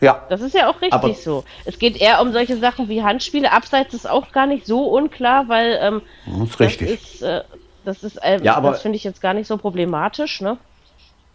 Ja, 0.00 0.22
Das 0.28 0.40
ist 0.42 0.54
ja 0.54 0.68
auch 0.68 0.74
richtig 0.80 0.92
Aber- 0.92 1.14
so. 1.14 1.44
Es 1.64 1.78
geht 1.78 1.96
eher 2.00 2.20
um 2.20 2.32
solche 2.32 2.56
Sachen 2.58 2.88
wie 2.88 3.02
Handspiele. 3.02 3.50
Abseits 3.52 3.94
ist 3.94 4.08
auch 4.08 4.30
gar 4.32 4.46
nicht 4.46 4.66
so 4.66 4.84
unklar, 4.88 5.48
weil 5.48 5.78
ähm, 5.80 6.02
das 6.26 6.34
ist 6.42 6.50
das 6.52 6.60
richtig. 6.60 6.90
ist, 6.90 7.22
äh, 7.22 7.42
das 7.84 8.02
ist, 8.02 8.16
äh, 8.22 8.40
Ja, 8.42 8.56
aber- 8.56 8.72
das 8.72 8.82
finde 8.82 8.96
ich 8.96 9.04
jetzt 9.04 9.20
gar 9.22 9.32
nicht 9.34 9.46
so 9.46 9.56
problematisch, 9.56 10.40
ne? 10.40 10.58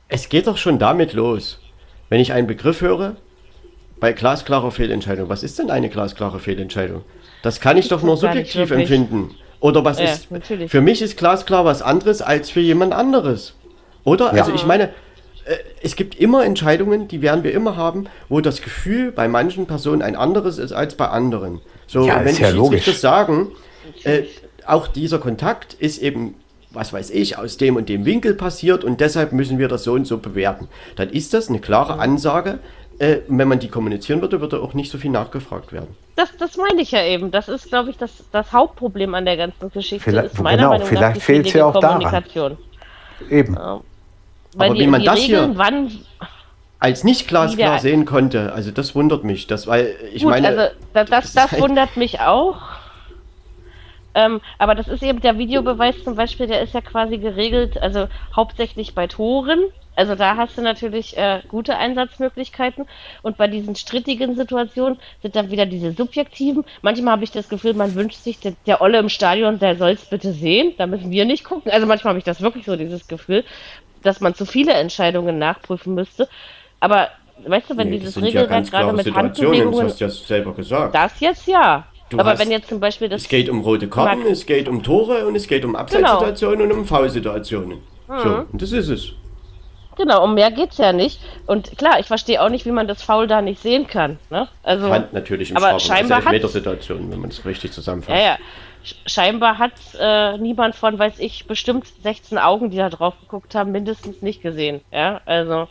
Es 0.10 0.28
geht 0.30 0.48
doch 0.48 0.58
schon 0.58 0.78
damit 0.78 1.14
los. 1.14 1.60
Wenn 2.10 2.20
ich 2.20 2.34
einen 2.34 2.46
Begriff 2.48 2.82
höre, 2.82 3.16
bei 4.00 4.12
glasklarer 4.14 4.72
Fehlentscheidung. 4.72 5.30
Was 5.30 5.44
ist 5.44 5.58
denn 5.60 5.70
eine 5.72 5.88
glasklare 5.90 6.40
Fehlentscheidung? 6.40 7.04
Das 7.44 7.62
kann 7.62 7.78
ich 7.78 7.88
doch 7.88 8.02
nur 8.04 8.18
subjektiv 8.18 8.70
empfinden. 8.72 9.36
Oder 9.62 9.86
was 9.86 10.00
Ja, 10.00 10.06
ist. 10.06 10.30
natürlich. 10.32 10.70
Für 10.70 10.82
mich 10.82 11.02
ist 11.02 11.16
glasklar 11.18 11.64
was 11.64 11.82
anderes 11.82 12.22
als 12.22 12.50
für 12.50 12.60
jemand 12.60 12.94
anderes. 12.94 13.54
Oder? 14.04 14.26
Ja. 14.36 14.42
Also 14.42 14.54
ich 14.54 14.66
meine, 14.66 14.90
äh, 15.46 15.56
es 15.82 15.96
gibt 15.96 16.16
immer 16.16 16.44
Entscheidungen, 16.44 17.08
die 17.08 17.22
werden 17.22 17.44
wir 17.44 17.54
immer 17.54 17.78
haben, 17.78 18.08
wo 18.28 18.42
das 18.42 18.62
Gefühl 18.62 19.12
bei 19.12 19.28
manchen 19.28 19.68
Personen 19.68 20.02
ein 20.02 20.16
anderes 20.16 20.58
ist 20.58 20.74
als 20.74 20.96
bei 20.96 21.08
anderen. 21.08 21.62
So, 21.88 22.06
Ja, 22.06 22.20
wenn 22.22 22.28
ist 22.28 22.40
die 22.40 22.42
ja 22.44 22.50
Schiedsrichter 22.50 22.58
logisch. 22.92 23.00
sagen, 23.00 23.48
äh, 24.04 24.24
auch 24.66 24.88
dieser 24.88 25.20
Kontakt 25.20 25.74
ist 25.76 26.02
eben, 26.02 26.36
was 26.72 26.92
weiß 26.94 27.10
ich, 27.12 27.38
aus 27.38 27.58
dem 27.58 27.76
und 27.76 27.90
dem 27.90 28.06
Winkel 28.06 28.34
passiert 28.34 28.84
und 28.84 29.00
deshalb 29.02 29.32
müssen 29.32 29.60
wir 29.60 29.68
das 29.68 29.84
so 29.84 29.94
und 29.94 30.06
so 30.08 30.18
bewerten. 30.18 30.70
Dann 30.96 31.10
ist 31.10 31.34
das 31.34 31.50
eine 31.50 31.60
klare 31.60 32.00
Ansage. 32.00 32.60
Äh, 33.02 33.22
wenn 33.28 33.48
man 33.48 33.58
die 33.58 33.68
kommunizieren 33.68 34.22
würde, 34.22 34.42
würde 34.42 34.62
auch 34.62 34.76
nicht 34.76 34.92
so 34.92 35.00
viel 35.00 35.10
nachgefragt 35.10 35.74
werden. 35.74 35.96
Das, 36.16 36.30
das 36.38 36.56
meine 36.56 36.82
ich 36.84 36.92
ja 36.92 37.04
eben. 37.04 37.32
Das 37.32 37.50
ist, 37.50 37.70
glaube 37.70 37.90
ich, 37.90 37.98
das, 37.98 38.12
das 38.32 38.54
Hauptproblem 38.54 39.16
an 39.16 39.26
der 39.26 39.38
ganzen 39.38 39.72
Geschichte. 39.72 40.08
Vielleicht- 40.08 40.34
ist 40.36 40.40
meiner 40.40 40.58
genau, 40.58 40.70
Meinung 40.70 40.84
nach 40.84 40.88
vielleicht 40.90 41.16
die 41.16 41.20
fehlt's 41.22 41.54
ja 41.54 41.66
auch 41.66 41.74
daran. 41.74 41.98
Kommunikation. 42.04 42.58
Eben. 43.28 43.56
Weil 43.56 43.80
Aber 44.68 44.74
die, 44.76 44.82
wie 44.82 44.88
man 44.88 45.00
die 45.00 45.06
das 45.08 45.20
hier- 45.20 45.38
Regeln, 45.40 45.58
wann, 45.58 45.92
Als 46.78 47.04
nicht 47.04 47.28
glasklar 47.28 47.80
sehen 47.80 48.06
konnte, 48.06 48.54
also 48.54 48.70
das 48.70 48.94
wundert 48.94 49.24
mich. 49.24 49.48
Das, 49.48 49.66
weil 49.66 49.96
ich 50.14 50.22
Gut, 50.22 50.32
meine, 50.32 50.48
also 50.50 50.62
da, 50.94 51.04
das, 51.04 51.10
das 51.10 51.34
das, 51.34 51.52
halt- 51.54 51.62
wundert 51.64 51.98
mich 51.98 52.20
auch. 52.20 52.58
Ähm, 54.14 54.42
aber 54.58 54.76
das 54.76 54.88
ist 54.88 55.04
eben 55.04 55.22
der 55.22 55.38
Videobeweis 55.38 56.04
zum 56.04 56.16
Beispiel, 56.16 56.48
der 56.48 56.62
ist 56.62 56.74
ja 56.74 56.82
quasi 56.82 57.18
geregelt, 57.18 57.82
also 57.82 58.08
hauptsächlich 58.36 58.94
bei 58.94 59.08
Toren. 59.08 59.60
Also 59.96 60.16
da 60.16 60.38
hast 60.38 60.58
du 60.58 60.62
natürlich 60.62 61.18
äh, 61.18 61.42
gute 61.48 61.78
Einsatzmöglichkeiten. 61.78 62.86
Und 63.24 63.38
bei 63.38 63.48
diesen 63.48 63.76
strittigen 63.76 64.36
Situationen 64.36 64.98
sind 65.22 65.36
dann 65.36 65.52
wieder 65.52 65.66
diese 65.66 65.92
subjektiven. 65.92 66.64
Manchmal 66.82 67.14
habe 67.14 67.24
ich 67.24 67.32
das 67.32 67.50
Gefühl, 67.50 67.74
man 67.74 67.94
wünscht 67.96 68.20
sich, 68.24 68.40
der, 68.40 68.54
der 68.66 68.82
Olle 68.82 69.00
im 69.00 69.10
Stadion, 69.10 69.60
der 69.60 69.76
soll 69.76 69.92
es 69.92 70.06
bitte 70.06 70.32
sehen. 70.32 70.74
Da 70.78 70.88
müssen 70.88 71.12
wir 71.12 71.26
nicht 71.26 71.44
gucken. 71.44 71.72
Also 71.72 71.86
manchmal 71.88 72.12
habe 72.12 72.20
ich 72.20 72.26
das 72.26 72.42
wirklich 72.42 72.66
so, 72.66 72.76
dieses 72.76 73.08
Gefühl, 73.08 73.44
dass 74.02 74.22
man 74.22 74.34
zu 74.34 74.46
viele 74.46 74.74
Entscheidungen 74.74 75.38
nachprüfen 75.38 75.94
müsste. 75.94 76.28
Aber 76.80 77.10
weißt 77.46 77.70
du, 77.70 77.78
wenn 77.78 77.90
nee, 77.90 78.00
dieses 78.00 78.16
ja 78.16 78.22
Regelwerk 78.22 78.50
ganz 78.50 78.72
gerade 78.72 78.94
mit 78.94 79.14
Handbewegungen 79.14 79.72
das 79.88 79.92
hast 79.92 80.00
du 80.00 80.06
ja 80.06 80.10
selber 80.10 80.54
gesagt. 80.54 80.96
das 80.96 81.20
jetzt 81.20 81.48
ja. 81.48 81.86
Du 82.12 82.20
aber 82.20 82.32
hast- 82.32 82.40
wenn 82.40 82.52
jetzt 82.52 82.68
zum 82.70 82.80
Beispiel 82.80 83.10
das. 83.10 83.24
Es 83.24 83.28
geht 83.30 83.50
um 83.50 83.62
rote 83.62 83.88
Karten, 83.88 84.28
es 84.28 84.46
geht 84.46 84.68
um 84.68 84.84
Tore 84.84 85.26
und 85.26 85.36
es 85.36 85.48
geht 85.48 85.66
um 85.66 85.76
Abseitssituationen 85.76 86.70
und 86.72 86.78
um 86.80 86.86
Foulsituationen. 86.86 87.80
Mhm. 88.08 88.20
So, 88.24 88.46
und 88.52 88.62
das 88.62 88.72
ist 88.74 88.90
es. 88.90 89.14
Genau, 89.98 90.24
um 90.24 90.34
mehr 90.36 90.52
geht's 90.52 90.78
ja 90.78 90.94
nicht. 90.94 91.20
Und 91.46 91.78
klar, 91.78 92.00
ich 92.00 92.08
verstehe 92.08 92.42
auch 92.42 92.50
nicht, 92.50 92.66
wie 92.66 92.72
man 92.72 92.88
das 92.88 93.02
Foul 93.04 93.28
da 93.28 93.42
nicht 93.42 93.62
sehen 93.62 93.88
kann. 93.88 94.20
Ne? 94.30 94.48
Also, 94.64 94.90
Hand 94.90 95.14
natürlich 95.14 95.52
im 95.52 95.58
aber 95.58 95.80
Strafraum, 95.80 95.88
scheinbar 95.98 96.18
also 96.18 96.28
hat- 96.28 96.34
Elfmetersituationen, 96.34 97.12
wenn 97.12 97.20
man 97.20 97.30
es 97.30 97.46
richtig 97.46 97.72
zusammenfasst. 97.72 98.18
ja, 98.18 98.26
ja. 98.26 98.38
Sch- 98.86 98.96
Scheinbar 99.06 99.58
hat 99.60 99.74
äh, 100.00 100.38
niemand 100.38 100.76
von, 100.76 100.98
weiß 100.98 101.20
ich, 101.20 101.46
bestimmt 101.46 101.86
16 102.04 102.38
Augen, 102.40 102.72
die 102.72 102.78
da 102.78 102.90
drauf 102.90 103.14
geguckt 103.22 103.54
haben, 103.54 103.72
mindestens 103.72 104.22
nicht 104.22 104.42
gesehen. 104.42 104.82
Ja, 104.92 105.22
also. 105.26 105.68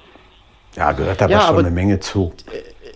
Ja, 0.76 0.92
gehört 0.92 1.20
aber 1.20 1.32
Ja, 1.32 1.40
schon 1.40 1.48
aber- 1.48 1.58
eine 1.60 1.70
Menge 1.70 1.98
zu. 1.98 2.32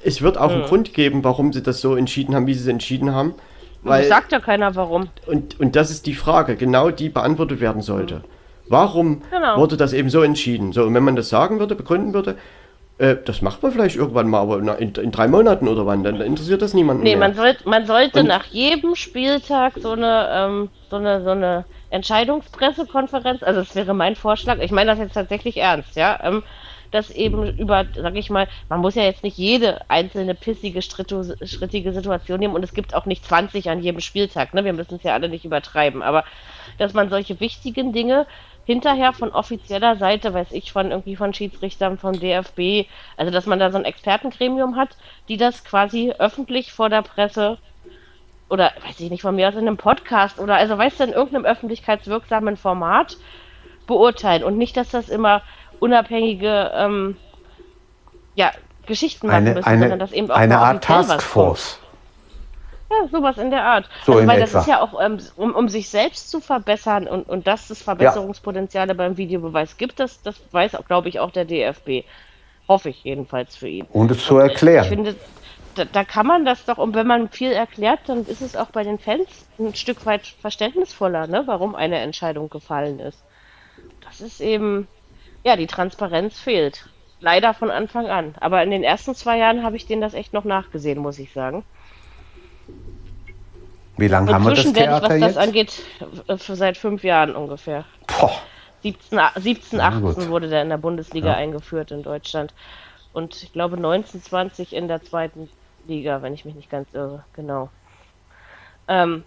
Es 0.04 0.20
wird 0.22 0.36
auch 0.38 0.50
einen 0.50 0.62
Grund 0.64 0.92
geben, 0.94 1.24
warum 1.24 1.52
sie 1.52 1.62
das 1.62 1.80
so 1.80 1.96
entschieden 1.96 2.34
haben, 2.34 2.46
wie 2.46 2.54
sie 2.54 2.60
es 2.60 2.66
entschieden 2.68 3.14
haben. 3.14 3.34
Weil, 3.82 4.04
sagt 4.04 4.32
ja 4.32 4.40
keiner 4.40 4.74
warum. 4.76 5.08
und, 5.26 5.60
und 5.60 5.76
das 5.76 5.90
ist 5.90 6.06
die 6.06 6.14
Frage, 6.14 6.56
genau 6.56 6.90
die 6.90 7.08
beantwortet 7.10 7.60
werden 7.60 7.82
sollte. 7.82 8.22
Warum 8.68 9.22
Genau. 9.30 9.58
wurde 9.58 9.76
das 9.76 9.92
eben 9.92 10.08
so 10.08 10.22
entschieden? 10.22 10.72
So, 10.72 10.84
und 10.84 10.94
wenn 10.94 11.02
man 11.04 11.16
das 11.16 11.28
sagen 11.28 11.58
würde, 11.58 11.74
begründen 11.74 12.14
würde, 12.14 12.36
äh, 12.96 13.16
das 13.22 13.42
macht 13.42 13.62
man 13.62 13.72
vielleicht 13.72 13.96
irgendwann 13.96 14.28
mal, 14.30 14.40
aber 14.40 14.58
in, 14.78 14.94
in 14.94 15.10
drei 15.10 15.28
Monaten 15.28 15.68
oder 15.68 15.84
wann, 15.84 16.02
dann 16.02 16.20
interessiert 16.22 16.62
das 16.62 16.72
niemanden 16.72 17.02
Nee, 17.02 17.10
mehr. 17.16 17.28
man, 17.28 17.34
sollt, 17.34 17.66
man 17.66 17.84
sollte 17.86 18.20
Und- 18.20 18.26
nach 18.28 18.46
jedem 18.46 18.94
Spieltag 18.94 19.74
so 19.78 19.90
eine, 19.92 20.28
ähm, 20.32 20.68
so 20.90 20.96
eine, 20.96 21.22
so 21.22 21.30
eine 21.30 21.64
Entscheidungspressekonferenz, 21.90 23.42
also 23.42 23.60
das 23.60 23.74
wäre 23.74 23.94
mein 23.94 24.16
Vorschlag, 24.16 24.58
ich 24.60 24.70
meine 24.70 24.90
das 24.92 24.98
jetzt 24.98 25.14
tatsächlich 25.14 25.58
ernst, 25.58 25.96
ja, 25.96 26.18
ähm, 26.22 26.42
dass 26.94 27.10
eben 27.10 27.58
über, 27.58 27.84
sag 27.96 28.14
ich 28.14 28.30
mal, 28.30 28.48
man 28.68 28.80
muss 28.80 28.94
ja 28.94 29.02
jetzt 29.02 29.24
nicht 29.24 29.36
jede 29.36 29.80
einzelne 29.90 30.34
pissige, 30.34 30.80
strittige 30.80 31.92
Situation 31.92 32.38
nehmen 32.38 32.54
und 32.54 32.62
es 32.62 32.72
gibt 32.72 32.94
auch 32.94 33.04
nicht 33.04 33.24
20 33.24 33.68
an 33.68 33.82
jedem 33.82 34.00
Spieltag, 34.00 34.54
ne? 34.54 34.64
Wir 34.64 34.72
müssen 34.72 34.94
es 34.94 35.02
ja 35.02 35.12
alle 35.12 35.28
nicht 35.28 35.44
übertreiben, 35.44 36.02
aber 36.02 36.24
dass 36.78 36.94
man 36.94 37.10
solche 37.10 37.40
wichtigen 37.40 37.92
Dinge 37.92 38.26
hinterher 38.64 39.12
von 39.12 39.30
offizieller 39.30 39.96
Seite, 39.96 40.32
weiß 40.32 40.52
ich, 40.52 40.72
von 40.72 40.90
irgendwie 40.90 41.16
von 41.16 41.34
Schiedsrichtern, 41.34 41.98
vom 41.98 42.18
DFB, 42.18 42.88
also 43.16 43.32
dass 43.32 43.46
man 43.46 43.58
da 43.58 43.70
so 43.70 43.78
ein 43.78 43.84
Expertengremium 43.84 44.76
hat, 44.76 44.96
die 45.28 45.36
das 45.36 45.64
quasi 45.64 46.12
öffentlich 46.18 46.72
vor 46.72 46.88
der 46.88 47.02
Presse 47.02 47.58
oder 48.48 48.72
weiß 48.86 49.00
ich 49.00 49.10
nicht, 49.10 49.22
von 49.22 49.34
mir 49.34 49.48
aus 49.48 49.54
in 49.54 49.66
einem 49.66 49.76
Podcast 49.76 50.38
oder 50.38 50.54
also 50.54 50.78
weißt 50.78 51.00
du, 51.00 51.04
in 51.04 51.12
irgendeinem 51.12 51.44
öffentlichkeitswirksamen 51.44 52.56
Format 52.56 53.16
beurteilen 53.86 54.44
und 54.44 54.56
nicht, 54.56 54.76
dass 54.76 54.90
das 54.90 55.08
immer 55.08 55.42
unabhängige 55.80 56.70
ähm, 56.74 57.16
ja, 58.34 58.52
Geschichten 58.86 59.26
machen 59.26 59.36
eine, 59.36 59.54
müssen, 59.54 59.66
eine, 59.66 59.80
sondern 59.80 59.98
dass 59.98 60.12
eben 60.12 60.30
auch 60.30 60.36
eine 60.36 60.58
Art 60.58 60.84
Taskforce. 60.84 61.78
Ja, 62.90 63.08
sowas 63.08 63.38
in 63.38 63.50
der 63.50 63.64
Art. 63.64 63.88
So 64.04 64.12
also, 64.12 64.26
weil 64.26 64.42
etwa. 64.42 64.52
das 64.52 64.62
ist 64.62 64.68
ja 64.68 64.80
auch, 64.80 65.00
ähm, 65.00 65.18
um, 65.36 65.54
um 65.54 65.68
sich 65.68 65.88
selbst 65.88 66.30
zu 66.30 66.40
verbessern 66.40 67.06
und, 67.06 67.28
und 67.28 67.46
dass 67.46 67.70
es 67.70 67.82
Verbesserungspotenziale 67.82 68.94
beim 68.94 69.16
Videobeweis 69.16 69.76
gibt, 69.78 70.00
das, 70.00 70.22
das 70.22 70.36
weiß 70.52 70.74
auch, 70.74 70.84
glaube 70.84 71.08
ich, 71.08 71.18
auch 71.18 71.30
der 71.30 71.44
DFB. 71.44 72.04
Hoffe 72.68 72.90
ich 72.90 73.04
jedenfalls 73.04 73.56
für 73.56 73.68
ihn. 73.68 73.86
Und 73.90 74.10
es 74.10 74.24
zu 74.24 74.38
Ich 74.38 74.42
erklären. 74.44 74.84
finde, 74.84 75.16
da, 75.74 75.84
da 75.84 76.04
kann 76.04 76.26
man 76.26 76.44
das 76.44 76.64
doch, 76.64 76.78
und 76.78 76.94
wenn 76.94 77.06
man 77.06 77.28
viel 77.28 77.52
erklärt, 77.52 78.00
dann 78.06 78.24
ist 78.26 78.40
es 78.40 78.56
auch 78.56 78.68
bei 78.68 78.84
den 78.84 78.98
Fans 78.98 79.46
ein 79.58 79.74
Stück 79.74 80.06
weit 80.06 80.26
verständnisvoller, 80.26 81.26
ne, 81.26 81.42
warum 81.46 81.74
eine 81.74 81.98
Entscheidung 81.98 82.48
gefallen 82.48 83.00
ist. 83.00 83.22
Das 84.04 84.20
ist 84.20 84.40
eben, 84.40 84.86
ja, 85.44 85.56
die 85.56 85.66
Transparenz 85.66 86.38
fehlt. 86.38 86.88
Leider 87.20 87.54
von 87.54 87.70
Anfang 87.70 88.06
an. 88.06 88.34
Aber 88.40 88.62
in 88.62 88.70
den 88.70 88.82
ersten 88.82 89.14
zwei 89.14 89.38
Jahren 89.38 89.62
habe 89.62 89.76
ich 89.76 89.86
denen 89.86 90.02
das 90.02 90.14
echt 90.14 90.32
noch 90.32 90.44
nachgesehen, 90.44 90.98
muss 90.98 91.18
ich 91.18 91.32
sagen. 91.32 91.64
Wie 93.96 94.08
lange 94.08 94.32
haben 94.32 94.44
wir 94.44 94.50
das 94.50 94.66
Inzwischen 94.66 94.76
werde 94.76 94.96
ich, 94.96 95.02
was 95.02 95.08
Theater 95.08 95.20
das 95.20 95.34
jetzt? 95.36 95.48
angeht, 95.48 95.82
äh, 96.28 96.36
für 96.36 96.56
seit 96.56 96.76
fünf 96.76 97.04
Jahren 97.04 97.36
ungefähr. 97.36 97.84
Boah, 98.08 98.32
17, 98.82 99.18
a- 99.18 99.32
17 99.36 99.78
Na 99.78 99.88
18 99.88 100.02
gut. 100.02 100.28
wurde 100.28 100.48
der 100.48 100.62
in 100.62 100.68
der 100.68 100.78
Bundesliga 100.78 101.28
Ja. 101.28 101.36
eingeführt 101.36 101.90
in 101.92 102.02
Deutschland. 102.02 102.52
Und 103.12 103.42
ich 103.42 103.52
glaube 103.52 103.76
19, 103.78 104.20
20 104.20 104.72
in 104.74 104.88
der 104.88 105.02
zweiten 105.02 105.48
Liga, 105.86 106.20
wenn 106.22 106.34
ich 106.34 106.44
mich 106.44 106.54
nicht 106.56 106.68
ganz 106.70 106.92
irre. 106.92 107.24
Genau. 107.32 107.70
Ähm, 108.88 109.24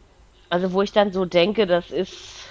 also 0.50 0.74
wo 0.74 0.82
ich 0.82 0.92
dann 0.92 1.12
so 1.14 1.26
denke, 1.26 1.66
das 1.66 1.90
ist, 1.92 2.44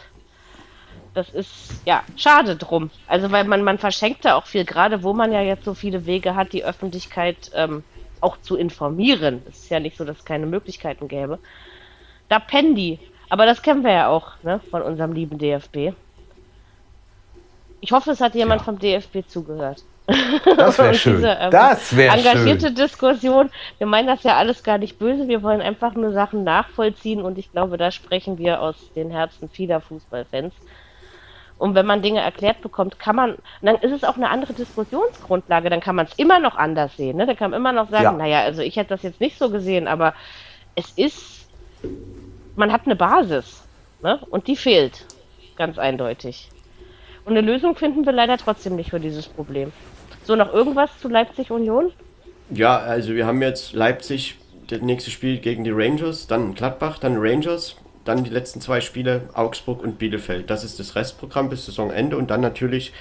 das 1.17 1.31
ist, 1.31 1.81
ja, 1.87 2.03
schade 2.17 2.57
drum. 2.57 2.91
Also 3.07 3.33
weil 3.33 3.45
man, 3.45 3.63
man 3.63 3.79
verschenkt 3.79 4.25
da 4.25 4.35
auch 4.37 4.47
viel, 4.47 4.65
gerade 4.65 5.03
wo 5.03 5.13
man 5.15 5.33
ja 5.33 5.41
jetzt 5.41 5.65
so 5.65 5.75
viele 5.75 6.05
Wege 6.07 6.35
hat, 6.37 6.53
die 6.53 6.65
Öffentlichkeit 6.65 7.51
ähm, 7.55 7.83
auch 8.21 8.37
zu 8.43 8.57
informieren. 8.57 9.43
Es 9.49 9.59
ist 9.65 9.71
ja 9.71 9.81
nicht 9.81 9.97
so, 9.97 10.05
dass 10.05 10.19
es 10.19 10.25
keine 10.25 10.47
Möglichkeiten 10.47 11.09
gäbe. 11.09 11.39
Da 12.29 12.39
pennen 12.39 12.75
die. 12.75 12.99
Aber 13.29 13.47
das 13.47 13.63
kennen 13.63 13.83
wir 13.83 13.93
ja 13.93 14.09
auch, 14.09 14.33
ne, 14.43 14.61
von 14.71 14.83
unserem 14.83 15.13
lieben 15.13 15.39
DFB. 15.39 15.93
Ich 17.81 17.93
hoffe, 17.93 18.11
es 18.11 18.21
hat 18.21 18.35
jemand 18.35 18.61
Ja. 18.61 18.65
vom 18.65 18.79
DFB 18.79 19.27
zugehört. 19.27 19.83
das 20.57 20.79
wäre 20.79 20.95
schön. 20.99 21.17
diese, 21.17 21.29
ähm, 21.31 21.51
das 21.51 21.97
wäre 21.97 22.17
Engagierte 22.17 22.67
schön. 22.67 22.75
Diskussion. 22.75 23.51
Wir 23.79 23.87
meinen 23.87 24.07
das 24.07 24.23
ja 24.23 24.37
alles 24.37 24.63
gar 24.63 24.79
nicht 24.79 24.99
böse. 24.99 25.29
Wir 25.29 25.43
wollen 25.43 25.61
einfach 25.61 25.95
nur 25.95 26.13
Sachen 26.13 26.45
nachvollziehen 26.45 27.23
und 27.23 27.39
ich 27.39 27.51
glaube, 27.53 27.77
da 27.77 27.91
sprechen 27.91 28.39
wir 28.39 28.61
aus 28.61 28.77
den 28.95 29.11
Herzen 29.11 29.49
vieler 29.49 29.81
Fußballfans. 29.81 30.55
Und 31.59 31.75
wenn 31.75 31.87
man 31.87 32.03
Dinge 32.03 32.21
erklärt 32.21 32.61
bekommt, 32.61 32.99
kann 32.99 33.17
man, 33.17 33.37
dann 33.63 33.77
ist 33.77 33.93
es 33.93 34.05
auch 34.05 34.17
eine 34.17 34.29
andere 34.29 34.53
Diskussionsgrundlage. 34.53 35.71
Dann 35.71 35.81
kann 35.81 35.97
man 35.97 36.07
es 36.07 36.13
immer 36.19 36.39
noch 36.39 36.57
anders 36.57 36.97
sehen. 36.97 37.17
Ne? 37.17 37.27
Dann 37.27 37.37
kann 37.37 37.51
man 37.51 37.61
immer 37.61 37.73
noch 37.73 37.89
sagen, 37.91 38.05
Ja. 38.05 38.13
naja, 38.13 38.41
also 38.43 38.61
ich 38.63 38.77
hätte 38.77 38.91
das 38.91 39.03
jetzt 39.03 39.21
nicht 39.21 39.39
so 39.39 39.49
gesehen, 39.51 39.89
aber 39.89 40.13
es 40.75 40.91
ist, 40.97 41.49
man 42.57 42.73
hat 42.73 42.83
eine 42.85 42.95
Basis. 42.97 43.63
Ne? 44.03 44.21
Und 44.29 44.47
die 44.49 44.57
fehlt. 44.57 45.07
Ganz 45.57 45.79
eindeutig. 45.79 46.51
Und 47.25 47.37
eine 47.37 47.41
Lösung 47.41 47.75
finden 47.75 48.05
wir 48.05 48.13
leider 48.13 48.37
trotzdem 48.37 48.77
nicht 48.77 48.91
für 48.91 49.01
dieses 49.01 49.27
Problem. 49.27 49.73
So, 50.25 50.37
noch 50.37 50.53
irgendwas 50.53 50.91
zu 51.01 51.09
Leipzig 51.09 51.51
Union? 51.51 51.91
Ja, 52.51 52.77
also 52.79 53.15
wir 53.15 53.27
haben 53.27 53.41
jetzt 53.41 53.73
Leipzig, 53.73 54.37
das 54.69 54.81
nächste 54.81 55.11
Spiel 55.11 55.39
gegen 55.39 55.65
die 55.65 55.71
Rangers, 55.71 56.27
dann 56.27 56.55
Gladbach, 56.55 56.99
dann 56.99 57.17
Rangers, 57.17 57.77
dann 58.07 58.25
die 58.25 58.31
letzten 58.31 58.61
zwei 58.61 58.81
Spiele 58.81 59.23
Augsburg 59.35 59.83
und 59.83 59.99
Bielefeld. 59.99 60.49
Das 60.51 60.65
ist 60.65 60.79
das 60.81 60.95
Restprogramm 60.97 61.49
bis 61.49 61.67
Saisonende 61.67 62.17
und 62.17 62.31
dann 62.31 62.41
natürlich 62.41 62.93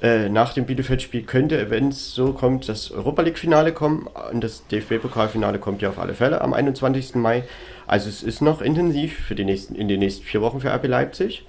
äh, 0.00 0.28
nach 0.28 0.54
dem 0.54 0.64
Bielefeld-Spiel 0.64 1.22
könnte, 1.22 1.70
wenn 1.70 1.88
es 1.88 2.14
so 2.14 2.32
kommt, 2.32 2.68
das 2.68 2.90
Europa 2.92 3.22
League-Finale 3.22 3.72
kommen 3.72 4.08
und 4.32 4.44
das 4.44 4.66
DFB-Pokalfinale 4.68 5.58
kommt 5.58 5.82
ja 5.82 5.88
auf 5.88 5.98
alle 5.98 6.14
Fälle 6.14 6.40
am 6.40 6.52
21. 6.54 7.16
Mai. 7.16 7.42
Also 7.86 8.08
es 8.08 8.22
ist 8.22 8.40
noch 8.40 8.62
intensiv 8.62 9.18
für 9.18 9.34
die 9.34 9.44
nächsten, 9.44 9.74
in 9.74 9.88
den 9.88 9.98
nächsten 9.98 10.24
vier 10.24 10.40
Wochen 10.40 10.60
für 10.60 10.72
RB 10.72 10.86
Leipzig. 10.86 11.44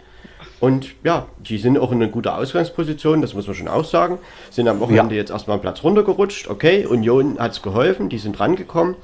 Und 0.60 0.88
ja, 1.03 1.28
die 1.38 1.57
sind 1.57 1.78
auch 1.78 1.91
in 1.91 2.02
einer 2.02 2.11
guten 2.11 2.30
Ausgangsposition, 2.30 3.22
das 3.22 3.34
muss 3.34 3.48
man 3.48 3.56
schon 3.56 3.68
auch 3.68 3.86
sagen. 3.86 4.18
Sind 4.49 4.68
am 4.68 4.80
Wochenende 4.80 5.16
Ja. 5.16 5.22
jetzt 5.22 5.30
erstmal 5.32 5.56
einen 5.56 5.61
Platz 5.61 5.84
runtergerutscht. 5.84 6.49
Okay, 6.49 6.86
Union 6.86 7.40
hat 7.40 7.52
es 7.52 7.61
geholfen, 7.61 8.10
die 8.10 8.18
sind 8.18 8.40
rangekommen. 8.40 8.95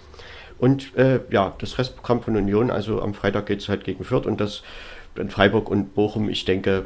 Und 0.57 0.95
äh, 0.97 1.19
ja, 1.31 1.53
das 1.59 1.77
Restprogramm 1.77 2.21
von 2.21 2.35
Union, 2.37 2.71
also 2.71 3.01
am 3.01 3.13
Freitag 3.13 3.45
geht 3.47 3.59
es 3.61 3.69
halt 3.69 3.83
gegen 3.83 4.03
Fürth 4.03 4.25
und 4.25 4.39
das 4.39 4.63
in 5.17 5.29
Freiburg 5.29 5.69
und 5.69 5.93
Bochum, 5.95 6.29
ich 6.29 6.45
denke, 6.45 6.85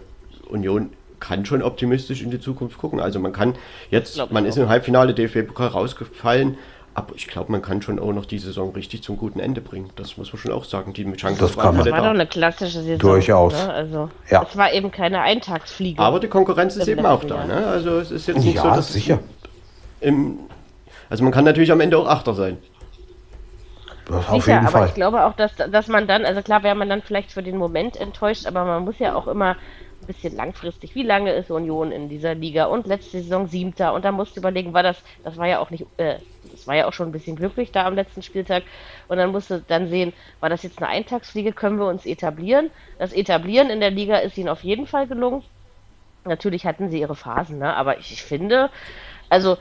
Union 0.49 0.89
kann 1.19 1.45
schon 1.45 1.61
optimistisch 1.61 2.21
in 2.21 2.31
die 2.31 2.39
Zukunft 2.39 2.77
gucken. 2.77 2.99
Also 2.99 3.19
man 3.19 3.33
kann 3.33 3.55
jetzt, 3.91 4.17
man 4.31 4.45
ist 4.45 4.57
auch. 4.57 4.63
im 4.63 4.69
Halbfinale 4.69 5.13
DFB-Pokal 5.13 5.67
rausgefallen, 5.67 6.57
aber 6.93 7.13
ich 7.15 7.27
glaube, 7.27 7.51
man 7.51 7.61
kann 7.61 7.81
schon 7.81 7.99
auch 7.99 8.11
noch 8.13 8.25
die 8.25 8.39
Saison 8.39 8.71
richtig 8.73 9.03
zum 9.03 9.17
guten 9.17 9.39
Ende 9.39 9.61
bringen. 9.61 9.89
Das 9.95 10.17
muss 10.17 10.33
man 10.33 10.39
schon 10.41 10.51
auch 10.51 10.65
sagen. 10.65 10.93
Die 10.93 11.03
Chancen 11.13 11.39
Das 11.39 11.55
waren 11.57 11.75
kann 11.75 11.77
man. 11.77 11.91
War 11.91 11.99
doch 12.01 12.09
eine 12.09 12.25
klassische 12.27 12.81
Saison. 12.81 12.99
Durchaus. 12.99 13.53
Ne? 13.53 13.73
Also, 13.73 14.09
Ja. 14.29 14.45
es 14.49 14.57
war 14.57 14.73
eben 14.73 14.91
keine 14.91 15.21
Eintagsfliege. 15.21 16.01
Aber 16.01 16.19
die 16.19 16.27
Konkurrenz 16.27 16.75
ist 16.75 16.87
eben 16.87 17.05
auch 17.05 17.23
da. 17.23 17.45
Ne? 17.45 17.67
Also 17.67 17.99
es 17.99 18.11
ist 18.11 18.27
jetzt 18.27 18.43
nicht 18.43 18.57
so, 18.57 18.67
Ja, 18.67 18.75
dass 18.75 18.87
es 18.89 18.93
sicher. 18.93 19.19
im, 20.01 20.39
also 21.09 21.23
man 21.23 21.31
kann 21.33 21.45
natürlich 21.45 21.71
am 21.71 21.79
Ende 21.81 21.97
auch 21.97 22.07
Achter 22.07 22.33
sein. 22.33 22.57
Das 24.09 24.27
auf 24.27 24.43
Sicher, 24.43 24.53
jeden 24.53 24.65
aber 24.65 24.71
Fall. 24.71 24.87
ich 24.87 24.93
glaube 24.93 25.25
auch, 25.25 25.33
dass, 25.33 25.55
dass 25.55 25.87
man 25.87 26.07
dann, 26.07 26.25
also 26.25 26.41
klar 26.41 26.63
wäre 26.63 26.75
man 26.75 26.89
dann 26.89 27.01
vielleicht 27.03 27.31
für 27.31 27.43
den 27.43 27.57
Moment 27.57 27.95
enttäuscht, 27.97 28.45
aber 28.47 28.65
man 28.65 28.83
muss 28.83 28.99
ja 28.99 29.15
auch 29.15 29.27
immer 29.27 29.57
ein 30.01 30.07
bisschen 30.07 30.35
langfristig, 30.35 30.95
wie 30.95 31.03
lange 31.03 31.33
ist 31.33 31.51
Union 31.51 31.91
in 31.91 32.09
dieser 32.09 32.33
Liga 32.33 32.65
und 32.65 32.87
letzte 32.87 33.21
Saison 33.21 33.47
siebter 33.47 33.93
und 33.93 34.05
da 34.05 34.11
musst 34.11 34.35
du 34.35 34.39
überlegen, 34.39 34.73
war 34.73 34.83
das, 34.83 35.03
das 35.23 35.37
war 35.37 35.47
ja 35.47 35.59
auch 35.59 35.69
nicht, 35.69 35.85
äh, 35.97 36.19
das 36.43 36.65
war 36.67 36.75
ja 36.75 36.87
auch 36.87 36.93
schon 36.93 37.09
ein 37.09 37.11
bisschen 37.11 37.35
glücklich 37.35 37.71
da 37.71 37.85
am 37.85 37.95
letzten 37.95 38.21
Spieltag 38.23 38.63
und 39.07 39.17
dann 39.17 39.31
musst 39.31 39.51
du 39.51 39.61
dann 39.61 39.89
sehen, 39.89 40.13
war 40.39 40.49
das 40.49 40.63
jetzt 40.63 40.79
eine 40.79 40.87
Eintagsfliege, 40.89 41.53
können 41.53 41.77
wir 41.79 41.87
uns 41.87 42.05
etablieren? 42.05 42.71
Das 42.97 43.13
Etablieren 43.13 43.69
in 43.69 43.79
der 43.81 43.91
Liga 43.91 44.17
ist 44.17 44.37
ihnen 44.37 44.49
auf 44.49 44.63
jeden 44.63 44.87
Fall 44.87 45.07
gelungen. 45.07 45.43
Natürlich 46.25 46.65
hatten 46.65 46.89
sie 46.89 46.99
ihre 47.01 47.15
Phasen, 47.15 47.59
ne? 47.59 47.75
aber 47.75 47.99
ich, 47.99 48.11
ich 48.11 48.23
finde, 48.23 48.69
also 49.29 49.57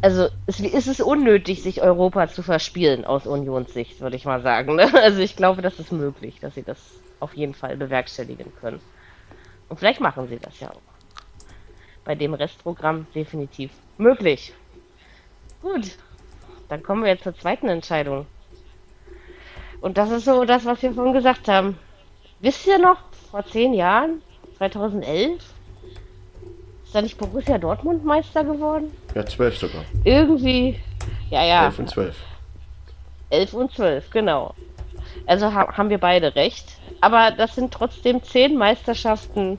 also 0.00 0.28
es 0.46 0.60
ist 0.60 0.86
es 0.86 1.00
unnötig, 1.00 1.62
sich 1.62 1.82
Europa 1.82 2.28
zu 2.28 2.42
verspielen 2.42 3.04
aus 3.04 3.26
Unionssicht, 3.26 4.00
würde 4.00 4.16
ich 4.16 4.24
mal 4.24 4.42
sagen. 4.42 4.76
Ne? 4.76 4.90
Also 5.02 5.20
ich 5.20 5.36
glaube, 5.36 5.62
das 5.62 5.78
ist 5.78 5.92
möglich, 5.92 6.40
dass 6.40 6.54
sie 6.54 6.62
das 6.62 6.78
auf 7.20 7.34
jeden 7.34 7.54
Fall 7.54 7.76
bewerkstelligen 7.76 8.52
können. 8.60 8.80
Und 9.68 9.78
vielleicht 9.78 10.00
machen 10.00 10.28
sie 10.28 10.38
das 10.38 10.60
ja 10.60 10.70
auch. 10.70 10.80
Bei 12.04 12.14
dem 12.14 12.34
Restprogramm 12.34 13.06
definitiv 13.14 13.70
möglich. 13.96 14.52
Gut, 15.62 15.96
dann 16.68 16.82
kommen 16.82 17.02
wir 17.02 17.10
jetzt 17.10 17.24
zur 17.24 17.34
zweiten 17.34 17.68
Entscheidung. 17.68 18.26
Und 19.80 19.96
das 19.98 20.10
ist 20.10 20.24
so 20.24 20.44
das, 20.44 20.64
was 20.64 20.82
wir 20.82 20.92
vorhin 20.92 21.14
gesagt 21.14 21.48
haben. 21.48 21.78
Wisst 22.40 22.66
ihr 22.66 22.78
noch, 22.78 22.98
vor 23.30 23.44
zehn 23.46 23.72
Jahren, 23.72 24.22
2011, 24.58 25.42
ist 25.42 25.53
da 26.94 27.02
nicht 27.02 27.18
Borussia 27.18 27.58
Dortmund 27.58 28.04
Meister 28.04 28.44
geworden? 28.44 28.90
Ja, 29.14 29.26
zwölf 29.26 29.56
sogar. 29.56 29.84
irgendwie, 30.04 30.78
ja, 31.30 31.44
ja, 31.44 31.64
Elf 31.66 31.78
und 31.78 31.90
zwölf. 31.90 32.16
11 33.30 33.54
und 33.54 33.72
12, 33.72 34.10
genau. 34.10 34.54
Also 35.26 35.52
ha 35.52 35.76
haben 35.76 35.90
wir 35.90 35.98
beide 35.98 36.34
recht. 36.36 36.66
Aber 37.00 37.30
das 37.30 37.54
sind 37.54 37.72
trotzdem 37.72 38.22
zehn 38.22 38.56
Meisterschaften 38.56 39.58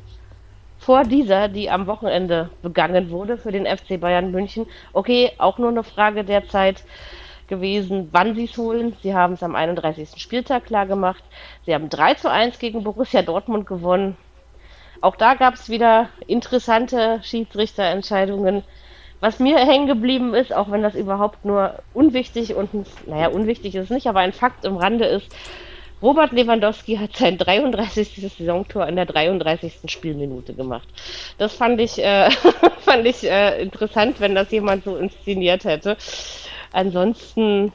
vor 0.79 1.03
dieser, 1.03 1.47
die 1.47 1.69
am 1.69 1.87
Wochenende 1.87 2.49
begangen 2.61 3.09
wurde 3.09 3.37
für 3.37 3.51
den 3.51 3.65
FC 3.65 3.99
Bayern 3.99 4.31
München. 4.31 4.65
Okay, 4.93 5.31
auch 5.37 5.57
nur 5.57 5.69
eine 5.69 5.83
Frage 5.83 6.23
der 6.23 6.47
Zeit 6.47 6.83
gewesen, 7.47 8.09
wann 8.11 8.35
sie 8.35 8.45
es 8.45 8.57
holen. 8.57 8.95
Sie 9.01 9.13
haben 9.13 9.33
es 9.33 9.43
am 9.43 9.55
31. 9.55 10.21
Spieltag 10.21 10.65
klar 10.65 10.85
gemacht. 10.85 11.23
Sie 11.65 11.73
haben 11.73 11.89
3 11.89 12.15
zu 12.15 12.31
1 12.31 12.59
gegen 12.59 12.83
Borussia 12.83 13.21
Dortmund 13.21 13.67
gewonnen. 13.67 14.17
Auch 15.05 15.15
da 15.15 15.35
gab 15.35 15.53
es 15.53 15.69
wieder 15.69 16.09
interessante 16.25 17.19
Schiedsrichterentscheidungen. 17.21 18.63
Was 19.19 19.37
mir 19.37 19.59
hängen 19.59 19.85
geblieben 19.85 20.33
ist, 20.33 20.51
auch 20.51 20.71
wenn 20.71 20.81
das 20.81 20.95
überhaupt 20.95 21.45
nur 21.45 21.77
unwichtig 21.93 22.55
und, 22.55 22.71
naja, 23.07 23.27
unwichtig 23.27 23.75
ist 23.75 23.91
nicht, 23.91 24.07
aber 24.07 24.21
ein 24.21 24.33
Fakt 24.33 24.65
im 24.65 24.77
Rande 24.77 25.05
ist, 25.05 25.27
Robert 26.01 26.31
Lewandowski 26.31 26.95
hat 26.97 27.15
sein 27.15 27.37
33. 27.37 28.15
Saisontor 28.35 28.87
in 28.87 28.95
der 28.95 29.05
33. 29.05 29.91
Spielminute 29.91 30.55
gemacht. 30.55 30.87
Das 31.37 31.53
fand 31.53 31.79
ich, 31.79 32.03
äh, 32.03 32.31
fand 32.79 33.05
ich 33.05 33.29
äh, 33.29 33.61
interessant, 33.61 34.19
wenn 34.19 34.33
das 34.33 34.49
jemand 34.49 34.85
so 34.85 34.97
inszeniert 34.97 35.65
hätte. 35.65 35.97
Ansonsten, 36.71 37.71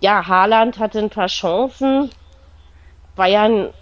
ja, 0.00 0.26
Haaland 0.26 0.80
hatte 0.80 0.98
ein 0.98 1.10
paar 1.10 1.28
Chancen. 1.28 2.10
Bayern, 3.14 3.72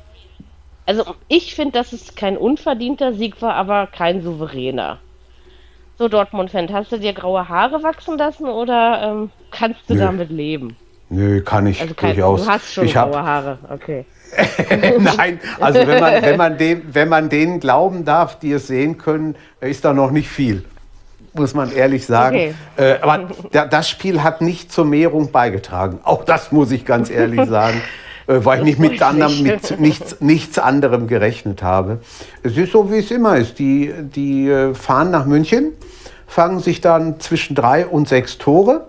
also 0.86 1.14
ich 1.28 1.54
finde, 1.54 1.72
dass 1.72 1.92
es 1.92 2.14
kein 2.14 2.36
unverdienter 2.36 3.14
Sieg 3.14 3.40
war, 3.42 3.54
aber 3.54 3.86
kein 3.86 4.22
souveräner. 4.22 4.98
So, 5.98 6.08
Dortmund-Fan, 6.08 6.72
hast 6.72 6.90
du 6.90 6.98
dir 6.98 7.12
graue 7.12 7.48
Haare 7.48 7.82
wachsen 7.82 8.18
lassen 8.18 8.46
oder 8.46 9.02
ähm, 9.04 9.30
kannst 9.50 9.80
du 9.88 9.94
Nö. 9.94 10.00
damit 10.00 10.30
leben? 10.30 10.76
Nö, 11.10 11.42
kann 11.42 11.66
ich 11.66 11.80
Also 11.80 11.94
kein, 11.94 12.14
durchaus. 12.14 12.44
du 12.44 12.50
hast 12.50 12.72
schon 12.72 12.86
ich 12.86 12.96
hab, 12.96 13.12
graue 13.12 13.22
Haare, 13.22 13.58
okay. 13.70 14.06
Nein, 14.98 15.38
also 15.60 15.86
wenn 15.86 16.00
man, 16.00 16.22
wenn, 16.22 16.36
man 16.38 16.58
dem, 16.58 16.82
wenn 16.94 17.08
man 17.08 17.28
denen 17.28 17.60
glauben 17.60 18.04
darf, 18.06 18.38
die 18.38 18.52
es 18.52 18.66
sehen 18.66 18.96
können, 18.96 19.36
ist 19.60 19.84
da 19.84 19.92
noch 19.92 20.10
nicht 20.10 20.28
viel. 20.28 20.64
Muss 21.34 21.54
man 21.54 21.70
ehrlich 21.70 22.06
sagen. 22.06 22.36
Okay. 22.36 22.54
Äh, 22.76 22.98
aber 23.00 23.28
da, 23.52 23.66
das 23.66 23.88
Spiel 23.88 24.22
hat 24.22 24.40
nicht 24.40 24.72
zur 24.72 24.86
Mehrung 24.86 25.30
beigetragen. 25.32 26.00
Auch 26.04 26.24
das 26.24 26.50
muss 26.52 26.70
ich 26.70 26.84
ganz 26.84 27.10
ehrlich 27.10 27.46
sagen. 27.48 27.80
Äh, 28.26 28.44
weil 28.44 28.60
ich 28.60 28.64
nicht 28.64 28.78
mit, 28.78 29.02
anderem, 29.02 29.42
mit 29.42 29.80
nichts, 29.80 30.20
nichts 30.20 30.58
anderem 30.58 31.06
gerechnet 31.06 31.62
habe. 31.62 31.98
Es 32.42 32.56
ist 32.56 32.72
so, 32.72 32.90
wie 32.90 32.98
es 32.98 33.10
immer 33.10 33.36
ist. 33.36 33.58
Die, 33.58 33.92
die 33.98 34.48
äh, 34.48 34.74
fahren 34.74 35.10
nach 35.10 35.26
München, 35.26 35.72
fangen 36.26 36.60
sich 36.60 36.80
dann 36.80 37.20
zwischen 37.20 37.54
drei 37.54 37.86
und 37.86 38.08
sechs 38.08 38.38
Tore. 38.38 38.86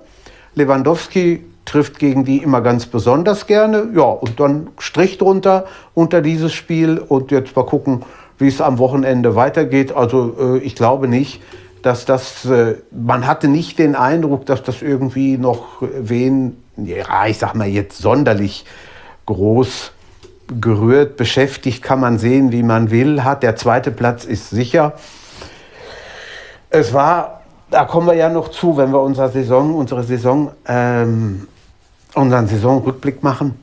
Lewandowski 0.56 1.44
trifft 1.66 1.98
gegen 1.98 2.26
die 2.26 2.38
immer 2.38 2.62
ganz 2.62 2.86
besonders 2.86 3.48
gerne. 3.48 3.88
Ja, 3.96 4.04
und 4.04 4.40
dann 4.40 4.68
Strich 4.78 5.18
drunter 5.18 5.66
unter 5.94 6.22
dieses 6.22 6.54
Spiel. 6.54 7.00
Und 7.00 7.32
jetzt 7.32 7.56
mal 7.56 7.66
gucken, 7.66 8.04
wie 8.38 8.48
es 8.48 8.62
am 8.62 8.78
Wochenende 8.78 9.36
weitergeht. 9.36 9.96
Also 9.96 10.36
äh, 10.40 10.58
ich 10.60 10.76
glaube 10.76 11.08
nicht, 11.08 11.42
dass 11.82 12.06
das, 12.06 12.48
man 12.92 13.28
hatte 13.28 13.50
nicht 13.50 13.78
den 13.78 13.96
Eindruck, 13.96 14.46
dass 14.46 14.64
das 14.64 14.82
irgendwie 14.82 15.38
noch 15.38 15.82
wen, 15.82 16.56
ja, 16.78 17.28
ich 17.28 17.40
sag 17.40 17.56
mal 17.56 17.68
jetzt 17.68 17.98
sonderlich 17.98 18.64
groß 19.26 19.92
gerührt, 20.60 21.18
beschäftigt, 21.18 21.84
kann 21.84 22.00
man 22.00 22.18
sehen, 22.18 22.52
wie 22.52 22.64
man 22.64 22.92
will, 22.92 23.24
hat. 23.24 23.44
Der 23.44 23.56
zweite 23.56 23.92
Platz 23.92 24.26
ist 24.26 24.50
sicher. 24.50 24.94
Es 26.70 26.94
war, 26.94 27.42
da 27.70 27.86
kommen 27.86 28.08
wir 28.08 28.16
ja 28.16 28.30
noch 28.30 28.50
zu, 28.50 28.78
wenn 28.78 28.92
wir 28.92 29.02
unsere 29.02 29.30
Saison, 29.30 29.76
unsere 29.76 30.04
Saison, 30.04 30.52
ähm, 30.68 31.48
unseren 32.14 32.48
Saisonrückblick 32.48 33.24
machen. 33.24 33.60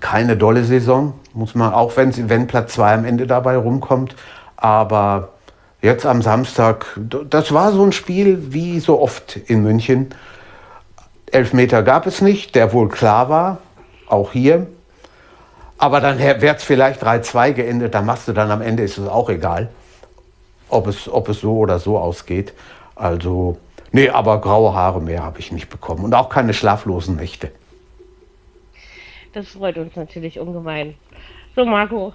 Keine 0.00 0.36
dolle 0.36 0.64
Saison, 0.64 1.14
muss 1.32 1.54
man, 1.54 1.72
auch 1.72 1.96
wenn, 1.96 2.28
wenn 2.28 2.46
Platz 2.46 2.74
zwei 2.74 2.94
am 2.94 3.04
Ende 3.04 3.26
dabei 3.26 3.56
rumkommt. 3.56 4.14
Aber 4.56 5.30
jetzt 5.82 6.06
am 6.06 6.22
Samstag, 6.22 6.86
das 7.28 7.52
war 7.52 7.72
so 7.72 7.82
ein 7.82 7.92
Spiel 7.92 8.52
wie 8.52 8.80
so 8.80 9.00
oft 9.00 9.36
in 9.36 9.62
München. 9.62 10.08
Elfmeter 11.30 11.82
gab 11.82 12.06
es 12.06 12.20
nicht, 12.20 12.54
der 12.54 12.72
wohl 12.72 12.88
klar 12.88 13.28
war, 13.28 13.58
auch 14.08 14.32
hier. 14.32 14.66
Aber 15.78 16.00
dann 16.00 16.18
wäre 16.18 16.56
es 16.56 16.64
vielleicht 16.64 17.02
3-2 17.02 17.52
geendet, 17.52 17.94
dann 17.94 18.06
machst 18.06 18.28
du 18.28 18.32
dann 18.32 18.50
am 18.50 18.62
Ende, 18.62 18.82
ist 18.82 18.96
es 18.98 19.08
auch 19.08 19.28
egal, 19.28 19.68
ob 20.68 20.86
es, 20.86 21.08
ob 21.08 21.28
es 21.28 21.40
so 21.40 21.58
oder 21.58 21.78
so 21.78 21.98
ausgeht. 21.98 22.54
Also, 22.94 23.58
nee, 23.92 24.08
aber 24.08 24.40
graue 24.40 24.74
Haare 24.74 25.02
mehr 25.02 25.22
habe 25.22 25.38
ich 25.38 25.52
nicht 25.52 25.68
bekommen 25.68 26.04
und 26.04 26.14
auch 26.14 26.30
keine 26.30 26.54
schlaflosen 26.54 27.16
Nächte. 27.16 27.50
Das 29.34 29.48
freut 29.48 29.76
uns 29.76 29.94
natürlich 29.96 30.38
ungemein. 30.38 30.94
So, 31.54 31.66
Marco, 31.66 32.14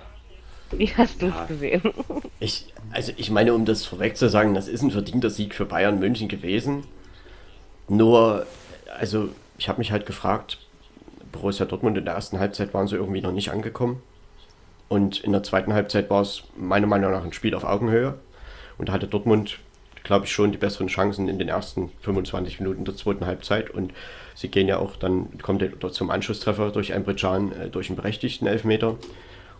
wie 0.71 0.87
hast 0.95 1.21
du 1.21 1.27
es 1.27 1.47
gesehen? 1.47 1.81
Ich, 2.39 2.73
also 2.91 3.11
ich 3.17 3.29
meine, 3.29 3.53
um 3.53 3.65
das 3.65 3.85
vorweg 3.85 4.17
zu 4.17 4.27
sagen, 4.27 4.55
das 4.55 4.67
ist 4.67 4.81
ein 4.81 4.89
verdienter 4.89 5.29
Sieg 5.29 5.53
für 5.53 5.65
Bayern 5.65 5.99
München 5.99 6.27
gewesen. 6.27 6.85
Nur, 7.87 8.47
also 8.97 9.29
ich 9.59 9.69
habe 9.69 9.77
mich 9.77 9.91
halt 9.91 10.07
gefragt, 10.07 10.57
Borussia 11.31 11.65
Dortmund 11.65 11.97
in 11.97 12.05
der 12.05 12.15
ersten 12.15 12.39
Halbzeit 12.39 12.73
waren 12.73 12.87
sie 12.87 12.95
irgendwie 12.95 13.21
noch 13.21 13.31
nicht 13.31 13.51
angekommen. 13.51 14.01
Und 14.89 15.21
in 15.21 15.31
der 15.31 15.43
zweiten 15.43 15.73
Halbzeit 15.73 16.09
war 16.09 16.21
es 16.21 16.43
meiner 16.57 16.87
Meinung 16.87 17.11
nach 17.11 17.23
ein 17.23 17.33
Spiel 17.33 17.55
auf 17.55 17.63
Augenhöhe. 17.63 18.15
Und 18.77 18.89
da 18.89 18.93
hatte 18.93 19.07
Dortmund, 19.07 19.59
glaube 20.03 20.25
ich, 20.25 20.31
schon 20.31 20.51
die 20.51 20.57
besseren 20.57 20.87
Chancen 20.87 21.29
in 21.29 21.39
den 21.39 21.47
ersten 21.47 21.91
25 22.01 22.59
Minuten 22.59 22.83
der 22.83 22.95
zweiten 22.95 23.25
Halbzeit. 23.25 23.69
Und 23.69 23.93
sie 24.35 24.49
gehen 24.49 24.67
ja 24.67 24.79
auch, 24.79 24.97
dann 24.97 25.37
kommt 25.41 25.61
er 25.61 25.91
zum 25.91 26.09
Anschlusstreffer 26.09 26.71
durch 26.71 26.89
Emre 26.89 27.15
Can, 27.15 27.53
äh, 27.53 27.69
durch 27.69 27.89
einen 27.89 27.95
berechtigten 27.95 28.47
Elfmeter. 28.47 28.97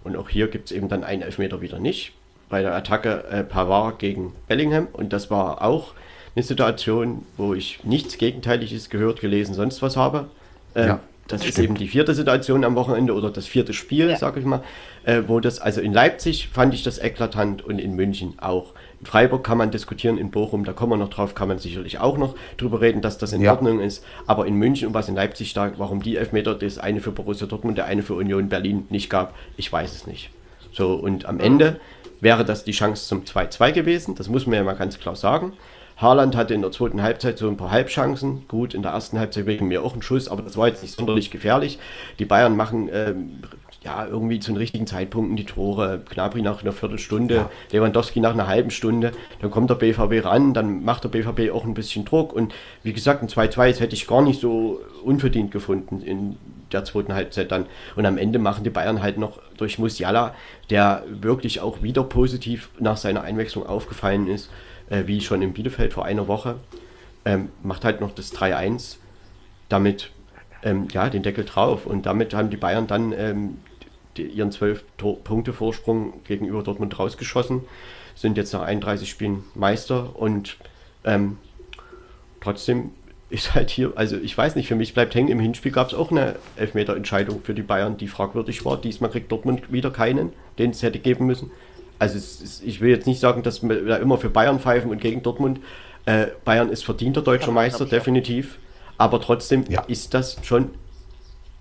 Und 0.04 0.18
auch 0.18 0.28
hier 0.28 0.48
gibt 0.48 0.66
es 0.70 0.76
eben 0.76 0.90
dann 0.90 1.04
einen 1.04 1.22
Elfmeter 1.22 1.62
wieder 1.62 1.80
nicht. 1.80 2.12
Bei 2.50 2.62
der 2.62 2.76
Attacke 2.76 3.24
äh, 3.32 3.44
Pavard 3.44 4.00
gegen 4.00 4.34
Bellingham. 4.50 4.88
Und 4.92 5.14
das 5.14 5.32
war 5.32 5.62
auch 5.62 5.94
eine 6.36 6.44
Situation, 6.44 7.26
wo 7.38 7.54
ich 7.54 7.84
nichts 7.86 8.18
Gegenteiliges 8.18 8.90
gehört, 8.90 9.22
gelesen, 9.22 9.54
sonst 9.54 9.82
was 9.82 9.96
habe. 9.96 10.28
Äh, 10.74 10.88
Ja, 10.88 11.00
das 11.32 11.46
ist 11.46 11.58
eben 11.60 11.76
die 11.76 11.88
vierte 11.88 12.14
Situation 12.14 12.64
am 12.64 12.76
Wochenende 12.76 13.14
oder 13.14 13.30
das 13.32 13.48
vierte 13.48 13.74
Spiel, 13.74 14.10
Ja. 14.10 14.18
sag 14.18 14.38
ich 14.38 14.46
mal. 14.46 14.64
Äh, 15.04 15.24
wo 15.28 15.40
das, 15.40 15.60
also 15.60 15.82
in 15.82 15.94
Leipzig 15.94 16.50
fand 16.54 16.74
ich 16.74 16.84
das 16.84 17.00
eklatant 17.00 17.64
und 17.64 17.80
in 17.80 17.96
München 17.96 18.36
auch. 18.40 18.74
In 19.00 19.08
Freiburg 19.08 19.44
kann 19.44 19.58
man 19.58 19.72
diskutieren, 19.72 20.18
in 20.20 20.30
Bochum, 20.30 20.64
da 20.64 20.74
kommen 20.74 20.92
wir 20.92 20.98
noch 20.98 21.10
drauf, 21.10 21.34
kann 21.34 21.48
man 21.48 21.58
sicherlich 21.58 22.00
auch 22.00 22.18
noch 22.20 22.36
drüber 22.58 22.82
reden, 22.82 23.02
dass 23.02 23.18
das 23.18 23.34
in 23.34 23.42
Ja. 23.42 23.52
Ordnung 23.54 23.80
ist. 23.80 24.04
Aber 24.28 24.46
in 24.46 24.56
München 24.56 24.90
und 24.90 24.94
was 24.94 25.10
in 25.10 25.16
Leipzig 25.16 25.54
da, 25.56 25.72
warum 25.78 26.04
die 26.04 26.18
Elfmeter, 26.18 26.54
das 26.54 26.78
eine 26.78 27.00
für 27.02 27.12
Borussia 27.12 27.48
Dortmund, 27.48 27.78
der 27.80 27.86
eine 27.86 28.04
für 28.04 28.14
Union 28.14 28.50
Berlin 28.50 28.86
nicht 28.90 29.10
gab, 29.10 29.34
ich 29.58 29.72
weiß 29.72 29.96
es 29.96 30.06
nicht. 30.06 30.30
So, 30.72 30.94
und 30.94 31.26
am 31.26 31.40
Ende 31.40 31.80
wäre 32.22 32.46
das 32.46 32.64
die 32.64 32.72
Chance 32.72 33.08
zum 33.08 33.24
2-2 33.26 33.72
gewesen, 33.72 34.14
das 34.16 34.30
muss 34.30 34.46
man 34.46 34.56
ja 34.56 34.64
mal 34.64 34.74
ganz 34.74 35.00
klar 35.00 35.16
sagen. 35.16 35.54
Haaland 36.02 36.36
hatte 36.36 36.54
in 36.54 36.62
der 36.62 36.72
zweiten 36.72 37.02
Halbzeit 37.02 37.38
so 37.38 37.48
ein 37.48 37.58
paar 37.58 37.72
Halbchancen. 37.72 38.48
Gut, 38.48 38.74
in 38.74 38.82
der 38.82 38.92
ersten 38.92 39.20
Halbzeit 39.20 39.46
wegen 39.46 39.68
mir 39.68 39.84
auch 39.84 39.96
ein 39.96 40.02
Schuss, 40.02 40.28
aber 40.28 40.42
das 40.42 40.58
war 40.58 40.68
jetzt 40.68 40.82
nicht 40.82 40.98
sonderlich 40.98 41.30
gefährlich. 41.30 41.80
Die 42.18 42.26
Bayern 42.26 42.56
machen 42.56 42.90
ähm, 42.92 43.42
ja 43.84 44.06
irgendwie 44.06 44.40
zu 44.40 44.52
den 44.52 44.58
richtigen 44.58 44.88
Zeitpunkten 44.88 45.36
die 45.36 45.46
Tore. 45.46 46.02
Gnabry 46.10 46.42
nach 46.42 46.62
einer 46.62 46.72
Viertelstunde, 46.72 47.50
Lewandowski 47.72 48.20
nach 48.20 48.34
einer 48.34 48.48
halben 48.48 48.72
Stunde. 48.72 49.12
Dann 49.42 49.52
kommt 49.52 49.70
der 49.70 49.76
BVB 49.76 50.26
ran, 50.26 50.54
dann 50.54 50.84
macht 50.84 51.04
der 51.04 51.10
BVB 51.10 51.52
auch 51.52 51.66
ein 51.66 51.74
bisschen 51.74 52.06
Druck. 52.06 52.34
Und 52.34 52.54
wie 52.84 52.94
gesagt, 52.94 53.22
ein 53.22 53.30
2-2 53.30 53.70
das 53.70 53.80
hätte 53.80 53.96
ich 53.96 54.08
gar 54.08 54.22
nicht 54.22 54.42
so 54.42 54.80
unverdient 55.04 55.52
gefunden 55.52 56.02
in 56.02 56.38
der 56.72 56.84
zweiten 56.84 57.14
Halbzeit 57.14 57.52
dann. 57.52 57.66
Und 57.96 58.06
am 58.06 58.18
Ende 58.18 58.40
machen 58.40 58.64
die 58.64 58.70
Bayern 58.70 59.02
halt 59.02 59.18
noch 59.18 59.40
durch 59.58 59.80
Musiala, 59.80 60.34
der 60.70 61.04
wirklich 61.10 61.60
auch 61.60 61.82
wieder 61.82 62.04
positiv 62.04 62.70
nach 62.80 62.98
seiner 62.98 63.22
Einwechslung 63.22 63.66
aufgefallen 63.66 64.28
ist, 64.28 64.50
äh, 64.92 65.08
wie 65.08 65.22
schon 65.22 65.42
in 65.42 65.54
Bielefeld 65.54 65.94
vor 65.94 66.06
einer 66.06 66.28
Woche, 66.28 66.58
ähm, 67.26 67.50
macht 67.64 67.84
halt 67.84 68.02
noch 68.02 68.14
das 68.14 68.36
3-1, 68.36 68.98
damit 69.70 70.12
ähm, 70.64 70.88
ja, 70.92 71.10
den 71.10 71.24
Deckel 71.24 71.46
drauf. 71.46 71.86
Und 71.88 72.06
damit 72.06 72.34
haben 72.34 72.50
die 72.50 72.58
Bayern 72.58 72.86
dann 72.86 73.14
ähm, 73.14 73.58
die, 74.18 74.24
ihren 74.24 74.52
12-Punkte-Vorsprung 74.52 76.24
gegenüber 76.26 76.62
Dortmund 76.62 77.00
rausgeschossen, 77.00 77.62
sind 78.16 78.38
jetzt 78.38 78.54
nach 78.54 78.62
31 78.62 79.10
Spielen 79.10 79.46
Meister 79.56 80.16
und 80.16 80.58
ähm, 81.06 81.38
trotzdem 82.42 82.92
ist 83.30 83.56
halt 83.56 83.70
hier, 83.70 83.94
also 83.96 84.18
ich 84.18 84.38
weiß 84.38 84.56
nicht, 84.56 84.68
für 84.68 84.76
mich 84.76 84.94
bleibt 84.94 85.16
hängen, 85.16 85.30
im 85.30 85.40
Hinspiel 85.40 85.72
gab 85.72 85.88
es 85.88 85.94
auch 85.94 86.12
eine 86.12 86.36
Elfmeter-Entscheidung 86.58 87.42
für 87.42 87.54
die 87.54 87.62
Bayern, 87.62 87.96
die 87.96 88.10
fragwürdig 88.10 88.66
war. 88.66 88.80
Diesmal 88.80 89.10
kriegt 89.10 89.32
Dortmund 89.32 89.72
wieder 89.72 89.90
keinen, 89.90 90.34
den 90.58 90.72
es 90.72 90.84
hätte 90.84 91.00
geben 91.00 91.28
müssen. 91.28 91.50
Also 92.02 92.18
es 92.18 92.42
ist, 92.42 92.64
ich 92.64 92.82
will 92.82 92.90
jetzt 92.90 93.06
nicht 93.06 93.20
sagen, 93.20 93.44
dass 93.44 93.62
wir 93.62 93.86
da 93.86 93.98
immer 93.98 94.18
für 94.18 94.30
Bayern 94.30 94.60
pfeifen 94.60 94.90
und 94.90 95.00
gegen 95.00 95.22
Dortmund. 95.22 95.60
Äh, 96.06 96.28
Bayern 96.44 96.70
ist 96.70 96.84
verdienter 96.84 97.22
deutscher 97.22 97.48
Ja, 97.48 97.54
Meister, 97.54 97.86
definitiv. 97.86 98.58
Aber 98.98 99.22
trotzdem 99.22 99.66
Ja. 99.70 99.82
ist 99.88 100.14
das 100.16 100.38
schon 100.42 100.72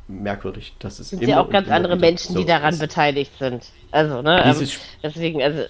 merkwürdig. 0.09 0.75
Das 0.79 0.99
ist 0.99 1.11
sind 1.11 1.23
immer 1.23 1.31
ja 1.33 1.41
auch 1.41 1.51
ganz 1.51 1.69
andere 1.69 1.97
Menschen, 1.97 2.35
die 2.35 2.43
so 2.43 2.49
daran 2.49 2.73
ist. 2.73 2.81
beteiligt 2.81 3.33
sind. 3.39 3.65
Also, 3.91 4.23
ne? 4.23 4.43
Ähm, 4.45 4.69
deswegen, 5.03 5.43
also, 5.43 5.61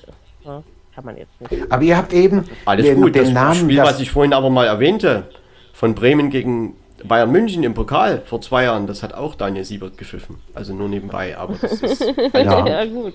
ja, 0.45 0.63
kann 0.95 1.05
man 1.05 1.17
jetzt 1.17 1.41
nicht. 1.41 1.71
Aber 1.71 1.83
ihr 1.83 1.97
habt 1.97 2.13
eben 2.13 2.45
Alles 2.65 2.87
den, 2.87 3.01
gut, 3.01 3.15
den 3.15 3.25
das 3.25 3.33
Namen. 3.33 3.61
Spiel, 3.61 3.77
das- 3.77 3.89
was 3.95 4.01
ich 4.01 4.11
vorhin 4.11 4.33
aber 4.33 4.51
mal 4.51 4.67
erwähnte, 4.67 5.25
von 5.73 5.95
Bremen 5.95 6.31
gegen 6.31 6.77
Bayern 7.05 7.33
München 7.33 7.63
im 7.65 7.75
Pokal 7.75 8.23
vor 8.27 8.41
zwei 8.41 8.65
Jahren, 8.65 8.87
das 8.87 9.03
hat 9.03 9.15
auch 9.15 9.35
Daniel 9.35 9.65
Siebert 9.65 9.97
gepfiffen. 9.99 10.37
Also 10.55 10.75
nur 10.75 10.89
nebenbei, 10.89 11.37
aber 11.37 11.57
das 11.61 11.73
ist. 11.83 12.01
Ja. 12.35 12.67
ja, 12.67 12.85
gut. 12.85 13.15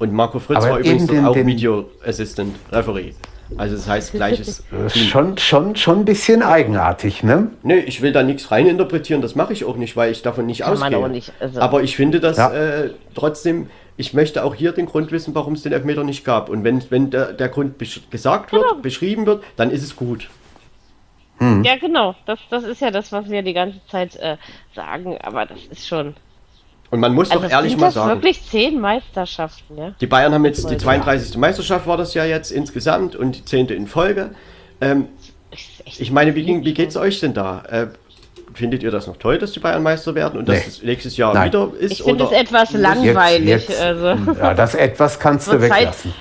Und 0.00 0.12
Marco 0.12 0.40
Fritz 0.40 0.56
Aber 0.56 0.70
war 0.70 0.78
übrigens 0.80 1.06
den- 1.06 1.24
auch 1.26 1.34
den- 1.34 1.46
Video 1.46 1.88
Assistant 2.04 2.56
Referee. 2.72 3.12
Also 3.58 3.76
das 3.76 3.86
heißt 3.88 4.12
gleiches. 4.12 4.62
Schon, 4.94 5.36
schon, 5.36 5.74
schon 5.76 5.98
ein 6.00 6.04
bisschen 6.04 6.42
eigenartig, 6.42 7.22
ne? 7.24 7.50
Nö, 7.64 7.74
ich 7.74 8.00
will 8.00 8.12
da 8.12 8.22
nichts 8.22 8.50
reininterpretieren, 8.52 9.22
das 9.22 9.34
mache 9.34 9.52
ich 9.52 9.64
auch 9.64 9.76
nicht, 9.76 9.96
weil 9.96 10.10
ich 10.12 10.22
davon 10.22 10.46
nicht 10.46 10.62
Kann 10.62 10.72
ausgehe. 10.74 10.96
auch 10.98 11.08
nicht, 11.08 11.32
also- 11.40 11.60
Aber 11.60 11.82
ich 11.82 11.96
finde 11.96 12.20
das 12.20 12.36
Ja. 12.38 12.50
äh, 12.52 12.90
trotzdem, 13.14 13.68
ich 13.96 14.14
möchte 14.14 14.44
auch 14.44 14.54
hier 14.54 14.72
den 14.72 14.86
Grund 14.86 15.10
wissen, 15.12 15.34
warum 15.34 15.52
es 15.54 15.62
den 15.62 15.72
Elfmeter 15.72 16.04
nicht 16.04 16.24
gab. 16.24 16.48
Und 16.48 16.62
wenn, 16.64 16.82
wenn 16.90 17.10
der, 17.10 17.32
der 17.32 17.48
Grund 17.48 17.74
gesagt 18.10 18.52
wird, 18.52 18.62
Genau. 18.68 18.80
beschrieben 18.80 19.26
wird, 19.26 19.42
dann 19.56 19.70
ist 19.70 19.82
es 19.82 19.96
gut. 19.96 20.30
Ja, 21.40 21.76
genau. 21.76 22.14
Das, 22.26 22.38
das 22.50 22.64
ist 22.64 22.80
ja 22.82 22.90
das, 22.90 23.12
was 23.12 23.28
wir 23.30 23.42
die 23.42 23.54
ganze 23.54 23.80
Zeit 23.90 24.14
äh, 24.16 24.36
sagen, 24.76 25.16
aber 25.22 25.46
das 25.46 25.58
ist 25.70 25.88
schon. 25.88 26.14
Und 26.90 26.98
man 27.00 27.14
muss 27.14 27.30
Also 27.30 27.44
doch 27.44 27.50
ehrlich 27.50 27.76
mal 27.76 27.86
das 27.86 27.94
sagen, 27.94 28.10
wirklich 28.10 28.44
zehn 28.44 28.80
Meisterschaften, 28.80 29.78
ja? 29.78 29.92
die 30.00 30.06
Bayern 30.06 30.34
haben 30.34 30.44
jetzt 30.44 30.68
die 30.68 30.72
Ja. 30.74 30.78
32. 30.78 31.36
Meisterschaft 31.36 31.86
war 31.86 31.96
das 31.96 32.14
ja 32.14 32.24
jetzt 32.24 32.50
insgesamt 32.50 33.14
und 33.14 33.36
die 33.36 33.44
10. 33.44 33.68
in 33.68 33.86
Folge. 33.86 34.30
Ähm, 34.80 35.06
ich 35.84 36.10
meine, 36.10 36.34
wie, 36.34 36.44
ging- 36.44 36.64
wie 36.64 36.74
geht's 36.74 36.96
euch 36.96 37.20
denn 37.20 37.34
da? 37.34 37.62
Äh, 37.70 37.86
findet 38.54 38.82
ihr 38.82 38.90
das 38.90 39.06
noch 39.06 39.16
toll, 39.18 39.38
dass 39.38 39.52
die 39.52 39.60
Bayern 39.60 39.82
Meister 39.82 40.14
werden 40.16 40.38
und 40.40 40.48
dass 40.48 40.56
Nee. 40.58 40.64
es 40.66 40.82
nächstes 40.82 41.16
Jahr 41.16 41.32
Nein. 41.34 41.48
wieder 41.48 41.70
ist? 41.78 41.92
Ich 41.92 42.02
finde 42.02 42.24
es 42.24 42.32
etwas 42.32 42.72
Jetzt- 42.72 42.80
langweilig. 42.80 43.48
jetzt- 43.48 43.80
also. 43.80 44.06
Ja, 44.40 44.54
das 44.54 44.74
etwas 44.74 45.20
kannst 45.20 45.46
du 45.48 45.60
Wird 45.60 45.70
Zeit- 45.70 45.78
weglassen. 45.80 46.14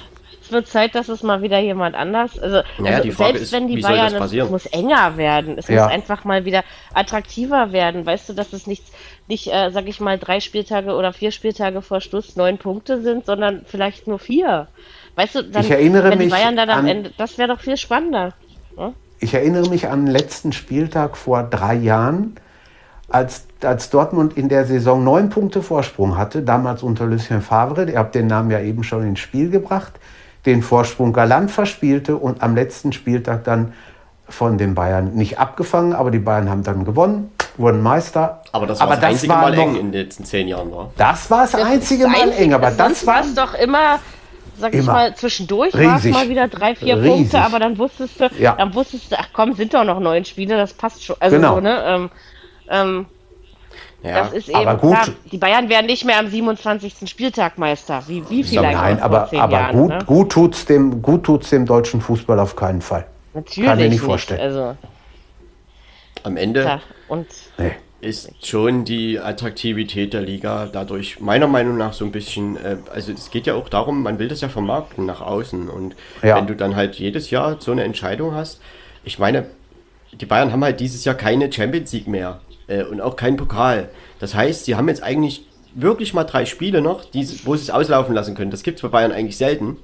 Es 0.43 0.51
wird 0.51 0.67
Zeit, 0.67 0.95
dass 0.95 1.09
es 1.09 1.21
mal 1.21 1.43
wieder 1.43 1.59
jemand 1.59 1.95
anders. 1.95 2.37
Also, 2.39 2.61
Naja, 2.79 2.97
also 2.97 3.03
die 3.03 3.11
Frage 3.11 3.33
selbst 3.33 3.41
ist, 3.43 3.51
wenn 3.53 3.67
die 3.67 3.81
Bayern, 3.81 4.15
es 4.15 4.49
muss 4.49 4.65
enger 4.67 5.15
werden. 5.17 5.57
Es 5.59 5.67
Ja. 5.67 5.83
muss 5.83 5.93
einfach 5.93 6.23
mal 6.25 6.43
wieder 6.45 6.63
attraktiver 6.93 7.71
werden. 7.71 8.03
Weißt 8.05 8.29
du, 8.29 8.33
dass 8.33 8.51
es 8.53 8.65
nicht, 8.65 8.83
nicht 9.29 9.47
äh, 9.47 9.69
sag 9.71 9.87
ich 9.87 10.01
mal, 10.01 10.17
drei 10.17 10.39
Spieltage 10.39 10.95
oder 10.95 11.13
vier 11.13 11.31
Spieltage 11.31 11.81
vor 11.81 12.01
Schluss 12.01 12.35
neun 12.35 12.57
Punkte 12.57 13.01
sind, 13.01 13.25
sondern 13.25 13.61
vielleicht 13.65 14.07
nur 14.07 14.19
vier. 14.19 14.67
Weißt 15.15 15.35
du, 15.35 15.43
dann, 15.43 15.63
Ich 15.63 15.71
erinnere 15.71 16.09
wenn 16.09 16.19
die 16.19 16.25
mich 16.25 16.33
Bayern 16.33 16.55
dann 16.55 16.69
am 16.69 16.87
Ende, 16.87 17.11
das 17.17 17.37
wäre 17.37 17.49
doch 17.49 17.61
viel 17.61 17.77
spannender. 17.77 18.33
Ich 19.19 19.33
erinnere 19.33 19.69
mich 19.69 19.87
an 19.87 20.05
den 20.05 20.13
letzten 20.13 20.51
Spieltag 20.51 21.15
vor 21.15 21.43
drei 21.43 21.75
Jahren, 21.75 22.35
als, 23.07 23.45
als 23.61 23.89
Dortmund 23.89 24.37
in 24.37 24.49
der 24.49 24.65
Saison 24.65 25.03
neun 25.03 25.29
Punkte 25.29 25.61
Vorsprung 25.61 26.17
hatte, 26.17 26.41
damals 26.41 26.83
unter 26.83 27.05
Lucien 27.05 27.41
Favre, 27.41 27.89
ihr 27.89 27.97
habt 27.97 28.15
den 28.15 28.27
Namen 28.27 28.49
ja 28.51 28.59
eben 28.59 28.83
schon 28.83 29.05
ins 29.05 29.19
Spiel 29.19 29.49
gebracht, 29.49 29.93
den 30.45 30.63
Vorsprung 30.63 31.11
galant 31.11 31.51
verspielte 31.51 32.17
und 32.17 32.41
am 32.41 32.55
letzten 32.55 32.93
Spieltag 32.93 33.43
dann 33.43 33.73
von 34.27 34.57
den 34.57 34.75
Bayern 34.75 35.13
nicht 35.15 35.39
abgefangen, 35.39 35.93
aber 35.93 36.11
die 36.11 36.19
Bayern 36.19 36.49
haben 36.49 36.63
dann 36.63 36.85
gewonnen, 36.85 37.31
wurden 37.59 37.81
Meister. 37.81 38.41
Aber 38.51 38.65
das 38.67 38.79
war 38.79 38.87
das, 38.87 39.03
einzige 39.03 39.33
war 39.33 39.41
Mal 39.41 39.55
noch- 39.55 39.63
eng 39.63 39.75
in 39.75 39.91
den 39.91 40.01
letzten 40.03 40.25
zehn 40.25 40.47
Jahren, 40.47 40.71
war. 40.71 40.91
Das 40.97 41.29
war 41.29 41.41
das, 41.41 41.51
Das 41.51 41.63
einzige 41.63 42.07
Mal 42.07 42.21
einzig- 42.21 42.39
eng, 42.39 42.53
aber 42.53 42.71
das 42.71 43.05
war 43.05 43.21
es 43.21 43.35
doch 43.35 43.53
immer, 43.53 43.99
sag 44.57 44.73
ich 44.73 44.79
Immer. 44.81 44.93
mal, 44.93 45.15
zwischendurch 45.15 45.73
war 45.73 45.97
es 45.97 46.05
mal 46.05 46.27
wieder 46.29 46.47
drei, 46.47 46.75
vier 46.75 46.97
Riesig. 46.97 47.11
Punkte, 47.11 47.41
aber 47.41 47.59
dann 47.59 47.77
wusstest 47.77 48.19
du, 48.19 48.29
Ja. 48.39 48.55
dann 48.57 48.73
wusstest 48.73 49.11
du, 49.11 49.19
ach 49.19 49.27
komm, 49.33 49.53
sind 49.53 49.73
doch 49.73 49.83
noch 49.83 49.99
neun 49.99 50.25
Spiele, 50.25 50.57
das 50.57 50.73
passt 50.73 51.03
schon. 51.03 51.15
Also 51.19 51.35
Genau. 51.35 51.55
so, 51.55 51.61
ne? 51.61 51.83
Ähm, 51.85 52.09
ähm, 52.69 53.05
Ja, 54.01 54.23
das 54.23 54.31
ist 54.33 54.47
eben 54.49 54.57
aber 54.57 54.75
gut. 54.79 54.93
klar, 54.93 55.07
die 55.29 55.37
Bayern 55.37 55.67
werden 55.67 55.87
nicht 55.87 56.05
mehr 56.05 56.19
am 56.19 56.27
27. 56.29 57.07
Spieltag 57.09 57.57
Meister, 57.57 58.01
wie, 58.07 58.23
wie 58.29 58.45
vielleicht 58.45 58.77
Nein, 58.77 59.01
aber, 59.01 59.29
aber 59.37 59.51
Jahren, 59.51 59.75
gut, 59.75 59.89
ne? 59.89 59.99
gut 60.05 60.31
tut's 60.31 60.65
dem, 60.65 61.01
gut 61.01 61.25
tut's 61.25 61.49
dem 61.49 61.65
deutschen 61.65 61.99
Fußball 61.99 62.39
auf 62.39 62.55
keinen 62.55 62.81
Fall. 62.81 63.05
Natürlich 63.33 63.67
kann 63.69 63.77
mir 63.77 63.89
nicht 63.89 63.99
vorstellen. 63.99 64.39
Also, 64.39 64.75
am 66.23 66.37
Ende 66.37 66.61
klar. 66.61 66.81
Und 67.07 67.27
ist 68.01 68.29
schon 68.45 68.85
die 68.85 69.19
Attraktivität 69.19 70.13
der 70.13 70.21
Liga 70.21 70.69
dadurch 70.71 71.19
meiner 71.19 71.47
Meinung 71.47 71.75
nach 71.77 71.91
so 71.91 72.05
ein 72.05 72.11
bisschen, 72.13 72.55
äh, 72.55 72.77
also 72.93 73.11
es 73.11 73.29
geht 73.29 73.45
ja 73.45 73.55
auch 73.55 73.67
darum, 73.67 74.03
man 74.03 74.19
will 74.19 74.29
das 74.29 74.39
ja 74.39 74.47
vermarkten 74.47 75.05
nach 75.05 75.19
außen 75.21 75.67
und 75.69 75.95
Ja. 76.21 76.37
wenn 76.37 76.47
du 76.47 76.55
dann 76.55 76.75
halt 76.77 76.95
jedes 76.95 77.29
Jahr 77.29 77.57
so 77.59 77.71
eine 77.73 77.83
Entscheidung 77.83 78.33
hast, 78.33 78.61
ich 79.03 79.19
meine, 79.19 79.47
die 80.13 80.25
Bayern 80.25 80.51
haben 80.53 80.63
halt 80.63 80.79
dieses 80.79 81.03
Jahr 81.03 81.15
keine 81.15 81.51
Champions 81.51 81.91
League 81.91 82.07
mehr 82.07 82.39
äh, 82.67 82.83
und 82.83 83.01
auch 83.01 83.17
keinen 83.17 83.35
Pokal. 83.35 83.89
Das 84.19 84.33
heißt, 84.33 84.63
sie 84.65 84.75
haben 84.75 84.87
jetzt 84.87 85.03
eigentlich 85.03 85.45
wirklich 85.75 86.13
mal 86.13 86.23
drei 86.23 86.45
Spiele 86.45 86.81
noch, 86.81 87.03
die, 87.03 87.27
wo 87.45 87.55
sie 87.55 87.63
es 87.63 87.69
auslaufen 87.69 88.15
lassen 88.15 88.33
können. 88.33 88.49
Das 88.49 88.63
gibt 88.63 88.77
es 88.77 88.81
bei 88.81 88.87
Bayern 88.87 89.11
eigentlich 89.11 89.37
selten. 89.37 89.77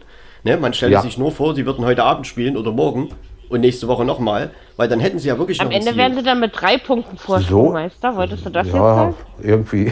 Ne? 0.44 0.56
Man 0.58 0.74
stellt 0.74 0.94
Ja. 0.94 1.02
sich 1.02 1.18
nur 1.18 1.32
vor, 1.34 1.54
sie 1.54 1.66
würden 1.66 1.84
heute 1.86 2.04
Abend 2.06 2.28
spielen 2.28 2.56
oder 2.56 2.72
morgen 2.72 3.10
und 3.50 3.62
nächste 3.62 3.88
Woche 3.88 4.06
nochmal, 4.06 4.52
weil 4.78 4.88
dann 4.88 5.00
hätten 5.00 5.20
sie 5.20 5.28
ja 5.28 5.38
wirklich 5.38 5.60
am 5.62 5.72
Ende 5.72 5.96
werden 5.96 6.18
sie 6.18 6.24
dann 6.24 6.40
mit 6.40 6.52
drei 6.60 6.78
Punkten 6.78 7.18
Vorsprung 7.18 7.68
So? 7.68 7.72
Meister. 7.74 8.16
Wolltest 8.16 8.46
du 8.46 8.50
das 8.50 8.68
jetzt 8.68 8.76
Ja, 8.76 8.96
sagen? 8.96 9.16
irgendwie. 9.42 9.92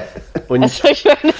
Und 0.48 0.62
Also, 0.62 0.88
ich 0.88 1.04
meine, 1.04 1.32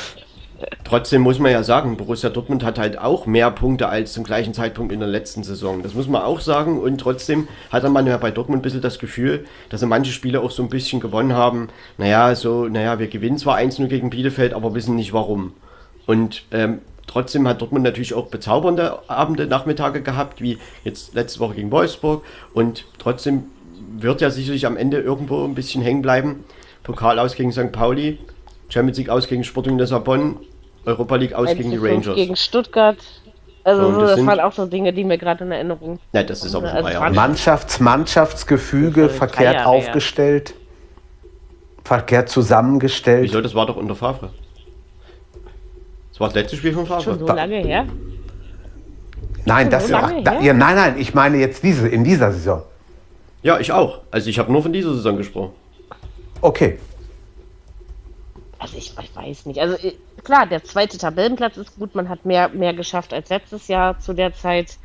Trotzdem 0.85 1.23
muss 1.23 1.39
man 1.39 1.51
ja 1.51 1.63
sagen, 1.63 1.97
Borussia 1.97 2.31
Dortmund 2.31 2.63
hat 2.65 2.79
halt 2.79 2.99
auch 2.99 3.27
mehr 3.27 3.51
Punkte 3.51 3.89
als 3.89 4.13
zum 4.13 4.23
gleichen 4.25 4.55
Zeitpunkt 4.55 4.93
in 4.93 5.01
der 5.01 5.09
letzten 5.09 5.43
Saison. 5.43 5.83
Das 5.83 5.95
muss 5.95 6.09
man 6.09 6.23
auch 6.23 6.41
sagen. 6.41 6.79
Und 6.81 6.99
trotzdem 6.99 7.49
hat 7.71 7.89
man 7.91 8.07
ja 8.07 8.17
bei 8.19 8.31
Dortmund 8.31 8.61
ein 8.61 8.63
bisschen 8.63 8.81
das 8.81 8.99
Gefühl, 8.99 9.47
dass 9.71 9.81
sie 9.81 9.87
manche 9.87 10.13
Spiele 10.13 10.41
auch 10.41 10.51
so 10.51 10.63
ein 10.63 10.69
bisschen 10.69 11.01
gewonnen 11.01 11.33
haben. 11.35 11.69
Naja, 11.99 12.35
so, 12.35 12.67
naja, 12.69 12.99
wir 12.99 13.09
gewinnen 13.09 13.39
zwar 13.39 13.57
1-0 13.59 13.87
gegen 13.89 14.11
Bielefeld, 14.11 14.55
aber 14.55 14.75
wissen 14.75 14.95
nicht 14.95 15.13
warum. 15.13 15.53
Und 16.07 16.45
ähm, 16.53 16.81
trotzdem 17.07 17.47
hat 17.49 17.61
Dortmund 17.61 17.85
natürlich 17.85 18.15
auch 18.15 18.27
bezaubernde 18.27 18.99
Abende, 19.09 19.47
Nachmittage 19.47 20.03
gehabt, 20.03 20.41
wie 20.41 20.59
jetzt 20.85 21.15
letzte 21.15 21.41
Woche 21.41 21.55
gegen 21.55 21.71
Wolfsburg. 21.71 22.23
Und 22.53 22.85
trotzdem 22.99 23.45
wird 23.99 24.21
ja 24.21 24.31
sicherlich 24.31 24.67
am 24.67 24.77
Ende 24.77 24.99
irgendwo 25.01 25.45
ein 25.45 25.55
bisschen 25.55 25.83
hängen 25.83 26.03
bleiben. 26.03 26.45
Pokal 26.83 27.19
aus 27.19 27.35
gegen 27.35 27.53
St. 27.53 27.73
Pauli, 27.73 28.19
Champions 28.69 28.99
League 28.99 29.09
aus 29.11 29.27
gegen 29.29 29.45
Sporting 29.45 29.79
Lissabon, 29.79 30.37
Europa 30.85 31.17
League 31.17 31.33
aus 31.35 31.49
1 31.49 31.59
gegen 31.59 31.71
die 31.71 31.79
5 31.79 31.91
Rangers. 31.91 32.15
gegen 32.17 32.37
Stuttgart. 32.37 32.99
Also 33.67 33.83
So, 33.93 34.01
das 34.01 34.11
das, 34.11 34.17
sind- 34.17 34.27
waren 34.27 34.41
auch 34.41 34.53
so 34.53 34.67
Dinge, 34.67 34.93
die 34.93 35.05
mir 35.05 35.17
gerade 35.17 35.45
in 35.45 35.51
Erinnerung. 35.53 35.99
Ja, 36.13 36.23
das 36.23 36.45
ist 36.45 36.55
aber 36.55 36.71
Also 36.71 36.83
vorbei. 36.89 36.99
Mann- 37.01 37.15
Mannschafts, 37.15 37.81
Mannschaftsgefüge 37.81 39.09
verkehrt 39.09 39.55
Jahre 39.55 39.69
aufgestellt, 39.69 40.53
verkehrt 41.85 42.29
zusammengestellt. 42.29 43.25
Wieso? 43.25 43.41
Das 43.41 43.55
war 43.55 43.65
doch 43.67 43.77
unter 43.77 43.95
Favre. 43.95 44.31
Das 46.15 46.21
war 46.21 46.29
das 46.29 46.37
letzte 46.37 46.57
Spiel 46.57 46.73
von 46.73 46.87
Favre. 46.87 47.03
Schon 47.03 47.19
so 47.19 47.27
lange 47.27 47.57
her. 47.57 47.87
Nein, 49.45 49.67
so 49.67 49.71
das, 49.73 49.89
lange 49.89 50.23
da, 50.23 50.31
her? 50.31 50.43
ja, 50.43 50.55
nein, 50.55 50.77
nein, 50.77 50.95
ich 50.97 51.13
meine 51.13 51.39
jetzt 51.39 51.65
diese, 51.65 51.89
in 51.89 52.05
dieser 52.05 52.31
Saison. 52.31 52.63
Ja, 53.43 53.59
ich 53.59 53.73
auch. 53.73 53.99
Also 54.13 54.31
ich 54.31 54.39
habe 54.39 54.53
nur 54.53 54.63
von 54.63 54.73
dieser 54.73 54.95
Saison 54.95 55.17
gesprochen. 55.17 55.55
Okay. 56.41 56.79
Also 58.61 58.77
ich, 58.77 58.95
ich 58.97 59.17
weiß 59.17 59.47
nicht. 59.47 59.59
Also 59.59 59.75
äh, 59.75 59.97
klar, 60.23 60.47
der 60.47 60.63
zweite 60.63 60.99
Tabellenplatz 60.99 61.57
ist 61.57 61.77
gut. 61.77 61.97
Man 61.97 62.09
hat 62.09 62.25
mehr, 62.25 62.49
mehr 62.51 62.75
geschafft 62.75 63.13
als 63.13 63.29
letztes 63.31 63.67
Jahr 63.67 63.99
zu 63.99 64.13
der 64.13 64.33
Zeit. 64.35 64.79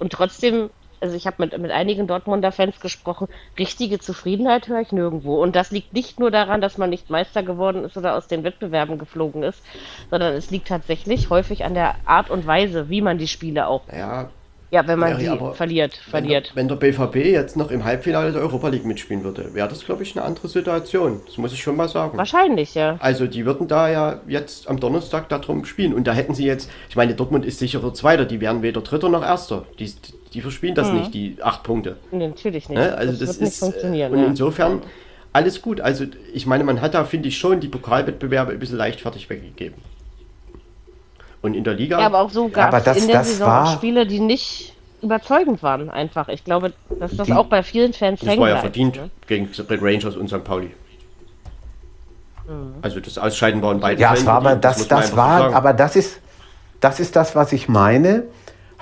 Und 0.00 0.12
trotzdem, 0.12 0.68
also 1.02 1.16
ich 1.16 1.26
habe 1.26 1.36
mit, 1.38 1.56
mit 1.58 1.70
einigen 1.70 2.06
Dortmunder 2.06 2.52
Fans 2.52 2.80
gesprochen, 2.80 3.28
richtige 3.58 3.98
Zufriedenheit 3.98 4.68
höre 4.68 4.80
ich 4.80 4.92
nirgendwo. 4.92 5.42
Und 5.42 5.56
das 5.56 5.70
liegt 5.70 5.92
nicht 5.92 6.20
nur 6.20 6.30
daran, 6.30 6.60
dass 6.60 6.78
man 6.78 6.90
nicht 6.90 7.10
Meister 7.10 7.42
geworden 7.42 7.84
ist 7.84 7.96
oder 7.96 8.16
aus 8.16 8.28
den 8.28 8.44
Wettbewerben 8.44 8.98
geflogen 8.98 9.42
ist, 9.42 9.62
sondern 10.10 10.34
es 10.34 10.50
liegt 10.50 10.68
tatsächlich 10.68 11.28
häufig 11.30 11.64
an 11.64 11.74
der 11.74 11.96
Art 12.06 12.30
und 12.30 12.46
Weise, 12.46 12.88
wie 12.88 13.02
man 13.02 13.18
die 13.18 13.28
Spiele 13.28 13.66
auch, 13.66 13.82
Ja, 13.92 14.30
ja, 14.72 14.86
wenn 14.86 14.98
man 14.98 15.10
Mary, 15.10 15.24
sie 15.24 15.28
aber 15.28 15.52
verliert, 15.52 16.00
wenn 16.10 16.24
der, 16.24 16.42
verliert. 16.42 16.52
wenn 16.54 16.66
der 16.68 16.76
BVB 16.76 17.16
jetzt 17.16 17.58
noch 17.58 17.70
im 17.70 17.84
Halbfinale 17.84 18.32
der 18.32 18.40
Europa 18.40 18.68
League 18.68 18.86
mitspielen 18.86 19.22
würde, 19.22 19.52
wäre 19.52 19.68
das, 19.68 19.84
glaube 19.84 20.02
ich, 20.02 20.16
eine 20.16 20.24
andere 20.24 20.48
Situation. 20.48 21.20
Das 21.26 21.36
muss 21.36 21.52
ich 21.52 21.62
schon 21.62 21.76
mal 21.76 21.90
sagen. 21.90 22.16
Wahrscheinlich, 22.16 22.74
ja. 22.74 22.96
Also 22.98 23.26
die 23.26 23.44
würden 23.44 23.68
da 23.68 23.90
ja 23.90 24.20
jetzt 24.26 24.70
am 24.70 24.80
Donnerstag 24.80 25.28
darum 25.28 25.66
spielen. 25.66 25.92
Und 25.92 26.06
da 26.06 26.14
hätten 26.14 26.32
sie 26.34 26.46
jetzt, 26.46 26.70
ich 26.88 26.96
meine, 26.96 27.14
Dortmund 27.14 27.44
ist 27.44 27.58
sicherer 27.58 27.92
Zweiter, 27.92 28.24
die 28.24 28.40
wären 28.40 28.62
weder 28.62 28.80
Dritter 28.80 29.10
noch 29.10 29.22
Erster. 29.22 29.66
Die, 29.78 29.92
die 30.34 30.40
verspielen 30.40 30.74
das 30.74 30.90
nicht, 30.92 31.14
die 31.14 31.36
acht 31.42 31.62
Punkte. 31.62 31.96
Nee, 32.10 32.28
natürlich 32.28 32.68
nicht. 32.68 32.78
Ne? 32.78 32.94
Also 32.94 33.12
das, 33.12 33.20
das, 33.20 33.28
wird 33.28 33.40
nicht 33.40 33.48
ist 33.52 33.58
funktionieren. 33.60 34.12
Und 34.12 34.18
ja. 34.20 34.26
insofern 34.26 34.82
alles 35.32 35.62
gut. 35.62 35.80
Also 35.80 36.04
ich 36.32 36.46
meine, 36.46 36.64
man 36.64 36.80
hat 36.80 36.94
da, 36.94 37.04
finde 37.04 37.28
ich, 37.28 37.38
schon 37.38 37.60
die 37.60 37.68
Pokalwettbewerbe 37.68 38.52
ein 38.52 38.58
bisschen 38.58 38.78
leichtfertig 38.78 39.28
weggegeben. 39.30 39.78
Und 41.42 41.54
in 41.54 41.64
der 41.64 41.74
Liga, 41.74 41.98
Ja, 42.00 42.06
aber 42.06 42.20
auch 42.20 42.30
so 42.30 42.48
gab 42.48 42.68
aber 42.68 42.78
es 42.78 42.84
das- 42.84 42.96
in 42.98 43.06
der 43.08 43.18
das 43.18 43.28
Saison 43.30 43.46
war- 43.48 43.66
Spiele, 43.72 44.06
die 44.06 44.20
nicht 44.20 44.74
überzeugend 45.02 45.62
waren, 45.62 45.90
einfach. 45.90 46.28
Ich 46.28 46.44
glaube, 46.44 46.72
dass 47.00 47.16
das 47.16 47.26
Die- 47.26 47.32
auch 47.32 47.46
bei 47.46 47.62
vielen 47.64 47.92
Fans 47.92 48.20
das 48.20 48.28
hängen 48.28 48.40
war 48.40 48.48
ja 48.48 48.54
bleibt, 48.54 48.66
verdient 48.66 48.96
ne? 48.96 49.10
gegen 49.26 49.48
Red 49.68 49.82
Rangers 49.82 50.16
und 50.16 50.28
St. 50.28 50.44
Pauli. 50.44 50.70
Mhm. 52.46 52.74
Also 52.82 53.00
das 53.00 53.18
Ausscheiden 53.18 53.60
war 53.62 53.72
in 53.72 53.80
beiden 53.80 54.00
Ja, 54.00 54.12
es 54.12 54.20
Fällen 54.20 54.26
war 54.28 54.34
aber 54.36 54.56
das, 54.56 54.86
das 54.88 55.10
so 55.10 55.16
war, 55.16 55.52
aber 55.54 55.72
das 55.72 55.96
ist, 55.96 56.20
das 56.80 57.00
ist 57.00 57.16
das, 57.16 57.34
was 57.34 57.52
ich 57.52 57.68
meine. 57.68 58.24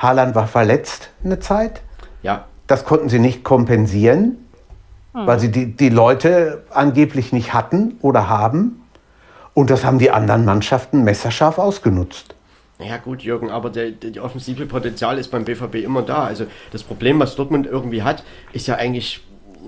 Haaland 0.01 0.35
war 0.35 0.49
verletzt 0.49 1.11
eine 1.25 1.39
Zeit. 1.39 1.81
Ja, 2.23 2.47
Das 2.67 2.85
konnten 2.85 3.09
sie 3.09 3.19
nicht 3.21 3.45
kompensieren, 3.45 4.37
Hm. 5.13 5.27
weil 5.27 5.41
sie 5.41 5.51
die, 5.51 5.67
die 5.77 5.89
Leute 5.89 6.63
angeblich 6.71 7.33
nicht 7.33 7.53
hatten 7.53 7.97
oder 8.01 8.29
haben. 8.29 8.81
Und 9.55 9.71
das 9.71 9.85
haben 9.85 9.99
die 9.99 10.11
anderen 10.13 10.45
Mannschaften 10.45 11.03
messerscharf 11.03 11.59
ausgenutzt. 11.59 12.35
Ja 12.79 12.97
gut, 12.97 13.23
Jürgen, 13.23 13.51
aber 13.51 13.69
der, 13.71 13.91
der, 13.91 14.11
die 14.11 14.21
offensive 14.21 14.65
Potenzial 14.67 15.19
ist 15.19 15.31
beim 15.33 15.45
BVB 15.45 15.75
immer 15.85 16.03
da. 16.03 16.25
Also 16.25 16.47
das 16.71 16.83
Problem, 16.85 17.19
was 17.19 17.35
Dortmund 17.37 17.67
irgendwie 17.67 18.03
hat, 18.05 18.23
ist 18.53 18.69
ja 18.69 18.77
eigentlich 18.77 19.21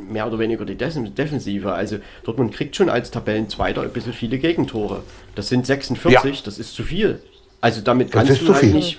mehr 0.09 0.27
oder 0.29 0.39
weniger 0.39 0.65
die 0.65 0.77
Defensive. 0.77 1.73
Also 1.73 1.97
Dortmund 2.25 2.55
kriegt 2.55 2.77
schon 2.77 2.89
als 2.89 3.11
Tabellenzweiter 3.11 3.83
ein 3.83 3.91
bisschen 3.91 4.13
viele 4.15 4.39
Gegentore. 4.39 5.03
Das 5.35 5.49
sind 5.49 5.67
46, 5.67 6.43
das 6.45 6.59
ist 6.59 6.73
zu 6.75 6.85
viel. 6.85 7.21
Also 7.61 7.81
damit 7.83 8.13
kannst 8.13 8.31
ist 8.31 8.43
du 8.43 8.47
zu 8.47 8.53
halt 8.55 8.61
viel. 8.65 8.73
nicht, 8.75 8.99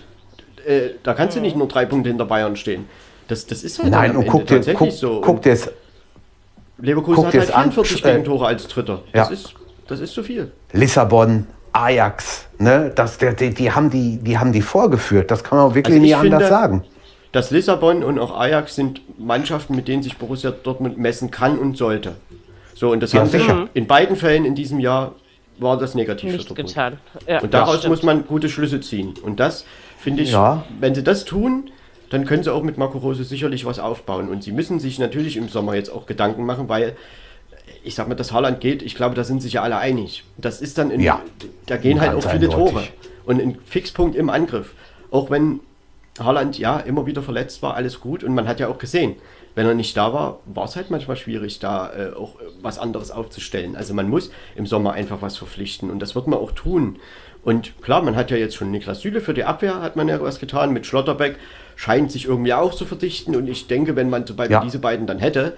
äh, 0.65 0.91
da 1.03 1.13
kannst 1.13 1.35
du 1.37 1.41
nicht 1.41 1.55
nur 1.55 1.67
drei 1.67 1.85
Punkte 1.85 2.09
hinter 2.09 2.25
Bayern 2.25 2.55
stehen. 2.55 2.85
Das, 3.27 3.45
das 3.47 3.63
ist 3.63 3.79
halt 3.79 3.91
Nein, 3.91 4.15
und 4.15 4.27
guck 4.27 4.45
dir, 4.47 4.55
tatsächlich 4.55 4.77
guck, 4.89 4.91
so. 4.91 5.21
guck 5.21 5.35
Und 5.37 5.45
dir 5.45 5.53
es 5.53 5.71
Leverkusen 6.79 7.15
guck 7.17 7.25
hat 7.27 7.33
dir 7.33 7.39
halt 7.39 7.49
es 7.49 7.55
an, 7.55 7.71
44 7.71 8.05
äh, 8.05 8.11
Gegentore 8.11 8.45
als 8.47 8.67
Dritter. 8.67 9.01
Das, 9.13 9.29
ja. 9.29 9.33
ist, 9.33 9.53
das 9.87 9.99
ist 9.99 10.13
zu 10.13 10.23
viel. 10.23 10.51
Lissabon, 10.71 11.47
Ajax, 11.71 12.47
ne? 12.59 12.91
das, 12.95 13.17
der, 13.17 13.33
die, 13.33 13.51
die, 13.53 13.71
haben 13.71 13.89
die, 13.89 14.17
die 14.17 14.37
haben 14.37 14.51
die 14.51 14.61
vorgeführt. 14.61 15.31
Das 15.31 15.43
kann 15.43 15.57
man 15.57 15.75
wirklich 15.75 15.95
Also 15.95 16.05
nie 16.05 16.13
anders 16.13 16.43
finde- 16.43 16.49
sagen. 16.49 16.83
dass 17.31 17.51
Lissabon 17.51 18.03
und 18.03 18.19
auch 18.19 18.37
Ajax 18.37 18.75
sind 18.75 19.01
Mannschaften, 19.19 19.75
mit 19.75 19.87
denen 19.87 20.03
sich 20.03 20.17
Borussia 20.17 20.51
Dortmund 20.51 20.97
messen 20.97 21.31
kann 21.31 21.57
und 21.57 21.77
sollte. 21.77 22.15
So, 22.75 22.91
und 22.91 23.01
das 23.01 23.13
Ja, 23.13 23.21
haben 23.21 23.29
sie 23.29 23.37
sicher. 23.39 23.69
in 23.73 23.87
beiden 23.87 24.15
Fällen 24.15 24.45
in 24.45 24.55
diesem 24.55 24.79
Jahr 24.79 25.13
war 25.59 25.77
das 25.77 25.93
negativ 25.95 26.31
Nicht 26.33 26.41
für 26.49 26.55
Dortmund. 26.55 26.69
getan. 26.69 26.97
Ja, 27.27 27.39
Und 27.39 27.53
daraus 27.53 27.87
muss 27.87 28.03
man 28.03 28.25
gute 28.25 28.49
Schlüsse 28.49 28.81
ziehen. 28.81 29.13
Und 29.23 29.39
das 29.39 29.65
finde 30.03 30.23
ich, 30.23 30.31
Ja. 30.31 30.63
wenn 30.79 30.93
sie 30.93 31.03
das 31.03 31.25
tun, 31.25 31.71
dann 32.09 32.25
können 32.25 32.43
sie 32.43 32.53
auch 32.53 32.61
mit 32.61 32.77
Marco 32.77 32.99
Rose 32.99 33.23
sicherlich 33.23 33.65
was 33.65 33.79
aufbauen. 33.79 34.29
Und 34.29 34.43
sie 34.43 34.51
müssen 34.51 34.79
sich 34.79 34.99
natürlich 34.99 35.35
im 35.37 35.49
Sommer 35.49 35.73
jetzt 35.75 35.89
auch 35.89 36.05
Gedanken 36.05 36.45
machen, 36.45 36.69
weil 36.69 36.95
ich 37.83 37.95
sag 37.95 38.07
mal, 38.07 38.15
dass 38.15 38.31
Haaland 38.31 38.59
geht, 38.61 38.81
ich 38.83 38.95
glaube, 38.95 39.15
da 39.15 39.23
sind 39.23 39.41
sich 39.41 39.53
ja 39.53 39.63
alle 39.63 39.77
einig. 39.77 40.23
Das 40.37 40.61
ist 40.61 40.77
dann, 40.77 40.91
in, 40.91 41.01
Ja. 41.01 41.21
da 41.65 41.77
gehen 41.77 41.99
halt 41.99 42.11
auch 42.13 42.21
viele 42.21 42.45
eindeutig. 42.49 42.55
Tore. 42.73 42.83
Und 43.25 43.41
ein 43.41 43.57
Fixpunkt 43.65 44.15
im 44.15 44.29
Angriff. 44.29 44.73
Auch 45.11 45.29
wenn 45.31 45.61
Haaland 46.19 46.59
ja 46.59 46.79
immer 46.79 47.05
wieder 47.05 47.23
verletzt 47.23 47.61
war, 47.63 47.73
alles 47.75 47.99
gut. 47.99 48.23
Und 48.23 48.35
man 48.35 48.47
hat 48.47 48.59
ja 48.59 48.67
auch 48.67 48.77
gesehen, 48.77 49.15
wenn 49.55 49.65
er 49.65 49.73
nicht 49.73 49.95
da 49.97 50.13
war, 50.13 50.39
war 50.45 50.65
es 50.65 50.75
halt 50.75 50.91
manchmal 50.91 51.15
schwierig, 51.17 51.59
da 51.59 51.91
äh, 51.93 52.13
auch 52.15 52.39
äh, 52.39 52.43
was 52.61 52.79
anderes 52.79 53.11
aufzustellen. 53.11 53.75
Also 53.75 53.93
man 53.93 54.09
muss 54.09 54.29
im 54.55 54.65
Sommer 54.65 54.93
einfach 54.93 55.21
was 55.21 55.37
verpflichten 55.37 55.89
und 55.89 55.99
das 55.99 56.15
wird 56.15 56.27
man 56.27 56.39
auch 56.39 56.51
tun. 56.51 56.97
Und 57.43 57.81
klar, 57.81 58.01
man 58.01 58.15
hat 58.15 58.31
ja 58.31 58.37
jetzt 58.37 58.55
schon 58.55 58.71
Niklas 58.71 59.01
Süle 59.01 59.19
für 59.21 59.33
die 59.33 59.43
Abwehr, 59.43 59.81
hat 59.81 59.95
man 59.95 60.07
ja 60.07 60.21
was 60.21 60.39
getan. 60.39 60.71
Mit 60.71 60.85
Schlotterbeck 60.85 61.35
scheint 61.75 62.11
sich 62.11 62.25
irgendwie 62.25 62.53
auch 62.53 62.73
zu 62.73 62.85
verdichten. 62.85 63.35
Und 63.35 63.47
ich 63.47 63.67
denke, 63.67 63.95
wenn 63.95 64.09
man 64.09 64.25
zum 64.25 64.35
Beispiel 64.37 64.53
Ja. 64.53 64.61
diese 64.63 64.79
beiden 64.79 65.07
dann 65.07 65.19
hätte, 65.19 65.55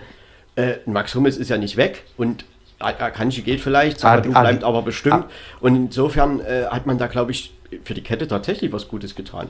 äh, 0.56 0.74
Max 0.86 1.14
Hummels 1.14 1.38
ist 1.38 1.50
ja 1.50 1.58
nicht 1.58 1.78
weg 1.78 2.04
und 2.18 2.46
Akanji 2.80 3.42
geht 3.42 3.62
vielleicht, 3.62 4.04
Ad- 4.04 4.28
bleibt 4.30 4.64
aber 4.64 4.82
bestimmt. 4.82 5.26
Und 5.62 5.76
insofern 5.76 6.40
äh, 6.40 6.66
hat 6.70 6.86
man 6.88 6.98
da, 6.98 7.08
glaube 7.08 7.32
ich, 7.32 7.54
für 7.84 7.94
die 7.94 8.02
Kette 8.02 8.28
tatsächlich 8.28 8.72
was 8.74 8.88
Gutes 8.88 9.16
getan. 9.16 9.48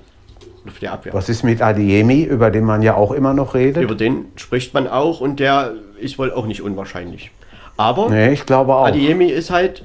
Oder 0.64 0.72
für 0.72 0.80
die 0.82 0.88
Abwehr. 0.90 1.14
Was 1.14 1.30
ist 1.30 1.44
mit 1.44 1.62
Adiemi, 1.62 2.24
über 2.24 2.52
den 2.52 2.66
man 2.66 2.82
ja 2.82 2.96
auch 2.96 3.12
immer 3.12 3.34
noch 3.34 3.54
redet? 3.54 3.82
Über 3.84 3.96
den 3.96 4.26
spricht 4.36 4.74
man 4.74 4.88
auch 4.88 5.22
und 5.22 5.40
der 5.40 5.74
ist 6.00 6.18
wohl 6.20 6.32
auch 6.32 6.46
nicht 6.48 6.62
unwahrscheinlich. 6.62 7.32
Aber 7.78 8.10
nee, 8.10 8.32
ich 8.34 8.46
glaube 8.46 8.74
auch. 8.76 8.86
Adiemi 8.88 9.26
ist 9.28 9.50
halt, 9.52 9.84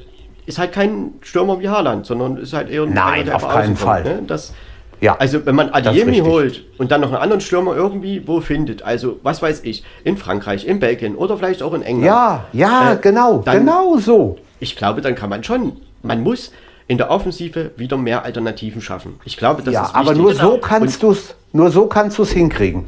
ist 0.51 0.59
halt 0.59 0.73
kein 0.73 1.15
Stürmer 1.23 1.61
wie 1.61 1.69
Haaland, 1.69 2.05
sondern 2.07 2.37
ist 2.37 2.53
halt 2.53 2.69
eher 2.71 2.83
ein 2.83 2.93
Nein, 2.93 3.13
einer, 3.15 3.25
der 3.25 3.37
auf 3.37 3.49
keinen 3.49 3.67
kommt, 3.69 3.79
Fall. 3.79 4.03
Ne? 4.05 4.23
Das, 4.27 4.53
Ja, 5.01 5.17
also 5.19 5.47
wenn 5.47 5.55
man 5.55 5.71
Adiemi 5.71 6.19
holt 6.19 6.65
und 6.77 6.91
dann 6.91 7.01
noch 7.01 7.09
einen 7.09 7.17
anderen 7.23 7.41
Stürmer 7.41 7.75
irgendwie 7.75 8.27
wo 8.27 8.41
findet, 8.41 8.83
also 8.83 9.19
was 9.23 9.41
weiß 9.41 9.63
ich, 9.65 9.83
in 10.05 10.17
Frankreich, 10.19 10.67
in 10.67 10.79
Belgien 10.81 11.15
oder 11.17 11.37
vielleicht 11.39 11.63
auch 11.63 11.73
in 11.73 11.83
England. 11.83 12.05
Ja, 12.07 12.45
ja, 12.53 12.93
Äh, 12.93 12.97
genau, 13.01 13.39
dann- 13.39 13.59
genau 13.61 13.97
so. 13.97 14.37
Ich 14.59 14.77
glaube, 14.77 15.01
dann 15.01 15.15
kann 15.15 15.31
man 15.31 15.43
schon, 15.43 15.77
man 16.03 16.23
muss 16.23 16.53
in 16.87 16.99
der 16.99 17.11
Offensive 17.11 17.71
wieder 17.77 17.97
mehr 17.97 18.25
Alternativen 18.25 18.83
schaffen. 18.83 19.21
Ich 19.25 19.37
glaube, 19.39 19.63
das 19.63 19.73
ja, 19.73 19.85
ist 19.85 19.95
aber 19.95 20.11
wichtig. 20.11 20.23
nur 20.23 20.35
so 20.35 20.59
kannst 20.59 21.03
du 21.03 21.13
es, 21.13 21.35
nur 21.53 21.71
so 21.71 21.87
kannst 21.87 22.19
du 22.19 22.23
es 22.25 22.33
hinkriegen. 22.33 22.85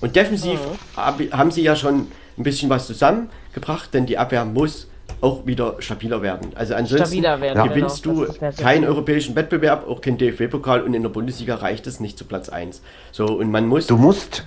Und 0.00 0.14
defensiv 0.14 0.60
hab, 0.96 1.20
haben 1.32 1.50
sie 1.50 1.62
ja 1.62 1.74
schon 1.74 2.06
ein 2.38 2.42
bisschen 2.44 2.70
was 2.70 2.86
zusammengebracht, 2.86 3.92
denn 3.92 4.06
die 4.06 4.16
Abwehr 4.18 4.44
muss 4.44 4.88
auch 5.20 5.46
wieder 5.46 5.76
stabiler 5.78 6.22
werden. 6.22 6.50
Also 6.54 6.74
ansonsten 6.74 7.22
werden, 7.22 7.68
gewinnst 7.68 8.02
genau. 8.02 8.24
du 8.26 8.62
keinen 8.62 8.84
europäischen 8.84 9.34
Wettbewerb, 9.34 9.88
auch 9.88 10.00
keinen 10.00 10.18
DFB-Pokal 10.18 10.82
und 10.82 10.94
in 10.94 11.02
der 11.02 11.08
Bundesliga 11.08 11.56
reicht 11.56 11.86
es 11.86 12.00
nicht 12.00 12.18
zu 12.18 12.24
Platz 12.24 12.48
1. 12.48 12.82
So, 13.12 13.26
und 13.26 13.50
man 13.50 13.66
muss, 13.66 13.86
Du 13.86 13.96
musst, 13.96 14.44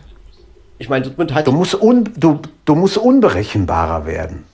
ich 0.78 0.90
meine, 0.90 1.06
Dortmund 1.06 1.34
hat, 1.34 1.48
du 1.48 1.52
musst, 1.52 1.82
un, 1.82 2.10
du, 2.16 2.40
du 2.66 2.76
musst 2.76 2.98
unberechenbarer 2.98 4.06
werden. 4.06 4.46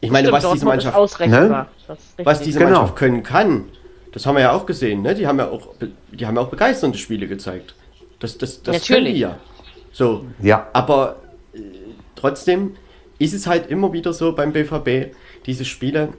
ich 0.00 0.10
meine, 0.10 0.28
Stimmt, 0.28 0.32
was 0.32 0.42
diese 0.42 0.42
Dortmund 0.42 0.64
Mannschaft, 0.64 0.96
ausrechenbar. 0.96 1.68
Ne? 1.88 1.96
Was 2.24 2.40
diese 2.40 2.58
Genau. 2.58 2.70
Mannschaft 2.72 2.96
können 2.96 3.22
kann, 3.22 3.64
das 4.12 4.26
haben 4.26 4.34
wir 4.36 4.42
ja 4.42 4.52
auch 4.52 4.66
gesehen, 4.66 5.02
ne? 5.02 5.14
Die 5.14 5.26
haben 5.26 5.38
ja 5.38 5.48
auch, 5.48 5.68
die 6.10 6.26
haben 6.26 6.34
ja 6.36 6.42
auch 6.42 6.48
begeisternde 6.48 6.98
Spiele 6.98 7.26
gezeigt. 7.28 7.74
Das, 8.20 8.36
das, 8.38 8.62
das 8.62 8.86
können 8.86 9.04
Natürlich. 9.04 9.14
die 9.14 9.20
ja. 9.20 9.38
So, 9.92 10.24
Ja. 10.40 10.66
Aber 10.72 11.16
äh, 11.54 11.60
trotzdem 12.16 12.74
ist 13.18 13.34
es 13.34 13.46
halt 13.46 13.68
immer 13.70 13.92
wieder 13.92 14.12
so 14.12 14.32
beim 14.32 14.52
BVB, 14.52 15.14
diese 15.46 15.64
Spiele, 15.64 16.10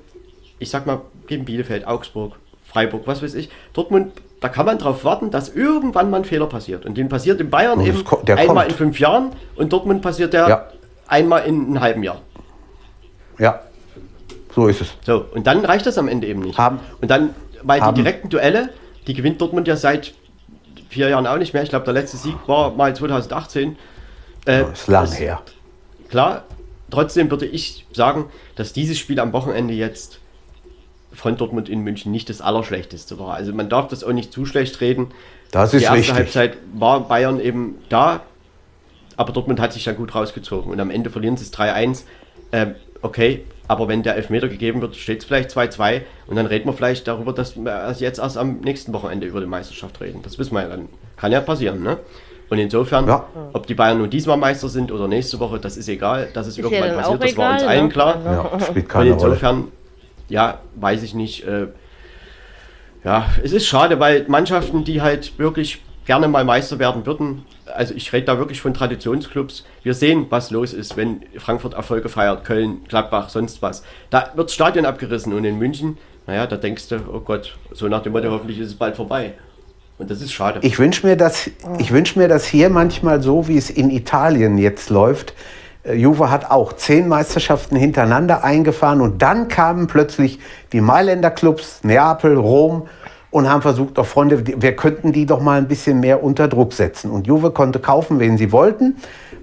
ich 0.59 0.69
sag 0.69 0.85
mal, 0.85 1.01
gegen 1.27 1.45
Bielefeld, 1.45 1.88
Augsburg, 1.88 2.34
Freiburg, 2.65 3.03
was 3.05 3.21
weiß 3.23 3.34
ich, 3.35 3.49
Dortmund, 3.73 4.11
da 4.41 4.49
kann 4.49 4.65
man 4.65 4.77
drauf 4.77 5.03
warten, 5.03 5.31
dass 5.31 5.49
irgendwann 5.49 6.09
mal 6.09 6.17
ein 6.17 6.26
Fehler 6.26 6.45
passiert. 6.47 6.85
Und 6.85 6.97
den 6.97 7.09
passiert 7.09 7.41
in 7.41 7.49
Bayern 7.49 7.80
es 7.81 7.88
eben 7.88 8.03
einmal 8.38 8.65
kommt. 8.65 8.69
in 8.71 8.76
fünf 8.77 8.99
Jahren 8.99 9.31
und 9.55 9.71
Dortmund 9.73 10.01
passiert 10.01 10.34
der 10.34 10.47
Ja. 10.47 10.65
einmal 11.07 11.45
in 11.45 11.65
einem 11.67 11.80
halben 11.81 12.03
Jahr. 12.03 12.21
Ja, 13.38 13.61
so 14.53 14.67
ist 14.67 14.81
es. 14.81 14.89
So, 15.05 15.26
und 15.34 15.47
dann 15.47 15.63
reicht 15.65 15.85
das 15.85 15.97
am 15.97 16.07
Ende 16.07 16.27
eben 16.27 16.41
nicht. 16.41 16.57
Haben- 16.57 16.80
und 17.01 17.09
dann, 17.11 17.34
weil 17.63 17.81
haben- 17.81 17.95
die 17.95 18.03
direkten 18.03 18.30
Duelle, 18.30 18.69
die 19.07 19.13
gewinnt 19.13 19.39
Dortmund 19.41 19.67
ja 19.67 19.76
seit 19.76 20.13
vier 20.89 21.09
Jahren 21.09 21.27
auch 21.27 21.38
nicht 21.38 21.53
mehr. 21.53 21.63
Ich 21.63 21.69
glaube, 21.69 21.85
der 21.85 21.93
letzte 21.93 22.17
Sieg 22.17 22.35
war 22.47 22.71
mal 22.71 22.95
2018. 22.95 23.77
Äh, 24.45 24.63
Das 24.63 24.81
ist 24.81 24.88
lang 24.88 25.11
her. 25.11 25.41
Klar, 26.09 26.43
trotzdem 26.91 27.30
würde 27.30 27.45
ich 27.45 27.86
sagen, 27.94 28.26
dass 28.56 28.74
dieses 28.74 28.98
Spiel 28.98 29.20
am 29.20 29.34
Wochenende 29.34 29.74
jetzt 29.74 30.20
von 31.11 31.38
Dortmund 31.38 31.70
in 31.70 31.82
München 31.82 32.11
nicht 32.11 32.30
das 32.30 32.41
Allerschlechteste 32.41 33.20
war. 33.20 33.34
Also 33.34 33.53
man 33.53 33.70
darf 33.70 33.88
das 33.88 34.03
auch 34.03 34.14
nicht 34.14 34.32
zu 34.32 34.45
schlecht 34.45 34.80
reden. 34.82 35.07
Das 35.52 35.72
Die 35.72 35.78
ist 35.78 35.84
erste 35.84 35.98
richtig. 35.98 36.16
Halbzeit 36.16 36.57
war 36.74 37.07
Bayern 37.07 37.40
eben 37.40 37.76
da, 37.90 38.22
aber 39.18 39.34
Dortmund 39.34 39.60
hat 39.60 39.74
sich 39.74 39.84
dann 39.84 39.95
gut 39.95 40.14
rausgezogen. 40.14 40.72
Und 40.72 40.80
am 40.80 40.91
Ende 40.91 41.10
verlieren 41.10 41.36
sie 41.36 41.44
es 41.44 41.53
3-1. 41.53 42.03
Ähm, 42.52 42.76
okay, 43.02 43.44
aber 43.68 43.88
wenn 43.88 44.03
der 44.03 44.16
Elfmeter 44.16 44.48
gegeben 44.48 44.82
wird, 44.82 44.95
steht 44.95 45.20
es 45.20 45.26
vielleicht 45.26 45.52
2-2 45.52 46.02
und 46.28 46.36
dann 46.36 46.45
reden 46.45 46.68
wir 46.68 46.74
vielleicht 46.74 47.07
darüber, 47.07 47.34
dass 47.34 47.56
wir 47.56 47.95
jetzt 47.99 48.20
erst 48.20 48.38
am 48.38 48.61
nächsten 48.61 48.94
Wochenende 48.94 49.28
über 49.28 49.40
die 49.40 49.45
Meisterschaft 49.45 49.99
reden. 50.02 50.22
Das 50.24 50.40
wissen 50.40 50.53
wir 50.53 50.64
ja 50.64 50.70
dann. 50.70 50.90
Kann 51.18 51.32
ja 51.32 51.41
passieren, 51.41 51.84
ne? 51.84 51.98
Und 52.49 52.57
insofern, 52.57 53.07
Ja. 53.07 53.26
ob 53.53 53.67
die 53.67 53.76
Bayern 53.76 53.99
nun 53.99 54.09
diesmal 54.09 54.38
Meister 54.38 54.69
sind 54.69 54.91
oder 54.91 55.07
nächste 55.07 55.39
Woche, 55.39 55.59
das 55.59 55.77
ist 55.77 55.88
egal. 55.88 56.30
Das 56.34 56.47
ist, 56.47 56.57
ja 56.57 56.63
irgendwann 56.63 56.95
passiert, 56.95 57.23
das 57.23 57.38
war 57.38 57.53
uns 57.53 57.63
allen 57.63 57.84
ne? 57.85 57.89
klar. 57.89 58.17
Ja, 58.26 58.59
spielt 58.59 58.85
Und 58.85 58.89
keine 58.89 59.11
Rolle. 59.11 59.23
insofern, 59.34 59.67
ja, 60.30 60.59
weiß 60.76 61.03
ich 61.03 61.13
nicht. 61.13 61.45
Äh, 61.47 61.67
ja, 63.03 63.27
es 63.43 63.53
ist 63.53 63.65
schade, 63.67 63.99
weil 63.99 64.26
Mannschaften, 64.27 64.84
die 64.84 65.01
halt 65.01 65.38
wirklich 65.38 65.81
gerne 66.05 66.27
mal 66.27 66.43
Meister 66.43 66.80
werden 66.80 67.05
würden, 67.05 67.45
also 67.73 67.93
ich 67.93 68.11
rede 68.11 68.26
da 68.26 68.39
wirklich 68.39 68.61
von 68.61 68.73
Traditionsclubs, 68.73 69.63
wir 69.84 69.93
sehen, 69.93 70.26
was 70.30 70.49
los 70.49 70.73
ist, 70.73 70.97
wenn 70.97 71.21
Frankfurt 71.38 71.76
Erfolge 71.76 72.09
feiert, 72.09 72.43
Köln, 72.45 72.84
Gladbach, 72.88 73.30
sonst 73.30 73.61
was. 73.61 73.84
Da 74.09 74.31
wird 74.34 74.47
das 74.49 74.55
Stadion 74.55 74.85
abgerissen 74.85 75.34
und 75.34 75.45
in 75.45 75.59
München, 75.59 75.97
naja, 76.26 76.47
da 76.47 76.57
denkst 76.57 76.89
du, 76.89 76.99
oh 77.13 77.19
Gott, 77.19 77.55
so 77.71 77.88
nach 77.88 78.01
dem 78.01 78.13
Motto, 78.13 78.31
hoffentlich 78.31 78.57
ist 78.59 78.67
es 78.69 78.76
bald 78.76 78.95
vorbei. 78.95 79.34
Und 79.99 80.09
das 80.09 80.21
ist 80.21 80.31
schade. 80.31 80.59
Ich 80.63 80.80
wünsche 80.80 81.05
mir, 81.05 81.17
das- 81.17 81.49
ich 81.77 81.91
wünsch 81.91 82.15
mir 82.15 82.27
das 82.30 82.45
hier 82.45 82.69
manchmal 82.69 83.21
so, 83.21 83.47
wie 83.49 83.57
es 83.57 83.69
in 83.69 83.89
Italien 83.89 84.57
jetzt 84.57 84.89
läuft. 84.89 85.34
Äh, 85.84 85.95
Juve 85.95 86.31
hat 86.31 86.49
auch 86.49 86.71
zehn 86.73 87.07
Meisterschaften 87.09 87.76
hintereinander 87.76 88.43
eingefahren 88.43 89.01
und 89.01 89.21
dann 89.21 89.49
kamen 89.49 89.88
plötzlich 89.88 90.39
die 90.71 90.80
Mailänder 90.81 91.30
Clubs, 91.31 91.81
Neapel, 91.84 92.38
Rom 92.38 92.88
und 93.30 93.49
haben 93.49 93.61
versucht, 93.61 93.97
doch 93.97 94.05
Freunde, 94.07 94.43
wir 94.61 94.76
könnten 94.76 95.11
die 95.11 95.26
doch 95.26 95.41
mal 95.41 95.57
ein 95.57 95.67
bisschen 95.67 95.99
mehr 95.99 96.23
unter 96.23 96.47
Druck 96.47 96.71
setzen. 96.73 97.11
Und 97.11 97.27
Juve 97.27 97.51
konnte 97.51 97.80
kaufen, 97.80 98.19
wen 98.19 98.38
sie 98.38 98.51
wollten. 98.53 98.95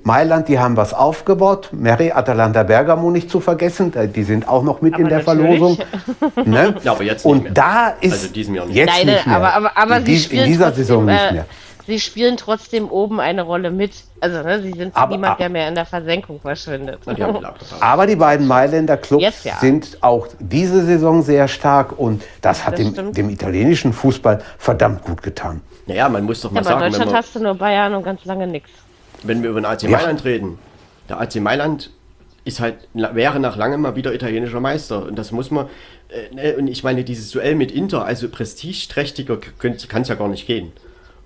Mailand, 0.07 0.47
die 0.47 0.61
haben 0.61 0.77
was 0.77 0.95
aufgebaut. 0.95 1.71
Mary, 1.73 2.13
Atalanta 2.13 2.63
Bergamo 2.63 3.11
nicht 3.11 3.29
zu 3.29 3.41
vergessen, 3.41 3.93
äh, 3.95 4.07
die 4.07 4.23
sind 4.23 4.47
auch 4.47 4.63
noch 4.63 4.81
mit 4.81 4.95
Aber 4.95 5.03
in 5.03 5.09
der 5.09 5.19
natürlich. 5.25 5.59
Verlosung. 5.59 5.79
Ne? 6.45 6.77
Ja, 6.85 6.93
aber 6.93 7.03
jetzt 7.03 7.25
nicht 7.25 7.33
und 7.33 7.43
mehr. 7.43 7.53
da 7.53 7.89
ist 8.01 8.13
Also 8.13 8.29
diesem 8.29 8.55
Jahr 8.55 8.67
nicht. 8.67 8.77
jetzt 8.77 8.95
Nein, 8.97 9.07
nicht 9.07 9.27
mehr. 9.27 9.37
aber, 9.37 9.53
aber, 9.55 9.77
aber 9.77 9.97
in, 9.99 10.05
sie 10.07 10.13
dies- 10.13 10.25
spielen 10.25 10.45
in 10.45 10.51
dieser 10.53 10.67
trotzdem, 10.67 10.85
Saison 10.85 11.05
nicht 11.07 11.23
äh, 11.31 11.33
mehr. 11.33 11.45
Sie 11.89 11.99
spielen 12.01 12.37
trotzdem 12.37 12.89
oben 12.89 13.19
eine 13.21 13.43
Rolle 13.43 13.71
mit. 13.73 13.93
Also, 14.21 14.43
ne, 14.43 14.63
sie 14.63 14.73
sind 14.73 14.95
Aber- 14.97 15.11
niemand, 15.13 15.33
aber- 15.33 15.39
der 15.39 15.49
mehr 15.49 15.69
in 15.69 15.75
der 15.75 15.87
Versenkung 15.87 16.39
verschwindet. 16.41 17.01
Die. 17.07 17.23
Aber 17.81 18.07
die 18.07 18.17
beiden 18.17 18.47
Mailänder 18.47 18.97
Clubs 18.97 19.43
ja. 19.45 19.55
sind 19.61 19.99
auch 20.03 20.29
diese 20.39 20.85
Saison 20.85 21.23
sehr 21.23 21.49
stark 21.49 21.99
und 21.99 22.23
das 22.43 22.65
hat 22.65 22.79
Das 22.79 22.93
dem, 22.93 23.13
dem 23.13 23.31
italienischen 23.31 23.93
Fußball 23.93 24.41
verdammt 24.59 25.03
gut 25.05 25.23
getan. 25.23 25.61
Naja, 25.87 26.09
man 26.09 26.25
muss 26.25 26.41
doch 26.41 26.51
mal 26.53 26.65
Ja, 26.65 26.71
aber 26.71 26.87
in 26.87 26.93
sagen, 26.93 26.93
wenn 26.95 27.09
Deutschland 27.09 27.25
hast 27.27 27.35
du 27.37 27.41
nur 27.41 27.55
Bayern 27.55 27.95
und 27.95 28.03
ganz 28.05 28.25
lange 28.25 28.47
nichts. 28.47 28.71
Wenn 29.27 29.43
wir 29.43 29.51
über 29.51 29.61
den 29.61 29.67
AC 29.67 29.85
Ja. 29.85 29.91
Mailand 29.91 30.25
reden, 30.25 30.59
der 31.09 31.21
AC 31.21 31.37
Mailand 31.37 31.91
ist 32.45 32.61
halt, 32.61 32.89
wäre 32.95 33.41
nach 33.41 33.57
langem 33.57 33.81
mal 33.81 33.97
wieder 33.97 34.15
italienischer 34.15 34.61
Meister. 34.61 35.05
Und 35.07 35.17
das 35.17 35.33
muss 35.33 35.51
man, 35.51 35.67
äh, 36.09 36.35
ne, 36.35 36.57
und 36.57 36.69
ich 36.69 36.85
meine, 36.85 37.03
dieses 37.03 37.31
Duell 37.33 37.57
mit 37.57 37.73
Inter, 37.73 38.05
also 38.05 38.29
prestigeträchtiger 38.29 39.39
kann 39.59 40.03
es 40.03 40.09
ja 40.09 40.15
gar 40.15 40.29
nicht 40.29 40.47
gehen. 40.47 40.73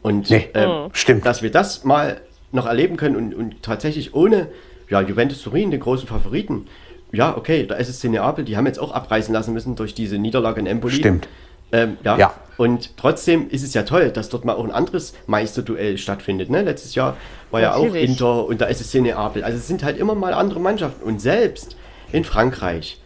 Und 0.02 0.30
Nee, 0.30 0.48
ähm, 0.54 0.88
stimmt. 0.92 1.26
dass 1.26 1.42
wir 1.42 1.50
das 1.50 1.84
mal 1.84 2.20
noch 2.52 2.66
erleben 2.66 2.96
können 2.96 3.16
und, 3.16 3.34
und 3.34 3.62
tatsächlich 3.62 4.14
ohne 4.14 4.48
ja, 4.88 5.02
Juventus 5.02 5.42
Turin, 5.42 5.70
den 5.70 5.80
großen 5.80 6.08
Favoriten, 6.08 6.66
ja, 7.12 7.36
okay, 7.36 7.66
der 7.66 7.78
SSC 7.78 8.08
Neapel, 8.08 8.44
die 8.44 8.56
haben 8.56 8.66
jetzt 8.66 8.78
auch 8.78 8.92
abreißen 8.92 9.32
lassen 9.34 9.52
müssen 9.52 9.76
durch 9.76 9.94
diese 9.94 10.16
Niederlage 10.18 10.60
in 10.60 10.66
Empoli. 10.66 10.94
Stimmt. 10.94 11.28
Ähm, 11.72 11.98
ja. 12.02 12.16
Ja. 12.16 12.34
Und 12.60 12.98
trotzdem 12.98 13.48
ist 13.48 13.62
es 13.62 13.72
ja 13.72 13.84
toll, 13.84 14.10
dass 14.10 14.28
dort 14.28 14.44
mal 14.44 14.52
auch 14.52 14.64
ein 14.64 14.70
anderes 14.70 15.14
Meisterduell 15.26 15.96
stattfindet. 15.96 16.50
Ne? 16.50 16.60
Letztes 16.60 16.94
Jahr 16.94 17.16
war 17.50 17.62
ja 17.62 17.72
auch 17.74 17.84
Natürlich. 17.84 18.10
Inter 18.10 18.44
und 18.44 18.60
der 18.60 18.68
SSC 18.68 19.00
Neapel. 19.00 19.42
Also 19.42 19.56
es 19.56 19.66
sind 19.66 19.82
halt 19.82 19.96
immer 19.96 20.14
mal 20.14 20.34
andere 20.34 20.60
Mannschaften. 20.60 21.02
Und 21.02 21.22
selbst 21.22 21.76
in 22.12 22.22
Frankreich 22.22 23.00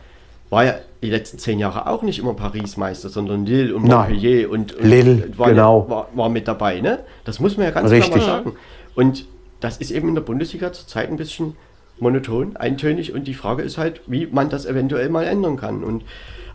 war 0.50 0.64
ja 0.64 0.74
die 1.04 1.08
letzten 1.08 1.38
zehn 1.38 1.60
Jahre 1.60 1.86
auch 1.86 2.02
nicht 2.02 2.18
immer 2.18 2.34
Paris 2.34 2.76
Meister, 2.76 3.10
sondern 3.10 3.46
Lille 3.46 3.76
und 3.76 3.84
Nein. 3.84 4.10
Montpellier 4.10 4.50
und, 4.50 4.74
und 4.74 4.88
Lille, 4.88 5.38
war, 5.38 5.50
genau. 5.50 5.88
war, 5.88 6.08
war 6.14 6.28
mit 6.30 6.48
dabei. 6.48 6.80
Ne? 6.80 7.04
Das 7.24 7.38
muss 7.38 7.56
man 7.56 7.66
ja 7.66 7.70
ganz 7.70 7.92
Richtig. 7.92 8.12
klar 8.12 8.26
mal 8.26 8.38
sagen. 8.38 8.56
Und 8.96 9.26
das 9.60 9.76
ist 9.76 9.92
eben 9.92 10.08
in 10.08 10.16
der 10.16 10.22
Bundesliga 10.22 10.72
zurzeit 10.72 11.08
ein 11.10 11.16
bisschen 11.16 11.54
monoton, 12.00 12.56
eintönig 12.56 13.14
und 13.14 13.28
die 13.28 13.34
Frage 13.34 13.62
ist 13.62 13.78
halt, 13.78 14.00
wie 14.08 14.26
man 14.26 14.48
das 14.48 14.66
eventuell 14.66 15.10
mal 15.10 15.24
ändern 15.24 15.56
kann. 15.56 15.84
Und 15.84 16.02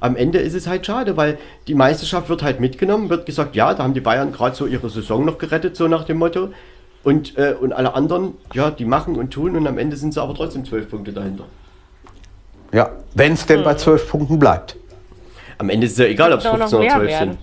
am 0.01 0.15
Ende 0.15 0.39
ist 0.39 0.53
es 0.53 0.67
halt 0.67 0.85
schade, 0.85 1.17
weil 1.17 1.37
die 1.67 1.75
Meisterschaft 1.75 2.29
wird 2.29 2.43
halt 2.43 2.59
mitgenommen, 2.59 3.09
wird 3.09 3.25
gesagt, 3.25 3.55
ja, 3.55 3.73
da 3.73 3.83
haben 3.83 3.93
die 3.93 4.01
Bayern 4.01 4.31
gerade 4.31 4.55
so 4.55 4.65
ihre 4.65 4.89
Saison 4.89 5.25
noch 5.25 5.37
gerettet, 5.37 5.75
so 5.75 5.87
nach 5.87 6.05
dem 6.05 6.17
Motto. 6.17 6.49
Und, 7.03 7.37
äh, 7.37 7.55
und 7.59 7.71
alle 7.73 7.93
anderen, 7.93 8.33
ja, 8.53 8.71
die 8.71 8.85
machen 8.85 9.15
und 9.15 9.31
tun 9.31 9.55
und 9.55 9.65
am 9.67 9.77
Ende 9.77 9.95
sind 9.95 10.13
sie 10.13 10.21
aber 10.21 10.33
trotzdem 10.35 10.65
zwölf 10.65 10.89
Punkte 10.89 11.13
dahinter. 11.13 11.45
Ja, 12.71 12.91
wenn 13.15 13.33
es 13.33 13.45
denn 13.45 13.63
bei 13.63 13.73
zwölf 13.75 14.09
Punkten 14.09 14.37
bleibt. 14.37 14.75
Am 15.57 15.69
Ende 15.69 15.87
ist 15.87 15.93
es 15.93 15.97
ja 15.99 16.05
egal, 16.05 16.33
ob 16.33 16.39
es 16.39 16.45
15 16.45 16.79
oder 16.79 16.89
12 16.89 17.17
sind. 17.17 17.37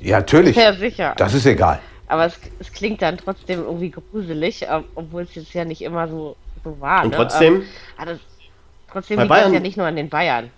Ja, 0.00 0.18
natürlich. 0.18 0.56
Ja, 0.56 0.72
sicher. 0.72 1.14
Das 1.16 1.34
ist 1.34 1.44
egal. 1.46 1.80
Aber 2.06 2.26
es, 2.26 2.38
es 2.60 2.72
klingt 2.72 3.02
dann 3.02 3.18
trotzdem 3.18 3.60
irgendwie 3.64 3.90
gruselig, 3.90 4.66
obwohl 4.94 5.22
es 5.22 5.34
jetzt 5.34 5.52
ja 5.52 5.64
nicht 5.64 5.82
immer 5.82 6.08
so, 6.08 6.36
so 6.64 6.80
war. 6.80 7.04
Und 7.04 7.10
ne? 7.10 7.16
trotzdem, 7.16 7.56
Ähm, 7.56 7.62
aber 7.96 8.10
das, 8.12 8.20
trotzdem 8.90 9.16
Bei 9.16 9.22
liegt 9.24 9.30
das 9.32 9.38
Bayern- 9.40 9.52
ja 9.54 9.60
nicht 9.60 9.76
nur 9.76 9.86
an 9.86 9.96
den 9.96 10.08
Bayern. 10.08 10.50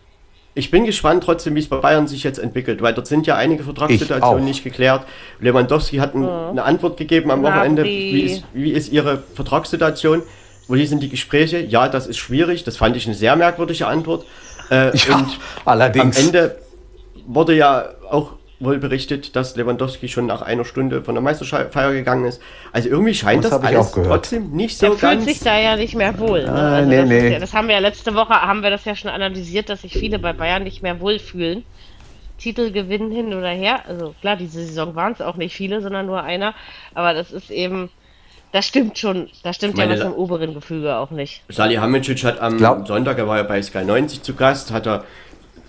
Ich 0.55 0.70
bin 0.70 0.85
gespannt 0.85 1.22
trotzdem, 1.24 1.55
wie 1.55 1.60
es 1.60 1.68
bei 1.68 1.77
Bayern 1.77 2.09
sich 2.09 2.24
jetzt 2.24 2.39
entwickelt, 2.39 2.82
weil 2.82 2.93
dort 2.93 3.06
sind 3.06 3.27
ja 3.27 3.36
einige 3.36 3.62
Vertragssituationen 3.62 4.44
nicht 4.44 4.64
geklärt. 4.64 5.06
Lewandowski 5.39 5.98
hat 5.98 6.14
ein, 6.14 6.28
eine 6.28 6.64
Antwort 6.64 6.97
gegeben 6.97 7.31
am 7.31 7.43
Wochenende. 7.43 7.85
Wie 7.85 8.22
ist, 8.22 8.44
wie 8.52 8.72
ist 8.72 8.90
ihre 8.93 9.22
Vertragssituation? 9.35 10.22
Wie 10.68 10.86
sind 10.86 11.02
die 11.02 11.09
Gespräche? 11.09 11.59
Ja, 11.60 11.89
das 11.89 12.06
ist 12.06 12.18
schwierig. 12.18 12.64
Das 12.64 12.77
fand 12.77 12.97
ich 12.97 13.06
eine 13.06 13.14
sehr 13.14 13.36
merkwürdige 13.36 13.86
Antwort. 13.86 14.24
Äh, 14.70 14.97
Ja, 14.97 15.16
und 15.16 15.39
allerdings. 15.64 16.18
am 16.18 16.27
Ende 16.27 16.56
wurde 17.27 17.55
ja 17.55 17.90
auch 18.09 18.32
wohl 18.61 18.78
berichtet, 18.78 19.35
dass 19.37 19.57
Lewandowski 19.57 20.09
schon 20.09 20.27
nach 20.27 20.43
einer 20.43 20.65
Stunde 20.66 21.03
von 21.03 21.15
der 21.15 21.23
Meisterfeier 21.23 21.93
gegangen 21.93 22.27
ist. 22.27 22.41
Also 22.73 22.91
irgendwie 22.91 23.15
scheint 23.15 23.43
Das 23.43 23.51
das, 23.51 23.59
hab 23.62 23.70
ich 23.70 23.77
alles 23.77 23.89
auch 23.89 23.95
gehört. 23.95 24.11
trotzdem 24.11 24.51
nicht 24.53 24.81
Der 24.82 24.91
so 24.91 24.97
fühlt 24.97 25.12
ganz. 25.12 25.24
sich 25.24 25.41
da 25.41 25.59
ja 25.59 25.77
nicht 25.77 25.95
mehr 25.95 26.19
wohl. 26.19 26.45
Ne? 26.45 26.53
Ah, 26.53 26.74
also 26.77 26.89
nee, 26.91 26.97
das, 26.99 27.09
nee. 27.09 27.27
Ist 27.27 27.32
ja, 27.32 27.39
das 27.39 27.55
haben 27.55 27.69
wir 27.69 27.74
ja 27.74 27.81
letzte 27.81 28.15
Woche, 28.15 28.35
haben 28.35 28.62
wir 28.62 28.70
das 28.70 28.85
ja 28.85 28.95
schon 28.95 29.11
analysiert, 29.11 29.69
dass 29.70 29.82
sich 29.82 29.95
viele 29.95 30.19
bei 30.19 30.32
Bayern 30.35 30.62
nicht 30.62 30.82
mehr 30.82 31.01
wohlfühlen. 31.01 31.65
Titel 32.39 32.70
gewinnen 32.70 33.11
hin 33.11 33.35
oder 33.35 33.49
her. 33.51 33.81
Also 33.89 34.15
klar, 34.20 34.37
diese 34.37 34.65
Saison 34.65 34.95
waren 34.95 35.12
es 35.12 35.20
auch 35.20 35.37
nicht 35.37 35.55
viele, 35.55 35.81
sondern 35.82 36.07
nur 36.07 36.23
einer. 36.23 36.55
Aber 36.95 37.12
das 37.15 37.32
ist 37.32 37.51
eben, 37.51 37.91
das 38.53 38.66
stimmt 38.66 38.99
schon, 38.99 39.28
da 39.43 39.53
stimmt 39.53 39.77
meine, 39.77 39.95
ja 39.95 40.01
was 40.01 40.07
im 40.07 40.15
oberen 40.15 40.55
Gefüge 40.55 40.97
auch 40.97 41.11
nicht. 41.11 41.43
Salihamidzic 41.49 42.24
hat 42.24 42.41
am 42.41 42.59
Sonntag, 42.87 43.19
er 43.19 43.27
war 43.28 43.37
ja 43.39 43.43
bei 43.43 43.61
Sky 43.62 43.85
90 43.85 44.23
zu 44.23 44.35
Gast, 44.35 44.70
hat 44.73 44.87
er 44.87 45.05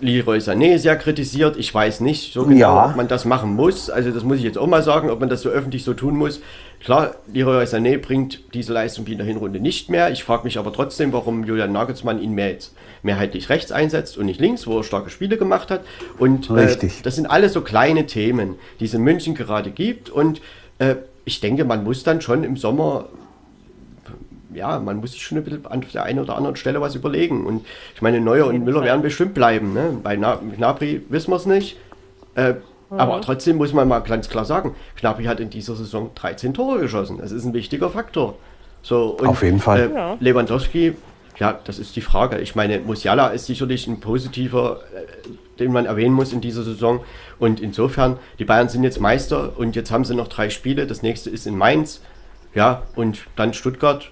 Leroy 0.02 0.38
Sané 0.38 0.78
sehr 0.78 0.96
kritisiert. 0.96 1.56
Ich 1.56 1.72
weiß 1.72 2.00
nicht 2.00 2.32
so 2.34 2.42
genau, 2.44 2.58
Ja. 2.58 2.86
ob 2.90 2.96
man 2.96 3.06
das 3.08 3.24
machen 3.24 3.54
muss. 3.54 3.88
Also 3.88 4.10
das 4.10 4.24
muss 4.24 4.38
ich 4.38 4.42
jetzt 4.42 4.58
auch 4.58 4.66
mal 4.66 4.82
sagen, 4.82 5.08
ob 5.10 5.20
man 5.20 5.28
das 5.28 5.42
so 5.42 5.48
öffentlich 5.48 5.84
so 5.84 5.94
tun 5.94 6.16
muss. 6.16 6.40
Klar, 6.84 7.14
Leroy 7.32 7.62
Sané 7.64 7.98
bringt 7.98 8.40
diese 8.52 8.72
Leistung 8.72 9.06
wie 9.06 9.12
in 9.12 9.18
der 9.18 9.26
Hinrunde 9.26 9.60
nicht 9.60 9.88
mehr. 9.88 10.10
Ich 10.10 10.24
frage 10.24 10.42
mich 10.42 10.58
aber 10.58 10.72
trotzdem, 10.72 11.12
warum 11.12 11.44
Julian 11.44 11.70
Nagelsmann 11.72 12.20
ihn 12.20 12.32
mehr 12.32 12.50
jetzt 12.50 12.74
mehrheitlich 13.04 13.48
rechts 13.48 13.70
einsetzt 13.70 14.18
und 14.18 14.26
nicht 14.26 14.40
links, 14.40 14.66
wo 14.66 14.78
er 14.78 14.82
starke 14.84 15.08
Spiele 15.08 15.36
gemacht 15.36 15.70
hat. 15.70 15.82
Und 16.18 16.50
äh, 16.50 16.54
Richtig. 16.54 17.02
das 17.02 17.14
sind 17.14 17.26
alles 17.26 17.52
so 17.52 17.60
kleine 17.60 18.06
Themen, 18.06 18.56
die 18.80 18.86
es 18.86 18.94
in 18.94 19.02
München 19.02 19.36
gerade 19.36 19.70
gibt. 19.70 20.10
Und 20.10 20.40
äh, 20.78 20.96
ich 21.24 21.40
denke, 21.40 21.64
man 21.64 21.84
muss 21.84 22.02
dann 22.02 22.20
schon 22.20 22.42
im 22.42 22.56
Sommer 22.56 23.06
ja, 24.54 24.78
man 24.78 24.98
muss 24.98 25.12
sich 25.12 25.22
schon 25.22 25.38
ein 25.38 25.44
bisschen 25.44 25.66
an 25.66 25.84
der 25.92 26.04
einen 26.04 26.18
oder 26.18 26.36
anderen 26.36 26.56
Stelle 26.56 26.80
was 26.80 26.94
überlegen. 26.94 27.46
Und 27.46 27.64
ich 27.94 28.02
meine, 28.02 28.20
Neuer 28.20 28.46
und 28.46 28.64
Müller 28.64 28.82
werden 28.82 29.02
bestimmt 29.02 29.34
bleiben. 29.34 29.72
Ne? 29.72 29.98
Bei 30.02 30.16
Na 30.16 30.36
Gnabry 30.36 31.02
wissen 31.08 31.30
wir 31.30 31.36
es 31.36 31.46
nicht. 31.46 31.76
Äh, 32.34 32.54
Aber 32.90 33.20
trotzdem 33.20 33.56
muss 33.56 33.72
man 33.72 33.88
mal 33.88 34.00
ganz 34.00 34.28
klar 34.28 34.44
sagen, 34.44 34.74
Gnabry 35.00 35.24
hat 35.24 35.40
in 35.40 35.50
dieser 35.50 35.74
Saison 35.76 36.10
13 36.14 36.54
Tore 36.54 36.80
geschossen. 36.80 37.18
Das 37.18 37.32
ist 37.32 37.44
ein 37.44 37.54
wichtiger 37.54 37.90
Faktor. 37.90 38.36
So, 38.82 39.16
und, 39.18 39.28
Auf 39.28 39.42
jeden 39.42 39.60
Fall. 39.60 39.90
Äh, 39.90 39.94
Ja. 39.94 40.16
Lewandowski, 40.20 40.94
ja, 41.38 41.58
das 41.64 41.78
ist 41.78 41.96
die 41.96 42.00
Frage. 42.00 42.38
Ich 42.40 42.54
meine, 42.54 42.78
Musiala 42.80 43.28
ist 43.28 43.46
sicherlich 43.46 43.86
ein 43.86 44.00
positiver, 44.00 44.80
äh, 44.94 45.58
den 45.58 45.72
man 45.72 45.86
erwähnen 45.86 46.14
muss 46.14 46.32
in 46.32 46.40
dieser 46.40 46.62
Saison. 46.62 47.00
Und 47.38 47.60
insofern, 47.60 48.18
die 48.38 48.44
Bayern 48.44 48.68
sind 48.68 48.84
jetzt 48.84 49.00
Meister 49.00 49.52
und 49.56 49.74
jetzt 49.76 49.90
haben 49.90 50.04
sie 50.04 50.14
noch 50.14 50.28
drei 50.28 50.50
Spiele. 50.50 50.86
Das 50.86 51.02
nächste 51.02 51.30
ist 51.30 51.46
in 51.46 51.56
Mainz. 51.56 52.00
Ja, 52.54 52.82
und 52.96 53.20
dann 53.36 53.54
Stuttgart. 53.54 54.10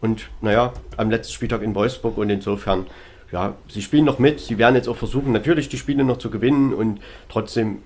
Und 0.00 0.28
naja, 0.40 0.72
am 0.96 1.10
letzten 1.10 1.32
Spieltag 1.32 1.62
in 1.62 1.74
Wolfsburg. 1.74 2.16
Und 2.18 2.30
insofern, 2.30 2.86
ja, 3.32 3.54
sie 3.68 3.82
spielen 3.82 4.04
noch 4.04 4.18
mit. 4.18 4.40
Sie 4.40 4.58
werden 4.58 4.74
jetzt 4.74 4.88
auch 4.88 4.96
versuchen, 4.96 5.32
natürlich 5.32 5.68
die 5.68 5.78
Spiele 5.78 6.04
noch 6.04 6.18
zu 6.18 6.30
gewinnen. 6.30 6.72
Und 6.72 7.00
trotzdem, 7.28 7.78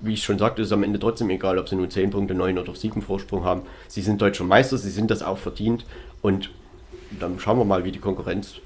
wie 0.00 0.14
ich 0.14 0.24
schon 0.24 0.38
sagte, 0.38 0.62
ist 0.62 0.68
es 0.68 0.72
am 0.72 0.82
Ende 0.82 0.98
trotzdem 0.98 1.30
egal, 1.30 1.58
ob 1.58 1.68
sie 1.68 1.76
nur 1.76 1.88
10 1.88 2.10
Punkte, 2.10 2.34
9 2.34 2.58
oder 2.58 2.74
7 2.74 3.02
Vorsprung 3.02 3.44
haben. 3.44 3.62
Sie 3.88 4.02
sind 4.02 4.20
deutscher 4.20 4.44
Meister, 4.44 4.76
sie 4.78 4.90
sind 4.90 5.10
das 5.10 5.22
auch 5.22 5.38
verdient. 5.38 5.84
Und 6.22 6.50
dann 7.18 7.38
schauen 7.38 7.58
wir 7.58 7.64
mal, 7.64 7.84
wie 7.84 7.92
die 7.92 8.00
Konkurrenz 8.00 8.56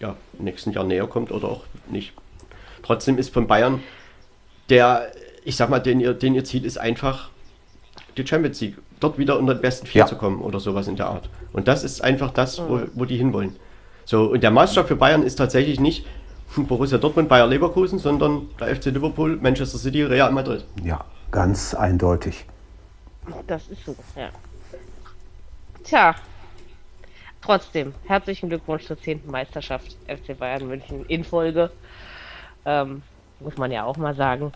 ja, 0.00 0.16
im 0.38 0.44
nächsten 0.44 0.72
Jahr 0.72 0.84
näher 0.84 1.06
kommt 1.06 1.30
oder 1.30 1.48
auch 1.48 1.64
nicht. 1.90 2.12
Trotzdem 2.82 3.18
ist 3.18 3.32
von 3.32 3.46
Bayern 3.46 3.80
der, 4.68 5.12
ich 5.44 5.56
sag 5.56 5.70
mal, 5.70 5.78
den 5.78 6.00
ihr, 6.00 6.14
den 6.14 6.34
ihr 6.34 6.44
Ziel 6.44 6.64
ist 6.64 6.78
einfach 6.78 7.30
die 8.16 8.26
Champions 8.26 8.60
League, 8.60 8.76
dort 9.00 9.18
wieder 9.18 9.38
unter 9.38 9.54
den 9.54 9.60
besten 9.62 9.86
vier 9.86 10.00
Ja. 10.00 10.06
zu 10.06 10.16
kommen 10.16 10.40
oder 10.40 10.60
sowas 10.60 10.88
in 10.88 10.96
der 10.96 11.06
Art. 11.06 11.28
Und 11.52 11.68
das 11.68 11.84
ist 11.84 12.02
einfach 12.02 12.30
das, 12.30 12.58
wo, 12.60 12.82
wo 12.94 13.04
die 13.04 13.16
hinwollen. 13.16 13.56
So, 14.04 14.24
und 14.30 14.42
der 14.42 14.50
Maßstab 14.50 14.88
für 14.88 14.96
Bayern 14.96 15.22
ist 15.22 15.36
tatsächlich 15.36 15.80
nicht 15.80 16.06
Borussia 16.56 16.98
Dortmund, 16.98 17.28
Bayer 17.28 17.46
Leverkusen, 17.46 17.98
sondern 17.98 18.48
der 18.60 18.74
FC 18.74 18.86
Liverpool, 18.86 19.36
Manchester 19.36 19.78
City, 19.78 20.02
Real 20.04 20.30
Madrid. 20.32 20.64
Ja, 20.82 21.04
ganz 21.30 21.74
eindeutig. 21.74 22.46
Das 23.46 23.66
ist 23.68 23.84
so, 23.84 23.94
ja. 24.16 24.28
Tja. 25.82 26.14
Trotzdem, 27.42 27.94
herzlichen 28.06 28.48
Glückwunsch 28.48 28.84
zur 28.86 29.00
10. 29.00 29.22
Meisterschaft 29.26 29.96
FC 30.08 30.36
Bayern 30.38 30.66
München 30.66 31.04
in 31.06 31.22
Folge. 31.22 31.70
Ähm, 32.64 33.02
muss 33.40 33.56
man 33.56 33.70
ja 33.70 33.84
auch 33.84 33.96
mal 33.96 34.14
sagen. 34.14 34.52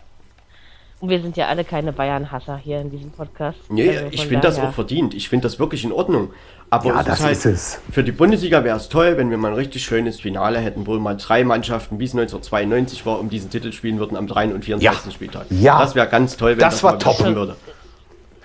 Und 1.01 1.09
wir 1.09 1.19
sind 1.21 1.35
ja 1.35 1.47
alle 1.47 1.63
keine 1.63 1.91
Bayern-Hasser 1.91 2.57
hier 2.57 2.79
in 2.79 2.91
diesem 2.91 3.09
Podcast. 3.11 3.57
Nee, 3.69 3.89
Also 3.89 4.05
ich 4.11 4.21
finde 4.27 4.41
das 4.47 4.59
auch 4.59 4.71
verdient. 4.71 5.13
Ich 5.15 5.27
finde 5.29 5.47
das 5.47 5.57
wirklich 5.59 5.83
in 5.83 5.91
Ordnung. 5.91 6.29
Aber 6.69 6.85
Ja, 6.85 7.03
das 7.03 7.19
ist 7.19 7.25
halt, 7.25 7.31
ist 7.37 7.45
es. 7.45 7.81
für 7.91 8.03
die 8.03 8.11
Bundesliga 8.11 8.63
wäre 8.63 8.77
es 8.77 8.87
toll, 8.87 9.17
wenn 9.17 9.29
wir 9.31 9.37
mal 9.37 9.49
ein 9.49 9.55
richtig 9.55 9.83
schönes 9.83 10.21
Finale 10.21 10.59
hätten, 10.59 10.85
wo 10.87 10.93
mal 10.99 11.17
drei 11.17 11.43
Mannschaften, 11.43 11.99
wie 11.99 12.05
es 12.05 12.11
1992 12.13 13.05
war, 13.05 13.19
um 13.19 13.29
diesen 13.29 13.49
Titel 13.49 13.71
spielen 13.73 13.97
würden 13.99 14.15
am 14.15 14.27
3. 14.27 14.53
und 14.53 14.63
24. 14.63 15.05
Ja. 15.05 15.11
Spieltag. 15.11 15.45
Ja. 15.49 15.79
Das 15.79 15.95
wäre 15.95 16.07
ganz 16.07 16.37
toll, 16.37 16.51
wenn 16.51 16.59
Das 16.59 16.75
das, 16.75 16.83
war 16.83 16.91
mal 16.93 16.97
top. 16.99 17.19
würde. 17.35 17.55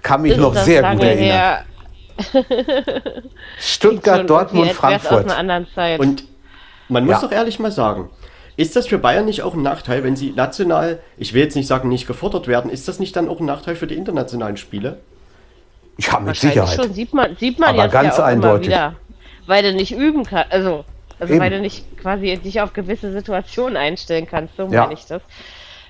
Kann 0.03 0.23
mich 0.23 0.33
Ist 0.33 0.39
noch 0.41 0.55
sehr 0.57 0.83
gut 0.95 1.03
erinnern. 1.03 1.19
her? 1.25 1.65
Stuttgart, 3.59 4.29
Dortmund, 4.29 4.67
wär's 4.69 4.77
aus 4.77 4.81
Frankfurt. 4.81 5.25
einer 5.25 5.37
anderen 5.37 5.67
Zeit. 5.75 6.01
Und 6.01 6.25
man 6.89 7.05
muss 7.05 7.15
Ja. 7.17 7.21
doch 7.23 7.33
ehrlich 7.33 7.59
mal 7.59 7.71
sagen, 7.71 8.09
ist 8.57 8.75
das 8.77 8.87
für 8.87 8.99
Bayern 8.99 9.25
nicht 9.27 9.43
auch 9.43 9.55
ein 9.55 9.63
Nachteil, 9.63 10.03
wenn 10.05 10.17
sie 10.17 10.31
national, 10.31 11.01
ich 11.19 11.35
will 11.35 11.43
jetzt 11.43 11.57
nicht 11.57 11.67
sagen, 11.67 11.89
nicht 11.89 12.07
gefordert 12.07 12.49
werden, 12.49 12.71
ist 12.71 12.89
das 12.89 12.99
nicht 12.99 13.15
dann 13.17 13.29
auch 13.29 13.41
ein 13.41 13.47
Nachteil 13.47 13.77
für 13.77 13.87
die 13.87 13.95
internationalen 13.97 14.57
Spiele? 14.57 14.99
Ja, 15.99 16.21
mit 16.21 16.37
Sicherheit. 16.37 16.75
schon, 16.83 16.93
sieht 16.93 17.15
man, 17.15 17.37
sieht 17.37 17.59
man 17.59 17.71
Aber 17.71 17.85
jetzt 17.85 17.93
ganz 17.93 18.17
ja 18.17 18.23
auch 18.25 18.29
eindeutig. 18.29 18.69
immer 18.69 18.77
wieder. 18.91 18.97
Weil 19.47 19.63
du 19.63 19.73
nicht 19.75 19.93
üben 19.93 20.25
kannst, 20.25 20.53
also, 20.53 20.85
also 21.19 21.33
Eben. 21.35 21.43
weil 21.43 21.51
du 21.51 21.61
nicht 21.61 21.97
quasi 21.99 22.37
dich 22.37 22.61
auf 22.61 22.73
gewisse 22.73 23.13
Situationen 23.13 23.77
einstellen 23.77 24.27
kannst, 24.27 24.57
so 24.57 24.65
Ja. 24.65 24.83
meine 24.83 24.95
ich 24.95 25.07
das. 25.07 25.23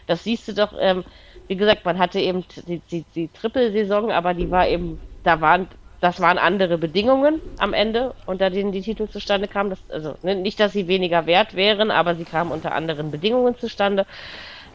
Das 0.06 0.22
siehst 0.24 0.46
du 0.46 0.54
doch, 0.54 0.72
ähm, 0.78 1.04
wie 1.48 1.56
gesagt, 1.56 1.84
man 1.84 1.98
hatte 1.98 2.20
eben 2.20 2.44
die, 2.68 2.80
die, 2.90 3.04
die 3.14 3.28
Trippelsaison, 3.28 4.10
aber 4.10 4.34
die 4.34 4.50
war 4.50 4.68
eben, 4.68 5.00
da 5.24 5.40
waren, 5.40 5.66
das 6.06 6.20
waren 6.20 6.38
andere 6.38 6.78
Bedingungen 6.78 7.42
am 7.58 7.72
Ende, 7.72 8.14
unter 8.26 8.48
denen 8.48 8.70
die 8.70 8.80
Titel 8.80 9.08
zustande 9.08 9.48
kamen. 9.48 9.70
Das, 9.70 9.80
also 9.90 10.14
ne, 10.22 10.36
nicht, 10.36 10.60
dass 10.60 10.72
sie 10.72 10.86
weniger 10.86 11.26
wert 11.26 11.54
wären, 11.54 11.90
aber 11.90 12.14
sie 12.14 12.24
kamen 12.24 12.52
unter 12.52 12.70
anderen 12.72 13.10
Bedingungen 13.10 13.56
zustande. 13.58 14.06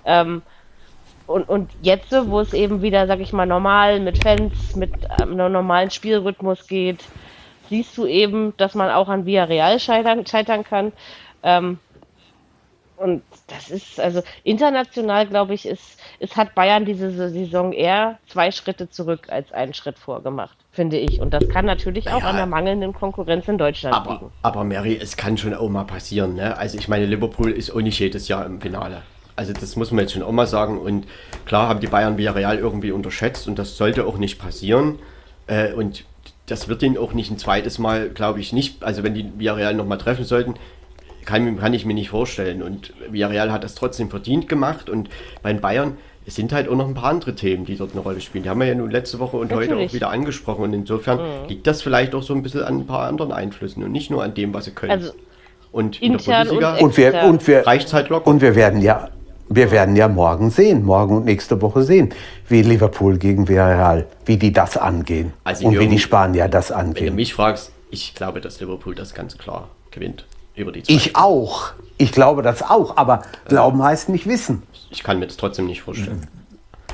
Ähm, 0.03 0.41
und, 1.27 1.47
und 1.47 1.71
jetzt, 1.79 2.11
wo 2.11 2.41
es 2.41 2.51
eben 2.51 2.81
wieder, 2.81 3.07
sag 3.07 3.21
ich 3.21 3.31
mal, 3.31 3.45
normal 3.45 4.01
mit 4.01 4.17
Fans, 4.17 4.75
mit 4.75 4.91
ähm, 5.21 5.39
einem 5.39 5.53
normalen 5.53 5.89
Spielrhythmus 5.89 6.67
geht, 6.67 7.09
siehst 7.69 7.97
du 7.97 8.05
eben, 8.05 8.53
dass 8.57 8.75
man 8.75 8.89
auch 8.91 9.07
an 9.07 9.25
Villarreal 9.25 9.79
scheitern, 9.79 10.25
scheitern 10.25 10.65
kann. 10.65 10.91
Ähm, 11.43 11.79
und 12.97 13.23
das 13.47 13.69
ist, 13.71 14.01
also 14.01 14.21
international, 14.43 15.27
glaube 15.27 15.53
ich, 15.53 15.65
ist, 15.65 15.97
ist, 16.19 16.35
hat 16.35 16.53
Bayern 16.55 16.83
diese 16.83 17.09
Saison 17.29 17.71
eher 17.71 18.19
zwei 18.27 18.51
Schritte 18.51 18.89
zurück 18.89 19.29
als 19.29 19.53
einen 19.53 19.73
Schritt 19.73 19.97
vorgemacht, 19.97 20.60
finde 20.71 20.97
ich. 20.97 21.19
Und 21.19 21.33
das 21.33 21.47
kann 21.49 21.65
natürlich 21.65 22.09
auch 22.09 22.21
Ja. 22.21 22.29
an 22.29 22.37
der 22.37 22.45
mangelnden 22.45 22.93
Konkurrenz 22.93 23.47
in 23.47 23.57
Deutschland 23.57 23.95
Aber, 23.95 24.13
liegen. 24.13 24.31
aber 24.41 24.63
Mary, 24.63 24.97
es 25.01 25.17
kann 25.17 25.37
schon 25.37 25.53
auch 25.53 25.69
mal 25.69 25.83
passieren. 25.83 26.35
Ne? 26.35 26.57
Also 26.57 26.77
ich 26.77 26.87
meine, 26.87 27.05
Liverpool 27.05 27.51
ist 27.51 27.71
auch 27.71 27.81
nicht 27.81 27.99
jedes 27.99 28.27
Jahr 28.27 28.45
im 28.45 28.61
Finale. 28.61 29.01
Also 29.35 29.53
das 29.53 29.75
muss 29.75 29.91
man 29.91 30.01
jetzt 30.01 30.13
schon 30.13 30.23
auch 30.23 30.31
mal 30.31 30.47
sagen. 30.47 30.77
Und 30.79 31.05
klar 31.45 31.67
haben 31.67 31.79
die 31.81 31.87
Bayern 31.87 32.17
Villarreal 32.17 32.57
irgendwie 32.57 32.91
unterschätzt 32.91 33.47
und 33.47 33.59
das 33.59 33.75
sollte 33.77 34.05
auch 34.05 34.17
nicht 34.17 34.39
passieren. 34.39 34.99
Äh, 35.47 35.73
und 35.73 36.05
das 36.45 36.67
wird 36.67 36.83
ihnen 36.83 36.97
auch 36.97 37.13
nicht 37.13 37.31
ein 37.31 37.37
zweites 37.37 37.77
Mal, 37.79 38.09
glaube 38.09 38.39
ich, 38.39 38.53
nicht. 38.53 38.83
Also 38.83 39.03
wenn 39.03 39.13
die 39.13 39.29
Villarreal 39.37 39.73
nochmal 39.73 39.97
treffen 39.97 40.25
sollten, 40.25 40.55
kann, 41.25 41.57
kann 41.59 41.73
ich 41.73 41.85
mir 41.85 41.93
nicht 41.93 42.09
vorstellen. 42.09 42.61
Und 42.63 42.93
Villarreal 43.09 43.51
hat 43.51 43.63
das 43.63 43.75
trotzdem 43.75 44.09
verdient 44.09 44.47
gemacht. 44.49 44.89
Und 44.89 45.09
bei 45.41 45.51
den 45.51 45.61
Bayern, 45.61 45.97
es 46.25 46.35
sind 46.35 46.53
halt 46.53 46.67
auch 46.69 46.75
noch 46.75 46.87
ein 46.87 46.93
paar 46.93 47.09
andere 47.09 47.33
Themen, 47.35 47.65
die 47.65 47.75
dort 47.75 47.91
eine 47.93 48.01
Rolle 48.01 48.21
spielen. 48.21 48.43
Die 48.43 48.49
haben 48.49 48.59
wir 48.59 48.67
ja 48.67 48.75
nun 48.75 48.91
letzte 48.91 49.19
Woche 49.19 49.37
und 49.37 49.51
heute 49.51 49.69
Natürlich. 49.69 49.89
auch 49.89 49.93
wieder 49.95 50.09
angesprochen. 50.11 50.63
Und 50.65 50.73
insofern 50.73 51.17
Mhm. 51.17 51.47
liegt 51.49 51.65
das 51.67 51.81
vielleicht 51.81 52.13
auch 52.13 52.23
so 52.23 52.33
ein 52.33 52.43
bisschen 52.43 52.63
an 52.63 52.77
ein 52.79 52.85
paar 52.85 53.07
anderen 53.07 53.31
Einflüssen 53.31 53.83
und 53.83 53.91
nicht 53.91 54.11
nur 54.11 54.23
an 54.23 54.33
dem, 54.33 54.53
was 54.53 54.65
sie 54.65 54.71
können. 54.71 54.91
Also 54.91 55.13
und 55.71 56.01
in 56.01 56.11
der 56.13 56.19
intern 56.19 56.47
Bundesliga 56.47 56.73
und 56.75 56.81
Und 56.83 56.97
wir, 56.97 57.23
und 57.23 57.47
wir, 57.47 57.65
reicht 57.67 57.91
halt 57.93 58.09
locker. 58.09 58.27
und 58.27 58.41
wir 58.41 58.55
werden 58.55 58.81
ja, 58.81 59.09
wir 59.49 59.71
werden 59.71 59.95
ja 59.95 60.07
morgen 60.07 60.49
sehen, 60.51 60.83
morgen 60.85 61.17
und 61.17 61.25
nächste 61.25 61.61
Woche 61.61 61.81
sehen, 61.83 62.09
wie 62.47 62.61
Liverpool 62.61 63.17
gegen 63.17 63.47
Villarreal, 63.47 64.05
wie 64.25 64.37
die 64.37 64.51
das 64.53 64.77
angehen 64.77 65.33
Also 65.43 65.67
und 65.67 65.79
wie 65.79 65.87
die 65.87 65.99
Spanier 65.99 66.47
das 66.49 66.69
Wenn 66.69 66.77
du 66.77 66.81
angehen. 66.83 67.15
mich 67.15 67.33
fragst, 67.33 67.71
ich 67.89 68.13
glaube, 68.15 68.41
dass 68.41 68.59
Liverpool 68.59 68.95
das 68.95 69.13
ganz 69.13 69.37
klar 69.37 69.69
gewinnt. 69.91 70.25
Über 70.55 70.71
die 70.73 70.83
zwei 70.83 70.93
Ich 70.93 71.15
auch. 71.15 71.71
Ich 71.97 72.11
glaube 72.11 72.41
das 72.41 72.61
auch. 72.61 72.97
Aber 72.97 73.21
glauben 73.47 73.81
heißt 73.81 74.09
nicht 74.09 74.27
wissen. 74.27 74.63
Ich 74.91 75.03
kann 75.03 75.19
mir 75.19 75.27
das 75.27 75.37
trotzdem 75.37 75.65
nicht 75.65 75.81
vorstellen. 75.81 76.27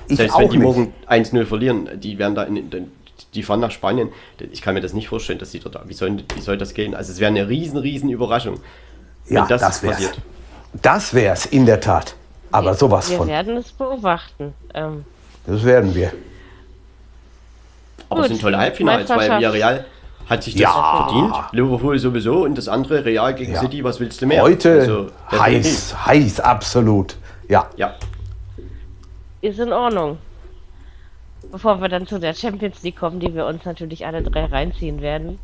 Ich 0.08 0.18
Selbst 0.18 0.36
auch 0.36 0.40
wenn 0.40 0.50
die 0.52 0.58
nicht. 0.58 0.64
morgen 0.66 0.94
1-0 1.10 1.46
verlieren, 1.46 1.90
die 2.00 2.18
werden 2.18 2.36
da 2.36 2.44
in, 2.44 2.56
in, 2.72 2.92
die 3.34 3.44
fahren 3.44 3.60
nach 3.60 3.72
Spanien. 3.72 4.10
Ich 4.52 4.62
kann 4.62 4.74
mir 4.76 4.82
das 4.82 4.94
nicht 4.94 5.10
vorstellen, 5.10 5.40
dass 5.40 5.52
die 5.52 5.60
dort. 5.60 5.78
Wie 5.90 5.94
soll, 5.94 6.24
wie 6.36 6.42
soll 6.42 6.58
das 6.58 6.74
gehen? 6.74 6.96
Also 6.96 7.12
es 7.12 7.20
wäre 7.20 7.30
eine 7.30 7.50
riesen, 7.50 7.78
riesen 7.78 8.10
Überraschung, 8.10 8.60
ja, 9.28 9.42
wenn 9.42 9.48
das, 9.50 9.62
das, 9.62 9.84
wär's. 9.84 9.96
passiert. 9.96 10.18
Das 10.82 11.14
wär's 11.14 11.46
in 11.46 11.66
der 11.66 11.82
Tat. 11.82 12.16
Aber 12.52 12.74
sowas 12.76 13.10
wir 13.10 13.18
von. 13.18 13.28
werden 13.28 13.58
es 13.58 13.72
beobachten. 13.74 14.54
Ähm, 14.74 15.04
Das 15.46 15.64
werden 15.66 15.94
wir. 15.94 16.14
Aber 18.10 18.22
es 18.22 18.28
Gut. 18.28 18.36
sind 18.36 18.42
tolle 18.42 18.58
Halbfinals, 18.58 19.10
weil. 19.10 19.30
Villarreal 19.40 19.86
hat 20.30 20.44
sich 20.44 20.54
das 20.54 20.62
Ja. 20.62 21.08
verdient. 21.08 21.36
Liverpool 21.54 21.98
sowieso 22.00 22.44
und 22.44 22.58
das 22.58 22.68
andere 22.68 23.04
Real 23.04 23.34
gegen 23.34 23.54
Ja. 23.54 23.60
City, 23.62 23.84
was 23.84 24.00
willst 24.00 24.22
du 24.22 24.28
mehr? 24.28 24.42
Heute 24.44 24.72
Also, 24.82 25.08
heiß, 25.32 26.06
heiß, 26.06 26.40
absolut. 26.42 27.18
Ja. 27.48 27.70
Ja, 27.78 27.96
ist 29.42 29.60
in 29.60 29.74
Ordnung. 29.74 30.18
Bevor 31.52 31.80
wir 31.82 31.88
dann 31.88 32.08
zu 32.08 32.20
der 32.20 32.34
Champions 32.34 32.84
League 32.84 32.98
kommen, 32.98 33.20
die 33.20 33.34
wir 33.34 33.46
uns 33.46 33.64
natürlich 33.64 34.06
alle 34.06 34.22
drei 34.22 34.46
reinziehen 34.46 35.02
werden, 35.02 35.40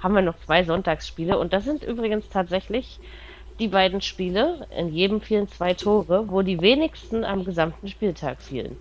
haben 0.00 0.14
wir 0.14 0.22
noch 0.22 0.38
zwei 0.44 0.64
Sonntagsspiele. 0.64 1.38
Und 1.38 1.52
das 1.52 1.64
sind 1.64 1.82
übrigens 1.82 2.28
tatsächlich 2.28 3.00
die 3.58 3.68
beiden 3.68 4.00
Spiele. 4.00 4.66
In 4.76 4.92
jedem 4.92 5.20
fielen 5.20 5.48
zwei 5.48 5.74
Tore, 5.74 6.26
wo 6.28 6.42
die 6.42 6.60
wenigsten 6.60 7.24
am 7.24 7.44
gesamten 7.44 7.88
Spieltag 7.88 8.42
fielen. 8.42 8.76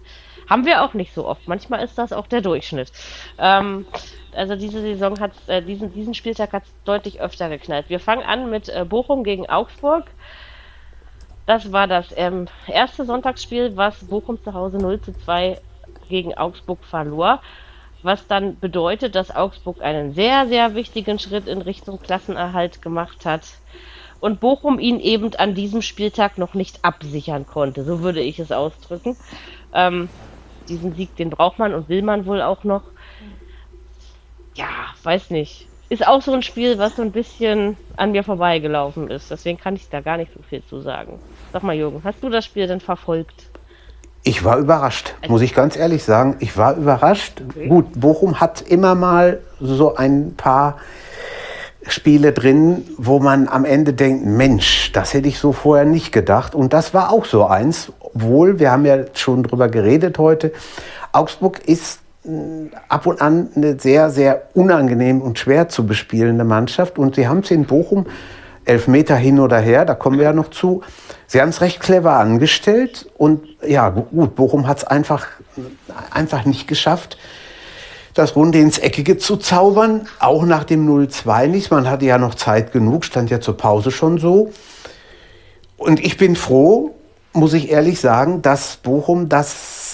Haben 0.50 0.66
wir 0.66 0.84
auch 0.84 0.94
nicht 0.94 1.14
so 1.14 1.26
oft. 1.26 1.48
Manchmal 1.48 1.84
ist 1.84 1.98
das 1.98 2.12
auch 2.12 2.28
der 2.28 2.42
Durchschnitt. 2.42 2.92
Ähm, 3.40 3.86
also 4.34 4.56
diese 4.56 4.82
Saison 4.82 5.20
hat 5.20 5.32
äh, 5.48 5.62
diesen, 5.62 5.94
diesen 5.94 6.14
Spieltag 6.14 6.54
hat 6.54 6.64
es 6.64 6.74
deutlich 6.84 7.22
öfter 7.22 7.50
geknallt. 7.50 7.90
Wir 7.90 8.00
fangen 8.00 8.24
an 8.24 8.50
mit 8.50 8.70
äh, 8.70 8.86
Bochum 8.88 9.24
gegen 9.24 9.50
Augsburg. 9.50 10.06
Das 11.52 11.74
war 11.74 11.86
das 11.86 12.14
ähm, 12.16 12.48
erste 12.66 13.04
Sonntagsspiel, 13.04 13.76
was 13.76 14.08
Bochum 14.08 14.42
zu 14.42 14.54
Hause 14.54 14.78
0 14.78 15.02
zu 15.02 15.14
2 15.14 15.60
gegen 16.08 16.34
Augsburg 16.34 16.82
verlor. 16.86 17.42
Was 18.04 18.26
dann 18.26 18.58
bedeutet, 18.58 19.16
dass 19.16 19.36
Augsburg 19.36 19.82
einen 19.82 20.14
sehr, 20.14 20.48
sehr 20.48 20.76
wichtigen 20.76 21.20
Schritt 21.20 21.50
in 21.50 21.62
Richtung 21.62 22.00
Klassenerhalt 22.00 22.82
gemacht 22.82 23.26
hat. 23.26 23.42
Und 24.22 24.40
Bochum 24.40 24.80
ihn 24.80 25.02
eben 25.02 25.36
an 25.36 25.54
diesem 25.54 25.82
Spieltag 25.82 26.38
noch 26.38 26.54
nicht 26.54 26.86
absichern 26.86 27.46
konnte. 27.46 27.84
So 27.84 28.00
würde 28.00 28.22
ich 28.22 28.40
es 28.40 28.54
ausdrücken. 28.54 29.18
Ähm, 29.74 30.08
diesen 30.70 30.96
Sieg, 30.96 31.18
den 31.18 31.32
braucht 31.32 31.60
man 31.60 31.74
und 31.74 31.90
will 31.90 32.02
man 32.02 32.26
wohl 32.28 32.42
auch 32.42 32.64
noch. 32.64 32.84
Ja, 34.56 34.70
weiß 35.04 35.32
nicht. 35.32 35.71
Ist 35.92 36.08
auch 36.08 36.22
so 36.22 36.32
ein 36.32 36.42
Spiel, 36.42 36.78
was 36.78 36.96
so 36.96 37.02
ein 37.02 37.12
bisschen 37.12 37.76
an 37.98 38.14
mir 38.14 38.24
vorbeigelaufen 38.24 39.12
ist. 39.12 39.30
Deswegen 39.30 39.58
kann 39.60 39.76
ich 39.76 39.90
da 39.90 40.00
gar 40.00 40.16
nicht 40.16 40.32
so 40.34 40.40
viel 40.42 40.64
zu 40.64 40.80
sagen. 40.80 41.20
Sag 41.52 41.64
mal, 41.64 41.76
Jürgen, 41.76 42.00
hast 42.06 42.24
du 42.24 42.30
das 42.30 42.46
Spiel 42.46 42.66
denn 42.66 42.80
verfolgt? 42.80 43.50
Ich 44.24 44.46
war 44.46 44.58
überrascht, 44.58 45.14
muss 45.28 45.42
ich 45.42 45.54
ganz 45.54 45.76
ehrlich 45.76 46.06
sagen. 46.06 46.38
Ich 46.40 46.56
war 46.56 46.78
überrascht. 46.78 47.42
Gut, 47.68 48.00
Bochum 48.00 48.40
hat 48.40 48.62
immer 48.62 48.96
mal 48.96 49.42
so 49.60 49.94
ein 49.94 50.36
paar 50.38 50.78
Spiele 51.86 52.32
drin, 52.32 52.86
wo 52.98 53.20
man 53.20 53.50
am 53.50 53.66
Ende 53.66 53.92
denkt, 53.92 54.26
Mensch, 54.26 54.94
das 54.94 55.14
hätte 55.14 55.28
ich 55.28 55.40
so 55.40 55.52
vorher 55.52 55.84
nicht 55.84 56.14
gedacht. 56.14 56.56
Und 56.56 56.72
das 56.72 56.94
war 56.94 57.12
auch 57.12 57.26
so 57.26 57.48
eins. 57.48 57.92
Obwohl, 58.00 58.60
wir 58.60 58.72
haben 58.72 58.86
ja 58.86 59.00
schon 59.14 59.44
drüber 59.44 59.68
geredet 59.68 60.20
heute, 60.20 60.54
Augsburg 61.12 61.60
ist 61.68 62.01
ab 62.88 63.08
und 63.08 63.22
an 63.22 63.50
eine 63.56 63.80
sehr, 63.80 64.12
sehr 64.12 64.44
unangenehm 64.54 65.22
und 65.22 65.40
schwer 65.40 65.70
zu 65.70 65.88
bespielende 65.88 66.44
Mannschaft. 66.44 66.98
Und 67.00 67.16
sie 67.16 67.28
haben 67.28 67.40
es 67.40 67.52
in 67.52 67.66
Bochum, 67.66 68.06
elf 68.66 68.88
Meter 68.88 69.16
hin 69.16 69.40
oder 69.40 69.58
her, 69.58 69.86
da 69.86 69.96
kommen 69.96 70.18
wir 70.18 70.26
ja 70.26 70.34
noch 70.34 70.50
zu. 70.50 70.84
Sie 71.26 71.42
haben 71.42 71.50
es 71.50 71.62
recht 71.62 71.80
clever 71.80 72.14
angestellt. 72.14 73.10
Und 73.18 73.44
ja, 73.66 73.90
gut, 73.90 74.36
Bochum 74.36 74.68
hat 74.68 74.80
es 74.80 74.84
einfach, 74.84 75.28
einfach 76.12 76.46
nicht 76.46 76.68
geschafft, 76.68 77.18
das 78.14 78.36
Runde 78.36 78.60
ins 78.60 78.78
Eckige 78.78 79.18
zu 79.18 79.38
zaubern. 79.38 80.08
Auch 80.20 80.46
nach 80.46 80.64
dem 80.64 80.88
0-2 80.88 81.48
nicht. 81.48 81.72
Man 81.72 81.90
hatte 81.90 82.06
ja 82.06 82.18
noch 82.18 82.36
Zeit 82.36 82.72
genug, 82.72 83.06
stand 83.06 83.30
ja 83.32 83.42
zur 83.42 83.58
Pause 83.58 83.90
schon 83.90 84.20
so. 84.20 84.52
Und 85.78 86.00
ich 86.00 86.18
bin 86.18 86.36
froh, 86.36 86.94
muss 87.34 87.54
ich 87.54 87.72
ehrlich 87.72 88.00
sagen, 88.00 88.44
dass 88.44 88.78
Bochum 88.78 89.28
das 89.30 89.91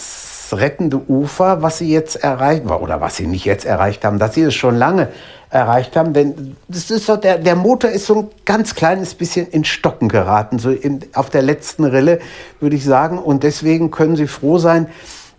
rettende 0.53 1.01
Ufer, 1.09 1.61
was 1.61 1.80
sie 1.80 1.92
jetzt 1.92 2.16
erreicht, 2.16 2.66
oder 2.66 3.01
was 3.01 3.17
sie 3.17 3.27
nicht 3.27 3.45
jetzt 3.45 3.66
erreicht 3.66 4.06
haben, 4.06 4.19
dass 4.19 4.35
sie 4.35 4.43
es 4.43 4.53
schon 4.53 4.76
lange 4.76 5.09
erreicht 5.50 5.95
haben, 5.95 6.14
denn 6.14 6.58
das 6.67 6.92
ist 6.92 7.06
so, 7.06 7.16
der, 7.16 7.38
der 7.38 7.56
Motor 7.56 7.90
ist 7.90 8.06
so 8.06 8.19
ein 8.19 8.27
ganz 8.43 8.76
kleines 8.76 9.14
bisschen 9.14 9.48
in 9.48 9.64
Stocken 9.64 10.09
geraten, 10.09 10.59
so 10.59 10.72
in, 10.72 11.00
auf 11.14 11.30
der 11.30 11.42
letzten 11.42 11.85
Rille, 11.85 12.19
würde 12.59 12.76
ich 12.76 12.84
sagen. 12.84 13.17
Und 13.17 13.43
deswegen 13.43 13.90
können 13.90 14.17
sie 14.17 14.27
froh 14.27 14.58
sein, 14.58 14.88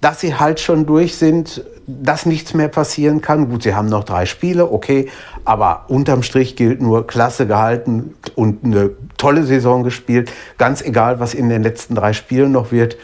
dass 0.00 0.20
sie 0.20 0.36
halt 0.36 0.60
schon 0.60 0.86
durch 0.86 1.16
sind, 1.16 1.64
dass 1.86 2.24
nichts 2.24 2.54
mehr 2.54 2.68
passieren 2.68 3.20
kann. 3.20 3.50
Gut, 3.50 3.64
sie 3.64 3.74
haben 3.74 3.88
noch 3.88 4.04
drei 4.04 4.26
Spiele, 4.26 4.70
okay, 4.70 5.10
aber 5.44 5.84
unterm 5.88 6.22
Strich 6.22 6.56
gilt 6.56 6.80
nur 6.80 7.06
Klasse 7.06 7.46
gehalten 7.46 8.14
und 8.34 8.64
eine 8.64 8.90
tolle 9.16 9.42
Saison 9.44 9.82
gespielt. 9.82 10.30
Ganz 10.56 10.82
egal, 10.82 11.20
was 11.20 11.34
in 11.34 11.48
den 11.48 11.62
letzten 11.62 11.94
drei 11.94 12.12
Spielen 12.12 12.52
noch 12.52 12.72
wird. 12.72 12.96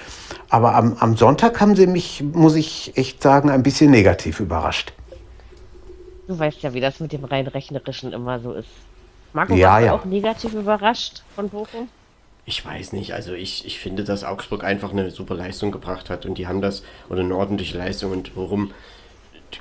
Aber 0.49 0.75
am, 0.75 0.97
am 0.99 1.17
Sonntag 1.17 1.61
haben 1.61 1.75
sie 1.77 1.87
mich, 1.87 2.23
muss 2.23 2.55
ich 2.55 2.97
echt 2.97 3.23
sagen, 3.23 3.51
ein 3.51 3.63
bisschen 3.63 3.91
negativ 3.91 4.41
überrascht. 4.41 4.93
Du 6.27 6.39
weißt 6.39 6.63
ja, 6.63 6.73
wie 6.75 6.81
das 6.81 7.01
mit 7.01 7.13
dem 7.13 7.25
rein 7.25 7.47
rechnerischen 7.47 8.13
immer 8.13 8.41
so 8.41 8.53
ist. 8.53 8.69
Marco, 9.33 9.55
Ja, 9.55 9.71
warst 9.73 9.83
du 9.83 9.87
ja. 9.87 9.93
auch 9.95 10.05
negativ 10.05 10.55
überrascht 10.55 11.23
von 11.35 11.49
Bochum? 11.49 11.89
Ich 12.47 12.65
weiß 12.65 12.93
nicht, 12.93 13.15
also 13.15 13.33
ich, 13.33 13.65
ich 13.67 13.79
finde, 13.79 14.05
dass 14.05 14.23
Augsburg 14.23 14.65
einfach 14.65 14.93
eine 14.93 15.11
super 15.11 15.35
Leistung 15.35 15.73
gebracht 15.73 16.11
hat 16.11 16.27
und 16.27 16.37
die 16.37 16.47
haben 16.47 16.61
das, 16.61 16.83
oder 17.09 17.21
eine 17.21 17.35
ordentliche 17.35 17.79
Leistung 17.79 18.13
und 18.13 18.37
warum 18.37 18.73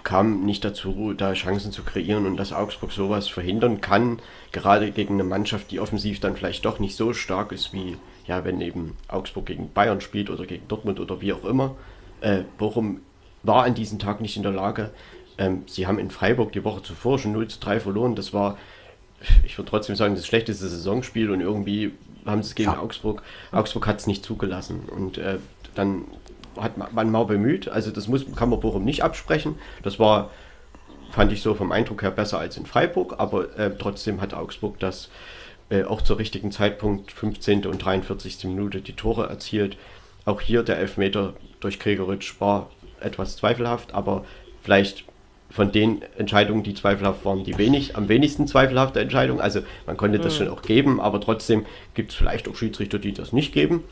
kam 0.04 0.46
nicht 0.46 0.66
dazu, 0.66 1.14
da 1.14 1.34
Chancen 1.34 1.72
zu 1.72 1.84
kreieren 1.84 2.26
und 2.26 2.38
dass 2.38 2.52
Augsburg 2.52 2.92
sowas 2.92 3.28
verhindern 3.28 3.80
kann, 3.80 4.20
gerade 4.52 4.92
gegen 4.92 5.16
eine 5.16 5.24
Mannschaft, 5.24 5.72
die 5.72 5.80
offensiv 5.80 6.20
dann 6.20 6.36
vielleicht 6.36 6.66
doch 6.66 6.80
nicht 6.80 6.96
so 6.96 7.14
stark 7.14 7.52
ist 7.52 7.74
wie, 7.74 7.98
ja, 8.26 8.46
wenn 8.46 8.62
eben 8.62 8.98
Augsburg 9.08 9.46
gegen 9.46 9.72
Bayern 9.72 10.02
spielt 10.02 10.30
oder 10.30 10.46
gegen 10.46 10.68
Dortmund 10.68 11.00
oder 11.00 11.22
wie 11.22 11.34
auch 11.34 11.46
immer. 11.46 11.76
Äh, 12.22 12.44
Bochum 12.58 13.02
war 13.44 13.64
an 13.64 13.76
diesem 13.76 14.00
Tag 14.00 14.22
nicht 14.22 14.38
in 14.38 14.44
der 14.44 14.52
Lage. 14.54 14.92
Ähm, 15.38 15.64
sie 15.68 15.88
haben 15.88 16.00
in 16.00 16.12
Freiburg 16.12 16.52
die 16.54 16.64
Woche 16.64 16.84
zuvor 16.84 17.20
schon 17.20 17.34
0 17.34 17.48
zu 17.48 17.60
3 17.60 17.80
verloren. 17.80 18.16
Das 18.16 18.34
war 18.34 18.58
ich 19.44 19.58
würde 19.58 19.70
trotzdem 19.70 19.96
sagen, 19.96 20.16
das 20.16 20.26
schlechteste 20.26 20.68
Saisonspiel 20.68 21.32
und 21.32 21.42
irgendwie 21.42 21.94
haben 22.26 22.44
sie 22.44 22.50
es 22.50 22.56
gegen 22.56 22.72
Ja. 22.72 22.80
Augsburg. 22.80 23.24
Augsburg 23.52 23.88
hat 23.88 24.00
es 24.00 24.08
nicht 24.08 24.24
zugelassen 24.24 24.82
und 24.90 25.18
äh, 25.18 25.38
dann 25.76 26.06
hat 26.58 26.78
man, 26.94 27.12
mal 27.12 27.26
bemüht. 27.26 27.68
Also 27.68 27.92
das 27.92 28.08
muss, 28.08 28.26
kann 28.36 28.50
man 28.50 28.60
Bochum 28.60 28.84
nicht 28.84 29.04
absprechen. 29.04 29.56
Das 29.82 30.00
war, 30.00 30.30
fand 31.12 31.32
ich 31.32 31.42
so 31.42 31.56
vom 31.56 31.72
Eindruck 31.72 32.04
her 32.04 32.12
besser 32.12 32.38
als 32.38 32.58
in 32.58 32.66
Freiburg, 32.66 33.16
aber 33.18 33.58
äh, 33.58 33.72
trotzdem 33.78 34.22
hat 34.22 34.34
Augsburg 34.34 34.80
das 34.80 35.10
äh, 35.74 35.86
auch 35.86 36.04
zur 36.04 36.20
richtigen 36.20 36.52
Zeitpunkt, 36.52 37.12
15. 37.12 37.66
und 37.66 37.84
43. 37.84 38.44
Minute, 38.44 38.82
die 38.82 38.94
Tore 38.94 39.28
erzielt. 39.28 39.76
Auch 40.24 40.40
hier 40.40 40.62
der 40.62 40.78
Elfmeter 40.78 41.34
durch 41.62 41.80
Gregoritsch 41.80 42.40
war 42.40 42.70
etwas 43.00 43.38
zweifelhaft, 43.38 43.94
aber 43.94 44.24
vielleicht 44.62 45.04
von 45.50 45.72
den 45.72 46.04
Entscheidungen, 46.18 46.62
die 46.62 46.76
zweifelhaft 46.76 47.26
waren, 47.26 47.44
die 47.44 47.58
wenig, 47.58 47.96
am 47.96 48.08
wenigsten 48.08 48.48
zweifelhafte 48.48 49.00
Entscheidung. 49.00 49.42
Also 49.42 49.62
man 49.88 49.98
konnte 49.98 50.20
das 50.20 50.36
schon 50.36 50.48
auch 50.48 50.62
geben, 50.62 51.02
aber 51.02 51.20
trotzdem 51.20 51.66
gibt 51.96 52.12
es 52.12 52.18
vielleicht 52.18 52.48
auch 52.48 52.56
Schiedsrichter, 52.56 53.00
die 53.00 53.14
das 53.14 53.34
nicht 53.34 53.52
geben. 53.52 53.84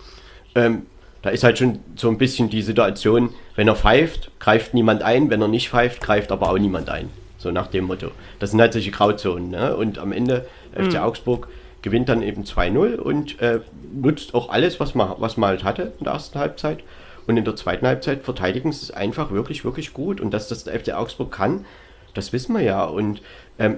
Ähm, 0.54 0.84
da 1.24 1.32
ist 1.32 1.44
halt 1.44 1.58
schon 1.58 1.80
so 1.96 2.10
ein 2.10 2.18
bisschen 2.20 2.50
die 2.50 2.62
Situation, 2.62 3.30
wenn 3.56 3.68
er 3.68 3.76
pfeift, 3.76 4.32
greift 4.40 4.76
niemand 4.76 5.02
ein, 5.02 5.32
wenn 5.32 5.42
er 5.42 5.48
nicht 5.48 5.70
pfeift, 5.70 6.02
greift 6.02 6.32
aber 6.32 6.52
auch 6.52 6.60
niemand 6.60 6.90
ein. 6.90 7.10
So 7.40 7.50
nach 7.50 7.68
dem 7.68 7.86
Motto. 7.86 8.12
Das 8.40 8.52
sind 8.52 8.62
halt 8.62 8.74
solche 8.74 8.92
Grauzonen. 8.92 9.50
Ne? 9.50 9.76
Und 9.76 9.98
am 9.98 10.12
Ende 10.12 10.46
FC 10.76 10.98
Augsburg 10.98 11.48
gewinnt 11.82 12.10
dann 12.10 12.22
eben 12.22 12.44
2-0 12.44 12.96
und 12.96 13.40
äh, 13.42 13.62
nutzt 13.94 14.34
auch 14.34 14.50
alles, 14.50 14.80
was 14.80 14.96
man, 14.96 15.16
was 15.18 15.38
man 15.38 15.50
halt 15.50 15.64
hatte 15.64 15.94
in 16.00 16.06
der 16.06 16.14
ersten 16.14 16.40
Halbzeit. 16.40 16.80
Und 17.28 17.38
in 17.38 17.46
der 17.46 17.56
zweiten 17.56 17.86
Halbzeit 17.86 18.24
verteidigen 18.24 18.72
sie 18.72 18.84
es 18.84 18.92
einfach 18.92 19.32
wirklich, 19.32 19.64
wirklich 19.64 19.94
gut. 19.94 20.22
Und 20.22 20.32
dass 20.32 20.48
das 20.48 20.64
der 20.64 20.80
FC 20.80 20.94
Augsburg 20.94 21.32
kann, 21.32 21.66
das 22.14 22.34
wissen 22.34 22.54
wir 22.54 22.62
ja. 22.62 22.84
Und 22.84 23.22
ähm, 23.60 23.78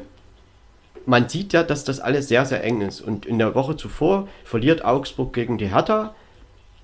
man 1.06 1.30
sieht 1.30 1.54
ja, 1.54 1.64
dass 1.64 1.84
das 1.84 2.00
alles 2.00 2.28
sehr, 2.28 2.46
sehr 2.46 2.64
eng 2.64 2.82
ist. 2.82 3.02
Und 3.02 3.26
in 3.26 3.40
der 3.40 3.56
Woche 3.56 3.76
zuvor 3.76 4.28
verliert 4.44 4.86
Augsburg 4.86 5.34
gegen 5.34 5.58
die 5.58 5.68
Hertha 5.68 6.16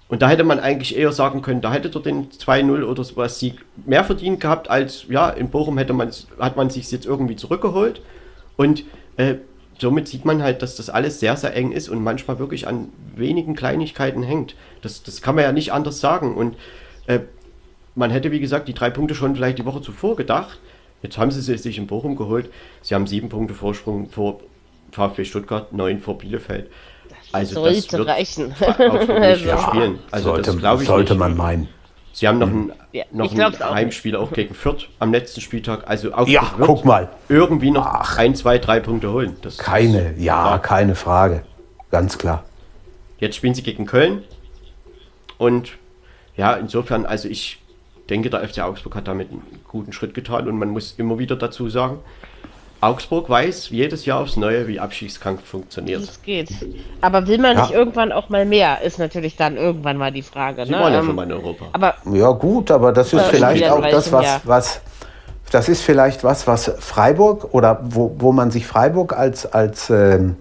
Und 0.10 0.22
da 0.22 0.30
hätte 0.30 0.44
man 0.44 0.60
eigentlich 0.60 0.98
eher 0.98 1.12
sagen 1.12 1.42
können, 1.42 1.62
da 1.62 1.72
hätte 1.72 1.92
er 1.94 2.02
den 2.02 2.30
2-0 2.30 2.84
oder 2.84 3.04
sowas 3.04 3.40
Sieg 3.40 3.64
mehr 3.86 4.04
verdient 4.04 4.42
gehabt, 4.42 4.70
als 4.70 5.06
ja, 5.10 5.30
in 5.30 5.50
Bochum 5.50 5.78
hätte 5.78 5.96
hat 6.40 6.58
man 6.58 6.70
sich 6.70 6.92
jetzt 6.92 7.06
irgendwie 7.06 7.36
zurückgeholt. 7.36 8.02
Und 8.58 8.84
äh, 9.18 9.36
somit 9.80 10.08
sieht 10.08 10.26
man 10.26 10.44
halt, 10.44 10.62
dass 10.62 10.76
das 10.76 10.90
alles 10.90 11.20
sehr, 11.20 11.36
sehr 11.38 11.56
eng 11.56 11.72
ist 11.72 11.90
und 11.90 12.04
manchmal 12.04 12.40
wirklich 12.40 12.68
an 12.68 12.90
wenigen 13.16 13.56
Kleinigkeiten 13.56 14.24
hängt. 14.24 14.56
Das, 14.82 15.04
das 15.04 15.22
kann 15.22 15.36
man 15.36 15.44
ja 15.46 15.52
nicht 15.52 15.74
anders 15.74 16.00
sagen. 16.00 16.36
Und 16.36 16.56
äh, 17.08 17.20
man 17.96 18.12
hätte, 18.12 18.32
wie 18.32 18.40
gesagt, 18.40 18.68
die 18.68 18.74
drei 18.74 18.90
Punkte 18.90 19.16
schon 19.16 19.36
vielleicht 19.36 19.58
die 19.58 19.66
Woche 19.66 19.82
zuvor 19.82 20.16
gedacht. 20.16 20.60
Jetzt 21.02 21.18
haben 21.18 21.32
sie 21.32 21.42
sich 21.42 21.78
in 21.78 21.88
Bochum 21.88 22.16
geholt. 22.16 22.50
Sie 22.82 22.94
haben 22.94 23.08
sieben 23.08 23.30
Punkte 23.30 23.54
Vorsprung 23.54 24.10
vor 24.10 24.42
VfB 24.92 25.24
Stuttgart, 25.24 25.72
neun 25.72 26.00
vor 26.00 26.18
Bielefeld. 26.18 26.70
Also 27.32 27.56
sollte 27.56 27.76
das 27.76 27.92
wird 27.94 28.08
reichen. 28.08 28.54
also, 28.60 29.58
spielen. 29.58 30.00
Also 30.12 30.30
sollte, 30.30 30.56
das 30.58 30.82
ich 30.82 30.88
sollte 30.88 31.14
nicht. 31.14 31.20
man 31.20 31.38
meinen. 31.38 31.70
Sie 32.20 32.28
haben 32.28 32.38
noch 32.38 32.50
ein, 32.50 32.74
ja, 32.92 33.06
noch 33.14 33.34
ein 33.34 33.76
Heimspiel 33.76 34.18
auch 34.18 34.34
gegen 34.34 34.54
Fürth 34.54 34.90
am 35.00 35.14
letzten 35.14 35.40
Spieltag. 35.40 35.88
Also 35.88 36.14
auch 36.14 36.28
ja, 36.28 36.54
guck 36.60 36.84
mal. 36.84 37.08
irgendwie 37.30 37.72
noch 37.72 37.86
Ach, 37.86 38.18
ein, 38.18 38.36
zwei, 38.36 38.58
drei 38.58 38.82
Punkte 38.82 39.14
holen. 39.14 39.38
Das 39.42 39.58
keine, 39.58 40.16
ja, 40.18 40.34
klar. 40.34 40.62
keine 40.62 40.96
Frage. 40.96 41.44
Ganz 41.92 42.18
klar. 42.18 42.44
Jetzt 43.20 43.38
spielen 43.38 43.54
sie 43.54 43.64
gegen 43.64 43.86
Köln. 43.86 44.24
Und 45.38 45.78
ja, 46.36 46.56
insofern, 46.56 47.06
also 47.06 47.30
ich 47.30 47.62
denke, 48.10 48.30
der 48.30 48.46
FC 48.46 48.60
Augsburg 48.64 48.96
hat 48.96 49.08
damit 49.08 49.32
einen 49.32 49.62
guten 49.66 49.94
Schritt 49.94 50.14
getan 50.14 50.50
und 50.50 50.60
man 50.60 50.72
muss 50.72 50.96
immer 50.98 51.20
wieder 51.20 51.38
dazu 51.38 51.70
sagen, 51.70 52.00
Augsburg 52.82 53.30
weiß 53.30 53.70
jedes 53.72 54.06
Jahr 54.06 54.22
aufs 54.22 54.38
Neue, 54.38 54.68
wie 54.68 54.80
Abschiedskampf 54.80 55.44
funktioniert. 55.44 56.02
Es 56.02 56.22
geht. 56.22 56.50
Aber 57.02 57.28
will 57.28 57.38
man 57.38 57.58
ja. 57.58 57.64
nicht 57.64 57.74
irgendwann 57.74 58.12
auch 58.12 58.30
mal 58.30 58.46
mehr, 58.46 58.82
ist 58.82 59.00
natürlich 59.00 59.36
dann 59.36 59.58
irgendwann 59.58 59.98
mal 59.98 60.12
die 60.12 60.22
Frage. 60.22 60.66
Sie 60.66 60.72
ne? 60.72 60.80
waren 60.80 60.94
ja 60.94 61.00
ähm, 61.00 61.06
schon 61.06 61.16
mal 61.16 61.24
in 61.24 61.34
Europa. 61.34 61.66
Aber 61.74 61.96
ja 62.06 62.32
gut, 62.32 62.72
aber 62.72 62.94
das 62.94 63.12
ist 63.12 63.26
vielleicht 63.26 63.70
auch 63.70 63.82
das, 63.82 64.12
was, 64.14 64.42
was, 64.46 64.82
das 65.52 65.68
ist 65.68 65.82
vielleicht 65.82 66.24
was, 66.24 66.48
was 66.48 66.72
Freiburg 66.80 67.54
oder 67.54 67.82
wo, 67.84 68.16
wo 68.18 68.32
man 68.32 68.50
sich 68.50 68.66
Freiburg 68.66 69.12
als, 69.18 69.46
als 69.46 69.90
ähm, 69.90 70.38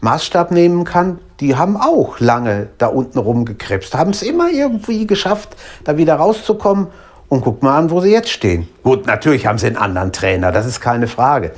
Maßstab 0.00 0.50
nehmen 0.50 0.84
kann. 0.84 1.18
Die 1.40 1.56
haben 1.56 1.78
auch 1.78 2.20
lange 2.20 2.68
da 2.76 2.88
unten 2.88 3.18
rumgekrebst, 3.18 3.94
haben 3.94 4.10
es 4.10 4.22
immer 4.22 4.50
irgendwie 4.50 5.06
geschafft, 5.06 5.56
da 5.84 5.96
wieder 5.96 6.16
rauszukommen 6.16 6.88
und 7.30 7.40
guck 7.40 7.62
mal 7.62 7.78
an, 7.78 7.90
wo 7.90 8.00
sie 8.00 8.10
jetzt 8.10 8.28
stehen. 8.28 8.68
Gut, 8.82 9.06
natürlich 9.06 9.46
haben 9.46 9.56
sie 9.56 9.68
einen 9.68 9.78
anderen 9.78 10.12
Trainer, 10.12 10.52
das 10.52 10.66
ist 10.66 10.80
keine 10.80 11.08
Frage. 11.08 11.52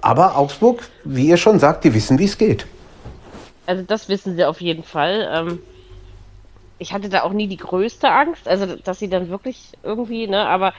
Aber 0.00 0.36
Augsburg, 0.36 0.82
wie 1.04 1.28
ihr 1.28 1.36
schon 1.36 1.60
sagt, 1.60 1.84
die 1.84 1.94
wissen, 1.94 2.18
wie 2.18 2.24
es 2.24 2.36
geht. 2.36 2.66
Also 3.66 3.84
das 3.84 4.08
wissen 4.08 4.34
sie 4.34 4.44
auf 4.44 4.60
jeden 4.60 4.82
Fall. 4.82 5.28
Ähm, 5.32 5.58
ich 6.78 6.92
hatte 6.92 7.08
da 7.08 7.22
auch 7.22 7.32
nie 7.32 7.46
die 7.46 7.58
größte 7.58 8.10
Angst, 8.10 8.48
also 8.48 8.74
dass 8.74 8.98
sie 8.98 9.08
dann 9.08 9.28
wirklich 9.28 9.72
irgendwie, 9.84 10.26
ne, 10.26 10.48
aber 10.48 10.72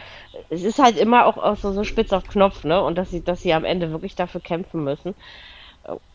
es 0.50 0.64
ist 0.64 0.80
halt 0.80 0.98
immer 0.98 1.26
auch, 1.26 1.56
so, 1.56 1.72
so 1.72 1.86
spitz 1.86 2.12
auf 2.12 2.28
Knopf, 2.28 2.66
ne, 2.66 2.82
und 2.82 2.98
dass 2.98 3.12
sie, 3.12 3.24
dass 3.24 3.42
sie 3.42 3.54
am 3.54 3.64
Ende 3.64 3.92
wirklich 3.92 4.16
dafür 4.16 4.42
kämpfen 4.42 4.84
müssen. 4.84 5.16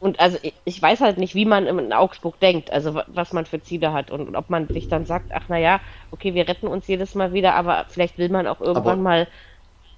Und 0.00 0.18
also 0.18 0.38
ich 0.64 0.80
weiß 0.80 1.00
halt 1.00 1.18
nicht, 1.18 1.34
wie 1.34 1.44
man 1.44 1.66
in 1.66 1.92
Augsburg 1.92 2.40
denkt, 2.40 2.72
also 2.72 3.02
was 3.06 3.34
man 3.34 3.44
für 3.44 3.62
Ziele 3.62 3.92
hat 3.92 4.10
und, 4.10 4.34
ob 4.34 4.48
man 4.48 4.66
sich 4.68 4.88
dann 4.88 5.04
sagt, 5.04 5.30
ach 5.34 5.48
naja, 5.48 5.80
okay, 6.10 6.32
wir 6.32 6.48
retten 6.48 6.66
uns 6.66 6.86
jedes 6.86 7.14
Mal 7.14 7.34
wieder, 7.34 7.54
aber 7.54 7.84
vielleicht 7.88 8.16
will 8.16 8.30
man 8.30 8.46
auch 8.46 8.60
irgendwann 8.60 8.94
aber, 8.94 9.02
mal 9.02 9.28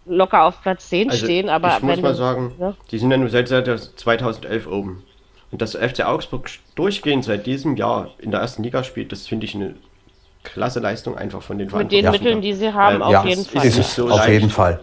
locker 0.07 0.45
auf 0.45 0.61
Platz 0.63 0.89
10 0.89 1.11
also 1.11 1.25
stehen. 1.25 1.49
Aber 1.49 1.77
ich 1.77 1.83
muss 1.83 2.01
mal 2.01 2.17
sagen, 2.17 2.53
ja? 2.59 2.75
die 2.91 2.99
sind 2.99 3.13
ja 3.13 3.17
nur 3.17 3.29
seit, 3.29 3.47
seit 3.47 3.67
2011 3.67 4.67
oben. 4.67 5.05
Und 5.53 5.63
dass 5.63 5.75
FC 5.77 6.05
Augsburg 6.05 6.49
durchgehend 6.75 7.25
seit 7.25 7.47
diesem 7.47 7.77
Jahr 7.77 8.11
in 8.19 8.33
der 8.33 8.41
ersten 8.41 8.65
Liga 8.65 8.83
spielt, 8.83 9.13
das 9.13 9.29
finde 9.29 9.47
ich 9.47 9.55
eine 9.55 9.77
klasse 10.43 10.81
Leistung 10.81 11.17
einfach 11.17 11.43
von 11.43 11.59
den 11.59 11.71
Mit 11.71 11.93
den 11.93 12.11
Mitteln, 12.11 12.41
die 12.41 12.55
sie 12.55 12.73
haben, 12.73 13.03
auf 13.03 13.13
ja, 13.13 13.25
jeden 13.25 13.45
Fall. 13.45 13.67
Ist 13.67 13.79
es 13.79 13.95
so 13.95 14.09
auf 14.09 14.19
leicht. 14.19 14.31
jeden 14.31 14.51
Fall 14.51 14.81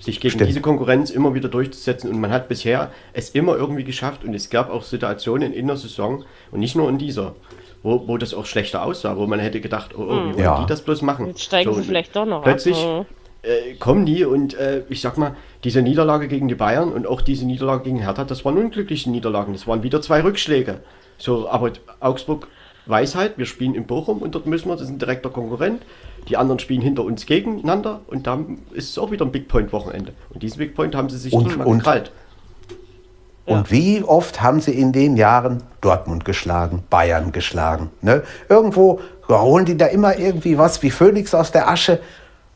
sich 0.00 0.20
gegen 0.20 0.34
Stimmt. 0.34 0.48
diese 0.48 0.60
Konkurrenz 0.60 1.10
immer 1.10 1.34
wieder 1.34 1.48
durchzusetzen. 1.48 2.10
Und 2.10 2.20
man 2.20 2.30
hat 2.30 2.48
bisher 2.48 2.90
es 3.12 3.30
immer 3.30 3.56
irgendwie 3.56 3.84
geschafft. 3.84 4.24
Und 4.24 4.34
es 4.34 4.50
gab 4.50 4.70
auch 4.70 4.82
Situationen 4.82 5.52
in 5.52 5.66
der 5.66 5.76
Saison 5.76 6.24
und 6.50 6.60
nicht 6.60 6.74
nur 6.74 6.88
in 6.88 6.98
dieser, 6.98 7.34
wo, 7.82 8.08
wo 8.08 8.16
das 8.16 8.34
auch 8.34 8.46
schlechter 8.46 8.84
aussah, 8.84 9.16
wo 9.16 9.26
man 9.26 9.38
hätte 9.38 9.60
gedacht, 9.60 9.94
oh, 9.96 10.02
oh 10.02 10.08
wie 10.08 10.12
hm. 10.12 10.34
wollen 10.34 10.38
ja. 10.38 10.60
die 10.60 10.66
das 10.66 10.82
bloß 10.82 11.02
machen? 11.02 11.26
Jetzt 11.28 11.42
steigen 11.42 11.72
so, 11.72 11.80
sie 11.80 11.86
vielleicht 11.86 12.16
doch 12.16 12.26
noch 12.26 12.42
Plötzlich 12.42 12.78
ab. 12.78 13.06
Hm. 13.42 13.50
äh, 13.50 13.74
kommen 13.74 14.06
die 14.06 14.24
und 14.24 14.54
äh, 14.54 14.82
ich 14.88 15.00
sag 15.00 15.18
mal, 15.18 15.36
diese 15.64 15.82
Niederlage 15.82 16.28
gegen 16.28 16.48
die 16.48 16.54
Bayern 16.54 16.92
und 16.92 17.06
auch 17.06 17.20
diese 17.20 17.46
Niederlage 17.46 17.84
gegen 17.84 17.98
Hertha, 17.98 18.24
das 18.24 18.44
waren 18.44 18.56
unglückliche 18.56 19.10
Niederlagen. 19.10 19.52
Das 19.52 19.66
waren 19.66 19.82
wieder 19.82 20.00
zwei 20.00 20.22
Rückschläge. 20.22 20.80
So, 21.18 21.48
aber 21.48 21.72
Augsburg 22.00 22.48
weiß 22.86 23.14
halt, 23.14 23.36
wir 23.36 23.46
spielen 23.46 23.74
in 23.74 23.86
Bochum 23.86 24.22
und 24.22 24.34
dort 24.34 24.46
müssen 24.46 24.68
wir, 24.68 24.72
das 24.72 24.82
ist 24.82 24.88
ein 24.90 24.98
direkter 24.98 25.30
Konkurrent. 25.30 25.82
Die 26.28 26.36
anderen 26.36 26.58
spielen 26.58 26.80
hinter 26.80 27.04
uns 27.04 27.26
gegeneinander 27.26 28.00
und 28.06 28.26
dann 28.26 28.58
ist 28.72 28.90
es 28.90 28.98
auch 28.98 29.10
wieder 29.10 29.24
ein 29.24 29.32
Big 29.32 29.48
Point 29.48 29.72
Wochenende. 29.72 30.12
Und 30.30 30.42
diesen 30.42 30.58
Big 30.58 30.74
Point 30.74 30.94
haben 30.94 31.08
sie 31.08 31.18
sich 31.18 31.32
und, 31.32 31.56
und, 31.56 31.78
gekrallt. 31.78 32.12
Und 33.46 33.68
ja. 33.68 33.70
wie 33.70 34.02
oft 34.02 34.42
haben 34.42 34.60
sie 34.60 34.72
in 34.72 34.92
den 34.92 35.16
Jahren 35.16 35.62
Dortmund 35.80 36.24
geschlagen, 36.24 36.84
Bayern 36.88 37.32
geschlagen? 37.32 37.90
Ne? 38.00 38.22
Irgendwo 38.48 39.00
holen 39.28 39.64
die 39.64 39.76
da 39.76 39.86
immer 39.86 40.18
irgendwie 40.18 40.58
was 40.58 40.82
wie 40.82 40.90
Phönix 40.90 41.34
aus 41.34 41.52
der 41.52 41.68
Asche 41.68 42.00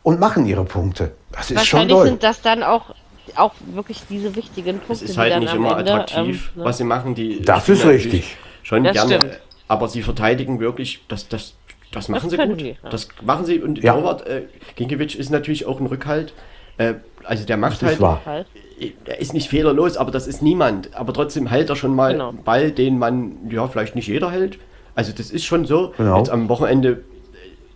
und 0.02 0.20
machen 0.20 0.46
ihre 0.46 0.64
Punkte. 0.64 1.12
Das 1.32 1.50
ist 1.50 1.66
schon 1.66 1.88
toll. 1.88 2.06
sind 2.06 2.22
das 2.22 2.42
dann 2.42 2.62
auch 2.62 2.94
auch 3.36 3.54
wirklich 3.72 4.02
diese 4.08 4.36
wichtigen 4.36 4.78
Punkte. 4.78 5.04
Es 5.04 5.10
ist 5.10 5.18
halt 5.18 5.38
nicht 5.38 5.54
immer 5.54 5.78
Ende, 5.78 5.92
attraktiv, 5.92 6.52
ähm, 6.54 6.60
ne? 6.60 6.64
was 6.64 6.78
sie 6.78 6.84
machen. 6.84 7.14
Die 7.14 7.42
das 7.42 7.68
ist 7.68 7.84
richtig. 7.84 8.36
Schon 8.62 8.84
das 8.84 8.94
gerne, 8.94 9.16
stimmt. 9.16 9.40
aber 9.68 9.88
sie 9.88 10.02
verteidigen 10.02 10.60
wirklich, 10.60 11.04
das, 11.08 11.28
das 11.28 11.54
das 11.94 12.08
machen 12.08 12.30
das 12.30 12.40
sie 12.40 12.46
gut. 12.46 12.60
Die, 12.60 12.68
ja. 12.70 12.90
Das 12.90 13.08
machen 13.22 13.46
sie 13.46 13.60
und 13.60 13.82
ja. 13.82 13.94
Torwart 13.94 14.26
äh, 14.26 14.42
Ginkiewicz 14.76 15.14
ist 15.14 15.30
natürlich 15.30 15.66
auch 15.66 15.80
ein 15.80 15.86
Rückhalt. 15.86 16.32
Äh, 16.78 16.94
also 17.24 17.44
der 17.44 17.56
macht 17.56 17.82
halt. 17.82 18.00
Wahr. 18.00 18.20
Er 19.04 19.20
ist 19.20 19.34
nicht 19.34 19.48
fehlerlos, 19.48 19.96
aber 19.96 20.10
das 20.10 20.26
ist 20.26 20.42
niemand. 20.42 20.94
Aber 20.94 21.12
trotzdem 21.12 21.46
hält 21.46 21.70
er 21.70 21.76
schon 21.76 21.94
mal 21.94 22.12
genau. 22.12 22.30
einen 22.30 22.42
Ball, 22.42 22.72
den 22.72 22.98
man 22.98 23.48
ja 23.48 23.66
vielleicht 23.68 23.94
nicht 23.94 24.08
jeder 24.08 24.30
hält. 24.30 24.58
Also 24.94 25.12
das 25.12 25.30
ist 25.30 25.44
schon 25.44 25.64
so. 25.64 25.94
Genau. 25.96 26.18
Jetzt 26.18 26.30
am 26.30 26.48
Wochenende, 26.48 26.90
äh, 26.90 26.96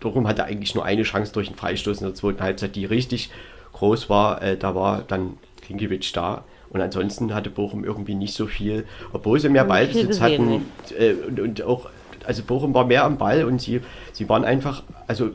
darum 0.01 0.27
hat 0.27 0.39
er 0.39 0.47
eigentlich 0.47 0.75
nur 0.75 0.85
eine 0.85 1.03
Chance 1.03 1.33
durch 1.33 1.47
einen 1.47 1.57
Freistoß 1.57 2.01
in 2.01 2.07
der 2.07 2.15
zweiten 2.15 2.41
Halbzeit, 2.41 2.75
die 2.75 2.85
richtig 2.85 3.31
groß 3.75 4.11
war. 4.11 4.43
Äh, 4.43 4.57
da 4.57 4.75
war 4.75 5.03
dann 5.07 5.39
Ginkiewicz 5.67 6.13
da. 6.13 6.45
Und 6.71 6.81
ansonsten 6.81 7.35
hatte 7.35 7.51
Bochum 7.51 7.85
irgendwie 7.85 8.15
nicht 8.15 8.35
so 8.35 8.47
viel, 8.47 8.85
obwohl 9.13 9.41
sie 9.41 9.49
mehr 9.49 9.65
Ballbesitz 9.65 10.21
hatten 10.21 10.67
äh, 10.99 11.13
und, 11.27 11.41
und, 11.41 11.63
auch 11.63 11.89
also 12.29 12.43
Bochum 12.43 12.75
war 12.75 12.85
mehr 12.85 13.05
am 13.05 13.19
Ball 13.19 13.45
und 13.45 13.61
sie, 13.61 13.81
sie 14.13 14.29
waren 14.29 14.45
einfach, 14.45 14.83
also 15.07 15.31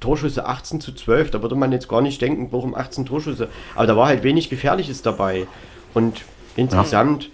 Torschüsse 0.00 0.46
18 0.46 0.80
zu 0.80 0.92
12, 0.92 1.32
da 1.32 1.42
würde 1.42 1.56
man 1.56 1.72
jetzt 1.72 1.88
gar 1.88 2.00
nicht 2.00 2.22
denken, 2.22 2.50
Bochum 2.50 2.74
18 2.74 3.04
Torschüsse, 3.04 3.48
aber 3.74 3.86
da 3.86 3.96
war 3.96 4.06
halt 4.06 4.22
wenig 4.22 4.48
Gefährliches 4.48 5.02
dabei. 5.02 5.46
Und 5.94 6.22
insgesamt 6.54 7.24
ja. 7.24 7.30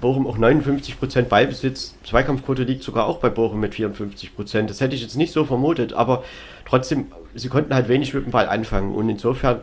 Bochum 0.00 0.26
auch 0.26 0.38
59% 0.38 1.22
Ballbesitz, 1.22 1.96
Zweikampfquote 2.04 2.62
liegt 2.62 2.84
sogar 2.84 3.06
auch 3.06 3.18
bei 3.18 3.30
Bochum 3.30 3.60
mit 3.60 3.74
54%. 3.74 4.66
Das 4.66 4.80
hätte 4.80 4.94
ich 4.94 5.02
jetzt 5.02 5.16
nicht 5.16 5.32
so 5.32 5.44
vermutet, 5.44 5.92
aber 5.92 6.22
trotzdem, 6.64 7.06
sie 7.34 7.48
konnten 7.48 7.74
halt 7.74 7.88
wenig 7.88 8.14
mit 8.14 8.24
dem 8.24 8.30
Ball 8.30 8.48
anfangen 8.48 8.94
und 8.94 9.08
insofern 9.08 9.62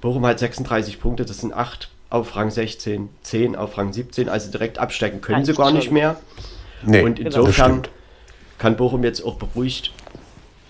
Bochum 0.00 0.26
hat 0.26 0.40
36 0.40 1.00
Punkte, 1.00 1.24
das 1.24 1.38
sind 1.38 1.52
8 1.52 1.90
auf 2.10 2.34
Rang 2.34 2.50
16, 2.50 3.08
10 3.22 3.54
auf 3.54 3.78
Rang 3.78 3.92
17, 3.92 4.28
also 4.28 4.50
direkt 4.50 4.78
abstecken 4.78 5.20
können 5.20 5.44
sie 5.44 5.54
gar 5.54 5.70
nicht 5.70 5.92
mehr. 5.92 6.16
Nee, 6.84 7.02
und 7.02 7.18
insofern 7.18 7.82
kann 8.58 8.76
Bochum 8.76 9.04
jetzt 9.04 9.24
auch 9.24 9.34
beruhigt 9.34 9.92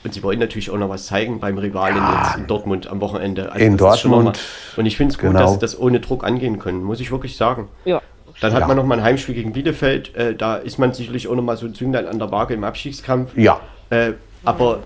und 0.07 0.15
sie 0.15 0.23
wollen 0.23 0.39
natürlich 0.39 0.71
auch 0.71 0.79
noch 0.79 0.89
was 0.89 1.07
zeigen 1.07 1.41
beim 1.41 1.59
Rivalen 1.59 1.97
ja, 1.97 2.23
jetzt 2.23 2.37
in 2.37 2.47
Dortmund 2.47 2.87
am 2.87 3.01
Wochenende. 3.01 3.51
Also 3.51 3.65
in 3.65 3.77
Dortmund. 3.77 4.39
und 4.77 4.87
ich 4.87 4.97
finde 4.97 5.13
es 5.13 5.19
gut, 5.19 5.31
genau. 5.31 5.41
dass 5.41 5.53
sie 5.55 5.59
das 5.59 5.79
ohne 5.79 5.99
Druck 5.99 6.23
angehen 6.23 6.61
können, 6.61 6.83
muss 6.85 7.01
ich 7.01 7.11
wirklich 7.11 7.37
sagen. 7.37 7.69
Ja. 7.85 8.01
Dann 8.41 8.53
hat 8.53 8.61
ja. 8.61 8.67
man 8.69 8.77
noch 8.77 8.85
mal 8.85 8.99
ein 8.99 9.05
Heimspiel 9.05 9.35
gegen 9.35 9.53
Bielefeld. 9.53 10.15
Äh, 10.15 10.35
da 10.35 10.57
ist 10.57 10.79
man 10.79 10.93
sicherlich 10.93 11.27
auch 11.27 11.35
noch 11.35 11.43
mal 11.43 11.57
so 11.57 11.67
ein 11.67 11.75
Zünglein 11.75 12.07
an 12.07 12.19
der 12.19 12.31
Waage 12.31 12.55
im 12.55 12.65
Abstiegskampf. 12.65 13.37
Ja. 13.37 13.61
Äh, 13.91 14.13
aber 14.45 14.81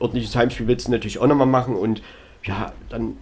ordentliches 0.00 0.34
Heimspiel 0.34 0.66
willst 0.66 0.88
du 0.88 0.92
natürlich 0.92 1.18
auch 1.20 1.26
noch 1.26 1.36
mal 1.36 1.46
machen. 1.46 1.76
Und 1.76 2.02
ja, 2.44 2.72
dann 2.88 3.16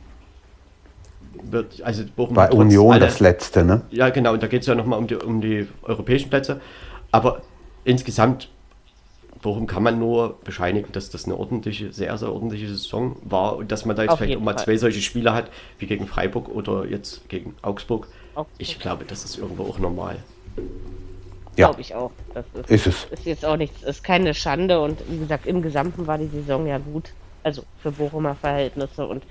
wird, 1.42 1.82
also 1.82 2.04
Bochum 2.16 2.34
Bei 2.34 2.50
Union 2.50 2.92
alle, 2.92 3.04
das 3.04 3.20
letzte, 3.20 3.64
ne? 3.64 3.82
Ja, 3.90 4.10
genau. 4.10 4.32
Und 4.32 4.42
da 4.42 4.46
geht 4.46 4.62
es 4.62 4.66
ja 4.66 4.74
noch 4.74 4.86
mal 4.86 4.96
um 4.96 5.08
die, 5.08 5.16
um 5.16 5.40
die 5.40 5.66
europäischen 5.82 6.30
Plätze. 6.30 6.60
Aber 7.14 7.42
insgesamt, 7.84 8.48
warum 9.40 9.68
kann 9.68 9.84
man 9.84 10.00
nur 10.00 10.36
bescheinigen, 10.42 10.90
dass 10.90 11.10
das 11.10 11.26
eine 11.26 11.36
ordentliche, 11.36 11.92
sehr, 11.92 12.18
sehr 12.18 12.32
ordentliche 12.32 12.66
Saison 12.66 13.14
war 13.22 13.54
und 13.54 13.70
dass 13.70 13.84
man 13.84 13.94
da 13.94 14.02
jetzt 14.02 14.10
Auf 14.10 14.18
vielleicht 14.18 14.36
auch 14.36 14.42
mal 14.42 14.54
Fall. 14.54 14.64
zwei 14.64 14.76
solche 14.78 15.00
Spiele 15.00 15.32
hat, 15.32 15.48
wie 15.78 15.86
gegen 15.86 16.08
Freiburg 16.08 16.48
oder 16.48 16.86
jetzt 16.86 17.28
gegen 17.28 17.54
Augsburg. 17.62 18.08
Augsburg. 18.34 18.48
Ich 18.58 18.80
glaube, 18.80 19.04
das 19.04 19.24
ist 19.24 19.38
irgendwo 19.38 19.62
auch 19.62 19.78
normal. 19.78 20.16
Ja. 21.56 21.68
Glaube 21.68 21.82
ich 21.82 21.94
auch. 21.94 22.10
Das 22.34 22.46
ist, 22.52 22.70
ist, 22.70 22.86
es. 22.88 23.04
Ist 23.12 23.26
jetzt 23.26 23.44
auch 23.44 23.56
nichts, 23.56 23.84
ist 23.84 24.02
keine 24.02 24.34
Schande 24.34 24.80
und 24.80 24.98
wie 25.08 25.18
gesagt, 25.18 25.46
im 25.46 25.62
Gesamten 25.62 26.08
war 26.08 26.18
die 26.18 26.26
Saison 26.26 26.66
ja 26.66 26.78
gut. 26.78 27.12
Also 27.44 27.62
für 27.80 27.92
Bochumer 27.92 28.34
Verhältnisse 28.34 29.06
und 29.06 29.22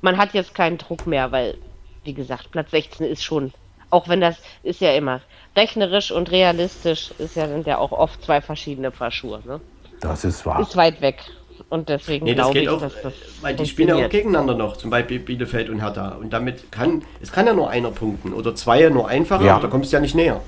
man 0.00 0.16
hat 0.16 0.32
jetzt 0.32 0.54
keinen 0.54 0.78
Druck 0.78 1.06
mehr, 1.06 1.30
weil, 1.30 1.58
wie 2.04 2.14
gesagt, 2.14 2.52
Platz 2.52 2.70
16 2.70 3.04
ist 3.04 3.22
schon 3.22 3.52
auch 3.92 4.08
wenn 4.08 4.20
das 4.20 4.36
ist 4.62 4.80
ja 4.80 4.92
immer 4.94 5.20
rechnerisch 5.56 6.10
und 6.10 6.30
realistisch, 6.30 7.12
ist 7.18 7.36
ja, 7.36 7.48
sind 7.48 7.66
ja 7.66 7.78
auch 7.78 7.92
oft 7.92 8.22
zwei 8.24 8.40
verschiedene 8.40 8.90
Paar 8.90 9.10
Schuhe. 9.10 9.42
Ne? 9.44 9.60
Das 10.00 10.24
ist 10.24 10.44
wahr. 10.46 10.60
ist 10.60 10.76
weit 10.76 11.00
weg. 11.00 11.22
Und 11.68 11.88
deswegen 11.88 12.24
Nee, 12.24 12.34
das 12.34 12.46
glaube 12.46 12.54
geht 12.54 12.62
ich, 12.64 12.68
auch, 12.70 12.80
dass 12.80 13.00
das 13.02 13.12
weil 13.40 13.54
die 13.54 13.66
spielen 13.66 13.96
ja 13.96 14.06
auch 14.06 14.10
gegeneinander 14.10 14.54
noch, 14.54 14.76
zum 14.76 14.90
Beispiel 14.90 15.18
Bielefeld 15.20 15.68
und 15.68 15.80
Hertha. 15.80 16.16
Und 16.16 16.32
damit 16.32 16.72
kann, 16.72 17.02
es 17.20 17.30
kann 17.30 17.46
ja 17.46 17.52
nur 17.54 17.70
einer 17.70 17.90
punkten 17.90 18.32
oder 18.32 18.54
zwei 18.54 18.88
nur 18.88 19.08
einfacher, 19.08 19.44
Ja. 19.44 19.52
aber 19.54 19.62
da 19.62 19.68
kommst 19.68 19.92
du 19.92 19.96
ja 19.96 20.00
nicht 20.00 20.14
näher. 20.14 20.40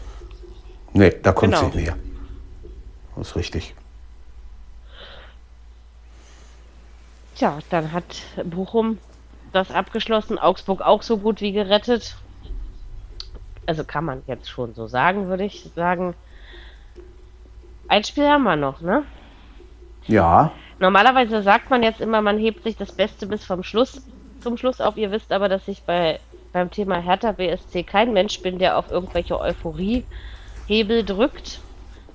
Nee, 0.93 1.13
da 1.23 1.33
kommt 1.33 1.53
Genau. 1.53 1.67
nicht 1.67 1.77
näher. 1.77 1.97
Das 3.17 3.29
ist 3.29 3.37
richtig. 3.37 3.75
Tja, 7.37 7.59
dann 7.71 7.93
hat 7.93 8.05
Bochum 8.45 8.99
das 9.53 9.71
abgeschlossen, 9.71 10.39
Augsburg 10.39 10.81
auch 10.83 11.03
so 11.03 11.19
gut 11.19 11.41
wie 11.41 11.53
gerettet. 11.53 12.17
Also 13.67 13.85
kann 13.85 14.05
man 14.05 14.23
jetzt 14.27 14.49
schon 14.49 14.75
so 14.75 14.87
sagen, 14.87 15.29
würde 15.29 15.45
ich 15.45 15.71
sagen. 15.75 16.15
Ein 17.89 18.05
Spiel 18.05 18.27
haben 18.27 18.45
wir 18.45 18.57
noch, 18.57 18.81
ne? 18.81 19.05
Ja, 20.07 20.53
Normalerweise 20.79 21.43
sagt 21.43 21.71
man 21.71 21.83
jetzt 21.83 22.01
immer, 22.01 22.21
man 22.21 22.39
hebt 22.39 22.65
sich 22.65 22.77
das 22.77 22.93
Beste 22.93 23.27
bis 23.27 23.45
vom 23.45 23.63
Schluss 23.63 24.03
zum 24.41 24.57
Schluss 24.57 24.81
auf. 24.81 24.97
Ihr 24.97 25.11
wisst 25.11 25.33
aber, 25.33 25.49
dass 25.49 25.67
ich 25.69 25.83
bei 25.83 26.21
beim 26.53 26.71
Thema 26.71 27.01
Hertha 27.01 27.33
BSC 27.33 27.83
kein 27.83 28.13
Mensch 28.13 28.41
bin, 28.41 28.59
der 28.59 28.79
auf 28.79 28.91
irgendwelche 28.91 29.41
Euphoriehebel 29.41 31.05
drückt. 31.05 31.61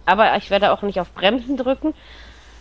Aber 0.05 0.35
ich 0.37 0.49
werde 0.49 0.71
auch 0.71 0.81
nicht 0.81 0.99
auf 0.99 1.11
Bremsen 1.13 1.57
drücken. 1.57 1.93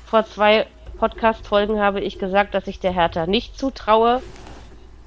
Vor 0.07 0.25
zwei 0.25 0.67
Podcast-Folgen 0.99 1.78
habe 1.78 2.00
ich 2.00 2.18
gesagt, 2.18 2.55
dass 2.55 2.67
ich 2.67 2.81
der 2.81 2.92
Hertha 2.92 3.26
nicht 3.26 3.57
zutraue, 3.57 4.23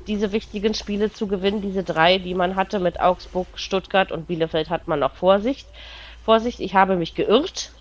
diese 0.07 0.31
wichtigen 0.31 0.73
Spiele 0.73 1.11
zu 1.11 1.27
gewinnen. 1.27 1.61
Diese 1.61 1.83
drei, 1.83 2.17
die 2.17 2.33
man 2.33 2.55
hatte 2.55 2.79
mit 2.79 2.99
Augsburg, 2.99 3.47
Stuttgart 3.55 4.11
und 4.11 4.27
Bielefeld, 4.27 4.69
hat 4.69 4.87
man 4.87 4.99
noch 4.99 5.15
Vorsicht. 5.15 5.67
Vorsicht, 6.23 6.59
ich 6.59 6.75
habe 6.75 6.95
mich 6.95 7.15
geirrt. 7.15 7.71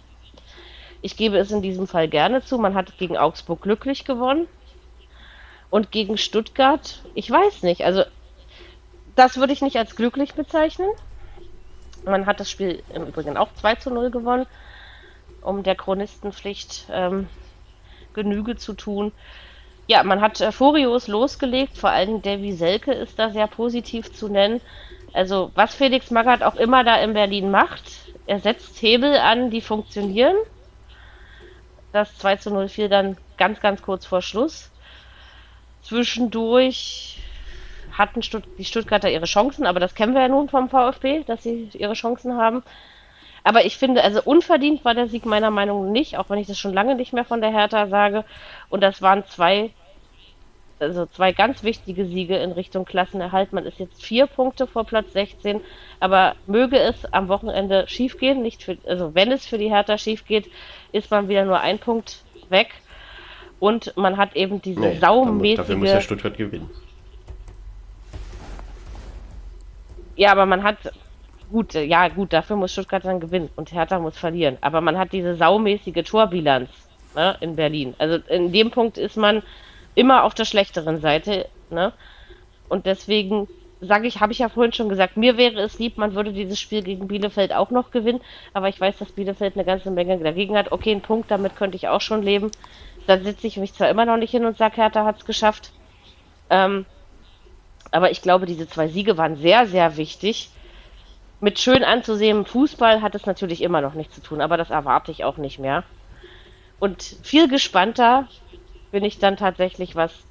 Ich 1.03 1.17
gebe 1.17 1.39
es 1.39 1.51
in 1.51 1.63
diesem 1.63 1.87
Fall 1.87 2.09
gerne 2.09 2.43
zu. 2.43 2.59
Man 2.59 2.75
hat 2.75 2.99
gegen 2.99 3.17
Augsburg 3.17 3.63
glücklich 3.63 4.05
gewonnen. 4.05 4.49
Und 5.71 5.93
gegen 5.93 6.19
Stuttgart, 6.19 7.03
ich 7.15 7.31
weiß 7.31 7.63
nicht. 7.63 7.85
Also, 7.85 8.05
das 9.15 9.37
würde 9.37 9.53
ich 9.53 9.63
nicht 9.63 9.77
als 9.77 9.97
glücklich 9.97 10.35
bezeichnen. 10.35 10.91
Man 12.05 12.27
hat 12.27 12.41
das 12.41 12.51
Spiel 12.51 12.83
im 12.93 13.07
Übrigen 13.07 13.37
auch 13.37 13.53
2 13.55 13.77
zu 13.77 13.91
0 13.91 14.11
gewonnen, 14.11 14.47
um 15.43 15.63
der 15.63 15.77
Chronistenpflicht 15.77 16.87
ähm, 16.91 17.29
Genüge 18.15 18.57
zu 18.57 18.73
tun. 18.73 19.13
Ja, 19.91 20.05
man 20.05 20.21
hat 20.21 20.41
äh, 20.41 20.53
Furios 20.53 21.09
losgelegt, 21.09 21.77
vor 21.77 21.91
allem 21.91 22.23
Davy 22.23 22.53
Selke 22.53 22.93
ist 22.93 23.19
da 23.19 23.31
sehr 23.31 23.49
positiv 23.49 24.13
zu 24.13 24.29
nennen. 24.29 24.61
Also, 25.13 25.51
was 25.57 25.75
Felix 25.75 26.13
Magath 26.13 26.45
auch 26.45 26.55
immer 26.55 26.85
da 26.85 26.95
in 27.01 27.13
Berlin 27.13 27.51
macht, 27.51 27.83
er 28.25 28.39
setzt 28.39 28.81
Hebel 28.81 29.17
an, 29.17 29.51
die 29.51 29.61
funktionieren. 29.61 30.37
Das 31.93 32.17
2 32.19 32.37
zu 32.37 32.51
0 32.53 32.69
fiel 32.69 32.89
dann 32.89 33.17
ganz, 33.37 33.61
ganz 33.61 33.83
kurz 33.83 34.07
vor 34.07 34.23
Schluss. 34.23 34.71
Zwischendurch 35.83 37.19
hatten 37.91 38.23
Stutt 38.23 38.45
die 38.59 38.65
Stuttgarter 38.65 39.11
ihre 39.11 39.27
Chancen, 39.27 39.67
aber 39.67 39.81
das 39.81 39.97
kennen 39.97 40.15
wir 40.15 40.23
ja 40.23 40.29
nun 40.29 40.49
vom 40.49 40.71
VfB, 40.71 41.25
dass 41.25 41.43
sie 41.43 41.69
ihre 41.73 41.95
Chancen 41.95 42.37
haben. 42.37 42.63
Aber 43.43 43.65
ich 43.65 43.77
finde, 43.77 44.05
also 44.05 44.23
unverdient 44.23 44.85
war 44.85 44.95
der 44.95 45.09
Sieg 45.09 45.27
meiner 45.27 45.51
Meinung 45.51 45.87
nach 45.87 45.91
nicht, 45.91 46.17
auch 46.17 46.31
wenn 46.31 46.39
ich 46.39 46.47
das 46.47 46.61
schon 46.61 46.75
lange 46.75 46.95
nicht 46.95 47.13
mehr 47.13 47.25
von 47.25 47.41
der 47.41 47.51
Hertha 47.51 47.89
sage. 47.89 48.25
Und 48.69 48.83
das 48.83 49.03
waren 49.03 49.25
zwei, 49.27 49.73
also 50.81 51.07
zwei 51.07 51.33
ganz 51.33 51.63
wichtige 51.63 52.07
Siege 52.07 52.37
in 52.37 52.53
Richtung 52.53 52.85
Klassenerhalt. 52.85 53.53
Man 53.53 53.67
ist 53.67 53.79
jetzt 53.79 54.03
vier 54.03 54.27
Punkte 54.27 54.67
vor 54.67 54.85
Platz 54.85 55.13
16, 55.13 55.61
aber 56.01 56.35
möge 56.47 56.79
es 56.79 57.05
am 57.13 57.29
Wochenende 57.29 57.85
schiefgehen, 57.87 58.43
nicht 58.43 58.63
für, 58.63 58.79
also 58.87 59.15
wenn 59.15 59.31
es 59.31 59.47
für 59.47 59.59
die 59.59 59.71
Hertha 59.71 59.99
schief 59.99 60.27
geht, 60.27 60.51
ist 60.93 61.11
man 61.11 61.29
wieder 61.29 61.45
nur 61.45 61.61
ein 61.61 61.79
Punkt 61.79 62.23
weg. 62.49 62.69
Und 63.59 63.95
man 63.97 64.17
hat 64.17 64.37
eben 64.37 64.63
diese 64.63 64.81
Nee, 64.81 64.99
saumäßige. 64.99 65.57
dafür 65.59 65.77
muss 65.77 65.89
ja 65.91 66.01
Stuttgart 66.01 66.37
gewinnen. 66.37 66.71
Ja, 70.17 70.33
aber 70.33 70.47
man 70.47 70.63
hat 70.63 70.79
gut, 71.51 71.75
äh, 71.75 71.85
ja 71.85 72.09
gut, 72.09 72.33
dafür 72.33 72.57
muss 72.57 72.73
Stuttgart 72.73 73.05
dann 73.05 73.21
gewinnen 73.21 73.51
und 73.57 73.73
Hertha 73.73 73.99
muss 73.99 74.17
verlieren. 74.17 74.57
Aber 74.63 74.81
man 74.81 74.99
hat 74.99 75.13
diese 75.13 75.35
saumäßige 75.35 76.05
Torbilanz 76.05 76.71
ne, 77.15 77.37
in 77.41 77.57
Berlin. 77.57 77.95
Also 77.99 78.17
in 78.29 78.51
dem 78.53 78.71
Punkt 78.71 78.97
ist 78.99 79.17
man 79.17 79.43
immer 80.01 80.25
auf 80.25 80.33
der 80.33 80.47
schlechteren 80.47 80.99
Seite. 81.01 81.47
Ne? 81.69 81.93
Und 82.71 82.87
deswegen 82.87 83.49
sage 83.83 84.07
ich, 84.07 84.21
habe 84.21 84.33
ich 84.33 84.39
ja 84.39 84.49
vorhin 84.49 84.73
schon 84.73 84.89
gesagt, 84.89 85.19
mir 85.19 85.37
wäre 85.37 85.61
es 85.61 85.79
lieb, 85.79 85.99
man 85.99 86.15
würde 86.15 86.33
dieses 86.33 86.59
Spiel 86.59 86.83
gegen 86.83 87.07
Bielefeld 87.07 87.53
auch 87.53 87.71
noch 87.71 87.91
gewinnen. 87.91 88.23
Aber 88.55 88.71
ich 88.71 88.81
weiß, 88.81 88.97
dass 88.97 89.13
Bielefeld 89.13 89.57
eine 89.57 89.67
ganze 89.67 89.91
Menge 89.91 90.19
dagegen 90.19 90.57
hat. 90.57 90.73
Okay, 90.73 90.93
ein 90.93 91.03
Punkt, 91.03 91.31
damit 91.31 91.55
könnte 91.55 91.77
ich 91.77 91.89
auch 91.89 92.01
schon 92.01 92.23
leben. 92.23 92.51
Da 93.07 93.19
sitze 93.19 93.47
ich 93.47 93.59
mich 93.59 93.75
zwar 93.75 93.91
immer 93.91 94.07
noch 94.07 94.17
nicht 94.17 94.31
hin 94.31 94.47
und 94.47 94.57
sage, 94.57 94.77
Hertha 94.77 95.05
hat 95.05 95.19
es 95.19 95.27
geschafft. 95.27 95.73
Ähm, 96.49 96.87
aber 97.91 98.11
ich 98.11 98.23
glaube, 98.23 98.47
diese 98.47 98.69
zwei 98.69 98.89
Siege 98.89 99.19
waren 99.19 99.37
sehr, 99.37 99.67
sehr 99.67 99.99
wichtig. 99.99 100.49
Mit 101.41 101.59
schön 101.59 101.85
anzusehendem 101.85 102.47
Fußball 102.47 103.03
hat 103.03 103.15
es 103.15 103.27
natürlich 103.27 103.63
immer 103.63 103.83
noch 103.83 103.95
nichts 103.95 104.15
zu 104.15 104.23
tun, 104.23 104.41
aber 104.41 104.57
das 104.57 104.71
erwarte 104.71 105.11
ich 105.11 105.25
auch 105.25 105.37
nicht 105.37 105.59
mehr. 105.59 105.85
Und 106.79 107.03
viel 107.03 107.49
gespannter 107.49 108.27
bin 108.91 109.05
ich 109.05 109.19
dann 109.19 109.37
tatsächlich, 109.37 109.97
was 109.97 110.25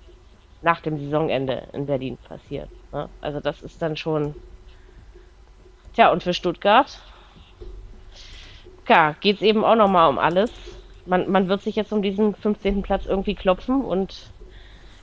nach 0.62 0.82
dem 0.82 0.98
Saisonende 0.98 1.64
in 1.74 1.86
Berlin 1.86 2.18
passiert. 2.28 2.70
Ne? 2.92 3.10
Also 3.22 3.40
das 3.40 3.62
ist 3.62 3.82
dann 3.82 3.96
schon. 3.98 4.36
Tja, 5.94 6.12
und 6.12 6.24
für 6.24 6.34
Stuttgart, 6.34 7.02
ja, 8.88 9.16
geht 9.22 9.38
es 9.38 9.42
eben 9.42 9.64
auch 9.64 9.76
nochmal 9.76 10.10
um 10.10 10.20
alles. 10.20 10.52
Man, 11.06 11.32
man 11.32 11.48
wird 11.48 11.62
sich 11.62 11.76
jetzt 11.76 11.92
um 11.92 12.02
diesen 12.02 12.36
15. 12.36 12.82
Platz 12.84 13.06
irgendwie 13.06 13.36
klopfen 13.36 13.82
und 13.82 14.32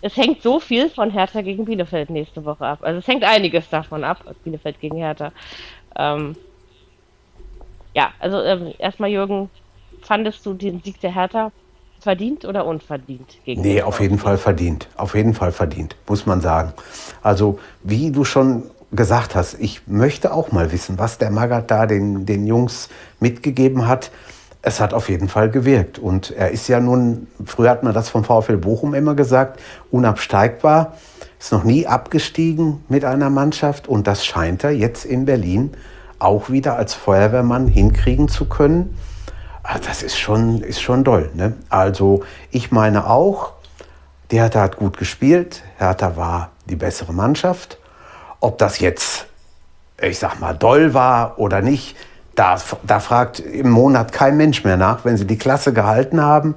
es 0.00 0.16
hängt 0.16 0.42
so 0.42 0.60
viel 0.60 0.90
von 0.90 1.10
Hertha 1.10 1.40
gegen 1.40 1.64
Bielefeld 1.64 2.10
nächste 2.10 2.44
Woche 2.44 2.66
ab. 2.66 2.80
Also 2.82 2.98
es 2.98 3.08
hängt 3.08 3.24
einiges 3.24 3.68
davon 3.68 4.04
ab, 4.04 4.22
Bielefeld 4.44 4.80
gegen 4.80 4.96
Hertha. 4.96 5.32
Ähm, 5.96 6.36
ja, 7.94 8.12
also 8.18 8.42
ähm, 8.42 8.74
erstmal 8.78 9.10
Jürgen, 9.10 9.50
fandest 10.02 10.44
du 10.44 10.54
den 10.54 10.80
Sieg 10.82 11.00
der 11.00 11.14
Hertha 11.14 11.50
verdient 12.06 12.44
oder 12.44 12.64
unverdient? 12.66 13.38
Gegen 13.44 13.62
Nee, 13.62 13.82
auf 13.82 13.98
jeden 13.98 14.18
Fall 14.18 14.38
verdient. 14.38 14.86
Auf 14.96 15.16
jeden 15.16 15.34
Fall 15.34 15.50
verdient, 15.50 15.96
muss 16.06 16.24
man 16.24 16.40
sagen. 16.40 16.72
Also, 17.20 17.58
wie 17.82 18.12
du 18.12 18.24
schon 18.24 18.62
gesagt 18.92 19.34
hast, 19.34 19.56
ich 19.58 19.88
möchte 19.88 20.32
auch 20.32 20.52
mal 20.52 20.70
wissen, 20.70 21.00
was 21.00 21.18
der 21.18 21.32
Magath 21.32 21.68
da 21.72 21.86
den, 21.86 22.24
den 22.24 22.46
Jungs 22.46 22.90
mitgegeben 23.18 23.88
hat. 23.88 24.12
Es 24.62 24.78
hat 24.78 24.94
auf 24.94 25.08
jeden 25.08 25.28
Fall 25.28 25.50
gewirkt. 25.50 25.98
Und 25.98 26.30
er 26.30 26.52
ist 26.52 26.68
ja 26.68 26.78
nun, 26.78 27.26
früher 27.44 27.70
hat 27.70 27.82
man 27.82 27.92
das 27.92 28.08
vom 28.08 28.22
VfL 28.22 28.58
Bochum 28.58 28.94
immer 28.94 29.16
gesagt, 29.16 29.60
unabsteigbar. 29.90 30.94
Ist 31.40 31.50
noch 31.50 31.64
nie 31.64 31.88
abgestiegen 31.88 32.84
mit 32.88 33.04
einer 33.04 33.30
Mannschaft. 33.30 33.88
Und 33.88 34.06
das 34.06 34.24
scheint 34.24 34.62
er 34.62 34.70
jetzt 34.70 35.04
in 35.04 35.24
Berlin 35.24 35.72
auch 36.20 36.50
wieder 36.50 36.76
als 36.76 36.94
Feuerwehrmann 36.94 37.66
hinkriegen 37.66 38.28
zu 38.28 38.44
können. 38.44 38.96
Ah, 39.68 39.78
Das 39.84 40.02
ist 40.02 40.16
schon, 40.16 40.60
ist 40.62 40.80
schon 40.80 41.02
doll. 41.02 41.30
Ne? 41.34 41.54
Also 41.68 42.22
ich 42.52 42.70
meine 42.70 43.10
auch, 43.10 43.52
die 44.30 44.38
Hertha 44.38 44.60
hat 44.60 44.76
gut 44.76 44.96
gespielt. 44.96 45.64
Hertha 45.78 46.16
war 46.16 46.50
die 46.66 46.76
bessere 46.76 47.12
Mannschaft. 47.12 47.78
Ob 48.38 48.58
das 48.58 48.78
jetzt, 48.78 49.26
ich 50.00 50.18
sag 50.18 50.38
mal, 50.40 50.52
doll 50.54 50.94
war 50.94 51.38
oder 51.38 51.62
nicht, 51.62 51.96
da, 52.36 52.58
da 52.84 53.00
fragt 53.00 53.40
im 53.40 53.70
Monat 53.70 54.12
kein 54.12 54.36
Mensch 54.36 54.62
mehr 54.62 54.76
nach. 54.76 55.04
Wenn 55.04 55.16
sie 55.16 55.26
die 55.26 55.38
Klasse 55.38 55.72
gehalten 55.72 56.20
haben 56.22 56.54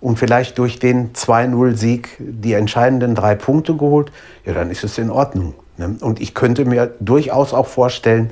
und 0.00 0.18
vielleicht 0.18 0.58
durch 0.58 0.78
den 0.78 1.12
2-0-Sieg 1.12 2.16
die 2.20 2.52
entscheidenden 2.52 3.16
drei 3.16 3.34
Punkte 3.34 3.74
geholt, 3.74 4.12
ja, 4.44 4.52
dann 4.52 4.70
ist 4.70 4.84
es 4.84 4.96
in 4.98 5.10
Ordnung. 5.10 5.54
Ne? 5.76 5.96
Und 6.00 6.20
ich 6.20 6.34
könnte 6.34 6.66
mir 6.66 6.94
durchaus 7.00 7.52
auch 7.52 7.66
vorstellen, 7.66 8.30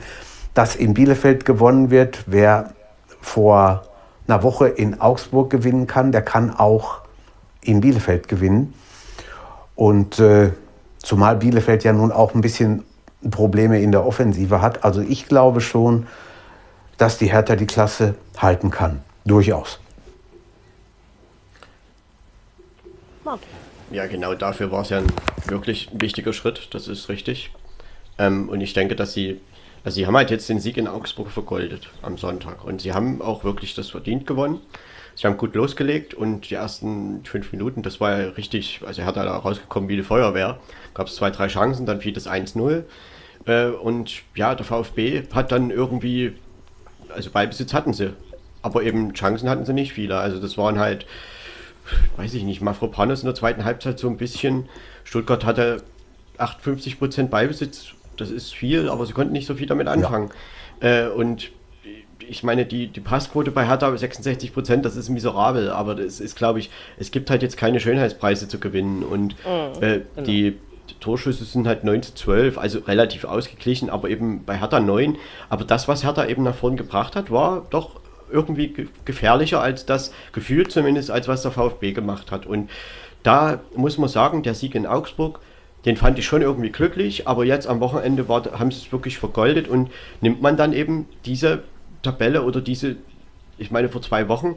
dass 0.55 0.77
in 0.77 0.95
Bielefeld 0.95 1.45
gewonnen 1.45 1.91
wird. 1.91 2.23
Wer 2.27 2.73
vor 3.21 3.85
einer 4.33 4.43
Woche 4.43 4.69
in 4.69 5.01
Augsburg 5.01 5.51
gewinnen 5.51 5.87
kann, 5.87 6.11
der 6.11 6.23
kann 6.23 6.51
auch 6.51 7.03
in 7.61 7.83
Bielefeld 7.83 8.29
gewinnen. 8.29 8.73
Und 9.77 10.19
äh, 10.19 10.53
zumal 10.99 11.37
Bielefeld 11.37 11.85
ja 11.85 11.93
nun 11.93 12.11
auch 12.11 12.35
ein 12.35 12.41
bisschen 12.41 12.85
Probleme 13.31 13.81
in 13.81 13.93
der 13.93 14.07
Offensive 14.07 14.63
hat. 14.63 14.85
Also 14.85 15.03
ich 15.03 15.27
glaube 15.27 15.61
schon, 15.61 16.07
dass 16.97 17.19
die 17.19 17.31
Hertha 17.31 17.57
die 17.57 17.67
Klasse 17.67 18.15
halten 18.39 18.71
kann. 18.71 19.03
Durchaus. 19.25 19.79
Ja, 23.91 24.07
genau 24.07 24.35
dafür 24.35 24.73
war 24.73 24.81
es 24.81 24.89
ja 24.89 24.99
ein 24.99 25.13
wirklich 25.47 25.91
wichtiger 25.93 26.33
Schritt, 26.33 26.69
das 26.73 26.89
ist 26.89 27.11
richtig. 27.11 27.51
Ähm, 28.19 28.49
und 28.49 28.63
ich 28.63 28.73
denke, 28.73 28.97
dass 28.97 29.13
sie, 29.13 29.41
also 29.85 29.97
sie 29.97 30.07
haben 30.07 30.17
halt 30.17 30.31
jetzt 30.31 30.49
den 30.49 30.61
Sieg 30.61 30.77
in 30.77 30.87
Augsburg 30.87 31.31
vergoldet 31.31 31.89
am 32.03 32.17
Sonntag. 32.17 32.65
Und 32.65 32.81
sie 32.81 32.93
haben 32.93 33.21
auch 33.21 33.45
wirklich 33.45 33.75
das 33.75 33.91
verdient 33.91 34.27
gewonnen. 34.27 34.61
Sie 35.15 35.27
haben 35.27 35.37
gut 35.37 35.55
losgelegt 35.55 36.15
und 36.15 36.49
die 36.49 36.55
ersten 36.55 37.25
fünf 37.25 37.53
Minuten, 37.53 37.83
das 37.83 38.01
war 38.01 38.19
ja 38.19 38.29
richtig, 38.31 38.81
also 38.87 39.03
er 39.03 39.07
hat 39.07 39.17
da 39.17 39.37
rausgekommen 39.37 39.89
wie 39.89 39.97
die 39.97 40.03
Feuerwehr. 40.03 40.59
Gab 40.95 41.09
es 41.09 41.17
zwei, 41.17 41.31
drei 41.31 41.49
Chancen, 41.49 41.85
dann 41.85 42.01
fiel 42.01 42.15
das 42.15 42.27
1-0. 42.27 42.85
Äh, 43.45 43.67
und 43.67 44.23
ja, 44.35 44.55
der 44.55 44.65
VfB 44.65 45.25
hat 45.35 45.53
dann 45.53 45.71
irgendwie, 45.71 46.35
also 47.11 47.31
Ballbesitz 47.31 47.75
hatten 47.75 47.93
sie. 47.93 48.15
aber 48.63 48.85
eben 48.85 49.13
Chancen 49.13 49.49
hatten 49.51 49.67
sie 49.67 49.73
nicht 49.73 49.93
viele. 49.93 50.17
Also 50.17 50.41
das 50.41 50.57
waren 50.57 50.79
halt, 50.79 51.07
weiß 52.17 52.33
ich 52.35 52.45
nicht, 52.45 52.63
Mafropanos 52.63 53.21
in 53.21 53.27
der 53.27 53.35
zweiten 53.35 53.65
Halbzeit 53.65 53.99
so 53.99 54.09
ein 54.09 54.17
bisschen. 54.17 54.69
Stuttgart 55.05 55.45
hatte 55.45 55.83
58 56.39 56.99
Prozent 56.99 57.31
Beibesitz, 57.31 57.93
das 58.17 58.31
ist 58.31 58.55
viel, 58.55 58.89
aber 58.89 59.07
sie 59.07 59.13
konnten 59.13 59.33
nicht 59.33 59.47
so 59.47 59.55
viel 59.55 59.67
damit 59.67 59.89
anfangen. 59.89 60.31
Ja. 60.81 61.07
Äh, 61.07 61.09
und 61.09 61.51
ich 62.29 62.43
meine, 62.43 62.65
die, 62.65 62.87
die 62.87 63.01
Passquote 63.01 63.51
bei 63.51 63.67
Hertha 63.67 63.95
66 63.97 64.53
Prozent, 64.53 64.85
das 64.85 64.97
ist 64.97 65.09
miserabel, 65.09 65.71
aber 65.71 65.95
das 65.95 66.21
ist, 66.21 66.37
glaube 66.37 66.61
ich, 66.61 66.71
es 66.99 67.11
gibt 67.11 67.31
halt 67.31 67.43
jetzt 67.43 67.57
keine 67.57 67.81
Schönheitspreise 67.81 68.49
zu 68.49 68.59
gewinnen 68.59 69.03
und 69.03 69.35
mhm, 69.45 69.83
äh, 69.83 70.01
genau. 70.15 70.27
die, 70.27 70.59
die 70.89 70.95
Torschüsse 71.01 71.45
sind 71.45 71.67
halt 71.67 71.85
9 71.85 72.03
zu 72.03 72.15
12, 72.15 72.59
also 72.59 72.81
relativ 72.81 73.25
ausgeglichen, 73.25 73.91
aber 73.91 74.09
eben 74.09 74.45
bei 74.45 74.59
Hertha 74.59 74.81
9. 74.81 75.17
Aber 75.49 75.65
das, 75.65 75.89
was 75.89 76.05
Hertha 76.05 76.27
eben 76.27 76.43
nach 76.43 76.55
vorne 76.55 76.77
gebracht 76.77 77.17
hat, 77.17 77.31
war 77.31 77.67
doch 77.71 78.01
irgendwie 78.31 78.89
gefährlicher 79.05 79.61
als 79.61 79.85
das 79.87 80.13
Gefühl 80.33 80.67
zumindest, 80.69 81.11
als 81.11 81.29
was 81.29 81.43
der 81.43 81.51
VfB 81.51 81.93
gemacht 81.93 82.31
hat. 82.31 82.47
Und 82.47 82.71
da 83.23 83.61
muss 83.77 83.99
man 83.99 84.09
sagen, 84.09 84.43
der 84.43 84.55
Sieg 84.55 84.75
in 84.75 84.87
Augsburg, 84.87 85.39
den 85.85 85.97
fand 85.97 86.19
ich 86.19 86.27
schon 86.27 86.43
irgendwie 86.43 86.71
glücklich, 86.71 87.27
aber 87.27 87.45
jetzt 87.45 87.67
am 87.67 87.81
Wochenende 87.81 88.27
haben 88.29 88.71
sie 88.71 88.79
es 88.79 88.93
wirklich 88.93 89.19
vergoldet 89.19 89.69
und 89.69 89.91
nimmt 90.21 90.41
man 90.41 90.57
dann 90.57 90.73
eben 90.73 91.09
diese 91.25 91.65
Tabelle 92.03 92.43
oder 92.43 92.61
diese, 92.61 92.97
ich 93.59 93.71
meine 93.71 93.89
vor 93.89 94.03
zwei 94.03 94.29
Wochen, 94.29 94.57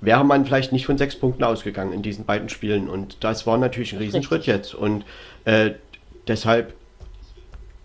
wäre 0.00 0.24
man 0.24 0.44
vielleicht 0.44 0.72
nicht 0.72 0.86
von 0.86 0.98
sechs 0.98 1.16
Punkten 1.16 1.44
ausgegangen 1.44 1.92
in 1.92 2.02
diesen 2.02 2.24
beiden 2.24 2.48
Spielen 2.48 2.88
und 2.88 3.18
das 3.20 3.46
war 3.46 3.58
natürlich 3.58 3.92
ein 3.92 3.98
Riesenschritt 3.98 4.40
Richtig. 4.40 4.54
jetzt 4.54 4.74
und 4.74 5.04
äh, 5.44 5.72
deshalb, 6.28 6.74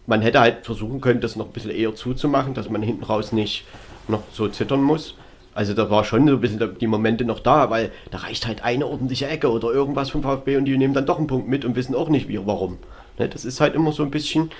man 0.06 0.22
hätte 0.22 0.40
halt 0.40 0.66
versuchen 0.66 1.02
können, 1.02 1.22
das 1.22 1.36
noch 1.36 1.48
ein 1.48 1.52
bisschen 1.52 1.72
eher 1.72 1.96
zuzumachen, 1.96 2.54
dass 2.54 2.70
man 2.70 2.82
hinten 2.82 3.04
raus 3.04 3.32
nicht 3.32 3.66
noch 4.08 4.24
so 4.32 4.48
zittern 4.48 4.82
muss. 4.82 5.16
Also 5.58 5.74
da 5.74 5.90
war 5.90 6.04
schon 6.04 6.28
so 6.28 6.36
ein 6.36 6.40
bisschen 6.40 6.78
die 6.80 6.86
Momente 6.86 7.26
noch 7.26 7.40
da, 7.40 7.72
weil 7.72 7.92
da 8.12 8.20
reicht 8.20 8.46
halt 8.46 8.64
eine 8.64 8.86
ordentliche 8.86 9.26
Ecke 9.26 9.50
oder 9.52 9.72
irgendwas 9.72 10.12
vom 10.12 10.22
VfB 10.22 10.56
und 10.56 10.66
die 10.66 10.78
nehmen 10.78 10.94
dann 10.94 11.08
doch 11.08 11.18
einen 11.18 11.26
Punkt 11.26 11.48
mit 11.48 11.66
und 11.66 11.76
wissen 11.76 11.96
auch 11.96 12.10
nicht 12.10 12.28
wie, 12.28 12.40
warum. 12.46 12.78
Ne, 13.18 13.28
das 13.28 13.44
ist 13.44 13.60
halt 13.60 13.74
immer 13.74 13.92
so 13.92 14.04
ein 14.04 14.12
bisschen. 14.12 14.52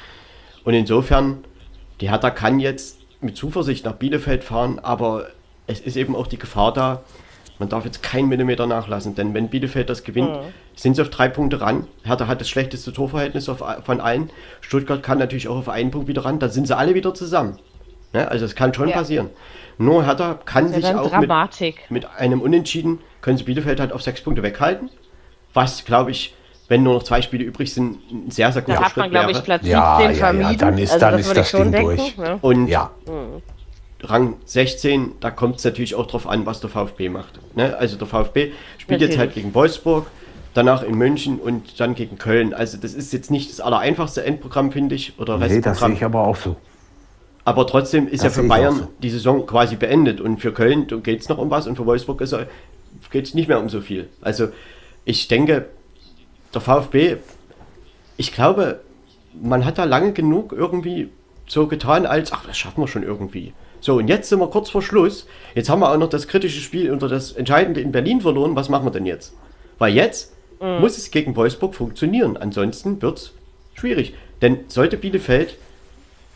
Und 0.64 0.74
insofern, 0.74 1.44
die 2.02 2.10
Hertha 2.10 2.32
kann 2.32 2.60
jetzt 2.60 2.98
mit 3.22 3.38
Zuversicht 3.38 3.86
nach 3.86 3.94
Bielefeld 3.94 4.44
fahren, 4.44 4.80
aber 4.80 5.28
es 5.68 5.82
ist 5.82 5.98
eben 5.98 6.16
auch 6.16 6.26
die 6.26 6.40
Gefahr 6.40 6.74
da, 6.74 7.04
man 7.60 7.70
darf 7.70 7.86
jetzt 7.86 8.02
keinen 8.02 8.28
Millimeter 8.28 8.66
nachlassen, 8.66 9.14
denn 9.14 9.36
wenn 9.36 9.50
Bielefeld 9.50 9.92
das 9.92 10.04
gewinnt, 10.04 10.32
mhm. 10.32 10.54
sind 10.76 10.96
sie 10.96 11.04
auf 11.04 11.12
drei 11.12 11.30
Punkte 11.30 11.62
ran. 11.62 11.86
Hertha 12.06 12.26
hat 12.26 12.42
das 12.42 12.50
schlechteste 12.50 12.92
Torverhältnis 12.92 13.50
auf, 13.50 13.64
von 13.86 14.02
allen. 14.02 14.32
Stuttgart 14.62 15.04
kann 15.04 15.20
natürlich 15.20 15.48
auch 15.48 15.58
auf 15.58 15.70
einen 15.70 15.92
Punkt 15.92 16.08
wieder 16.08 16.26
ran, 16.26 16.40
dann 16.40 16.50
sind 16.50 16.66
sie 16.66 16.76
alle 16.76 16.96
wieder 16.96 17.14
zusammen. 17.14 17.60
Ne? 18.14 18.28
Also 18.28 18.46
es 18.46 18.56
kann 18.56 18.74
schon 18.74 18.90
ja. 18.90 18.96
passieren. 18.96 19.30
Nur 19.78 20.06
Hertha 20.06 20.40
kann 20.46 20.70
sich 20.70 20.86
auch 20.86 21.20
mit, 21.20 21.32
mit, 21.90 22.06
einem 22.18 22.42
Unentschieden, 22.42 23.00
können 23.22 23.38
sie 23.38 23.44
Bielefeld 23.44 23.80
halt 23.80 23.92
auf 23.92 24.02
sechs 24.02 24.22
Punkte 24.22 24.42
weghalten. 24.42 24.90
Was, 25.54 25.86
glaube 25.86 26.12
ich, 26.12 26.36
wenn 26.68 26.84
nur 26.84 26.96
noch 26.96 27.04
zwei 27.04 27.22
Spiele 27.22 27.44
übrig 27.44 27.74
sind, 27.74 28.00
ein 28.12 28.32
sehr, 28.32 28.52
sehr 28.52 28.62
guter 28.62 28.80
da 28.80 28.90
Schritt 28.90 29.12
man, 29.12 29.14
wäre. 29.14 29.32
Ich, 29.32 29.44
Platz 29.44 29.66
ja, 29.66 30.02
ja, 30.02 30.32
ja, 30.32 30.54
dann 30.54 30.78
ist, 30.78 30.92
also 30.92 31.00
dann 31.00 31.18
das, 31.18 31.28
ist 31.28 31.38
das 31.38 31.52
Ding 31.52 31.72
denken, 31.72 31.96
durch. 31.96 32.18
Ne? 32.18 32.40
Und 32.42 32.68
ja. 32.68 32.92
Rang 34.02 34.36
16, 34.46 35.14
da 35.20 35.32
kommt 35.32 35.58
es 35.58 35.64
natürlich 35.64 35.96
auch 35.96 36.06
darauf 36.06 36.28
an, 36.28 36.46
was 36.46 36.60
der 36.60 36.70
VfB 36.70 37.10
macht. 37.10 37.40
Ne? 37.56 37.76
Also 37.78 37.98
der 37.98 38.08
VfB 38.08 38.52
spielt 38.78 39.02
natürlich. 39.02 39.10
jetzt 39.12 39.20
halt 39.20 39.34
gegen 39.34 39.56
Wolfsburg, 39.56 40.08
danach 40.54 40.84
in 40.84 40.96
München 40.96 41.40
und 41.40 41.80
dann 41.80 41.96
gegen 41.96 42.18
Köln. 42.18 42.54
Also 42.54 42.78
das 42.78 42.94
ist 42.94 43.14
jetzt 43.14 43.32
nicht 43.32 43.52
das 43.52 43.60
allereinfachste 43.60 44.24
Endprogramm, 44.24 44.72
finde 44.72 44.96
ich. 44.96 45.18
Oder 45.20 45.38
nee, 45.38 45.62
das 45.62 45.80
sehe 45.80 45.94
ich 45.94 46.04
aber 46.04 46.28
auch 46.28 46.36
so. 46.36 46.58
Aber 47.48 47.66
trotzdem 47.66 48.10
ist 48.10 48.26
das 48.26 48.36
ja 48.36 48.42
für 48.42 48.48
Bayern 48.50 48.76
so. 48.76 48.88
die 49.02 49.10
Saison 49.10 49.46
quasi 49.46 49.78
beendet 49.78 50.20
und 50.20 50.42
für 50.42 50.52
Köln 50.52 50.86
geht 51.02 51.22
es 51.22 51.30
noch 51.30 51.38
um 51.38 51.50
was 51.50 51.66
und 51.66 51.78
für 51.78 51.86
Wolfsburg 51.86 52.18
geht 52.20 53.26
es 53.26 53.34
nicht 53.36 53.48
mehr 53.48 53.58
um 53.58 53.70
so 53.70 53.80
viel. 53.80 54.10
Also 54.20 54.50
ich 55.06 55.30
denke, 55.30 55.68
der 56.54 56.60
VfB, 56.60 57.16
ich 58.18 58.34
glaube, 58.34 58.82
man 59.42 59.64
hat 59.64 59.78
da 59.78 59.86
lange 59.86 60.12
genug 60.12 60.52
irgendwie 60.52 61.08
so 61.48 61.68
getan, 61.68 62.06
als, 62.06 62.34
ach, 62.34 62.44
das 62.46 62.58
schaffen 62.58 62.82
wir 62.82 62.90
schon 62.90 63.04
irgendwie. 63.04 63.54
So, 63.80 63.96
und 63.96 64.10
jetzt 64.10 64.28
sind 64.28 64.40
wir 64.40 64.50
kurz 64.50 64.70
vor 64.70 64.82
Schluss. 64.82 65.26
Jetzt 65.56 65.70
haben 65.70 65.80
wir 65.80 65.90
auch 65.90 65.98
noch 65.98 66.10
das 66.10 66.28
kritische 66.28 66.60
Spiel 66.60 66.92
oder 66.92 67.08
das 67.08 67.32
Entscheidende 67.32 67.80
in 67.80 67.94
Berlin 67.94 68.20
verloren. 68.20 68.58
Was 68.58 68.68
machen 68.68 68.86
wir 68.86 68.92
denn 68.92 69.06
jetzt? 69.06 69.34
Weil 69.78 69.94
jetzt 69.94 70.34
mhm. 70.60 70.82
muss 70.82 70.98
es 70.98 71.12
gegen 71.12 71.34
Wolfsburg 71.38 71.76
funktionieren. 71.76 72.36
Ansonsten 72.36 73.02
wird 73.02 73.20
es 73.20 73.34
schwierig. 73.74 74.16
Denn 74.42 74.66
sollte 74.68 74.98
Bielefeld 74.98 75.56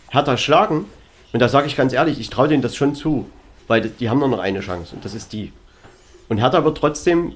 Hertha 0.07 0.37
schlagen, 0.37 0.85
und 1.33 1.39
da 1.39 1.47
sage 1.47 1.67
ich 1.67 1.75
ganz 1.75 1.93
ehrlich, 1.93 2.19
ich 2.19 2.29
traue 2.29 2.47
denen 2.47 2.61
das 2.61 2.75
schon 2.75 2.95
zu, 2.95 3.27
weil 3.67 3.81
die 3.81 4.09
haben 4.09 4.19
nur 4.19 4.27
noch 4.27 4.39
eine 4.39 4.59
Chance 4.59 4.95
und 4.95 5.05
das 5.05 5.13
ist 5.13 5.33
die. 5.33 5.51
Und 6.29 6.37
Hertha 6.37 6.63
wird 6.63 6.77
trotzdem 6.77 7.33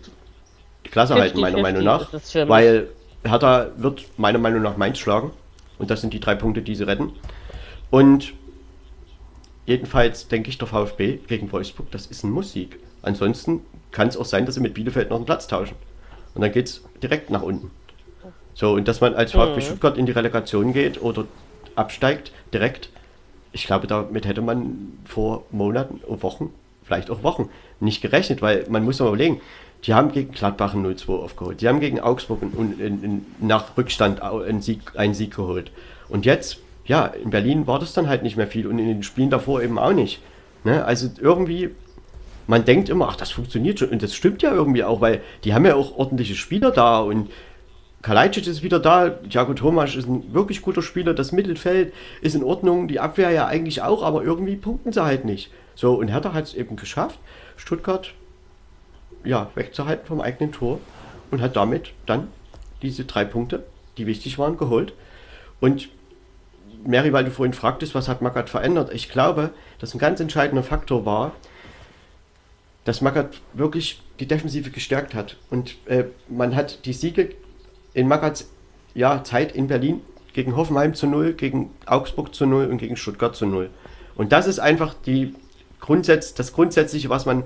die 0.86 0.90
Klasse 0.90 1.14
50, 1.14 1.22
halten, 1.22 1.42
meiner 1.42 1.58
50 1.58 1.64
Meinung 1.64 1.84
nach, 1.84 2.50
weil 2.50 2.90
Hertha 3.24 3.68
wird 3.78 4.06
meiner 4.18 4.40
Meinung 4.40 4.62
nach 4.62 4.78
Mainz 4.78 5.00
schlagen 5.00 5.32
und 5.78 5.90
das 5.90 6.02
sind 6.02 6.14
die 6.14 6.20
drei 6.20 6.36
Punkte, 6.36 6.62
die 6.62 6.76
sie 6.76 6.84
retten. 6.84 7.14
Und 7.90 8.34
jedenfalls 9.66 10.28
denke 10.28 10.50
ich, 10.50 10.58
der 10.58 10.68
VfB 10.68 11.20
gegen 11.28 11.52
Wolfsburg, 11.52 11.92
das 11.92 12.06
ist 12.06 12.24
ein 12.24 12.32
Musik. 12.32 12.80
Ansonsten 13.02 13.62
kann 13.92 14.08
es 14.08 14.18
auch 14.18 14.26
sein, 14.26 14.46
dass 14.46 14.56
sie 14.56 14.62
mit 14.62 14.74
Bielefeld 14.74 15.10
noch 15.10 15.18
einen 15.18 15.26
Platz 15.26 15.48
tauschen. 15.48 15.76
Und 16.34 16.42
dann 16.42 16.52
geht 16.52 16.68
es 16.68 16.84
direkt 17.02 17.30
nach 17.30 17.42
unten. 17.42 17.72
So, 18.54 18.74
und 18.74 18.88
dass 18.88 19.02
man 19.02 19.16
als 19.16 19.34
VfB 19.34 19.56
mhm. 19.56 19.62
Stuttgart 19.62 19.98
in 19.98 20.06
die 20.06 20.12
Relegation 20.12 20.74
geht 20.74 21.02
oder 21.02 21.26
absteigt, 21.76 22.32
direkt, 22.54 22.90
ich 23.56 23.66
glaube, 23.68 23.88
damit 23.88 24.26
hätte 24.26 24.42
man 24.42 24.92
vor 25.06 25.46
Monaten, 25.50 26.02
Wochen, 26.22 26.54
vielleicht 26.84 27.10
auch 27.10 27.24
Wochen 27.24 27.50
nicht 27.80 28.02
gerechnet, 28.02 28.42
weil 28.42 28.66
man 28.70 28.84
muss 28.84 29.00
mal 29.00 29.08
überlegen, 29.08 29.40
die 29.86 29.94
haben 29.94 30.12
gegen 30.12 30.34
Gladbach 30.34 30.74
ein 30.74 30.86
0-2 30.86 31.24
aufgeholt, 31.24 31.62
die 31.62 31.70
haben 31.70 31.80
gegen 31.80 32.02
Augsburg 32.02 32.42
in, 32.42 32.80
in, 32.80 33.04
in, 33.04 33.26
nach 33.40 33.78
Rückstand 33.78 34.22
einen 34.22 34.62
Sieg, 34.62 34.82
einen 34.96 35.14
Sieg 35.14 35.36
geholt. 35.36 35.72
Und 36.10 36.26
jetzt, 36.26 36.58
ja, 36.86 37.06
in 37.06 37.30
Berlin 37.30 37.66
war 37.66 37.80
das 37.80 37.94
dann 37.94 38.10
halt 38.10 38.24
nicht 38.24 38.36
mehr 38.36 38.48
viel 38.48 38.68
und 38.68 38.78
in 38.78 38.88
den 38.88 39.04
Spielen 39.04 39.30
davor 39.30 39.62
eben 39.62 39.80
auch 39.80 39.94
nicht. 39.94 40.22
Ne? 40.66 40.84
Also 40.84 41.08
irgendwie, 41.18 41.70
man 42.48 42.66
denkt 42.66 42.90
immer, 42.90 43.08
ach, 43.08 43.16
das 43.16 43.32
funktioniert 43.32 43.80
schon 43.80 43.90
und 43.90 44.04
das 44.04 44.14
stimmt 44.14 44.42
ja 44.42 44.54
irgendwie 44.54 44.84
auch, 44.84 45.00
weil 45.00 45.22
die 45.46 45.54
haben 45.54 45.66
ja 45.66 45.76
auch 45.76 45.98
ordentliche 45.98 46.36
Spieler 46.36 46.72
da 46.72 47.00
und 47.00 47.30
Kalajdzic 48.06 48.46
ist 48.46 48.62
wieder 48.62 48.80
da, 48.80 49.10
Thiago 49.10 49.56
Thomas 49.56 49.96
ist 49.96 50.08
ein 50.08 50.32
wirklich 50.32 50.62
guter 50.62 50.84
Spieler, 50.84 51.16
das 51.16 51.32
Mittelfeld 51.32 51.92
ist 52.22 52.36
in 52.36 52.44
Ordnung, 52.44 52.88
die 52.88 53.00
Abwehr 53.00 53.32
ja 53.32 53.48
eigentlich 53.48 53.82
auch, 53.82 54.04
aber 54.04 54.24
irgendwie 54.24 54.58
punkten 54.58 54.94
sie 54.94 55.04
halt 55.04 55.26
nicht. 55.26 55.50
So, 55.74 55.96
und 55.96 56.10
Hertha 56.10 56.32
hat 56.32 56.44
es 56.44 56.54
eben 56.54 56.76
geschafft, 56.76 57.18
Stuttgart 57.58 58.14
ja, 59.24 59.50
wegzuhalten 59.56 60.06
vom 60.06 60.22
eigenen 60.22 60.52
Tor 60.52 60.80
und 61.32 61.42
hat 61.42 61.56
damit 61.56 61.94
dann 62.06 62.28
diese 62.84 63.06
drei 63.06 63.26
Punkte, 63.26 63.64
die 63.98 64.06
wichtig 64.06 64.38
waren, 64.38 64.56
geholt. 64.56 64.94
Und 65.60 65.90
Mary, 66.86 67.12
weil 67.12 67.26
du 67.26 67.32
vorhin 67.32 67.54
fragtest, 67.54 67.96
was 67.96 68.08
hat 68.08 68.22
Magath 68.22 68.52
verändert? 68.52 68.94
Ich 68.94 69.10
glaube, 69.10 69.50
dass 69.80 69.96
ein 69.96 70.00
ganz 70.00 70.20
entscheidender 70.20 70.62
Faktor 70.62 71.08
war, 71.08 71.32
dass 72.84 73.02
Magath 73.02 73.42
wirklich 73.54 74.04
die 74.20 74.28
Defensive 74.28 74.70
gestärkt 74.70 75.16
hat. 75.16 75.38
Und 75.50 75.78
äh, 75.88 76.04
man 76.30 76.56
hat 76.56 76.86
die 76.86 76.94
Siege 76.94 77.30
in 77.96 78.08
Magaths 78.08 78.48
ja, 78.94 79.24
Zeit 79.24 79.56
in 79.56 79.68
Berlin 79.68 80.02
gegen 80.34 80.56
Hoffenheim 80.56 80.94
zu 80.94 81.08
0, 81.08 81.34
gegen 81.34 81.72
Augsburg 81.86 82.36
zu 82.36 82.46
0 82.46 82.68
und 82.68 82.78
gegen 82.78 82.98
Stuttgart 82.98 83.36
zu 83.36 83.48
0. 83.48 83.70
Und 84.16 84.32
das 84.32 84.46
ist 84.48 84.60
einfach 84.60 84.94
die 85.06 85.34
Grundsatz, 85.80 86.34
das 86.34 86.54
Grundsätzliche, 86.54 87.10
was 87.10 87.26
man 87.26 87.44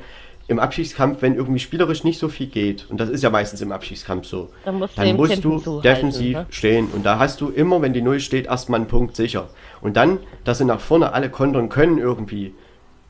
im 0.48 0.58
Abschiedskampf, 0.58 1.22
wenn 1.22 1.36
irgendwie 1.36 1.60
spielerisch 1.60 2.04
nicht 2.04 2.18
so 2.18 2.28
viel 2.28 2.48
geht, 2.48 2.90
und 2.90 3.00
das 3.00 3.10
ist 3.10 3.22
ja 3.22 3.30
meistens 3.30 3.62
im 3.62 3.72
Abschiedskampf 3.72 4.26
so, 4.26 4.50
dann 4.66 4.80
musst, 4.80 4.98
dann 4.98 5.16
musst 5.16 5.44
du 5.44 5.82
defensiv 5.82 6.36
halten, 6.36 6.50
ne? 6.50 6.54
stehen. 6.54 6.88
Und 6.92 7.06
da 7.06 7.20
hast 7.20 7.40
du 7.42 7.50
immer, 7.50 7.82
wenn 7.84 7.94
die 7.94 8.02
Null 8.02 8.20
steht, 8.20 8.48
erstmal 8.48 8.80
einen 8.80 8.90
Punkt 8.90 9.16
sicher. 9.16 9.50
Und 9.82 9.96
dann, 9.96 10.18
dass 10.44 10.58
sie 10.58 10.66
nach 10.66 10.80
vorne 10.80 11.14
alle 11.14 11.30
kontern 11.30 11.70
können 11.70 12.00
irgendwie, 12.00 12.56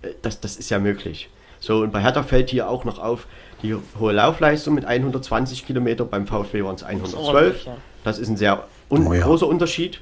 äh, 0.01 0.09
das, 0.21 0.41
das 0.41 0.57
ist 0.57 0.69
ja 0.69 0.79
möglich. 0.79 1.29
So, 1.61 1.81
und 1.81 1.91
bei 1.91 2.01
Hertha 2.01 2.23
fällt 2.23 2.49
hier 2.49 2.69
auch 2.69 2.83
noch 2.83 2.99
auf, 2.99 3.27
die 3.61 3.75
hohe 3.99 4.13
Laufleistung 4.13 4.75
mit 4.75 4.85
120 4.85 5.65
Kilometer, 5.65 6.05
beim 6.05 6.27
VfB 6.27 6.63
waren 6.63 6.75
es 6.75 6.83
112. 6.83 7.67
Das 8.03 8.19
ist 8.19 8.29
ein 8.29 8.37
sehr 8.37 8.63
un 8.89 9.07
oh 9.07 9.13
ja. 9.13 9.23
großer 9.23 9.47
Unterschied. 9.47 10.01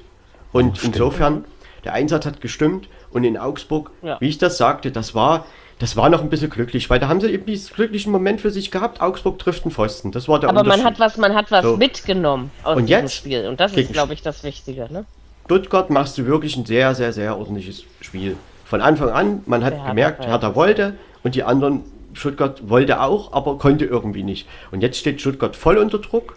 Und 0.52 0.78
oh, 0.82 0.86
insofern, 0.86 1.44
der 1.84 1.94
Einsatz 1.94 2.26
hat 2.26 2.40
gestimmt. 2.40 2.88
Und 3.10 3.24
in 3.24 3.38
Augsburg, 3.38 3.90
ja. 4.02 4.18
wie 4.20 4.28
ich 4.28 4.38
das 4.38 4.58
sagte, 4.58 4.90
das 4.90 5.14
war, 5.14 5.46
das 5.78 5.96
war 5.96 6.10
noch 6.10 6.22
ein 6.22 6.28
bisschen 6.28 6.50
glücklich, 6.50 6.90
weil 6.90 6.98
da 6.98 7.08
haben 7.08 7.20
sie 7.20 7.28
eben 7.28 7.46
diesen 7.46 7.74
glücklichen 7.74 8.12
Moment 8.12 8.40
für 8.40 8.50
sich 8.50 8.70
gehabt. 8.70 9.00
Augsburg 9.00 9.38
trifft 9.38 9.64
einen 9.64 9.72
Pfosten. 9.72 10.12
Das 10.12 10.28
war 10.28 10.40
der 10.40 10.50
Aber 10.50 10.64
man 10.64 10.84
hat 10.84 10.98
was, 10.98 11.16
man 11.16 11.34
hat 11.34 11.50
was 11.50 11.64
so. 11.64 11.76
mitgenommen 11.76 12.50
aus 12.64 12.76
und 12.76 12.86
diesem 12.86 13.02
jetzt, 13.02 13.14
Spiel. 13.14 13.46
Und 13.46 13.60
das 13.60 13.72
ist, 13.74 13.92
glaube 13.92 14.12
ich, 14.12 14.22
das 14.22 14.44
Wichtige. 14.44 14.92
Ne? 14.92 15.04
Stuttgart 15.46 15.88
machst 15.88 16.18
du 16.18 16.26
wirklich 16.26 16.56
ein 16.56 16.66
sehr, 16.66 16.94
sehr, 16.94 17.12
sehr 17.12 17.38
ordentliches 17.38 17.84
Spiel. 18.00 18.36
Von 18.64 18.82
Anfang 18.82 19.08
an, 19.08 19.42
man 19.46 19.64
hat 19.64 19.86
gemerkt, 19.86 20.26
Hertha 20.26 20.54
wollte 20.54 20.94
und 21.22 21.34
die 21.34 21.42
anderen 21.42 21.84
Stuttgart 22.12 22.68
wollte 22.68 23.00
auch, 23.00 23.32
aber 23.32 23.58
konnte 23.58 23.84
irgendwie 23.84 24.22
nicht. 24.22 24.48
Und 24.70 24.82
jetzt 24.82 24.98
steht 24.98 25.20
Stuttgart 25.20 25.56
voll 25.56 25.78
unter 25.78 25.98
Druck 25.98 26.36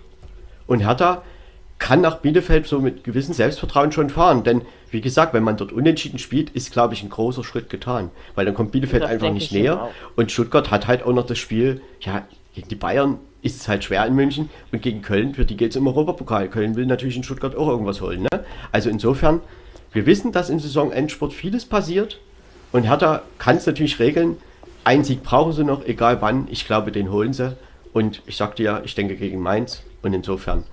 und 0.68 0.82
Hertha 0.82 1.24
kann 1.82 2.00
nach 2.00 2.20
Bielefeld 2.20 2.68
so 2.68 2.80
mit 2.80 3.04
gewissem 3.04 3.34
Selbstvertrauen 3.34 3.92
schon 3.92 4.12
fahren. 4.12 4.44
Denn, 4.44 4.62
wie 4.92 5.02
gesagt, 5.02 5.34
wenn 5.34 5.44
man 5.44 5.58
dort 5.58 5.72
unentschieden 5.72 6.20
spielt, 6.20 6.52
ist, 6.52 6.72
glaube 6.72 6.94
ich, 6.94 7.02
ein 7.02 7.10
großer 7.10 7.44
Schritt 7.44 7.72
getan. 7.72 8.12
Weil 8.36 8.46
dann 8.46 8.54
kommt 8.54 8.72
Bielefeld 8.72 9.02
Das 9.02 9.10
einfach 9.10 9.34
nicht 9.34 9.52
näher. 9.52 9.90
Und 10.16 10.32
Stuttgart 10.32 10.70
hat 10.70 10.88
halt 10.88 11.04
auch 11.04 11.12
noch 11.12 11.26
das 11.26 11.40
Spiel, 11.40 11.82
ja, 12.02 12.24
gegen 12.54 12.68
die 12.70 12.76
Bayern 12.76 13.18
ist 13.42 13.60
es 13.60 13.68
halt 13.68 13.84
schwer 13.84 14.06
in 14.06 14.14
München. 14.14 14.50
Und 14.72 14.84
gegen 14.84 15.02
Köln, 15.02 15.34
für 15.34 15.44
die 15.44 15.58
geht 15.58 15.72
es 15.72 15.76
im 15.76 15.88
Europapokal. 15.88 16.50
Köln 16.50 16.76
will 16.76 16.86
natürlich 16.86 17.18
in 17.18 17.24
Stuttgart 17.24 17.56
auch 17.56 17.68
irgendwas 17.68 18.00
holen. 18.00 18.28
Ne? 18.32 18.46
Also 18.72 18.92
insofern, 18.92 19.42
wir 19.92 20.06
wissen, 20.06 20.32
dass 20.32 20.52
im 20.52 20.60
Saisonendsport 20.60 21.34
vieles 21.34 21.66
passiert. 21.66 22.20
Und 22.72 22.84
Hertha 22.84 23.24
kann 23.40 23.58
es 23.58 23.66
natürlich 23.66 24.00
regeln. 24.00 24.38
Ein 24.84 25.04
Sieg 25.04 25.24
brauchen 25.24 25.54
sie 25.54 25.64
noch, 25.64 25.86
egal 25.86 26.22
wann. 26.22 26.48
Ich 26.50 26.66
glaube, 26.66 26.92
den 26.92 27.12
holen 27.12 27.34
sie. 27.34 27.56
Und 27.94 28.22
ich 28.26 28.38
sagte 28.38 28.64
ja, 28.64 28.82
ich 28.84 28.96
denke 28.96 29.16
gegen 29.16 29.40
Mainz. 29.40 29.84
Und 30.02 30.14
insofern 30.14 30.64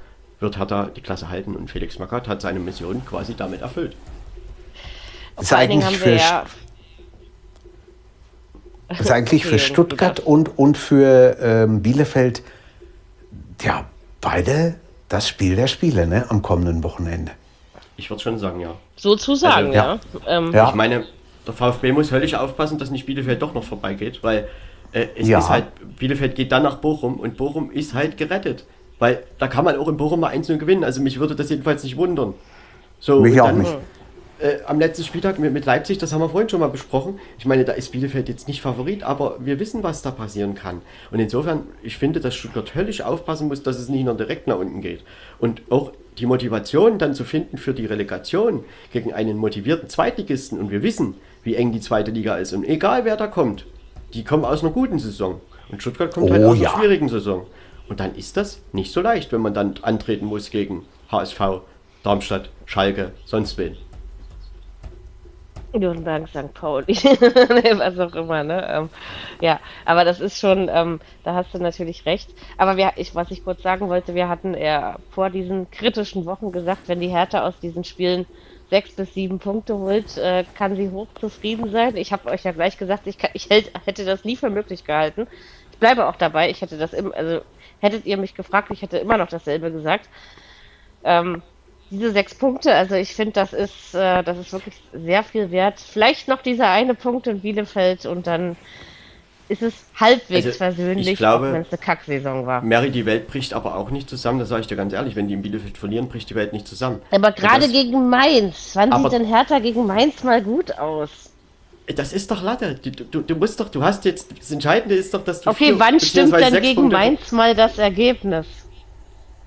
wird 0.41 0.59
Hertha 0.59 0.91
die 0.95 1.01
Klasse 1.01 1.29
halten. 1.29 1.55
Und 1.55 1.71
Felix 1.71 1.99
Magath 1.99 2.29
hat 2.29 2.41
seine 2.41 2.61
Mission 2.61 3.05
quasi 3.05 3.35
damit 3.35 3.61
erfüllt. 3.61 3.97
Ist 5.41 5.53
allen 5.53 5.71
Dingen 5.71 5.83
eigentlich 5.83 5.99
für, 5.99 6.15
ja. 6.15 6.45
ist 8.89 9.11
eigentlich 9.11 9.45
für 9.45 9.59
Stuttgart 9.59 10.21
und, 10.21 10.59
und 10.59 10.77
für 10.77 11.37
ähm, 11.41 11.83
Bielefeld 11.83 12.43
ja 13.63 13.87
beide 14.21 14.77
das 15.09 15.29
Spiel 15.29 15.57
der 15.57 15.67
Spiele 15.67 16.07
ne, 16.07 16.27
am 16.29 16.43
kommenden 16.43 16.83
Wochenende. 16.83 17.33
Ich 17.97 18.11
würde 18.11 18.23
schon 18.23 18.39
sagen, 18.39 18.61
ja. 18.61 18.75
Sozusagen, 18.97 19.69
Also, 19.69 19.73
ja. 19.73 20.01
Ähm, 20.27 20.53
Ja. 20.53 20.69
Ich 20.69 20.75
meine, 20.75 21.05
der 21.49 21.55
VfB 21.55 21.93
muss 21.93 22.13
höllisch 22.13 22.35
aufpassen, 22.35 22.79
dass 22.79 22.91
nicht 22.91 23.07
Bielefeld 23.07 23.43
doch 23.43 23.55
noch 23.55 23.65
vorbeigeht, 23.65 24.23
weil 24.23 24.47
äh, 24.93 25.07
es 25.17 25.27
Ja. 25.29 25.39
ist 25.39 25.49
halt, 25.49 25.65
Bielefeld 25.99 26.35
geht 26.37 26.53
dann 26.53 26.63
nach 26.63 26.77
Bochum 26.77 27.19
und 27.19 27.37
Bochum 27.37 27.71
ist 27.73 27.95
halt 27.95 28.17
gerettet. 28.17 28.65
Weil 28.99 29.23
da 29.39 29.47
kann 29.49 29.65
man 29.65 29.77
auch 29.79 29.89
in 29.89 29.97
Bochum 29.97 30.21
mal 30.21 30.33
1-0 30.35 30.57
gewinnen. 30.59 30.85
Also 30.85 31.01
mich 31.01 31.19
würde 31.21 31.35
das 31.37 31.51
jedenfalls 31.51 31.85
nicht 31.85 31.97
wundern. 31.97 32.35
So, 33.01 33.21
Mich 33.21 33.35
und 33.35 33.41
auch 33.41 33.47
dann, 33.47 33.59
nicht. 33.59 33.77
Äh, 34.41 34.59
am 34.67 34.79
letzten 34.79 35.05
Spieltag 35.05 35.39
mit, 35.39 35.53
mit 35.53 35.65
Leipzig, 35.67 35.99
das 35.99 36.13
haben 36.13 36.21
wir 36.21 36.29
vorhin 36.29 36.49
schon 36.49 36.61
mal 36.61 36.69
besprochen. 36.69 37.19
Ich 37.39 37.47
meine, 37.47 37.65
da 37.65 37.73
ist 37.73 37.91
Bielefeld 37.93 38.29
jetzt 38.29 38.47
nicht 38.47 38.61
Favorit, 38.61 39.03
aber 39.05 39.37
wir 39.41 39.59
wissen, 39.59 39.83
was 39.83 40.03
da 40.03 40.11
passieren 40.11 40.55
kann. 40.55 40.81
Und 41.11 41.19
insofern, 41.21 41.63
ich 41.83 41.97
finde, 41.97 42.21
dass 42.21 42.35
Stuttgart 42.35 42.75
höllisch 42.75 43.01
aufpassen 43.01 43.49
muss, 43.49 43.63
dass 43.63 43.79
es 43.79 43.89
nicht 43.89 44.05
noch 44.05 44.17
direkt 44.17 44.47
nach 44.47 44.59
unten 44.59 44.81
geht. 44.81 45.01
Und 45.39 45.63
auch 45.71 45.93
die 46.19 46.27
Motivation 46.27 46.99
dann 46.99 47.15
zu 47.15 47.25
finden 47.25 47.59
für 47.59 47.75
die 47.75 47.87
Relegation 47.87 48.65
gegen 48.93 49.13
einen 49.13 49.37
motivierten 49.37 49.89
Zweitligisten. 49.89 50.59
Und 50.59 50.71
wir 50.71 50.83
wissen, 50.83 51.15
wie 51.43 51.55
eng 51.55 51.73
die 51.73 51.81
zweite 51.81 52.11
Liga 52.11 52.37
ist. 52.37 52.53
Und 52.53 52.65
egal 52.65 53.05
wer 53.05 53.17
da 53.17 53.27
kommt, 53.27 53.67
die 54.15 54.25
kommen 54.25 54.45
aus 54.45 54.63
einer 54.63 54.73
guten 54.73 54.99
Saison. 54.99 55.41
Und 55.71 55.83
Stuttgart 55.83 56.13
kommt 56.13 56.31
halt 56.31 56.43
Oh 56.43 56.49
aus 56.49 56.55
einer 56.55 56.63
ja. 56.63 56.71
schwierigen 56.71 57.09
Saison. 57.09 57.47
Und 57.89 58.01
dann 58.01 58.15
ist 58.15 58.37
das 58.37 58.63
nicht 58.73 58.93
so 58.93 59.01
leicht, 59.01 59.33
wenn 59.33 59.41
man 59.41 59.55
dann 59.55 59.75
antreten 59.83 60.27
muss 60.27 60.51
gegen 60.51 60.85
HSV, 61.11 61.41
Darmstadt, 62.03 62.51
Schalke, 62.67 63.13
sonst 63.25 63.57
wen. 63.59 63.77
Nürnberg, 65.75 66.27
St. 66.29 66.53
Pauli, 66.55 66.95
was 66.97 67.99
auch 67.99 68.15
immer, 68.15 68.43
ne? 68.43 68.67
Ähm, 68.71 68.89
ja, 69.41 69.61
aber 69.85 70.05
das 70.05 70.21
ist 70.21 70.39
schon, 70.39 70.71
ähm, 70.73 71.01
da 71.25 71.35
hast 71.35 71.53
du 71.53 71.59
natürlich 71.59 72.07
recht. 72.07 72.31
Aber 72.57 72.77
wir, 72.77 72.93
ich, 72.97 73.15
was 73.15 73.31
ich 73.31 73.45
kurz 73.45 73.63
sagen 73.63 73.89
wollte, 73.89 74.15
wir 74.15 74.29
hatten 74.29 74.55
eher 74.55 74.99
vor 75.11 75.29
diesen 75.31 75.71
kritischen 75.71 76.25
Wochen 76.25 76.53
gesagt, 76.53 76.89
wenn 76.89 77.01
die 77.01 77.09
Hertha 77.09 77.47
aus 77.47 77.59
diesen 77.61 77.85
Spielen 77.85 78.27
sechs 78.71 78.95
bis 78.95 79.15
sieben 79.15 79.39
Punkte 79.39 79.77
holt, 79.77 80.17
äh, 80.17 80.45
kann 80.55 80.77
sie 80.77 80.91
hochzufrieden 80.91 81.71
sein. 81.71 81.97
Ich 81.97 82.13
habe 82.13 82.29
euch 82.31 82.45
ja 82.45 82.53
gleich 82.53 82.77
gesagt, 82.79 83.07
ich, 83.07 83.19
kann, 83.19 83.31
ich 83.35 83.49
hält, 83.51 83.73
hätte 83.87 84.05
das 84.05 84.25
nie 84.25 84.37
für 84.37 84.51
möglich 84.51 84.85
gehalten. 84.85 85.27
Ich 85.73 85.79
bleibe 85.79 86.07
auch 86.07 86.17
dabei. 86.17 86.51
Ich 86.51 86.61
hätte 86.61 86.79
das 86.79 86.93
im, 86.93 87.13
also 87.13 87.43
hättet 87.81 88.07
ihr 88.07 88.17
mich 88.17 88.35
gefragt, 88.35 88.71
ich 88.71 88.83
hätte 88.83 88.99
immer 88.99 89.17
noch 89.17 89.29
dasselbe 89.29 89.73
gesagt. 89.73 90.09
Ähm, 91.05 91.43
diese 91.91 92.13
sechs 92.13 92.35
Punkte, 92.35 92.75
also 92.75 92.95
ich 92.97 93.15
finde, 93.15 93.33
das 93.33 93.53
ist, 93.53 93.95
äh, 93.95 94.23
das 94.23 94.37
ist 94.39 94.53
wirklich 94.53 94.83
sehr 94.93 95.23
viel 95.23 95.51
wert. 95.51 95.81
Vielleicht 95.81 96.29
noch 96.29 96.43
dieser 96.43 96.71
eine 96.71 96.95
Punkt 96.95 97.27
in 97.27 97.41
Bielefeld 97.41 98.05
und 98.05 98.27
dann 98.27 98.57
ist 99.49 99.63
es 99.63 99.75
halbwegs 99.99 100.47
Also, 100.47 100.59
versöhnlich, 100.59 101.09
ich 101.09 101.17
glaube- 101.17 101.49
auch 101.49 101.53
wenn 101.53 101.63
es 101.63 101.69
eine 101.71 101.79
Kacksaison 101.79 102.47
war. 102.47 102.63
Mary, 102.63 102.91
die 102.91 103.07
Welt 103.07 103.27
bricht 103.29 103.55
aber 103.55 103.77
auch 103.77 103.91
nicht 103.91 104.09
zusammen, 104.11 104.39
das 104.39 104.49
sage 104.51 104.63
ich 104.63 104.67
dir 104.67 104.77
ganz 104.77 104.93
ehrlich. 104.93 105.17
Wenn 105.17 105.29
die 105.29 105.35
in 105.35 105.43
Bielefeld 105.43 105.79
verlieren, 105.79 106.09
bricht 106.09 106.29
die 106.31 106.35
Welt 106.35 106.53
nicht 106.53 106.67
zusammen. 106.69 107.01
Aber 107.11 107.33
gerade 107.33 107.69
gegen 107.69 108.09
Mainz, 108.11 108.73
wann 108.75 108.93
Aber- 108.93 109.11
sieht 109.11 109.19
denn 109.21 109.27
Hertha 109.27 109.59
gegen 109.59 109.87
Mainz 109.87 110.23
mal 110.23 110.43
gut 110.43 110.79
aus? 110.79 111.11
Das 111.95 112.13
ist 112.13 112.31
doch 112.31 112.43
Latte. 112.43 112.75
Du, 112.75 112.91
du, 112.91 113.23
du 113.23 113.35
musst 113.37 113.59
doch, 113.61 113.71
du 113.71 113.83
hast 113.83 114.05
jetzt, 114.05 114.29
das 114.39 114.51
Entscheidende 114.51 114.95
ist 114.95 115.15
doch, 115.15 115.25
dass 115.25 115.41
du 115.41 115.49
Okay, 115.51 115.67
vier 115.69 115.79
wann 115.79 115.99
stimmt 115.99 116.35
denn 116.35 116.61
gegen 116.61 116.83
Punkte- 116.83 116.97
Mainz 116.97 117.33
mal 117.33 117.55
das 117.55 117.79
Ergebnis? 117.79 118.47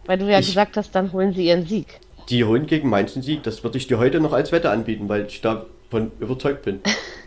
Weil 0.08 0.18
du 0.18 0.26
ja 0.26 0.40
Ich- 0.40 0.48
gesagt 0.48 0.76
hast, 0.78 0.96
dann 0.96 1.12
holen 1.14 1.34
sie 1.36 1.46
ihren 1.46 1.68
Sieg. 1.68 1.86
Die 2.30 2.44
holen 2.44 2.66
gegen 2.66 2.90
Mainz 2.90 3.14
einen 3.14 3.22
Sieg. 3.22 3.44
Das 3.44 3.64
würde 3.64 3.78
ich 3.78 3.86
dir 3.86 4.00
heute 4.00 4.20
noch 4.20 4.34
als 4.34 4.52
Wette 4.52 4.72
anbieten, 4.72 5.08
weil 5.10 5.28
ich 5.28 5.42
davon 5.42 6.12
überzeugt 6.20 6.64
bin. 6.64 6.80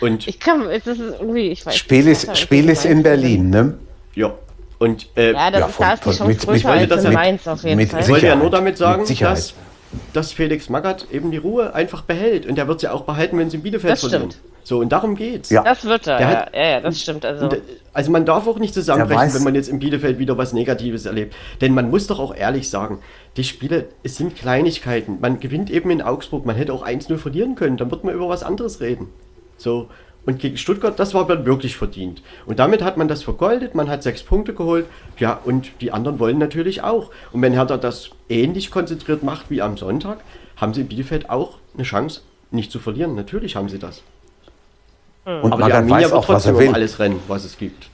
Und 0.00 0.26
Ich 0.28 0.38
kann, 0.40 0.62
es 0.70 0.86
ist 0.86 1.00
irgendwie, 1.00 1.48
ich 1.48 1.64
weiß 1.66 1.76
Spiel 1.76 1.98
nicht, 2.04 2.12
ist, 2.12 2.20
Hertha 2.26 2.34
Spiel 2.36 2.60
gegen 2.62 2.72
ist 2.72 2.84
in 2.84 3.02
Berlin, 3.02 3.50
ne? 3.50 3.74
ja. 4.14 4.32
Und 4.80 5.08
äh, 5.16 5.32
Ja, 5.32 5.50
das 5.50 5.60
Ja, 5.60 5.66
ist, 5.66 5.74
von- 5.74 5.86
da 5.86 5.92
ist 5.94 6.04
die 6.04 6.10
Chance 6.10 6.24
mit- 6.26 6.38
größer 6.40 6.68
mit- 6.72 6.80
als 6.82 6.88
das 6.88 6.98
in 7.02 7.08
mit- 7.10 7.18
Mainz 7.18 7.48
auf 7.48 7.62
jeden 7.64 7.76
mit 7.78 7.90
Fall. 7.90 8.00
ich 8.00 8.08
wollte 8.08 8.26
ja 8.28 8.36
nur 8.36 8.50
damit 8.50 8.78
sagen, 8.78 9.04
dass, 9.20 9.54
dass 10.12 10.32
Felix 10.32 10.68
Magath 10.68 11.08
eben 11.10 11.32
die 11.32 11.36
Ruhe 11.38 11.74
einfach 11.74 12.02
behält. 12.02 12.46
Und 12.46 12.54
der 12.56 12.68
wird 12.68 12.78
sie 12.78 12.86
auch 12.88 13.02
behalten, 13.02 13.36
wenn 13.38 13.50
sie 13.50 13.56
in 13.56 13.64
Bielefeld 13.64 13.94
Das 13.94 14.00
verlieren. 14.00 14.30
stimmt. 14.30 14.44
So, 14.62 14.78
und 14.78 14.90
darum 14.92 15.16
geht's. 15.16 15.50
Ja. 15.50 15.64
Das 15.64 15.84
wird 15.84 16.06
er, 16.06 16.18
hat- 16.28 16.54
ja, 16.54 16.62
ja, 16.68 16.80
das 16.80 17.00
stimmt. 17.00 17.24
Also, 17.24 17.46
Und, 17.46 17.56
also 17.92 18.10
man 18.12 18.24
darf 18.24 18.46
auch 18.46 18.58
nicht 18.60 18.70
Er 18.70 18.74
zusammenbrechen, 18.74 19.34
wenn 19.34 19.42
man 19.42 19.56
jetzt 19.56 19.68
in 19.68 19.80
Bielefeld 19.80 20.20
wieder 20.20 20.38
was 20.38 20.52
Negatives 20.52 21.06
erlebt. 21.06 21.34
Denn 21.60 21.74
man 21.74 21.90
muss 21.90 22.06
doch 22.06 22.20
auch 22.20 22.32
ehrlich 22.36 22.70
sagen, 22.70 22.98
die 23.36 23.42
Spiele, 23.44 23.86
es 24.04 24.16
sind 24.16 24.36
Kleinigkeiten. 24.36 25.18
Man 25.20 25.40
gewinnt 25.40 25.70
eben 25.70 25.90
in 25.90 26.02
Augsburg, 26.02 26.46
man 26.46 26.54
hätte 26.54 26.72
auch 26.72 26.84
1-0 26.86 27.16
verlieren 27.16 27.56
können, 27.56 27.78
dann 27.78 27.90
wird 27.90 28.04
man 28.04 28.14
über 28.14 28.28
was 28.28 28.44
anderes 28.44 28.80
reden. 28.80 29.08
So. 29.58 29.88
Und 30.24 30.40
gegen 30.40 30.56
Stuttgart, 30.58 30.98
das 30.98 31.14
war 31.14 31.26
dann 31.26 31.46
wirklich 31.46 31.76
verdient. 31.76 32.22
Und 32.44 32.58
damit 32.58 32.82
hat 32.82 32.96
man 32.98 33.08
das 33.08 33.22
vergoldet, 33.22 33.74
man 33.74 33.88
hat 33.88 34.02
sechs 34.02 34.22
Punkte 34.22 34.52
geholt. 34.52 34.86
Ja, 35.18 35.40
und 35.44 35.70
die 35.80 35.90
anderen 35.92 36.18
wollen 36.18 36.38
natürlich 36.38 36.82
auch. 36.82 37.10
Und 37.32 37.40
wenn 37.42 37.52
Hertha 37.54 37.76
das 37.78 38.10
ähnlich 38.28 38.70
konzentriert 38.70 39.22
macht 39.22 39.50
wie 39.50 39.62
am 39.62 39.76
Sonntag, 39.78 40.18
haben 40.56 40.74
sie 40.74 40.82
in 40.82 40.88
Bielefeld 40.88 41.30
auch 41.30 41.58
eine 41.74 41.84
Chance, 41.84 42.20
nicht 42.50 42.70
zu 42.70 42.78
verlieren. 42.78 43.14
Natürlich 43.14 43.56
haben 43.56 43.68
sie 43.68 43.78
das. 43.78 44.02
Und 45.24 45.52
Aber 45.52 45.66
die 45.66 45.72
Arminia 45.72 45.96
weiß 45.96 46.04
wird 46.04 46.12
auch, 46.14 46.28
was 46.28 46.44
trotzdem 46.44 46.54
er 46.54 46.58
um 46.58 46.66
will. 46.66 46.74
alles 46.74 46.98
rennen, 46.98 47.20
was 47.28 47.44
es 47.44 47.56
gibt. 47.58 47.88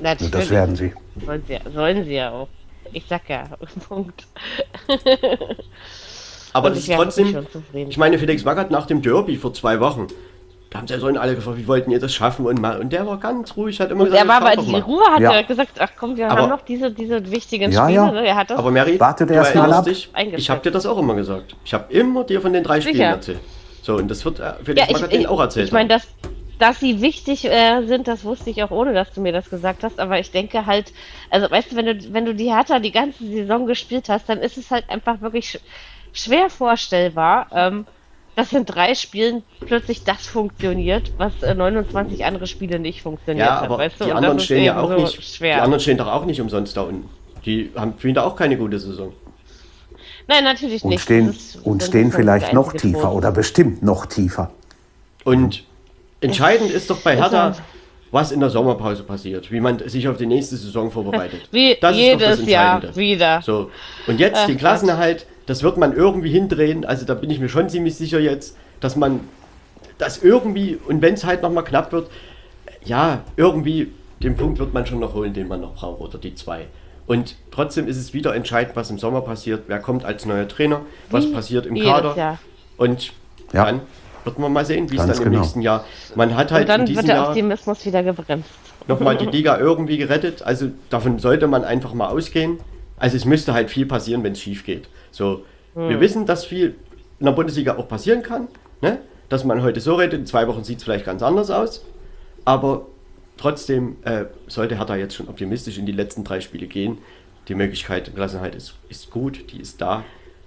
natürlich. 0.00 0.30
Das 0.32 0.50
werden 0.50 0.76
sie. 0.76 0.92
Sollen 1.24 1.42
sie, 1.46 1.58
sollen 1.72 2.04
sie 2.04 2.14
ja 2.14 2.30
auch. 2.30 2.48
Ich 2.92 3.04
sag 3.08 3.28
ja, 3.28 3.48
Punkt. 3.88 4.26
Aber 6.52 6.68
Und 6.68 6.76
das 6.76 6.88
ist 6.88 6.94
trotzdem, 6.94 7.46
ich 7.72 7.96
meine, 7.96 8.18
Felix 8.18 8.44
Magath 8.44 8.70
nach 8.70 8.86
dem 8.86 9.00
Derby 9.00 9.36
vor 9.36 9.54
zwei 9.54 9.80
Wochen, 9.80 10.08
da 10.72 10.78
haben 10.78 10.86
sie 10.88 10.94
ja 10.94 11.00
so 11.00 11.06
alle 11.06 11.34
gefragt, 11.34 11.58
wie 11.58 11.66
wollten 11.68 11.90
ihr 11.90 12.00
das 12.00 12.14
schaffen 12.14 12.46
und 12.46 12.60
mal, 12.60 12.80
und 12.80 12.92
der 12.92 13.06
war 13.06 13.18
ganz 13.18 13.56
ruhig, 13.56 13.78
hat 13.80 13.90
immer 13.90 14.04
Und 14.04 14.12
er 14.12 14.26
war 14.26 14.42
aber 14.42 14.56
die 14.62 14.70
mal. 14.70 14.80
Ruhe, 14.80 15.04
hat 15.10 15.20
Ja. 15.20 15.32
er 15.34 15.42
gesagt, 15.44 15.72
ach 15.78 15.90
komm, 15.98 16.16
wir 16.16 16.30
Aber- 16.30 16.42
haben 16.42 16.48
noch 16.48 16.62
diese, 16.62 16.90
diese 16.90 17.30
wichtigen 17.30 17.70
Ja, 17.70 17.84
Spiele. 17.84 17.94
ja. 17.96 18.10
Ne? 18.10 18.26
Er 18.26 18.36
hat 18.36 18.50
das 18.50 18.58
Aber 18.58 18.70
Mary, 18.70 18.98
Wartet 18.98 19.28
du 19.30 19.34
erst 19.34 19.54
mal 19.54 19.72
ab. 19.72 19.84
dich, 19.84 20.10
ich 20.36 20.48
habe 20.50 20.60
dir 20.62 20.70
das 20.70 20.86
auch 20.86 20.98
immer 20.98 21.14
gesagt. 21.14 21.54
Ich 21.64 21.74
habe 21.74 21.92
immer 21.92 22.24
dir 22.24 22.40
von 22.40 22.52
den 22.52 22.64
drei 22.64 22.80
Spielen 22.80 22.96
Sicher. 22.96 23.08
erzählt. 23.08 23.40
So, 23.82 23.96
und 23.96 24.08
das 24.10 24.24
wird 24.24 24.40
äh, 24.40 24.52
Felix 24.64 24.88
ja, 24.88 25.06
ich, 25.08 25.12
ich, 25.20 25.28
auch 25.28 25.40
erzählt. 25.40 25.66
ich 25.66 25.72
meine, 25.72 25.88
dass, 25.88 26.06
dass 26.58 26.78
sie 26.80 27.02
wichtig 27.02 27.44
äh, 27.44 27.82
sind, 27.84 28.06
das 28.08 28.24
wusste 28.24 28.48
ich 28.50 28.62
auch 28.62 28.70
ohne, 28.70 28.94
dass 28.94 29.12
du 29.12 29.20
mir 29.20 29.32
das 29.32 29.50
gesagt 29.50 29.82
hast. 29.84 29.98
Aber 30.00 30.18
ich 30.20 30.30
denke 30.30 30.64
halt, 30.66 30.92
also 31.30 31.50
weißt 31.50 31.72
du, 31.72 31.76
wenn 31.76 31.86
du, 31.86 32.12
wenn 32.14 32.24
du 32.24 32.34
die 32.34 32.50
Hertha 32.52 32.78
die 32.78 32.92
ganze 32.92 33.26
Saison 33.26 33.66
gespielt 33.66 34.08
hast, 34.08 34.28
dann 34.28 34.38
ist 34.38 34.56
es 34.56 34.70
halt 34.70 34.88
einfach 34.88 35.20
wirklich 35.20 35.50
sch 35.50 35.58
schwer 36.14 36.48
vorstellbar, 36.50 37.46
ähm, 37.54 37.86
dass 38.36 38.52
in 38.52 38.64
drei 38.64 38.94
Spielen 38.94 39.42
plötzlich 39.66 40.04
das 40.04 40.26
funktioniert, 40.26 41.12
was 41.18 41.42
äh, 41.42 41.54
29 41.54 42.24
andere 42.24 42.46
Spiele 42.46 42.78
nicht 42.78 43.02
funktioniert 43.02 43.46
ja, 43.46 43.56
hat. 43.56 43.64
aber 43.64 43.78
weißt 43.78 44.00
du? 44.00 44.04
die 44.04 44.10
Und 44.10 44.16
anderen 44.16 44.40
stehen 44.40 44.64
ja 44.64 44.80
auch 44.80 44.88
so 44.90 44.96
nicht, 44.96 45.22
schwer. 45.36 45.56
die 45.56 45.60
anderen 45.60 45.80
stehen 45.80 45.98
doch 45.98 46.06
auch 46.08 46.24
nicht 46.24 46.40
umsonst 46.40 46.76
da 46.76 46.82
unten. 46.82 47.08
Die 47.44 47.70
haben 47.76 47.94
spielen 47.98 48.14
da 48.14 48.22
auch 48.24 48.36
keine 48.36 48.56
gute 48.56 48.78
Saison. 48.78 49.12
Nein, 50.28 50.44
natürlich 50.44 50.82
Und 50.84 50.90
nicht. 50.90 51.02
stehen, 51.02 51.30
ist- 51.30 51.56
und 51.64 51.82
stehen 51.82 52.12
vielleicht 52.12 52.52
noch 52.52 52.72
tiefer 52.72 53.00
Trost. 53.02 53.16
oder 53.16 53.32
bestimmt 53.32 53.82
noch 53.82 54.06
tiefer. 54.06 54.50
Und 55.24 55.64
entscheidend 56.20 56.70
ist 56.70 56.88
doch 56.90 57.00
bei 57.00 57.16
Hertha, 57.16 57.48
er- 57.48 57.56
was 58.12 58.30
in 58.30 58.40
der 58.40 58.50
Sommerpause 58.50 59.02
passiert, 59.04 59.50
wie 59.50 59.58
man 59.60 59.78
sich 59.88 60.06
auf 60.06 60.18
die 60.18 60.26
nächste 60.26 60.56
Saison 60.56 60.90
vorbereitet. 60.90 61.48
Wie 61.50 61.76
das 61.80 61.96
ist 61.96 62.12
doch 62.12 62.18
das 62.18 62.38
jedes 62.38 62.50
Jahr 62.50 62.96
wieder. 62.96 63.40
So, 63.42 63.70
und 64.06 64.20
jetzt 64.20 64.38
Ach 64.42 64.46
den 64.46 64.58
Klassenerhalt, 64.58 65.26
das 65.46 65.62
wird 65.62 65.76
man 65.76 65.94
irgendwie 65.94 66.30
hindrehen. 66.30 66.84
Also 66.84 67.04
da 67.06 67.14
bin 67.14 67.30
ich 67.30 67.40
mir 67.40 67.48
schon 67.48 67.68
ziemlich 67.68 67.96
sicher 67.96 68.20
jetzt, 68.20 68.56
dass 68.80 68.96
man 68.96 69.20
das 69.98 70.22
irgendwie, 70.22 70.78
und 70.88 71.02
wenn 71.02 71.14
es 71.14 71.24
halt 71.24 71.42
nochmal 71.42 71.64
knapp 71.64 71.92
wird, 71.92 72.10
ja, 72.84 73.20
irgendwie 73.36 73.92
den 74.22 74.36
Punkt 74.36 74.58
wird 74.58 74.72
man 74.72 74.86
schon 74.86 75.00
noch 75.00 75.14
holen, 75.14 75.34
den 75.34 75.48
man 75.48 75.60
noch 75.60 75.74
braucht, 75.74 76.00
oder 76.00 76.18
die 76.18 76.34
zwei. 76.34 76.66
Und 77.06 77.36
trotzdem 77.50 77.88
ist 77.88 77.96
es 77.96 78.14
wieder 78.14 78.34
entscheidend, 78.34 78.76
was 78.76 78.90
im 78.90 78.98
Sommer 78.98 79.20
passiert. 79.22 79.64
Wer 79.66 79.80
kommt 79.80 80.04
als 80.04 80.24
neuer 80.24 80.46
Trainer, 80.46 80.82
was 81.10 81.26
Wie 81.26 81.32
passiert 81.32 81.66
im 81.66 81.74
Kader. 81.76 82.16
Jahr. 82.16 82.38
Und 82.76 83.12
Ja. 83.52 83.64
dann 83.66 83.80
wird 84.24 84.38
man 84.38 84.52
mal 84.52 84.64
sehen, 84.64 84.90
wie 84.90 84.96
es 84.96 85.06
dann 85.06 85.16
im 85.16 85.24
genau. 85.24 85.40
nächsten 85.40 85.60
Jahr. 85.62 85.84
Man 86.14 86.36
hat 86.36 86.52
halt 86.52 86.62
Und 86.62 86.68
dann 86.68 86.80
in 86.82 86.86
wird 86.86 86.96
diesem 86.98 87.06
der 87.06 87.16
Jahr 87.16 87.28
Optimismus 87.28 87.84
wieder 87.84 88.02
gebremst. 88.04 88.48
nochmal 88.86 89.16
die 89.16 89.26
Liga 89.26 89.58
irgendwie 89.58 89.98
gerettet. 89.98 90.42
Also 90.42 90.70
davon 90.90 91.18
sollte 91.18 91.48
man 91.48 91.64
einfach 91.64 91.92
mal 91.92 92.08
ausgehen. 92.08 92.58
Also 93.02 93.16
es 93.16 93.24
müsste 93.24 93.52
halt 93.52 93.68
viel 93.68 93.84
passieren, 93.84 94.22
wenn 94.22 94.32
es 94.32 94.40
schief 94.40 94.64
geht. 94.64 94.88
So, 95.10 95.44
wir 95.74 95.98
wissen, 96.00 96.24
dass 96.24 96.44
viel 96.44 96.76
in 97.18 97.26
der 97.26 97.32
Bundesliga 97.32 97.76
auch 97.76 97.88
passieren 97.88 98.22
kann. 98.22 98.46
Ne? 98.80 98.98
Dass 99.28 99.42
man 99.42 99.60
heute 99.62 99.80
so 99.80 99.96
redet, 99.96 100.20
in 100.20 100.26
zwei 100.26 100.46
Wochen 100.46 100.62
sieht 100.62 100.78
es 100.78 100.84
vielleicht 100.84 101.04
ganz 101.04 101.20
anders 101.20 101.50
aus. 101.50 101.84
Aber 102.44 102.86
trotzdem 103.36 103.96
äh, 104.04 104.26
sollte 104.46 104.76
Hertha 104.78 104.94
jetzt 104.94 105.16
schon 105.16 105.28
optimistisch 105.28 105.78
in 105.78 105.86
die 105.86 105.90
letzten 105.92 106.22
drei 106.22 106.40
Spiele 106.40 106.68
gehen. 106.68 106.98
Die 107.48 107.56
Möglichkeit 107.56 108.06
der 108.06 108.14
Klassenheit 108.14 108.54
ist, 108.54 108.74
ist 108.88 109.10
gut, 109.10 109.50
die 109.52 109.60
ist 109.60 109.80
da. 109.80 110.04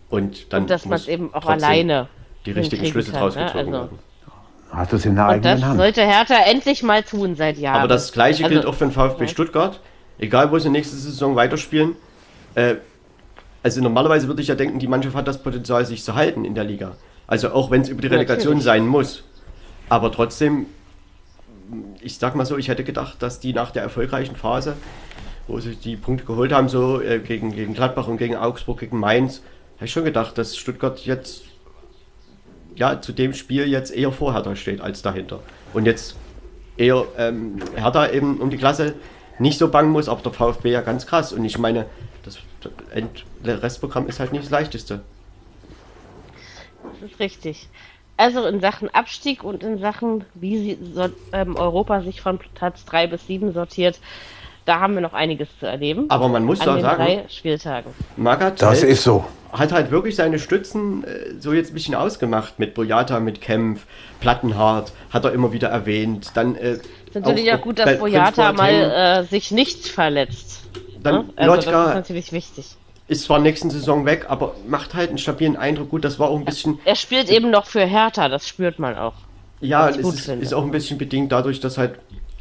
Und 0.10 0.54
dann 0.54 0.62
Und 0.64 0.70
dass 0.70 0.86
man 0.86 0.92
muss 0.94 1.02
es 1.02 1.08
eben 1.10 1.34
auch 1.34 1.42
trotzdem 1.44 1.64
alleine 1.66 2.08
die 2.46 2.52
richtigen 2.52 2.86
Schlüsse 2.86 3.12
kann, 3.12 3.20
draus 3.20 3.36
ne? 3.36 3.46
gezogen 3.48 3.74
Also- 3.76 3.88
werden. 3.90 4.00
Hast 4.72 4.92
du 4.94 4.96
es 4.96 5.06
in 5.06 5.16
der 5.16 5.28
Und 5.28 5.44
das 5.44 5.52
eigenen 5.54 5.70
Hand? 5.70 5.80
sollte 5.80 6.02
Hertha 6.06 6.36
endlich 6.46 6.84
mal 6.84 7.04
tun 7.04 7.36
seit 7.36 7.58
Jahren. 7.58 7.80
Aber 7.80 7.88
das 7.90 8.14
gleiche 8.14 8.46
Also- 8.46 8.54
gilt 8.54 8.66
auch 8.66 8.76
für 8.76 8.86
den 8.86 8.92
VfB 8.92 9.24
Ja. 9.26 9.28
Stuttgart. 9.30 9.82
Egal, 10.20 10.52
wo 10.52 10.58
sie 10.60 10.70
nächste 10.70 10.96
Saison 10.96 11.36
weiterspielen. 11.36 11.96
Äh, 12.56 12.76
also 13.64 13.82
normalerweise 13.82 14.28
würde 14.28 14.42
ich 14.42 14.48
ja 14.48 14.56
denken, 14.56 14.80
die 14.80 14.88
Mannschaft 14.88 15.16
hat 15.16 15.28
das 15.28 15.42
Potenzial, 15.42 15.86
sich 15.86 16.04
zu 16.04 16.16
halten 16.16 16.46
in 16.46 16.56
der 16.56 16.64
Liga. 16.64 16.96
Also 17.28 17.52
auch 17.52 17.72
wenn 17.72 17.82
es 17.82 17.90
über 17.90 18.02
die 18.02 18.08
Relegation 18.08 18.58
Natürlich. 18.58 18.64
sein 18.64 18.88
muss. 18.88 19.24
Aber 19.90 20.12
trotzdem, 20.12 20.68
ich 22.02 22.18
sag 22.18 22.36
mal 22.36 22.46
so, 22.46 22.58
ich 22.58 22.68
hätte 22.68 22.84
gedacht, 22.84 23.22
dass 23.22 23.40
die 23.40 23.54
nach 23.54 23.72
der 23.72 23.84
erfolgreichen 23.84 24.36
Phase, 24.36 24.76
wo 25.48 25.60
sie 25.60 25.76
die 25.76 25.96
Punkte 25.96 26.26
geholt 26.26 26.52
haben, 26.52 26.70
so 26.70 27.02
äh, 27.02 27.20
gegen, 27.20 27.56
gegen 27.56 27.74
Gladbach 27.74 28.08
und 28.08 28.18
gegen 28.18 28.36
Augsburg, 28.36 28.80
gegen 28.80 29.00
Mainz, 29.00 29.42
habe 29.78 29.86
ich 29.86 29.92
schon 29.92 30.06
gedacht, 30.06 30.38
dass 30.38 30.58
Stuttgart 30.58 31.00
jetzt 31.06 31.44
ja 32.76 33.02
zu 33.02 33.14
dem 33.14 33.34
Spiel 33.34 33.68
jetzt 33.68 33.94
eher 33.94 34.12
vor 34.12 34.34
Hertha 34.34 34.56
steht 34.56 34.82
als 34.82 35.02
dahinter. 35.02 35.40
Und 35.74 35.86
jetzt 35.86 36.16
eher 36.78 37.06
ähm, 37.18 37.58
Hertha 37.76 38.10
eben 38.10 38.40
um 38.40 38.50
die 38.50 38.58
Klasse 38.58 38.94
nicht 39.40 39.58
so 39.58 39.70
bangen 39.70 39.92
muss, 39.92 40.08
aber 40.08 40.22
der 40.22 40.32
VfB 40.32 40.72
ja 40.72 40.82
ganz 40.82 41.08
krass. 41.08 41.34
Und 41.34 41.44
ich 41.46 41.58
meine, 41.58 41.88
das, 43.44 43.62
Restprogramm 43.64 44.08
ist 44.08 44.20
halt 44.20 44.32
nicht 44.32 44.44
das 44.46 44.52
leichteste. 44.52 45.02
Das 47.02 47.12
ist 47.12 47.20
richtig. 47.20 47.68
Also 48.18 48.46
in 48.46 48.62
Sachen 48.62 48.90
Abstieg 48.94 49.44
und 49.44 49.64
in 49.64 49.80
Sachen, 49.80 50.24
wie 50.36 50.58
sie, 50.58 50.78
so, 50.94 51.08
ähm, 51.34 51.56
Europa 51.58 52.02
sich 52.02 52.22
von 52.22 52.40
Platz 52.56 52.86
3 52.86 53.08
bis 53.08 53.28
7 53.28 53.52
sortiert, 53.54 54.00
da 54.64 54.80
haben 54.80 54.94
wir 54.96 55.02
noch 55.02 55.14
einiges 55.14 55.50
zu 55.60 55.66
erleben. 55.66 56.06
Aber 56.10 56.28
man 56.30 56.44
muss 56.44 56.60
den 56.60 56.82
sagen, 56.82 56.98
drei 56.98 57.26
Spieltagen. 57.30 57.92
Magath 58.16 58.62
Das 58.62 58.82
hält- 58.82 58.94
ist 58.94 59.04
so. 59.04 59.26
hat 59.52 59.72
halt 59.74 59.92
wirklich 59.92 60.16
seine 60.16 60.40
Stützen 60.40 61.04
äh, 61.04 61.34
so 61.40 61.54
jetzt 61.54 61.72
ein 61.72 61.74
bisschen 61.76 61.94
ausgemacht 61.96 62.58
mit 62.58 62.74
Boyata, 62.74 63.20
mit 63.20 63.42
Kempf, 63.42 63.86
Plattenhardt, 64.22 64.94
hat 65.12 65.26
er 65.26 65.34
immer 65.34 65.52
wieder 65.52 65.68
erwähnt. 65.68 66.32
Dann 66.36 66.56
äh, 66.56 66.74
ist 66.74 66.86
natürlich 67.14 67.52
auch, 67.52 67.62
gut, 67.62 67.80
dass 67.80 68.00
Boyata 68.00 68.54
mal 68.54 68.72
äh, 68.72 69.24
sich 69.26 69.52
nicht 69.52 69.88
verletzt. 69.88 70.64
Dann 71.06 71.16
ne? 71.28 71.34
Also 71.36 71.56
das 71.56 71.66
Lotka- 71.66 71.88
ist 71.90 71.96
natürlich 71.96 72.32
wichtig. 72.32 72.66
ist 73.08 73.24
zwar 73.24 73.40
nächsten 73.40 73.70
Saison 73.70 74.06
weg, 74.06 74.26
aber 74.30 74.56
macht 74.68 74.94
halt 74.94 75.10
einen 75.10 75.18
stabilen 75.18 75.56
Eindruck. 75.56 75.90
Gut, 75.90 76.04
das 76.04 76.18
war 76.20 76.30
auch 76.30 76.38
ein 76.38 76.46
bisschen 76.46 76.80
Er 76.86 76.96
spielt 76.96 77.30
eben 77.30 77.52
noch 77.52 77.66
für 77.68 77.86
Hertha, 77.86 78.28
das 78.30 78.48
spürt 78.48 78.80
man 78.80 78.98
auch. 78.98 79.14
Ja, 79.62 79.90
es 79.90 79.98
ist, 79.98 80.28
ist 80.28 80.54
auch 80.54 80.64
ein 80.64 80.72
bisschen 80.72 80.98
bedingt 80.98 81.32
dadurch, 81.32 81.60
dass 81.60 81.78
halt 81.78 82.00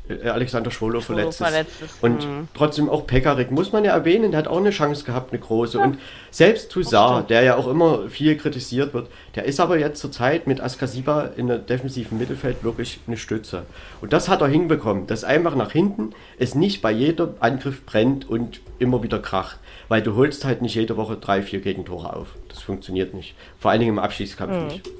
Alexander 0.09 0.71
Schwolo 0.71 1.01
verletzt, 1.01 1.39
verletzt 1.39 1.81
ist. 1.83 2.03
Und 2.03 2.29
mhm. 2.29 2.49
trotzdem 2.53 2.91
auch 2.91 3.07
Pekarik 3.07 3.51
muss 3.51 3.73
man 3.73 3.85
ja 3.85 3.93
erwähnen, 3.93 4.33
der 4.33 4.39
hat 4.39 4.49
auch 4.49 4.59
eine 4.59 4.71
Chance 4.71 5.05
gehabt, 5.05 5.33
eine 5.33 5.41
große. 5.41 5.79
Und 5.79 5.99
selbst 6.31 6.71
Toussaint, 6.71 7.31
der 7.31 7.43
ja 7.43 7.57
auch 7.57 7.67
immer 7.67 8.09
viel 8.09 8.37
kritisiert 8.37 8.93
wird, 8.93 9.09
der 9.35 9.45
ist 9.45 9.61
aber 9.61 9.79
jetzt 9.79 10.01
zurzeit 10.01 10.47
mit 10.47 10.61
Askasiba 10.61 11.31
in 11.37 11.47
der 11.47 11.59
defensiven 11.59 12.19
Mittelfeld 12.19 12.63
wirklich 12.65 13.01
eine 13.07 13.17
Stütze. 13.17 13.63
Und 14.03 14.13
das 14.13 14.29
hat 14.29 14.43
er 14.43 14.49
hinbekommen, 14.49 15.07
dass 15.07 15.25
einfach 15.25 15.55
nach 15.55 15.73
hinten 15.73 16.11
es 16.39 16.55
nicht 16.55 16.83
bei 16.83 16.91
jedem 16.91 17.31
Angriff 17.41 17.87
brennt 17.87 18.29
und 18.29 18.61
immer 18.79 19.03
wieder 19.03 19.21
kracht. 19.21 19.59
Weil 19.89 20.03
du 20.03 20.17
holst 20.17 20.45
halt 20.45 20.61
nicht 20.61 20.75
jede 20.75 20.97
Woche 20.97 21.17
drei, 21.17 21.43
vier 21.43 21.61
Gegentore 21.61 22.15
auf. 22.15 22.29
Das 22.49 22.61
funktioniert 22.61 23.15
nicht. 23.15 23.35
Vor 23.59 23.71
allen 23.71 23.81
Dingen 23.81 23.93
im 23.93 23.99
Abschießkampf 23.99 24.73
nicht. 24.73 24.91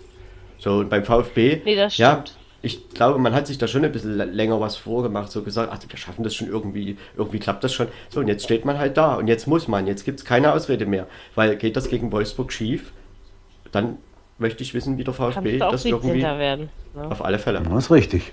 So, 0.59 0.79
und 0.79 0.89
beim 0.89 1.05
VfB, 1.05 1.57
Mhm. 1.57 1.63
Nee, 1.65 1.89
ja. 1.97 2.25
Ich 2.65 2.89
glaube, 2.91 3.19
man 3.19 3.35
hat 3.35 3.47
sich 3.47 3.59
da 3.59 3.69
schon 3.69 3.85
ein 3.85 3.93
bisschen 3.93 4.17
länger 4.33 4.59
was 4.61 4.77
vorgemacht, 4.77 5.31
so 5.31 5.43
gesagt, 5.43 5.71
ach, 5.73 5.79
wir 5.87 5.99
schaffen 5.99 6.25
das 6.25 6.35
schon 6.35 6.49
irgendwie, 6.49 6.97
irgendwie 7.17 7.39
klappt 7.39 7.63
das 7.63 7.75
schon. 7.75 7.89
So, 8.09 8.21
und 8.21 8.29
jetzt 8.29 8.45
steht 8.45 8.65
man 8.65 8.79
halt 8.79 8.97
da 8.97 9.17
und 9.17 9.29
jetzt 9.29 9.47
muss 9.47 9.69
man, 9.69 9.87
jetzt 9.87 10.05
gibt 10.05 10.21
es 10.21 10.25
keine 10.25 10.53
Ausrede 10.53 10.87
mehr, 10.87 11.07
weil 11.35 11.57
geht 11.57 11.77
das 11.77 11.89
gegen 11.89 12.11
Wolfsburg 12.11 12.53
schief, 12.53 12.93
dann 13.71 13.99
möchte 14.39 14.63
ich 14.63 14.73
wissen, 14.73 14.97
wie 14.97 15.05
der 15.05 15.13
Kannst 15.13 15.37
VfB 15.37 15.59
du 15.59 15.67
auch 15.67 15.73
das 15.73 15.83
17. 15.83 16.09
irgendwie, 16.09 16.23
werden. 16.23 16.71
Ne? 16.95 17.11
auf 17.11 17.25
alle 17.25 17.39
Fälle. 17.39 17.61
Das 17.61 17.85
ist 17.85 17.91
richtig. 17.91 18.33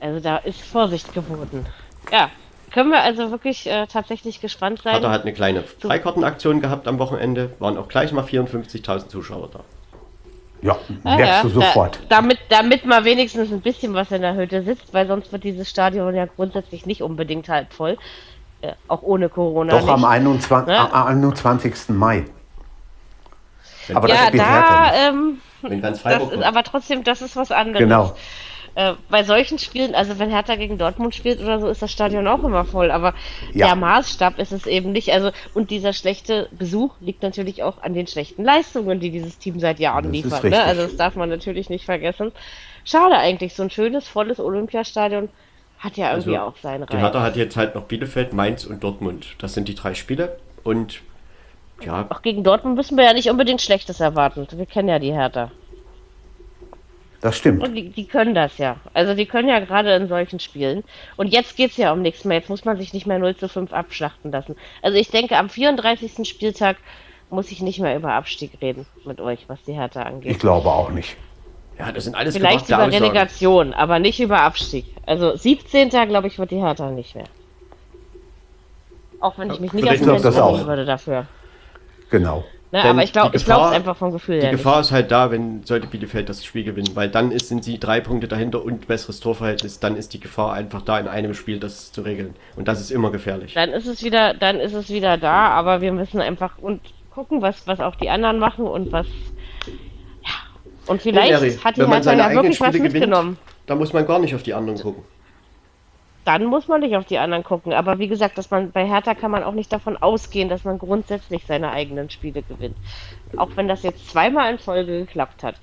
Also 0.00 0.20
da 0.20 0.38
ist 0.38 0.62
Vorsicht 0.62 1.12
geboten. 1.12 1.66
Ja, 2.10 2.30
können 2.72 2.90
wir 2.90 3.02
also 3.02 3.30
wirklich 3.30 3.66
äh, 3.66 3.86
tatsächlich 3.86 4.40
gespannt 4.40 4.80
sein. 4.82 5.04
Hat 5.04 5.22
eine 5.22 5.32
kleine 5.32 5.62
Freikartenaktion 5.62 6.60
gehabt 6.60 6.88
am 6.88 6.98
Wochenende, 6.98 7.50
waren 7.58 7.76
auch 7.76 7.88
gleich 7.88 8.12
mal 8.12 8.24
54.000 8.24 9.08
Zuschauer 9.08 9.50
da. 9.52 9.60
Ja, 10.62 10.76
Ah, 11.04 11.16
merkst 11.16 11.26
ja, 11.26 11.42
du 11.42 11.48
sofort. 11.50 12.00
Da, 12.08 12.16
damit, 12.16 12.38
damit 12.48 12.84
mal 12.84 13.04
wenigstens 13.04 13.52
ein 13.52 13.60
bisschen 13.60 13.94
was 13.94 14.10
in 14.10 14.22
der 14.22 14.34
Hütte 14.34 14.62
sitzt, 14.62 14.92
weil 14.92 15.06
sonst 15.06 15.30
wird 15.32 15.44
dieses 15.44 15.68
Stadion 15.68 16.14
ja 16.14 16.26
grundsätzlich 16.26 16.84
nicht 16.86 17.02
unbedingt 17.02 17.48
halb 17.48 17.72
voll. 17.72 17.96
Äh, 18.60 18.72
auch 18.88 19.02
ohne 19.02 19.28
Corona. 19.28 19.72
Doch 19.72 19.82
nicht. 19.82 19.90
am 19.90 20.04
21. 20.04 20.72
Ja. 20.74 20.90
am 20.92 21.06
21. 21.06 21.90
Mai. 21.90 22.24
Aber 23.94 24.08
ja, 24.08 24.14
das 24.16 24.26
spielt 24.26 24.42
da, 24.42 24.92
ähm, 24.94 25.38
Wenn 25.62 25.80
ganz 25.80 26.02
das 26.02 26.22
ist, 26.22 26.42
aber 26.42 26.62
trotzdem, 26.62 27.04
das 27.04 27.22
ist 27.22 27.36
was 27.36 27.52
anderes. 27.52 27.78
Genau. 27.78 28.14
Äh, 28.78 28.94
bei 29.10 29.24
solchen 29.24 29.58
Spielen, 29.58 29.96
also 29.96 30.20
wenn 30.20 30.30
Hertha 30.30 30.54
gegen 30.54 30.78
Dortmund 30.78 31.12
spielt 31.12 31.40
oder 31.40 31.58
so, 31.58 31.66
ist 31.66 31.82
das 31.82 31.90
Stadion 31.90 32.28
auch 32.28 32.44
immer 32.44 32.64
voll. 32.64 32.92
Aber 32.92 33.12
Ja. 33.52 33.66
der 33.66 33.74
Maßstab 33.74 34.38
ist 34.38 34.52
es 34.52 34.66
eben 34.68 34.92
nicht. 34.92 35.10
Also 35.12 35.32
und 35.52 35.72
dieser 35.72 35.92
schlechte 35.92 36.48
Besuch 36.52 36.94
liegt 37.00 37.24
natürlich 37.24 37.64
auch 37.64 37.82
an 37.82 37.92
den 37.92 38.06
schlechten 38.06 38.44
Leistungen, 38.44 39.00
die 39.00 39.10
dieses 39.10 39.36
Team 39.36 39.58
seit 39.58 39.80
Jahren 39.80 40.12
liefert. 40.12 40.44
Ne? 40.44 40.62
Also 40.62 40.82
das 40.82 40.96
darf 40.96 41.16
man 41.16 41.28
natürlich 41.28 41.68
nicht 41.70 41.86
vergessen. 41.86 42.30
Schade 42.84 43.16
eigentlich, 43.18 43.52
so 43.54 43.64
ein 43.64 43.70
schönes, 43.70 44.06
volles 44.06 44.38
Olympiastadion 44.38 45.28
hat 45.80 45.96
ja 45.96 46.10
irgendwie 46.12 46.36
Also, 46.36 46.48
auch 46.52 46.56
seinen 46.62 46.86
Die 46.86 46.92
Reiz. 46.92 47.02
Hertha 47.02 47.20
hat 47.22 47.36
jetzt 47.36 47.56
halt 47.56 47.74
noch 47.74 47.82
Bielefeld, 47.82 48.32
Mainz 48.32 48.64
und 48.64 48.84
Dortmund. 48.84 49.26
Das 49.38 49.54
sind 49.54 49.66
die 49.66 49.74
drei 49.74 49.94
Spiele 49.94 50.38
und 50.62 51.00
ja, 51.84 52.06
Auch 52.10 52.22
gegen 52.22 52.44
Dortmund 52.44 52.76
müssen 52.76 52.96
wir 52.96 53.02
ja 53.04 53.12
nicht 53.12 53.28
unbedingt 53.28 53.60
Schlechtes 53.60 53.98
erwarten. 53.98 54.46
Wir 54.52 54.66
kennen 54.66 54.88
ja 54.88 55.00
die 55.00 55.12
Hertha. 55.12 55.50
Das 57.20 57.36
stimmt. 57.36 57.62
Und 57.64 57.74
die, 57.74 57.88
die 57.90 58.06
können 58.06 58.34
das 58.34 58.58
ja. 58.58 58.76
Also 58.94 59.14
die 59.14 59.26
können 59.26 59.48
ja 59.48 59.58
gerade 59.58 59.92
in 59.96 60.06
solchen 60.08 60.38
Spielen. 60.38 60.84
Und 61.16 61.28
jetzt 61.28 61.56
geht's 61.56 61.76
ja 61.76 61.92
um 61.92 62.00
nichts 62.00 62.24
mehr. 62.24 62.38
Jetzt 62.38 62.48
muss 62.48 62.64
man 62.64 62.76
sich 62.76 62.92
nicht 62.92 63.06
mehr 63.06 63.18
0 63.18 63.34
zu 63.36 63.48
5 63.48 63.72
abschlachten 63.72 64.30
lassen. 64.30 64.54
Also 64.82 64.96
ich 64.98 65.10
denke, 65.10 65.36
am 65.36 65.48
34. 65.50 66.28
Spieltag 66.28 66.76
muss 67.30 67.50
ich 67.50 67.60
nicht 67.60 67.80
mehr 67.80 67.96
über 67.96 68.12
Abstieg 68.14 68.52
reden 68.62 68.86
mit 69.04 69.20
euch, 69.20 69.48
was 69.48 69.60
die 69.64 69.72
Hertha 69.72 70.02
Ich 70.02 70.06
angeht. 70.06 70.38
glaube 70.38 70.68
auch 70.68 70.90
nicht. 70.90 71.16
ja, 71.78 71.90
das 71.90 72.04
sind 72.04 72.14
alles 72.14 72.36
Vielleicht 72.36 72.66
gewagte 72.68 72.96
über. 72.96 73.00
Relegation, 73.04 73.74
aber 73.74 73.98
nicht 73.98 74.20
über 74.20 74.40
Abstieg. 74.42 74.86
Also 75.04 75.34
17. 75.36 75.88
glaube 75.90 76.28
ich, 76.28 76.38
wird 76.38 76.52
die 76.52 76.56
Hertha 76.62 76.88
nicht 76.90 77.16
mehr. 77.16 77.26
Auch 79.20 79.36
wenn 79.38 79.50
ich 79.50 79.58
mich 79.58 79.72
nicht 79.72 79.88
auch. 79.88 79.92
lehnen 79.92 80.66
würde 80.66 80.84
dafür. 80.84 81.26
Genau. 82.10 82.44
Ne, 82.70 82.84
aber 82.84 83.02
ich 83.02 83.12
glaube 83.14 83.30
die 83.30 83.36
es 83.36 83.46
Gefahr- 83.46 83.70
einfach 83.72 83.96
vom 83.96 84.12
Gefühl 84.12 84.36
Die 84.40 84.42
her. 84.42 84.50
Gefahr 84.50 84.80
ist 84.80 84.92
halt 84.92 85.10
da, 85.10 85.30
wenn 85.30 85.64
sollte 85.64 85.86
Bielefeld 85.86 86.28
das 86.28 86.44
Spiel 86.44 86.64
gewinnen, 86.64 86.90
weil 86.94 87.08
dann 87.08 87.30
ist, 87.30 87.48
sind 87.48 87.64
sie 87.64 87.78
drei 87.78 88.00
Punkte 88.00 88.28
dahinter 88.28 88.62
und 88.62 88.86
besseres 88.86 89.20
Torverhältnis, 89.20 89.80
dann 89.80 89.96
ist 89.96 90.12
die 90.12 90.20
Gefahr 90.20 90.52
einfach 90.52 90.82
da, 90.82 90.98
in 90.98 91.08
einem 91.08 91.32
Spiel 91.32 91.58
das 91.58 91.92
zu 91.92 92.02
regeln. 92.02 92.34
Und 92.56 92.68
das 92.68 92.80
ist 92.80 92.90
immer 92.90 93.10
gefährlich. 93.10 93.54
Dann 93.54 93.70
ist 93.70 93.86
es 93.86 94.02
wieder, 94.04 94.34
dann 94.34 94.60
ist 94.60 94.74
es 94.74 94.90
wieder 94.90 95.16
da, 95.16 95.48
aber 95.48 95.80
wir 95.80 95.92
müssen 95.92 96.20
einfach 96.20 96.58
und 96.58 96.82
gucken, 97.10 97.40
was, 97.40 97.66
was 97.66 97.80
auch 97.80 97.94
die 97.96 98.10
anderen 98.10 98.38
machen 98.38 98.66
und 98.66 98.92
was. 98.92 99.06
Ja. 100.22 100.30
Und 100.86 101.00
vielleicht 101.00 101.32
Eri, 101.32 101.52
hat 101.52 101.76
die 101.76 102.02
seine 102.02 102.20
ja 102.22 102.30
wirklich 102.32 102.60
was 102.60 102.68
Spiele 102.68 102.84
gewinnt, 102.88 102.92
mitgenommen. 103.06 103.38
da 103.66 103.74
muss 103.76 103.94
man 103.94 104.06
gar 104.06 104.18
nicht 104.18 104.34
auf 104.34 104.42
die 104.42 104.52
anderen 104.52 104.78
gucken. 104.78 105.02
Dann 106.28 106.44
muss 106.44 106.68
man 106.68 106.82
nicht 106.82 106.94
auf 106.94 107.06
die 107.06 107.16
anderen 107.16 107.42
gucken. 107.42 107.72
Aber 107.72 107.98
wie 107.98 108.06
gesagt, 108.06 108.36
dass 108.36 108.50
man 108.50 108.70
bei 108.70 108.86
Hertha 108.86 109.14
kann 109.14 109.30
man 109.30 109.42
auch 109.42 109.54
nicht 109.54 109.72
davon 109.72 109.96
ausgehen, 109.96 110.50
dass 110.50 110.62
man 110.62 110.78
grundsätzlich 110.78 111.46
seine 111.46 111.70
eigenen 111.70 112.10
Spiele 112.10 112.42
gewinnt. 112.42 112.76
Auch 113.38 113.48
wenn 113.54 113.66
das 113.66 113.82
jetzt 113.82 114.10
zweimal 114.10 114.52
in 114.52 114.58
Folge 114.58 115.06
geklappt 115.06 115.42
hat. 115.42 115.54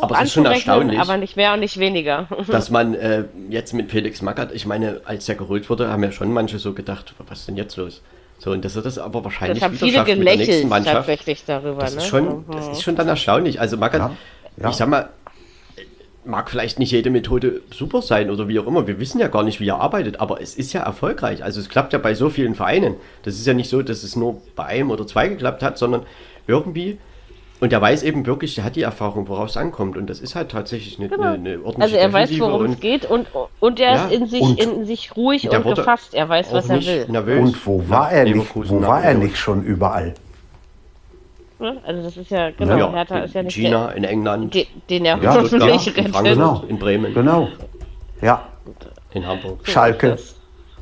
Aber 0.00 0.14
es 0.16 0.22
ist 0.28 0.32
schon 0.32 0.46
erstaunlich. 0.46 0.98
Aber 0.98 1.18
nicht 1.18 1.36
mehr 1.36 1.52
und 1.52 1.60
nicht 1.60 1.76
weniger. 1.78 2.26
Dass 2.48 2.70
man 2.70 2.94
äh, 2.94 3.24
jetzt 3.50 3.74
mit 3.74 3.90
Felix 3.90 4.22
Magath, 4.22 4.50
ich 4.52 4.64
meine, 4.64 5.02
als 5.04 5.28
er 5.28 5.34
geholt 5.34 5.68
wurde, 5.68 5.90
haben 5.92 6.02
ja 6.02 6.10
schon 6.10 6.32
manche 6.32 6.58
so 6.58 6.72
gedacht, 6.72 7.14
was 7.28 7.40
ist 7.40 7.48
denn 7.48 7.58
jetzt 7.58 7.76
los? 7.76 8.02
So, 8.38 8.52
und 8.52 8.64
dass 8.64 8.76
er 8.76 8.82
das 8.82 8.96
aber 8.98 9.24
wahrscheinlich 9.24 9.58
Das 9.58 9.64
haben 9.68 9.74
wieder 9.74 9.86
viele 9.86 9.96
schafft 9.98 10.08
mit 10.08 10.16
der 10.16 10.24
nächsten 10.24 10.46
gelächelt 10.46 10.70
Mannschaft. 10.70 10.96
tatsächlich 10.96 11.44
darüber. 11.44 11.80
Das 11.82 11.94
ne? 11.96 12.00
ist 12.00 12.06
schon, 12.06 12.44
das 12.50 12.66
Mhm. 12.66 12.72
ist 12.72 12.82
schon 12.82 12.96
dann 12.96 13.08
erstaunlich. 13.08 13.60
Also 13.60 13.76
Magath, 13.76 14.00
Ja, 14.56 14.62
ja. 14.64 14.70
ich 14.70 14.76
sag 14.76 14.88
mal, 14.88 15.10
mag 16.26 16.50
vielleicht 16.50 16.78
nicht 16.78 16.90
jede 16.90 17.10
Methode 17.10 17.60
super 17.72 18.02
sein 18.02 18.30
oder 18.30 18.48
wie 18.48 18.58
auch 18.58 18.66
immer. 18.66 18.86
Wir 18.86 18.98
wissen 19.00 19.20
ja 19.20 19.28
gar 19.28 19.42
nicht, 19.42 19.60
wie 19.60 19.68
er 19.68 19.80
arbeitet, 19.80 20.20
aber 20.20 20.40
es 20.42 20.54
ist 20.54 20.72
ja 20.72 20.82
erfolgreich. 20.82 21.42
Also 21.44 21.60
es 21.60 21.68
klappt 21.68 21.92
ja 21.92 21.98
bei 21.98 22.14
so 22.14 22.28
vielen 22.30 22.54
Vereinen. 22.54 22.94
Das 23.22 23.34
ist 23.34 23.46
ja 23.46 23.54
nicht 23.54 23.70
so, 23.70 23.82
dass 23.82 24.02
es 24.02 24.16
nur 24.16 24.40
bei 24.56 24.64
einem 24.64 24.90
oder 24.90 25.06
zwei 25.06 25.28
geklappt 25.28 25.62
hat, 25.62 25.78
sondern 25.78 26.02
irgendwie 26.46 26.98
Und 27.58 27.72
er 27.72 27.80
weiß 27.80 28.02
eben 28.02 28.26
wirklich, 28.26 28.54
der 28.54 28.64
hat 28.64 28.76
die 28.76 28.82
Erfahrung, 28.82 29.28
worauf 29.28 29.48
es 29.48 29.56
ankommt. 29.56 29.96
Und 29.96 30.10
das 30.10 30.20
ist 30.20 30.34
halt 30.34 30.50
tatsächlich 30.50 30.98
eine, 30.98 31.08
Genau. 31.08 31.22
eine, 31.22 31.34
eine 31.36 31.50
ordentliche 31.64 31.82
Also 31.84 31.96
er 31.96 32.12
weiß, 32.12 32.28
Defensive 32.28 32.52
worum 32.52 32.66
es 32.72 32.80
geht 32.80 33.04
und, 33.06 33.26
und 33.60 33.80
er 33.80 33.94
Ja, 33.94 34.04
ist 34.08 34.12
in 34.12 34.26
sich, 34.26 34.42
und- 34.42 34.60
in 34.60 34.84
sich 34.84 35.16
ruhig 35.16 35.48
und 35.50 35.64
gefasst. 35.74 36.12
Er 36.12 36.28
weiß, 36.28 36.52
was 36.52 36.68
er 36.68 36.84
will. 36.84 37.06
nervös. 37.08 37.40
Und 37.40 37.66
wo 37.66 37.82
war 37.88 38.12
er 38.12 38.24
nicht? 38.24 38.54
Wo 38.54 38.82
war 38.82 39.02
er 39.02 39.14
nicht 39.14 39.38
schon 39.38 39.62
überall? 39.64 40.12
Ne? 41.58 41.80
Also 41.86 42.02
das 42.02 42.16
ist 42.16 42.30
ja, 42.30 42.50
genau, 42.50 42.76
Ja, 42.76 42.92
Hertha 42.92 43.18
in 43.18 43.24
ist 43.24 43.34
ja 43.34 43.42
nicht 43.42 43.54
China, 43.54 43.90
in 43.92 44.04
England, 44.04 44.54
der, 44.54 44.64
den, 44.64 44.82
den 44.88 45.04
er 45.06 45.22
Ja, 45.22 45.34
hoffentlich 45.34 45.86
in 45.86 45.94
rettet. 45.94 46.12
Frankfurt, 46.14 46.24
Genau. 46.34 46.64
in 46.68 46.78
Bremen, 46.78 47.14
Genau. 47.14 47.48
Ja, 48.20 48.46
in 49.12 49.26
Hamburg 49.26 49.66
Schalke. 49.68 50.16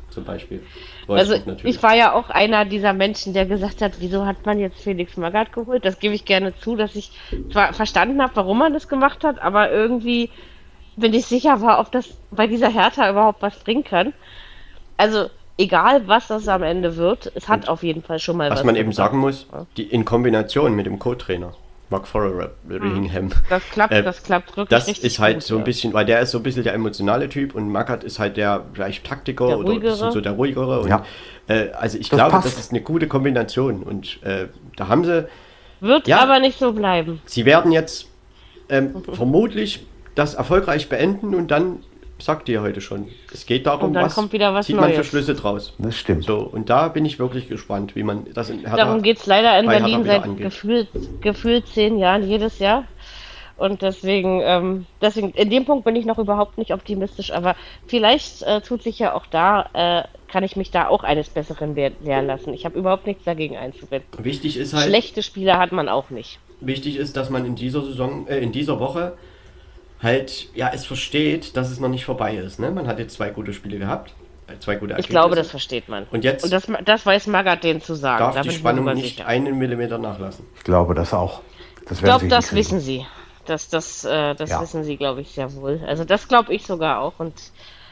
Zum 0.09 0.23
Beispiel. 0.23 0.63
Also 1.07 1.31
Wolfsburg 1.31 1.47
natürlich. 1.47 1.75
ich 1.75 1.83
war 1.83 1.93
ja 1.95 2.13
auch 2.13 2.29
einer 2.29 2.63
dieser 2.65 2.93
Menschen, 2.93 3.33
der 3.33 3.45
gesagt 3.45 3.81
hat, 3.81 3.93
wieso 3.99 4.25
hat 4.25 4.45
man 4.45 4.59
jetzt 4.59 4.81
Felix 4.81 5.17
Magath 5.17 5.51
geholt? 5.51 5.83
Das 5.85 5.99
gebe 5.99 6.15
ich 6.15 6.23
gerne 6.25 6.57
zu, 6.57 6.75
dass 6.77 6.95
ich 6.95 7.11
zwar 7.51 7.73
verstanden 7.73 8.21
habe, 8.21 8.31
warum 8.35 8.57
man 8.59 8.73
das 8.73 8.87
gemacht 8.87 9.23
hat, 9.25 9.41
aber 9.41 9.71
irgendwie 9.71 10.29
bin 10.95 11.13
ich 11.13 11.25
sicher 11.25 11.61
war, 11.61 11.79
ob 11.81 11.91
das 11.91 12.17
bei 12.31 12.47
dieser 12.47 12.69
Hertha 12.69 13.09
überhaupt 13.09 13.41
was 13.41 13.57
bringen 13.57 13.83
kann. 13.83 14.13
Also 14.95 15.29
egal, 15.57 16.07
was 16.07 16.27
das 16.27 16.47
am 16.47 16.63
Ende 16.63 16.97
wird, 16.97 17.31
es 17.35 17.47
hat 17.47 17.67
auf 17.67 17.83
jeden 17.83 18.01
Fall 18.03 18.19
schon 18.19 18.37
mal 18.37 18.49
was. 18.49 18.59
Was 18.59 18.65
man 18.65 18.75
eben 18.75 18.91
sagen 18.91 19.17
muss, 19.19 19.47
die 19.77 19.83
in 19.83 20.05
Kombination 20.05 20.73
mit 20.75 20.85
dem 20.85 20.99
Co-Trainer, 20.99 21.53
Mark 21.89 22.07
Forringham, 22.07 23.31
Das 23.49 23.63
klappt, 23.71 23.93
Äh, 23.93 24.03
das 24.03 24.23
klappt 24.23 24.49
wirklich 24.57 24.69
das 24.69 24.87
richtig 24.87 25.05
ist 25.05 25.19
halt 25.19 25.35
gut, 25.35 25.43
so 25.43 25.57
ein 25.57 25.63
bisschen, 25.63 25.93
weil 25.93 26.05
der 26.05 26.19
ist 26.19 26.31
so 26.31 26.39
ein 26.39 26.43
bisschen 26.43 26.63
der 26.63 26.73
emotionale 26.73 27.29
Typ 27.29 27.53
und 27.55 27.69
Magath 27.71 28.03
ist 28.03 28.17
halt 28.19 28.37
der 28.37 28.63
vielleicht 28.73 29.05
Taktiker 29.05 29.47
Der 29.47 29.59
oder 29.59 29.95
so 29.95 30.19
der 30.19 30.31
ruhigere. 30.33 30.81
Und, 30.81 30.89
Ja. 30.89 31.05
äh, 31.47 31.69
also 31.71 31.97
ich 31.97 32.09
Das 32.09 32.17
glaube, 32.17 32.31
passt. 32.31 32.45
das 32.47 32.57
ist 32.59 32.71
eine 32.71 32.81
gute 32.81 33.07
Kombination 33.07 33.83
und 33.83 34.21
äh, 34.23 34.47
da 34.75 34.87
haben 34.87 35.05
sie, 35.05 35.27
Wird 35.79 36.07
Ja. 36.07 36.19
aber 36.21 36.39
nicht 36.39 36.57
so 36.57 36.73
bleiben. 36.73 37.21
sie 37.25 37.45
werden 37.45 37.71
jetzt 37.71 38.07
ähm, 38.69 39.03
vermutlich 39.13 39.85
das 40.15 40.33
erfolgreich 40.33 40.89
beenden 40.89 41.35
und 41.35 41.51
dann 41.51 41.83
sagt 42.19 42.47
ihr 42.49 42.61
heute 42.61 42.81
schon, 42.81 43.07
es 43.33 43.45
geht 43.45 43.65
darum, 43.65 43.87
Und 43.89 43.93
dann 43.93 44.05
was 44.05 44.15
kommt 44.15 44.31
wieder 44.33 44.53
was 44.53 44.65
zieht 44.65 44.75
man 44.75 44.89
für 44.89 44.95
Neues. 44.95 45.07
Schlüsse 45.07 45.35
draus. 45.35 45.73
das 45.77 45.95
stimmt. 45.97 46.23
So, 46.23 46.37
und 46.39 46.69
da 46.69 46.87
bin 46.87 47.05
ich 47.05 47.19
wirklich 47.19 47.49
gespannt, 47.49 47.95
wie 47.95 48.03
man 48.03 48.25
das 48.33 48.49
in 48.49 48.59
Hertha 48.59 48.77
Darum 48.77 49.01
geht 49.01 49.17
es 49.17 49.25
leider 49.25 49.59
in 49.59 49.67
Berlin 49.67 50.03
seit 50.05 50.37
gefühlt, 50.37 50.87
gefühlt 51.21 51.67
zehn 51.67 51.97
Jahren 51.97 52.27
jedes 52.27 52.59
Jahr. 52.59 52.85
Und 53.57 53.81
deswegen, 53.81 54.41
ähm, 54.43 54.85
deswegen, 55.01 55.31
in 55.31 55.49
dem 55.49 55.63
Punkt 55.63 55.85
bin 55.85 55.95
ich 55.95 56.05
noch 56.05 56.17
überhaupt 56.19 56.57
nicht 56.57 56.73
optimistisch, 56.73 57.31
aber 57.31 57.55
vielleicht 57.87 58.43
äh, 58.43 58.59
tut 58.59 58.83
sich 58.83 58.99
ja 58.99 59.13
auch 59.13 59.25
da, 59.27 59.69
äh, 59.73 60.03
kann 60.29 60.43
ich 60.43 60.57
mich 60.57 60.71
da 60.71 60.89
auch 60.89 61.03
eines 61.03 61.29
Besseren 61.29 61.73
lehren 61.73 62.27
lassen. 62.27 62.53
Ich 62.53 62.65
habe 62.65 62.77
überhaupt 62.77 63.07
nichts 63.07 63.23
dagegen 63.23 63.55
einzuwenden. 63.55 64.09
Wichtig 64.17 64.57
ist 64.57 64.73
halt, 64.73 64.87
Schlechte 64.87 65.23
Spieler 65.23 65.57
hat 65.57 65.71
man 65.71 65.87
auch 65.87 66.09
nicht. 66.09 66.39
wichtig 66.59 66.97
ist, 66.97 67.15
dass 67.15 67.29
man 67.29 67.45
in 67.45 67.55
dieser 67.55 67.81
Saison, 67.81 68.27
äh, 68.27 68.39
in 68.39 68.51
dieser 68.51 68.79
Woche 68.81 69.13
halt, 70.05 70.47
ja, 70.55 70.71
es 70.73 70.85
versteht, 70.85 71.57
dass 71.57 71.69
es 71.69 71.79
noch 71.81 71.89
nicht 71.89 72.05
vorbei 72.05 72.35
ist. 72.35 72.59
Ne? 72.59 72.71
Man 72.71 72.87
hat 72.87 72.99
jetzt 72.99 73.15
zwei 73.15 73.29
gute 73.31 73.51
Spiele 73.51 73.77
gehabt, 73.77 74.13
äh, 74.47 74.57
zwei 74.59 74.75
gute 74.75 74.95
Ich 74.97 75.09
glaube, 75.09 75.35
das 75.35 75.49
versteht 75.49 75.89
man. 75.89 76.05
Und 76.11 76.23
jetzt 76.23 76.43
Und 76.45 76.53
das, 76.53 76.67
das 76.85 77.05
weiß 77.05 77.27
Magath 77.27 77.63
denen 77.65 77.81
zu 77.81 77.95
sagen. 77.95 78.19
darf 78.19 78.35
da 78.35 78.41
die 78.43 78.51
Spannung 78.51 78.85
nicht 78.93 79.17
sicher. 79.17 79.27
einen 79.27 79.57
Millimeter 79.57 79.97
nachlassen. 79.97 80.45
Ich 80.55 80.63
glaube 80.63 80.93
das 80.95 81.13
auch. 81.13 81.41
Das 81.89 81.97
Ich 81.97 82.03
glaube, 82.03 82.27
das 82.29 82.55
wissen 82.55 82.79
sie. 82.79 83.05
Das, 83.45 83.67
das, 83.69 84.05
äh, 84.05 84.33
das 84.35 84.49
Ja. 84.49 84.61
wissen 84.61 84.83
sie, 84.85 84.97
glaube 84.97 85.21
ich, 85.21 85.29
sehr 85.31 85.53
wohl. 85.55 85.81
Also 85.85 86.03
das 86.05 86.27
glaube 86.27 86.53
ich 86.53 86.65
sogar 86.65 87.01
auch. 87.01 87.13
Und 87.17 87.33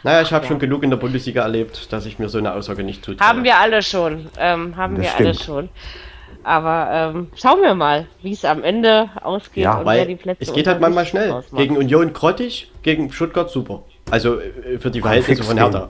Naja, 0.06 0.22
ich 0.22 0.34
habe 0.34 0.44
Ja. 0.46 0.50
schon 0.50 0.60
genug 0.60 0.84
in 0.84 0.90
der 0.90 0.98
Bundesliga 0.98 1.44
erlebt, 1.44 1.94
dass 1.94 2.06
ich 2.06 2.20
mir 2.20 2.28
so 2.28 2.38
eine 2.38 2.54
Aussage 2.54 2.84
nicht 2.84 3.06
zutraue. 3.06 3.28
Haben 3.28 3.44
wir 3.44 3.58
alle 3.58 3.82
schon. 3.84 4.30
Ähm, 4.38 4.76
haben 4.78 4.96
Das 4.96 5.06
wir 5.06 5.16
alle 5.16 5.34
stimmt. 5.34 5.46
schon. 5.46 5.70
Aber 6.44 6.90
ähm, 6.92 7.28
schauen 7.36 7.62
wir 7.62 7.74
mal, 7.74 8.08
wie 8.22 8.34
es 8.34 8.44
am 8.46 8.64
Ende 8.64 9.10
ausgeht 9.22 9.64
Ja, 9.64 9.78
und 9.80 9.86
wer 9.86 10.06
die 10.06 10.12
Weil 10.12 10.18
Plätze 10.18 10.44
es 10.44 10.54
geht 10.54 10.68
halt 10.68 10.82
manchmal 10.82 11.06
schnell. 11.06 11.32
ausmacht. 11.32 11.62
Gegen 11.62 11.78
Union 11.78 12.12
grottig, 12.14 12.70
gegen 12.82 13.12
Stuttgart 13.12 13.50
super. 13.50 13.84
Also 14.12 14.40
äh, 14.40 14.78
für 14.80 14.92
die 14.92 15.02
Verhältnisse 15.02 15.44
von 15.44 15.56
gehen. 15.56 15.64
Hertha. 15.64 15.90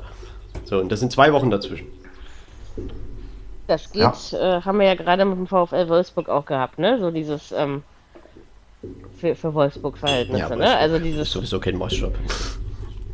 So, 0.65 0.80
und 0.80 0.91
das 0.91 0.99
sind 0.99 1.11
zwei 1.11 1.33
Wochen 1.33 1.49
dazwischen. 1.49 1.88
Das 3.67 3.91
geht, 3.91 4.33
äh, 4.33 4.61
haben 4.61 4.80
wir 4.80 4.88
ja 4.88 4.95
gerade 4.95 5.25
mit 5.25 5.38
dem 5.38 5.48
VfL 5.48 5.88
Wolfsburg 5.88 6.30
auch 6.30 6.45
gehabt, 6.45 6.80
ne? 6.80 6.99
So 6.99 7.11
dieses 7.11 7.51
ähm, 7.53 7.82
für, 9.17 9.35
für 9.35 9.53
Wolfsburg-Verhältnisse, 9.53 10.45
aber 10.45 10.56
ne? 10.57 10.65
es 10.65 10.72
Also 10.75 10.95
ist 10.98 11.03
dieses. 11.06 11.32
sowieso 11.32 11.59
kein 11.59 11.77
Maßstab. 11.77 12.14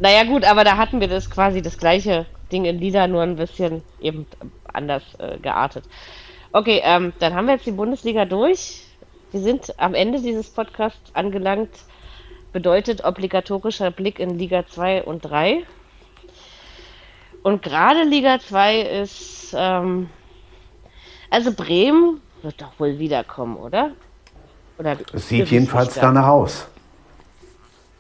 Naja 0.02 0.24
gut, 0.24 0.46
aber 0.46 0.64
da 0.64 0.78
hatten 0.78 1.02
wir 1.02 1.10
das 1.10 1.30
quasi 1.30 1.62
das 1.62 1.78
gleiche 1.78 2.26
Ding 2.54 2.64
in 2.64 2.80
Liga, 2.80 3.06
nur 3.06 3.22
ein 3.22 3.36
bisschen 3.36 3.82
eben 4.00 4.26
anders 4.72 5.04
äh, 5.18 5.38
geartet. 5.40 5.84
Okay, 6.52 6.82
ähm, 6.84 7.14
dann 7.20 7.34
haben 7.36 7.46
wir 7.48 7.56
jetzt 7.56 7.66
die 7.66 7.72
Bundesliga 7.72 8.26
durch. 8.26 8.84
Wir 9.32 9.42
sind 9.42 9.74
am 9.80 9.94
Ende 9.94 10.20
dieses 10.20 10.50
Podcasts 10.50 11.14
angelangt. 11.14 11.70
Bedeutet 12.52 13.04
obligatorischer 13.06 13.92
Blick 13.92 14.20
in 14.20 14.40
Liga 14.40 14.66
2 14.68 15.04
und 15.04 15.22
3. 15.22 15.64
Und 17.44 17.62
gerade 17.62 18.04
Liga 18.04 18.40
2 18.40 18.82
ist, 18.82 19.54
ähm, 19.56 20.10
also 21.30 21.54
Bremen 21.54 22.22
wird 22.42 22.60
doch 22.62 22.72
wohl 22.80 22.98
wiederkommen, 22.98 23.56
oder? 23.58 23.92
Oder 24.80 24.98
Es 25.14 25.30
sieht 25.30 25.50
jedenfalls 25.52 25.94
danach 25.94 26.28
aus. 26.28 26.68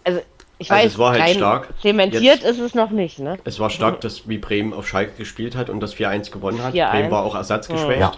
Also 0.04 0.22
ich 0.58 0.72
Also 0.72 0.84
weiß, 0.84 0.92
es 0.94 0.98
war 0.98 1.12
halt 1.20 1.36
stark. 1.36 1.70
zementiert 1.82 2.24
Jetzt- 2.24 2.44
ist 2.44 2.60
es 2.60 2.74
noch 2.74 2.90
nicht, 2.90 3.20
ne? 3.20 3.38
Es 3.44 3.60
war 3.60 3.70
stark, 3.70 4.02
dass 4.02 4.28
wie 4.28 4.40
Bremen 4.40 4.74
auf 4.74 4.88
Schalke 4.88 5.12
gespielt 5.18 5.56
hat 5.56 5.70
und 5.70 5.80
das 5.82 5.94
4-1 5.94 6.32
gewonnen 6.32 6.64
hat. 6.64 6.74
4-1. 6.74 6.92
Bremen 6.92 7.12
war 7.12 7.24
auch 7.24 7.36
ersatzgeschwächt. 7.36 8.00
Ja. 8.00 8.12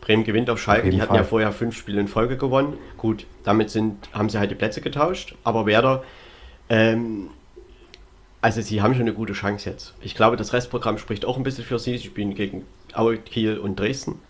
Bremen 0.00 0.24
gewinnt 0.24 0.48
auf 0.50 0.60
Schalke. 0.60 0.84
jeden 0.86 0.96
Die 0.96 1.02
hatten 1.02 1.14
ja 1.14 1.20
Fall. 1.20 1.28
vorher 1.28 1.52
fünf 1.52 1.76
Spiele 1.76 2.00
in 2.00 2.08
Folge 2.08 2.36
gewonnen. 2.36 2.78
Gut, 2.96 3.26
damit 3.44 3.70
sind, 3.70 4.08
haben 4.12 4.28
sie 4.30 4.38
halt 4.38 4.50
die 4.50 4.54
Plätze 4.54 4.80
getauscht. 4.80 5.34
Aber 5.44 5.66
Werder, 5.66 6.02
ähm, 6.68 7.28
also 8.40 8.60
sie 8.60 8.82
haben 8.82 8.94
schon 8.94 9.02
eine 9.02 9.14
gute 9.14 9.32
Chance 9.32 9.68
jetzt. 9.68 9.94
Ich 10.00 10.14
glaube, 10.14 10.36
das 10.36 10.52
Restprogramm 10.52 10.98
spricht 10.98 11.24
auch 11.24 11.36
ein 11.36 11.42
bisschen 11.42 11.64
für 11.64 11.78
sie. 11.78 11.98
Sie 11.98 12.06
spielen 12.06 12.34
gegen 12.34 12.64
Aue, 12.94 13.18
Kiel 13.18 13.58
und 13.58 13.78
Dresden. 13.78 14.20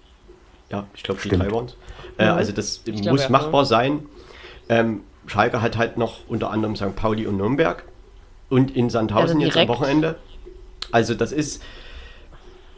Ja, 0.71 0.87
ich 0.95 1.03
glaube, 1.03 1.21
die 1.23 1.29
drei 1.29 1.51
waren 1.51 1.67
es. 1.67 1.77
Äh, 2.19 2.25
also 2.25 2.53
das 2.53 2.83
glaube, 2.85 3.11
muss 3.11 3.25
ja. 3.25 3.31
machbar 3.31 3.65
sein. 3.65 4.07
Ähm, 4.69 5.03
Schalke 5.27 5.63
hat 5.63 5.77
halt 5.77 5.99
noch 5.99 6.29
unter 6.29 6.51
anderem 6.51 6.77
St. 6.77 6.97
Pauli 6.97 7.27
und 7.27 7.37
Nürnberg. 7.37 7.85
Und 8.49 8.75
in 8.75 8.89
Sandhausen 8.89 9.37
Also 9.37 9.47
jetzt 9.47 9.57
am. 9.57 9.69
Wochenende. 9.69 10.17
Also 10.91 11.15
das 11.15 11.33
ist, 11.33 11.63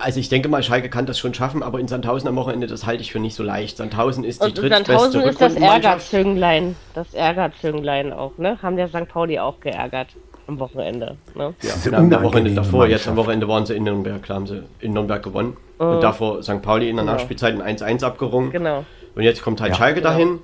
also 0.01 0.19
ich 0.21 0.29
denke 0.29 0.49
mal, 0.49 0.63
Schalke 0.63 0.89
kann 0.89 1.07
das 1.07 1.19
schon 1.19 1.35
schaffen, 1.35 1.63
aber 1.63 1.79
in 1.81 1.89
Sandhausen 1.89 2.29
am 2.29 2.37
Wochenende, 2.37 2.67
das 2.67 2.87
halte 2.87 3.03
ich 3.03 3.13
für 3.13 3.21
nicht 3.21 3.35
so 3.35 3.43
leicht. 3.43 3.77
Sandhausen 3.77 4.25
ist 4.25 4.43
die 4.43 4.47
Und 4.49 4.59
drittbeste 4.59 4.85
Sandhausen 4.93 5.21
ist 5.23 5.41
das. 5.41 5.55
Ärgerzünglein. 5.55 6.77
Das 6.95 7.15
Ärgerzünglein 7.15 8.13
auch, 8.13 8.37
ne? 8.39 8.59
Haben 8.63 8.77
der 8.77 8.89
St. 8.89 9.09
Pauli 9.09 9.39
auch 9.39 9.61
geärgert 9.61 10.09
am 10.47 10.59
Wochenende. 10.59 11.17
Ne? 11.35 11.55
Ja, 11.63 11.97
am 11.99 12.11
Wochenende 12.23 12.53
davor, 12.55 12.87
jetzt 12.87 13.07
am. 13.09 13.17
Wochenende 13.17 13.47
waren 13.49 13.67
sie 13.67 13.75
in 13.75 13.85
Nürnberg, 13.85 14.23
klar 14.23 14.37
haben 14.37 14.47
sie 14.47 14.63
in 14.81 14.93
Nürnberg 14.93 15.23
gewonnen. 15.23 15.57
Und 15.79 16.03
davor 16.03 16.43
St. 16.43 16.61
Pauli 16.63 16.91
in 16.91 16.97
der 16.97 17.05
Genau. 17.05 17.15
Nachspielzeit 17.17 17.61
ein 17.61 17.77
1-1 17.79 18.05
abgerungen. 18.05 18.51
Genau. 18.51 18.85
Und 19.15 19.23
jetzt 19.23 19.43
kommt 19.43 19.61
halt 19.61 19.71
Ja. 19.73 19.77
Schalke 19.79 20.01
Genau. 20.01 20.11
dahin. 20.13 20.39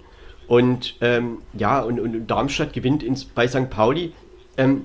Und 0.48 0.94
ähm, 1.00 1.38
ja, 1.54 1.80
und, 1.80 1.98
und 1.98 2.26
Darmstadt 2.28 2.72
gewinnt 2.72 3.02
ins, 3.02 3.24
bei 3.24 3.48
St. 3.48 3.68
Pauli. 3.68 4.12
Ähm, 4.56 4.82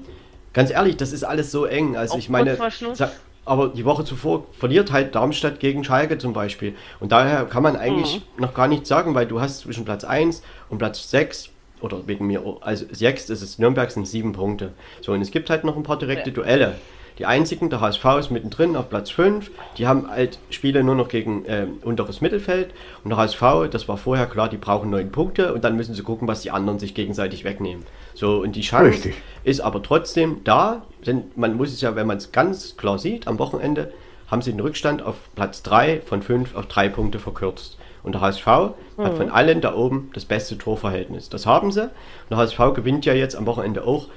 ganz 0.53 0.71
ehrlich, 0.71 0.97
das 0.97 1.13
ist 1.13 1.23
alles 1.23 1.51
so 1.51 1.65
eng. 1.65 1.95
Also 1.95 2.15
Auch 2.15 2.17
ich 2.17 2.29
meine, 2.29 2.57
sa- 2.93 3.11
aber 3.51 3.67
die 3.67 3.83
Woche 3.83 4.05
zuvor 4.05 4.45
verliert 4.53 4.93
halt 4.93 5.13
Darmstadt 5.13 5.59
gegen 5.59 5.83
Schalke 5.83 6.17
zum 6.17 6.31
Beispiel. 6.31 6.73
Und 7.01 7.11
daher 7.11 7.43
kann 7.45 7.61
man 7.63 7.75
eigentlich 7.75 8.21
Mhm. 8.37 8.41
noch 8.43 8.53
gar 8.53 8.69
nichts 8.69 8.87
sagen, 8.87 9.13
weil 9.13 9.25
du 9.25 9.41
hast 9.41 9.59
zwischen 9.59 9.83
Platz 9.83 10.05
1 10.05 10.41
und 10.69 10.77
Platz 10.77 11.11
6 11.11 11.49
oder 11.81 12.07
wegen 12.07 12.27
mir, 12.27 12.41
also 12.61 12.85
6 12.89 13.29
ist 13.29 13.41
es 13.41 13.59
Nürnberg 13.59 13.91
sind 13.91 14.07
sieben 14.07 14.31
Punkte. 14.31 14.71
So, 15.01 15.11
und 15.11 15.21
es 15.21 15.31
gibt 15.31 15.49
halt 15.49 15.65
noch 15.65 15.75
ein 15.75 15.83
paar 15.83 15.99
direkte 15.99 16.29
Ja. 16.29 16.33
Duelle. 16.35 16.75
Die 17.21 17.27
einzigen, 17.27 17.69
der 17.69 17.81
HSV 17.81 18.03
ist 18.19 18.31
mittendrin 18.31 18.75
auf 18.75 18.89
Platz 18.89 19.11
5. 19.11 19.51
Die 19.77 19.85
haben 19.85 20.09
halt 20.09 20.39
Spiele 20.49 20.83
nur 20.83 20.95
noch 20.95 21.07
gegen 21.07 21.43
ähm, 21.45 21.77
unteres 21.83 22.19
Mittelfeld. 22.19 22.71
Und 23.03 23.11
der 23.11 23.19
HSV, 23.19 23.69
das 23.69 23.87
war 23.87 23.97
vorher 23.97 24.25
klar, 24.25 24.49
die 24.49 24.57
brauchen 24.57 24.89
neun 24.89 25.11
Punkte 25.11 25.53
und 25.53 25.63
dann 25.63 25.75
müssen 25.75 25.93
sie 25.93 26.01
gucken, 26.01 26.27
was 26.27 26.41
die 26.41 26.49
anderen 26.49 26.79
sich 26.79 26.95
gegenseitig 26.95 27.43
wegnehmen. 27.43 27.85
So, 28.15 28.41
und 28.41 28.55
die 28.55 28.61
Chance 28.61 28.87
Richtig. 28.87 29.21
ist 29.43 29.59
aber 29.59 29.83
trotzdem 29.83 30.37
da, 30.45 30.81
denn 31.05 31.25
man 31.35 31.55
muss 31.57 31.71
es 31.71 31.81
ja, 31.81 31.95
wenn 31.95 32.07
man 32.07 32.17
es 32.17 32.31
ganz 32.31 32.75
klar 32.75 32.97
sieht, 32.97 33.27
am 33.27 33.37
Wochenende 33.37 33.93
haben 34.25 34.41
sie 34.41 34.49
den 34.49 34.61
Rückstand 34.61 35.03
auf 35.03 35.17
Platz 35.35 35.61
3 35.61 36.01
von 36.01 36.23
5 36.23 36.55
auf 36.55 36.65
3 36.65 36.89
Punkte 36.89 37.19
verkürzt. 37.19 37.77
Und 38.01 38.13
der 38.13 38.21
HSV 38.21 38.47
hat 38.47 39.13
von 39.15 39.29
allen 39.29 39.61
da 39.61 39.75
oben 39.75 40.09
das 40.15 40.25
beste 40.25 40.57
Torverhältnis. 40.57 41.29
Das 41.29 41.45
haben 41.45 41.71
sie. 41.71 41.83
Und 41.83 41.91
der 42.31 42.39
HSV 42.39 42.57
gewinnt 42.73 43.05
ja 43.05 43.13
jetzt 43.13 43.35
am 43.35 43.45
Wochenende 43.45 43.85
auch. 43.85 44.07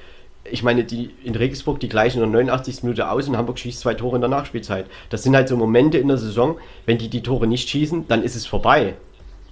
Ich 0.50 0.62
meine, 0.62 0.84
die 0.84 1.10
in 1.24 1.34
Regensburg 1.34 1.80
die 1.80 1.88
gleichen 1.88 2.22
in 2.22 2.30
der 2.32 2.42
89. 2.42 2.82
Minute 2.82 3.10
aus 3.10 3.28
und 3.28 3.36
Hamburg 3.36 3.58
schießt 3.58 3.80
zwei 3.80 3.94
Tore 3.94 4.16
in 4.16 4.20
der 4.20 4.30
Nachspielzeit. 4.30 4.86
Das 5.08 5.22
sind 5.22 5.34
halt 5.34 5.48
so 5.48 5.56
Momente 5.56 5.98
in 5.98 6.08
der 6.08 6.18
Saison, 6.18 6.58
wenn 6.86 6.98
die 6.98 7.08
die 7.08 7.22
Tore 7.22 7.46
nicht 7.46 7.68
schießen, 7.68 8.06
dann 8.08 8.22
ist 8.22 8.36
es 8.36 8.46
vorbei. 8.46 8.94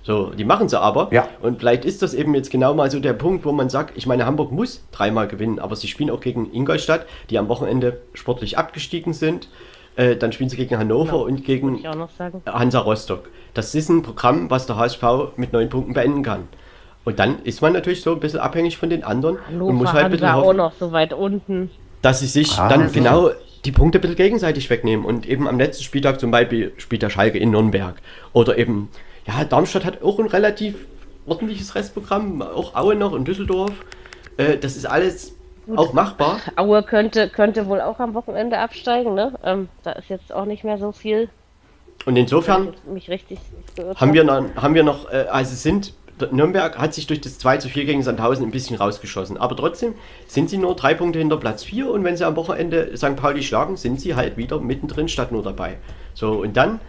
So, 0.04 0.30
die 0.30 0.44
machen 0.44 0.68
sie 0.68 0.80
aber. 0.80 1.08
Ja. 1.12 1.28
Und 1.40 1.60
vielleicht 1.60 1.84
ist 1.84 2.02
das 2.02 2.12
eben 2.12 2.34
jetzt 2.34 2.50
genau 2.50 2.74
mal 2.74 2.90
so 2.90 2.98
der 2.98 3.12
Punkt, 3.12 3.44
wo 3.44 3.52
man 3.52 3.70
sagt, 3.70 3.96
ich 3.96 4.06
meine, 4.06 4.26
Hamburg 4.26 4.50
muss 4.50 4.82
dreimal 4.90 5.28
gewinnen, 5.28 5.60
aber 5.60 5.76
sie 5.76 5.86
spielen 5.86 6.10
auch 6.10 6.20
gegen 6.20 6.52
Ingolstadt, 6.52 7.06
die 7.30 7.38
am 7.38 7.48
Wochenende 7.48 8.00
sportlich 8.14 8.58
abgestiegen 8.58 9.12
sind. 9.12 9.48
Äh, 9.94 10.16
dann 10.16 10.32
spielen 10.32 10.48
sie 10.48 10.56
gegen 10.56 10.76
Hannover 10.76 11.22
und 11.22 11.34
Muss 11.34 11.42
gegen. 11.44 11.84
Hansa 12.46 12.80
Rostock. 12.80 13.28
Das 13.54 13.74
ist 13.74 13.90
ein 13.90 14.02
Programm, 14.02 14.50
was 14.50 14.66
der 14.66 14.76
HSV 14.76 15.02
mit 15.36 15.52
neun 15.52 15.68
Punkten 15.68 15.92
beenden 15.92 16.22
kann. 16.22 16.48
Und 17.04 17.18
dann 17.18 17.42
ist 17.44 17.60
man 17.62 17.72
natürlich 17.72 18.02
so 18.02 18.12
ein 18.12 18.20
bisschen 18.20 18.40
abhängig 18.40 18.76
von 18.76 18.88
den 18.90 19.02
anderen 19.02 19.38
Hannover 19.46 19.70
und 19.70 19.76
muss 19.76 19.92
halt 19.92 20.04
ein 20.06 20.10
bisschen 20.12 20.28
auch 20.28 20.52
noch 20.52 20.72
so 20.78 20.92
weit 20.92 21.12
unten. 21.12 21.70
dass 22.00 22.20
sie 22.20 22.26
sich 22.26 22.58
Ah, 22.58 22.68
dann 22.68 22.90
genau 22.92 23.30
die 23.64 23.72
Punkte 23.72 23.98
ein 23.98 24.00
bisschen 24.02 24.16
gegenseitig 24.16 24.70
wegnehmen. 24.70 25.04
Und 25.04 25.26
eben 25.28 25.46
am 25.48 25.58
letzten 25.58 25.84
Spieltag 25.84 26.20
zum 26.20 26.30
Beispiel 26.30 26.72
spielt 26.76 27.02
der 27.02 27.10
Schalke 27.10 27.38
in 27.38 27.50
Nürnberg. 27.50 27.96
Oder 28.32 28.58
eben, 28.58 28.88
ja, 29.26 29.44
Darmstadt 29.44 29.84
hat 29.84 30.02
auch 30.02 30.18
ein 30.18 30.26
relativ 30.26 30.74
ordentliches 31.26 31.74
Restprogramm, 31.74 32.42
auch 32.42 32.74
Aue 32.74 32.94
noch 32.96 33.12
und 33.12 33.26
Düsseldorf. 33.26 33.72
Äh, 34.36 34.58
das 34.58 34.76
ist 34.76 34.86
alles 34.86 35.34
auch 35.76 35.92
machbar. 35.92 36.40
Aue 36.56 36.82
könnte, 36.82 37.28
könnte 37.28 37.66
wohl 37.66 37.80
auch 37.80 38.00
am 38.00 38.14
Wochenende 38.14 38.58
absteigen, 38.58 39.14
ne? 39.14 39.32
Ähm, 39.44 39.68
da 39.84 39.92
ist 39.92 40.08
jetzt 40.08 40.32
auch 40.32 40.44
nicht 40.44 40.64
mehr 40.64 40.78
so 40.78 40.90
viel. 40.90 41.28
Und 42.04 42.16
insofern 42.16 42.74
haben 42.88 43.94
hab. 43.94 44.12
wir 44.12 44.24
noch, 44.24 44.42
haben 44.56 44.74
wir 44.74 44.82
noch 44.82 45.08
äh, 45.12 45.26
also 45.30 45.54
sind, 45.54 45.94
Nürnberg 46.30 46.78
hat 46.78 46.94
sich 46.94 47.06
durch 47.06 47.20
das 47.20 47.38
2 47.38 47.56
zu 47.58 47.68
4 47.68 47.84
gegen 47.84 48.02
Sandhausen 48.02 48.44
ein 48.44 48.50
bisschen 48.50 48.76
rausgeschossen. 48.76 49.36
Aber 49.36 49.56
trotzdem 49.56 49.94
sind 50.26 50.50
sie 50.50 50.58
nur 50.58 50.76
drei 50.76 50.94
Punkte 50.94 51.18
hinter 51.18 51.36
Platz 51.36 51.64
4 51.64 51.90
und 51.90 52.04
wenn 52.04 52.16
sie 52.16 52.26
am 52.26 52.36
Wochenende 52.36 52.96
St. 52.96 53.16
Pauli 53.16 53.42
schlagen, 53.42 53.76
sind 53.76 54.00
sie 54.00 54.14
halt 54.14 54.36
wieder 54.36 54.60
mittendrin 54.60 55.08
statt 55.08 55.32
nur 55.32 55.42
dabei. 55.42 55.78
So, 56.14 56.32
und 56.42 56.56
dann 56.56 56.80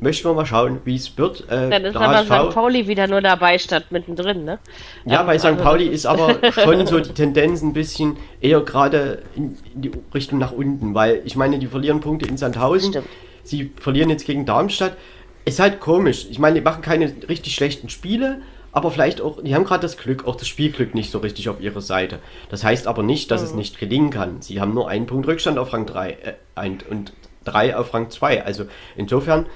möchten 0.00 0.28
wir 0.28 0.34
mal 0.34 0.46
schauen, 0.46 0.78
wie 0.84 0.94
es 0.94 1.16
wird. 1.18 1.44
Äh, 1.50 1.70
Dann 1.70 1.84
ist 1.84 1.96
aber 1.96 2.18
HSV 2.18 2.50
St. 2.50 2.54
Pauli 2.54 2.86
wieder 2.86 3.08
nur 3.08 3.20
dabei 3.20 3.58
statt 3.58 3.86
mittendrin, 3.90 4.44
ne? 4.44 4.58
Ja, 5.04 5.20
Ähm, 5.20 5.26
bei 5.26 5.38
St. 5.38 5.46
also 5.46 5.62
Pauli 5.62 5.86
ist 5.88 6.06
aber 6.06 6.36
schon 6.52 6.86
so 6.86 7.00
die 7.00 7.12
Tendenz 7.12 7.62
ein 7.62 7.72
bisschen 7.72 8.16
eher 8.40 8.60
gerade 8.60 9.22
in, 9.34 9.56
in 9.74 9.82
die 9.82 9.90
Richtung 10.14 10.38
nach 10.38 10.52
unten, 10.52 10.94
weil 10.94 11.22
ich 11.24 11.36
meine, 11.36 11.58
die 11.58 11.66
verlieren 11.66 12.00
Punkte 12.00 12.26
in 12.26 12.36
Sandhausen, 12.36 12.92
Stimmt. 12.92 13.08
sie 13.42 13.72
verlieren 13.80 14.10
jetzt 14.10 14.24
gegen 14.26 14.46
Darmstadt. 14.46 14.96
Ist 15.44 15.58
halt 15.60 15.80
komisch. 15.80 16.26
Ich 16.30 16.38
meine, 16.38 16.56
die 16.56 16.60
machen 16.60 16.82
keine 16.82 17.12
richtig 17.28 17.54
schlechten 17.54 17.88
Spiele, 17.88 18.42
aber 18.78 18.90
vielleicht 18.90 19.20
auch, 19.20 19.42
die 19.42 19.54
haben 19.54 19.64
gerade 19.64 19.82
das 19.82 19.96
Glück, 19.98 20.26
auch 20.26 20.36
das 20.36 20.48
Spielglück 20.48 20.94
nicht 20.94 21.10
so 21.10 21.18
richtig 21.18 21.48
auf 21.48 21.60
ihrer 21.60 21.80
Seite. 21.82 22.20
Das 22.48 22.64
heißt 22.64 22.86
aber 22.86 23.02
nicht, 23.02 23.30
dass 23.30 23.42
es 23.42 23.50
Mhm. 23.52 23.58
nicht 23.58 23.78
gelingen 23.78 24.10
kann. 24.10 24.40
Sie 24.40 24.60
haben 24.60 24.72
nur 24.72 24.88
einen 24.88 25.06
Punkt 25.06 25.26
Rückstand 25.28 25.58
auf 25.58 25.72
Rang 25.72 25.84
3 25.84 26.10
äh, 26.12 26.34
ein, 26.54 26.78
und 26.88 27.12
drei 27.44 27.76
auf 27.76 27.92
Rang 27.92 28.08
2. 28.10 28.44
Also 28.44 28.64
insofern, 28.96 29.46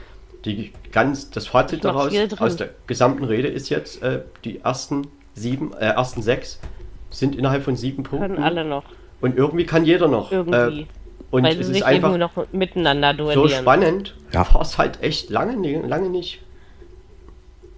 die 0.44 0.73
ganz, 0.91 1.31
das 1.31 1.47
Fazit 1.47 1.84
daraus 1.84 2.12
aus 2.39 2.57
der 2.57 2.70
gesamten 2.86 3.25
Rede 3.25 3.49
ist 3.49 3.68
jetzt, 3.70 4.02
äh, 4.02 4.23
die 4.44 4.60
ersten 4.60 5.07
sieben, 5.34 5.73
äh, 5.75 5.86
ersten 5.86 6.20
sechs 6.20 6.59
sind 7.10 7.36
innerhalb 7.36 7.62
von 7.65 7.76
sieben 7.76 8.02
Punkten. 8.02 8.34
können 8.34 8.44
alle 8.44 8.65
noch 8.65 8.84
Und 9.20 9.36
irgendwie 9.36 9.65
kann 9.67 9.84
jeder 9.84 10.09
noch. 10.09 10.33
irgendwie. 10.33 10.81
Äh, 10.83 10.86
und 11.31 11.44
weil 11.44 11.52
es 11.52 11.57
sie 11.59 11.60
ist 11.73 11.78
sich 11.78 11.84
einfach 11.86 12.17
noch 12.18 12.33
miteinander 12.52 13.15
so 13.17 13.33
duellieren. 13.34 13.62
spannend. 13.62 14.15
Ja. 14.33 14.52
War 14.52 14.60
es 14.62 14.76
halt 14.78 15.02
echt 15.02 15.31
lange, 15.31 15.55
lange 15.86 16.10
nicht. 16.10 16.41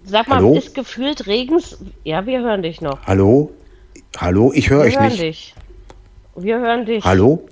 Sag 0.05 0.27
mal, 0.27 0.35
Hallo? 0.35 0.55
ist 0.55 0.75
gefühlt 0.75 1.25
Regens. 1.27 1.77
Ja, 2.03 2.25
wir 2.25 2.39
hören 2.39 2.61
dich 2.61 2.79
noch. 2.81 2.99
Hallo? 3.05 3.51
Hallo? 4.17 4.51
Ich 4.53 4.69
höre 4.69 4.79
Wir 4.83 4.85
euch 4.87 4.95
hören 4.99 5.07
nicht. 5.07 5.21
dich. 5.21 5.55
Wir 6.35 6.59
hören 6.59 6.85
dich. 6.85 7.03
Hallo? 7.03 7.47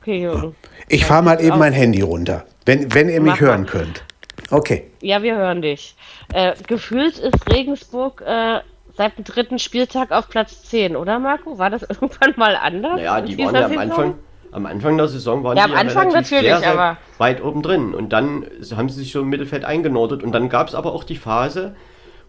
Okay, 0.00 0.20
Jürgen. 0.20 0.54
Ich 0.88 1.04
fahre 1.04 1.22
mal 1.22 1.40
eben 1.42 1.58
mein 1.58 1.72
Handy 1.72 2.00
runter, 2.02 2.44
wenn, 2.64 2.92
wenn 2.94 3.08
ihr 3.08 3.20
mich 3.20 3.32
Mach 3.32 3.40
mal. 3.40 3.46
hören 3.48 3.66
könnt. 3.66 4.04
Okay. 4.50 4.84
Ja, 5.00 5.22
wir 5.22 5.36
hören 5.36 5.62
dich. 5.62 5.96
Äh, 6.32 6.54
gefühlt 6.66 7.18
ist 7.18 7.50
Regensburg 7.50 8.22
äh, 8.24 8.60
seit 8.96 9.16
dem 9.16 9.24
dritten 9.24 9.58
Spieltag 9.58 10.12
auf 10.12 10.28
Platz 10.28 10.62
10, 10.64 10.96
oder 10.96 11.18
Marco? 11.18 11.58
War 11.58 11.70
das 11.70 11.82
irgendwann 11.88 12.34
mal 12.36 12.56
anders? 12.56 12.96
Naja, 12.96 13.18
in 13.18 13.26
die 13.26 13.38
waren 13.38 13.54
ja 13.54 13.64
am 13.64 13.70
Saison? 13.70 13.80
Anfang, 13.80 14.14
am 14.56 14.64
Anfang 14.66 14.96
der 14.96 15.06
Saison 15.06 15.44
waren 15.44 15.56
Ja, 15.56 15.66
die 15.66 15.72
am 15.74 15.78
Anfang 15.78 16.08
natürlich, 16.12 16.46
sehr, 16.46 16.58
sehr 16.60 16.72
aber- 16.72 16.96
weit 17.18 17.44
oben 17.44 17.62
drin. 17.62 17.94
Und 17.94 18.10
dann 18.14 18.46
haben 18.74 18.88
sie 18.88 19.00
sich 19.00 19.12
so 19.12 19.20
im 19.20 19.28
Mittelfeld 19.28 19.64
eingenordet. 19.66 20.22
Und 20.22 20.32
dann 20.32 20.48
gab 20.48 20.68
es 20.68 20.74
aber 20.74 20.94
auch 20.94 21.04
die 21.04 21.16
Phase, 21.16 21.76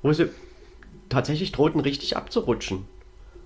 wo 0.01 0.11
sie 0.11 0.29
tatsächlich 1.09 1.53
drohten, 1.53 1.79
richtig 1.79 2.17
abzurutschen. 2.17 2.85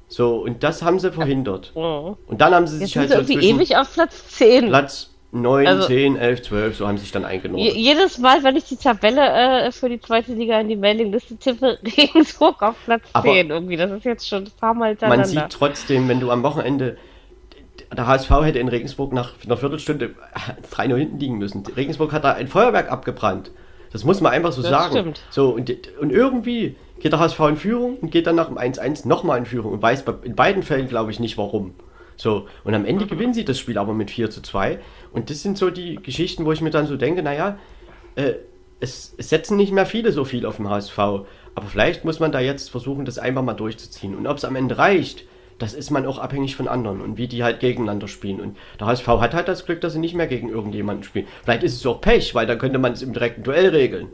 So, 0.08 0.38
und 0.38 0.64
das 0.64 0.82
haben 0.82 1.00
sie 1.00 1.12
verhindert. 1.12 1.72
Mhm. 1.76 2.18
Und 2.28 2.42
dann 2.42 2.54
haben 2.56 2.66
sie 2.68 2.80
Jetzt 2.80 2.92
sich 2.94 2.94
sind 2.94 3.02
halt 3.16 3.28
sie 3.28 3.34
so 3.36 3.40
irgendwie 3.40 3.50
ewig 3.62 3.78
auf 3.78 3.94
Platz 3.94 4.28
10. 4.30 4.68
Platz 4.70 5.12
9, 5.32 5.68
Also- 5.68 5.88
10, 5.88 6.18
11, 6.18 6.42
12, 6.42 6.76
so 6.78 6.88
haben 6.88 6.98
sie 6.98 7.04
sich 7.04 7.12
dann 7.14 7.22
Je 7.22 7.28
eingenordet. 7.30 7.76
jedes 7.76 8.18
Mal, 8.18 8.44
wenn 8.44 8.56
ich 8.58 8.66
die 8.66 8.76
Tabelle 8.78 9.22
äh, 9.68 9.72
für 9.72 9.88
die 9.90 10.02
zweite 10.02 10.34
Liga 10.34 10.60
in 10.60 10.68
die 10.70 10.76
Mailingliste 10.76 11.38
tippe, 11.38 11.78
Regensburg 11.98 12.62
auf 12.64 12.76
Platz 12.84 13.04
Aber 13.14 13.30
10 13.32 13.50
irgendwie. 13.52 13.78
Das 13.78 13.92
ist 13.92 14.04
jetzt 14.06 14.28
schon 14.28 14.44
ein 14.46 14.52
paar 14.60 14.74
Mal 14.74 14.80
Man 14.80 14.90
hintereinander. 14.90 15.26
sieht 15.28 15.50
trotzdem, 15.52 16.10
wenn 16.10 16.20
du 16.20 16.32
am 16.32 16.42
Wochenende. 16.44 16.98
Der 17.96 18.08
HSV 18.08 18.30
hätte 18.42 18.60
in 18.60 18.68
Regensburg 18.68 19.12
nach 19.14 19.34
einer 19.44 19.58
Viertelstunde 19.58 20.12
3-0 20.72 20.96
hinten 20.96 21.20
liegen 21.20 21.38
müssen. 21.38 21.64
Regensburg 21.76 22.12
hat 22.14 22.24
da 22.24 22.34
ein 22.34 22.48
Feuerwerk 22.48 22.92
abgebrannt. 22.92 23.52
Das 23.92 24.04
muss 24.06 24.22
man 24.22 24.32
einfach 24.32 24.52
so 24.52 24.62
Das 24.62 24.72
sagen. 24.72 24.92
stimmt. 24.92 25.22
So, 25.30 25.50
und, 25.50 25.70
und 26.00 26.12
irgendwie 26.12 26.76
geht 27.00 27.12
der 27.12 27.20
HSV 27.20 27.40
in 27.42 27.58
Führung 27.58 27.98
und 27.98 28.12
geht 28.12 28.28
dann 28.28 28.36
nach 28.36 28.48
dem 28.48 28.58
1-1 28.58 29.08
nochmal 29.08 29.40
in 29.40 29.46
Führung 29.46 29.74
und 29.74 29.82
weiß 29.82 30.06
in 30.24 30.36
beiden 30.36 30.64
Fällen, 30.64 30.88
glaube 30.88 31.12
ich, 31.12 31.20
nicht 31.20 31.38
warum. 31.38 31.74
So, 32.16 32.48
und 32.64 32.74
am 32.74 32.86
Ende 32.86 33.08
gewinnen 33.08 33.34
sie 33.34 33.44
das 33.46 33.58
Spiel 33.58 33.78
aber 33.78 33.94
mit 33.94 34.12
4 34.12 34.30
zu 34.30 34.42
2. 34.42 34.80
Und 35.12 35.30
das 35.30 35.42
sind 35.42 35.58
so 35.58 35.70
die 35.70 35.96
Geschichten, 35.96 36.46
wo 36.46 36.52
ich 36.52 36.62
mir 36.62 36.70
dann 36.70 36.88
so 36.88 36.96
denke, 36.96 37.24
naja, 37.24 37.58
äh, 38.16 38.34
es, 38.80 39.14
es 39.18 39.30
setzen 39.30 39.58
nicht 39.58 39.72
mehr 39.72 39.86
viele 39.86 40.12
so 40.12 40.24
viel 40.24 40.46
auf 40.46 40.58
den 40.58 40.70
HSV. 40.70 40.98
Aber 40.98 41.68
vielleicht 41.68 42.06
muss 42.06 42.20
man 42.20 42.32
da 42.32 42.40
jetzt 42.40 42.70
versuchen, 42.70 43.06
das 43.06 43.20
einfach 43.20 43.42
mal 43.44 43.54
durchzuziehen. 43.54 44.16
Und 44.16 44.28
ob 44.28 44.38
es 44.38 44.46
am 44.46 44.56
Ende 44.56 44.78
reicht, 44.78 45.26
das 45.62 45.74
ist 45.74 45.92
man 45.92 46.06
auch 46.06 46.18
abhängig 46.18 46.56
von 46.56 46.68
anderen 46.68 47.02
und 47.02 47.18
wie 47.18 47.28
die 47.28 47.44
halt 47.44 47.60
gegeneinander 47.60 48.08
spielen. 48.08 48.40
Und 48.42 48.58
der 48.80 48.88
HSV 48.88 49.08
hat 49.08 49.34
halt 49.34 49.48
das 49.48 49.66
Glück, 49.66 49.82
dass 49.82 49.94
sie 49.94 50.00
nicht 50.00 50.16
mehr 50.16 50.28
gegen 50.28 50.50
irgendjemanden 50.50 51.04
spielen. 51.04 51.28
Vielleicht 51.44 51.64
ist 51.64 51.76
es 51.76 51.86
auch 51.86 52.02
Pech, 52.02 52.34
weil 52.34 52.48
dann 52.48 52.58
könnte 52.58 52.80
man 52.80 52.94
es 52.94 53.02
im 53.02 53.14
direkten 53.14 53.44
Duell 53.44 53.70
regeln. 53.70 54.08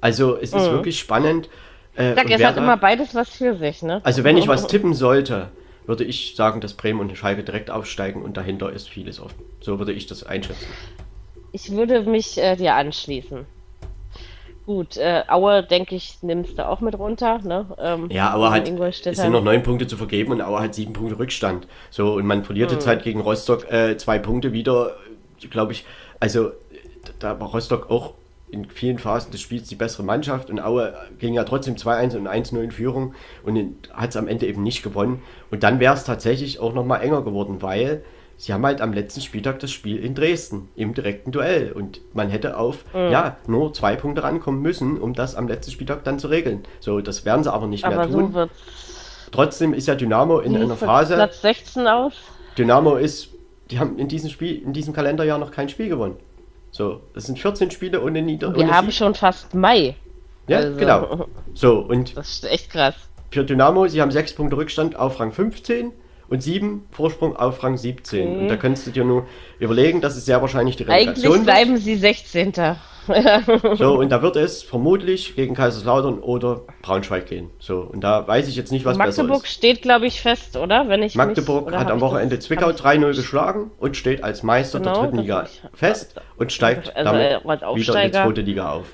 Also 0.00 0.36
es 0.36 0.54
ist 0.54 0.70
wirklich 0.70 0.98
spannend. 0.98 1.48
Äh, 1.96 2.10
Ich 2.10 2.16
sag, 2.16 2.30
es 2.30 2.42
hat 2.44 2.56
da- 2.56 2.62
immer 2.62 2.76
beides 2.76 3.14
was 3.14 3.28
für 3.28 3.56
sich, 3.56 3.82
ne? 3.82 4.00
also 4.04 4.24
wenn 4.24 4.36
ich 4.38 4.48
was 4.48 4.66
tippen 4.68 4.94
sollte, 4.94 5.50
würde 5.86 6.04
ich 6.04 6.34
sagen, 6.36 6.60
dass 6.60 6.74
Bremen 6.74 7.00
und 7.00 7.14
Schalke 7.16 7.42
direkt 7.42 7.70
aufsteigen 7.70 8.22
und 8.22 8.36
dahinter 8.36 8.70
ist 8.70 8.88
vieles 8.88 9.20
offen. 9.20 9.42
So 9.60 9.78
würde 9.78 9.92
ich 9.92 10.06
das 10.06 10.22
einschätzen. 10.24 10.66
Ich 11.52 11.70
würde 11.72 12.02
mich 12.02 12.38
äh, 12.38 12.56
dir 12.56 12.74
anschließen. 12.74 13.44
Gut, 14.70 14.98
äh, 14.98 15.24
Aue, 15.26 15.64
denke 15.64 15.96
ich, 15.96 16.18
nimmst 16.22 16.56
du 16.56 16.68
auch 16.68 16.80
mit 16.80 16.96
runter, 16.96 17.40
ne? 17.42 17.66
Ähm, 17.76 18.08
Ja, 18.08 18.30
aber 18.30 18.52
halt, 18.52 18.68
es 18.68 19.16
sind 19.16 19.32
noch 19.32 19.42
neun 19.42 19.64
Punkte 19.64 19.88
zu 19.88 19.96
vergeben 19.96 20.30
und 20.30 20.40
Auer 20.40 20.62
hat 20.62 20.76
sieben 20.76 20.92
Punkte 20.92 21.18
Rückstand. 21.18 21.66
So, 21.90 22.12
und 22.14 22.24
man 22.24 22.44
verliert 22.44 22.70
Hm. 22.70 22.78
jetzt 22.78 22.86
halt 22.86 23.02
gegen 23.02 23.20
Rostock 23.20 23.68
äh, 23.72 23.96
zwei 23.96 24.20
Punkte 24.20 24.52
wieder, 24.52 24.94
glaube 25.50 25.72
ich. 25.72 25.84
Also, 26.20 26.52
da 27.18 27.40
war 27.40 27.48
Rostock 27.48 27.90
auch 27.90 28.14
in 28.52 28.66
vielen 28.66 29.00
Phasen 29.00 29.32
des 29.32 29.40
Spiels 29.40 29.66
die 29.66 29.74
bessere 29.74 30.04
Mannschaft 30.04 30.50
und 30.50 30.60
Aue 30.60 30.94
ging 31.18 31.34
ja 31.34 31.42
trotzdem 31.42 31.74
2-1 31.74 32.16
und 32.16 32.28
1-0 32.28 32.62
in 32.62 32.70
Führung 32.70 33.14
und 33.42 33.74
hat 33.92 34.10
es 34.10 34.16
am 34.16 34.28
Ende 34.28 34.46
eben 34.46 34.62
nicht 34.62 34.84
gewonnen. 34.84 35.20
Und 35.50 35.64
dann 35.64 35.80
wäre 35.80 35.94
es 35.94 36.04
tatsächlich 36.04 36.60
auch 36.60 36.74
nochmal 36.74 37.02
enger 37.02 37.22
geworden, 37.22 37.60
weil 37.60 38.04
sie 38.40 38.54
haben 38.54 38.64
halt 38.64 38.80
am 38.80 38.94
letzten 38.94 39.20
Spieltag 39.20 39.58
das 39.60 39.70
Spiel 39.70 39.98
in 40.02 40.14
Dresden 40.14 40.70
im 40.74 40.94
direkten 40.94 41.30
Duell 41.30 41.72
und 41.72 42.00
man 42.14 42.30
hätte 42.30 42.56
auf 42.56 42.84
ja 42.94 43.36
nur 43.46 43.72
zwei 43.74 43.96
Punkte 43.96 44.22
rankommen 44.22 44.62
müssen, 44.62 44.98
um 44.98 45.12
das 45.12 45.34
am 45.34 45.46
letzten 45.46 45.72
Spieltag 45.72 46.04
dann 46.04 46.18
zu 46.18 46.28
regeln. 46.28 46.62
So, 46.80 47.00
das 47.02 47.26
werden 47.26 47.44
sie 47.44 47.52
aber 47.52 47.66
nicht 47.66 47.86
mehr 47.86 48.00
aber 48.00 48.10
tun. 48.10 48.32
so 48.32 48.46
Trotzdem 49.30 49.74
ist 49.74 49.86
ja 49.86 49.94
Dynamo 49.94 50.38
in 50.40 50.56
einer 50.56 50.74
Phase. 50.76 51.14
Platz 51.14 51.42
16 51.42 51.86
aus. 51.86 52.14
Dynamo 52.56 52.96
ist, 52.96 53.28
die 53.70 53.78
haben 53.78 53.98
in 53.98 54.08
diesem 54.08 54.30
Spiel, 54.30 54.60
in 54.62 54.72
diesem 54.72 54.94
Kalenderjahr 54.94 55.38
noch 55.38 55.50
kein 55.52 55.68
Spiel 55.68 55.88
gewonnen. 55.88 56.16
So, 56.72 57.02
das 57.14 57.26
sind 57.26 57.38
14 57.38 57.70
Spiele 57.70 58.02
ohne 58.02 58.22
Nieder. 58.22 58.54
Wir 58.56 58.70
haben 58.70 58.86
Sieg. 58.86 58.94
schon 58.96 59.14
fast 59.14 59.54
Mai. 59.54 59.96
Ja, 60.48 60.58
also- 60.58 60.78
genau. 60.78 61.26
So, 61.54 61.80
und 61.80 62.16
Das 62.16 62.30
ist 62.30 62.44
echt 62.44 62.70
krass. 62.70 62.94
für 63.30 63.44
Dynamo, 63.44 63.86
sie 63.86 64.00
haben 64.00 64.10
6 64.10 64.32
Punkte 64.34 64.56
Rückstand 64.56 64.96
auf 64.96 65.20
Rang 65.20 65.30
15 65.30 65.92
und 66.30 66.42
7 66.42 66.86
Vorsprung 66.92 67.36
auf 67.36 67.62
Rang 67.62 67.76
17. 67.76 68.40
Und 68.42 68.48
da 68.48 68.56
könntest 68.56 68.86
du 68.86 68.90
dir 68.92 69.04
nur 69.04 69.26
überlegen, 69.58 70.00
dass 70.00 70.16
es 70.16 70.24
sehr 70.24 70.40
wahrscheinlich 70.40 70.76
die 70.76 70.84
Eigentlich 70.86 71.00
Relegation 71.08 71.32
wird. 71.34 71.44
bleiben 71.44 71.76
sie 71.76 71.96
16. 71.96 72.52
So, 73.74 73.98
und 73.98 74.10
da 74.10 74.22
wird 74.22 74.36
es 74.36 74.62
vermutlich 74.62 75.34
gegen 75.34 75.54
Kaiserslautern 75.54 76.20
oder 76.20 76.60
Braunschweig 76.82 77.26
gehen. 77.26 77.50
So, 77.58 77.80
und 77.80 78.02
da 78.02 78.28
weiß 78.28 78.46
ich 78.46 78.54
jetzt 78.54 78.70
nicht, 78.70 78.84
was 78.84 78.96
besser 78.96 79.22
Magdeburg 79.24 79.44
ist. 79.44 79.52
steht, 79.52 79.82
glaube 79.82 80.06
ich, 80.06 80.20
fest, 80.20 80.56
oder? 80.56 80.88
Wenn 80.88 81.02
ich 81.02 81.16
Magdeburg 81.16 81.66
mich, 81.66 81.74
hat 81.74 81.90
am 81.90 81.96
ich 81.96 82.02
das- 82.02 82.10
Wochenende 82.10 82.38
Zwickau 82.38 82.66
hab 82.68 82.74
ich- 82.74 82.80
3-0 82.80 83.16
geschlagen 83.16 83.70
und 83.80 83.96
steht 83.96 84.22
als 84.22 84.42
Meister 84.44 84.78
der 84.78 84.92
Genau, 84.92 85.02
dritten 85.02 85.16
das 85.16 85.22
Liga 85.24 85.46
fest 85.74 86.20
und 86.36 86.52
steigt 86.52 86.94
also, 86.94 87.10
damit 87.12 87.42
wieder 87.42 87.70
in 87.72 88.06
die 88.06 88.12
zweite 88.12 88.40
Liga 88.42 88.70
auf. 88.70 88.86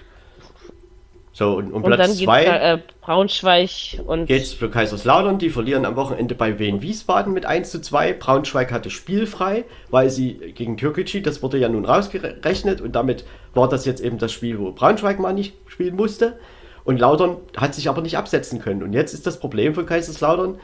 So, 1.36 1.52
und 1.52 1.66
um 1.70 1.84
Und 1.84 1.90
dann 1.90 1.98
Platz 1.98 2.16
geht's 2.16 2.24
2 2.24 2.44
äh, 2.44 2.78
Braunschweig 3.02 3.68
und 4.06 4.24
geht's 4.24 4.54
für 4.54 4.70
Kaiserslautern. 4.70 5.36
Die 5.36 5.50
verlieren 5.50 5.84
am 5.84 5.94
Wochenende 5.94 6.34
bei 6.34 6.58
Wien 6.58 6.80
Wiesbaden 6.80 7.34
mit 7.34 7.44
1 7.44 7.70
zu 7.70 7.82
2. 7.82 8.14
Braunschweig 8.14 8.72
hatte 8.72 8.88
spielfrei, 8.88 9.64
weil 9.90 10.08
sie 10.08 10.32
gegen 10.54 10.78
Türkgücü, 10.78 11.20
das 11.20 11.42
wurde 11.42 11.58
ja 11.58 11.68
nun 11.68 11.84
rausgerechnet 11.84 12.80
und 12.80 12.96
damit 12.96 13.26
war 13.52 13.68
das 13.68 13.84
jetzt 13.84 14.00
eben 14.00 14.16
das 14.16 14.32
Spiel, 14.32 14.58
wo 14.58 14.72
Braunschweig 14.72 15.18
mal 15.18 15.34
nicht 15.34 15.52
spielen 15.66 15.94
musste. 15.94 16.38
Und 16.84 17.00
Lautern 17.00 17.36
hat 17.54 17.74
sich 17.74 17.90
aber 17.90 18.00
nicht 18.00 18.16
absetzen 18.16 18.62
können. 18.62 18.82
Und 18.82 18.94
jetzt 18.94 19.12
ist 19.12 19.26
das 19.26 19.38
Problem 19.38 19.74
von 19.74 19.84
Kaiserslautern, 19.84 20.58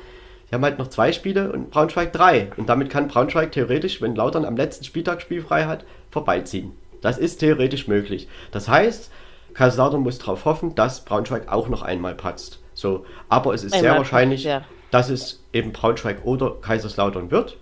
sie 0.48 0.54
haben 0.54 0.64
halt 0.64 0.78
noch 0.78 0.88
zwei 0.88 1.12
Spiele 1.12 1.52
und 1.52 1.70
Braunschweig 1.70 2.14
drei. 2.14 2.50
Und 2.56 2.70
damit 2.70 2.88
kann 2.88 3.08
Braunschweig 3.08 3.52
theoretisch, 3.52 4.00
wenn 4.00 4.14
Lautern 4.14 4.46
am 4.46 4.56
letzten 4.56 4.84
Spieltag 4.84 5.20
spielfrei 5.20 5.64
hat, 5.66 5.84
vorbeiziehen. 6.08 6.72
Das 7.02 7.18
ist 7.18 7.40
theoretisch 7.40 7.88
möglich. 7.88 8.26
Das 8.52 8.68
heißt, 8.70 9.10
Kaiserslautern 9.54 10.00
muss 10.00 10.18
darauf 10.18 10.44
hoffen, 10.44 10.74
dass 10.74 11.04
Braunschweig 11.04 11.50
auch 11.50 11.68
noch 11.68 11.82
einmal 11.82 12.14
patzt. 12.14 12.60
So, 12.74 13.04
aber 13.28 13.54
es 13.54 13.64
ist 13.64 13.74
Einmal 13.74 13.90
sehr 13.90 13.98
wahrscheinlich, 13.98 14.44
ja. 14.44 14.64
dass 14.90 15.10
es 15.10 15.44
eben 15.52 15.72
Braunschweig 15.72 16.24
oder 16.24 16.56
Kaiserslautern 16.60 17.30
wird 17.30 17.58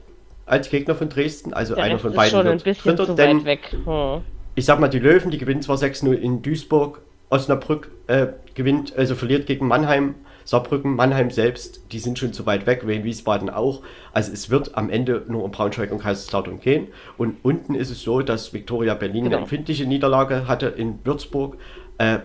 als 0.46 0.68
Gegner 0.68 0.94
von 0.94 1.08
Dresden. 1.08 1.54
Also 1.54 1.74
Der 1.74 1.84
einer 1.84 1.98
von 1.98 2.12
beiden 2.12 2.30
schon 2.30 2.46
ein 2.46 2.52
wird 2.52 2.64
bisschen 2.64 2.96
Dritter, 2.96 3.06
zu 3.06 3.14
denn 3.14 3.38
weit 3.38 3.44
weg. 3.44 3.76
Hm. 3.84 4.22
ich 4.54 4.64
sag 4.64 4.80
mal, 4.80 4.88
die 4.88 4.98
Löwen, 4.98 5.30
die 5.30 5.38
gewinnen 5.38 5.62
zwar 5.62 5.76
6-0 5.76 6.12
in 6.12 6.42
Duisburg, 6.42 7.02
Osnabrück 7.28 7.90
äh, 8.08 8.28
gewinnt, 8.54 8.96
also 8.96 9.14
verliert 9.14 9.46
gegen 9.46 9.68
Mannheim, 9.68 10.16
Saarbrücken, 10.50 10.96
Mannheim 10.96 11.30
selbst, 11.30 11.80
die 11.92 12.00
sind 12.00 12.18
schon 12.18 12.32
zu 12.32 12.44
weit 12.44 12.66
weg, 12.66 12.84
Wien 12.84 13.04
Wiesbaden 13.04 13.50
auch. 13.50 13.82
Also 14.12 14.32
es 14.32 14.50
wird 14.50 14.76
am 14.76 14.90
Ende 14.90 15.22
nur 15.28 15.44
um 15.44 15.52
Braunschweig 15.52 15.92
und 15.92 16.00
Kaiserslautern 16.02 16.58
gehen. 16.58 16.88
Und 17.16 17.36
unten 17.44 17.76
ist 17.76 17.88
es 17.88 18.02
so, 18.02 18.20
dass 18.20 18.52
Viktoria 18.52 18.94
Berlin 18.94 19.22
Genau. 19.26 19.36
eine 19.36 19.42
empfindliche 19.44 19.86
Niederlage 19.86 20.48
hatte 20.48 20.66
in 20.66 20.98
Würzburg. 21.04 21.56
Äh, 21.98 22.18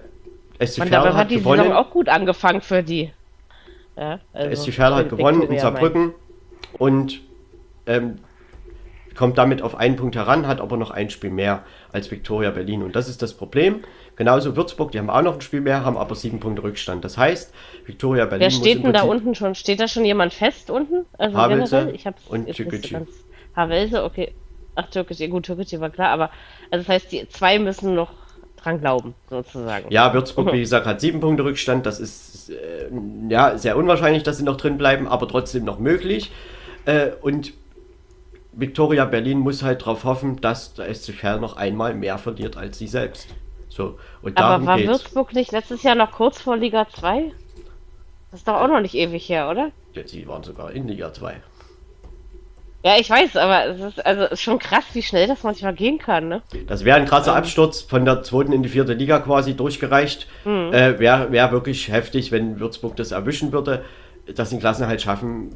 SC 0.57 0.81
Und 0.81 0.87
Verl 0.87 0.89
dabei 0.89 1.09
hat 1.09 1.15
hat 1.17 1.29
die 1.29 1.35
gewonnen. 1.35 1.61
Saison 1.65 1.75
auch 1.77 1.91
gut 1.91 2.09
angefangen 2.09 2.61
für 2.61 2.81
die. 2.81 3.11
Ja, 3.95 4.19
also 4.33 4.63
SC 4.63 4.73
Verl 4.73 4.95
hat 4.95 5.09
gewonnen 5.09 5.43
in 5.43 5.59
Saarbrücken 5.59 6.13
und 6.79 7.21
ähm, 7.85 8.15
kommt 9.15 9.37
damit 9.37 9.61
auf 9.61 9.75
einen 9.75 9.95
Punkt 9.95 10.15
heran, 10.15 10.47
hat 10.47 10.61
aber 10.61 10.77
noch 10.77 10.91
ein 10.91 11.09
Spiel 11.09 11.29
mehr 11.29 11.63
als 11.91 12.11
Viktoria 12.11 12.51
Berlin. 12.51 12.83
Und 12.83 12.95
das 12.95 13.07
ist 13.07 13.21
das 13.21 13.33
Problem. 13.33 13.83
Genauso 14.15 14.55
Würzburg, 14.55 14.91
die 14.91 14.99
haben 14.99 15.09
auch 15.09 15.21
noch 15.21 15.35
ein 15.35 15.41
Spiel 15.41 15.61
mehr, 15.61 15.83
haben 15.83 15.97
aber 15.97 16.15
sieben 16.15 16.39
Punkte 16.39 16.63
Rückstand. 16.63 17.03
Das 17.03 17.17
heißt, 17.17 17.53
Viktoria. 17.85 18.25
Berlin 18.25 18.41
Wer 18.41 18.51
steht 18.51 18.83
denn 18.83 18.93
da 18.93 19.03
unten 19.03 19.35
schon? 19.35 19.55
Steht 19.55 19.79
da 19.79 19.87
schon 19.87 20.05
jemand 20.05 20.33
fest 20.33 20.69
unten? 20.69 21.05
Also 21.17 21.37
Havelse 21.37 21.75
generell? 21.75 21.95
Ich 21.95 22.07
hab's 22.07 22.21
und 22.27 22.45
ganz. 22.91 23.07
Havelse, 23.55 24.03
okay. 24.03 24.33
Ach, 24.75 24.89
Türkgücü, 24.89 25.29
gut, 25.29 25.45
Türkgücü 25.45 25.79
war 25.79 25.89
klar, 25.89 26.09
aber 26.09 26.29
also 26.69 26.85
das 26.85 26.89
heißt, 26.89 27.11
die 27.11 27.27
zwei 27.29 27.59
müssen 27.59 27.95
noch 27.95 28.11
dran 28.57 28.79
glauben, 28.79 29.13
sozusagen. 29.29 29.89
Ja, 29.91 30.13
Würzburg, 30.13 30.51
wie 30.51 30.59
gesagt, 30.59 30.85
hat 30.85 30.99
sieben 30.99 31.19
Punkte 31.19 31.45
Rückstand. 31.45 31.85
Das 31.85 31.99
ist 31.99 32.49
äh, 32.49 32.89
ja 33.29 33.57
sehr 33.57 33.77
unwahrscheinlich, 33.77 34.23
dass 34.23 34.37
sie 34.37 34.43
noch 34.43 34.57
drin 34.57 34.77
bleiben, 34.77 35.07
aber 35.07 35.27
trotzdem 35.27 35.63
noch 35.63 35.79
möglich. 35.79 36.31
Äh, 36.85 37.11
und 37.21 37.53
Viktoria 38.57 39.05
Berlin 39.05 39.39
muss 39.39 39.63
halt 39.63 39.81
darauf 39.81 40.03
hoffen, 40.03 40.39
dass 40.41 40.73
der 40.73 40.93
SC 40.93 41.13
Verl 41.13 41.39
noch 41.39 41.57
einmal 41.57 41.93
mehr 41.93 42.17
verliert 42.17 42.57
als 42.57 42.77
sie 42.77 42.87
selbst. 42.87 43.27
So, 43.69 43.97
und 44.21 44.37
aber 44.37 44.65
war 44.65 44.77
geht's. 44.77 44.89
Würzburg 44.89 45.33
nicht 45.33 45.51
letztes 45.51 45.83
Jahr 45.83 45.95
noch 45.95 46.11
kurz 46.11 46.41
vor 46.41 46.55
Liga 46.55 46.87
2? 46.87 47.33
Das 48.31 48.39
ist 48.39 48.47
doch 48.47 48.55
auch 48.55 48.67
noch 48.67 48.79
nicht 48.79 48.95
ewig 48.95 49.27
her, 49.27 49.49
oder? 49.49 49.71
Ja, 49.93 50.07
sie 50.07 50.27
waren 50.27 50.43
sogar 50.43 50.71
in 50.71 50.87
Liga 50.87 51.11
2. 51.11 51.41
Ja, 52.85 52.97
ich 52.99 53.09
weiß, 53.09 53.35
aber 53.37 53.65
es 53.65 53.81
ist 53.81 54.05
also 54.05 54.25
es 54.25 54.33
ist 54.33 54.41
schon 54.41 54.59
krass, 54.59 54.83
wie 54.93 55.01
schnell 55.01 55.27
das 55.27 55.41
manchmal 55.43 55.73
gehen 55.73 55.97
kann, 55.97 56.27
ne? 56.27 56.43
Das 56.67 56.85
wäre 56.85 56.97
ein 56.97 57.05
krasser 57.05 57.35
Absturz 57.35 57.81
von 57.81 58.05
der 58.05 58.21
zweiten 58.21 58.51
in 58.51 58.61
die 58.61 58.69
vierte 58.69 58.93
Liga 58.93 59.19
quasi 59.19 59.55
durchgereicht. 59.55 60.27
Äh, 60.45 60.99
wäre 60.99 61.31
wär 61.31 61.51
wirklich 61.51 61.91
heftig, 61.91 62.31
wenn 62.31 62.59
Würzburg 62.59 62.95
das 62.95 63.11
erwischen 63.11 63.51
würde. 63.51 63.83
Dass 64.35 64.49
sie 64.49 64.57
den 64.57 64.59
Klassenerhalt 64.61 65.01
schaffen, 65.01 65.49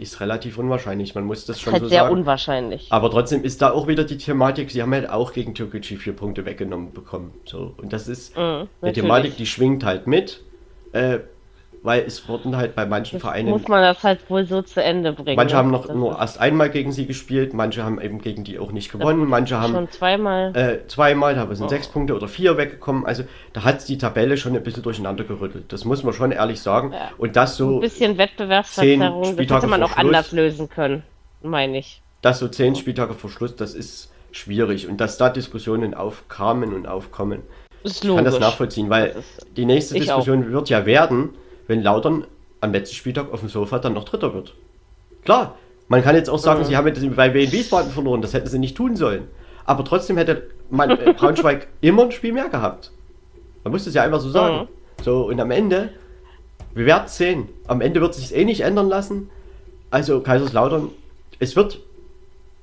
ist 0.00 0.20
relativ 0.20 0.58
unwahrscheinlich. 0.58 1.14
Man 1.14 1.24
muss 1.24 1.44
das 1.46 1.60
schon 1.60 1.72
halt 1.72 1.82
so 1.82 1.88
sehr 1.88 2.02
sagen. 2.02 2.14
unwahrscheinlich. 2.14 2.86
Aber 2.90 3.10
trotzdem 3.10 3.44
ist 3.44 3.62
da 3.62 3.70
auch 3.70 3.86
wieder 3.86 4.04
die 4.04 4.18
Thematik, 4.18 4.70
sie 4.70 4.82
haben 4.82 4.92
halt 4.92 5.08
auch 5.08 5.32
gegen 5.32 5.54
Türkgücü 5.54 5.96
vier 5.96 6.14
Punkte 6.14 6.44
weggenommen 6.44 6.92
bekommen. 6.92 7.32
So, 7.44 7.74
und 7.76 7.92
das 7.92 8.08
ist 8.08 8.36
eine 8.36 8.68
natürlich. 8.80 9.02
Thematik, 9.02 9.36
die 9.36 9.46
schwingt 9.46 9.84
halt 9.84 10.06
mit. 10.06 10.42
Äh, 10.92 11.20
weil 11.82 12.02
es 12.06 12.28
wurden 12.28 12.56
halt 12.56 12.74
bei 12.74 12.84
manchen 12.84 13.20
Vereinen 13.20 13.48
Muss 13.48 13.66
man 13.66 13.82
das 13.82 14.02
halt 14.02 14.28
wohl 14.28 14.44
so 14.46 14.60
zu 14.60 14.82
Ende 14.82 15.12
bringen. 15.14 15.36
Manche 15.36 15.54
ne? 15.54 15.58
haben 15.58 15.70
noch 15.70 15.86
Das 15.86 15.96
nur 15.96 16.18
erst 16.18 16.38
einmal 16.38 16.68
gegen 16.68 16.92
sie 16.92 17.06
gespielt, 17.06 17.54
manche 17.54 17.82
haben 17.84 18.00
eben 18.00 18.20
gegen 18.20 18.44
die 18.44 18.58
auch 18.58 18.70
nicht 18.72 18.92
gewonnen, 18.92 19.26
manche 19.26 19.58
haben 19.58 19.72
schon 19.72 19.90
zweimal. 19.90 20.54
äh, 20.56 20.86
zweimal, 20.88 21.34
da 21.34 21.46
sind 21.54 21.66
Oh. 21.66 21.68
sechs 21.68 21.88
Punkte 21.88 22.14
oder 22.14 22.28
vier 22.28 22.56
weggekommen. 22.58 23.06
Also 23.06 23.24
da 23.54 23.64
hat 23.64 23.88
die 23.88 23.96
Tabelle 23.96 24.36
schon 24.36 24.54
ein 24.54 24.62
bisschen 24.62 24.82
durcheinander 24.82 25.24
gerüttelt. 25.24 25.72
Das 25.72 25.84
muss 25.86 26.02
man 26.02 26.12
schon 26.12 26.32
ehrlich 26.32 26.60
sagen. 26.60 26.92
Ja. 26.92 27.10
Und 27.16 27.36
das 27.36 27.56
so, 27.56 27.76
ein 27.76 27.80
bisschen 27.80 28.18
Wettbewerbsverzerrung, 28.18 29.36
das 29.36 29.48
hätte 29.56 29.66
man 29.66 29.82
auch 29.82 29.96
anders 29.96 30.32
lösen 30.32 30.68
können, 30.68 31.02
meine 31.42 31.78
ich. 31.78 32.02
das 32.22 32.38
so 32.40 32.48
zehn 32.48 32.76
Spieltage 32.76 33.14
vor 33.14 33.30
Schluss, 33.30 33.56
das 33.56 33.74
ist 33.74 34.10
schwierig. 34.32 34.86
Und 34.88 35.00
dass 35.00 35.16
da 35.18 35.30
Diskussionen 35.30 35.94
aufkamen 35.94 36.74
und 36.74 36.86
aufkommen, 36.86 37.40
Ist 37.82 38.04
ich 38.04 38.14
kann 38.14 38.24
das 38.26 38.38
nachvollziehen, 38.38 38.90
weil 38.90 39.08
Das 39.08 39.16
ist- 39.24 39.46
die 39.56 39.64
nächste 39.64 39.94
Diskussion 39.94 40.52
wird 40.52 40.68
ja 40.68 40.84
werden, 40.84 41.30
wenn 41.70 41.82
Lautern 41.84 42.26
am 42.60 42.72
letzten 42.72 42.96
Spieltag 42.96 43.32
auf 43.32 43.40
dem 43.40 43.48
Sofa 43.48 43.78
dann 43.78 43.94
noch 43.94 44.02
Dritter 44.04 44.34
wird. 44.34 44.54
Klar, 45.24 45.54
man 45.86 46.02
kann 46.02 46.16
jetzt 46.16 46.28
auch 46.28 46.38
sagen, 46.38 46.60
Mhm. 46.60 46.64
sie 46.64 46.76
haben 46.76 46.86
jetzt 46.88 47.16
bei 47.16 47.32
Wien 47.32 47.52
Wiesbaden 47.52 47.92
verloren, 47.92 48.20
das 48.22 48.34
hätten 48.34 48.48
sie 48.48 48.58
nicht 48.58 48.76
tun 48.76 48.96
sollen. 48.96 49.28
Aber 49.64 49.84
trotzdem 49.84 50.16
hätte 50.16 50.48
man 50.68 50.90
äh, 50.90 51.12
Braunschweig 51.16 51.68
immer 51.80 52.02
ein 52.04 52.12
Spiel 52.12 52.32
mehr 52.32 52.48
gehabt. 52.48 52.90
Man 53.62 53.70
muss 53.72 53.86
es 53.86 53.94
ja 53.94 54.02
einfach 54.02 54.20
so 54.20 54.30
sagen. 54.30 54.68
Mhm. 54.98 55.04
So, 55.04 55.28
und 55.28 55.38
am 55.40 55.52
Ende, 55.52 55.90
wir 56.74 56.86
werden 56.86 57.04
es 57.06 57.16
sehen. 57.16 57.48
Am 57.68 57.80
Ende 57.80 58.00
wird 58.00 58.12
es 58.14 58.16
sich 58.28 58.36
eh 58.36 58.44
nicht 58.44 58.62
ändern 58.62 58.88
lassen. 58.88 59.30
Also 59.90 60.20
Kaiserslautern, 60.20 60.88
es 61.38 61.54
wird 61.54 61.78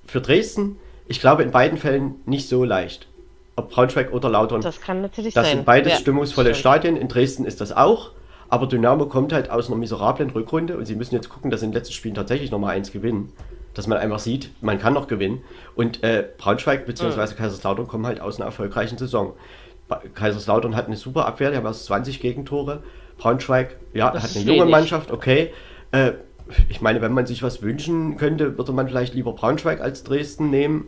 für 0.05 0.19
Dresden, 0.19 0.77
ich 1.07 1.21
glaube 1.21 1.43
in 1.43 1.51
beiden 1.51 1.77
Fällen 1.77 2.15
nicht 2.25 2.49
so 2.49 2.65
leicht. 2.65 3.07
Ob 3.55 3.69
Braunschweig 3.71 4.11
oder 4.11 4.29
Lautern. 4.29 4.61
Das 4.61 4.81
kann 4.81 5.01
natürlich 5.01 5.33
Das 5.33 5.47
sein. 5.47 5.57
sind 5.59 5.65
beides 5.65 5.93
Ja, 5.93 5.99
stimmungsvolle. 5.99 6.53
Stadien. 6.55 6.97
In 6.97 7.07
Dresden 7.07 7.45
ist 7.45 7.61
das 7.61 7.71
auch. 7.71 8.11
Aber 8.49 8.67
Dynamo 8.67 9.07
kommt 9.07 9.33
halt 9.33 9.49
aus 9.49 9.67
einer 9.67 9.75
miserablen 9.75 10.29
Rückrunde 10.29 10.77
und 10.77 10.85
sie 10.85 10.95
müssen 10.95 11.15
jetzt 11.15 11.29
gucken, 11.29 11.51
dass 11.51 11.59
sie 11.59 11.65
in 11.65 11.71
den 11.71 11.77
letzten 11.77 11.93
Spielen 11.93 12.15
tatsächlich 12.15 12.51
nochmal 12.51 12.75
eins 12.75 12.91
gewinnen. 12.91 13.33
Dass 13.73 13.87
man 13.87 13.97
einfach 13.97 14.19
sieht, 14.19 14.51
man 14.61 14.79
kann 14.79 14.93
noch 14.93 15.07
gewinnen. 15.07 15.41
Und 15.75 16.03
äh, 16.03 16.25
Braunschweig 16.37 16.85
bzw. 16.85 17.33
Mhm. 17.33 17.35
Kaiserslautern 17.37 17.87
kommen 17.87 18.05
halt 18.05 18.21
aus 18.21 18.37
einer 18.37 18.45
erfolgreichen 18.45 18.97
Saison. 18.97 19.33
Kaiserslautern 20.15 20.75
hat 20.75 20.87
eine 20.87 20.95
super 20.95 21.25
Abwehr, 21.25 21.51
die 21.51 21.57
haben 21.57 21.65
erst 21.65 21.85
20 21.85 22.19
Gegentore. 22.19 22.83
Braunschweig, 23.17 23.77
ja, 23.93 24.11
Das 24.11 24.23
hat 24.23 24.35
eine 24.35 24.45
junge 24.45 24.61
wenig. 24.61 24.71
Mannschaft, 24.71 25.11
okay. 25.11 25.51
Äh, 25.91 26.13
ich 26.69 26.81
meine, 26.81 27.01
wenn 27.01 27.11
man 27.11 27.25
sich 27.25 27.43
was 27.43 27.61
wünschen 27.61 28.17
könnte, 28.17 28.57
würde 28.57 28.71
man 28.71 28.87
vielleicht 28.87 29.13
lieber 29.13 29.33
Braunschweig 29.33 29.81
als 29.81 30.03
Dresden 30.03 30.49
nehmen. 30.49 30.85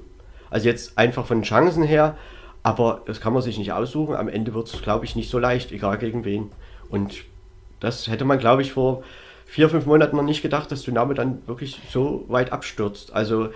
Also 0.49 0.67
jetzt 0.67 0.97
einfach 0.97 1.25
von 1.25 1.41
Chancen 1.43 1.83
her. 1.83 2.15
Aber 2.63 3.01
das 3.05 3.21
kann 3.21 3.33
man 3.33 3.41
sich 3.41 3.57
nicht 3.57 3.71
aussuchen. 3.71 4.15
Am 4.15 4.27
Ende 4.27 4.53
wird 4.53 4.67
es, 4.73 4.81
glaube 4.81 5.05
ich, 5.05 5.15
nicht 5.15 5.29
so 5.29 5.39
leicht, 5.39 5.71
egal 5.71 5.97
gegen 5.97 6.25
wen. 6.25 6.51
Und 6.89 7.23
das 7.79 8.07
hätte 8.07 8.25
man, 8.25 8.39
glaube 8.39 8.61
ich, 8.61 8.73
vor 8.73 9.03
vier, 9.45 9.69
fünf 9.69 9.85
Monaten 9.85 10.15
noch 10.15 10.23
nicht 10.23 10.41
gedacht, 10.41 10.71
dass 10.71 10.83
Dynamo 10.83 11.13
dann 11.13 11.41
wirklich 11.47 11.79
so 11.91 12.25
weit 12.27 12.51
abstürzt. 12.51 13.13
Also, 13.13 13.49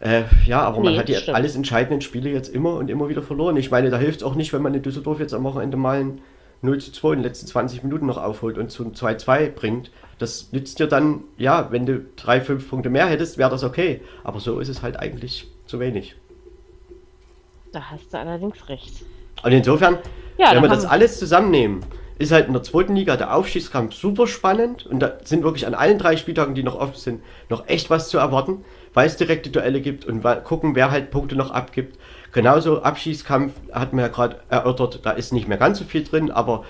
äh, 0.00 0.22
ja, 0.46 0.62
aber 0.62 0.80
man 0.80 0.92
Nee, 0.94 0.98
hat 0.98 1.08
die 1.08 1.14
stimmt. 1.14 1.36
alles 1.36 1.54
entscheidenden 1.56 2.00
Spiele 2.00 2.30
jetzt 2.30 2.48
immer 2.48 2.74
und 2.74 2.90
immer 2.90 3.08
wieder 3.08 3.22
verloren. 3.22 3.56
Ich 3.56 3.70
meine, 3.70 3.90
da 3.90 3.98
hilft 3.98 4.20
es 4.20 4.24
auch 4.24 4.34
nicht, 4.34 4.52
wenn 4.52 4.62
man 4.62 4.74
in 4.74 4.82
Düsseldorf 4.82 5.20
jetzt 5.20 5.34
am 5.34 5.44
Wochenende 5.44 5.76
mal 5.76 6.00
ein 6.00 6.20
0 6.62 6.78
zu 6.78 6.92
2 6.92 7.08
in 7.12 7.18
den 7.20 7.22
letzten 7.24 7.46
20 7.46 7.82
Minuten 7.84 8.06
noch 8.06 8.18
aufholt 8.18 8.58
und 8.58 8.70
zum 8.70 8.92
2-2 8.92 9.48
bringt. 9.50 9.90
Das 10.18 10.52
nützt 10.52 10.78
dir 10.78 10.86
dann, 10.88 11.20
ja, 11.38 11.68
wenn 11.70 11.86
du 11.86 12.04
drei, 12.16 12.40
fünf 12.40 12.68
Punkte 12.68 12.90
mehr 12.90 13.06
hättest, 13.06 13.38
wäre 13.38 13.50
das 13.50 13.64
okay. 13.64 14.00
Aber 14.24 14.40
so 14.40 14.58
ist 14.60 14.68
es 14.68 14.82
halt 14.82 14.98
eigentlich 14.98 15.46
zu 15.66 15.80
wenig. 15.80 16.16
Da 17.72 17.82
hast 17.90 18.12
du 18.12 18.18
allerdings 18.18 18.68
recht. 18.68 19.04
Und 19.42 19.52
insofern, 19.52 19.98
Ja, 20.36 20.52
wenn 20.54 20.62
wir 20.62 20.68
das 20.68 20.84
alles 20.84 21.18
zusammennehmen, 21.18 21.80
ist 22.20 22.32
halt 22.32 22.48
in 22.48 22.52
der 22.52 22.62
zweiten 22.62 22.94
Liga 22.94 23.16
der 23.16 23.34
Aufstiegskampf 23.34 23.94
super 23.94 24.26
spannend 24.26 24.84
und 24.84 25.00
da 25.00 25.14
sind 25.24 25.42
wirklich 25.42 25.66
an 25.66 25.72
allen 25.72 25.98
drei 25.98 26.18
Spieltagen, 26.18 26.54
die 26.54 26.62
noch 26.62 26.78
offen 26.78 26.96
sind, 26.96 27.22
noch 27.48 27.66
echt 27.66 27.88
was 27.88 28.10
zu 28.10 28.18
erwarten, 28.18 28.62
weil 28.92 29.06
es 29.06 29.16
direkte 29.16 29.48
Duelle 29.48 29.80
gibt 29.80 30.04
und 30.04 30.22
gucken, 30.44 30.74
wer 30.74 30.90
halt 30.90 31.10
Punkte 31.10 31.34
noch 31.34 31.50
abgibt. 31.50 31.98
Genauso 32.32 32.82
Abschießkampf 32.82 33.54
hat 33.72 33.94
man 33.94 34.04
ja 34.04 34.08
gerade 34.08 34.40
erörtert, 34.50 35.00
da 35.02 35.12
ist 35.12 35.32
nicht 35.32 35.48
mehr 35.48 35.56
ganz 35.56 35.78
so 35.78 35.84
viel 35.84 36.04
drin, 36.04 36.30
aber 36.30 36.64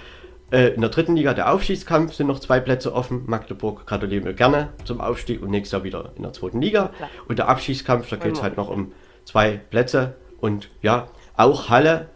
äh, 0.53 0.69
in 0.69 0.83
der 0.83 0.91
dritten 0.91 1.17
Liga 1.17 1.35
der 1.35 1.53
Aufstiegskampf 1.53 2.15
sind 2.15 2.29
noch 2.29 2.39
zwei 2.39 2.61
Plätze 2.61 2.95
offen. 2.95 3.25
Magdeburg 3.27 3.87
gratulieren 3.87 4.25
wir 4.25 4.35
gerne 4.35 4.69
zum 4.85 5.01
Aufstieg 5.01 5.43
und 5.43 5.51
nächstes 5.51 5.73
Jahr 5.73 5.83
wieder 5.83 6.13
in 6.17 6.23
der 6.23 6.33
zweiten 6.33 6.63
Liga. 6.63 6.91
Und 7.27 7.41
der 7.41 7.49
Abstiegskampf, 7.49 8.09
da 8.09 8.17
geht 8.17 8.35
es 8.35 8.43
halt 8.43 8.57
noch 8.57 8.69
um 8.69 8.93
zwei 9.25 9.61
Plätze 9.71 10.15
und 10.41 10.71
ja, 10.81 11.09
auch 11.37 11.71
Halle, 11.71 12.07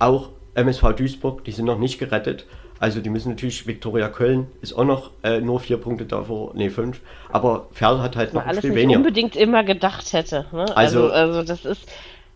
auch 0.00 0.30
MSV 0.54 0.92
Duisburg, 0.96 1.44
die 1.44 1.52
sind 1.52 1.66
noch 1.66 1.78
nicht 1.78 2.00
gerettet. 2.00 2.46
Also 2.80 3.00
die 3.00 3.10
müssen 3.10 3.28
natürlich, 3.28 3.66
Viktoria 3.66 4.08
Köln 4.08 4.48
ist 4.62 4.72
auch 4.72 4.84
noch 4.84 5.10
äh, 5.22 5.40
nur 5.40 5.60
vier 5.60 5.76
Punkte 5.76 6.06
davor, 6.06 6.52
nee 6.54 6.70
fünf, 6.70 7.00
aber 7.30 7.68
Ferl 7.72 8.00
hat 8.02 8.16
halt 8.16 8.30
noch 8.32 8.40
man 8.40 8.44
ein 8.44 8.48
alles 8.48 8.60
Spiel 8.60 8.70
nicht 8.70 8.80
weniger. 8.80 8.98
unbedingt 8.98 9.36
immer 9.36 9.62
gedacht 9.64 10.12
hätte. 10.14 10.46
Ne? 10.50 10.64
Also- 10.76 11.10
Also, 11.10 11.12
also, 11.12 11.42
das 11.42 11.64
ist 11.66 11.82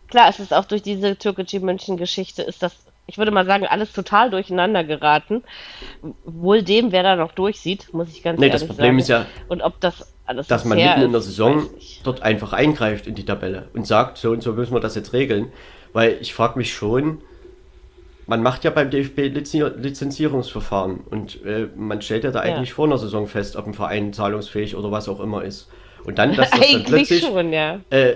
klar, 0.09 0.29
es 0.29 0.39
ist 0.41 0.53
auch 0.53 0.67
durch 0.67 0.83
diese 0.83 1.17
türkische 1.17 1.61
München-Geschichte 1.61 2.43
ist 2.43 2.63
das, 2.63 2.77
ich 3.07 3.17
würde 3.17 3.31
mal 3.31 3.47
sagen, 3.47 3.67
alles 3.67 3.93
total 3.93 4.29
durcheinander 4.31 4.85
geraten. 4.85 5.43
Wohl 6.25 6.63
dem, 6.63 6.93
wer 6.93 7.03
da 7.03 7.17
noch 7.17 7.33
durchsieht, 7.33 7.93
muss 7.95 8.09
ich 8.11 8.23
ganz 8.23 8.39
Nee, 8.39 8.47
ehrlich 8.49 8.61
das 8.61 8.69
Problem 8.69 9.01
sagen. 9.01 9.01
ist 9.01 9.09
ja, 9.09 9.27
und 9.49 9.63
ob 9.63 9.81
das 9.81 10.13
alles 10.27 10.47
dass 10.49 10.65
man 10.67 10.77
mitten 10.79 11.03
in 11.03 11.11
der 11.13 11.21
ist, 11.21 11.27
Saison 11.27 11.69
dort 12.03 12.23
einfach 12.23 12.53
eingreift 12.53 13.07
in 13.07 13.15
die 13.15 13.25
Tabelle 13.25 13.69
und 13.75 13.87
sagt, 13.87 14.19
so 14.19 14.31
und 14.31 14.43
so 14.43 14.53
müssen 14.53 14.75
wir 14.75 14.81
das 14.81 14.95
jetzt 14.95 15.13
regeln. 15.15 15.53
Weil 15.95 16.19
ich 16.21 16.35
frage 16.35 16.59
mich 16.59 16.73
schon, 16.75 17.23
man 18.27 18.43
macht 18.43 18.65
ja 18.65 18.71
beim 18.71 18.91
DFB 18.91 19.19
Lizenzierungsverfahren 20.05 21.01
und 21.11 21.45
äh, 21.45 21.69
man 21.77 22.01
stellt 22.03 22.25
ja 22.25 22.31
da 22.31 22.45
Ja. 22.47 22.55
eigentlich 22.57 22.73
vor 22.73 22.87
einer 22.87 22.99
Saison 22.99 23.27
fest, 23.27 23.57
ob 23.57 23.67
ein 23.67 23.75
Verein 23.75 24.13
zahlungsfähig 24.13 24.77
oder 24.77 24.91
was 24.91 25.09
auch 25.09 25.21
immer 25.21 25.43
ist. 25.45 25.69
Und 26.05 26.19
dann, 26.19 26.35
dass 26.35 26.51
das 26.51 26.61
dann 26.61 26.69
Eigentlich 26.69 26.87
plötzlich, 26.87 27.23
schon, 27.23 27.53
ja. 27.53 27.81
äh, 27.91 28.15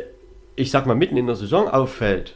ich 0.57 0.71
sag 0.71 0.87
mal, 0.87 0.95
mitten 0.95 1.17
in 1.17 1.27
der 1.27 1.37
Saison 1.37 1.69
auffällt, 1.69 2.35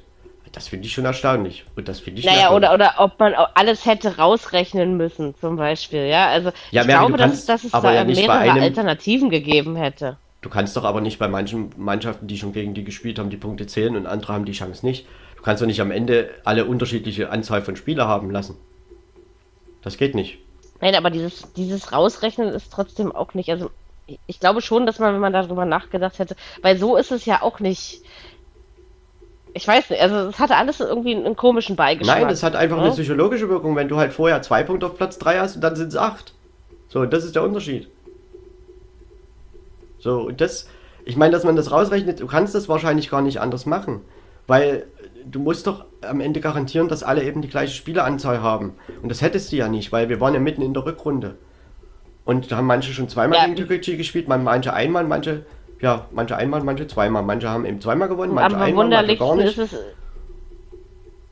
Das 0.52 0.68
finde 0.68 0.86
ich 0.86 0.92
schon 0.92 1.04
erstaunlich. 1.06 1.64
Und 1.76 1.88
das 1.88 2.00
finde 2.00 2.20
ich 2.20 2.26
Naja, 2.26 2.54
oder, 2.54 2.74
oder 2.74 2.94
ob 2.98 3.18
man 3.18 3.34
alles 3.54 3.86
hätte 3.86 4.16
rausrechnen 4.18 4.96
müssen, 4.98 5.34
zum 5.40 5.56
Beispiel, 5.56 6.06
ja. 6.06 6.28
Also 6.28 6.50
Ja, 6.70 6.82
ich 6.82 6.86
Mary, 6.88 6.98
glaube, 6.98 7.12
du 7.12 7.18
dass, 7.18 7.26
kannst 7.30 7.48
dass 7.48 7.64
es 7.64 7.70
da 7.72 7.92
ja 7.94 8.04
mehrere 8.04 8.32
einem- 8.38 8.62
Alternativen 8.62 9.30
gegeben 9.30 9.76
hätte. 9.76 10.16
Du 10.42 10.50
kannst 10.50 10.76
doch 10.76 10.84
aber 10.84 11.00
nicht 11.00 11.18
bei 11.18 11.28
manchen 11.28 11.70
Mannschaften, 11.76 12.26
die 12.26 12.36
schon 12.36 12.52
gegen 12.52 12.74
die 12.74 12.82
gespielt 12.84 13.18
haben, 13.18 13.30
die 13.30 13.36
Punkte 13.36 13.66
zählen 13.66 13.96
und 13.96 14.06
andere 14.06 14.32
haben 14.32 14.44
die 14.44 14.52
Chance 14.52 14.84
nicht. 14.84 15.06
Du 15.42 15.46
kannst 15.46 15.60
doch 15.60 15.66
nicht 15.66 15.80
am 15.80 15.90
Ende 15.90 16.30
alle 16.44 16.66
unterschiedliche 16.66 17.30
Anzahl 17.30 17.62
von 17.62 17.74
Spieler 17.74 18.06
haben 18.06 18.30
lassen. 18.30 18.56
Das 19.82 19.96
geht 19.96 20.14
nicht. 20.14 20.38
Nein, 20.80 20.94
aber 20.94 21.10
dieses, 21.10 21.52
dieses 21.54 21.90
Rausrechnen 21.90 22.50
ist 22.50 22.72
trotzdem 22.72 23.10
auch 23.10 23.34
nicht. 23.34 23.50
Also 23.50 23.72
ich- 24.28 24.38
glaube 24.38 24.62
schon, 24.62 24.86
dass 24.86 25.00
man, 25.00 25.14
wenn 25.14 25.20
man 25.20 25.32
darüber 25.32 25.64
nachgedacht 25.64 26.20
hätte, 26.20 26.36
weil 26.62 26.76
so 26.78 26.96
ist 26.96 27.10
es 27.10 27.24
ja 27.24 27.42
auch 27.42 27.58
nicht. 27.58 28.02
Ich 29.52 29.66
weiß 29.66 29.90
nicht, 29.90 30.00
also 30.00 30.28
es 30.28 30.38
hatte 30.38 30.54
alles 30.54 30.78
irgendwie 30.78 31.16
einen, 31.16 31.26
einen 31.26 31.34
komischen 31.34 31.74
Beigeschmack. 31.74 32.20
Nein, 32.20 32.30
es 32.30 32.44
hat 32.44 32.54
einfach 32.54 32.78
eine 32.78 32.86
ne? 32.86 32.92
psychologische 32.92 33.48
Wirkung, 33.48 33.74
wenn 33.74 33.88
du 33.88 33.96
halt 33.96 34.12
vorher 34.12 34.42
zwei 34.42 34.62
Punkte 34.62 34.86
auf 34.86 34.96
Platz 34.96 35.18
3 35.18 35.40
hast 35.40 35.56
und 35.56 35.62
dann 35.62 35.74
sind 35.74 35.88
es 35.88 35.96
acht. 35.96 36.34
So, 36.88 37.04
das 37.04 37.24
ist 37.24 37.34
der 37.34 37.42
Unterschied. 37.42 37.88
So, 39.98 40.20
und 40.20 40.40
das, 40.40 40.68
ich 41.04 41.16
meine, 41.16 41.32
dass 41.32 41.42
man 41.42 41.56
das 41.56 41.72
rausrechnet, 41.72 42.20
du 42.20 42.28
kannst 42.28 42.54
das 42.54 42.68
wahrscheinlich 42.68 43.10
gar 43.10 43.22
nicht 43.22 43.40
anders 43.40 43.66
machen. 43.66 44.02
Weil 44.46 44.86
du 45.24 45.38
musst 45.40 45.66
doch 45.66 45.84
am 46.02 46.20
Ende 46.20 46.40
garantieren, 46.40 46.88
dass 46.88 47.02
alle 47.02 47.22
eben 47.24 47.42
die 47.42 47.48
gleiche 47.48 47.74
Spieleranzahl 47.74 48.42
haben. 48.42 48.74
Und 49.02 49.08
das 49.08 49.22
hättest 49.22 49.52
du 49.52 49.56
ja 49.56 49.68
nicht, 49.68 49.92
weil 49.92 50.08
wir 50.08 50.20
waren 50.20 50.34
ja 50.34 50.40
mitten 50.40 50.62
in 50.62 50.74
der 50.74 50.84
Rückrunde. 50.84 51.36
Und 52.24 52.52
da 52.52 52.56
haben 52.56 52.66
manche 52.66 52.92
schon 52.92 53.08
zweimal 53.08 53.38
Ja. 53.38 53.44
gegen 53.46 53.56
Türkei 53.56 53.92
gespielt, 53.96 54.28
man- 54.28 54.44
manche 54.44 54.72
einmal, 54.72 55.04
manche, 55.04 55.44
ja, 55.80 56.06
manche 56.12 56.36
einmal, 56.36 56.62
manche 56.62 56.86
zweimal. 56.86 57.22
Manche 57.22 57.48
haben 57.48 57.64
eben 57.64 57.80
zweimal 57.80 58.08
gewonnen, 58.08 58.34
manche 58.34 58.56
Am 58.56 58.62
einmal, 58.62 58.88
manche 58.88 59.16
gar 59.16 59.34
nicht. 59.36 59.58
ist 59.58 59.72
es, 59.72 59.78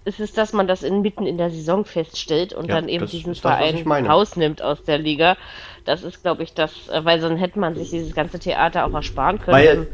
ist 0.04 0.20
es, 0.20 0.32
dass 0.32 0.52
man 0.52 0.66
das 0.66 0.82
in, 0.82 1.02
mitten 1.02 1.26
in 1.26 1.36
der 1.38 1.50
Saison 1.50 1.84
feststellt 1.84 2.52
und 2.54 2.68
Ja, 2.68 2.76
dann 2.76 2.88
eben 2.88 3.02
das 3.02 3.10
diesen 3.10 3.32
das, 3.32 3.38
Verein 3.40 3.82
meine. 3.84 4.08
rausnimmt 4.08 4.62
aus 4.62 4.82
der 4.82 4.98
Liga. 4.98 5.36
Das 5.84 6.02
ist, 6.02 6.22
glaube 6.22 6.42
ich, 6.42 6.54
das, 6.54 6.88
äh, 6.88 7.04
weil 7.04 7.20
sonst 7.20 7.38
hätte 7.40 7.58
man 7.58 7.74
sich 7.76 7.90
dieses 7.90 8.14
ganze 8.14 8.38
Theater 8.38 8.86
auch 8.86 8.94
ersparen 8.94 9.38
können, 9.40 9.56
Weil- 9.56 9.86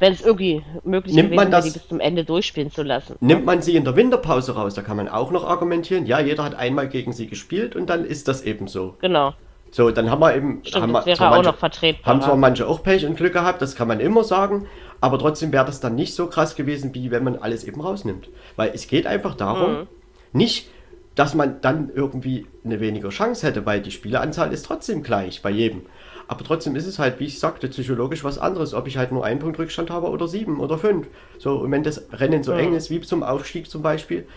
wenn 0.00 0.12
es 0.14 0.22
irgendwie 0.22 0.62
möglich 0.82 1.14
Nimmt 1.14 1.30
gewesen 1.30 1.36
man 1.36 1.52
wäre, 1.52 1.62
die 1.62 1.70
bis 1.70 1.86
zum 1.88 2.00
Ende 2.00 2.24
durchspielen 2.24 2.70
zu 2.72 2.82
lassen. 2.82 3.16
Nimmt 3.20 3.44
man 3.44 3.62
sie 3.62 3.76
in 3.76 3.84
der 3.84 3.94
Winterpause 3.96 4.54
raus, 4.54 4.74
da 4.74 4.82
kann 4.82 4.96
man 4.96 5.08
auch 5.08 5.30
noch 5.30 5.44
argumentieren, 5.44 6.06
ja, 6.06 6.18
jeder 6.20 6.42
hat 6.42 6.54
einmal 6.56 6.88
gegen 6.88 7.12
sie 7.12 7.26
gespielt 7.28 7.76
und 7.76 7.88
dann 7.88 8.04
ist 8.04 8.26
das 8.26 8.42
eben 8.42 8.66
so. 8.66 8.96
Genau. 9.00 9.34
So, 9.70 9.90
dann 9.92 10.10
haben 10.10 10.20
wir 10.20 10.34
eben, 10.34 10.60
Stimmt, 10.64 10.82
haben, 10.82 10.92
das 10.94 11.02
wir, 11.04 11.06
wäre 11.10 11.16
zwar 11.18 11.28
auch 11.30 11.34
manche, 11.36 11.50
noch 11.50 11.58
vertretbar. 11.58 12.12
haben 12.12 12.22
zwar 12.22 12.36
manche 12.36 12.66
auch 12.66 12.82
Pech 12.82 13.06
und 13.06 13.16
Glück 13.16 13.34
gehabt, 13.34 13.62
das 13.62 13.76
kann 13.76 13.86
man 13.86 14.00
immer 14.00 14.24
sagen, 14.24 14.66
aber 15.00 15.18
trotzdem 15.18 15.52
wäre 15.52 15.64
das 15.64 15.78
dann 15.80 15.94
nicht 15.94 16.14
so 16.14 16.26
krass 16.26 16.56
gewesen, 16.56 16.92
wie 16.94 17.10
wenn 17.12 17.22
man 17.22 17.36
alles 17.36 17.62
eben 17.64 17.80
rausnimmt. 17.80 18.28
Weil 18.56 18.72
es 18.74 18.88
geht 18.88 19.06
einfach 19.06 19.34
darum, 19.36 19.72
Mhm. 19.72 19.86
nicht, 20.32 20.68
dass 21.14 21.34
man 21.34 21.60
dann 21.60 21.90
irgendwie 21.94 22.46
eine 22.64 22.80
weniger 22.80 23.10
Chance 23.10 23.46
hätte, 23.46 23.64
weil 23.66 23.80
die 23.80 23.90
Spieleranzahl 23.90 24.52
ist 24.52 24.64
trotzdem 24.66 25.02
gleich 25.02 25.42
bei 25.42 25.50
jedem. 25.50 25.82
Aber 26.30 26.44
trotzdem 26.44 26.76
ist 26.76 26.86
es 26.86 27.00
halt, 27.00 27.18
wie 27.18 27.24
ich 27.24 27.40
sagte, 27.40 27.66
psychologisch 27.66 28.22
was 28.22 28.38
anderes, 28.38 28.72
ob 28.72 28.86
ich 28.86 28.96
halt 28.96 29.10
nur 29.10 29.24
einen 29.24 29.40
Punkt 29.40 29.58
Rückstand 29.58 29.90
habe 29.90 30.08
oder 30.10 30.28
sieben 30.28 30.60
oder 30.60 30.78
fünf. 30.78 31.08
So, 31.40 31.56
und 31.56 31.72
wenn 31.72 31.82
das 31.82 32.04
Rennen 32.12 32.44
so 32.44 32.52
eng 32.52 32.72
ist, 32.72 32.88
wie 32.88 33.00
zum 33.00 33.24
Aufstieg 33.24 33.68
zum 33.68 33.82
Beispiel, 33.82 34.28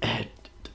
äh, 0.00 0.06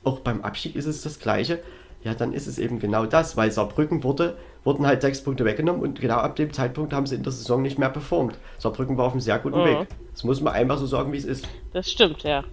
auch 0.03 0.19
beim 0.19 0.41
Abstieg 0.43 0.75
ist 0.75 0.85
es 0.85 1.01
das 1.01 1.17
Gleiche. 1.17 1.57
Ja, 2.03 2.13
dann 2.13 2.33
ist 2.33 2.45
es 2.45 2.59
eben 2.59 2.77
genau 2.77 3.07
das, 3.07 3.35
weil 3.35 3.51
Saarbrücken 3.51 4.03
wurde, 4.03 4.37
wurden 4.63 4.85
halt 4.85 5.01
sechs 5.01 5.23
Punkte 5.23 5.43
weggenommen 5.43 5.81
und 5.81 5.99
genau 5.99 6.17
ab 6.17 6.35
dem 6.35 6.53
Zeitpunkt 6.53 6.93
haben 6.93 7.07
sie 7.07 7.15
in 7.15 7.23
der 7.23 7.31
Saison 7.31 7.63
nicht 7.63 7.79
mehr 7.79 7.89
performt. 7.89 8.37
Saarbrücken 8.59 8.95
war 8.95 9.05
auf 9.05 9.13
einem 9.13 9.21
sehr 9.21 9.39
guten 9.39 9.59
Mhm. 9.59 9.65
Weg. 9.65 9.87
Das 10.13 10.23
muss 10.23 10.39
man 10.39 10.53
einfach 10.53 10.77
so 10.77 10.85
sagen, 10.85 11.11
wie 11.13 11.17
es 11.17 11.25
ist. 11.25 11.47
Das 11.73 11.89
stimmt, 11.89 12.21
ja. 12.21 12.43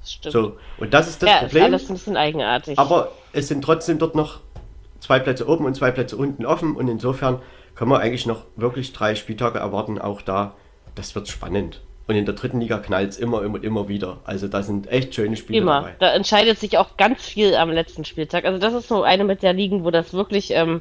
Das 0.00 0.10
stimmt. 0.10 0.32
So, 0.32 0.56
und 0.78 0.94
das 0.94 1.06
ist 1.06 1.22
das 1.22 1.28
ja, 1.28 1.38
Problem. 1.40 1.64
ist 1.64 1.70
alles 1.70 1.90
ein 1.90 1.94
bisschen 1.96 2.16
eigenartig. 2.16 2.78
Aber 2.78 3.12
es 3.34 3.48
sind 3.48 3.62
trotzdem 3.62 3.98
dort 3.98 4.14
noch 4.14 4.40
zwei 5.06 5.20
Plätze 5.20 5.48
oben 5.48 5.64
und 5.64 5.74
zwei 5.74 5.92
Plätze 5.92 6.16
unten 6.16 6.44
offen 6.44 6.74
und 6.74 6.88
insofern 6.88 7.40
können 7.76 7.90
wir 7.92 8.00
eigentlich 8.00 8.26
noch 8.26 8.44
wirklich 8.56 8.92
drei 8.92 9.14
Spieltage 9.14 9.60
erwarten. 9.60 10.00
Auch 10.00 10.20
da, 10.20 10.54
das 10.96 11.14
wird 11.14 11.28
spannend. 11.28 11.80
Und 12.08 12.16
in 12.16 12.24
der 12.24 12.34
dritten 12.34 12.60
Liga 12.60 12.78
knallt 12.78 13.10
es 13.10 13.18
immer, 13.18 13.42
immer, 13.42 13.62
immer 13.62 13.88
wieder. 13.88 14.18
Also 14.24 14.48
da 14.48 14.62
sind 14.62 14.90
echt 14.90 15.14
schöne 15.14 15.36
Spiele 15.36 15.60
Immer. 15.60 15.80
dabei. 15.80 15.94
Da 15.98 16.12
entscheidet 16.12 16.58
sich 16.58 16.78
auch 16.78 16.96
ganz 16.96 17.24
viel 17.24 17.54
am 17.54 17.70
letzten 17.70 18.04
Spieltag. 18.04 18.44
Also 18.44 18.58
das 18.58 18.74
ist 18.74 18.88
so 18.88 19.02
eine 19.02 19.24
mit 19.24 19.42
der 19.42 19.52
Ligen, 19.52 19.84
wo 19.84 19.90
das 19.90 20.12
wirklich, 20.12 20.52
ähm, 20.52 20.80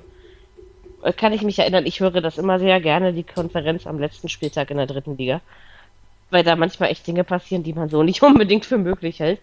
kann 1.18 1.34
ich 1.34 1.42
mich 1.42 1.60
erinnern, 1.60 1.86
ich 1.86 2.00
höre 2.00 2.22
das 2.22 2.38
immer 2.38 2.60
sehr 2.60 2.80
gerne, 2.80 3.14
die 3.14 3.24
Konferenz 3.24 3.86
am 3.86 4.00
letzten 4.00 4.30
Spieltag 4.30 4.72
in 4.72 4.78
der 4.78 4.88
dritten 4.88 5.18
Liga. 5.18 5.42
Weil 6.32 6.44
da 6.44 6.56
manchmal 6.56 6.90
echt 6.90 7.06
Dinge 7.06 7.24
passieren, 7.24 7.64
die 7.64 7.74
man 7.74 7.90
so 7.90 8.02
nicht 8.02 8.22
unbedingt 8.24 8.66
für 8.66 8.78
möglich 8.78 9.20
hält. 9.20 9.40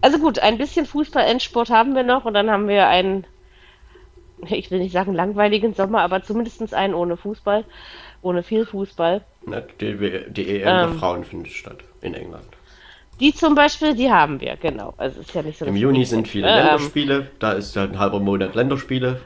Also 0.00 0.18
gut, 0.18 0.38
ein 0.38 0.58
bisschen 0.58 0.86
Fußball-Endsport 0.86 1.70
haben 1.70 1.94
wir 1.94 2.02
noch 2.02 2.24
und 2.24 2.34
dann 2.34 2.50
haben 2.50 2.68
wir 2.68 2.88
einen, 2.88 3.24
ich 4.48 4.70
will 4.70 4.78
nicht 4.80 4.92
sagen 4.92 5.14
langweiligen 5.14 5.74
Sommer, 5.74 6.00
aber 6.02 6.22
zumindest 6.22 6.74
einen 6.74 6.94
ohne 6.94 7.16
Fußball, 7.16 7.64
ohne 8.22 8.42
viel 8.42 8.66
Fußball. 8.66 9.22
Die, 9.80 9.94
die 10.30 10.48
EM 10.60 10.64
der 10.64 10.88
Ähm. 10.88 10.98
Frauen 10.98 11.24
findet 11.24 11.52
statt 11.52 11.78
in 12.00 12.14
England. 12.14 12.44
Die 13.20 13.32
zum 13.34 13.54
Beispiel, 13.54 13.94
die 13.94 14.10
haben 14.10 14.40
wir, 14.40 14.56
genau. 14.56 14.94
Also 14.96 15.20
ist 15.20 15.34
ja 15.34 15.42
nicht 15.42 15.58
so. 15.58 15.64
Im 15.66 15.76
Juni 15.76 16.04
sind 16.04 16.26
viele 16.28 16.48
Ähm, 16.48 16.56
Länderspiele. 16.56 17.30
Da 17.38 17.52
ist 17.52 17.74
ja 17.76 17.84
ein 17.84 17.98
halber 17.98 18.18
Monat 18.20 18.54
Länderspiele. 18.54 19.20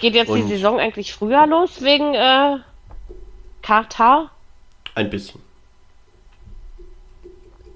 Geht 0.00 0.14
jetzt 0.14 0.28
die 0.28 0.42
Und- 0.42 0.48
Saison 0.48 0.78
eigentlich 0.78 1.12
früher 1.12 1.46
los 1.46 1.82
wegen 1.82 2.14
äh, 2.14 2.58
Katar? 3.62 4.30
Ein 4.94 5.10
bisschen. 5.10 5.40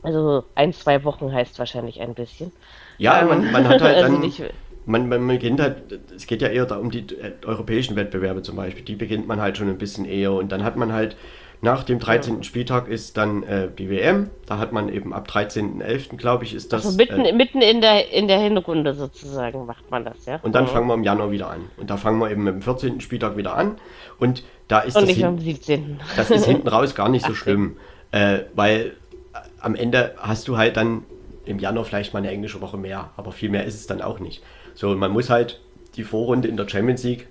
Also 0.02 0.44
ein, 0.54 0.72
zwei 0.72 1.04
Wochen 1.04 1.32
heißt 1.32 1.58
wahrscheinlich 1.58 2.00
ein 2.00 2.14
bisschen. 2.14 2.52
Ja, 2.98 3.20
Ähm, 3.22 3.28
man, 3.28 3.52
man 3.52 3.68
hat 3.68 3.80
halt 3.80 3.96
also 3.96 4.12
dann. 4.12 4.20
nicht- 4.20 4.42
man, 4.86 5.08
man 5.08 5.26
beginnt 5.26 5.60
halt, 5.60 6.00
es 6.14 6.26
geht 6.26 6.42
ja 6.42 6.48
eher 6.48 6.66
da 6.66 6.76
um 6.76 6.90
die 6.90 7.00
äh, 7.00 7.32
europäischen 7.46 7.96
Wettbewerbe 7.96 8.42
zum 8.42 8.56
Beispiel, 8.56 8.84
die 8.84 8.96
beginnt 8.96 9.26
man 9.28 9.40
halt 9.40 9.56
schon 9.56 9.68
ein 9.68 9.78
bisschen 9.78 10.04
eher 10.04 10.32
und 10.32 10.50
dann 10.52 10.64
hat 10.64 10.76
man 10.76 10.92
halt 10.92 11.16
nach 11.64 11.84
dem 11.84 12.00
13. 12.00 12.42
Spieltag 12.42 12.88
ist 12.88 13.16
dann 13.16 13.44
äh, 13.44 13.68
die 13.78 13.88
WM, 13.88 14.30
da 14.46 14.58
hat 14.58 14.72
man 14.72 14.88
eben 14.88 15.12
ab 15.14 15.28
13.11. 15.30 16.16
glaube 16.16 16.42
ich 16.42 16.54
ist 16.54 16.72
das 16.72 16.84
Also 16.84 16.96
mitten, 16.96 17.24
äh, 17.24 17.32
mitten 17.32 17.62
in 17.62 17.80
der 17.80 18.10
in 18.12 18.26
der 18.26 18.40
Hinrunde 18.40 18.94
sozusagen 18.94 19.64
macht 19.66 19.88
man 19.88 20.04
das, 20.04 20.26
ja. 20.26 20.40
und 20.42 20.56
dann 20.56 20.64
Mhm. 20.64 20.68
fangen 20.68 20.86
wir 20.88 20.94
im 20.94 21.04
Januar 21.04 21.30
wieder 21.30 21.50
an 21.50 21.60
und 21.76 21.88
da 21.88 21.96
fangen 21.96 22.18
wir 22.18 22.30
eben 22.32 22.42
mit 22.42 22.54
dem 22.54 22.62
14. 22.62 23.00
Spieltag 23.00 23.36
wieder 23.36 23.54
an 23.54 23.76
und 24.18 24.42
da 24.66 24.80
ist 24.80 24.96
Und 24.96 25.02
das 25.02 25.10
nicht 25.16 25.24
am 25.24 25.38
17. 25.38 26.00
das 26.16 26.30
ist 26.32 26.46
hinten 26.46 26.66
raus 26.66 26.96
gar 26.96 27.08
nicht 27.08 27.24
so 27.28 27.34
schlimm, 27.34 27.76
äh, 28.10 28.40
weil 28.56 28.96
äh, 29.32 29.38
am 29.60 29.76
Ende 29.76 30.16
hast 30.18 30.48
du 30.48 30.56
halt 30.56 30.76
dann 30.76 31.04
im 31.44 31.60
Januar 31.60 31.84
vielleicht 31.84 32.12
mal 32.12 32.18
eine 32.20 32.30
englische 32.30 32.60
Woche 32.60 32.76
mehr, 32.76 33.10
aber 33.16 33.30
viel 33.30 33.50
mehr 33.50 33.64
ist 33.64 33.74
es 33.76 33.86
dann 33.86 34.02
auch 34.02 34.18
nicht. 34.18 34.42
So, 34.74 34.90
und 34.90 34.98
man 34.98 35.10
muss 35.10 35.30
halt 35.30 35.60
die 35.96 36.04
Vorrunde 36.04 36.48
in 36.48 36.56
der 36.56 36.68
Champions 36.68 37.02
League 37.04 37.28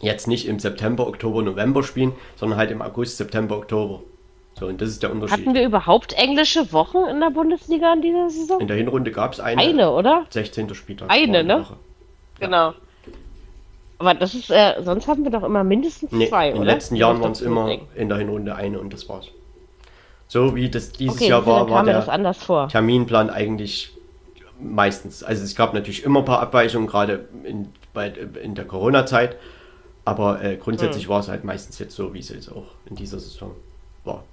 jetzt 0.00 0.28
nicht 0.28 0.46
im 0.46 0.58
September, 0.58 1.06
Oktober, 1.06 1.42
November 1.42 1.82
spielen, 1.82 2.12
sondern 2.36 2.58
halt 2.58 2.70
im 2.70 2.82
August, 2.82 3.16
September, 3.16 3.56
Oktober. 3.56 4.02
So, 4.58 4.66
und 4.66 4.80
das 4.80 4.88
ist 4.90 5.02
der 5.02 5.12
Unterschied. 5.12 5.38
Hatten 5.38 5.54
wir 5.54 5.64
überhaupt 5.64 6.12
englische 6.14 6.72
Wochen 6.72 6.98
in 7.10 7.20
der 7.20 7.30
Bundesliga 7.30 7.92
in 7.92 8.02
dieser 8.02 8.30
Saison? 8.30 8.60
in 8.60 8.68
der 8.68 8.76
Hinrunde 8.76 9.10
gab 9.10 9.32
es 9.32 9.40
eine, 9.40 9.60
Eine, 9.60 9.90
oder? 9.90 10.26
16. 10.30 10.74
Spieltag. 10.74 11.10
Eine, 11.10 11.44
ne? 11.44 11.60
Woche. 11.60 11.76
Genau. 12.40 12.72
Aber 13.98 14.12
das 14.14 14.34
ist, 14.34 14.50
äh, 14.50 14.74
sonst 14.82 15.08
haben 15.08 15.24
wir 15.24 15.30
doch 15.30 15.42
immer 15.42 15.64
mindestens 15.64 16.12
Nee, 16.12 16.28
zwei, 16.28 16.48
in 16.48 16.54
den 16.54 16.62
oder? 16.62 16.72
letzten 16.72 16.96
Jahren 16.96 17.20
waren 17.22 17.32
es 17.32 17.40
immer 17.40 17.64
zurückdenke. 17.66 17.98
in 18.00 18.08
der 18.10 18.18
Hinrunde 18.18 18.54
eine 18.54 18.78
und 18.78 18.92
das 18.92 19.08
war's. 19.08 19.28
So 20.28 20.54
wie 20.54 20.68
das 20.68 20.92
dieses 20.92 21.16
Okay, 21.16 21.28
Jahr 21.28 21.46
war, 21.46 21.68
war 21.70 21.84
der 21.84 22.06
anders 22.08 22.42
vor. 22.42 22.68
Terminplan 22.68 23.30
eigentlich 23.30 23.95
meistens. 24.60 25.22
Also 25.22 25.44
es 25.44 25.54
gab 25.54 25.74
natürlich 25.74 26.04
immer 26.04 26.20
ein 26.20 26.24
paar 26.24 26.40
Abweichungen, 26.40 26.86
gerade 26.86 27.28
in, 27.44 27.68
bei, 27.92 28.08
in 28.42 28.54
der 28.54 28.64
Corona-Zeit. 28.64 29.36
Aber 30.04 30.42
äh, 30.42 30.56
grundsätzlich 30.56 31.04
Hm. 31.04 31.10
war 31.10 31.20
es 31.20 31.28
halt 31.28 31.44
meistens 31.44 31.78
jetzt 31.78 31.96
so, 31.96 32.14
wie 32.14 32.20
es 32.20 32.28
jetzt 32.28 32.50
auch 32.50 32.66
in 32.88 32.94
dieser 32.96 33.18
Saison 33.18 33.50
war. 34.04 34.24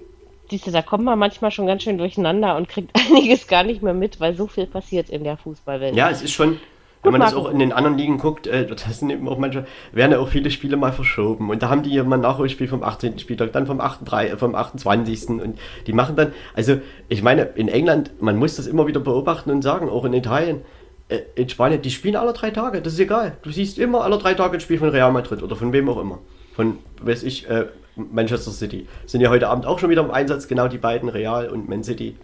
Siehst 0.49 0.67
du, 0.67 0.71
da 0.71 0.83
kommt 0.83 1.03
man 1.03 1.17
manchmal 1.17 1.49
schon 1.49 1.65
ganz 1.65 1.81
schön 1.81 1.97
durcheinander 1.97 2.55
und 2.57 2.69
kriegt 2.69 2.91
einiges 3.09 3.47
gar 3.47 3.63
nicht 3.63 3.81
mehr 3.81 3.95
mit, 3.95 4.19
weil 4.19 4.35
so 4.35 4.45
viel 4.47 4.67
passiert 4.67 5.09
in 5.09 5.23
der 5.23 5.35
Fußballwelt. 5.37 5.95
Ja, 5.95 6.09
es 6.11 6.21
ist 6.21 6.31
schon, 6.31 6.59
wenn 7.03 7.11
Gut, 7.11 7.19
man 7.19 7.21
das 7.21 7.33
Marco. 7.33 7.47
auch 7.47 7.51
in 7.51 7.59
den 7.59 7.73
anderen 7.73 7.97
Ligen 7.97 8.17
guckt, 8.17 8.47
äh, 8.47 8.65
das 8.65 8.99
sind 8.99 9.09
eben 9.09 9.27
auch 9.27 9.37
manche, 9.37 9.65
werden 9.91 10.13
ja 10.13 10.19
auch 10.19 10.29
viele 10.29 10.49
Spiele 10.51 10.77
mal 10.77 10.93
verschoben. 10.93 11.49
Und 11.49 11.61
da 11.61 11.69
haben 11.69 11.83
die 11.83 11.93
ja 11.93 12.03
mal 12.03 12.15
ein 12.15 12.21
Nachholspiel 12.21 12.67
vom 12.67 12.81
18. 12.81 13.19
Spieltag, 13.19 13.51
dann 13.51 13.67
vom, 13.67 13.81
38, 13.81 14.33
äh, 14.33 14.37
vom 14.37 14.55
28. 14.55 15.29
Und 15.29 15.59
die 15.85 15.93
machen 15.93 16.15
dann, 16.15 16.33
also 16.53 16.79
ich 17.09 17.21
meine, 17.21 17.43
in 17.55 17.67
England, 17.67 18.11
man 18.21 18.37
muss 18.37 18.55
das 18.55 18.67
immer 18.67 18.87
wieder 18.87 19.01
beobachten 19.01 19.51
und 19.51 19.61
sagen, 19.61 19.89
auch 19.89 20.05
in 20.05 20.13
Italien, 20.13 20.61
äh, 21.09 21.19
in 21.35 21.49
Spanien, 21.49 21.81
die 21.81 21.91
spielen 21.91 22.15
alle 22.15 22.31
drei 22.31 22.51
Tage, 22.51 22.81
das 22.81 22.93
ist 22.93 22.99
egal. 22.99 23.37
Du 23.41 23.51
siehst 23.51 23.77
immer 23.77 24.03
alle 24.03 24.17
drei 24.17 24.33
Tage 24.33 24.55
ein 24.57 24.61
Spiel 24.61 24.77
von 24.77 24.89
Real 24.89 25.11
Madrid 25.11 25.43
oder 25.43 25.57
von 25.57 25.73
wem 25.73 25.89
auch 25.89 25.99
immer. 25.99 26.19
Von, 26.55 26.77
weiß 27.01 27.23
ich, 27.23 27.49
äh, 27.49 27.65
Manchester 27.95 28.51
City. 28.51 28.87
Sind 29.05 29.21
ja 29.21 29.29
heute 29.29 29.49
Abend 29.49 29.65
auch 29.65 29.79
schon 29.79 29.89
wieder 29.89 30.03
im 30.03 30.11
Einsatz, 30.11 30.47
genau 30.47 30.67
die 30.67 30.77
beiden, 30.77 31.09
Real 31.09 31.49
und 31.49 31.69
Man 31.69 31.83
City. 31.83 32.15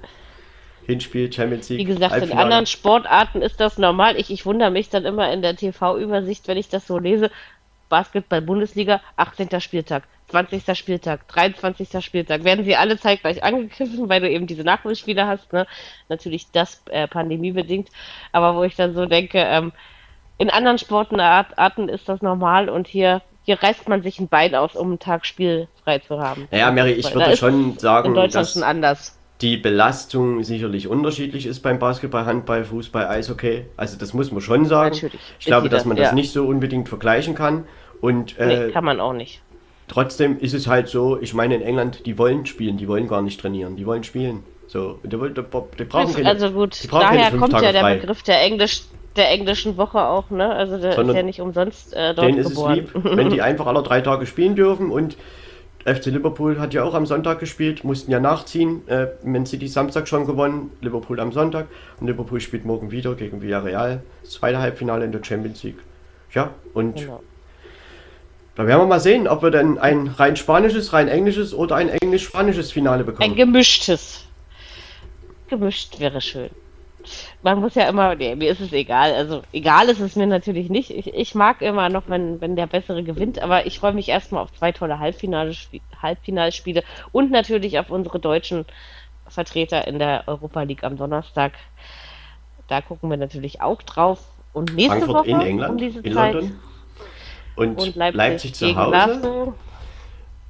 Hinspiel, 0.90 1.32
Champions 1.32 1.70
League. 1.70 1.80
Wie 1.80 1.86
gesagt, 1.86 2.14
in 2.14 2.22
Halbfinale. 2.22 2.44
anderen 2.44 2.66
Sportarten 2.66 3.42
ist 3.42 3.60
das 3.60 3.78
normal. 3.78 4.18
Ich, 4.18 4.32
ich 4.32 4.46
wundere 4.46 4.72
mich 4.72 4.90
dann 4.90 5.06
immer 5.06 5.32
in 5.32 5.42
der 5.42 5.56
TV-Übersicht, 5.56 6.48
wenn 6.48 6.58
ich 6.58 6.70
das 6.70 6.88
so 6.88 6.98
lese. 6.98 7.32
Basketball-Bundesliga, 7.90 9.02
18. 9.18 9.60
Spieltag. 9.62 10.04
20. 10.30 10.78
Spieltag, 10.78 11.28
23. 11.28 12.04
Spieltag, 12.04 12.44
werden 12.44 12.64
sie 12.64 12.76
alle 12.76 12.98
zeitgleich 12.98 13.44
angegriffen, 13.44 14.10
weil 14.10 14.22
du 14.22 14.30
eben 14.30 14.48
diese 14.48 14.64
Nachholspiele 14.64 15.28
hast, 15.28 15.52
ne? 15.54 15.68
Natürlich 16.08 16.52
das 16.52 16.82
äh, 16.90 17.08
pandemiebedingt, 17.08 17.90
aber 18.32 18.56
wo 18.56 18.64
ich 18.64 18.76
dann 18.76 18.94
so 18.94 19.06
denke, 19.06 19.40
ähm, 19.40 19.72
in 20.38 20.50
anderen 20.50 20.78
Sportarten 20.78 21.90
ist 21.90 22.08
das 22.08 22.22
normal 22.22 22.70
und 22.70 22.88
hier, 22.88 23.22
hier 23.44 23.62
reißt 23.62 23.90
man 23.90 24.04
sich 24.04 24.20
ein 24.20 24.30
Bein 24.30 24.56
aus, 24.56 24.76
um 24.76 24.88
einen 24.88 25.00
Tag 25.00 25.26
spielfrei 25.26 26.00
zu 26.00 26.20
haben. 26.20 26.48
Ja, 26.52 26.72
Mary, 26.72 26.92
ich 26.92 27.14
würde 27.14 27.36
schon 27.36 27.78
sagen, 27.78 28.10
in 28.10 28.14
Deutschland 28.14 28.36
dass 28.36 28.54
schon 28.54 28.64
anders. 28.64 29.19
Die 29.42 29.56
Belastung 29.56 30.44
sicherlich 30.44 30.88
unterschiedlich 30.88 31.46
ist 31.46 31.62
beim 31.62 31.80
Basketball, 31.80 32.26
Handball, 32.26 32.66
Fußball, 32.66 33.08
Eishockey. 33.08 33.66
Also 33.78 33.98
das 33.98 34.14
muss 34.14 34.32
man 34.32 34.42
schon 34.42 34.66
sagen. 34.66 34.96
Natürlich. 34.96 35.22
Ich 35.40 35.46
glaube, 35.46 35.70
dass 35.70 35.86
man 35.86 35.96
das 35.96 36.08
ja. 36.08 36.14
nicht 36.14 36.34
so 36.34 36.46
unbedingt 36.46 36.90
vergleichen 36.90 37.36
kann. 37.36 37.66
Und, 38.02 38.38
äh, 38.38 38.68
nee, 38.68 38.72
kann 38.72 38.84
man 38.84 39.00
auch 39.00 39.14
nicht. 39.14 39.42
Trotzdem 39.88 40.38
ist 40.40 40.54
es 40.54 40.68
halt 40.68 40.88
so, 40.88 41.20
ich 41.20 41.34
meine 41.34 41.56
in 41.56 41.62
England, 41.62 42.06
die 42.06 42.18
wollen 42.18 42.46
spielen, 42.46 42.78
die 42.78 42.88
wollen 42.88 43.08
gar 43.08 43.22
nicht 43.22 43.40
trainieren, 43.40 43.76
die 43.76 43.86
wollen 43.86 44.04
spielen. 44.04 44.44
So, 44.68 45.00
die, 45.04 45.10
die, 45.10 45.18
die 45.18 45.84
brauchen 45.86 46.14
keine, 46.14 46.30
Also 46.30 46.52
gut, 46.52 46.78
daher 46.92 47.32
kommt 47.32 47.54
Tage 47.54 47.66
ja 47.66 47.72
der 47.72 47.82
frei. 47.82 47.96
Begriff 47.96 48.22
der 48.22 48.42
Englisch, 48.42 48.84
der 49.16 49.32
englischen 49.32 49.78
Woche 49.78 50.00
auch, 50.00 50.30
ne? 50.30 50.54
Also 50.54 50.78
der 50.78 50.94
Sondern 50.94 51.16
ist 51.16 51.16
ja 51.16 51.24
nicht 51.24 51.42
umsonst 51.42 51.94
äh, 51.94 52.14
dort 52.14 52.28
denen 52.28 52.44
geboren. 52.44 52.78
ist 52.78 52.90
es 52.90 52.94
lieb, 52.94 53.16
wenn 53.18 53.30
die 53.32 53.42
einfach 53.42 53.66
alle 53.66 53.82
drei 53.82 54.02
Tage 54.02 54.28
spielen 54.28 54.56
dürfen 54.56 54.92
und 54.92 55.18
FC 55.86 56.08
Liverpool 56.08 56.60
hat 56.60 56.74
ja 56.74 56.84
auch 56.84 56.94
am 56.94 57.06
Sonntag 57.06 57.40
gespielt, 57.40 57.84
mussten 57.84 58.12
ja 58.12 58.20
nachziehen. 58.20 58.88
Äh, 58.88 59.08
Man 59.24 59.46
City 59.46 59.68
Samstag 59.68 60.08
schon 60.08 60.26
gewonnen, 60.26 60.72
Liverpool 60.82 61.20
am 61.20 61.32
Sonntag 61.32 61.68
und 62.00 62.08
Liverpool 62.08 62.42
spielt 62.42 62.66
morgen 62.66 62.92
wieder 62.92 63.16
gegen 63.16 63.42
Villarreal, 63.42 64.04
das 64.22 64.32
zweite 64.32 64.60
Halbfinale 64.60 65.06
in 65.06 65.12
der 65.12 65.24
Champions 65.24 65.64
League. 65.64 65.80
Ja, 66.34 66.54
und 66.74 66.98
genau. 66.98 67.24
da 68.56 68.68
werden 68.68 68.82
wir 68.82 68.88
mal 68.88 69.00
sehen, 69.00 69.28
ob 69.28 69.42
wir 69.42 69.52
dann 69.52 69.78
ein 69.78 70.08
rein 70.08 70.36
spanisches, 70.36 70.94
rein 70.94 71.08
englisches 71.08 71.54
oder 71.54 71.76
ein 71.78 71.90
englisch-spanisches 71.90 72.72
Finale 72.72 73.04
bekommen. 73.04 73.32
Ein 73.32 73.36
gemischtes. 73.38 74.26
Gemischt 75.48 76.00
wäre 76.00 76.22
schön 76.22 76.50
man 77.42 77.60
muss 77.60 77.76
ja 77.76 77.88
immer, 77.88 78.16
nee, 78.16 78.36
mir 78.36 78.52
ist 78.52 78.60
es 78.60 78.74
egal. 78.74 79.14
Also 79.14 79.42
egal 79.54 79.88
ist 79.90 80.00
es 80.00 80.16
mir 80.16 80.28
natürlich 80.28 80.70
nicht. 80.70 80.92
Ich, 80.92 81.14
ich 81.14 81.36
mag 81.36 81.62
immer 81.62 81.90
noch, 81.90 82.04
wenn, 82.08 82.42
wenn 82.42 82.56
der 82.56 82.68
Bessere 82.68 83.04
gewinnt, 83.04 83.42
aber 83.42 83.66
ich 83.66 83.80
freue 83.80 83.94
mich 83.94 84.10
erstmal 84.10 84.44
auf 84.44 84.54
zwei 84.54 84.72
tolle 84.72 85.00
Halbfinalspiele 85.00 86.84
und 87.12 87.32
natürlich 87.32 87.80
auf 87.80 87.90
unsere 87.90 88.20
deutschen 88.20 88.66
Vertreter 89.28 89.88
in 89.88 90.00
der 90.00 90.24
Europa 90.28 90.64
League 90.64 90.84
am 90.84 90.98
Donnerstag. 90.98 91.54
Da 92.68 92.82
gucken 92.82 93.10
wir 93.10 93.18
natürlich 93.18 93.62
auch 93.62 93.82
drauf. 93.82 94.20
Und 94.52 94.74
nächste 94.74 95.02
Frankfurt 95.02 95.16
Woche 95.16 95.30
in 95.30 95.42
England, 95.42 95.72
um 95.72 95.78
diese 95.78 96.00
in 96.00 96.14
Zeit. 96.14 96.34
London. 96.34 96.60
Und, 97.56 97.80
und 97.80 97.96
Leipzig, 97.96 98.18
Leipzig 98.18 98.56
zu 98.56 98.76
Hause. 98.76 98.92
Glasgow. 98.92 99.54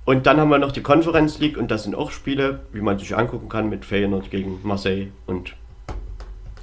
Und 0.06 0.26
dann 0.26 0.40
haben 0.40 0.50
wir 0.50 0.58
noch 0.58 0.72
die 0.72 0.82
Conference 0.82 1.38
League 1.40 1.58
und 1.58 1.70
das 1.70 1.84
sind 1.84 1.94
auch 1.94 2.10
Spiele, 2.10 2.62
wie 2.72 2.82
man 2.82 2.98
sich 2.98 3.16
angucken 3.16 3.48
kann 3.48 3.70
mit 3.70 3.86
Feyenoord 3.86 4.32
gegen 4.32 4.60
Marseille 4.64 5.12
und 5.28 5.56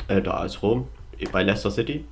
äh, 0.08 0.22
da 0.22 0.44
ist 0.44 0.62
Rom, 0.62 0.88
bei 1.32 1.42
Leicester 1.42 1.70
City. 1.70 2.04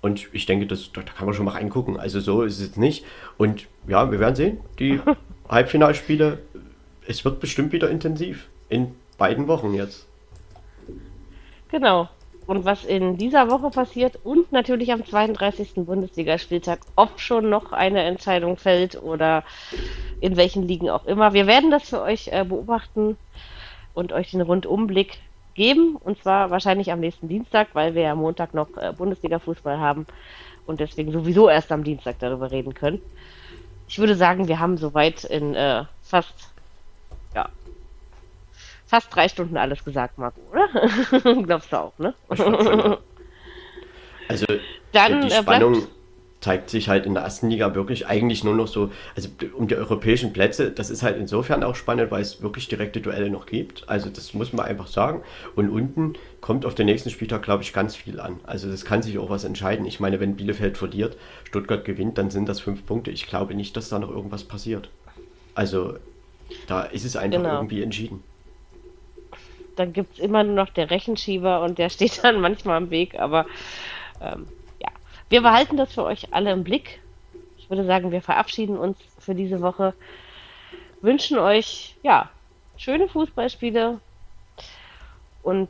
Und 0.00 0.28
ich 0.32 0.46
denke, 0.46 0.66
das, 0.66 0.92
da 0.92 1.02
kann 1.02 1.26
man 1.26 1.34
schon 1.34 1.44
mal 1.44 1.52
reingucken. 1.52 1.98
Also 1.98 2.20
so 2.20 2.42
ist 2.42 2.60
es 2.60 2.76
nicht. 2.76 3.04
Und 3.36 3.66
ja, 3.86 4.10
wir 4.10 4.20
werden 4.20 4.36
sehen. 4.36 4.60
Die 4.78 5.00
Halbfinalspiele, 5.48 6.38
es 7.06 7.24
wird 7.24 7.40
bestimmt 7.40 7.72
wieder 7.72 7.90
intensiv. 7.90 8.48
In 8.68 8.94
beiden 9.16 9.48
Wochen 9.48 9.74
jetzt. 9.74 10.06
Genau. 11.70 12.08
Und 12.46 12.64
was 12.64 12.84
in 12.84 13.18
dieser 13.18 13.50
Woche 13.50 13.70
passiert 13.70 14.18
und 14.24 14.52
natürlich 14.52 14.92
am 14.92 15.04
32. 15.04 15.74
Bundesligaspieltag, 15.84 16.78
ob 16.96 17.20
schon 17.20 17.50
noch 17.50 17.72
eine 17.72 18.02
Entscheidung 18.04 18.56
fällt 18.56 19.02
oder 19.02 19.44
in 20.20 20.36
welchen 20.36 20.66
Ligen 20.66 20.88
auch 20.88 21.04
immer. 21.04 21.34
Wir 21.34 21.46
werden 21.46 21.70
das 21.70 21.90
für 21.90 22.00
euch 22.00 22.28
äh, 22.28 22.44
beobachten 22.44 23.18
und 23.92 24.12
euch 24.12 24.30
den 24.30 24.40
Rundumblick 24.40 25.18
geben. 25.58 25.96
Und 25.96 26.22
zwar 26.22 26.50
wahrscheinlich 26.50 26.90
am 26.90 27.00
nächsten 27.00 27.28
Dienstag, 27.28 27.68
weil 27.74 27.94
wir 27.94 28.02
ja 28.02 28.14
Montag 28.14 28.54
noch 28.54 28.74
äh, 28.78 28.94
Bundesliga-Fußball 28.96 29.78
haben 29.78 30.06
und 30.66 30.80
deswegen 30.80 31.12
sowieso 31.12 31.50
erst 31.50 31.70
am 31.70 31.84
Dienstag 31.84 32.18
darüber 32.20 32.50
reden 32.50 32.72
können. 32.72 33.02
Ich 33.88 33.98
würde 33.98 34.14
sagen, 34.14 34.48
wir 34.48 34.58
haben 34.58 34.78
soweit 34.78 35.24
in 35.24 35.54
äh, 35.54 35.84
fast, 36.02 36.34
ja, 37.34 37.48
fast 38.86 39.14
drei 39.14 39.28
Stunden 39.28 39.56
alles 39.56 39.84
gesagt, 39.84 40.16
Marco, 40.16 40.40
oder? 40.50 41.42
Glaubst 41.42 41.72
du 41.72 41.76
auch, 41.76 41.98
ne? 41.98 42.14
Also, 44.30 44.44
Dann, 44.92 45.22
die 45.22 45.30
Spannung, 45.30 45.74
äh, 45.74 45.86
zeigt 46.40 46.70
sich 46.70 46.88
halt 46.88 47.04
in 47.04 47.14
der 47.14 47.24
ersten 47.24 47.50
Liga 47.50 47.74
wirklich 47.74 48.06
eigentlich 48.06 48.44
nur 48.44 48.54
noch 48.54 48.68
so, 48.68 48.90
also 49.16 49.28
um 49.54 49.66
die 49.66 49.74
europäischen 49.74 50.32
Plätze, 50.32 50.70
das 50.70 50.88
ist 50.88 51.02
halt 51.02 51.16
insofern 51.16 51.64
auch 51.64 51.74
spannend, 51.74 52.10
weil 52.10 52.22
es 52.22 52.42
wirklich 52.42 52.68
direkte 52.68 53.00
Duelle 53.00 53.28
noch 53.28 53.46
gibt. 53.46 53.88
Also 53.88 54.08
das 54.08 54.34
muss 54.34 54.52
man 54.52 54.66
einfach 54.66 54.86
sagen. 54.86 55.22
Und 55.56 55.68
unten 55.68 56.14
kommt 56.40 56.64
auf 56.64 56.76
den 56.76 56.86
nächsten 56.86 57.10
Spieltag, 57.10 57.42
glaube 57.42 57.64
ich, 57.64 57.72
ganz 57.72 57.96
viel 57.96 58.20
an. 58.20 58.38
Also 58.44 58.70
das 58.70 58.84
kann 58.84 59.02
sich 59.02 59.18
auch 59.18 59.30
was 59.30 59.44
entscheiden. 59.44 59.84
Ich 59.84 59.98
meine, 59.98 60.20
wenn 60.20 60.36
Bielefeld 60.36 60.78
verliert, 60.78 61.16
Stuttgart 61.44 61.84
gewinnt, 61.84 62.18
dann 62.18 62.30
sind 62.30 62.48
das 62.48 62.60
fünf 62.60 62.86
Punkte. 62.86 63.10
Ich 63.10 63.26
glaube 63.26 63.54
nicht, 63.54 63.76
dass 63.76 63.88
da 63.88 63.98
noch 63.98 64.10
irgendwas 64.10 64.44
passiert. 64.44 64.90
Also 65.54 65.96
da 66.68 66.82
ist 66.82 67.04
es 67.04 67.16
einfach 67.16 67.42
genau. 67.42 67.56
irgendwie 67.56 67.82
entschieden. 67.82 68.22
Dann 69.74 69.92
gibt 69.92 70.14
es 70.14 70.18
immer 70.20 70.44
nur 70.44 70.54
noch 70.54 70.70
der 70.70 70.90
Rechenschieber 70.90 71.62
und 71.62 71.78
der 71.78 71.88
steht 71.90 72.22
dann 72.22 72.40
manchmal 72.40 72.76
am 72.76 72.90
Weg, 72.90 73.18
aber 73.18 73.46
ähm, 74.20 74.46
wir 75.28 75.42
behalten 75.42 75.76
das 75.76 75.92
für 75.92 76.04
euch 76.04 76.32
alle 76.32 76.52
im 76.52 76.64
Blick. 76.64 77.00
Ich 77.58 77.68
würde 77.70 77.84
sagen, 77.84 78.12
wir 78.12 78.22
verabschieden 78.22 78.78
uns 78.78 78.98
für 79.18 79.34
diese 79.34 79.60
Woche. 79.60 79.94
Wünschen 81.00 81.38
euch, 81.38 81.96
ja, 82.02 82.30
schöne 82.76 83.08
Fußballspiele 83.08 84.00
und 85.42 85.68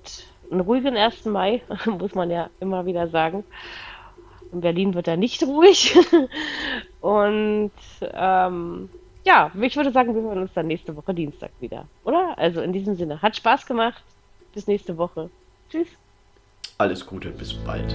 einen 0.50 0.60
ruhigen 0.60 0.96
1. 0.96 1.24
Mai, 1.26 1.62
muss 1.86 2.14
man 2.14 2.30
ja 2.30 2.50
immer 2.60 2.86
wieder 2.86 3.08
sagen. 3.08 3.44
In 4.52 4.60
Berlin 4.60 4.94
wird 4.94 5.08
er 5.08 5.16
nicht 5.16 5.42
ruhig. 5.42 5.98
und 7.00 7.72
ähm, 8.02 8.88
ja, 9.24 9.50
ich 9.60 9.76
würde 9.76 9.92
sagen, 9.92 10.14
wir 10.14 10.22
hören 10.22 10.38
uns 10.38 10.54
dann 10.54 10.68
nächste 10.68 10.96
Woche 10.96 11.12
Dienstag 11.12 11.50
wieder, 11.60 11.86
oder? 12.04 12.38
Also 12.38 12.62
in 12.62 12.72
diesem 12.72 12.94
Sinne, 12.94 13.20
hat 13.20 13.36
Spaß 13.36 13.66
gemacht. 13.66 14.02
Bis 14.54 14.66
nächste 14.66 14.96
Woche. 14.96 15.28
Tschüss. 15.70 15.88
Alles 16.78 17.04
Gute, 17.04 17.30
bis 17.30 17.52
bald. 17.52 17.94